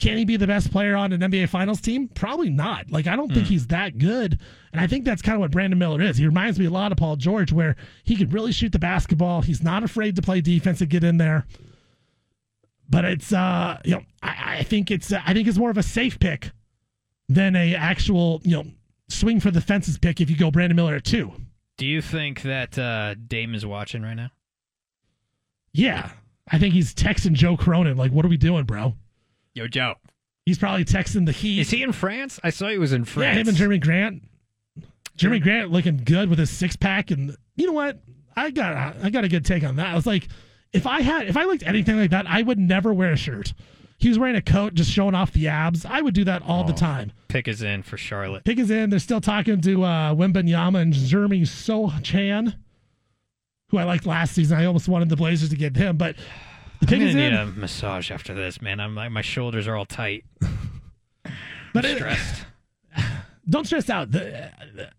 can 0.00 0.16
he 0.16 0.24
be 0.24 0.36
the 0.36 0.46
best 0.46 0.70
player 0.70 0.94
on 0.94 1.12
an 1.12 1.20
NBA 1.20 1.48
Finals 1.48 1.80
team? 1.80 2.08
Probably 2.08 2.50
not. 2.50 2.90
Like 2.90 3.06
I 3.06 3.16
don't 3.16 3.30
mm. 3.30 3.34
think 3.34 3.46
hmm. 3.48 3.52
he's 3.52 3.66
that 3.68 3.98
good, 3.98 4.38
and 4.72 4.80
I 4.80 4.86
think 4.86 5.04
that's 5.04 5.22
kind 5.22 5.34
of 5.34 5.40
what 5.40 5.50
Brandon 5.50 5.78
Miller 5.78 6.00
is. 6.00 6.16
He 6.16 6.26
reminds 6.26 6.58
me 6.58 6.66
a 6.66 6.70
lot 6.70 6.92
of 6.92 6.98
Paul 6.98 7.16
George, 7.16 7.52
where 7.52 7.74
he 8.04 8.14
can 8.16 8.30
really 8.30 8.52
shoot 8.52 8.70
the 8.70 8.78
basketball. 8.78 9.42
He's 9.42 9.62
not 9.62 9.82
afraid 9.82 10.14
to 10.16 10.22
play 10.22 10.40
defense 10.40 10.80
and 10.80 10.88
get 10.88 11.02
in 11.02 11.18
there. 11.18 11.46
But 12.88 13.04
it's 13.04 13.32
uh, 13.32 13.80
you 13.84 13.96
know, 13.96 14.02
I, 14.22 14.58
I 14.58 14.62
think 14.62 14.90
it's 14.90 15.12
uh, 15.12 15.20
I 15.26 15.34
think 15.34 15.48
it's 15.48 15.58
more 15.58 15.70
of 15.70 15.78
a 15.78 15.82
safe 15.82 16.20
pick 16.20 16.52
than 17.28 17.56
a 17.56 17.74
actual 17.74 18.40
you 18.44 18.56
know 18.56 18.66
swing 19.08 19.40
for 19.40 19.50
the 19.50 19.60
fences 19.60 19.98
pick 19.98 20.20
if 20.20 20.30
you 20.30 20.36
go 20.36 20.50
Brandon 20.50 20.76
Miller 20.76 20.94
at 20.94 21.04
two. 21.04 21.32
Do 21.76 21.86
you 21.86 22.00
think 22.00 22.42
that 22.42 22.78
uh, 22.78 23.14
Dame 23.14 23.54
is 23.54 23.66
watching 23.66 24.02
right 24.02 24.14
now? 24.14 24.30
Yeah, 25.72 26.10
I 26.50 26.58
think 26.58 26.74
he's 26.74 26.94
texting 26.94 27.32
Joe 27.32 27.56
Cronin 27.56 27.96
like, 27.96 28.12
"What 28.12 28.24
are 28.24 28.28
we 28.28 28.36
doing, 28.36 28.64
bro?" 28.64 28.94
Yo, 29.58 29.66
Joe. 29.66 29.96
He's 30.46 30.56
probably 30.56 30.84
texting 30.84 31.26
the 31.26 31.32
Heat. 31.32 31.58
Is 31.58 31.70
he 31.70 31.82
in 31.82 31.90
France? 31.90 32.38
I 32.44 32.50
saw 32.50 32.68
he 32.68 32.78
was 32.78 32.92
in 32.92 33.04
France. 33.04 33.34
Yeah, 33.34 33.40
him 33.40 33.48
and 33.48 33.56
Jerami 33.56 33.80
Grant. 33.80 34.22
Jerami 35.16 35.42
Grant 35.42 35.72
looking 35.72 35.96
good 36.04 36.30
with 36.30 36.38
his 36.38 36.48
six 36.48 36.76
pack, 36.76 37.10
and 37.10 37.36
you 37.56 37.66
know 37.66 37.72
what? 37.72 38.00
I 38.36 38.50
got 38.50 38.96
I 39.02 39.10
got 39.10 39.24
a 39.24 39.28
good 39.28 39.44
take 39.44 39.64
on 39.64 39.74
that. 39.76 39.88
I 39.88 39.96
was 39.96 40.06
like, 40.06 40.28
if 40.72 40.86
I 40.86 41.00
had 41.00 41.26
if 41.26 41.36
I 41.36 41.42
looked 41.42 41.64
anything 41.64 41.98
like 41.98 42.10
that, 42.10 42.24
I 42.28 42.42
would 42.42 42.60
never 42.60 42.94
wear 42.94 43.10
a 43.10 43.16
shirt. 43.16 43.52
He 43.98 44.08
was 44.08 44.16
wearing 44.16 44.36
a 44.36 44.42
coat, 44.42 44.74
just 44.74 44.92
showing 44.92 45.16
off 45.16 45.32
the 45.32 45.48
abs. 45.48 45.84
I 45.84 46.02
would 46.02 46.14
do 46.14 46.22
that 46.22 46.42
all 46.42 46.62
oh, 46.62 46.66
the 46.68 46.72
time. 46.72 47.10
Pick 47.26 47.48
is 47.48 47.60
in 47.60 47.82
for 47.82 47.96
Charlotte. 47.96 48.44
Pick 48.44 48.60
is 48.60 48.70
in. 48.70 48.90
They're 48.90 49.00
still 49.00 49.20
talking 49.20 49.60
to 49.62 49.82
uh, 49.82 50.14
Wembanyama 50.14 50.80
and 50.80 50.92
Jeremy 50.92 51.40
Sochan, 51.40 52.54
who 53.70 53.78
I 53.78 53.82
liked 53.82 54.06
last 54.06 54.36
season. 54.36 54.56
I 54.56 54.66
almost 54.66 54.86
wanted 54.86 55.08
the 55.08 55.16
Blazers 55.16 55.48
to 55.48 55.56
get 55.56 55.76
him, 55.76 55.96
but 55.96 56.14
the 56.80 56.94
I'm 56.94 57.00
gonna 57.00 57.14
need 57.14 57.32
a 57.32 57.46
massage 57.46 58.10
after 58.10 58.34
this, 58.34 58.62
man. 58.62 58.80
I'm 58.80 58.94
like 58.94 59.10
my 59.10 59.22
shoulders 59.22 59.66
are 59.66 59.76
all 59.76 59.86
tight. 59.86 60.24
but 61.74 61.84
I'm 61.84 61.96
stressed. 61.96 62.44
Don't 63.50 63.64
stress 63.66 63.88
out. 63.88 64.10
The, 64.10 64.50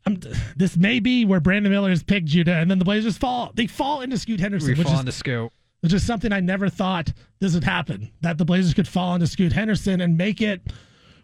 uh, 0.07 0.15
this 0.55 0.75
may 0.75 0.99
be 0.99 1.23
where 1.23 1.39
Brandon 1.39 1.71
Miller 1.71 1.89
has 1.89 2.01
picked 2.01 2.25
Judah, 2.25 2.55
and 2.55 2.69
then 2.69 2.79
the 2.79 2.85
Blazers 2.85 3.17
fall. 3.17 3.51
They 3.53 3.67
fall 3.67 4.01
into 4.01 4.17
Scoot 4.17 4.39
Henderson. 4.39 4.69
We 4.69 4.73
which 4.73 4.87
fall 4.87 4.95
is, 4.95 4.99
into 5.01 5.11
Scoot. 5.11 5.51
Which 5.81 5.93
is 5.93 6.05
something 6.05 6.33
I 6.33 6.39
never 6.39 6.67
thought 6.67 7.13
this 7.39 7.53
would 7.53 7.63
happen. 7.63 8.11
That 8.21 8.37
the 8.37 8.45
Blazers 8.45 8.73
could 8.73 8.87
fall 8.87 9.13
into 9.13 9.27
Scoot 9.27 9.53
Henderson 9.53 10.01
and 10.01 10.17
make 10.17 10.41
it 10.41 10.61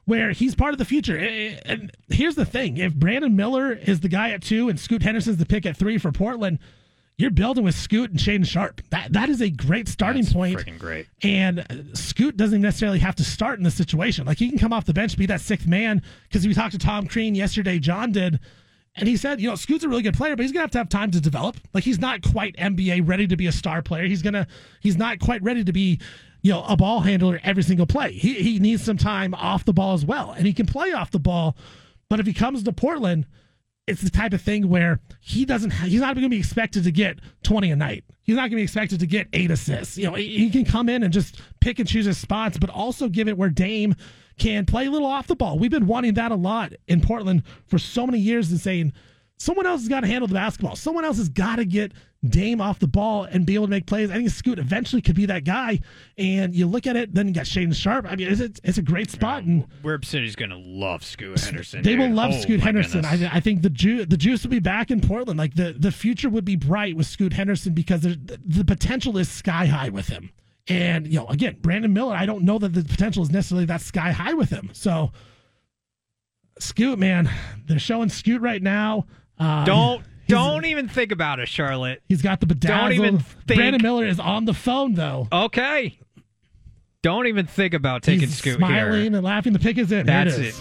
where 0.06 0.32
he's 0.32 0.54
part 0.54 0.74
of 0.74 0.78
the 0.78 0.86
future. 0.86 1.18
And 1.18 1.92
here's 2.10 2.36
the 2.36 2.46
thing: 2.46 2.78
if 2.78 2.94
Brandon 2.94 3.36
Miller 3.36 3.74
is 3.74 4.02
the 4.02 4.10
guy 4.10 4.30
at 4.30 4.44
two 4.44 4.70
and 4.70 4.80
Scoot 4.80 5.02
Henderson's 5.02 5.38
the 5.38 5.46
pick 5.46 5.66
at 5.66 5.76
three 5.76 5.98
for 5.98 6.12
Portland, 6.12 6.60
you're 7.18 7.32
building 7.32 7.64
with 7.64 7.76
Scoot 7.76 8.12
and 8.12 8.20
Shaedon 8.20 8.46
Sharpe. 8.46 8.82
That 8.90 9.14
that 9.14 9.30
is 9.30 9.42
a 9.42 9.50
great 9.50 9.88
starting 9.88 10.24
That's 10.24 10.34
point. 10.34 10.60
Freaking 10.60 10.80
great. 10.80 11.08
And 11.24 11.60
uh, 11.60 11.94
Scoot 11.94 12.36
doesn't 12.36 12.62
necessarily 12.62 13.00
have 13.00 13.16
to 13.16 13.24
start 13.24 13.58
in 13.58 13.64
this 13.64 13.76
situation. 13.76 14.26
Like 14.26 14.38
he 14.38 14.50
can 14.50 14.58
come 14.58 14.74
off 14.74 14.86
the 14.86 14.94
bench, 14.94 15.18
be 15.18 15.26
that 15.28 15.42
sixth 15.42 15.68
man. 15.68 16.02
Because 16.28 16.46
we 16.46 16.54
talked 16.54 16.74
to 16.74 16.78
Tom 16.78 17.08
Crean 17.08 17.36
yesterday, 17.36 17.80
John 17.80 18.12
did, 18.12 18.40
and 18.96 19.08
he 19.08 19.16
said, 19.16 19.40
you 19.40 19.50
know, 19.50 19.56
Scoot's 19.56 19.84
a 19.84 19.90
really 19.90 20.02
good 20.02 20.16
player, 20.16 20.36
but 20.36 20.44
he's 20.44 20.52
gonna 20.52 20.64
have 20.64 20.72
to 20.72 20.78
have 20.78 20.90
time 20.90 21.12
to 21.12 21.22
develop. 21.22 21.58
Like 21.74 21.84
he's 21.84 22.00
not 22.00 22.22
quite 22.22 22.56
NBA 22.58 23.08
ready 23.08 23.28
to 23.28 23.38
be 23.38 23.48
a 23.48 23.52
star 23.52 23.82
player. 23.82 24.06
He's 24.08 24.22
gonna 24.22 24.48
he's 24.82 24.98
not 24.98 25.20
quite 25.20 25.42
ready 25.42 25.64
to 25.64 25.72
be 25.74 26.00
you 26.42 26.52
know, 26.52 26.64
a 26.66 26.78
ball 26.78 27.00
handler 27.00 27.40
every 27.44 27.64
single 27.64 27.88
play. 27.88 28.12
He 28.12 28.36
he 28.36 28.60
needs 28.60 28.84
some 28.84 28.98
time 28.98 29.34
off 29.34 29.66
the 29.66 29.74
ball 29.74 29.94
as 29.94 30.06
well, 30.06 30.32
and 30.32 30.46
he 30.46 30.54
can 30.54 30.68
play 30.68 30.92
off 30.92 31.10
the 31.10 31.20
ball 31.20 31.56
But 32.08 32.20
if 32.20 32.28
he 32.28 32.34
comes 32.34 32.62
to 32.62 32.72
Portland, 32.72 33.26
it's 33.88 34.02
the 34.02 34.10
type 34.10 34.34
of 34.34 34.42
thing 34.42 34.70
where 34.70 35.00
he 35.20 35.46
doesn't. 35.46 35.72
He's 35.72 36.02
not 36.02 36.16
going 36.16 36.24
to 36.24 36.30
be 36.30 36.40
expected 36.40 36.84
to 36.86 36.92
get 36.92 37.20
twenty 37.44 37.72
a 37.72 37.76
night. 37.76 38.04
He's 38.24 38.36
not 38.36 38.44
going 38.44 38.52
to 38.52 38.56
be 38.58 38.64
expected 38.64 39.00
to 39.00 39.08
get 39.08 39.28
eight 39.34 39.52
assists. 39.52 39.98
You 39.98 40.06
know, 40.06 40.16
he 40.16 40.50
can 40.50 40.66
come 40.66 40.90
in 40.90 41.04
and 41.04 41.14
just 41.14 41.40
pick 41.60 41.78
and 41.80 41.88
choose 41.88 42.06
his 42.06 42.18
spots, 42.18 42.58
but 42.58 42.70
also 42.70 43.08
give 43.08 43.28
it 43.28 43.38
where 43.38 43.50
Dame 43.50 43.96
can 44.38 44.66
play 44.66 44.88
a 44.88 44.92
little 44.92 45.08
off 45.08 45.28
the 45.28 45.36
ball. 45.36 45.60
We've 45.60 45.72
been 45.72 45.88
wanting 45.88 46.16
that 46.16 46.32
a 46.32 46.36
lot 46.36 46.74
in 46.88 47.02
Portland 47.02 47.44
for 47.68 47.78
so 47.78 48.06
many 48.06 48.20
years 48.20 48.52
and 48.52 48.60
saying 48.60 48.94
someone 49.38 49.66
else 49.66 49.82
has 49.82 49.90
got 49.90 50.02
to 50.02 50.08
handle 50.08 50.28
the 50.28 50.34
basketball. 50.34 50.76
Someone 50.76 51.06
else 51.06 51.18
has 51.18 51.30
got 51.30 51.58
to 51.58 51.66
get 51.66 51.94
Dame 52.30 52.62
off 52.62 52.80
the 52.80 52.88
ball 52.88 53.24
and 53.24 53.46
be 53.46 53.56
able 53.56 53.66
to 53.66 53.70
make 53.72 53.86
plays. 53.86 54.10
I 54.12 54.16
think 54.16 54.30
Scoot 54.30 54.60
eventually 54.60 55.02
could 55.02 55.16
be 55.16 55.26
that 55.28 55.44
guy. 55.44 55.80
And 56.18 56.56
you 56.56 56.68
look 56.68 56.88
at 56.88 56.96
it, 56.96 57.14
then 57.14 57.28
you 57.28 57.34
got 57.34 57.46
Shaedon 57.46 57.76
Sharpe. 57.76 58.06
I 58.10 58.16
mean, 58.16 58.28
it's, 58.32 58.60
it's 58.64 58.78
a 58.78 58.82
great 58.82 59.12
spot. 59.12 59.44
and 59.44 59.66
Rip 59.84 60.06
City's 60.06 60.36
going 60.36 60.52
to 60.52 60.58
love 60.58 61.04
Scoot 61.04 61.40
Henderson. 61.40 61.82
they 61.84 61.96
will 61.96 62.10
love 62.12 62.32
Oh, 62.34 62.40
Scoot 62.42 62.60
Henderson. 62.60 63.06
I. 63.06 63.30
I 63.34 63.40
think 63.40 63.62
the 63.62 63.70
ju- 63.70 64.06
the 64.06 64.18
juice 64.18 64.44
will 64.44 64.52
be 64.52 64.60
back 64.60 64.92
in 64.92 65.02
Portland. 65.02 65.38
Like 65.38 65.56
the, 65.56 65.74
the 65.78 65.92
future 65.92 66.30
would 66.30 66.46
be 66.46 66.56
bright 66.56 66.96
with 66.96 67.08
Scoot 67.08 67.34
Henderson 67.34 67.74
because 67.74 68.02
the, 68.02 68.40
the 68.46 68.64
potential 68.66 69.18
is 69.18 69.30
sky 69.30 69.66
high 69.66 69.90
with 69.90 70.08
him. 70.08 70.32
And 70.68 71.06
you 71.08 71.20
know, 71.20 71.28
again, 71.28 71.58
Brandon 71.62 71.94
Miller. 71.94 72.16
I 72.16 72.26
don't 72.26 72.44
know 72.44 72.58
that 72.58 72.74
the 72.74 72.84
potential 72.84 73.22
is 73.24 73.30
necessarily 73.32 73.66
that 73.66 73.82
sky 73.82 74.12
high 74.12 74.34
with 74.34 74.50
him. 74.50 74.70
So, 74.74 75.12
Scoot, 76.60 76.98
man, 76.98 77.30
they're 77.68 77.80
showing 77.80 78.10
Scoot 78.10 78.42
right 78.42 78.62
now. 78.62 79.06
Um, 79.38 79.66
don't 79.66 80.04
don't 80.28 80.66
even 80.66 80.88
think 80.88 81.12
about 81.12 81.40
it, 81.40 81.48
Charlotte. 81.48 82.02
He's 82.08 82.22
got 82.22 82.40
the 82.40 82.46
bedazzle. 82.46 82.68
Don't 82.68 82.94
even 82.94 83.20
think. 83.20 83.58
Brandon 83.60 83.82
Miller 83.82 84.06
is 84.06 84.20
on 84.20 84.46
the 84.46 84.54
phone 84.54 84.94
though. 84.94 85.28
Okay. 85.32 85.98
Don't 87.02 87.28
even 87.28 87.46
think 87.46 87.74
about 87.76 88.02
taking 88.02 88.22
He's 88.22 88.38
Scoot 88.38 88.58
smiling 88.58 89.02
here. 89.04 89.14
and 89.16 89.24
laughing. 89.24 89.54
The 89.54 89.60
pick 89.60 89.78
is 89.78 89.92
in. 89.92 90.06
That's 90.08 90.36
Here 90.38 90.46
it. 90.46 90.50
is. 90.50 90.60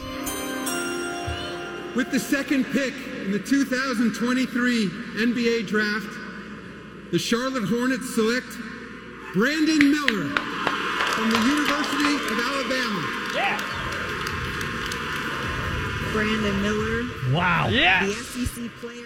With 1.97 2.11
the 2.11 2.19
second 2.21 2.65
pick 2.65 2.93
in 3.25 3.33
the 3.33 3.39
2023 3.39 4.89
NBA 5.25 5.67
Draft, 5.67 6.07
the 7.13 7.19
Charlotte 7.19 7.65
Hornets 7.67 8.15
select 8.15 8.47
Brandon 9.33 9.79
Miller 9.79 10.29
from 11.15 11.31
the 11.31 11.39
University 11.39 12.15
of 12.19 12.39
Alabama. 12.45 13.01
Yeah. 13.35 13.61
Brandon 16.13 16.63
Miller. 16.63 17.35
Wow. 17.35 17.69
Yes. 17.69 18.07
The 18.07 18.45
SEC 18.47 18.71
Player 18.81 18.91
of 18.91 18.93
the 18.93 18.97
Year. 18.99 19.04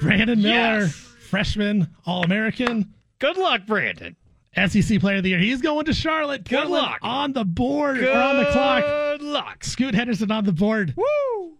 Brandon 0.00 0.40
Miller, 0.40 0.80
Yes. 0.80 0.92
freshman, 1.28 1.88
All 2.06 2.22
American. 2.24 2.94
Good 3.18 3.36
luck, 3.36 3.66
Brandon. 3.66 4.16
SEC 4.56 4.98
Player 4.98 5.18
of 5.18 5.22
the 5.22 5.30
Year. 5.30 5.38
He's 5.38 5.62
going 5.62 5.84
to 5.84 5.92
Charlotte. 5.92 6.44
Good 6.44 6.56
Portland 6.56 6.82
luck. 6.82 6.98
On 7.02 7.32
the 7.32 7.44
board 7.44 7.98
or 8.02 8.12
on 8.20 8.36
the 8.38 8.46
clock. 8.50 8.84
Good 8.84 9.22
luck. 9.22 9.62
Scoot 9.64 9.94
Henderson 9.94 10.30
on 10.32 10.44
the 10.44 10.52
board. 10.52 10.94
Woo! 10.96 11.58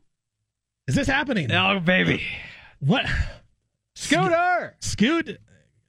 Is 0.89 0.97
this 0.97 1.07
happening? 1.07 1.53
Oh, 1.53 1.79
baby. 1.79 2.23
What? 2.81 3.07
Scooter! 3.95 4.75
Scoot. 4.81 5.39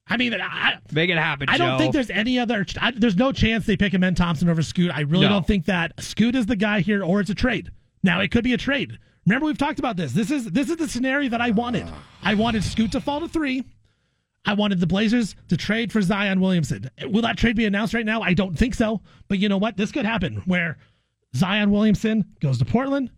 I 0.07 0.17
mean, 0.17 0.33
I, 0.33 0.77
Make 0.91 1.09
it 1.09 1.17
happen, 1.17 1.47
I 1.47 1.57
don't 1.57 1.79
think 1.79 1.93
there's 1.93 2.09
any 2.09 2.37
other. 2.37 2.65
I, 2.79 2.91
there's 2.91 3.15
no 3.15 3.31
chance 3.31 3.65
they 3.65 3.77
pick 3.77 3.93
Amen 3.93 4.13
Thompson 4.13 4.49
over 4.49 4.61
Scoot. 4.61 4.91
I 4.93 5.01
really 5.01 5.23
No. 5.25 5.29
don't 5.29 5.47
think 5.47 5.65
that 5.65 5.93
Scoot 6.03 6.35
is 6.35 6.45
the 6.47 6.57
guy 6.57 6.81
here, 6.81 7.01
or 7.03 7.21
it's 7.21 7.29
a 7.29 7.35
trade. 7.35 7.71
Now 8.03 8.19
it 8.19 8.29
could 8.29 8.43
be 8.43 8.53
a 8.53 8.57
trade. 8.57 8.99
Remember 9.25 9.45
we've 9.45 9.57
talked 9.57 9.79
about 9.79 9.97
this. 9.97 10.13
This 10.13 10.31
is 10.31 10.45
this 10.45 10.69
is 10.69 10.77
the 10.77 10.87
scenario 10.87 11.29
that 11.29 11.41
I 11.41 11.51
wanted. 11.51 11.87
I 12.23 12.33
wanted 12.33 12.63
Scoot 12.63 12.91
to 12.93 13.01
fall 13.01 13.19
to 13.19 13.27
three. 13.27 13.63
I 14.45 14.53
wanted 14.53 14.79
the 14.79 14.87
Blazers 14.87 15.35
to 15.49 15.57
trade 15.57 15.91
for 15.91 16.01
Zion 16.01 16.41
Williamson. 16.41 16.89
Will 17.05 17.21
that 17.21 17.37
trade 17.37 17.55
be 17.55 17.65
announced 17.65 17.93
right 17.93 18.05
now? 18.05 18.21
I 18.21 18.33
don't 18.33 18.57
think 18.57 18.73
so. 18.73 19.01
But 19.27 19.37
you 19.37 19.49
know 19.49 19.59
what? 19.59 19.77
This 19.77 19.91
could 19.91 20.05
happen 20.05 20.37
where 20.45 20.77
Zion 21.35 21.69
Williamson 21.69 22.25
goes 22.39 22.57
to 22.57 22.65
Portland. 22.65 23.11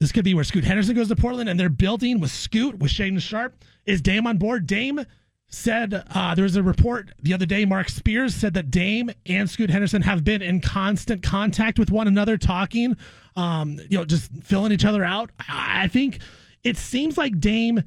This 0.00 0.12
could 0.12 0.24
be 0.24 0.34
where 0.34 0.44
Scoot 0.44 0.64
Henderson 0.64 0.94
goes 0.94 1.08
to 1.08 1.16
Portland 1.16 1.48
and 1.48 1.58
they're 1.58 1.70
building 1.70 2.20
with 2.20 2.30
Scoot, 2.30 2.78
with 2.78 2.90
Shaedon 2.90 3.20
Sharpe. 3.20 3.56
Is 3.86 4.02
Dame 4.02 4.26
on 4.26 4.36
board? 4.36 4.66
Dame 4.66 5.06
said 5.48 6.04
uh, 6.14 6.34
there 6.34 6.42
was 6.42 6.56
a 6.56 6.62
report 6.62 7.12
the 7.22 7.32
other 7.32 7.46
day. 7.46 7.64
Mark 7.64 7.88
Spears 7.88 8.34
said 8.34 8.54
that 8.54 8.70
Dame 8.70 9.10
and 9.24 9.48
Scoot 9.48 9.70
Henderson 9.70 10.02
have 10.02 10.24
been 10.24 10.42
in 10.42 10.60
constant 10.60 11.22
contact 11.22 11.78
with 11.78 11.90
one 11.90 12.08
another, 12.08 12.36
talking, 12.36 12.96
um, 13.36 13.78
you 13.88 13.98
know, 13.98 14.04
just 14.04 14.30
filling 14.42 14.72
each 14.72 14.84
other 14.84 15.04
out. 15.04 15.30
I 15.48 15.88
think 15.88 16.18
it 16.62 16.76
seems 16.76 17.18
like 17.18 17.40
Dame 17.40 17.82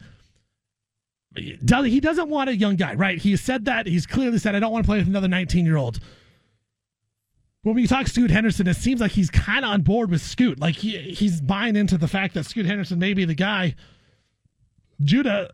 does 1.63 1.85
he 1.85 1.99
doesn't 1.99 2.29
want 2.29 2.49
a 2.49 2.55
young 2.55 2.75
guy, 2.75 2.95
right? 2.95 3.17
He 3.19 3.35
said 3.37 3.65
that 3.65 3.85
he's 3.85 4.05
clearly 4.07 4.39
said 4.39 4.55
I 4.55 4.59
don't 4.59 4.71
want 4.71 4.85
to 4.85 4.87
play 4.87 4.97
with 4.97 5.07
another 5.07 5.27
19 5.27 5.65
year 5.65 5.77
old. 5.77 5.99
When 7.63 7.75
we 7.75 7.85
talk 7.85 8.07
Scoot 8.07 8.31
Henderson, 8.31 8.67
it 8.67 8.75
seems 8.75 9.01
like 9.01 9.11
he's 9.11 9.29
kind 9.29 9.65
of 9.65 9.71
on 9.71 9.81
board 9.81 10.09
with 10.09 10.21
Scoot. 10.21 10.59
Like 10.59 10.75
he 10.75 10.97
he's 10.97 11.41
buying 11.41 11.75
into 11.75 11.97
the 11.97 12.07
fact 12.07 12.33
that 12.35 12.45
Scoot 12.45 12.65
Henderson 12.65 12.97
may 12.97 13.13
be 13.13 13.25
the 13.25 13.35
guy. 13.35 13.75
Judah, 15.01 15.51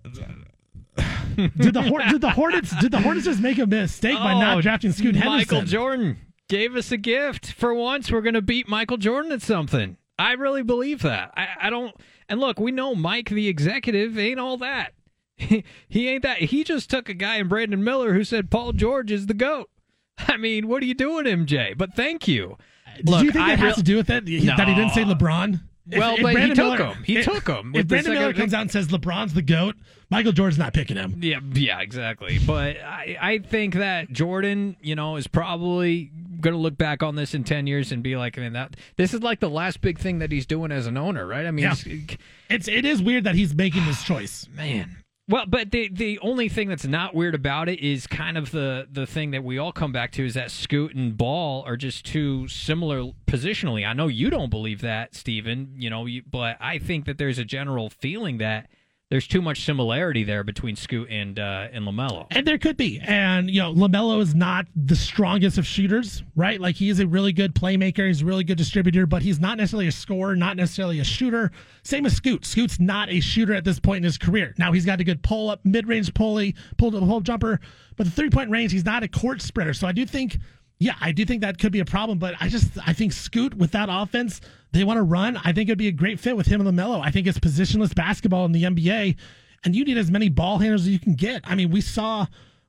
did 1.36 1.74
the 1.74 1.82
Hor- 1.82 2.04
did 2.10 2.22
the 2.22 2.30
Hornets 2.30 2.74
did 2.80 2.92
the 2.92 3.02
Hornets 3.02 3.26
just 3.26 3.42
make 3.42 3.58
a 3.58 3.66
mistake 3.66 4.18
by 4.18 4.34
Oh, 4.34 4.40
not 4.40 4.62
drafting 4.64 4.92
Scoot 4.92 5.16
Henderson? 5.16 5.38
Michael 5.58 5.62
Jordan 5.64 6.18
gave 6.50 6.76
us 6.76 6.92
a 6.92 6.98
gift. 6.98 7.52
For 7.54 7.74
once, 7.74 8.12
we're 8.12 8.22
going 8.22 8.34
to 8.34 8.42
beat 8.42 8.68
Michael 8.68 8.98
Jordan 8.98 9.32
at 9.32 9.42
something. 9.42 9.98
I 10.18 10.34
really 10.34 10.64
believe 10.64 11.02
that. 11.02 11.32
I, 11.36 11.48
I 11.62 11.70
don't. 11.70 11.96
And 12.30 12.40
look, 12.40 12.60
we 12.60 12.72
know 12.72 12.96
Mike, 12.96 13.30
the 13.30 13.48
executive, 13.48 14.18
ain't 14.18 14.40
all 14.40 14.58
that. 14.58 14.94
he 15.38 16.10
ain't 16.10 16.24
that. 16.24 16.38
He 16.40 16.64
just 16.64 16.90
took 16.90 17.10
a 17.10 17.14
guy 17.14 17.38
in 17.38 17.48
Brandon 17.48 17.84
Miller 17.84 18.14
who 18.14 18.24
said 18.24 18.52
Paul 18.52 18.74
George 18.74 19.12
is 19.12 19.26
the 19.28 19.34
goat. 19.34 19.70
I 20.18 20.38
mean, 20.38 20.68
what 20.68 20.84
are 20.84 20.86
you 20.86 20.94
doing, 20.94 21.26
MJ? 21.26 21.78
But 21.78 21.96
thank 21.96 22.28
you. 22.28 22.58
Did 22.98 23.10
Look, 23.10 23.24
you 23.24 23.32
think 23.32 23.44
I 23.44 23.56
that 23.56 23.60
has 23.60 23.76
to 23.76 23.84
do 23.84 23.98
with 23.98 24.10
it? 24.10 24.28
He- 24.28 24.46
That 24.46 24.68
he 24.68 24.76
didn't 24.76 24.92
say 24.92 25.04
LeBron? 25.04 25.60
Well, 25.92 26.18
but 26.22 26.42
he 26.42 26.54
took 26.54 26.80
him. 26.80 27.04
He 27.04 27.22
took 27.24 27.46
him 27.48 27.74
If 27.76 27.88
Brandon 27.88 28.14
Miller 28.14 28.34
comes 28.34 28.54
out 28.54 28.62
and 28.62 28.72
says 28.72 28.88
LeBron's 28.88 29.34
the 29.34 29.42
goat, 29.42 29.76
Michael 30.10 30.32
Jordan's 30.32 30.58
not 30.58 30.74
picking 30.74 30.96
him. 30.96 31.20
Yeah, 31.22 31.40
yeah, 31.54 31.82
exactly. 31.82 32.40
But 32.40 32.78
I, 32.78 33.18
I 33.20 33.38
think 33.40 33.74
that 33.76 34.10
Jordan, 34.10 34.78
you 34.82 34.96
know, 34.96 35.18
is 35.18 35.28
probably 35.28 36.10
going 36.44 36.54
to 36.54 36.60
look 36.60 36.78
back 36.78 37.02
on 37.02 37.16
this 37.16 37.34
in 37.34 37.44
ten 37.44 37.66
years 37.66 37.92
and 37.92 38.04
be 38.04 38.16
like, 38.16 38.38
man, 38.38 38.54
that 38.54 38.76
this 38.98 39.14
is 39.14 39.22
like 39.24 39.40
the 39.40 39.50
last 39.50 39.82
big 39.82 39.98
thing 39.98 40.20
that 40.20 40.32
he's 40.32 40.46
doing 40.46 40.72
as 40.72 40.86
an 40.86 40.98
owner, 40.98 41.26
right? 41.26 41.46
I 41.48 41.52
mean, 41.52 41.64
Yeah. 41.66 41.72
it's- 41.74 42.18
It's 42.50 42.68
it 42.68 42.86
is 42.86 43.02
weird 43.02 43.24
that 43.24 43.34
he's 43.36 43.56
making 43.56 43.86
this 43.86 44.04
choice. 44.12 44.48
man. 44.56 44.98
Well, 45.30 45.46
but 45.48 45.72
the 45.72 45.88
the 45.90 46.20
only 46.20 46.50
thing 46.50 46.68
that's 46.68 46.86
not 46.86 47.16
weird 47.16 47.34
about 47.34 47.70
it 47.70 47.80
is 47.80 48.08
kind 48.08 48.38
of 48.38 48.52
the 48.52 48.90
the 48.92 49.08
thing 49.08 49.32
that 49.32 49.42
we 49.42 49.58
all 49.58 49.72
come 49.72 49.94
back 49.94 50.12
to 50.12 50.26
is 50.26 50.34
that 50.34 50.52
Scoot 50.52 50.94
and 50.96 51.18
Ball 51.18 51.64
are 51.66 51.78
just 51.78 52.06
too 52.06 52.46
similar 52.50 53.10
positionally. 53.26 53.88
I 53.88 53.94
know 53.94 54.08
you 54.08 54.30
don't 54.30 54.50
believe 54.50 54.82
that, 54.82 55.16
Steven, 55.16 55.76
you 55.78 55.90
know, 55.90 56.06
you, 56.08 56.24
but 56.30 56.58
I 56.60 56.78
think 56.78 57.06
that 57.06 57.18
there's 57.18 57.40
a 57.40 57.46
general 57.46 57.90
feeling 57.90 58.38
that 58.40 58.68
there's 59.14 59.28
too 59.28 59.44
much 59.44 59.64
similarity 59.64 60.24
there 60.24 60.44
between 60.44 60.76
Scoot 60.76 61.08
and 61.12 61.38
uh, 61.38 61.68
and 61.72 61.86
LaMelo. 61.86 62.26
And 62.32 62.48
there 62.48 62.58
could 62.58 62.76
be. 62.76 63.00
And, 63.00 63.48
you 63.48 63.62
know, 63.62 63.72
LaMelo 63.72 64.20
is 64.20 64.34
not 64.34 64.66
the 64.76 64.96
strongest 64.96 65.60
of 65.60 65.68
shooters, 65.68 66.24
right? 66.36 66.60
Like, 66.60 66.78
he 66.78 66.90
is 66.90 67.00
a 67.00 67.06
really 67.06 67.32
good 67.32 67.54
playmaker. 67.54 68.08
He's 68.08 68.24
a 68.24 68.26
really 68.26 68.44
good 68.44 68.58
distributor, 68.58 69.06
but 69.06 69.22
he's 69.22 69.40
not 69.40 69.60
necessarily 69.60 69.88
a 69.88 69.92
scorer, 69.92 70.36
not 70.36 70.58
necessarily 70.58 71.00
a 71.00 71.04
shooter. 71.04 71.52
Same 71.84 72.08
as 72.08 72.16
Scoot. 72.16 72.44
Scoot's 72.44 72.80
not 72.80 73.08
a 73.12 73.20
shooter 73.20 73.54
at 73.54 73.64
this 73.64 73.80
point 73.80 73.98
in 73.98 74.04
his 74.04 74.18
career. 74.18 74.56
Now, 74.58 74.72
he's 74.72 74.84
got 74.84 75.00
a 75.00 75.04
good 75.04 75.22
pull 75.22 75.52
up, 75.52 75.64
mid 75.64 75.88
range 75.88 76.12
pulley, 76.16 76.56
pull 76.78 76.90
pull 76.90 77.18
up 77.18 77.22
jumper, 77.22 77.60
but 77.96 78.06
the 78.06 78.12
three 78.12 78.32
point 78.32 78.50
range, 78.50 78.72
he's 78.72 78.84
not 78.84 79.04
a 79.04 79.08
court 79.08 79.44
spreader. 79.44 79.76
So 79.76 79.86
I 79.86 79.92
do 79.92 80.08
think. 80.08 80.40
Yeah, 80.80 80.96
I 81.00 81.14
do 81.14 81.24
think 81.24 81.42
that 81.42 81.60
could 81.60 81.72
be 81.72 81.80
a 81.80 81.86
problem, 81.86 82.18
but 82.18 82.34
I 82.42 82.50
just 82.50 82.72
I 82.86 82.92
think 82.94 83.14
Scoot 83.14 83.54
with 83.54 83.72
that 83.72 83.90
offense, 83.90 84.42
they 84.74 84.84
want 84.84 84.98
to 84.98 85.04
run. 85.04 85.38
I 85.38 85.54
think 85.54 85.70
it'd 85.70 85.78
be 85.78 85.88
a 85.88 85.92
great 85.92 86.20
fit 86.20 86.36
with 86.36 86.48
him 86.48 86.60
and 86.66 86.78
LaMelo. 86.78 87.02
I 87.04 87.12
think 87.12 87.28
it's 87.28 87.40
positionless 87.40 87.96
basketball 87.96 88.46
in 88.46 88.52
the 88.52 88.64
NBA, 88.64 89.16
and 89.64 89.76
you 89.76 89.86
need 89.86 89.98
as 89.98 90.12
many 90.12 90.30
ball 90.30 90.58
handlers 90.60 90.82
as 90.82 90.90
you 90.90 91.00
can 91.00 91.14
get. 91.14 91.42
I 91.46 91.56
mean, 91.56 91.70
we 91.72 91.80
saw 91.82 92.26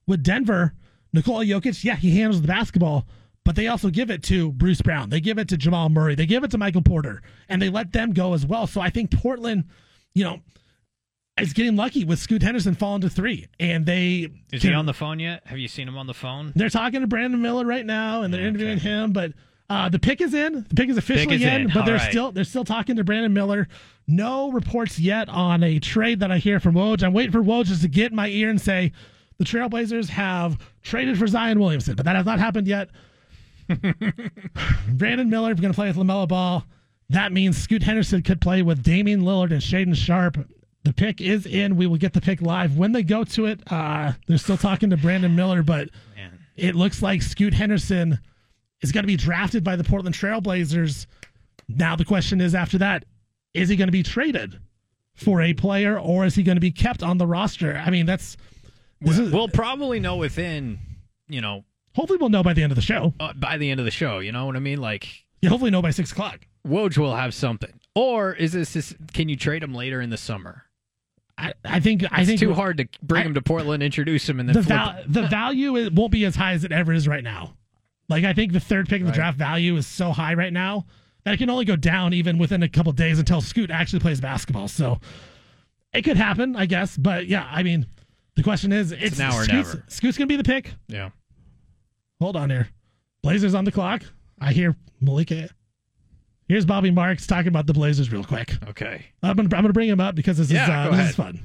with 0.07 0.23
Denver, 0.23 0.75
Nikola 1.13 1.45
Jokic, 1.45 1.83
yeah, 1.83 1.97
he 1.97 2.17
handles 2.19 2.41
the 2.43 2.49
basketball, 2.49 3.07
but 3.45 3.57
they 3.57 3.67
also 3.69 3.91
give 3.91 4.11
it 4.11 4.23
to 4.25 4.53
Bruce 4.53 4.81
Brown. 4.83 5.11
They 5.11 5.21
give 5.21 5.39
it 5.39 5.49
to 5.49 5.57
Jamal 5.57 5.89
Murray. 5.89 6.15
They 6.15 6.27
give 6.27 6.45
it 6.45 6.51
to 6.53 6.59
Michael 6.59 6.83
Porter, 6.83 7.23
and 7.49 7.61
they 7.61 7.69
let 7.69 7.93
them 7.93 8.13
go 8.13 8.35
as 8.35 8.47
well. 8.47 8.67
So 8.67 8.81
I 8.81 8.91
think 8.91 9.11
Portland, 9.11 9.65
you 10.15 10.25
know, 10.25 10.41
is 11.41 11.53
getting 11.53 11.75
lucky 11.75 12.05
with 12.05 12.19
Scoot 12.21 12.43
Henderson 12.43 12.75
falling 12.75 13.01
to 13.01 13.11
three, 13.11 13.47
and 13.59 13.87
they 13.87 14.29
Is 14.53 14.61
can- 14.63 14.71
he 14.71 14.75
on 14.75 14.87
the 14.87 14.93
phone 14.95 15.19
yet? 15.19 15.43
Have 15.47 15.59
you 15.59 15.69
seen 15.69 15.89
him 15.89 15.97
on 15.99 16.07
the 16.07 16.15
phone? 16.15 16.53
they're 16.55 16.69
talking 16.71 17.01
to 17.01 17.07
Brandon 17.07 17.41
Miller 17.43 17.65
right 17.65 17.85
now, 17.85 18.23
and 18.23 18.33
they're 18.33 18.47
interviewing 18.47 18.79
him. 18.79 19.13
But 19.13 19.33
uh, 19.71 19.89
the 19.89 19.99
pick 19.99 20.21
is 20.21 20.35
in. 20.35 20.67
The 20.69 20.75
pick 20.75 20.89
is 20.91 20.97
officially 20.99 21.37
is 21.37 21.43
in, 21.43 21.63
in. 21.63 21.67
but 21.69 21.77
All 21.79 21.87
they're 21.87 21.97
right. 21.97 22.11
still 22.11 22.33
they're 22.33 22.45
still 22.45 22.65
talking 22.65 22.97
to 22.97 23.05
Brandon 23.05 23.33
Miller. 23.33 23.69
No 24.07 24.53
reports 24.53 24.99
yet 24.99 25.29
on 25.31 25.63
a 25.63 25.79
trade 25.79 26.21
that 26.21 26.31
I 26.31 26.39
hear 26.39 26.61
from 26.61 26.75
Woj. 26.75 27.03
I'm 27.03 27.15
waiting 27.15 27.33
for 27.33 27.43
Woj 27.43 27.65
just 27.67 27.83
to 27.83 27.89
get 27.89 28.11
in 28.11 28.17
my 28.17 28.29
ear 28.29 28.51
and 28.51 28.61
say 28.61 28.93
the 29.39 29.45
Trailblazers 29.45 30.09
have 30.11 30.59
traded 30.83 31.19
for 31.19 31.27
Zion 31.27 31.59
Williamson, 31.59 31.95
but 31.97 32.05
that 32.05 32.15
has 32.15 32.27
not 32.27 32.39
happened 32.39 32.67
yet. 32.67 32.91
Brandon 34.89 35.29
Miller 35.31 35.53
is 35.53 35.61
going 35.61 35.73
to 35.73 35.77
play 35.77 35.89
with 35.89 35.97
LaMelo 35.97 36.29
Ball. 36.29 36.65
That 37.11 37.33
means 37.33 37.57
Scoot 37.57 37.83
Henderson 37.83 38.23
could 38.23 38.41
play 38.41 38.63
with 38.63 38.83
Damian 38.83 39.23
Lillard 39.23 39.53
and 39.53 39.61
Shaedon 39.61 39.95
Sharpe. 39.97 40.39
The 40.85 40.93
pick 40.93 41.21
is 41.21 41.47
in. 41.47 41.77
We 41.77 41.87
will 41.87 41.97
get 41.97 42.13
the 42.13 42.21
pick 42.21 42.43
live 42.43 42.77
when 42.77 42.93
they 42.93 43.03
go 43.03 43.25
to 43.25 43.47
it. 43.47 43.61
Uh, 43.73 44.13
they're 44.27 44.39
still 44.39 44.57
talking 44.59 44.91
to 44.91 44.97
Brandon 44.97 45.35
Miller, 45.35 45.63
but 45.63 45.89
it 46.57 46.75
looks 46.75 47.01
like 47.03 47.23
Scoot 47.23 47.55
Henderson 47.55 48.19
is 48.83 48.93
going 48.93 49.03
to 49.05 49.09
be 49.09 49.17
drafted 49.17 49.65
by 49.65 49.77
the 49.77 49.85
Portland 49.85 50.15
Trailblazers. 50.15 51.07
Now 51.69 51.97
the 51.97 52.05
question 52.05 52.41
is, 52.41 52.55
after 52.55 52.79
that, 52.79 53.05
is 53.55 53.69
he 53.69 53.77
going 53.77 53.89
to 53.89 53.93
be 53.93 54.03
traded 54.03 54.59
for 55.15 55.41
a 55.41 55.55
player 55.55 55.99
or 55.99 56.25
is 56.27 56.35
he 56.35 56.43
going 56.43 56.57
to 56.57 56.61
be 56.61 56.73
kept 56.73 57.03
on 57.03 57.19
the 57.19 57.27
roster? 57.27 57.77
I 57.77 57.91
mean, 57.91 58.07
that's. 58.07 58.37
This 59.01 59.19
is, 59.19 59.33
We'll 59.33 59.49
probably 59.49 60.01
know 60.01 60.17
within, 60.17 60.79
you 61.29 61.41
know, 61.41 61.65
hopefully, 61.95 62.19
we'll 62.19 62.31
know 62.31 62.43
by 62.43 62.55
the 62.55 62.63
end 62.63 62.73
of 62.73 62.77
the 62.77 62.83
show. 62.83 63.13
uh, 63.21 63.33
by 63.35 63.59
the 63.59 63.71
end 63.71 63.81
of 63.81 63.85
the 63.85 63.91
show. 63.93 64.19
You 64.21 64.33
know 64.33 64.47
what 64.47 64.57
I 64.57 64.61
mean? 64.61 64.81
Like 64.81 65.09
Yeah, 65.43 65.51
hopefully, 65.51 65.71
know 65.71 65.83
by 65.83 65.91
six 65.91 66.11
o'clock. 66.13 66.47
Woj 66.67 66.97
will 66.97 67.15
have 67.15 67.35
something, 67.35 67.79
or 67.95 68.33
is 68.33 68.53
this? 68.53 68.95
can 69.13 69.29
you 69.29 69.37
trade 69.37 69.63
him 69.63 69.75
later 69.75 70.01
in 70.01 70.09
the 70.09 70.17
summer? 70.17 70.63
I, 71.37 71.53
I 71.65 71.81
think 71.81 72.05
I 72.11 72.21
It's 72.21 72.29
think 72.29 72.41
too 72.41 72.55
hard 72.55 72.79
to 72.79 72.89
bring 73.03 73.23
I- 73.23 73.27
him 73.27 73.35
to 73.35 73.43
Portland, 73.43 73.83
introduce 73.83 74.27
him, 74.29 74.41
and 74.41 74.49
then 74.49 74.55
the 74.55 74.63
val- 74.63 75.03
the 75.07 75.27
value 75.27 75.77
it 75.77 75.93
won't 75.93 76.13
be 76.13 76.25
as 76.25 76.37
high 76.37 76.53
as 76.53 76.65
it 76.65 76.73
ever 76.73 76.93
is 76.95 77.07
right 77.07 77.25
now. 77.25 77.55
Like 78.09 78.25
I 78.25 78.33
think 78.33 78.53
the 78.53 78.61
third 78.61 78.89
pick 78.89 79.01
in 79.01 79.07
the 79.07 79.11
Right. 79.11 79.17
draft 79.17 79.39
value 79.39 79.77
is 79.77 79.87
so 79.87 80.13
high 80.13 80.35
right 80.35 80.53
now 80.53 80.87
that 81.25 81.35
it 81.35 81.37
can 81.39 81.49
only 81.51 81.65
go 81.65 81.77
down 81.77 82.13
even 82.13 82.37
within 82.39 82.63
a 82.63 82.69
couple 82.69 82.93
days 82.93 83.19
until 83.19 83.41
Scoot 83.41 83.71
actually 83.71 84.01
plays 84.01 84.21
basketball. 84.21 84.69
So 84.69 85.01
it 85.93 86.03
could 86.03 86.17
happen, 86.17 86.55
I 86.57 86.67
guess. 86.67 86.97
But 86.97 87.27
yeah, 87.29 87.49
I 87.51 87.63
mean, 87.63 87.87
the 88.37 88.43
question 88.43 88.73
is, 88.73 88.93
it's, 88.93 89.19
now 89.19 89.35
or 89.37 89.45
Scoot's, 89.45 89.75
never. 89.75 89.85
Scoot's 89.89 90.19
gonna 90.19 90.27
be 90.29 90.37
the 90.37 90.45
pick. 90.45 90.73
yeah. 90.89 91.11
Hold 92.21 92.37
on 92.37 92.49
here, 92.51 92.69
Blazers 93.23 93.55
on 93.55 93.65
the 93.65 93.73
clock. 93.73 94.03
I 94.41 94.53
hear 94.53 94.77
Malika. 95.01 95.49
Here's 96.49 96.65
Bobby 96.67 96.91
Marks 96.91 97.27
talking 97.27 97.49
about 97.49 97.67
the 97.67 97.73
Blazers 97.73 98.13
real 98.13 98.23
quick. 98.25 98.55
Okay. 98.69 99.07
I'm 99.23 99.35
gonna, 99.37 99.49
I'm 99.57 99.63
gonna 99.63 99.73
bring 99.73 99.89
him 99.89 100.01
up 100.01 100.15
because 100.15 100.37
this 100.39 100.51
Yeah, 100.51 100.89
is 100.89 100.93
uh, 100.93 100.97
this 100.97 101.11
is 101.11 101.17
fun. 101.17 101.41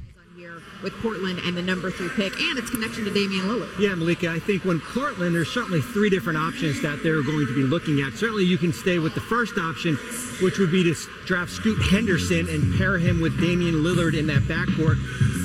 With 0.81 0.93
Portland 1.01 1.39
and 1.43 1.55
the 1.55 1.61
number 1.61 1.91
three 1.91 2.09
pick 2.09 2.33
and 2.39 2.57
its 2.57 2.69
connection 2.69 3.05
to 3.05 3.11
Damian 3.11 3.45
Lillard. 3.45 3.77
Yeah, 3.79 3.95
Malika, 3.95 4.29
I 4.29 4.39
think 4.39 4.65
when 4.65 4.79
Portland, 4.79 5.35
there's 5.35 5.51
certainly 5.51 5.81
three 5.81 6.09
different 6.09 6.39
options 6.39 6.81
that 6.81 7.03
they're 7.03 7.23
going 7.23 7.47
to 7.47 7.55
be 7.55 7.63
looking 7.63 8.01
at. 8.01 8.13
Certainly, 8.13 8.45
you 8.45 8.57
can 8.57 8.73
stay 8.73 8.99
with 8.99 9.13
the 9.15 9.21
first 9.21 9.57
option, 9.57 9.95
which 10.41 10.57
would 10.57 10.71
be 10.71 10.83
to 10.83 10.95
draft 11.25 11.51
Scoot 11.51 11.81
Henderson 11.91 12.47
and 12.49 12.77
pair 12.77 12.97
him 12.97 13.21
with 13.21 13.39
Damian 13.39 13.83
Lillard 13.83 14.17
in 14.17 14.27
that 14.27 14.43
backcourt. 14.43 14.97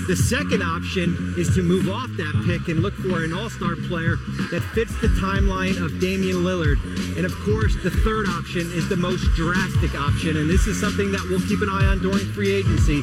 The 0.07 0.17
second 0.17 0.61
option 0.61 1.33
is 1.39 1.49
to 1.57 1.63
move 1.63 1.89
off 1.89 2.13
that 2.21 2.37
pick 2.45 2.69
and 2.69 2.85
look 2.85 2.93
for 3.01 3.25
an 3.25 3.33
all 3.33 3.49
star 3.49 3.73
player 3.89 4.21
that 4.53 4.61
fits 4.77 4.93
the 5.01 5.09
timeline 5.17 5.81
of 5.81 5.97
Damian 5.97 6.45
Lillard. 6.45 6.77
And 7.17 7.25
of 7.25 7.33
course, 7.41 7.73
the 7.81 7.89
third 7.89 8.29
option 8.29 8.69
is 8.77 8.85
the 8.93 9.01
most 9.01 9.25
drastic 9.33 9.97
option, 9.97 10.37
and 10.37 10.45
this 10.45 10.69
is 10.69 10.77
something 10.77 11.09
that 11.09 11.25
we'll 11.33 11.41
keep 11.49 11.57
an 11.65 11.73
eye 11.73 11.89
on 11.89 12.05
during 12.05 12.21
free 12.37 12.53
agency, 12.53 13.01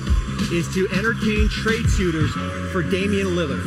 is 0.54 0.70
to 0.78 0.86
entertain 0.94 1.50
trade 1.50 1.90
suitors 1.90 2.21
for 2.72 2.84
Damian 2.84 3.28
Lillard. 3.28 3.64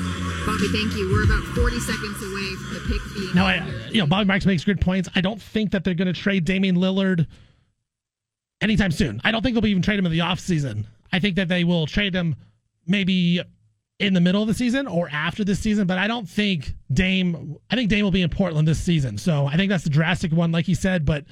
Bobby, 0.47 0.69
thank 0.73 0.95
you. 0.95 1.11
We're 1.11 1.25
about 1.25 1.45
40 1.55 1.81
seconds 1.81 2.23
away 2.23 2.55
from 2.57 2.75
the 2.75 2.81
pick 2.89 3.15
being. 3.15 3.35
Now, 3.35 3.47
I, 3.47 3.67
you 3.91 4.01
know, 4.01 4.07
Bobby 4.07 4.27
Marks 4.27 4.45
makes 4.45 4.65
good 4.65 4.81
points. 4.81 5.09
I 5.15 5.21
don't 5.21 5.41
think 5.41 5.73
that 5.73 5.85
they're 5.85 5.95
going 5.95 6.13
to 6.13 6.19
trade 6.19 6.45
Damian 6.45 6.77
Lillard 6.77 7.27
anytime 8.61 8.91
soon. 8.91 9.21
I 9.25 9.31
don't 9.31 9.43
think 9.43 9.55
they'll 9.55 9.67
even 9.67 9.83
trade 9.83 9.99
him 9.99 10.07
in 10.07 10.13
the 10.13 10.19
offseason. 10.19 10.87
I 11.13 11.19
think 11.19 11.37
that 11.37 11.49
they 11.49 11.65
will 11.65 11.87
trade 11.87 12.15
him 12.15 12.37
maybe 12.87 13.41
in 13.99 14.13
the 14.13 14.21
middle 14.21 14.43
of 14.43 14.49
the 14.49 14.55
season 14.55 14.87
or 14.87 15.09
after 15.11 15.45
this 15.45 15.61
season, 15.61 15.87
but 15.87 15.99
I 15.99 16.09
don't 16.09 16.29
think 16.29 16.75
Dame, 16.93 17.57
I 17.71 17.77
think 17.77 17.89
Dame 17.89 18.05
will 18.05 18.11
be 18.11 18.23
in 18.23 18.31
Portland 18.31 18.67
this 18.67 18.81
season. 18.81 19.19
So 19.19 19.47
I 19.47 19.57
think 19.57 19.71
that's 19.71 19.85
the 19.85 19.91
drastic 19.91 20.33
one, 20.33 20.53
like 20.53 20.67
he 20.67 20.75
said, 20.75 21.05
but 21.05 21.25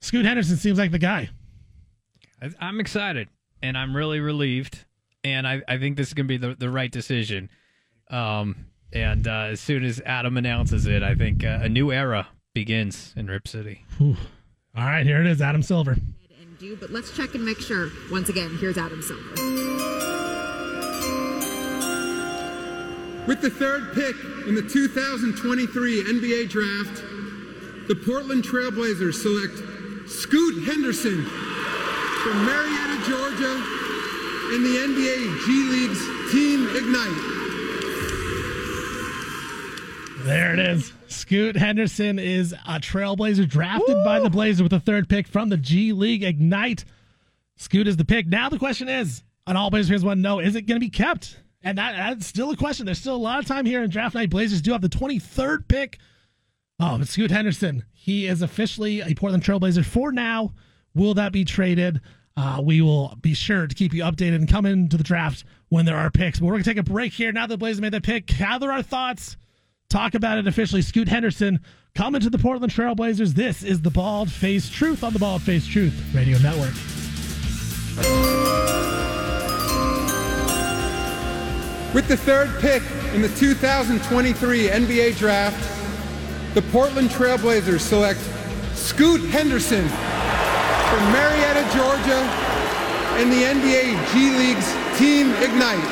Scoot 0.00 0.24
Henderson 0.24 0.56
seems 0.56 0.78
like 0.78 0.90
the 0.90 0.98
guy. 0.98 1.28
I'm 2.60 2.78
excited 2.78 3.28
and 3.62 3.76
I'm 3.76 3.96
really 3.96 4.20
relieved, 4.20 4.84
and 5.24 5.46
I, 5.48 5.62
I 5.66 5.78
think 5.78 5.96
this 5.96 6.08
is 6.08 6.14
gonna 6.14 6.28
be 6.28 6.36
the, 6.36 6.54
the 6.54 6.70
right 6.70 6.90
decision. 6.92 7.48
Um, 8.10 8.66
and 8.92 9.26
uh, 9.26 9.48
as 9.50 9.60
soon 9.60 9.84
as 9.84 10.00
Adam 10.04 10.36
announces 10.36 10.86
it, 10.86 11.02
I 11.02 11.14
think 11.14 11.42
uh, 11.44 11.58
a 11.62 11.68
new 11.68 11.90
era 11.90 12.28
begins 12.54 13.12
in 13.16 13.26
Rip 13.26 13.48
City. 13.48 13.84
Whew. 13.98 14.16
All 14.76 14.84
right, 14.84 15.04
here 15.04 15.20
it 15.20 15.26
is, 15.26 15.40
Adam 15.42 15.62
Silver. 15.62 15.92
and 16.40 16.58
do, 16.58 16.76
but 16.76 16.90
let's 16.90 17.16
check 17.16 17.34
and 17.34 17.44
make 17.44 17.58
sure. 17.60 17.90
Once 18.12 18.28
again, 18.28 18.56
here's 18.60 18.78
Adam 18.78 19.02
Silver. 19.02 19.34
With 23.26 23.40
the 23.40 23.48
third 23.50 23.94
pick 23.94 24.14
in 24.46 24.54
the 24.54 24.62
2023 24.62 26.04
NBA 26.04 26.50
Draft, 26.50 27.02
the 27.88 27.96
Portland 28.04 28.44
Trailblazers 28.44 29.14
select 29.14 29.56
Scoot 30.10 30.64
Henderson 30.66 31.24
from 31.24 32.44
Marietta, 32.44 33.00
Georgia, 33.08 33.54
in 34.52 34.62
the 34.62 34.76
NBA 34.76 35.46
G 35.46 35.48
League's 35.70 36.32
Team 36.32 36.68
Ignite. 36.76 37.34
There 40.24 40.52
it 40.52 40.58
is. 40.58 40.92
Scoot 41.08 41.56
Henderson 41.56 42.18
is 42.18 42.52
a 42.52 42.80
Trailblazer 42.80 43.48
drafted 43.48 43.96
by 44.04 44.20
the 44.20 44.30
Blazers 44.30 44.62
with 44.62 44.70
the 44.70 44.80
third 44.80 45.08
pick 45.08 45.26
from 45.26 45.48
the 45.48 45.56
G 45.56 45.92
League 45.92 46.22
Ignite. 46.22 46.84
Scoot 47.56 47.86
is 47.86 47.96
the 47.96 48.04
pick. 48.04 48.26
Now 48.26 48.48
the 48.48 48.58
question 48.58 48.88
is, 48.88 49.22
and 49.46 49.56
all 49.56 49.70
Blazers 49.70 49.90
fans 49.90 50.04
want 50.04 50.18
to 50.18 50.22
know, 50.22 50.40
is 50.40 50.56
it 50.56 50.62
going 50.62 50.80
to 50.80 50.84
be 50.84 50.90
kept? 50.90 51.40
And 51.62 51.78
that, 51.78 51.96
that's 51.96 52.26
still 52.26 52.50
a 52.50 52.56
question. 52.56 52.86
There's 52.86 52.98
still 52.98 53.16
a 53.16 53.16
lot 53.16 53.38
of 53.38 53.46
time 53.46 53.64
here 53.64 53.82
in 53.82 53.90
draft 53.90 54.14
night. 54.14 54.30
Blazers 54.30 54.60
do 54.60 54.72
have 54.72 54.82
the 54.82 54.88
23rd 54.88 55.68
pick. 55.68 55.98
Oh, 56.80 56.98
but 56.98 57.08
Scoot 57.08 57.30
Henderson, 57.30 57.84
he 57.92 58.26
is 58.26 58.42
officially 58.42 59.00
a 59.00 59.14
Portland 59.14 59.42
Trailblazer 59.42 59.84
for 59.84 60.12
now. 60.12 60.52
Will 60.94 61.14
that 61.14 61.32
be 61.32 61.44
traded? 61.44 62.00
Uh, 62.36 62.60
we 62.62 62.80
will 62.80 63.16
be 63.20 63.32
sure 63.32 63.66
to 63.66 63.74
keep 63.74 63.94
you 63.94 64.02
updated 64.02 64.36
and 64.36 64.48
come 64.48 64.66
into 64.66 64.96
the 64.96 65.04
draft 65.04 65.44
when 65.68 65.84
there 65.84 65.96
are 65.96 66.10
picks. 66.10 66.40
But 66.40 66.46
we're 66.46 66.52
going 66.52 66.64
to 66.64 66.70
take 66.70 66.78
a 66.78 66.82
break 66.82 67.12
here. 67.12 67.30
Now 67.30 67.46
that 67.46 67.54
the 67.54 67.58
Blazers 67.58 67.80
made 67.80 67.92
that 67.92 68.02
pick, 68.02 68.26
gather 68.26 68.72
our 68.72 68.82
thoughts, 68.82 69.36
talk 69.88 70.14
about 70.14 70.38
it 70.38 70.46
officially. 70.48 70.82
Scoot 70.82 71.08
Henderson 71.08 71.60
coming 71.94 72.20
to 72.20 72.30
the 72.30 72.38
Portland 72.38 72.72
Trailblazers. 72.72 73.34
This 73.34 73.62
is 73.62 73.82
the 73.82 73.90
Bald 73.90 74.32
Face 74.32 74.68
Truth 74.68 75.04
on 75.04 75.12
the 75.12 75.18
Bald 75.20 75.42
Face 75.42 75.66
Truth 75.66 75.94
Radio 76.12 76.38
Network. 76.38 76.74
With 81.94 82.08
the 82.08 82.16
third 82.16 82.60
pick 82.60 82.82
in 83.14 83.22
the 83.22 83.28
2023 83.28 84.66
NBA 84.66 85.16
Draft, 85.16 86.54
the 86.54 86.62
Portland 86.62 87.10
Trailblazers 87.10 87.80
select 87.80 88.18
Scoot 88.74 89.20
Henderson 89.30 89.88
from 90.94 91.10
Marietta, 91.10 91.62
Georgia, 91.76 92.20
in 93.20 93.28
the 93.28 93.42
NBA 93.42 94.12
G 94.12 94.30
League's 94.30 94.72
Team 94.96 95.28
Ignite. 95.42 95.82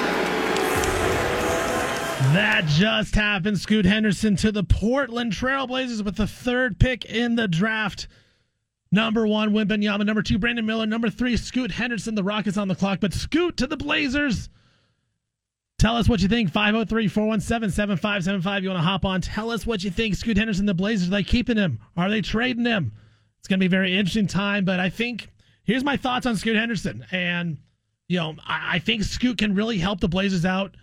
That 2.33 2.67
just 2.69 3.17
happened. 3.17 3.59
Scoot 3.59 3.85
Henderson 3.85 4.37
to 4.37 4.53
the 4.53 4.63
Portland 4.63 5.33
Trailblazers 5.33 6.05
with 6.05 6.15
the 6.15 6.29
third 6.29 6.79
pick 6.79 7.05
in 7.05 7.35
the 7.35 7.49
draft. 7.49 8.07
Number 8.93 9.27
one, 9.27 9.51
Wembanyama. 9.51 10.07
Number 10.07 10.23
two, 10.23 10.39
Brandon 10.39 10.65
Miller. 10.65 10.87
Number 10.87 11.11
three, 11.11 11.37
Scoot 11.37 11.73
Henderson. 11.73 12.15
The 12.15 12.23
Rockets 12.23 12.57
on 12.57 12.69
the 12.69 12.77
clock, 12.77 13.01
but 13.01 13.13
Scoot 13.13 13.57
to 13.57 13.67
the 13.67 13.77
Blazers. 13.77 14.51
Tell 15.81 15.97
us 15.97 16.09
what 16.09 16.21
you 16.21 16.29
think. 16.29 16.53
503 16.53 17.09
417 17.09 17.75
7575. 17.75 18.63
You 18.63 18.69
want 18.71 18.79
to 18.79 18.87
hop 18.87 19.05
on? 19.05 19.21
Tell 19.21 19.51
us 19.51 19.67
what 19.67 19.83
you 19.83 19.91
think. 19.91 20.15
Scoot 20.15 20.37
Henderson, 20.37 20.67
the 20.67 20.75
Blazers, 20.75 21.09
are 21.09 21.11
they 21.11 21.25
keeping 21.25 21.57
him? 21.57 21.81
Are 21.97 22.09
they 22.09 22.21
trading 22.21 22.67
him? 22.67 22.93
It's 23.43 23.49
going 23.49 23.59
to 23.59 23.63
be 23.63 23.67
a 23.67 23.77
very 23.77 23.99
interesting 23.99 24.29
time, 24.29 24.65
but 24.65 24.79
I 24.79 24.89
think 24.89 25.29
here's 25.65 25.83
my 25.83 25.97
thoughts 25.97 26.27
on 26.27 26.37
Scoot 26.37 26.55
Henderson. 26.55 27.05
And, 27.11 27.59
you 28.07 28.17
know, 28.17 28.37
I, 28.47 28.77
I 28.77 28.79
think 28.79 29.03
Scoot 29.03 29.39
can 29.39 29.57
really 29.57 29.79
help 29.79 29.99
the 29.99 30.07
Blazers 30.07 30.45
out 30.45 30.77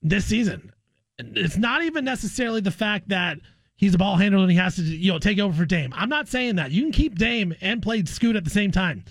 this 0.00 0.24
season. 0.24 0.72
It's 1.18 1.56
not 1.56 1.82
even 1.82 2.04
necessarily 2.04 2.60
the 2.60 2.70
fact 2.70 3.08
that 3.08 3.38
he's 3.74 3.96
a 3.96 3.98
ball 3.98 4.14
handler 4.14 4.42
and 4.42 4.50
he 4.52 4.56
has 4.58 4.76
to, 4.76 4.82
you 4.82 5.10
know, 5.10 5.18
take 5.18 5.40
over 5.40 5.52
for 5.52 5.64
Dame. 5.64 5.92
I'm 5.92 6.08
not 6.08 6.28
saying 6.28 6.54
that. 6.54 6.70
You 6.70 6.82
can 6.82 6.92
keep 6.92 7.18
Dame 7.18 7.52
and 7.60 7.82
play 7.82 8.04
Scoot 8.04 8.36
at 8.36 8.44
the 8.44 8.50
same 8.50 8.70
time. 8.70 9.04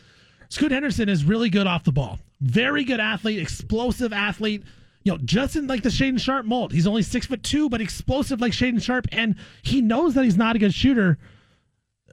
Scoot 0.48 0.72
Henderson 0.72 1.10
is 1.10 1.26
really 1.26 1.50
good 1.50 1.68
off 1.68 1.84
the 1.84 1.92
ball. 1.92 2.20
Very 2.40 2.86
good 2.86 3.02
athlete, 3.02 3.42
explosive 3.42 4.14
athlete. 4.14 4.64
You 5.04 5.12
know, 5.12 5.18
just 5.26 5.58
in 5.58 5.68
like 5.68 5.84
the 5.84 5.90
Shaedon 5.90 6.22
Sharpe 6.22 6.46
mold. 6.46 6.72
He's 6.72 6.88
only 6.88 7.02
six 7.02 7.26
foot 7.26 7.44
two, 7.44 7.70
but 7.70 7.82
explosive 7.82 8.40
like 8.40 8.54
Shaedon 8.54 8.82
Sharpe, 8.82 9.08
and 9.12 9.36
he 9.62 9.82
knows 9.82 10.14
that 10.14 10.24
he's 10.24 10.38
not 10.38 10.56
a 10.56 10.60
good 10.60 10.74
shooter. 10.74 11.18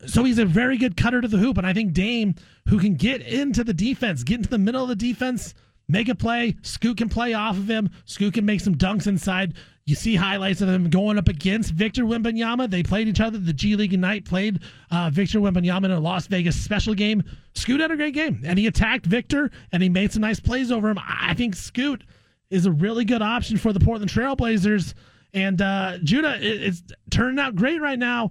So 0.07 0.25
he's 0.25 0.39
a 0.39 0.45
very 0.45 0.77
good 0.77 0.97
cutter 0.97 1.21
to 1.21 1.29
the 1.29 1.39
hoop. 1.39 1.59
And 1.59 1.67
I 1.67 1.73
think 1.73 1.93
Dame, 1.93 2.35
who 2.69 2.79
can 2.79 2.95
get 2.95 3.23
into 3.23 3.65
the 3.65 3.75
defense, 3.75 4.23
get 4.23 4.39
into 4.39 4.51
the 4.51 4.59
middle 4.59 4.83
of 4.83 4.89
the 4.89 4.97
defense, 4.97 5.55
make 5.89 6.09
a 6.09 6.15
play, 6.15 6.57
Scoot 6.63 6.99
can 6.99 7.09
play 7.09 7.35
off 7.35 7.57
of 7.57 7.69
him. 7.69 7.91
Scoot 8.05 8.35
can 8.35 8.45
make 8.45 8.61
some 8.61 8.75
dunks 8.75 9.07
inside. 9.07 9.55
You 9.87 9.95
see 9.95 10.15
highlights 10.15 10.63
of 10.63 10.69
him 10.71 10.89
going 10.89 11.19
up 11.19 11.29
against 11.29 11.73
Victor 11.73 12.05
Wembanyama. 12.05 12.71
They 12.71 12.83
played 12.83 13.07
each 13.07 13.21
other. 13.21 13.37
The 13.37 13.53
G 13.53 13.77
League 13.77 13.93
Ignite 13.93 14.25
played 14.25 14.61
uh, 14.91 15.11
Victor 15.13 15.41
Wembanyama 15.41 15.85
in 15.85 15.91
a 15.91 16.01
Las 16.01 16.27
Vegas 16.27 16.57
special 16.57 16.95
game. 16.95 17.23
Scoot 17.55 17.81
had 17.81 17.91
a 17.91 17.97
great 17.97 18.15
game, 18.15 18.41
and 18.47 18.59
he 18.59 18.67
attacked 18.67 19.05
Victor, 19.05 19.51
and 19.73 19.83
he 19.83 19.91
made 19.91 20.11
some 20.11 20.23
nice 20.23 20.41
plays 20.41 20.73
over 20.73 20.89
him. 20.89 20.99
I 21.07 21.35
think 21.35 21.55
Scoot 21.55 22.05
is 22.49 22.65
a 22.65 22.73
really 22.73 23.05
good 23.05 23.21
option 23.21 23.59
for 23.59 23.75
the 23.75 23.81
Portland 23.81 24.11
Trailblazers. 24.11 24.95
And 25.35 25.61
uh, 25.61 25.99
Judah, 26.03 26.37
it, 26.37 26.63
it's 26.63 26.83
turning 27.11 27.39
out 27.39 27.55
great 27.55 27.83
right 27.83 27.99
now 27.99 28.31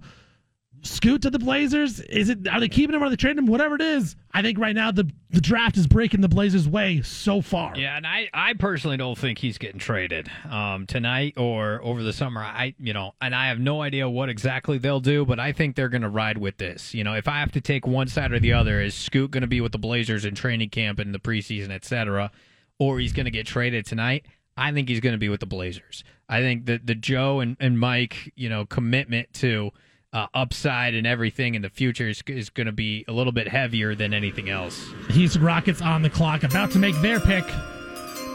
Scoot 0.84 1.22
to 1.22 1.30
the 1.30 1.40
Blazers? 1.40 2.02
Is 2.02 2.28
it 2.30 2.46
are 2.48 2.60
they 2.60 2.68
keeping 2.68 2.94
him 2.94 3.02
are 3.02 3.10
they 3.10 3.16
trading 3.16 3.38
him? 3.38 3.46
Whatever 3.46 3.76
it 3.76 3.82
is, 3.82 4.18
I 4.34 4.42
think 4.42 4.60
right 4.60 4.76
now 4.76 4.92
the 4.92 5.10
the 5.30 5.40
draft 5.40 5.78
is 5.78 5.88
breaking 5.88 6.20
the 6.20 6.28
Blazers' 6.28 6.68
way 6.68 7.02
so 7.02 7.42
far. 7.42 7.74
Yeah, 7.78 7.96
and 7.96 8.06
I, 8.06 8.30
I 8.34 8.54
personally 8.54 8.98
don't 8.98 9.18
think 9.18 9.40
he's 9.40 9.58
getting 9.58 9.80
traded 9.80 10.30
um, 10.50 10.86
tonight 10.86 11.36
or 11.38 11.82
over 11.82 12.04
the 12.04 12.12
summer. 12.12 12.42
I 12.42 12.76
you 12.80 12.92
know, 12.92 13.14
and 13.22 13.34
I 13.34 13.48
have 13.48 13.60
no 13.60 13.82
idea 13.82 14.10
what 14.10 14.28
exactly 14.28 14.78
they'll 14.78 15.00
do, 15.00 15.26
but 15.26 15.40
I 15.40 15.54
think 15.54 15.78
they're 15.78 15.90
going 15.90 16.02
to 16.02 16.10
ride 16.10 16.38
with 16.38 16.58
this. 16.58 16.94
You 16.94 17.06
know, 17.06 17.14
if 17.14 17.30
I 17.30 17.40
have 17.40 17.54
to 17.54 17.62
take 17.62 17.88
one 17.88 18.10
side 18.10 18.34
or 18.34 18.40
the 18.40 18.52
other, 18.52 18.82
is 18.82 18.94
Scoot 18.94 19.32
going 19.32 19.42
to 19.42 19.48
be 19.48 19.62
with 19.62 19.72
the 19.72 19.80
Blazers 19.80 20.26
in 20.26 20.36
training 20.36 20.70
camp 20.70 21.00
and 21.00 21.16
the 21.16 21.20
preseason, 21.20 21.72
etc., 21.72 22.30
or 22.78 23.00
he's 23.00 23.14
going 23.14 23.26
to 23.26 23.32
get 23.32 23.48
traded 23.48 23.86
tonight? 23.86 24.26
I 24.58 24.72
think 24.74 24.90
he's 24.90 25.00
going 25.00 25.14
to 25.14 25.20
be 25.20 25.30
with 25.30 25.40
the 25.40 25.46
Blazers. 25.46 26.04
I 26.28 26.42
think 26.42 26.66
that 26.66 26.86
the 26.86 26.96
Joe 26.96 27.40
and, 27.40 27.56
and 27.60 27.80
Mike, 27.80 28.34
you 28.36 28.50
know, 28.50 28.66
commitment 28.66 29.34
to 29.36 29.72
uh, 30.14 30.28
upside 30.34 30.94
and 30.94 31.08
everything 31.08 31.56
in 31.56 31.62
the 31.62 31.70
future 31.70 32.08
is, 32.08 32.22
is 32.28 32.50
going 32.50 32.68
to 32.68 32.72
be 32.72 33.04
a 33.08 33.12
little 33.12 33.34
bit 33.34 33.48
heavier 33.48 33.96
than 33.96 34.14
anything 34.14 34.50
else. 34.50 34.88
Houston 35.10 35.42
Rockets 35.42 35.82
on 35.82 36.04
the 36.04 36.10
clock, 36.10 36.44
about 36.44 36.72
to 36.72 36.80
make 36.80 36.96
their 37.02 37.20
pick. 37.20 37.44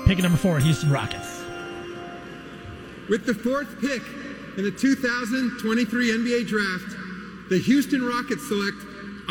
Pick 0.06 0.18
number 0.18 0.38
four, 0.38 0.58
Houston 0.58 0.90
Rockets. 0.90 1.42
With 3.08 3.24
the 3.24 3.34
fourth 3.34 3.80
pick 3.80 4.02
in 4.58 4.64
the 4.64 4.72
2023 4.72 6.10
NBA 6.10 6.46
Draft, 6.48 6.96
the 7.48 7.58
Houston 7.58 8.02
Rockets 8.02 8.46
select 8.48 8.76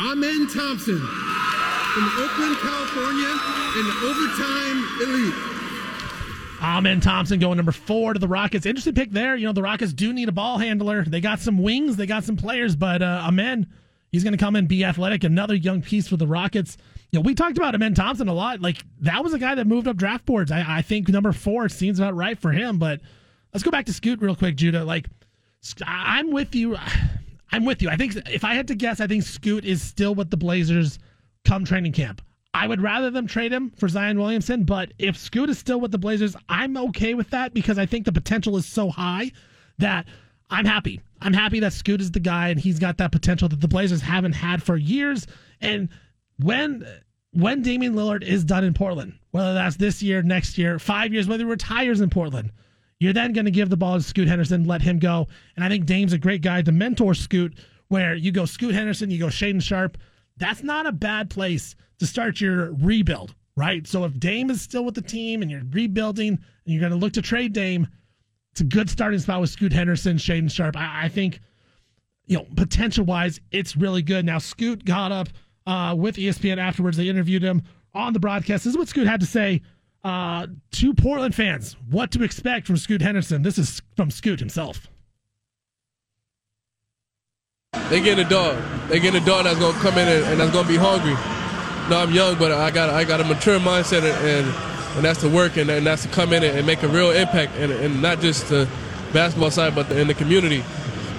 Amen 0.00 0.48
Thompson 0.48 0.98
from 0.98 2.06
Oakland, 2.18 2.56
California, 2.62 3.32
in 3.76 3.84
the 3.86 3.96
overtime 4.08 4.78
elite. 5.02 5.57
Amen 6.60 7.00
Thompson 7.00 7.38
going 7.38 7.56
number 7.56 7.72
four 7.72 8.14
to 8.14 8.18
the 8.18 8.26
Rockets. 8.26 8.66
Interesting 8.66 8.94
pick 8.94 9.12
there. 9.12 9.36
You 9.36 9.46
know, 9.46 9.52
the 9.52 9.62
Rockets 9.62 9.92
do 9.92 10.12
need 10.12 10.28
a 10.28 10.32
ball 10.32 10.58
handler. 10.58 11.04
They 11.04 11.20
got 11.20 11.38
some 11.38 11.58
wings, 11.58 11.96
they 11.96 12.06
got 12.06 12.24
some 12.24 12.36
players, 12.36 12.74
but 12.74 13.00
uh, 13.00 13.22
Amen, 13.26 13.66
he's 14.10 14.24
going 14.24 14.32
to 14.32 14.38
come 14.38 14.56
and 14.56 14.66
be 14.66 14.84
athletic. 14.84 15.22
Another 15.22 15.54
young 15.54 15.82
piece 15.82 16.08
for 16.08 16.16
the 16.16 16.26
Rockets. 16.26 16.76
You 17.12 17.18
know, 17.18 17.22
we 17.22 17.34
talked 17.34 17.56
about 17.56 17.74
Amen 17.74 17.94
Thompson 17.94 18.28
a 18.28 18.34
lot. 18.34 18.60
Like, 18.60 18.78
that 19.00 19.22
was 19.22 19.34
a 19.34 19.38
guy 19.38 19.54
that 19.54 19.66
moved 19.66 19.86
up 19.86 19.96
draft 19.96 20.26
boards. 20.26 20.50
I, 20.50 20.78
I 20.78 20.82
think 20.82 21.08
number 21.08 21.32
four 21.32 21.68
seems 21.68 22.00
about 22.00 22.16
right 22.16 22.38
for 22.38 22.50
him, 22.50 22.78
but 22.78 23.00
let's 23.54 23.62
go 23.62 23.70
back 23.70 23.86
to 23.86 23.92
Scoot 23.92 24.20
real 24.20 24.34
quick, 24.34 24.56
Judah. 24.56 24.84
Like, 24.84 25.06
I'm 25.86 26.32
with 26.32 26.54
you. 26.54 26.76
I'm 27.50 27.64
with 27.64 27.80
you. 27.80 27.88
I 27.88 27.96
think 27.96 28.14
if 28.28 28.44
I 28.44 28.54
had 28.54 28.68
to 28.68 28.74
guess, 28.74 29.00
I 29.00 29.06
think 29.06 29.22
Scoot 29.22 29.64
is 29.64 29.80
still 29.80 30.14
with 30.14 30.28
the 30.28 30.36
Blazers 30.36 30.98
come 31.46 31.64
training 31.64 31.92
camp. 31.92 32.20
I 32.58 32.66
would 32.66 32.82
rather 32.82 33.08
them 33.08 33.28
trade 33.28 33.52
him 33.52 33.70
for 33.76 33.86
Zion 33.86 34.18
Williamson, 34.18 34.64
but 34.64 34.92
if 34.98 35.16
Scoot 35.16 35.48
is 35.48 35.60
still 35.60 35.80
with 35.80 35.92
the 35.92 35.98
Blazers, 35.98 36.34
I'm 36.48 36.76
okay 36.76 37.14
with 37.14 37.30
that 37.30 37.54
because 37.54 37.78
I 37.78 37.86
think 37.86 38.04
the 38.04 38.10
potential 38.10 38.56
is 38.56 38.66
so 38.66 38.90
high 38.90 39.30
that 39.78 40.06
I'm 40.50 40.64
happy. 40.64 41.00
I'm 41.20 41.32
happy 41.32 41.60
that 41.60 41.72
Scoot 41.72 42.00
is 42.00 42.10
the 42.10 42.18
guy 42.18 42.48
and 42.48 42.58
he's 42.58 42.80
got 42.80 42.96
that 42.96 43.12
potential 43.12 43.48
that 43.48 43.60
the 43.60 43.68
Blazers 43.68 44.00
haven't 44.00 44.32
had 44.32 44.60
for 44.60 44.76
years. 44.76 45.28
And 45.60 45.88
when 46.40 46.84
when 47.30 47.62
Damian 47.62 47.94
Lillard 47.94 48.24
is 48.24 48.42
done 48.42 48.64
in 48.64 48.74
Portland, 48.74 49.12
whether 49.30 49.54
that's 49.54 49.76
this 49.76 50.02
year, 50.02 50.22
next 50.22 50.58
year, 50.58 50.80
five 50.80 51.12
years, 51.12 51.28
whether 51.28 51.44
he 51.44 51.50
retires 51.50 52.00
in 52.00 52.10
Portland, 52.10 52.50
you're 52.98 53.12
then 53.12 53.34
going 53.34 53.44
to 53.44 53.52
give 53.52 53.70
the 53.70 53.76
ball 53.76 53.98
to 53.98 54.02
Scoot 54.02 54.26
Henderson, 54.26 54.64
let 54.64 54.82
him 54.82 54.98
go. 54.98 55.28
And 55.54 55.64
I 55.64 55.68
think 55.68 55.86
Dame's 55.86 56.12
a 56.12 56.18
great 56.18 56.42
guy 56.42 56.62
to 56.62 56.72
mentor 56.72 57.14
Scoot, 57.14 57.56
where 57.86 58.16
you 58.16 58.32
go 58.32 58.46
Scoot 58.46 58.74
Henderson, 58.74 59.12
you 59.12 59.20
go 59.20 59.28
Shaedon 59.28 59.62
Sharpe. 59.62 59.96
That's 60.38 60.64
not 60.64 60.86
a 60.86 60.92
bad 60.92 61.30
place 61.30 61.76
to 61.98 62.06
start 62.06 62.40
your 62.40 62.72
rebuild, 62.74 63.34
right? 63.56 63.86
So 63.86 64.04
if 64.04 64.18
Dame 64.18 64.50
is 64.50 64.62
still 64.62 64.84
with 64.84 64.94
the 64.94 65.02
team 65.02 65.42
and 65.42 65.50
you're 65.50 65.62
rebuilding 65.70 66.28
and 66.28 66.38
you're 66.64 66.80
going 66.80 66.92
to 66.92 66.98
look 66.98 67.12
to 67.14 67.22
trade 67.22 67.52
Dame, 67.52 67.88
it's 68.52 68.60
a 68.60 68.64
good 68.64 68.90
starting 68.90 69.18
spot 69.18 69.40
with 69.40 69.50
Scoot 69.50 69.72
Henderson, 69.72 70.16
Shaedon 70.16 70.50
Sharpe. 70.50 70.76
I, 70.76 71.04
I 71.04 71.08
think, 71.08 71.40
you 72.26 72.38
know, 72.38 72.46
potential 72.56 73.04
wise, 73.04 73.40
it's 73.50 73.76
really 73.76 74.02
good. 74.02 74.24
Now, 74.24 74.38
Scoot 74.38 74.84
got 74.84 75.12
up 75.12 75.28
uh, 75.66 75.94
with 75.96 76.16
ESPN 76.16 76.58
afterwards. 76.58 76.96
They 76.96 77.08
interviewed 77.08 77.42
him 77.42 77.62
on 77.94 78.12
the 78.12 78.20
broadcast. 78.20 78.64
This 78.64 78.72
is 78.72 78.78
what 78.78 78.88
Scoot 78.88 79.06
had 79.06 79.20
to 79.20 79.26
say 79.26 79.62
uh, 80.04 80.46
to 80.72 80.94
Portland 80.94 81.34
fans 81.34 81.76
what 81.90 82.10
to 82.12 82.22
expect 82.22 82.66
from 82.66 82.76
Scoot 82.76 83.02
Henderson. 83.02 83.42
This 83.42 83.58
is 83.58 83.82
from 83.96 84.10
Scoot 84.10 84.38
himself. 84.38 84.88
They 87.90 88.00
get 88.00 88.18
a 88.18 88.24
dog. 88.24 88.62
They 88.88 89.00
get 89.00 89.14
a 89.14 89.20
dog 89.20 89.44
that's 89.44 89.58
gonna 89.58 89.78
come 89.78 89.98
in 89.98 90.08
and, 90.08 90.24
and 90.26 90.40
that's 90.40 90.52
gonna 90.52 90.68
be 90.68 90.76
hungry. 90.76 91.37
No, 91.88 92.00
I'm 92.00 92.12
young, 92.12 92.38
but 92.38 92.52
I 92.52 92.70
got 92.70 92.90
I 92.90 93.04
got 93.04 93.20
a 93.20 93.24
mature 93.24 93.58
mindset 93.58 94.02
and 94.02 94.54
and, 94.96 95.04
that's 95.04 95.20
to 95.20 95.28
work 95.28 95.56
and, 95.56 95.70
and 95.70 95.86
that's 95.86 96.02
to 96.02 96.08
come 96.08 96.32
in 96.32 96.42
and, 96.42 96.58
and 96.58 96.66
make 96.66 96.82
a 96.82 96.88
real 96.88 97.10
impact 97.10 97.52
and, 97.56 97.72
and 97.72 98.02
not 98.02 98.20
just 98.20 98.48
the 98.48 98.68
basketball 99.12 99.50
side, 99.50 99.74
but 99.74 99.88
the, 99.88 99.98
in 99.98 100.06
the 100.06 100.14
community. 100.14 100.62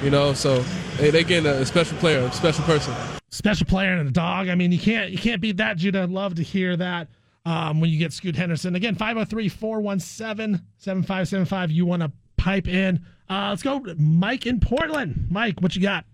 You 0.03 0.11
know, 0.11 0.33
so 0.33 0.59
they 0.97 1.09
they 1.09 1.23
getting 1.23 1.49
a 1.49 1.65
special 1.65 1.97
player, 1.97 2.19
a 2.19 2.31
special 2.31 2.63
person. 2.65 2.93
Special 3.29 3.65
player 3.65 3.93
and 3.93 4.09
a 4.09 4.11
dog. 4.11 4.47
I 4.47 4.53
mean, 4.53 4.71
you 4.71 4.77
can't 4.77 5.09
you 5.09 5.17
can't 5.17 5.41
beat 5.41 5.57
that, 5.57 5.77
Judah. 5.77 6.03
I'd 6.03 6.09
love 6.11 6.35
to 6.35 6.43
hear 6.43 6.77
that 6.77 7.07
um, 7.45 7.79
when 7.79 7.89
you 7.89 7.97
get 7.97 8.13
Scoot 8.13 8.35
Henderson. 8.35 8.75
Again, 8.75 8.93
503 8.93 9.49
417 9.49 10.61
7575. 10.77 11.71
You 11.71 11.87
want 11.87 12.03
to 12.03 12.11
pipe 12.37 12.67
in. 12.67 13.03
Uh, 13.27 13.49
let's 13.49 13.63
go, 13.63 13.83
Mike 13.97 14.45
in 14.45 14.59
Portland. 14.59 15.27
Mike, 15.31 15.61
what 15.61 15.75
you 15.75 15.81
got? 15.81 16.05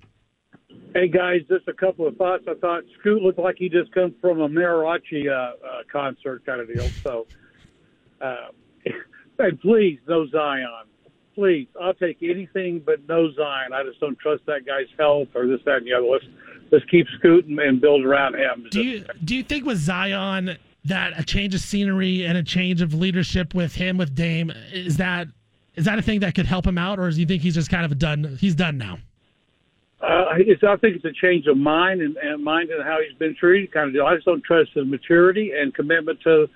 Hey 0.96 1.10
guys, 1.10 1.42
just 1.50 1.68
a 1.68 1.74
couple 1.74 2.08
of 2.08 2.16
thoughts. 2.16 2.46
I 2.48 2.54
thought 2.54 2.84
Scoot 2.98 3.22
looked 3.22 3.38
like 3.38 3.58
he 3.58 3.68
just 3.68 3.92
come 3.92 4.16
from 4.22 4.40
a 4.40 4.48
mariachi 4.48 5.30
uh, 5.30 5.34
uh, 5.34 5.82
concert 5.92 6.46
kind 6.46 6.62
of 6.62 6.74
deal. 6.74 6.88
So, 7.04 7.28
uh, 8.22 8.48
and 9.40 9.60
please, 9.60 10.00
no 10.08 10.26
Zion. 10.28 10.86
Please, 11.34 11.68
I'll 11.82 11.96
take 11.96 12.20
anything 12.24 12.82
but 12.86 13.06
no 13.10 13.30
Zion. 13.34 13.74
I 13.74 13.84
just 13.84 14.00
don't 14.00 14.18
trust 14.20 14.46
that 14.46 14.66
guy's 14.66 14.88
health 14.98 15.28
or 15.36 15.48
this, 15.48 15.60
that, 15.66 15.80
and 15.80 15.88
the 15.88 15.92
other. 15.92 16.06
Let's 16.06 16.24
let's 16.72 16.86
keep 16.86 17.08
scooting 17.20 17.60
and 17.60 17.82
build 17.82 18.06
around 18.06 18.36
him. 18.36 18.66
Do 18.72 18.82
you 18.82 19.06
do 19.26 19.36
you 19.36 19.44
think 19.44 19.66
with 19.66 19.80
Zion 19.80 20.58
that 20.86 21.20
a 21.20 21.26
change 21.26 21.54
of 21.54 21.60
scenery 21.60 22.26
and 22.26 22.38
a 22.38 22.44
change 22.44 22.82
of 22.82 22.94
leadership 22.94 23.54
with 23.54 23.76
him 23.76 23.98
with 23.98 24.16
Dame 24.16 24.50
is 24.72 24.96
that 24.96 25.28
is 25.76 25.84
that 25.84 26.00
a 26.00 26.02
thing 26.02 26.22
that 26.22 26.36
could 26.36 26.46
help 26.46 26.66
him 26.66 26.78
out, 26.78 27.00
or 27.00 27.12
do 27.12 27.20
you 27.20 27.26
think 27.26 27.42
he's 27.42 27.56
just 27.56 27.70
kind 27.70 27.84
of 27.84 28.00
done? 28.00 28.38
He's 28.40 28.56
done 28.56 28.78
now. 28.78 28.98
Uh, 30.02 30.36
it's, 30.38 30.62
I 30.64 30.76
think 30.78 30.98
it's 30.98 31.06
a 31.06 31.14
change 31.14 31.48
of 31.48 31.58
mind 31.58 32.02
and, 32.02 32.18
and 32.18 32.44
mind 32.44 32.70
and 32.70 32.84
how 32.84 32.98
he's 33.06 33.18
been 33.18 33.36
treated, 33.36 33.72
kind 33.74 33.88
of 33.88 33.94
deal. 33.94 34.06
I 34.06 34.16
just 34.16 34.26
don't 34.26 34.44
trust 34.44 34.72
his 34.74 34.86
maturity 34.86 35.52
and 35.58 35.74
commitment 35.74 36.20
to 36.24 36.48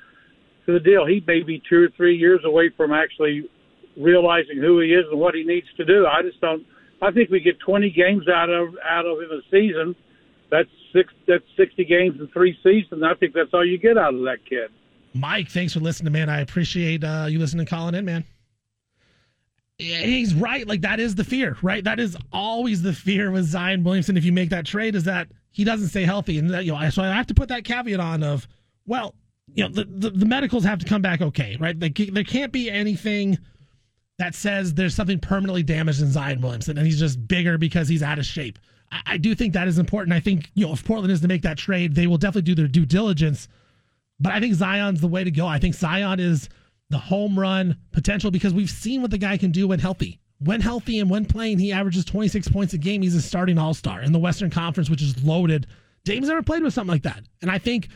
to 0.65 0.73
the 0.73 0.79
deal. 0.79 1.05
He 1.05 1.23
may 1.25 1.41
be 1.41 1.61
two 1.67 1.83
or 1.83 1.89
three 1.95 2.17
years 2.17 2.41
away 2.45 2.69
from 2.75 2.91
actually 2.91 3.49
realizing 3.97 4.57
who 4.57 4.81
he 4.81 4.89
is 4.89 5.05
and 5.09 5.19
what 5.19 5.33
he 5.33 5.43
needs 5.43 5.67
to 5.77 5.85
do. 5.85 6.05
I 6.05 6.21
just 6.21 6.39
don't. 6.41 6.65
I 7.01 7.11
think 7.11 7.29
we 7.29 7.39
get 7.39 7.59
20 7.61 7.89
games 7.91 8.27
out 8.27 8.49
of 8.49 8.75
out 8.87 9.05
of 9.05 9.19
him 9.19 9.31
a 9.31 9.41
season. 9.49 9.95
That's 10.51 10.69
six. 10.93 11.11
That's 11.27 11.43
60 11.55 11.85
games 11.85 12.19
in 12.19 12.27
three 12.27 12.57
seasons. 12.61 13.03
I 13.03 13.15
think 13.15 13.33
that's 13.33 13.53
all 13.53 13.65
you 13.65 13.77
get 13.77 13.97
out 13.97 14.13
of 14.13 14.21
that 14.21 14.39
kid. 14.47 14.69
Mike, 15.13 15.49
thanks 15.49 15.73
for 15.73 15.79
listening, 15.79 16.11
man. 16.13 16.29
I 16.29 16.41
appreciate 16.41 17.03
uh, 17.03 17.25
you 17.29 17.39
listening, 17.39 17.65
calling 17.65 17.95
in, 17.95 18.05
man 18.05 18.25
he's 19.79 20.33
right. 20.35 20.67
Like 20.67 20.81
that 20.81 20.99
is 20.99 21.15
the 21.15 21.23
fear, 21.23 21.57
right? 21.61 21.83
That 21.83 21.99
is 21.99 22.17
always 22.33 22.81
the 22.81 22.93
fear 22.93 23.31
with 23.31 23.45
Zion 23.45 23.83
Williamson. 23.83 24.17
If 24.17 24.25
you 24.25 24.33
make 24.33 24.49
that 24.49 24.65
trade, 24.65 24.95
is 24.95 25.05
that 25.05 25.29
he 25.51 25.63
doesn't 25.63 25.87
stay 25.87 26.03
healthy, 26.03 26.37
and 26.37 26.49
that, 26.51 26.65
you 26.65 26.73
know, 26.73 26.89
so 26.89 27.01
I 27.01 27.07
have 27.07 27.27
to 27.27 27.33
put 27.33 27.49
that 27.49 27.63
caveat 27.63 27.99
on 27.99 28.23
of, 28.23 28.47
well, 28.85 29.15
you 29.53 29.63
know, 29.63 29.69
the 29.69 29.85
the, 29.85 30.09
the 30.11 30.25
medicals 30.25 30.63
have 30.65 30.79
to 30.79 30.85
come 30.85 31.01
back 31.01 31.21
okay, 31.21 31.57
right? 31.59 31.79
There 31.79 32.23
can't 32.23 32.51
be 32.51 32.69
anything 32.69 33.37
that 34.17 34.35
says 34.35 34.73
there's 34.73 34.93
something 34.93 35.19
permanently 35.19 35.63
damaged 35.63 36.01
in 36.01 36.11
Zion 36.11 36.41
Williamson, 36.41 36.77
and 36.77 36.85
he's 36.85 36.99
just 36.99 37.25
bigger 37.27 37.57
because 37.57 37.87
he's 37.87 38.03
out 38.03 38.19
of 38.19 38.25
shape. 38.25 38.59
I, 38.91 39.01
I 39.05 39.17
do 39.17 39.33
think 39.33 39.53
that 39.53 39.67
is 39.67 39.79
important. 39.79 40.13
I 40.13 40.19
think 40.19 40.51
you 40.55 40.67
know 40.67 40.73
if 40.73 40.83
Portland 40.83 41.11
is 41.11 41.21
to 41.21 41.27
make 41.27 41.43
that 41.43 41.57
trade, 41.57 41.95
they 41.95 42.05
will 42.05 42.17
definitely 42.17 42.53
do 42.53 42.55
their 42.55 42.67
due 42.67 42.85
diligence. 42.85 43.47
But 44.19 44.33
I 44.33 44.41
think 44.41 44.55
Zion's 44.55 44.99
the 44.99 45.07
way 45.07 45.23
to 45.23 45.31
go. 45.31 45.47
I 45.47 45.59
think 45.59 45.73
Zion 45.73 46.19
is 46.19 46.49
the 46.89 46.97
home 46.97 47.37
run 47.37 47.77
potential 47.91 48.31
because 48.31 48.53
we've 48.53 48.69
seen 48.69 49.01
what 49.01 49.11
the 49.11 49.17
guy 49.17 49.37
can 49.37 49.51
do 49.51 49.67
when 49.67 49.79
healthy. 49.79 50.19
When 50.39 50.61
healthy 50.61 50.99
and 50.99 51.09
when 51.09 51.25
playing, 51.25 51.59
he 51.59 51.71
averages 51.71 52.05
26 52.05 52.47
points 52.47 52.73
a 52.73 52.77
game. 52.77 53.01
He's 53.01 53.15
a 53.15 53.21
starting 53.21 53.57
all 53.57 53.73
star 53.73 54.01
in 54.01 54.11
the 54.11 54.19
Western 54.19 54.49
Conference, 54.49 54.89
which 54.89 55.01
is 55.01 55.21
loaded. 55.23 55.67
Dame's 56.05 56.29
never 56.29 56.41
played 56.41 56.63
with 56.63 56.73
something 56.73 56.91
like 56.91 57.03
that. 57.03 57.23
And 57.41 57.51
I 57.51 57.57
think, 57.57 57.89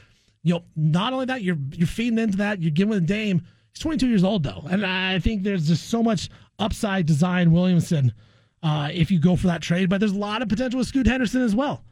you 0.43 0.53
know, 0.53 0.63
not 0.75 1.13
only 1.13 1.25
that, 1.25 1.41
you're 1.41 1.57
you're 1.71 1.87
feeding 1.87 2.19
into 2.19 2.37
that, 2.37 2.61
you're 2.61 2.71
giving 2.71 2.89
with 2.89 3.07
Dame. 3.07 3.41
He's 3.71 3.79
22 3.79 4.07
years 4.07 4.23
old 4.23 4.43
though, 4.43 4.65
and 4.69 4.85
I 4.85 5.19
think 5.19 5.43
there's 5.43 5.67
just 5.67 5.89
so 5.89 6.03
much 6.03 6.29
upside 6.59 7.07
to 7.07 7.13
Zion 7.13 7.51
Williamson 7.51 8.13
uh, 8.61 8.89
if 8.93 9.09
you 9.09 9.19
go 9.19 9.35
for 9.35 9.47
that 9.47 9.61
trade. 9.61 9.89
But 9.89 9.99
there's 9.99 10.11
a 10.11 10.19
lot 10.19 10.41
of 10.41 10.49
potential 10.49 10.77
with 10.77 10.87
Scoot 10.87 11.07
Henderson 11.07 11.41
as 11.41 11.55
well. 11.55 11.83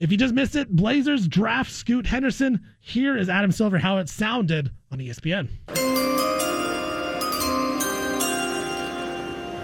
If 0.00 0.10
you 0.10 0.18
just 0.18 0.34
missed 0.34 0.56
it, 0.56 0.68
Blazers 0.68 1.28
draft 1.28 1.70
Scoot 1.70 2.06
Henderson. 2.06 2.60
Here 2.80 3.16
is 3.16 3.28
Adam 3.28 3.52
Silver 3.52 3.78
how 3.78 3.98
it 3.98 4.08
sounded 4.08 4.70
on 4.90 4.98
ESPN. 4.98 6.13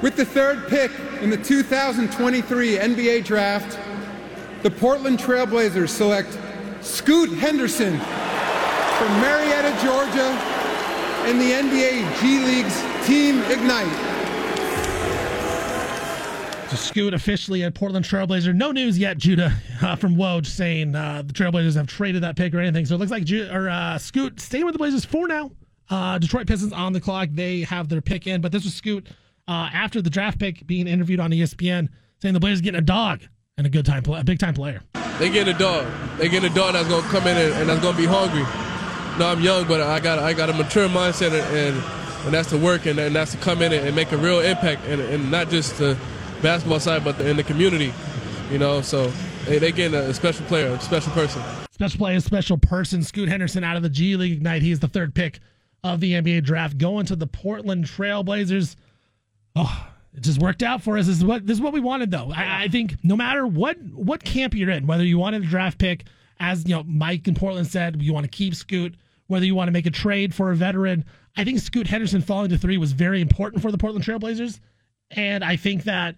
With 0.03 0.17
the 0.17 0.25
third 0.25 0.67
pick 0.69 0.91
in 1.21 1.29
the 1.29 1.37
2023 1.37 2.79
NBA 2.79 3.23
Draft, 3.25 3.79
the 4.63 4.71
Portland 4.71 5.19
Trailblazers 5.19 5.91
select 5.91 6.39
Scoot 6.81 7.29
Henderson 7.39 7.99
from 7.99 9.21
Marietta, 9.21 9.77
Georgia, 9.85 10.31
in 11.29 11.39
the 11.39 11.51
NBA 11.53 12.21
G 12.21 12.43
League's 12.43 13.07
Team 13.07 13.41
Ignite. 13.51 13.93
So 16.71 16.77
Scoot 16.77 17.13
officially 17.13 17.63
a 17.65 17.71
Portland 17.71 18.07
Trailblazer. 18.07 18.55
No 18.55 18.73
news 18.73 18.99
yet, 18.99 19.19
Judah, 19.19 19.53
uh, 19.83 19.97
from 19.97 20.17
Woj 20.17 20.47
saying 20.47 20.95
uh, 20.95 21.25
the 21.27 21.35
Trailblazers 21.35 21.75
have 21.75 21.89
traded 21.89 22.23
that 22.23 22.37
pick 22.37 22.55
or 22.55 22.61
anything. 22.61 22.87
So 22.87 22.95
it 22.95 22.99
looks 22.99 23.11
like 23.11 23.25
Ju- 23.25 23.51
or 23.53 23.69
uh, 23.69 23.99
Scoot 23.99 24.41
staying 24.41 24.65
with 24.65 24.73
the 24.73 24.79
Blazers 24.79 25.05
for 25.05 25.29
now. 25.29 25.51
Uh, 25.91 26.19
Detroit 26.19 26.47
Pistons 26.47 26.73
on 26.73 26.95
the 26.95 27.01
clock. 27.01 27.29
They 27.33 27.61
have 27.63 27.91
their 27.91 28.01
pick 28.01 28.27
in, 28.27 28.41
but 28.41 28.51
this 28.51 28.65
was 28.65 28.73
Scoot 28.73 29.09
uh, 29.51 29.69
after 29.73 30.01
the 30.01 30.11
draft 30.11 30.39
pick 30.39 30.65
being 30.65 30.87
interviewed 30.87 31.19
on 31.19 31.33
ESPN, 31.33 31.89
saying 32.23 32.35
the 32.35 32.41
Blazers 32.41 32.61
getting 32.61 32.79
a 32.79 32.83
dog 32.83 33.23
and 33.59 33.67
a 33.67 33.71
good 33.71 33.85
time, 33.85 34.05
play, 34.05 34.21
a 34.21 34.25
big 34.25 34.39
time 34.39 34.55
player. 34.55 34.81
They 35.19 35.29
getting 35.29 35.53
a 35.53 35.59
dog. 35.59 35.89
They 36.19 36.29
getting 36.29 36.53
a 36.53 36.55
dog 36.55 36.75
that's 36.75 36.89
gonna 36.89 37.07
come 37.09 37.27
in 37.27 37.37
and, 37.37 37.53
and 37.55 37.69
that's 37.69 37.83
gonna 37.83 37.99
be 37.99 38.07
hungry. 38.07 38.45
No, 39.19 39.27
I'm 39.27 39.41
young, 39.41 39.67
but 39.67 39.81
I 39.81 39.99
got 39.99 40.21
I 40.21 40.35
got 40.35 40.51
a 40.51 40.53
mature 40.53 40.89
mindset 40.89 41.33
and 41.33 41.57
and, 41.57 41.85
and 42.27 42.33
that's 42.33 42.51
to 42.51 42.59
work 42.59 42.87
and, 42.87 42.99
and 43.01 43.15
that's 43.15 43.33
to 43.33 43.39
come 43.39 43.61
in 43.61 43.73
and 43.73 43.95
make 43.97 44.13
a 44.13 44.17
real 44.17 44.39
impact 44.39 44.83
and, 44.87 45.01
and 45.01 45.33
not 45.33 45.51
just 45.51 45.79
the 45.79 45.99
basketball 46.43 46.79
side, 46.79 47.03
but 47.03 47.19
the, 47.19 47.29
in 47.29 47.37
the 47.37 47.43
community. 47.43 47.93
You 48.53 48.59
know, 48.59 48.83
so 48.83 49.09
they 49.47 49.59
they 49.59 49.73
getting 49.73 49.99
a 49.99 50.15
special 50.15 50.47
player, 50.47 50.69
a 50.69 50.81
special 50.81 51.13
person. 51.13 51.43
Special 51.73 51.99
player, 51.99 52.21
special 52.21 52.57
person. 52.57 53.03
Scoot 53.03 53.29
Henderson 53.29 53.65
out 53.65 53.77
of 53.77 53.83
the 53.83 53.91
G 53.91 54.15
League 54.15 54.33
Ignite. 54.33 54.63
He's 54.63 54.79
the 54.79 54.89
third 54.89 55.13
pick 55.13 55.41
of 55.83 55.99
the 55.99 56.13
NBA 56.13 56.45
draft, 56.45 56.79
going 56.79 57.05
to 57.07 57.17
the 57.17 57.27
Portland 57.27 57.87
Trailblazers. 57.87 58.77
Oh, 59.63 59.87
it 60.15 60.23
just 60.23 60.41
worked 60.41 60.63
out 60.63 60.83
for 60.83 60.97
us. 60.97 61.07
This 61.07 61.19
is 61.19 61.25
what 61.25 61.47
this 61.47 61.59
is 61.59 61.61
what 61.61 61.73
we 61.73 61.81
wanted, 61.81 62.11
though. 62.11 62.33
I, 62.35 62.65
I 62.65 62.69
think 62.69 62.97
no 63.03 63.17
matter 63.17 63.47
what 63.47 63.77
what 63.93 64.25
camp 64.25 64.55
you're 64.55 64.71
in, 64.71 64.87
whether 64.87 65.05
you 65.05 65.19
wanted 65.19 65.43
a 65.43 65.47
draft 65.47 65.79
pick, 65.79 66.05
as 66.39 66.65
you 66.67 66.75
know, 66.75 66.83
Mike 66.85 67.29
in 67.29 67.35
Portland 67.35 67.67
said, 67.67 68.01
you 68.01 68.15
want 68.15 68.25
to 68.25 68.31
keep 68.31 68.55
Scoot, 68.55 68.95
whether 69.27 69.45
you 69.45 69.55
want 69.55 69.69
to 69.69 69.73
make 69.73 69.87
a 69.87 69.91
trade 69.91 70.35
for 70.35 70.51
a 70.51 70.57
veteran. 70.57 71.05
I 71.37 71.45
think 71.45 71.59
Scoot 71.59 71.87
Henderson 71.87 72.23
falling 72.23 72.49
to 72.51 72.59
three 72.59 72.79
was 72.79 72.93
very 72.93 73.21
important 73.21 73.63
for 73.63 73.71
the 73.71 73.79
Portland 73.79 74.05
Trailblazers, 74.05 74.61
and 75.11 75.45
I 75.45 75.57
think 75.57 75.85
that 75.85 76.17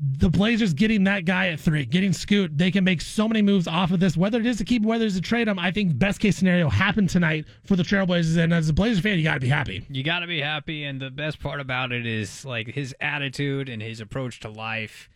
the 0.00 0.30
Blazers 0.30 0.72
getting 0.72 1.04
that 1.04 1.26
guy 1.26 1.48
at 1.48 1.60
three, 1.60 1.84
getting 1.84 2.14
Scoot, 2.14 2.56
they 2.56 2.70
can 2.70 2.84
make 2.84 3.02
so 3.02 3.28
many 3.28 3.42
moves 3.42 3.68
off 3.68 3.90
of 3.90 4.00
this. 4.00 4.16
Whether 4.16 4.40
it 4.40 4.46
is 4.46 4.56
to 4.58 4.64
keep, 4.64 4.82
whether 4.82 5.04
it's 5.04 5.16
to 5.16 5.20
trade 5.20 5.46
him, 5.46 5.58
I 5.58 5.70
think 5.70 5.98
best 5.98 6.20
case 6.20 6.38
scenario 6.38 6.70
happened 6.70 7.10
tonight 7.10 7.44
for 7.64 7.76
the 7.76 7.82
Trailblazers. 7.82 8.42
And 8.42 8.54
as 8.54 8.70
a 8.70 8.72
Blazers 8.72 9.00
fan, 9.00 9.18
you 9.18 9.24
got 9.24 9.34
to 9.34 9.40
be 9.40 9.48
happy. 9.48 9.84
You 9.90 10.02
got 10.02 10.20
to 10.20 10.26
be 10.26 10.40
happy, 10.40 10.84
and 10.84 11.00
the 11.00 11.10
best 11.10 11.38
part 11.38 11.60
about 11.60 11.92
it 11.92 12.06
is 12.06 12.46
like 12.46 12.68
his 12.68 12.94
attitude 13.00 13.68
and 13.68 13.82
his 13.82 14.00
approach 14.00 14.40
to 14.40 14.48
life 14.48 15.10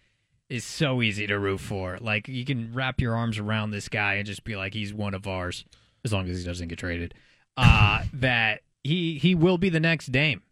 is 0.50 0.64
so 0.64 1.00
easy 1.00 1.26
to 1.26 1.38
root 1.38 1.60
for. 1.60 1.96
Like 1.98 2.28
you 2.28 2.44
can 2.44 2.74
wrap 2.74 3.00
your 3.00 3.16
arms 3.16 3.38
around 3.38 3.70
this 3.70 3.88
guy 3.88 4.14
and 4.14 4.26
just 4.26 4.44
be 4.44 4.54
like, 4.54 4.74
he's 4.74 4.92
one 4.92 5.14
of 5.14 5.26
ours, 5.26 5.64
as 6.04 6.12
long 6.12 6.28
as 6.28 6.38
he 6.38 6.44
doesn't 6.44 6.68
get 6.68 6.78
traded. 6.78 7.14
Uh, 7.56 8.02
that 8.12 8.60
he 8.82 9.18
he 9.18 9.34
will 9.34 9.56
be 9.56 9.70
the 9.70 9.80
next 9.80 10.12
Dame. 10.12 10.42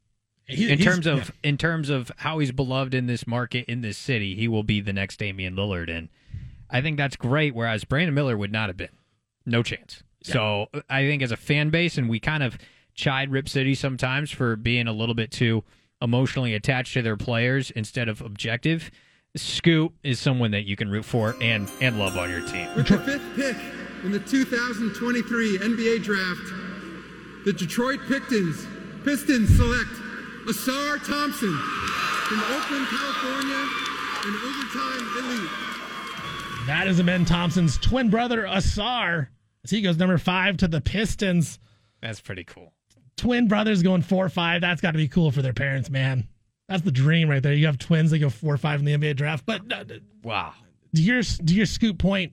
He- 0.53 0.71
in 0.71 0.79
terms 0.79 1.07
of 1.07 1.19
yeah. 1.19 1.51
in 1.51 1.59
terms 1.59 1.91
of 1.91 2.11
how 2.19 2.39
he's 2.39 2.53
beloved 2.53 2.95
in 2.95 3.07
this 3.07 3.27
market 3.27 3.67
in 3.67 3.81
this 3.81 3.99
city, 3.99 4.35
he 4.35 4.49
will 4.49 4.63
be 4.63 4.81
the 4.81 4.93
next 4.93 5.19
Damian 5.19 5.57
Lillard, 5.57 5.91
and 5.91 6.09
I 6.71 6.81
think 6.81 6.97
that's 6.97 7.17
great. 7.17 7.55
Whereas 7.55 7.85
Brandon 7.85 8.15
Miller 8.15 8.37
would 8.37 8.53
not 8.53 8.69
have 8.69 8.77
been, 8.77 8.91
no 9.47 9.63
chance. 9.63 10.03
So 10.23 10.67
I 10.89 11.03
think 11.03 11.23
as 11.23 11.33
a 11.33 11.37
fan 11.37 11.71
base, 11.71 11.99
and 11.99 12.09
we 12.09 12.21
kind 12.21 12.43
of 12.43 12.57
chide 12.95 13.31
Rip 13.31 13.49
City 13.49 13.75
sometimes 13.75 14.31
for 14.31 14.57
being 14.57 14.87
a 14.87 14.93
little 14.93 15.15
bit 15.15 15.31
too 15.31 15.65
emotionally 16.01 16.55
attached 16.55 16.95
to 16.95 17.03
their 17.03 17.17
players 17.17 17.71
instead 17.71 18.09
of 18.09 18.21
objective. 18.21 18.91
Scoot 19.35 19.93
is 20.03 20.21
someone 20.21 20.51
that 20.51 20.65
you 20.65 20.77
can 20.77 20.91
root 20.91 21.05
for 21.05 21.35
and 21.41 21.71
and 21.81 21.99
love 21.99 22.19
on 22.19 22.31
your 22.31 22.47
team. 22.47 22.69
With 22.77 22.89
the 22.89 22.99
fifth 22.99 23.37
pick 23.37 23.57
in 24.05 24.13
the 24.13 24.19
2023 24.19 25.59
NBA 25.59 26.03
Draft, 26.03 27.45
the 27.47 27.53
Detroit 27.53 28.01
Pistons, 28.09 28.67
Pistons 29.05 29.57
select 29.57 29.91
Ausar 30.47 30.99
Thompson 31.07 31.55
from 31.57 32.41
Oakland, 32.41 32.87
California, 32.89 33.69
an 34.25 34.35
overtime 34.45 35.25
elite. 35.25 35.51
That 36.67 36.87
is 36.89 37.01
Amen 37.01 37.25
Thompson's 37.25 37.79
twin 37.79 38.11
brother, 38.11 38.43
Ausar, 38.43 39.29
as 39.65 39.71
he 39.71 39.83
goes 39.83 39.99
number 39.99 40.19
five 40.19 40.57
to 40.59 40.69
the 40.69 40.81
Pistons. 40.81 41.59
That's 42.01 42.21
pretty 42.21 42.45
cool. 42.45 42.73
Twin 43.17 43.47
brothers 43.49 43.83
going 43.83 44.03
four 44.03 44.29
five. 44.29 44.61
That's 44.61 44.81
got 44.81 44.93
to 44.93 44.99
be 44.99 45.09
cool 45.09 45.31
for 45.31 45.43
their 45.43 45.53
parents, 45.53 45.91
man. 45.91 46.29
That's 46.69 46.83
the 46.83 46.91
dream 46.93 47.29
right 47.29 47.43
there. 47.43 47.53
You 47.53 47.67
have 47.67 47.79
twins 47.79 48.11
that 48.11 48.19
go 48.19 48.31
four 48.31 48.57
five 48.57 48.81
in 48.81 48.87
the 48.87 48.97
NBA 48.97 49.17
draft. 49.17 49.45
But 49.47 49.71
uh, 49.73 49.85
Wow. 50.25 50.55
do 50.95 51.03
your 51.03 51.23
to 51.23 51.55
your 51.55 51.67
scoop 51.67 51.99
point, 51.99 52.33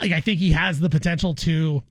like 0.00 0.12
I 0.12 0.20
think 0.20 0.38
he 0.40 0.52
has 0.52 0.80
the 0.80 0.88
potential 0.90 1.34
to 1.36 1.82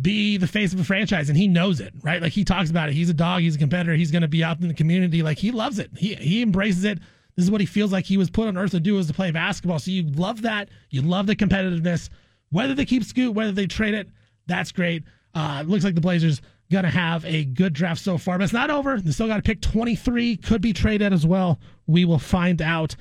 be 0.00 0.36
the 0.36 0.46
face 0.46 0.72
of 0.72 0.80
a 0.80 0.84
franchise, 0.84 1.28
and 1.28 1.36
he 1.36 1.48
knows 1.48 1.80
it, 1.80 1.92
right? 2.02 2.20
Like 2.22 2.32
he 2.32 2.44
talks 2.44 2.70
about 2.70 2.88
it. 2.88 2.94
He's 2.94 3.10
a 3.10 3.14
dog. 3.14 3.42
He's 3.42 3.56
a 3.56 3.58
competitor. 3.58 3.94
He's 3.94 4.10
going 4.10 4.22
to 4.22 4.28
be 4.28 4.44
out 4.44 4.60
in 4.60 4.68
the 4.68 4.74
community. 4.74 5.22
Like 5.22 5.38
he 5.38 5.50
loves 5.50 5.78
it. 5.78 5.90
He 5.96 6.14
he 6.14 6.42
embraces 6.42 6.84
it. 6.84 6.98
This 7.36 7.44
is 7.44 7.50
what 7.50 7.60
he 7.60 7.66
feels 7.66 7.92
like 7.92 8.04
he 8.04 8.16
was 8.16 8.30
put 8.30 8.48
on 8.48 8.56
earth 8.56 8.72
to 8.72 8.80
do 8.80 8.98
is 8.98 9.06
to 9.06 9.14
play 9.14 9.30
basketball. 9.30 9.78
So 9.78 9.90
you 9.90 10.02
love 10.02 10.42
that. 10.42 10.68
You 10.90 11.02
love 11.02 11.26
the 11.26 11.36
competitiveness. 11.36 12.10
Whether 12.50 12.74
they 12.74 12.84
keep 12.84 13.04
Scoot, 13.04 13.34
whether 13.34 13.52
they 13.52 13.66
trade 13.66 13.94
it, 13.94 14.08
that's 14.46 14.72
great. 14.72 15.04
Uh, 15.34 15.62
looks 15.66 15.84
like 15.84 15.94
the 15.94 16.00
Blazers 16.00 16.42
gonna 16.70 16.90
have 16.90 17.24
a 17.24 17.44
good 17.44 17.72
draft 17.72 18.00
so 18.00 18.18
far, 18.18 18.38
but 18.38 18.44
it's 18.44 18.52
not 18.52 18.70
over. 18.70 19.00
They 19.00 19.10
still 19.12 19.26
got 19.26 19.36
to 19.36 19.42
pick 19.42 19.60
23. 19.60 20.36
Could 20.36 20.60
be 20.60 20.72
traded 20.72 21.12
as 21.12 21.26
well. 21.26 21.58
We 21.86 22.04
will 22.04 22.18
find 22.18 22.60
out 22.62 22.96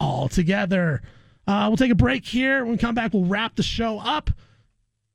all 0.00 0.28
together. 0.28 1.02
Uh, 1.46 1.66
we'll 1.68 1.76
take 1.76 1.92
a 1.92 1.96
break 1.96 2.24
here. 2.24 2.62
When 2.62 2.72
we 2.72 2.78
come 2.78 2.94
back, 2.94 3.12
we'll 3.12 3.24
wrap 3.24 3.56
the 3.56 3.62
show 3.62 3.98
up. 3.98 4.30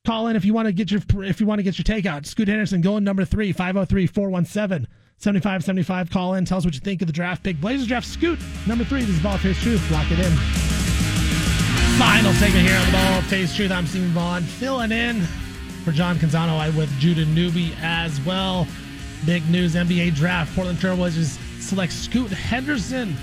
Call 0.03 0.28
in 0.28 0.36
if 0.36 0.44
you 0.44 0.53
want 0.53 0.65
to 0.65 0.72
get 0.72 0.90
your 0.90 1.02
if 1.23 1.40
you 1.40 1.45
want 1.45 1.60
to 1.60 1.64
get 1.64 1.78
your 1.78 1.86
takeout. 1.86 2.26
Scoot 2.26 2.48
Henderson 2.48 2.82
going 2.82 3.03
number 3.03 3.23
three, 3.23 3.53
503-417 3.53 4.88
7575. 5.18 6.10
Call 6.10 6.34
in. 6.34 6.45
Tell 6.45 6.57
us 6.57 6.65
what 6.65 6.73
you 6.73 6.80
think 6.80 7.02
of 7.02 7.07
the 7.07 7.14
draft 7.14 7.44
pick. 7.44 7.61
Blazers 7.61 7.86
draft 7.86 8.07
Scoot 8.07 8.40
number 8.65 8.84
three. 8.84 9.02
This 9.02 9.15
is 9.15 9.22
Bald 9.22 9.41
Face 9.41 9.61
Truth. 9.61 9.91
Lock 9.91 10.10
it 10.10 10.18
in. 10.18 10.32
Final 11.99 12.34
segment 12.34 12.68
here 12.68 12.78
on 12.78 12.91
Bald 12.91 13.26
Face 13.26 13.56
Truth. 13.56 13.72
I'm 13.72 13.86
Steven 13.86 14.10
Vaughan 14.10 14.41
filling 14.41 14.91
in 14.91 15.22
for 15.84 15.91
John 15.91 16.15
Canzano. 16.15 16.57
I 16.57 16.72
with 16.72 16.90
Judah 16.98 17.26
Newby 17.26 17.76
as 17.80 18.19
well. 18.22 18.65
Big 19.28 19.48
news 19.52 19.76
NBA 19.76 20.15
draft. 20.15 20.56
Portland 20.56 20.80
Trailblazers 20.80 21.38
select 21.61 21.94
Scoot 21.94 22.32
Henderson 22.32 23.15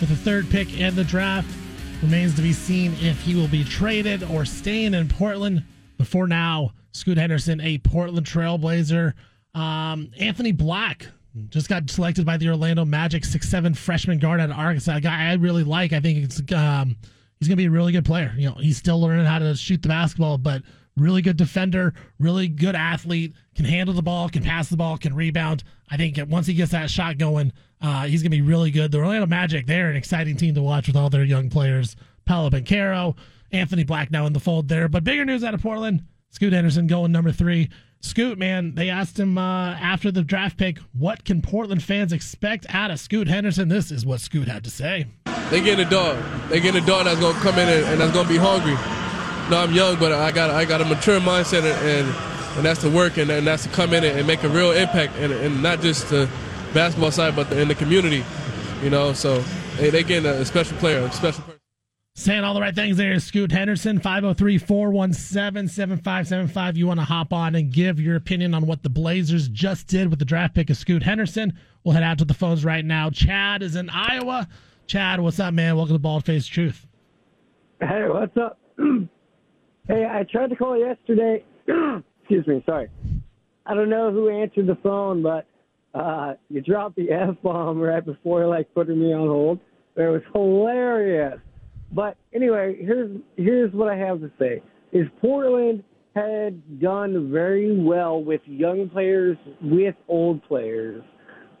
with 0.00 0.10
the 0.10 0.16
third 0.16 0.50
pick 0.50 0.78
in 0.78 0.94
the 0.94 1.04
draft. 1.04 1.48
Remains 2.02 2.34
to 2.36 2.42
be 2.42 2.52
seen 2.52 2.92
if 3.00 3.18
he 3.22 3.34
will 3.34 3.48
be 3.48 3.64
traded 3.64 4.22
or 4.24 4.44
staying 4.44 4.92
in 4.92 5.08
Portland. 5.08 5.64
But 6.00 6.06
for 6.06 6.26
now, 6.26 6.72
Scoot 6.92 7.18
Henderson, 7.18 7.60
a 7.60 7.76
Portland 7.76 8.26
Trailblazer. 8.26 9.12
Um, 9.52 10.10
Anthony 10.18 10.50
Black 10.50 11.06
just 11.50 11.68
got 11.68 11.90
selected 11.90 12.24
by 12.24 12.38
the 12.38 12.48
Orlando 12.48 12.86
Magic, 12.86 13.22
six 13.22 13.50
seven 13.50 13.74
freshman 13.74 14.18
guard 14.18 14.40
out 14.40 14.48
of 14.48 14.56
Arkansas. 14.56 14.96
A 14.96 15.00
guy 15.02 15.28
I 15.28 15.34
really 15.34 15.62
like. 15.62 15.92
I 15.92 16.00
think 16.00 16.24
it's 16.24 16.40
um, 16.54 16.96
he's 17.38 17.48
going 17.48 17.56
to 17.58 17.62
be 17.62 17.66
a 17.66 17.70
really 17.70 17.92
good 17.92 18.06
player. 18.06 18.32
You 18.34 18.48
know, 18.48 18.54
he's 18.54 18.78
still 18.78 18.98
learning 18.98 19.26
how 19.26 19.40
to 19.40 19.54
shoot 19.54 19.82
the 19.82 19.90
basketball, 19.90 20.38
but 20.38 20.62
really 20.96 21.20
good 21.20 21.36
defender, 21.36 21.92
really 22.18 22.48
good 22.48 22.74
athlete, 22.74 23.34
can 23.54 23.66
handle 23.66 23.94
the 23.94 24.00
ball, 24.00 24.30
can 24.30 24.42
pass 24.42 24.70
the 24.70 24.78
ball, 24.78 24.96
can 24.96 25.14
rebound. 25.14 25.64
I 25.90 25.98
think 25.98 26.18
once 26.30 26.46
he 26.46 26.54
gets 26.54 26.72
that 26.72 26.88
shot 26.88 27.18
going, 27.18 27.52
uh, 27.82 28.06
he's 28.06 28.22
going 28.22 28.30
to 28.30 28.38
be 28.38 28.40
really 28.40 28.70
good. 28.70 28.90
The 28.90 29.00
Orlando 29.00 29.26
Magic, 29.26 29.66
they're 29.66 29.90
an 29.90 29.96
exciting 29.96 30.38
team 30.38 30.54
to 30.54 30.62
watch 30.62 30.86
with 30.86 30.96
all 30.96 31.10
their 31.10 31.24
young 31.24 31.50
players. 31.50 31.94
Paolo 32.24 32.48
Banchero, 32.48 33.16
Anthony 33.52 33.84
Black 33.84 34.10
now 34.10 34.26
in 34.26 34.32
the 34.32 34.40
fold 34.40 34.68
there. 34.68 34.88
But 34.88 35.04
bigger 35.04 35.24
news 35.24 35.44
out 35.44 35.54
of 35.54 35.62
Portland, 35.62 36.04
Scoot 36.30 36.52
Henderson 36.52 36.86
going 36.86 37.12
number 37.12 37.32
three. 37.32 37.68
Scoot, 38.02 38.38
man, 38.38 38.74
they 38.74 38.88
asked 38.88 39.18
him 39.18 39.36
uh, 39.36 39.72
after 39.72 40.10
the 40.10 40.22
draft 40.22 40.56
pick, 40.56 40.78
what 40.98 41.24
can 41.24 41.42
Portland 41.42 41.82
fans 41.82 42.14
expect 42.14 42.64
out 42.70 42.90
of 42.90 42.98
Scoot 42.98 43.28
Henderson? 43.28 43.68
This 43.68 43.90
is 43.90 44.06
what 44.06 44.20
Scoot 44.20 44.48
had 44.48 44.64
to 44.64 44.70
say. 44.70 45.06
They 45.50 45.60
getting 45.60 45.86
a 45.86 45.90
dog. 45.90 46.18
They 46.48 46.60
getting 46.60 46.82
a 46.82 46.86
dog 46.86 47.04
that's 47.04 47.20
gonna 47.20 47.38
come 47.40 47.58
in 47.58 47.68
and, 47.68 47.84
and 47.84 48.00
that's 48.00 48.12
gonna 48.12 48.28
be 48.28 48.38
hungry. 48.38 48.72
No, 49.50 49.62
I'm 49.62 49.74
young, 49.74 49.98
but 49.98 50.12
I 50.12 50.30
got 50.30 50.48
I 50.48 50.64
got 50.64 50.80
a 50.80 50.84
mature 50.84 51.20
mindset 51.20 51.64
and 51.64 52.06
and, 52.06 52.56
and 52.56 52.64
that's 52.64 52.80
to 52.82 52.90
work 52.90 53.18
and, 53.18 53.30
and 53.30 53.46
that's 53.46 53.64
to 53.64 53.68
come 53.68 53.92
in 53.92 54.04
and 54.04 54.26
make 54.26 54.44
a 54.44 54.48
real 54.48 54.70
impact 54.70 55.14
and, 55.16 55.32
and 55.32 55.62
not 55.62 55.80
just 55.80 56.08
the 56.08 56.28
basketball 56.72 57.10
side, 57.10 57.36
but 57.36 57.52
in 57.52 57.68
the 57.68 57.74
community. 57.74 58.24
You 58.82 58.88
know, 58.90 59.12
so 59.12 59.40
they 59.76 59.90
they 59.90 60.04
getting 60.04 60.30
a 60.30 60.44
special 60.46 60.76
player, 60.78 61.00
a 61.00 61.12
special. 61.12 61.44
Saying 62.20 62.44
all 62.44 62.52
the 62.52 62.60
right 62.60 62.74
things 62.74 62.98
there 62.98 63.18
Scoot 63.18 63.50
Henderson, 63.50 63.98
503 63.98 64.58
417 64.58 65.68
7575. 65.68 66.76
You 66.76 66.86
want 66.86 67.00
to 67.00 67.04
hop 67.06 67.32
on 67.32 67.54
and 67.54 67.72
give 67.72 67.98
your 67.98 68.14
opinion 68.14 68.52
on 68.52 68.66
what 68.66 68.82
the 68.82 68.90
Blazers 68.90 69.48
just 69.48 69.86
did 69.86 70.10
with 70.10 70.18
the 70.18 70.26
draft 70.26 70.54
pick 70.54 70.68
of 70.68 70.76
Scoot 70.76 71.02
Henderson. 71.02 71.58
We'll 71.82 71.94
head 71.94 72.02
out 72.02 72.18
to 72.18 72.26
the 72.26 72.34
phones 72.34 72.62
right 72.62 72.84
now. 72.84 73.08
Chad 73.08 73.62
is 73.62 73.74
in 73.74 73.88
Iowa. 73.88 74.46
Chad, 74.86 75.20
what's 75.20 75.40
up, 75.40 75.54
man? 75.54 75.76
Welcome 75.76 75.94
to 75.94 75.98
Bald 75.98 76.26
Face 76.26 76.46
Truth. 76.46 76.86
Hey, 77.80 78.04
what's 78.06 78.36
up? 78.36 78.58
hey, 79.88 80.04
I 80.04 80.26
tried 80.30 80.50
to 80.50 80.56
call 80.56 80.78
yesterday. 80.78 81.42
Excuse 82.20 82.46
me, 82.46 82.62
sorry. 82.66 82.90
I 83.64 83.72
don't 83.72 83.88
know 83.88 84.12
who 84.12 84.28
answered 84.28 84.66
the 84.66 84.76
phone, 84.82 85.22
but 85.22 85.46
uh, 85.94 86.34
you 86.50 86.60
dropped 86.60 86.96
the 86.96 87.12
F 87.12 87.36
bomb 87.42 87.78
right 87.80 88.04
before 88.04 88.46
like 88.46 88.74
putting 88.74 89.00
me 89.00 89.14
on 89.14 89.26
hold. 89.26 89.58
It 89.96 90.02
was 90.02 90.20
hilarious. 90.34 91.40
But 91.92 92.16
anyway, 92.32 92.76
here's 92.80 93.16
here's 93.36 93.72
what 93.72 93.88
I 93.88 93.96
have 93.96 94.20
to 94.20 94.30
say: 94.38 94.62
is 94.92 95.06
Portland 95.20 95.82
had 96.14 96.80
done 96.80 97.30
very 97.30 97.80
well 97.80 98.22
with 98.22 98.40
young 98.46 98.88
players 98.88 99.36
with 99.62 99.94
old 100.08 100.42
players. 100.44 101.02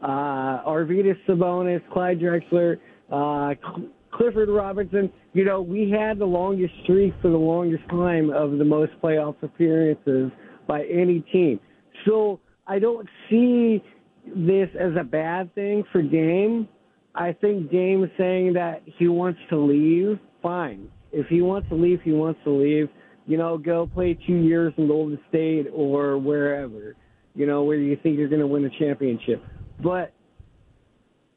Uh, 0.02 0.64
Arvydas 0.66 1.16
Sabonis, 1.28 1.80
Clyde 1.92 2.20
Drexler, 2.20 2.78
uh, 3.12 3.54
Cl- 3.60 3.88
Clifford 4.12 4.48
Robinson. 4.48 5.12
You 5.34 5.44
know, 5.44 5.60
we 5.60 5.90
had 5.90 6.18
the 6.18 6.24
longest 6.24 6.74
streak 6.84 7.14
for 7.20 7.28
the 7.28 7.36
longest 7.36 7.88
time 7.90 8.30
of 8.30 8.58
the 8.58 8.64
most 8.64 8.92
playoff 9.02 9.36
appearances 9.42 10.32
by 10.66 10.84
any 10.84 11.20
team. 11.32 11.60
So 12.06 12.40
I 12.66 12.78
don't 12.78 13.08
see 13.28 13.82
this 14.26 14.68
as 14.78 14.92
a 14.98 15.04
bad 15.04 15.54
thing 15.54 15.84
for 15.92 16.02
Dame. 16.02 16.68
I 17.14 17.32
think 17.32 17.70
Dame 17.70 18.10
saying 18.16 18.52
that 18.54 18.82
he 18.84 19.08
wants 19.08 19.40
to 19.50 19.58
leave, 19.58 20.18
fine. 20.42 20.88
If 21.12 21.26
he 21.26 21.42
wants 21.42 21.68
to 21.70 21.74
leave, 21.74 22.00
he 22.02 22.12
wants 22.12 22.40
to 22.44 22.50
leave. 22.50 22.88
You 23.26 23.36
know, 23.36 23.58
go 23.58 23.86
play 23.86 24.18
two 24.26 24.36
years 24.36 24.72
in 24.76 24.88
Golden 24.88 25.18
State 25.28 25.66
or 25.72 26.18
wherever, 26.18 26.94
you 27.34 27.46
know, 27.46 27.64
where 27.64 27.76
you 27.76 27.96
think 28.02 28.18
you're 28.18 28.28
going 28.28 28.40
to 28.40 28.46
win 28.46 28.64
a 28.64 28.78
championship. 28.78 29.42
But 29.82 30.12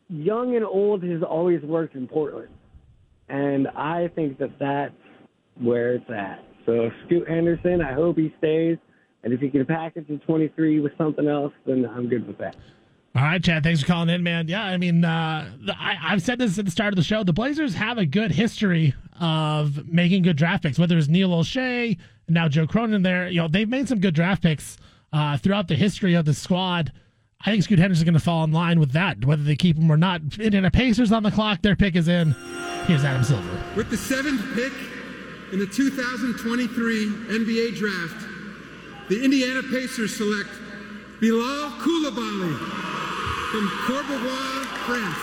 young 0.10 0.56
and 0.56 0.66
old 0.66 1.04
has 1.04 1.22
always 1.24 1.62
worked 1.64 1.95
in 1.95 2.08
Portland. 2.08 2.50
And 3.30 3.68
I 3.70 4.10
think 4.16 4.38
that 4.40 4.52
that's 4.60 4.94
where 5.60 5.95
it's 5.95 6.10
at. 6.10 6.44
So 6.66 6.90
Scoot 7.06 7.28
Henderson, 7.28 7.82
I 7.82 7.94
hope 7.94 8.18
he 8.18 8.34
stays. 8.38 8.78
And 9.24 9.34
if 9.34 9.40
he 9.40 9.50
can 9.50 9.66
package 9.66 10.10
a 10.10 10.18
23 10.18 10.82
with 10.82 10.91
something 10.98 11.28
else, 11.28 11.54
then 11.66 11.86
I'm 11.86 12.10
good 12.10 12.28
with 12.28 12.38
that. 12.40 12.56
All 13.15 13.22
right, 13.22 13.44
Chad. 13.44 13.61
Thanks 13.61 13.81
for 13.81 13.85
calling 13.85 14.10
in, 14.10 14.23
man. 14.23 14.48
Yeah, 14.48 14.64
I 14.64 14.77
mean, 14.77 15.06
uh, 15.06 15.52
I, 15.69 15.98
I've 16.03 16.22
said 16.23 16.40
this 16.40 16.57
at 16.57 16.65
the 16.65 16.72
start 16.72 16.94
of 16.94 16.95
the 16.95 17.03
show. 17.03 17.23
The 17.23 17.31
Blazers 17.31 17.76
have 17.76 17.99
a 17.99 18.07
good 18.07 18.31
history 18.31 18.95
of 19.19 19.88
making 19.88 20.23
good 20.23 20.35
draft 20.35 20.64
picks. 20.64 20.80
Whether 20.80 20.98
it's 20.98 21.07
Neil 21.07 21.30
Olshey 21.30 21.98
and 22.27 22.34
now 22.34 22.48
Joe 22.48 22.65
Cronin, 22.65 23.03
there, 23.03 23.27
you 23.27 23.40
know, 23.40 23.48
they've 23.48 23.69
made 23.69 23.88
some 23.88 23.99
good 23.99 24.15
draft 24.15 24.41
picks 24.41 24.77
uh, 25.11 25.38
throughout 25.38 25.68
the 25.68 25.76
history 25.76 26.15
of 26.15 26.26
the 26.26 26.34
squad. 26.34 26.91
I 27.45 27.52
think 27.52 27.61
Scoot 27.61 27.77
Henderson 27.77 28.02
is 28.02 28.03
going 28.03 28.14
to 28.15 28.19
fall 28.19 28.44
in 28.45 28.52
line 28.52 28.80
with 28.80 28.94
that, 28.94 29.23
whether 29.26 29.44
they 29.44 29.56
keep 29.56 29.77
him 29.77 29.91
or 29.91 29.98
not. 29.98 30.22
Indiana 30.40 30.72
Pacers 30.72 31.11
on 31.11 31.22
the 31.22 31.31
clock. 31.31 31.61
Their 31.61 31.76
pick 31.76 31.95
is 31.95 32.07
in. 32.07 32.31
Here's 32.88 33.03
Adam 33.03 33.23
Silver. 33.23 33.64
With 33.76 33.91
the 33.91 33.98
seventh 33.98 34.41
pick 34.56 34.73
in 35.52 35.60
the 35.60 35.68
2023 35.68 37.07
NBA 37.27 37.76
Draft, 37.76 38.26
the 39.10 39.23
Indiana 39.23 39.61
Pacers 39.61 40.18
select 40.18 40.49
Bilal 41.22 41.69
Coulibaly 41.80 43.03
from 43.54 43.68
Courbevoie, 43.86 44.66
France. 44.88 45.16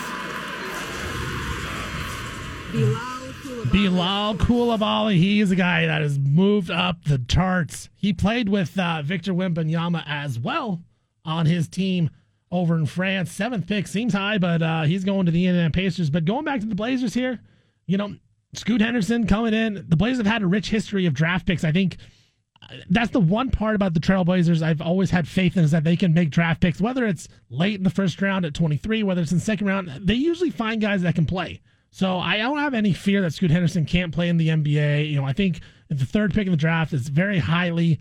Bilal 3.73 4.35
Coulibaly, 4.35 5.17
he 5.17 5.41
is 5.41 5.51
a 5.51 5.55
guy 5.57 5.85
that 5.85 6.01
has 6.01 6.17
moved 6.17 6.71
up 6.71 7.03
the 7.03 7.17
charts. 7.27 7.89
He 7.97 8.13
played 8.13 8.47
with 8.47 8.79
uh, 8.79 9.01
Victor 9.01 9.33
Wembanyama 9.33 10.05
as 10.07 10.39
well 10.39 10.81
on 11.25 11.45
his 11.45 11.67
team 11.67 12.09
over 12.49 12.77
in 12.77 12.85
France. 12.85 13.33
Seventh 13.33 13.67
pick 13.67 13.85
seems 13.85 14.13
high, 14.13 14.37
but 14.37 14.61
uh, 14.61 14.83
he's 14.83 15.03
going 15.03 15.25
to 15.25 15.31
the 15.33 15.47
Indiana 15.47 15.69
Pacers. 15.69 16.09
But 16.09 16.23
going 16.23 16.45
back 16.45 16.61
to 16.61 16.67
the 16.67 16.73
Blazers 16.73 17.13
here, 17.13 17.41
you 17.85 17.97
know, 17.97 18.15
Scoot 18.53 18.79
Henderson 18.79 19.27
coming 19.27 19.53
in. 19.53 19.85
The 19.89 19.97
Blazers 19.97 20.19
have 20.19 20.27
had 20.27 20.41
a 20.41 20.47
rich 20.47 20.69
history 20.69 21.05
of 21.05 21.13
draft 21.13 21.45
picks. 21.45 21.65
I 21.65 21.73
think 21.73 21.97
that's 22.89 23.11
the 23.11 23.19
one 23.19 23.49
part 23.49 23.75
about 23.75 23.93
the 23.93 23.99
Trailblazers 23.99 24.61
I've 24.61 24.81
always 24.81 25.09
had 25.09 25.27
faith 25.27 25.57
in 25.57 25.63
is 25.63 25.71
that 25.71 25.83
they 25.83 25.95
can 25.95 26.13
make 26.13 26.29
draft 26.29 26.61
picks, 26.61 26.79
whether 26.79 27.05
it's 27.05 27.27
late 27.49 27.75
in 27.75 27.83
the 27.83 27.89
first 27.89 28.21
round 28.21 28.45
at 28.45 28.53
23, 28.53 29.03
whether 29.03 29.21
it's 29.21 29.31
in 29.31 29.39
the 29.39 29.43
second 29.43 29.67
round. 29.67 29.89
They 30.01 30.13
usually 30.13 30.51
find 30.51 30.81
guys 30.81 31.01
that 31.01 31.15
can 31.15 31.25
play. 31.25 31.61
So 31.91 32.17
I 32.17 32.37
don't 32.37 32.59
have 32.59 32.73
any 32.73 32.93
fear 32.93 33.21
that 33.21 33.33
Scoot 33.33 33.51
Henderson 33.51 33.85
can't 33.85 34.13
play 34.13 34.29
in 34.29 34.37
the 34.37 34.47
NBA. 34.47 35.09
You 35.09 35.17
know, 35.17 35.25
I 35.25 35.33
think 35.33 35.59
the 35.89 36.05
third 36.05 36.33
pick 36.33 36.47
in 36.47 36.51
the 36.51 36.57
draft 36.57 36.93
is 36.93 37.09
very 37.09 37.39
highly 37.39 37.99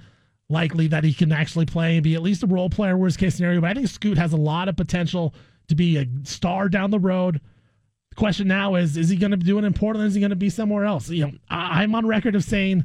likely 0.48 0.86
that 0.88 1.04
he 1.04 1.12
can 1.12 1.32
actually 1.32 1.66
play 1.66 1.96
and 1.96 2.04
be 2.04 2.14
at 2.14 2.22
least 2.22 2.42
a 2.42 2.46
role 2.46 2.70
player, 2.70 2.96
worst 2.96 3.18
case 3.18 3.34
scenario. 3.34 3.60
But 3.60 3.70
I 3.70 3.74
think 3.74 3.88
Scoot 3.88 4.18
has 4.18 4.32
a 4.32 4.36
lot 4.36 4.68
of 4.68 4.76
potential 4.76 5.34
to 5.68 5.74
be 5.74 5.96
a 5.96 6.06
star 6.24 6.68
down 6.68 6.90
the 6.90 6.98
road. 6.98 7.40
The 8.10 8.16
question 8.16 8.48
now 8.48 8.76
is, 8.76 8.96
is 8.96 9.08
he 9.08 9.16
going 9.16 9.30
to 9.32 9.36
do 9.36 9.58
it 9.58 9.64
in 9.64 9.72
Portland? 9.72 10.06
Is 10.06 10.14
he 10.14 10.20
going 10.20 10.30
to 10.30 10.36
be 10.36 10.50
somewhere 10.50 10.84
else? 10.84 11.08
You 11.08 11.26
know, 11.26 11.32
I, 11.48 11.82
I'm 11.82 11.94
on 11.94 12.06
record 12.06 12.36
of 12.36 12.44
saying 12.44 12.84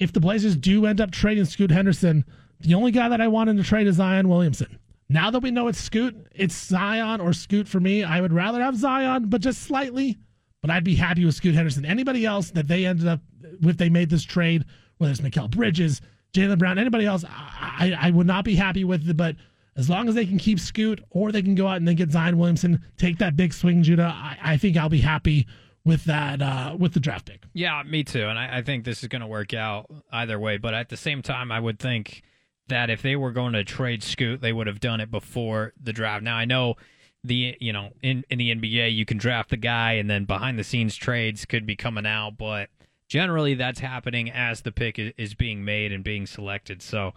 if 0.00 0.12
the 0.12 0.20
Blazers 0.20 0.56
do 0.56 0.86
end 0.86 1.00
up 1.00 1.12
trading 1.12 1.44
Scoot 1.44 1.70
Henderson, 1.70 2.24
the 2.60 2.74
only 2.74 2.90
guy 2.90 3.08
that 3.08 3.20
I 3.20 3.28
want 3.28 3.50
in 3.50 3.56
to 3.58 3.62
trade 3.62 3.86
is 3.86 3.96
Zion 3.96 4.28
Williamson. 4.28 4.78
Now 5.08 5.30
that 5.30 5.40
we 5.40 5.50
know 5.50 5.68
it's 5.68 5.80
Scoot, 5.80 6.16
it's 6.34 6.54
Zion 6.54 7.20
or 7.20 7.32
Scoot 7.32 7.68
for 7.68 7.80
me. 7.80 8.02
I 8.02 8.20
would 8.20 8.32
rather 8.32 8.62
have 8.62 8.76
Zion, 8.76 9.28
but 9.28 9.40
just 9.40 9.62
slightly. 9.62 10.18
But 10.62 10.70
I'd 10.70 10.84
be 10.84 10.94
happy 10.94 11.24
with 11.24 11.34
Scoot 11.34 11.54
Henderson. 11.54 11.84
Anybody 11.84 12.24
else 12.24 12.50
that 12.52 12.68
they 12.68 12.86
ended 12.86 13.08
up 13.08 13.20
with, 13.60 13.78
they 13.78 13.88
made 13.88 14.10
this 14.10 14.24
trade, 14.24 14.64
whether 14.98 15.10
it's 15.10 15.20
Mikal 15.20 15.50
Bridges, 15.50 16.00
Jaylen 16.32 16.58
Brown, 16.58 16.78
anybody 16.78 17.06
else, 17.06 17.24
I, 17.28 17.96
I 17.98 18.10
would 18.10 18.26
not 18.26 18.44
be 18.44 18.54
happy 18.54 18.84
with 18.84 19.08
it. 19.08 19.16
But 19.16 19.36
as 19.76 19.90
long 19.90 20.08
as 20.08 20.14
they 20.14 20.26
can 20.26 20.38
keep 20.38 20.60
Scoot 20.60 21.02
or 21.10 21.32
they 21.32 21.42
can 21.42 21.54
go 21.54 21.66
out 21.66 21.78
and 21.78 21.88
then 21.88 21.96
get 21.96 22.12
Zion 22.12 22.38
Williamson, 22.38 22.82
take 22.96 23.18
that 23.18 23.36
big 23.36 23.52
swing, 23.52 23.82
Judah, 23.82 24.14
I, 24.14 24.36
I 24.42 24.56
think 24.56 24.76
I'll 24.76 24.88
be 24.88 25.00
happy 25.00 25.46
with 25.84 26.04
that 26.04 26.42
uh, 26.42 26.76
with 26.78 26.94
the 26.94 27.00
draft 27.00 27.26
pick. 27.26 27.42
Yeah, 27.52 27.82
me 27.84 28.04
too. 28.04 28.26
And 28.26 28.38
I, 28.38 28.58
I 28.58 28.62
think 28.62 28.84
this 28.84 29.02
is 29.02 29.08
going 29.08 29.22
to 29.22 29.26
work 29.26 29.54
out 29.54 29.90
either 30.12 30.38
way. 30.38 30.58
But 30.58 30.74
at 30.74 30.88
the 30.88 30.96
same 30.96 31.22
time, 31.22 31.50
I 31.50 31.60
would 31.60 31.78
think 31.78 32.22
that 32.68 32.90
if 32.90 33.02
they 33.02 33.16
were 33.16 33.32
going 33.32 33.52
to 33.54 33.64
trade 33.64 34.02
Scoot, 34.02 34.40
they 34.40 34.52
would 34.52 34.66
have 34.66 34.80
done 34.80 35.00
it 35.00 35.10
before 35.10 35.72
the 35.80 35.92
draft. 35.92 36.22
Now 36.22 36.36
I 36.36 36.44
know 36.44 36.76
the 37.22 37.56
you 37.60 37.72
know 37.72 37.90
in 38.02 38.24
in 38.30 38.38
the 38.38 38.54
NBA 38.54 38.94
you 38.94 39.04
can 39.04 39.18
draft 39.18 39.50
the 39.50 39.56
guy 39.56 39.92
and 39.92 40.08
then 40.08 40.24
behind 40.24 40.58
the 40.58 40.64
scenes 40.64 40.96
trades 40.96 41.44
could 41.44 41.66
be 41.66 41.76
coming 41.76 42.06
out, 42.06 42.36
but 42.38 42.70
generally 43.08 43.54
that's 43.54 43.80
happening 43.80 44.30
as 44.30 44.62
the 44.62 44.72
pick 44.72 44.98
is, 44.98 45.12
is 45.18 45.34
being 45.34 45.64
made 45.64 45.92
and 45.92 46.04
being 46.04 46.26
selected. 46.26 46.80
So 46.80 47.12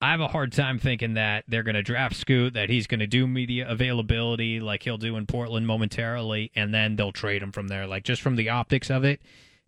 I 0.00 0.12
have 0.12 0.20
a 0.20 0.28
hard 0.28 0.52
time 0.52 0.78
thinking 0.78 1.14
that 1.14 1.44
they're 1.48 1.64
going 1.64 1.74
to 1.74 1.82
draft 1.82 2.14
Scoot, 2.14 2.54
that 2.54 2.70
he's 2.70 2.86
going 2.86 3.00
to 3.00 3.06
do 3.06 3.26
media 3.26 3.68
availability 3.68 4.60
like 4.60 4.84
he'll 4.84 4.96
do 4.98 5.16
in 5.16 5.26
Portland 5.26 5.66
momentarily, 5.66 6.52
and 6.54 6.72
then 6.72 6.94
they'll 6.94 7.10
trade 7.10 7.42
him 7.42 7.50
from 7.50 7.66
there. 7.66 7.86
Like 7.86 8.04
just 8.04 8.22
from 8.22 8.36
the 8.36 8.48
optics 8.48 8.90
of 8.90 9.04
it, 9.04 9.20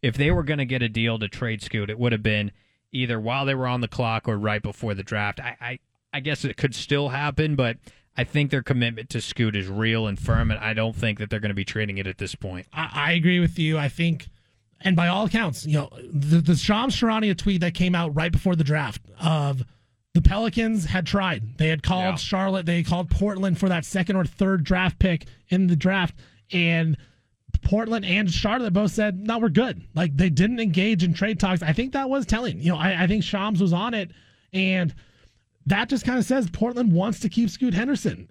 if 0.03 0.17
they 0.17 0.31
were 0.31 0.45
going 0.45 0.59
to 0.59 0.65
get 0.65 0.83
a 0.83 0.89
deal 0.89 1.19
to 1.19 1.29
trade 1.29 1.63
Scoot, 1.63 1.91
it 1.91 1.99
would 1.99 2.13
have 2.13 2.23
been 2.23 2.53
either 2.93 3.19
while 3.21 3.45
they 3.45 3.55
were 3.55 3.67
on 3.67 3.81
the 3.81 3.89
clock 3.89 4.29
or 4.29 4.39
right 4.39 4.63
before 4.63 4.95
the 4.95 5.03
draft. 5.03 5.41
I, 5.41 5.57
I, 5.61 5.79
I 6.13 6.21
guess 6.21 6.45
it 6.45 6.57
could 6.57 6.75
still 6.75 7.09
happen, 7.09 7.57
but 7.57 7.79
I 8.17 8.23
think 8.25 8.51
their 8.51 8.63
commitment 8.63 9.11
to 9.11 9.21
Scoot 9.21 9.57
is 9.57 9.67
real 9.67 10.07
and 10.07 10.19
firm, 10.19 10.51
and 10.51 10.61
I 10.61 10.75
don't 10.75 10.95
think 10.95 11.19
that 11.19 11.31
they're 11.31 11.41
going 11.41 11.51
to 11.51 11.55
be 11.55 11.65
trading 11.65 11.99
it 11.99 12.07
at 12.07 12.19
this 12.19 12.37
point. 12.37 12.67
I, 12.73 12.91
I 12.93 13.13
agree 13.13 13.41
with 13.41 13.59
you. 13.59 13.79
I 13.79 13.89
think, 13.89 14.29
and 14.81 14.95
by 14.95 15.09
all 15.09 15.27
accounts, 15.27 15.67
you 15.67 15.75
know, 15.75 15.91
the, 16.13 16.41
the 16.41 16.55
Shams 16.55 16.95
Charania 16.95 17.37
tweet 17.37 17.61
that 17.63 17.75
came 17.75 17.97
out 17.97 18.15
right 18.15 18.31
before 18.31 18.55
the 18.55 18.65
draft 18.65 19.03
of 19.21 19.65
the 20.15 20.23
Pelicans 20.23 20.85
had 20.85 21.07
tried. 21.07 21.59
They 21.59 21.69
had 21.69 21.83
called 21.83 22.05
yeah. 22.05 22.17
Charlotte, 22.17 22.67
they 22.67 22.83
called 22.83 23.11
Portland 23.11 23.59
for 23.59 23.69
that 23.69 23.85
second 23.85 24.17
or 24.17 24.25
third 24.25 24.65
draft 24.65 24.99
pick 24.99 25.27
in 25.49 25.67
the 25.67 25.77
draft, 25.77 26.15
and 26.53 26.97
Portland 27.63 28.05
and 28.05 28.31
Charlotte 28.31 28.73
both 28.73 28.93
said, 28.93 29.19
"No, 29.19 29.39
we're 29.39 29.49
good." 29.49 29.83
Like 29.95 30.17
they 30.17 30.31
didn't 30.31 30.61
engage 30.61 31.05
in 31.05 31.15
trade 31.15 31.39
talks. 31.39 31.63
I 31.63 31.73
think 31.73 31.93
that 31.93 32.11
was 32.11 32.27
telling. 32.27 32.61
You 32.61 32.73
know, 32.73 32.79
I, 32.79 33.05
I 33.05 33.07
think 33.07 33.23
Shams 33.23 33.61
was 33.61 33.73
on 33.73 33.95
it, 33.95 34.11
and 34.53 34.95
that 35.67 35.89
just 35.89 36.05
kind 36.05 36.19
of 36.19 36.25
says 36.25 36.49
Portland 36.51 36.93
wants 36.93 37.21
to 37.21 37.29
keep 37.29 37.51
Scoot 37.51 37.75
Henderson. 37.75 38.29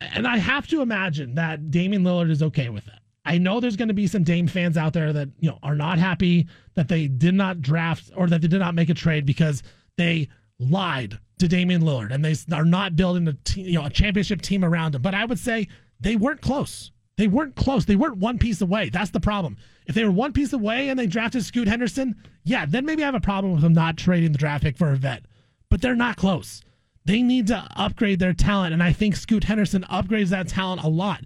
And 0.00 0.26
I 0.26 0.38
have 0.38 0.66
to 0.68 0.82
imagine 0.82 1.34
that 1.34 1.70
Damian 1.70 2.04
Lillard 2.04 2.30
is 2.30 2.42
okay 2.42 2.68
with 2.68 2.86
it. 2.86 2.94
I 3.24 3.38
know 3.38 3.58
there's 3.58 3.76
going 3.76 3.88
to 3.88 3.94
be 3.94 4.06
some 4.06 4.22
Dame 4.22 4.46
fans 4.46 4.76
out 4.76 4.92
there 4.92 5.12
that, 5.12 5.28
you 5.40 5.50
know, 5.50 5.58
are 5.62 5.74
not 5.74 5.98
happy 5.98 6.46
that 6.74 6.86
they 6.86 7.08
did 7.08 7.34
not 7.34 7.60
draft 7.60 8.12
or 8.14 8.28
that 8.28 8.40
they 8.40 8.46
did 8.46 8.60
not 8.60 8.76
make 8.76 8.88
a 8.88 8.94
trade 8.94 9.26
because 9.26 9.64
they 9.96 10.28
lied 10.58 11.18
to 11.38 11.48
Damian 11.48 11.82
Lillard 11.82 12.12
and 12.12 12.24
they 12.24 12.34
are 12.54 12.64
not 12.64 12.96
building 12.96 13.28
a 13.28 13.32
te- 13.32 13.62
you 13.62 13.74
know 13.74 13.84
a 13.84 13.90
championship 13.90 14.42
team 14.42 14.64
around 14.64 14.94
him. 14.94 15.02
But 15.02 15.14
I 15.14 15.24
would 15.24 15.38
say 15.38 15.68
they 16.00 16.16
weren't 16.16 16.40
close. 16.40 16.90
They 17.16 17.28
weren't 17.28 17.56
close. 17.56 17.86
They 17.86 17.96
weren't 17.96 18.18
one 18.18 18.38
piece 18.38 18.60
away. 18.60 18.90
That's 18.90 19.10
the 19.10 19.20
problem. 19.20 19.56
If 19.86 19.94
they 19.94 20.04
were 20.04 20.10
one 20.10 20.32
piece 20.32 20.52
away 20.52 20.88
and 20.88 20.98
they 20.98 21.06
drafted 21.06 21.44
Scoot 21.44 21.68
Henderson, 21.68 22.16
yeah, 22.44 22.66
then 22.66 22.84
maybe 22.84 23.02
I 23.02 23.06
have 23.06 23.14
a 23.14 23.20
problem 23.20 23.52
with 23.52 23.62
them 23.62 23.72
not 23.72 23.96
trading 23.96 24.32
the 24.32 24.38
draft 24.38 24.64
pick 24.64 24.76
for 24.76 24.92
a 24.92 24.96
vet. 24.96 25.24
But 25.70 25.80
they're 25.80 25.96
not 25.96 26.16
close. 26.16 26.62
They 27.06 27.22
need 27.22 27.46
to 27.46 27.66
upgrade 27.76 28.18
their 28.18 28.34
talent, 28.34 28.72
and 28.72 28.82
I 28.82 28.92
think 28.92 29.16
Scoot 29.16 29.44
Henderson 29.44 29.84
upgrades 29.84 30.28
that 30.30 30.48
talent 30.48 30.82
a 30.82 30.88
lot. 30.88 31.22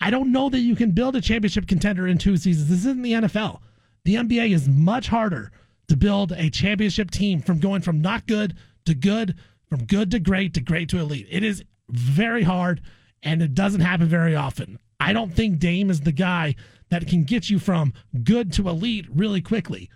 I 0.00 0.10
don't 0.10 0.30
know 0.30 0.48
that 0.50 0.60
you 0.60 0.76
can 0.76 0.90
build 0.90 1.16
a 1.16 1.20
championship 1.20 1.66
contender 1.66 2.06
in 2.06 2.18
two 2.18 2.36
seasons. 2.36 2.68
This 2.68 2.80
isn't 2.80 3.02
the 3.02 3.12
NFL. 3.12 3.60
The 4.04 4.16
NBA 4.16 4.52
is 4.52 4.68
much 4.68 5.08
harder 5.08 5.50
to 5.88 5.96
build 5.96 6.32
a 6.32 6.50
championship 6.50 7.10
team 7.10 7.40
from 7.40 7.60
going 7.60 7.82
from 7.82 8.00
not 8.00 8.26
good 8.26 8.56
to 8.86 8.94
good, 8.94 9.36
from 9.68 9.84
good 9.84 10.10
to 10.10 10.18
great 10.18 10.54
to 10.54 10.60
great 10.60 10.88
to 10.90 10.98
elite. 10.98 11.26
It 11.30 11.42
is 11.42 11.64
very 11.88 12.42
hard, 12.42 12.80
and 13.22 13.42
it 13.42 13.54
doesn't 13.54 13.80
happen 13.80 14.08
very 14.08 14.36
often. 14.36 14.78
I 15.00 15.12
don't 15.12 15.34
think 15.34 15.58
Dame 15.58 15.90
is 15.90 16.00
the 16.00 16.12
guy 16.12 16.54
that 16.90 17.08
can 17.08 17.24
get 17.24 17.50
you 17.50 17.58
from 17.58 17.92
good 18.22 18.52
to 18.52 18.68
elite 18.68 19.06
really 19.12 19.40
quickly. 19.40 19.90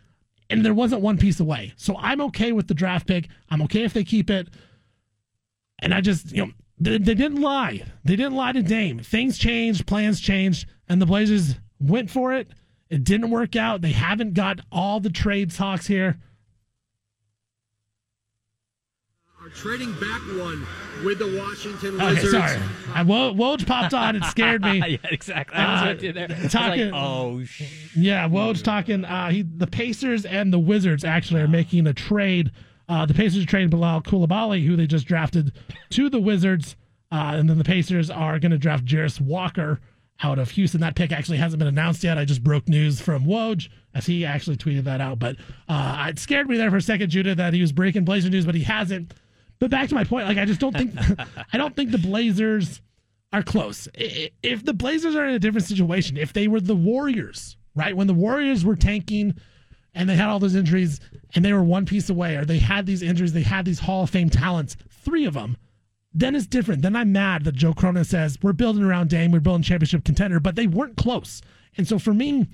And 0.48 0.64
there 0.64 0.74
wasn't 0.74 1.02
one 1.02 1.18
piece 1.18 1.40
away. 1.40 1.74
So 1.76 1.96
I'm 1.98 2.20
okay 2.22 2.52
with 2.52 2.68
the 2.68 2.74
draft 2.74 3.06
pick. 3.06 3.28
I'm 3.50 3.62
okay 3.62 3.84
if 3.84 3.92
they 3.92 4.04
keep 4.04 4.30
it. 4.30 4.48
And 5.80 5.92
I 5.92 6.00
just, 6.00 6.32
you 6.32 6.46
know, 6.46 6.52
they, 6.78 6.98
they 6.98 7.14
didn't 7.14 7.40
lie. 7.40 7.84
They 8.04 8.16
didn't 8.16 8.34
lie 8.36 8.52
to 8.52 8.62
Dame. 8.62 9.00
Things 9.00 9.38
changed, 9.38 9.86
plans 9.86 10.20
changed, 10.20 10.68
and 10.88 11.00
the 11.00 11.06
Blazers 11.06 11.56
went 11.78 12.10
for 12.10 12.32
it. 12.32 12.48
It 12.88 13.04
didn't 13.04 13.30
work 13.30 13.56
out. 13.56 13.82
They 13.82 13.92
haven't 13.92 14.34
got 14.34 14.60
all 14.70 15.00
the 15.00 15.10
trade 15.10 15.50
talks 15.50 15.86
here. 15.86 16.18
Trading 19.54 19.92
back 19.94 20.20
one 20.38 20.66
with 21.04 21.18
the 21.18 21.38
Washington 21.38 21.96
Okay, 22.00 22.14
Wizards. 22.14 22.30
sorry. 22.32 22.58
I, 22.94 23.02
Wo- 23.02 23.32
Woj 23.34 23.66
popped 23.66 23.94
on. 23.94 24.16
It 24.16 24.24
scared 24.24 24.62
me. 24.62 24.78
yeah, 25.02 25.10
exactly. 25.10 25.56
I 25.56 25.72
was 25.72 25.82
Uh, 25.82 25.92
with 25.94 26.02
you 26.02 26.12
there. 26.12 26.28
I 26.30 26.42
was 26.42 26.52
talking- 26.52 26.90
like, 26.90 27.00
oh, 27.02 27.44
sh- 27.44 27.62
Yeah, 27.96 28.28
Woj 28.28 28.62
talking. 28.62 29.04
Uh, 29.04 29.30
he, 29.30 29.42
the 29.42 29.66
Pacers 29.66 30.24
and 30.24 30.52
the 30.52 30.58
Wizards 30.58 31.04
actually 31.04 31.40
are 31.42 31.48
making 31.48 31.86
a 31.86 31.92
trade. 31.94 32.50
Uh, 32.88 33.04
the 33.06 33.14
Pacers 33.14 33.42
are 33.42 33.46
trading 33.46 33.68
Bilal 33.70 34.02
Coulibaly, 34.02 34.64
who 34.66 34.76
they 34.76 34.86
just 34.86 35.06
drafted, 35.06 35.52
to 35.90 36.08
the 36.10 36.20
Wizards, 36.20 36.76
uh, 37.12 37.32
and 37.34 37.48
then 37.48 37.58
the 37.58 37.64
Pacers 37.64 38.10
are 38.10 38.38
going 38.38 38.52
to 38.52 38.58
draft 38.58 38.84
Jarace 38.84 39.20
Walker 39.20 39.80
out 40.22 40.38
of 40.38 40.50
Houston. 40.52 40.80
That 40.80 40.94
pick 40.96 41.12
actually 41.12 41.38
hasn't 41.38 41.58
been 41.58 41.68
announced 41.68 42.02
yet. 42.04 42.16
I 42.16 42.24
just 42.24 42.42
broke 42.42 42.68
news 42.68 43.00
from 43.00 43.24
Woj 43.26 43.68
as 43.94 44.06
he 44.06 44.24
actually 44.24 44.56
tweeted 44.56 44.84
that 44.84 45.00
out. 45.00 45.18
But 45.18 45.36
uh, 45.68 46.06
it 46.08 46.18
scared 46.18 46.48
me 46.48 46.56
there 46.56 46.70
for 46.70 46.76
a 46.78 46.82
second, 46.82 47.10
Judah, 47.10 47.34
that 47.34 47.52
he 47.54 47.60
was 47.60 47.72
breaking 47.72 48.04
Blazer 48.04 48.30
news, 48.30 48.46
but 48.46 48.54
he 48.54 48.62
hasn't. 48.62 49.12
But 49.58 49.70
back 49.70 49.88
to 49.88 49.94
my 49.94 50.04
point, 50.04 50.26
like 50.26 50.38
I 50.38 50.44
just 50.44 50.60
don't 50.60 50.76
think 50.76 50.94
I 51.52 51.56
don't 51.58 51.74
think 51.74 51.90
the 51.90 51.98
Blazers 51.98 52.80
are 53.32 53.42
close. 53.42 53.88
If 53.94 54.64
the 54.64 54.74
Blazers 54.74 55.14
are 55.14 55.26
in 55.26 55.34
a 55.34 55.38
different 55.38 55.66
situation, 55.66 56.16
if 56.16 56.32
they 56.32 56.48
were 56.48 56.60
the 56.60 56.76
Warriors, 56.76 57.56
right? 57.74 57.96
When 57.96 58.06
the 58.06 58.14
Warriors 58.14 58.64
were 58.64 58.76
tanking 58.76 59.34
and 59.94 60.08
they 60.08 60.16
had 60.16 60.28
all 60.28 60.38
those 60.38 60.54
injuries 60.54 61.00
and 61.34 61.44
they 61.44 61.52
were 61.52 61.62
one 61.62 61.86
piece 61.86 62.08
away, 62.08 62.36
or 62.36 62.44
they 62.44 62.58
had 62.58 62.86
these 62.86 63.02
injuries, 63.02 63.32
they 63.32 63.42
had 63.42 63.64
these 63.64 63.80
Hall 63.80 64.04
of 64.04 64.10
Fame 64.10 64.30
talents, 64.30 64.76
three 64.90 65.24
of 65.24 65.34
them, 65.34 65.56
then 66.12 66.34
it's 66.34 66.46
different. 66.46 66.82
Then 66.82 66.96
I'm 66.96 67.12
mad 67.12 67.44
that 67.44 67.54
Joe 67.54 67.74
Cronin 67.74 68.04
says 68.04 68.38
we're 68.42 68.52
building 68.52 68.82
around 68.82 69.10
Dame, 69.10 69.32
we're 69.32 69.40
building 69.40 69.62
championship 69.62 70.04
contender, 70.04 70.40
but 70.40 70.56
they 70.56 70.66
weren't 70.66 70.96
close. 70.96 71.42
And 71.76 71.86
so 71.86 71.98
for 71.98 72.14
me, 72.14 72.46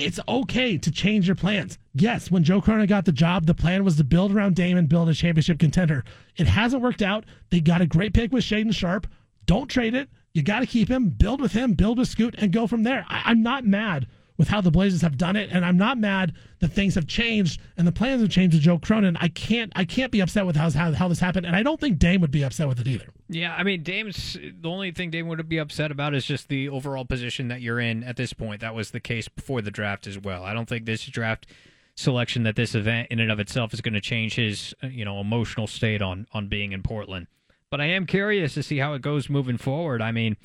it's 0.00 0.20
okay 0.28 0.78
to 0.78 0.90
change 0.90 1.26
your 1.26 1.36
plans. 1.36 1.78
Yes, 1.94 2.30
when 2.30 2.44
Joe 2.44 2.60
Cronin 2.60 2.86
got 2.86 3.04
the 3.04 3.12
job, 3.12 3.46
the 3.46 3.54
plan 3.54 3.84
was 3.84 3.96
to 3.96 4.04
build 4.04 4.32
around 4.32 4.56
Dame 4.56 4.78
and 4.78 4.88
build 4.88 5.08
a 5.08 5.14
championship 5.14 5.58
contender. 5.58 6.04
It 6.36 6.46
hasn't 6.46 6.82
worked 6.82 7.02
out. 7.02 7.24
They 7.50 7.60
got 7.60 7.80
a 7.80 7.86
great 7.86 8.14
pick 8.14 8.32
with 8.32 8.44
Shaedon 8.44 8.74
Sharpe. 8.74 9.06
Don't 9.46 9.68
trade 9.68 9.94
it. 9.94 10.08
You 10.32 10.42
got 10.42 10.60
to 10.60 10.66
keep 10.66 10.88
him, 10.88 11.08
build 11.08 11.40
with 11.40 11.52
him, 11.52 11.74
build 11.74 11.98
with 11.98 12.08
Scoot, 12.08 12.36
and 12.38 12.52
go 12.52 12.66
from 12.66 12.84
there. 12.84 13.04
I, 13.08 13.22
I'm 13.26 13.42
not 13.42 13.64
mad 13.64 14.06
with 14.40 14.48
how 14.48 14.62
the 14.62 14.70
Blazers 14.70 15.02
have 15.02 15.18
done 15.18 15.36
it, 15.36 15.50
and 15.52 15.66
I'm 15.66 15.76
not 15.76 15.98
mad 15.98 16.32
that 16.60 16.68
things 16.68 16.94
have 16.94 17.06
changed 17.06 17.60
and 17.76 17.86
the 17.86 17.92
plans 17.92 18.22
have 18.22 18.30
changed 18.30 18.54
with 18.54 18.62
Joe 18.62 18.78
Cronin. 18.78 19.14
I 19.20 19.28
can't, 19.28 19.70
I 19.76 19.84
can't 19.84 20.10
be 20.10 20.20
upset 20.20 20.46
with 20.46 20.56
how, 20.56 20.70
how, 20.70 21.08
this 21.08 21.20
happened, 21.20 21.44
and 21.44 21.54
I 21.54 21.62
don't 21.62 21.78
think 21.78 21.98
Dame 21.98 22.22
would 22.22 22.30
be 22.30 22.42
upset 22.42 22.66
with 22.66 22.80
it 22.80 22.88
either. 22.88 23.04
Yeah, 23.28 23.54
I 23.54 23.64
mean, 23.64 23.82
Dame's 23.82 24.38
the 24.58 24.70
only 24.70 24.92
thing 24.92 25.10
Dame 25.10 25.28
would 25.28 25.46
be 25.46 25.58
upset 25.58 25.90
about 25.90 26.14
is 26.14 26.24
just 26.24 26.48
the 26.48 26.70
overall 26.70 27.04
position 27.04 27.48
that 27.48 27.60
you're 27.60 27.80
in 27.80 28.02
at 28.02 28.16
this 28.16 28.32
point. 28.32 28.62
That 28.62 28.74
was 28.74 28.92
the 28.92 28.98
case 28.98 29.28
before 29.28 29.60
the 29.60 29.70
draft 29.70 30.06
as 30.06 30.18
well. 30.18 30.42
I 30.42 30.54
don't 30.54 30.66
think 30.66 30.86
this 30.86 31.04
draft 31.04 31.46
selection 31.94 32.44
that 32.44 32.56
this 32.56 32.74
event 32.74 33.08
in 33.10 33.20
and 33.20 33.30
of 33.30 33.40
itself 33.40 33.74
is 33.74 33.82
going 33.82 33.92
to 33.92 34.00
change 34.00 34.36
his, 34.36 34.74
uh, 34.82 34.86
you 34.86 35.04
know, 35.04 35.20
emotional 35.20 35.66
state 35.66 36.00
on 36.00 36.26
on 36.32 36.48
being 36.48 36.72
in 36.72 36.82
Portland. 36.82 37.26
But 37.68 37.82
I 37.82 37.88
am 37.88 38.06
curious 38.06 38.54
to 38.54 38.62
see 38.62 38.78
how 38.78 38.94
it 38.94 39.02
goes 39.02 39.28
moving 39.28 39.58
forward. 39.58 40.00
I 40.00 40.12
mean, 40.12 40.38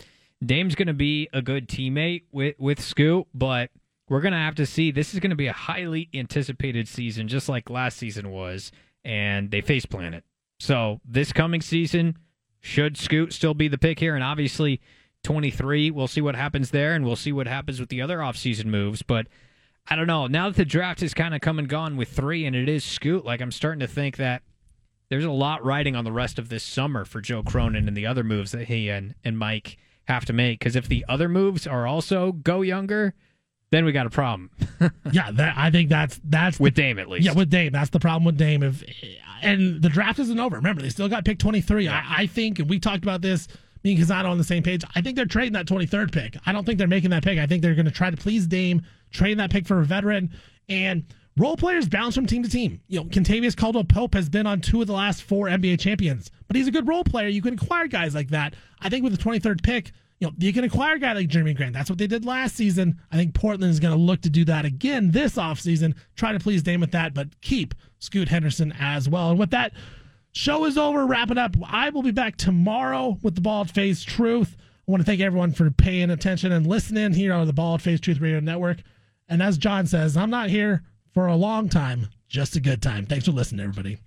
Dame's 0.43 0.75
going 0.75 0.87
to 0.87 0.93
be 0.93 1.29
a 1.31 1.41
good 1.41 1.67
teammate 1.67 2.23
with 2.31 2.55
with 2.59 2.81
Scoot, 2.81 3.27
but 3.33 3.71
we're 4.09 4.21
going 4.21 4.33
to 4.33 4.37
have 4.39 4.55
to 4.55 4.65
see. 4.65 4.91
This 4.91 5.13
is 5.13 5.19
going 5.19 5.31
to 5.31 5.35
be 5.35 5.47
a 5.47 5.53
highly 5.53 6.09
anticipated 6.13 6.87
season, 6.87 7.27
just 7.27 7.49
like 7.49 7.69
last 7.69 7.97
season 7.97 8.29
was, 8.29 8.71
and 9.03 9.51
they 9.51 9.61
face 9.61 9.85
planted. 9.85 10.23
So 10.59 11.01
this 11.03 11.33
coming 11.33 11.61
season, 11.61 12.17
should 12.61 12.97
Scoot 12.97 13.33
still 13.33 13.53
be 13.53 13.67
the 13.67 13.77
pick 13.77 13.99
here? 13.99 14.15
And 14.15 14.23
obviously, 14.23 14.81
23, 15.23 15.91
we'll 15.91 16.07
see 16.07 16.21
what 16.21 16.35
happens 16.35 16.71
there, 16.71 16.93
and 16.93 17.05
we'll 17.05 17.15
see 17.15 17.31
what 17.31 17.47
happens 17.47 17.79
with 17.79 17.89
the 17.89 18.01
other 18.01 18.19
offseason 18.19 18.65
moves. 18.65 19.01
But 19.01 19.27
I 19.87 19.95
don't 19.95 20.07
know. 20.07 20.27
Now 20.27 20.49
that 20.49 20.55
the 20.55 20.65
draft 20.65 21.01
has 21.01 21.13
kind 21.13 21.35
of 21.35 21.41
come 21.41 21.59
and 21.59 21.67
gone 21.67 21.97
with 21.97 22.09
three, 22.09 22.45
and 22.45 22.55
it 22.55 22.69
is 22.69 22.83
Scoot, 22.83 23.25
like 23.25 23.41
I'm 23.41 23.51
starting 23.51 23.79
to 23.81 23.87
think 23.87 24.17
that 24.17 24.43
there's 25.09 25.25
a 25.25 25.31
lot 25.31 25.63
riding 25.63 25.95
on 25.95 26.03
the 26.03 26.11
rest 26.11 26.39
of 26.39 26.49
this 26.49 26.63
summer 26.63 27.05
for 27.05 27.21
Joe 27.21 27.43
Cronin 27.43 27.87
and 27.87 27.95
the 27.95 28.07
other 28.07 28.23
moves 28.23 28.51
that 28.51 28.67
he 28.67 28.89
and, 28.89 29.13
and 29.23 29.37
Mike 29.37 29.77
have 30.07 30.25
to 30.25 30.33
make. 30.33 30.59
Because 30.59 30.75
if 30.75 30.87
the 30.87 31.05
other 31.07 31.29
moves 31.29 31.67
are 31.67 31.85
also 31.85 32.31
go 32.31 32.61
younger, 32.61 33.13
then 33.71 33.85
we 33.85 33.91
got 33.91 34.05
a 34.05 34.09
problem. 34.09 34.49
yeah, 35.11 35.31
that, 35.31 35.55
I 35.57 35.71
think 35.71 35.89
that's 35.89 36.19
that's 36.23 36.59
with 36.59 36.75
the- 36.75 36.81
Dame 36.81 36.99
at 36.99 37.09
least. 37.09 37.25
Yeah, 37.25 37.33
with 37.33 37.49
Dame, 37.49 37.71
that's 37.71 37.89
the 37.89 37.99
problem 37.99 38.23
with 38.25 38.37
Dame. 38.37 38.63
If 38.63 38.83
and 39.41 39.81
the 39.81 39.89
draft 39.89 40.19
isn't 40.19 40.39
over. 40.39 40.55
Remember, 40.55 40.81
they 40.81 40.89
still 40.89 41.07
got 41.09 41.25
pick 41.25 41.39
twenty 41.39 41.61
three. 41.61 41.87
I, 41.87 42.03
I 42.21 42.27
think, 42.27 42.59
and 42.59 42.69
we 42.69 42.79
talked 42.79 43.03
about 43.03 43.21
this. 43.21 43.47
Me 43.83 43.93
and 43.93 44.03
Canzano 44.03 44.29
on 44.31 44.39
the 44.39 44.43
same 44.43 44.63
page. 44.63 44.83
I 44.95 45.01
think 45.01 45.15
they're 45.15 45.25
trading 45.25 45.53
that 45.53 45.67
twenty 45.67 45.85
third 45.85 46.11
pick. 46.11 46.35
I 46.45 46.51
don't 46.51 46.65
think 46.65 46.79
they're 46.79 46.87
making 46.87 47.11
that 47.11 47.23
pick. 47.23 47.37
I 47.37 47.45
think 47.47 47.61
they're 47.61 47.75
going 47.75 47.85
to 47.85 47.91
try 47.91 48.09
to 48.09 48.17
please 48.17 48.47
Dame, 48.47 48.81
trade 49.11 49.37
that 49.39 49.51
pick 49.51 49.67
for 49.67 49.79
a 49.79 49.85
veteran, 49.85 50.31
and 50.69 51.03
role 51.37 51.55
players 51.57 51.87
bounce 51.87 52.15
from 52.15 52.25
team 52.25 52.41
to 52.43 52.49
team. 52.49 52.81
You 52.87 53.01
know, 53.01 53.05
Kentavious 53.05 53.55
Caldwell 53.55 53.83
Pope 53.83 54.13
has 54.15 54.27
been 54.29 54.47
on 54.47 54.61
two 54.61 54.81
of 54.81 54.87
the 54.87 54.93
last 54.93 55.21
four 55.23 55.47
NBA 55.47 55.79
champions, 55.79 56.31
but 56.47 56.55
he's 56.55 56.67
a 56.67 56.71
good 56.71 56.87
role 56.87 57.03
player. 57.03 57.27
You 57.27 57.41
can 57.43 57.55
acquire 57.55 57.87
guys 57.87 58.15
like 58.15 58.29
that. 58.29 58.55
I 58.81 58.89
think 58.89 59.03
with 59.03 59.11
the 59.15 59.21
twenty 59.21 59.39
third 59.39 59.61
pick. 59.63 59.91
You 60.19 60.27
know, 60.27 60.33
you 60.37 60.53
can 60.53 60.63
acquire 60.63 60.95
a 60.95 60.99
guy 60.99 61.13
like 61.13 61.27
Jerami 61.27 61.55
Grant. 61.55 61.73
That's 61.73 61.89
what 61.89 61.99
they 61.99 62.07
did 62.07 62.25
last 62.25 62.55
season. 62.55 63.01
I 63.11 63.17
think 63.17 63.33
Portland 63.33 63.71
is 63.71 63.81
going 63.81 63.93
to 63.93 63.99
look 63.99 64.21
to 64.21 64.29
do 64.29 64.45
that 64.45 64.63
again 64.63 65.11
this 65.11 65.35
offseason. 65.35 65.93
Try 66.15 66.31
to 66.31 66.39
please 66.39 66.63
Dame 66.63 66.79
with 66.79 66.91
that, 66.91 67.13
but 67.13 67.41
keep 67.41 67.73
Scoot 67.99 68.29
Henderson 68.29 68.73
as 68.79 69.09
well. 69.09 69.31
And 69.31 69.39
with 69.39 69.51
that, 69.51 69.73
show 70.31 70.63
is 70.65 70.77
over. 70.77 71.05
Wrap 71.05 71.31
it 71.31 71.37
up. 71.37 71.55
I 71.65 71.89
will 71.89 72.03
be 72.03 72.11
back 72.11 72.37
tomorrow 72.37 73.17
with 73.23 73.35
the 73.35 73.41
Bald 73.41 73.69
Face 73.69 74.03
Truth. 74.03 74.55
I 74.87 74.91
want 74.91 75.01
to 75.01 75.05
thank 75.05 75.19
everyone 75.19 75.51
for 75.51 75.69
paying 75.69 76.11
attention 76.11 76.51
and 76.51 76.65
listening 76.65 77.13
here 77.13 77.33
on 77.33 77.45
the 77.45 77.53
Bald 77.53 77.81
Face 77.81 77.99
Truth 77.99 78.21
Radio 78.21 78.39
Network. 78.39 78.77
And 79.27 79.41
as 79.41 79.57
John 79.57 79.85
says, 79.85 80.15
I'm 80.15 80.29
not 80.29 80.49
here 80.49 80.83
for 81.13 81.27
a 81.27 81.35
long 81.35 81.67
time, 81.67 82.07
just 82.29 82.55
a 82.55 82.61
good 82.61 82.81
time. 82.81 83.05
Thanks 83.05 83.25
for 83.25 83.31
listening, 83.31 83.61
everybody. 83.61 83.97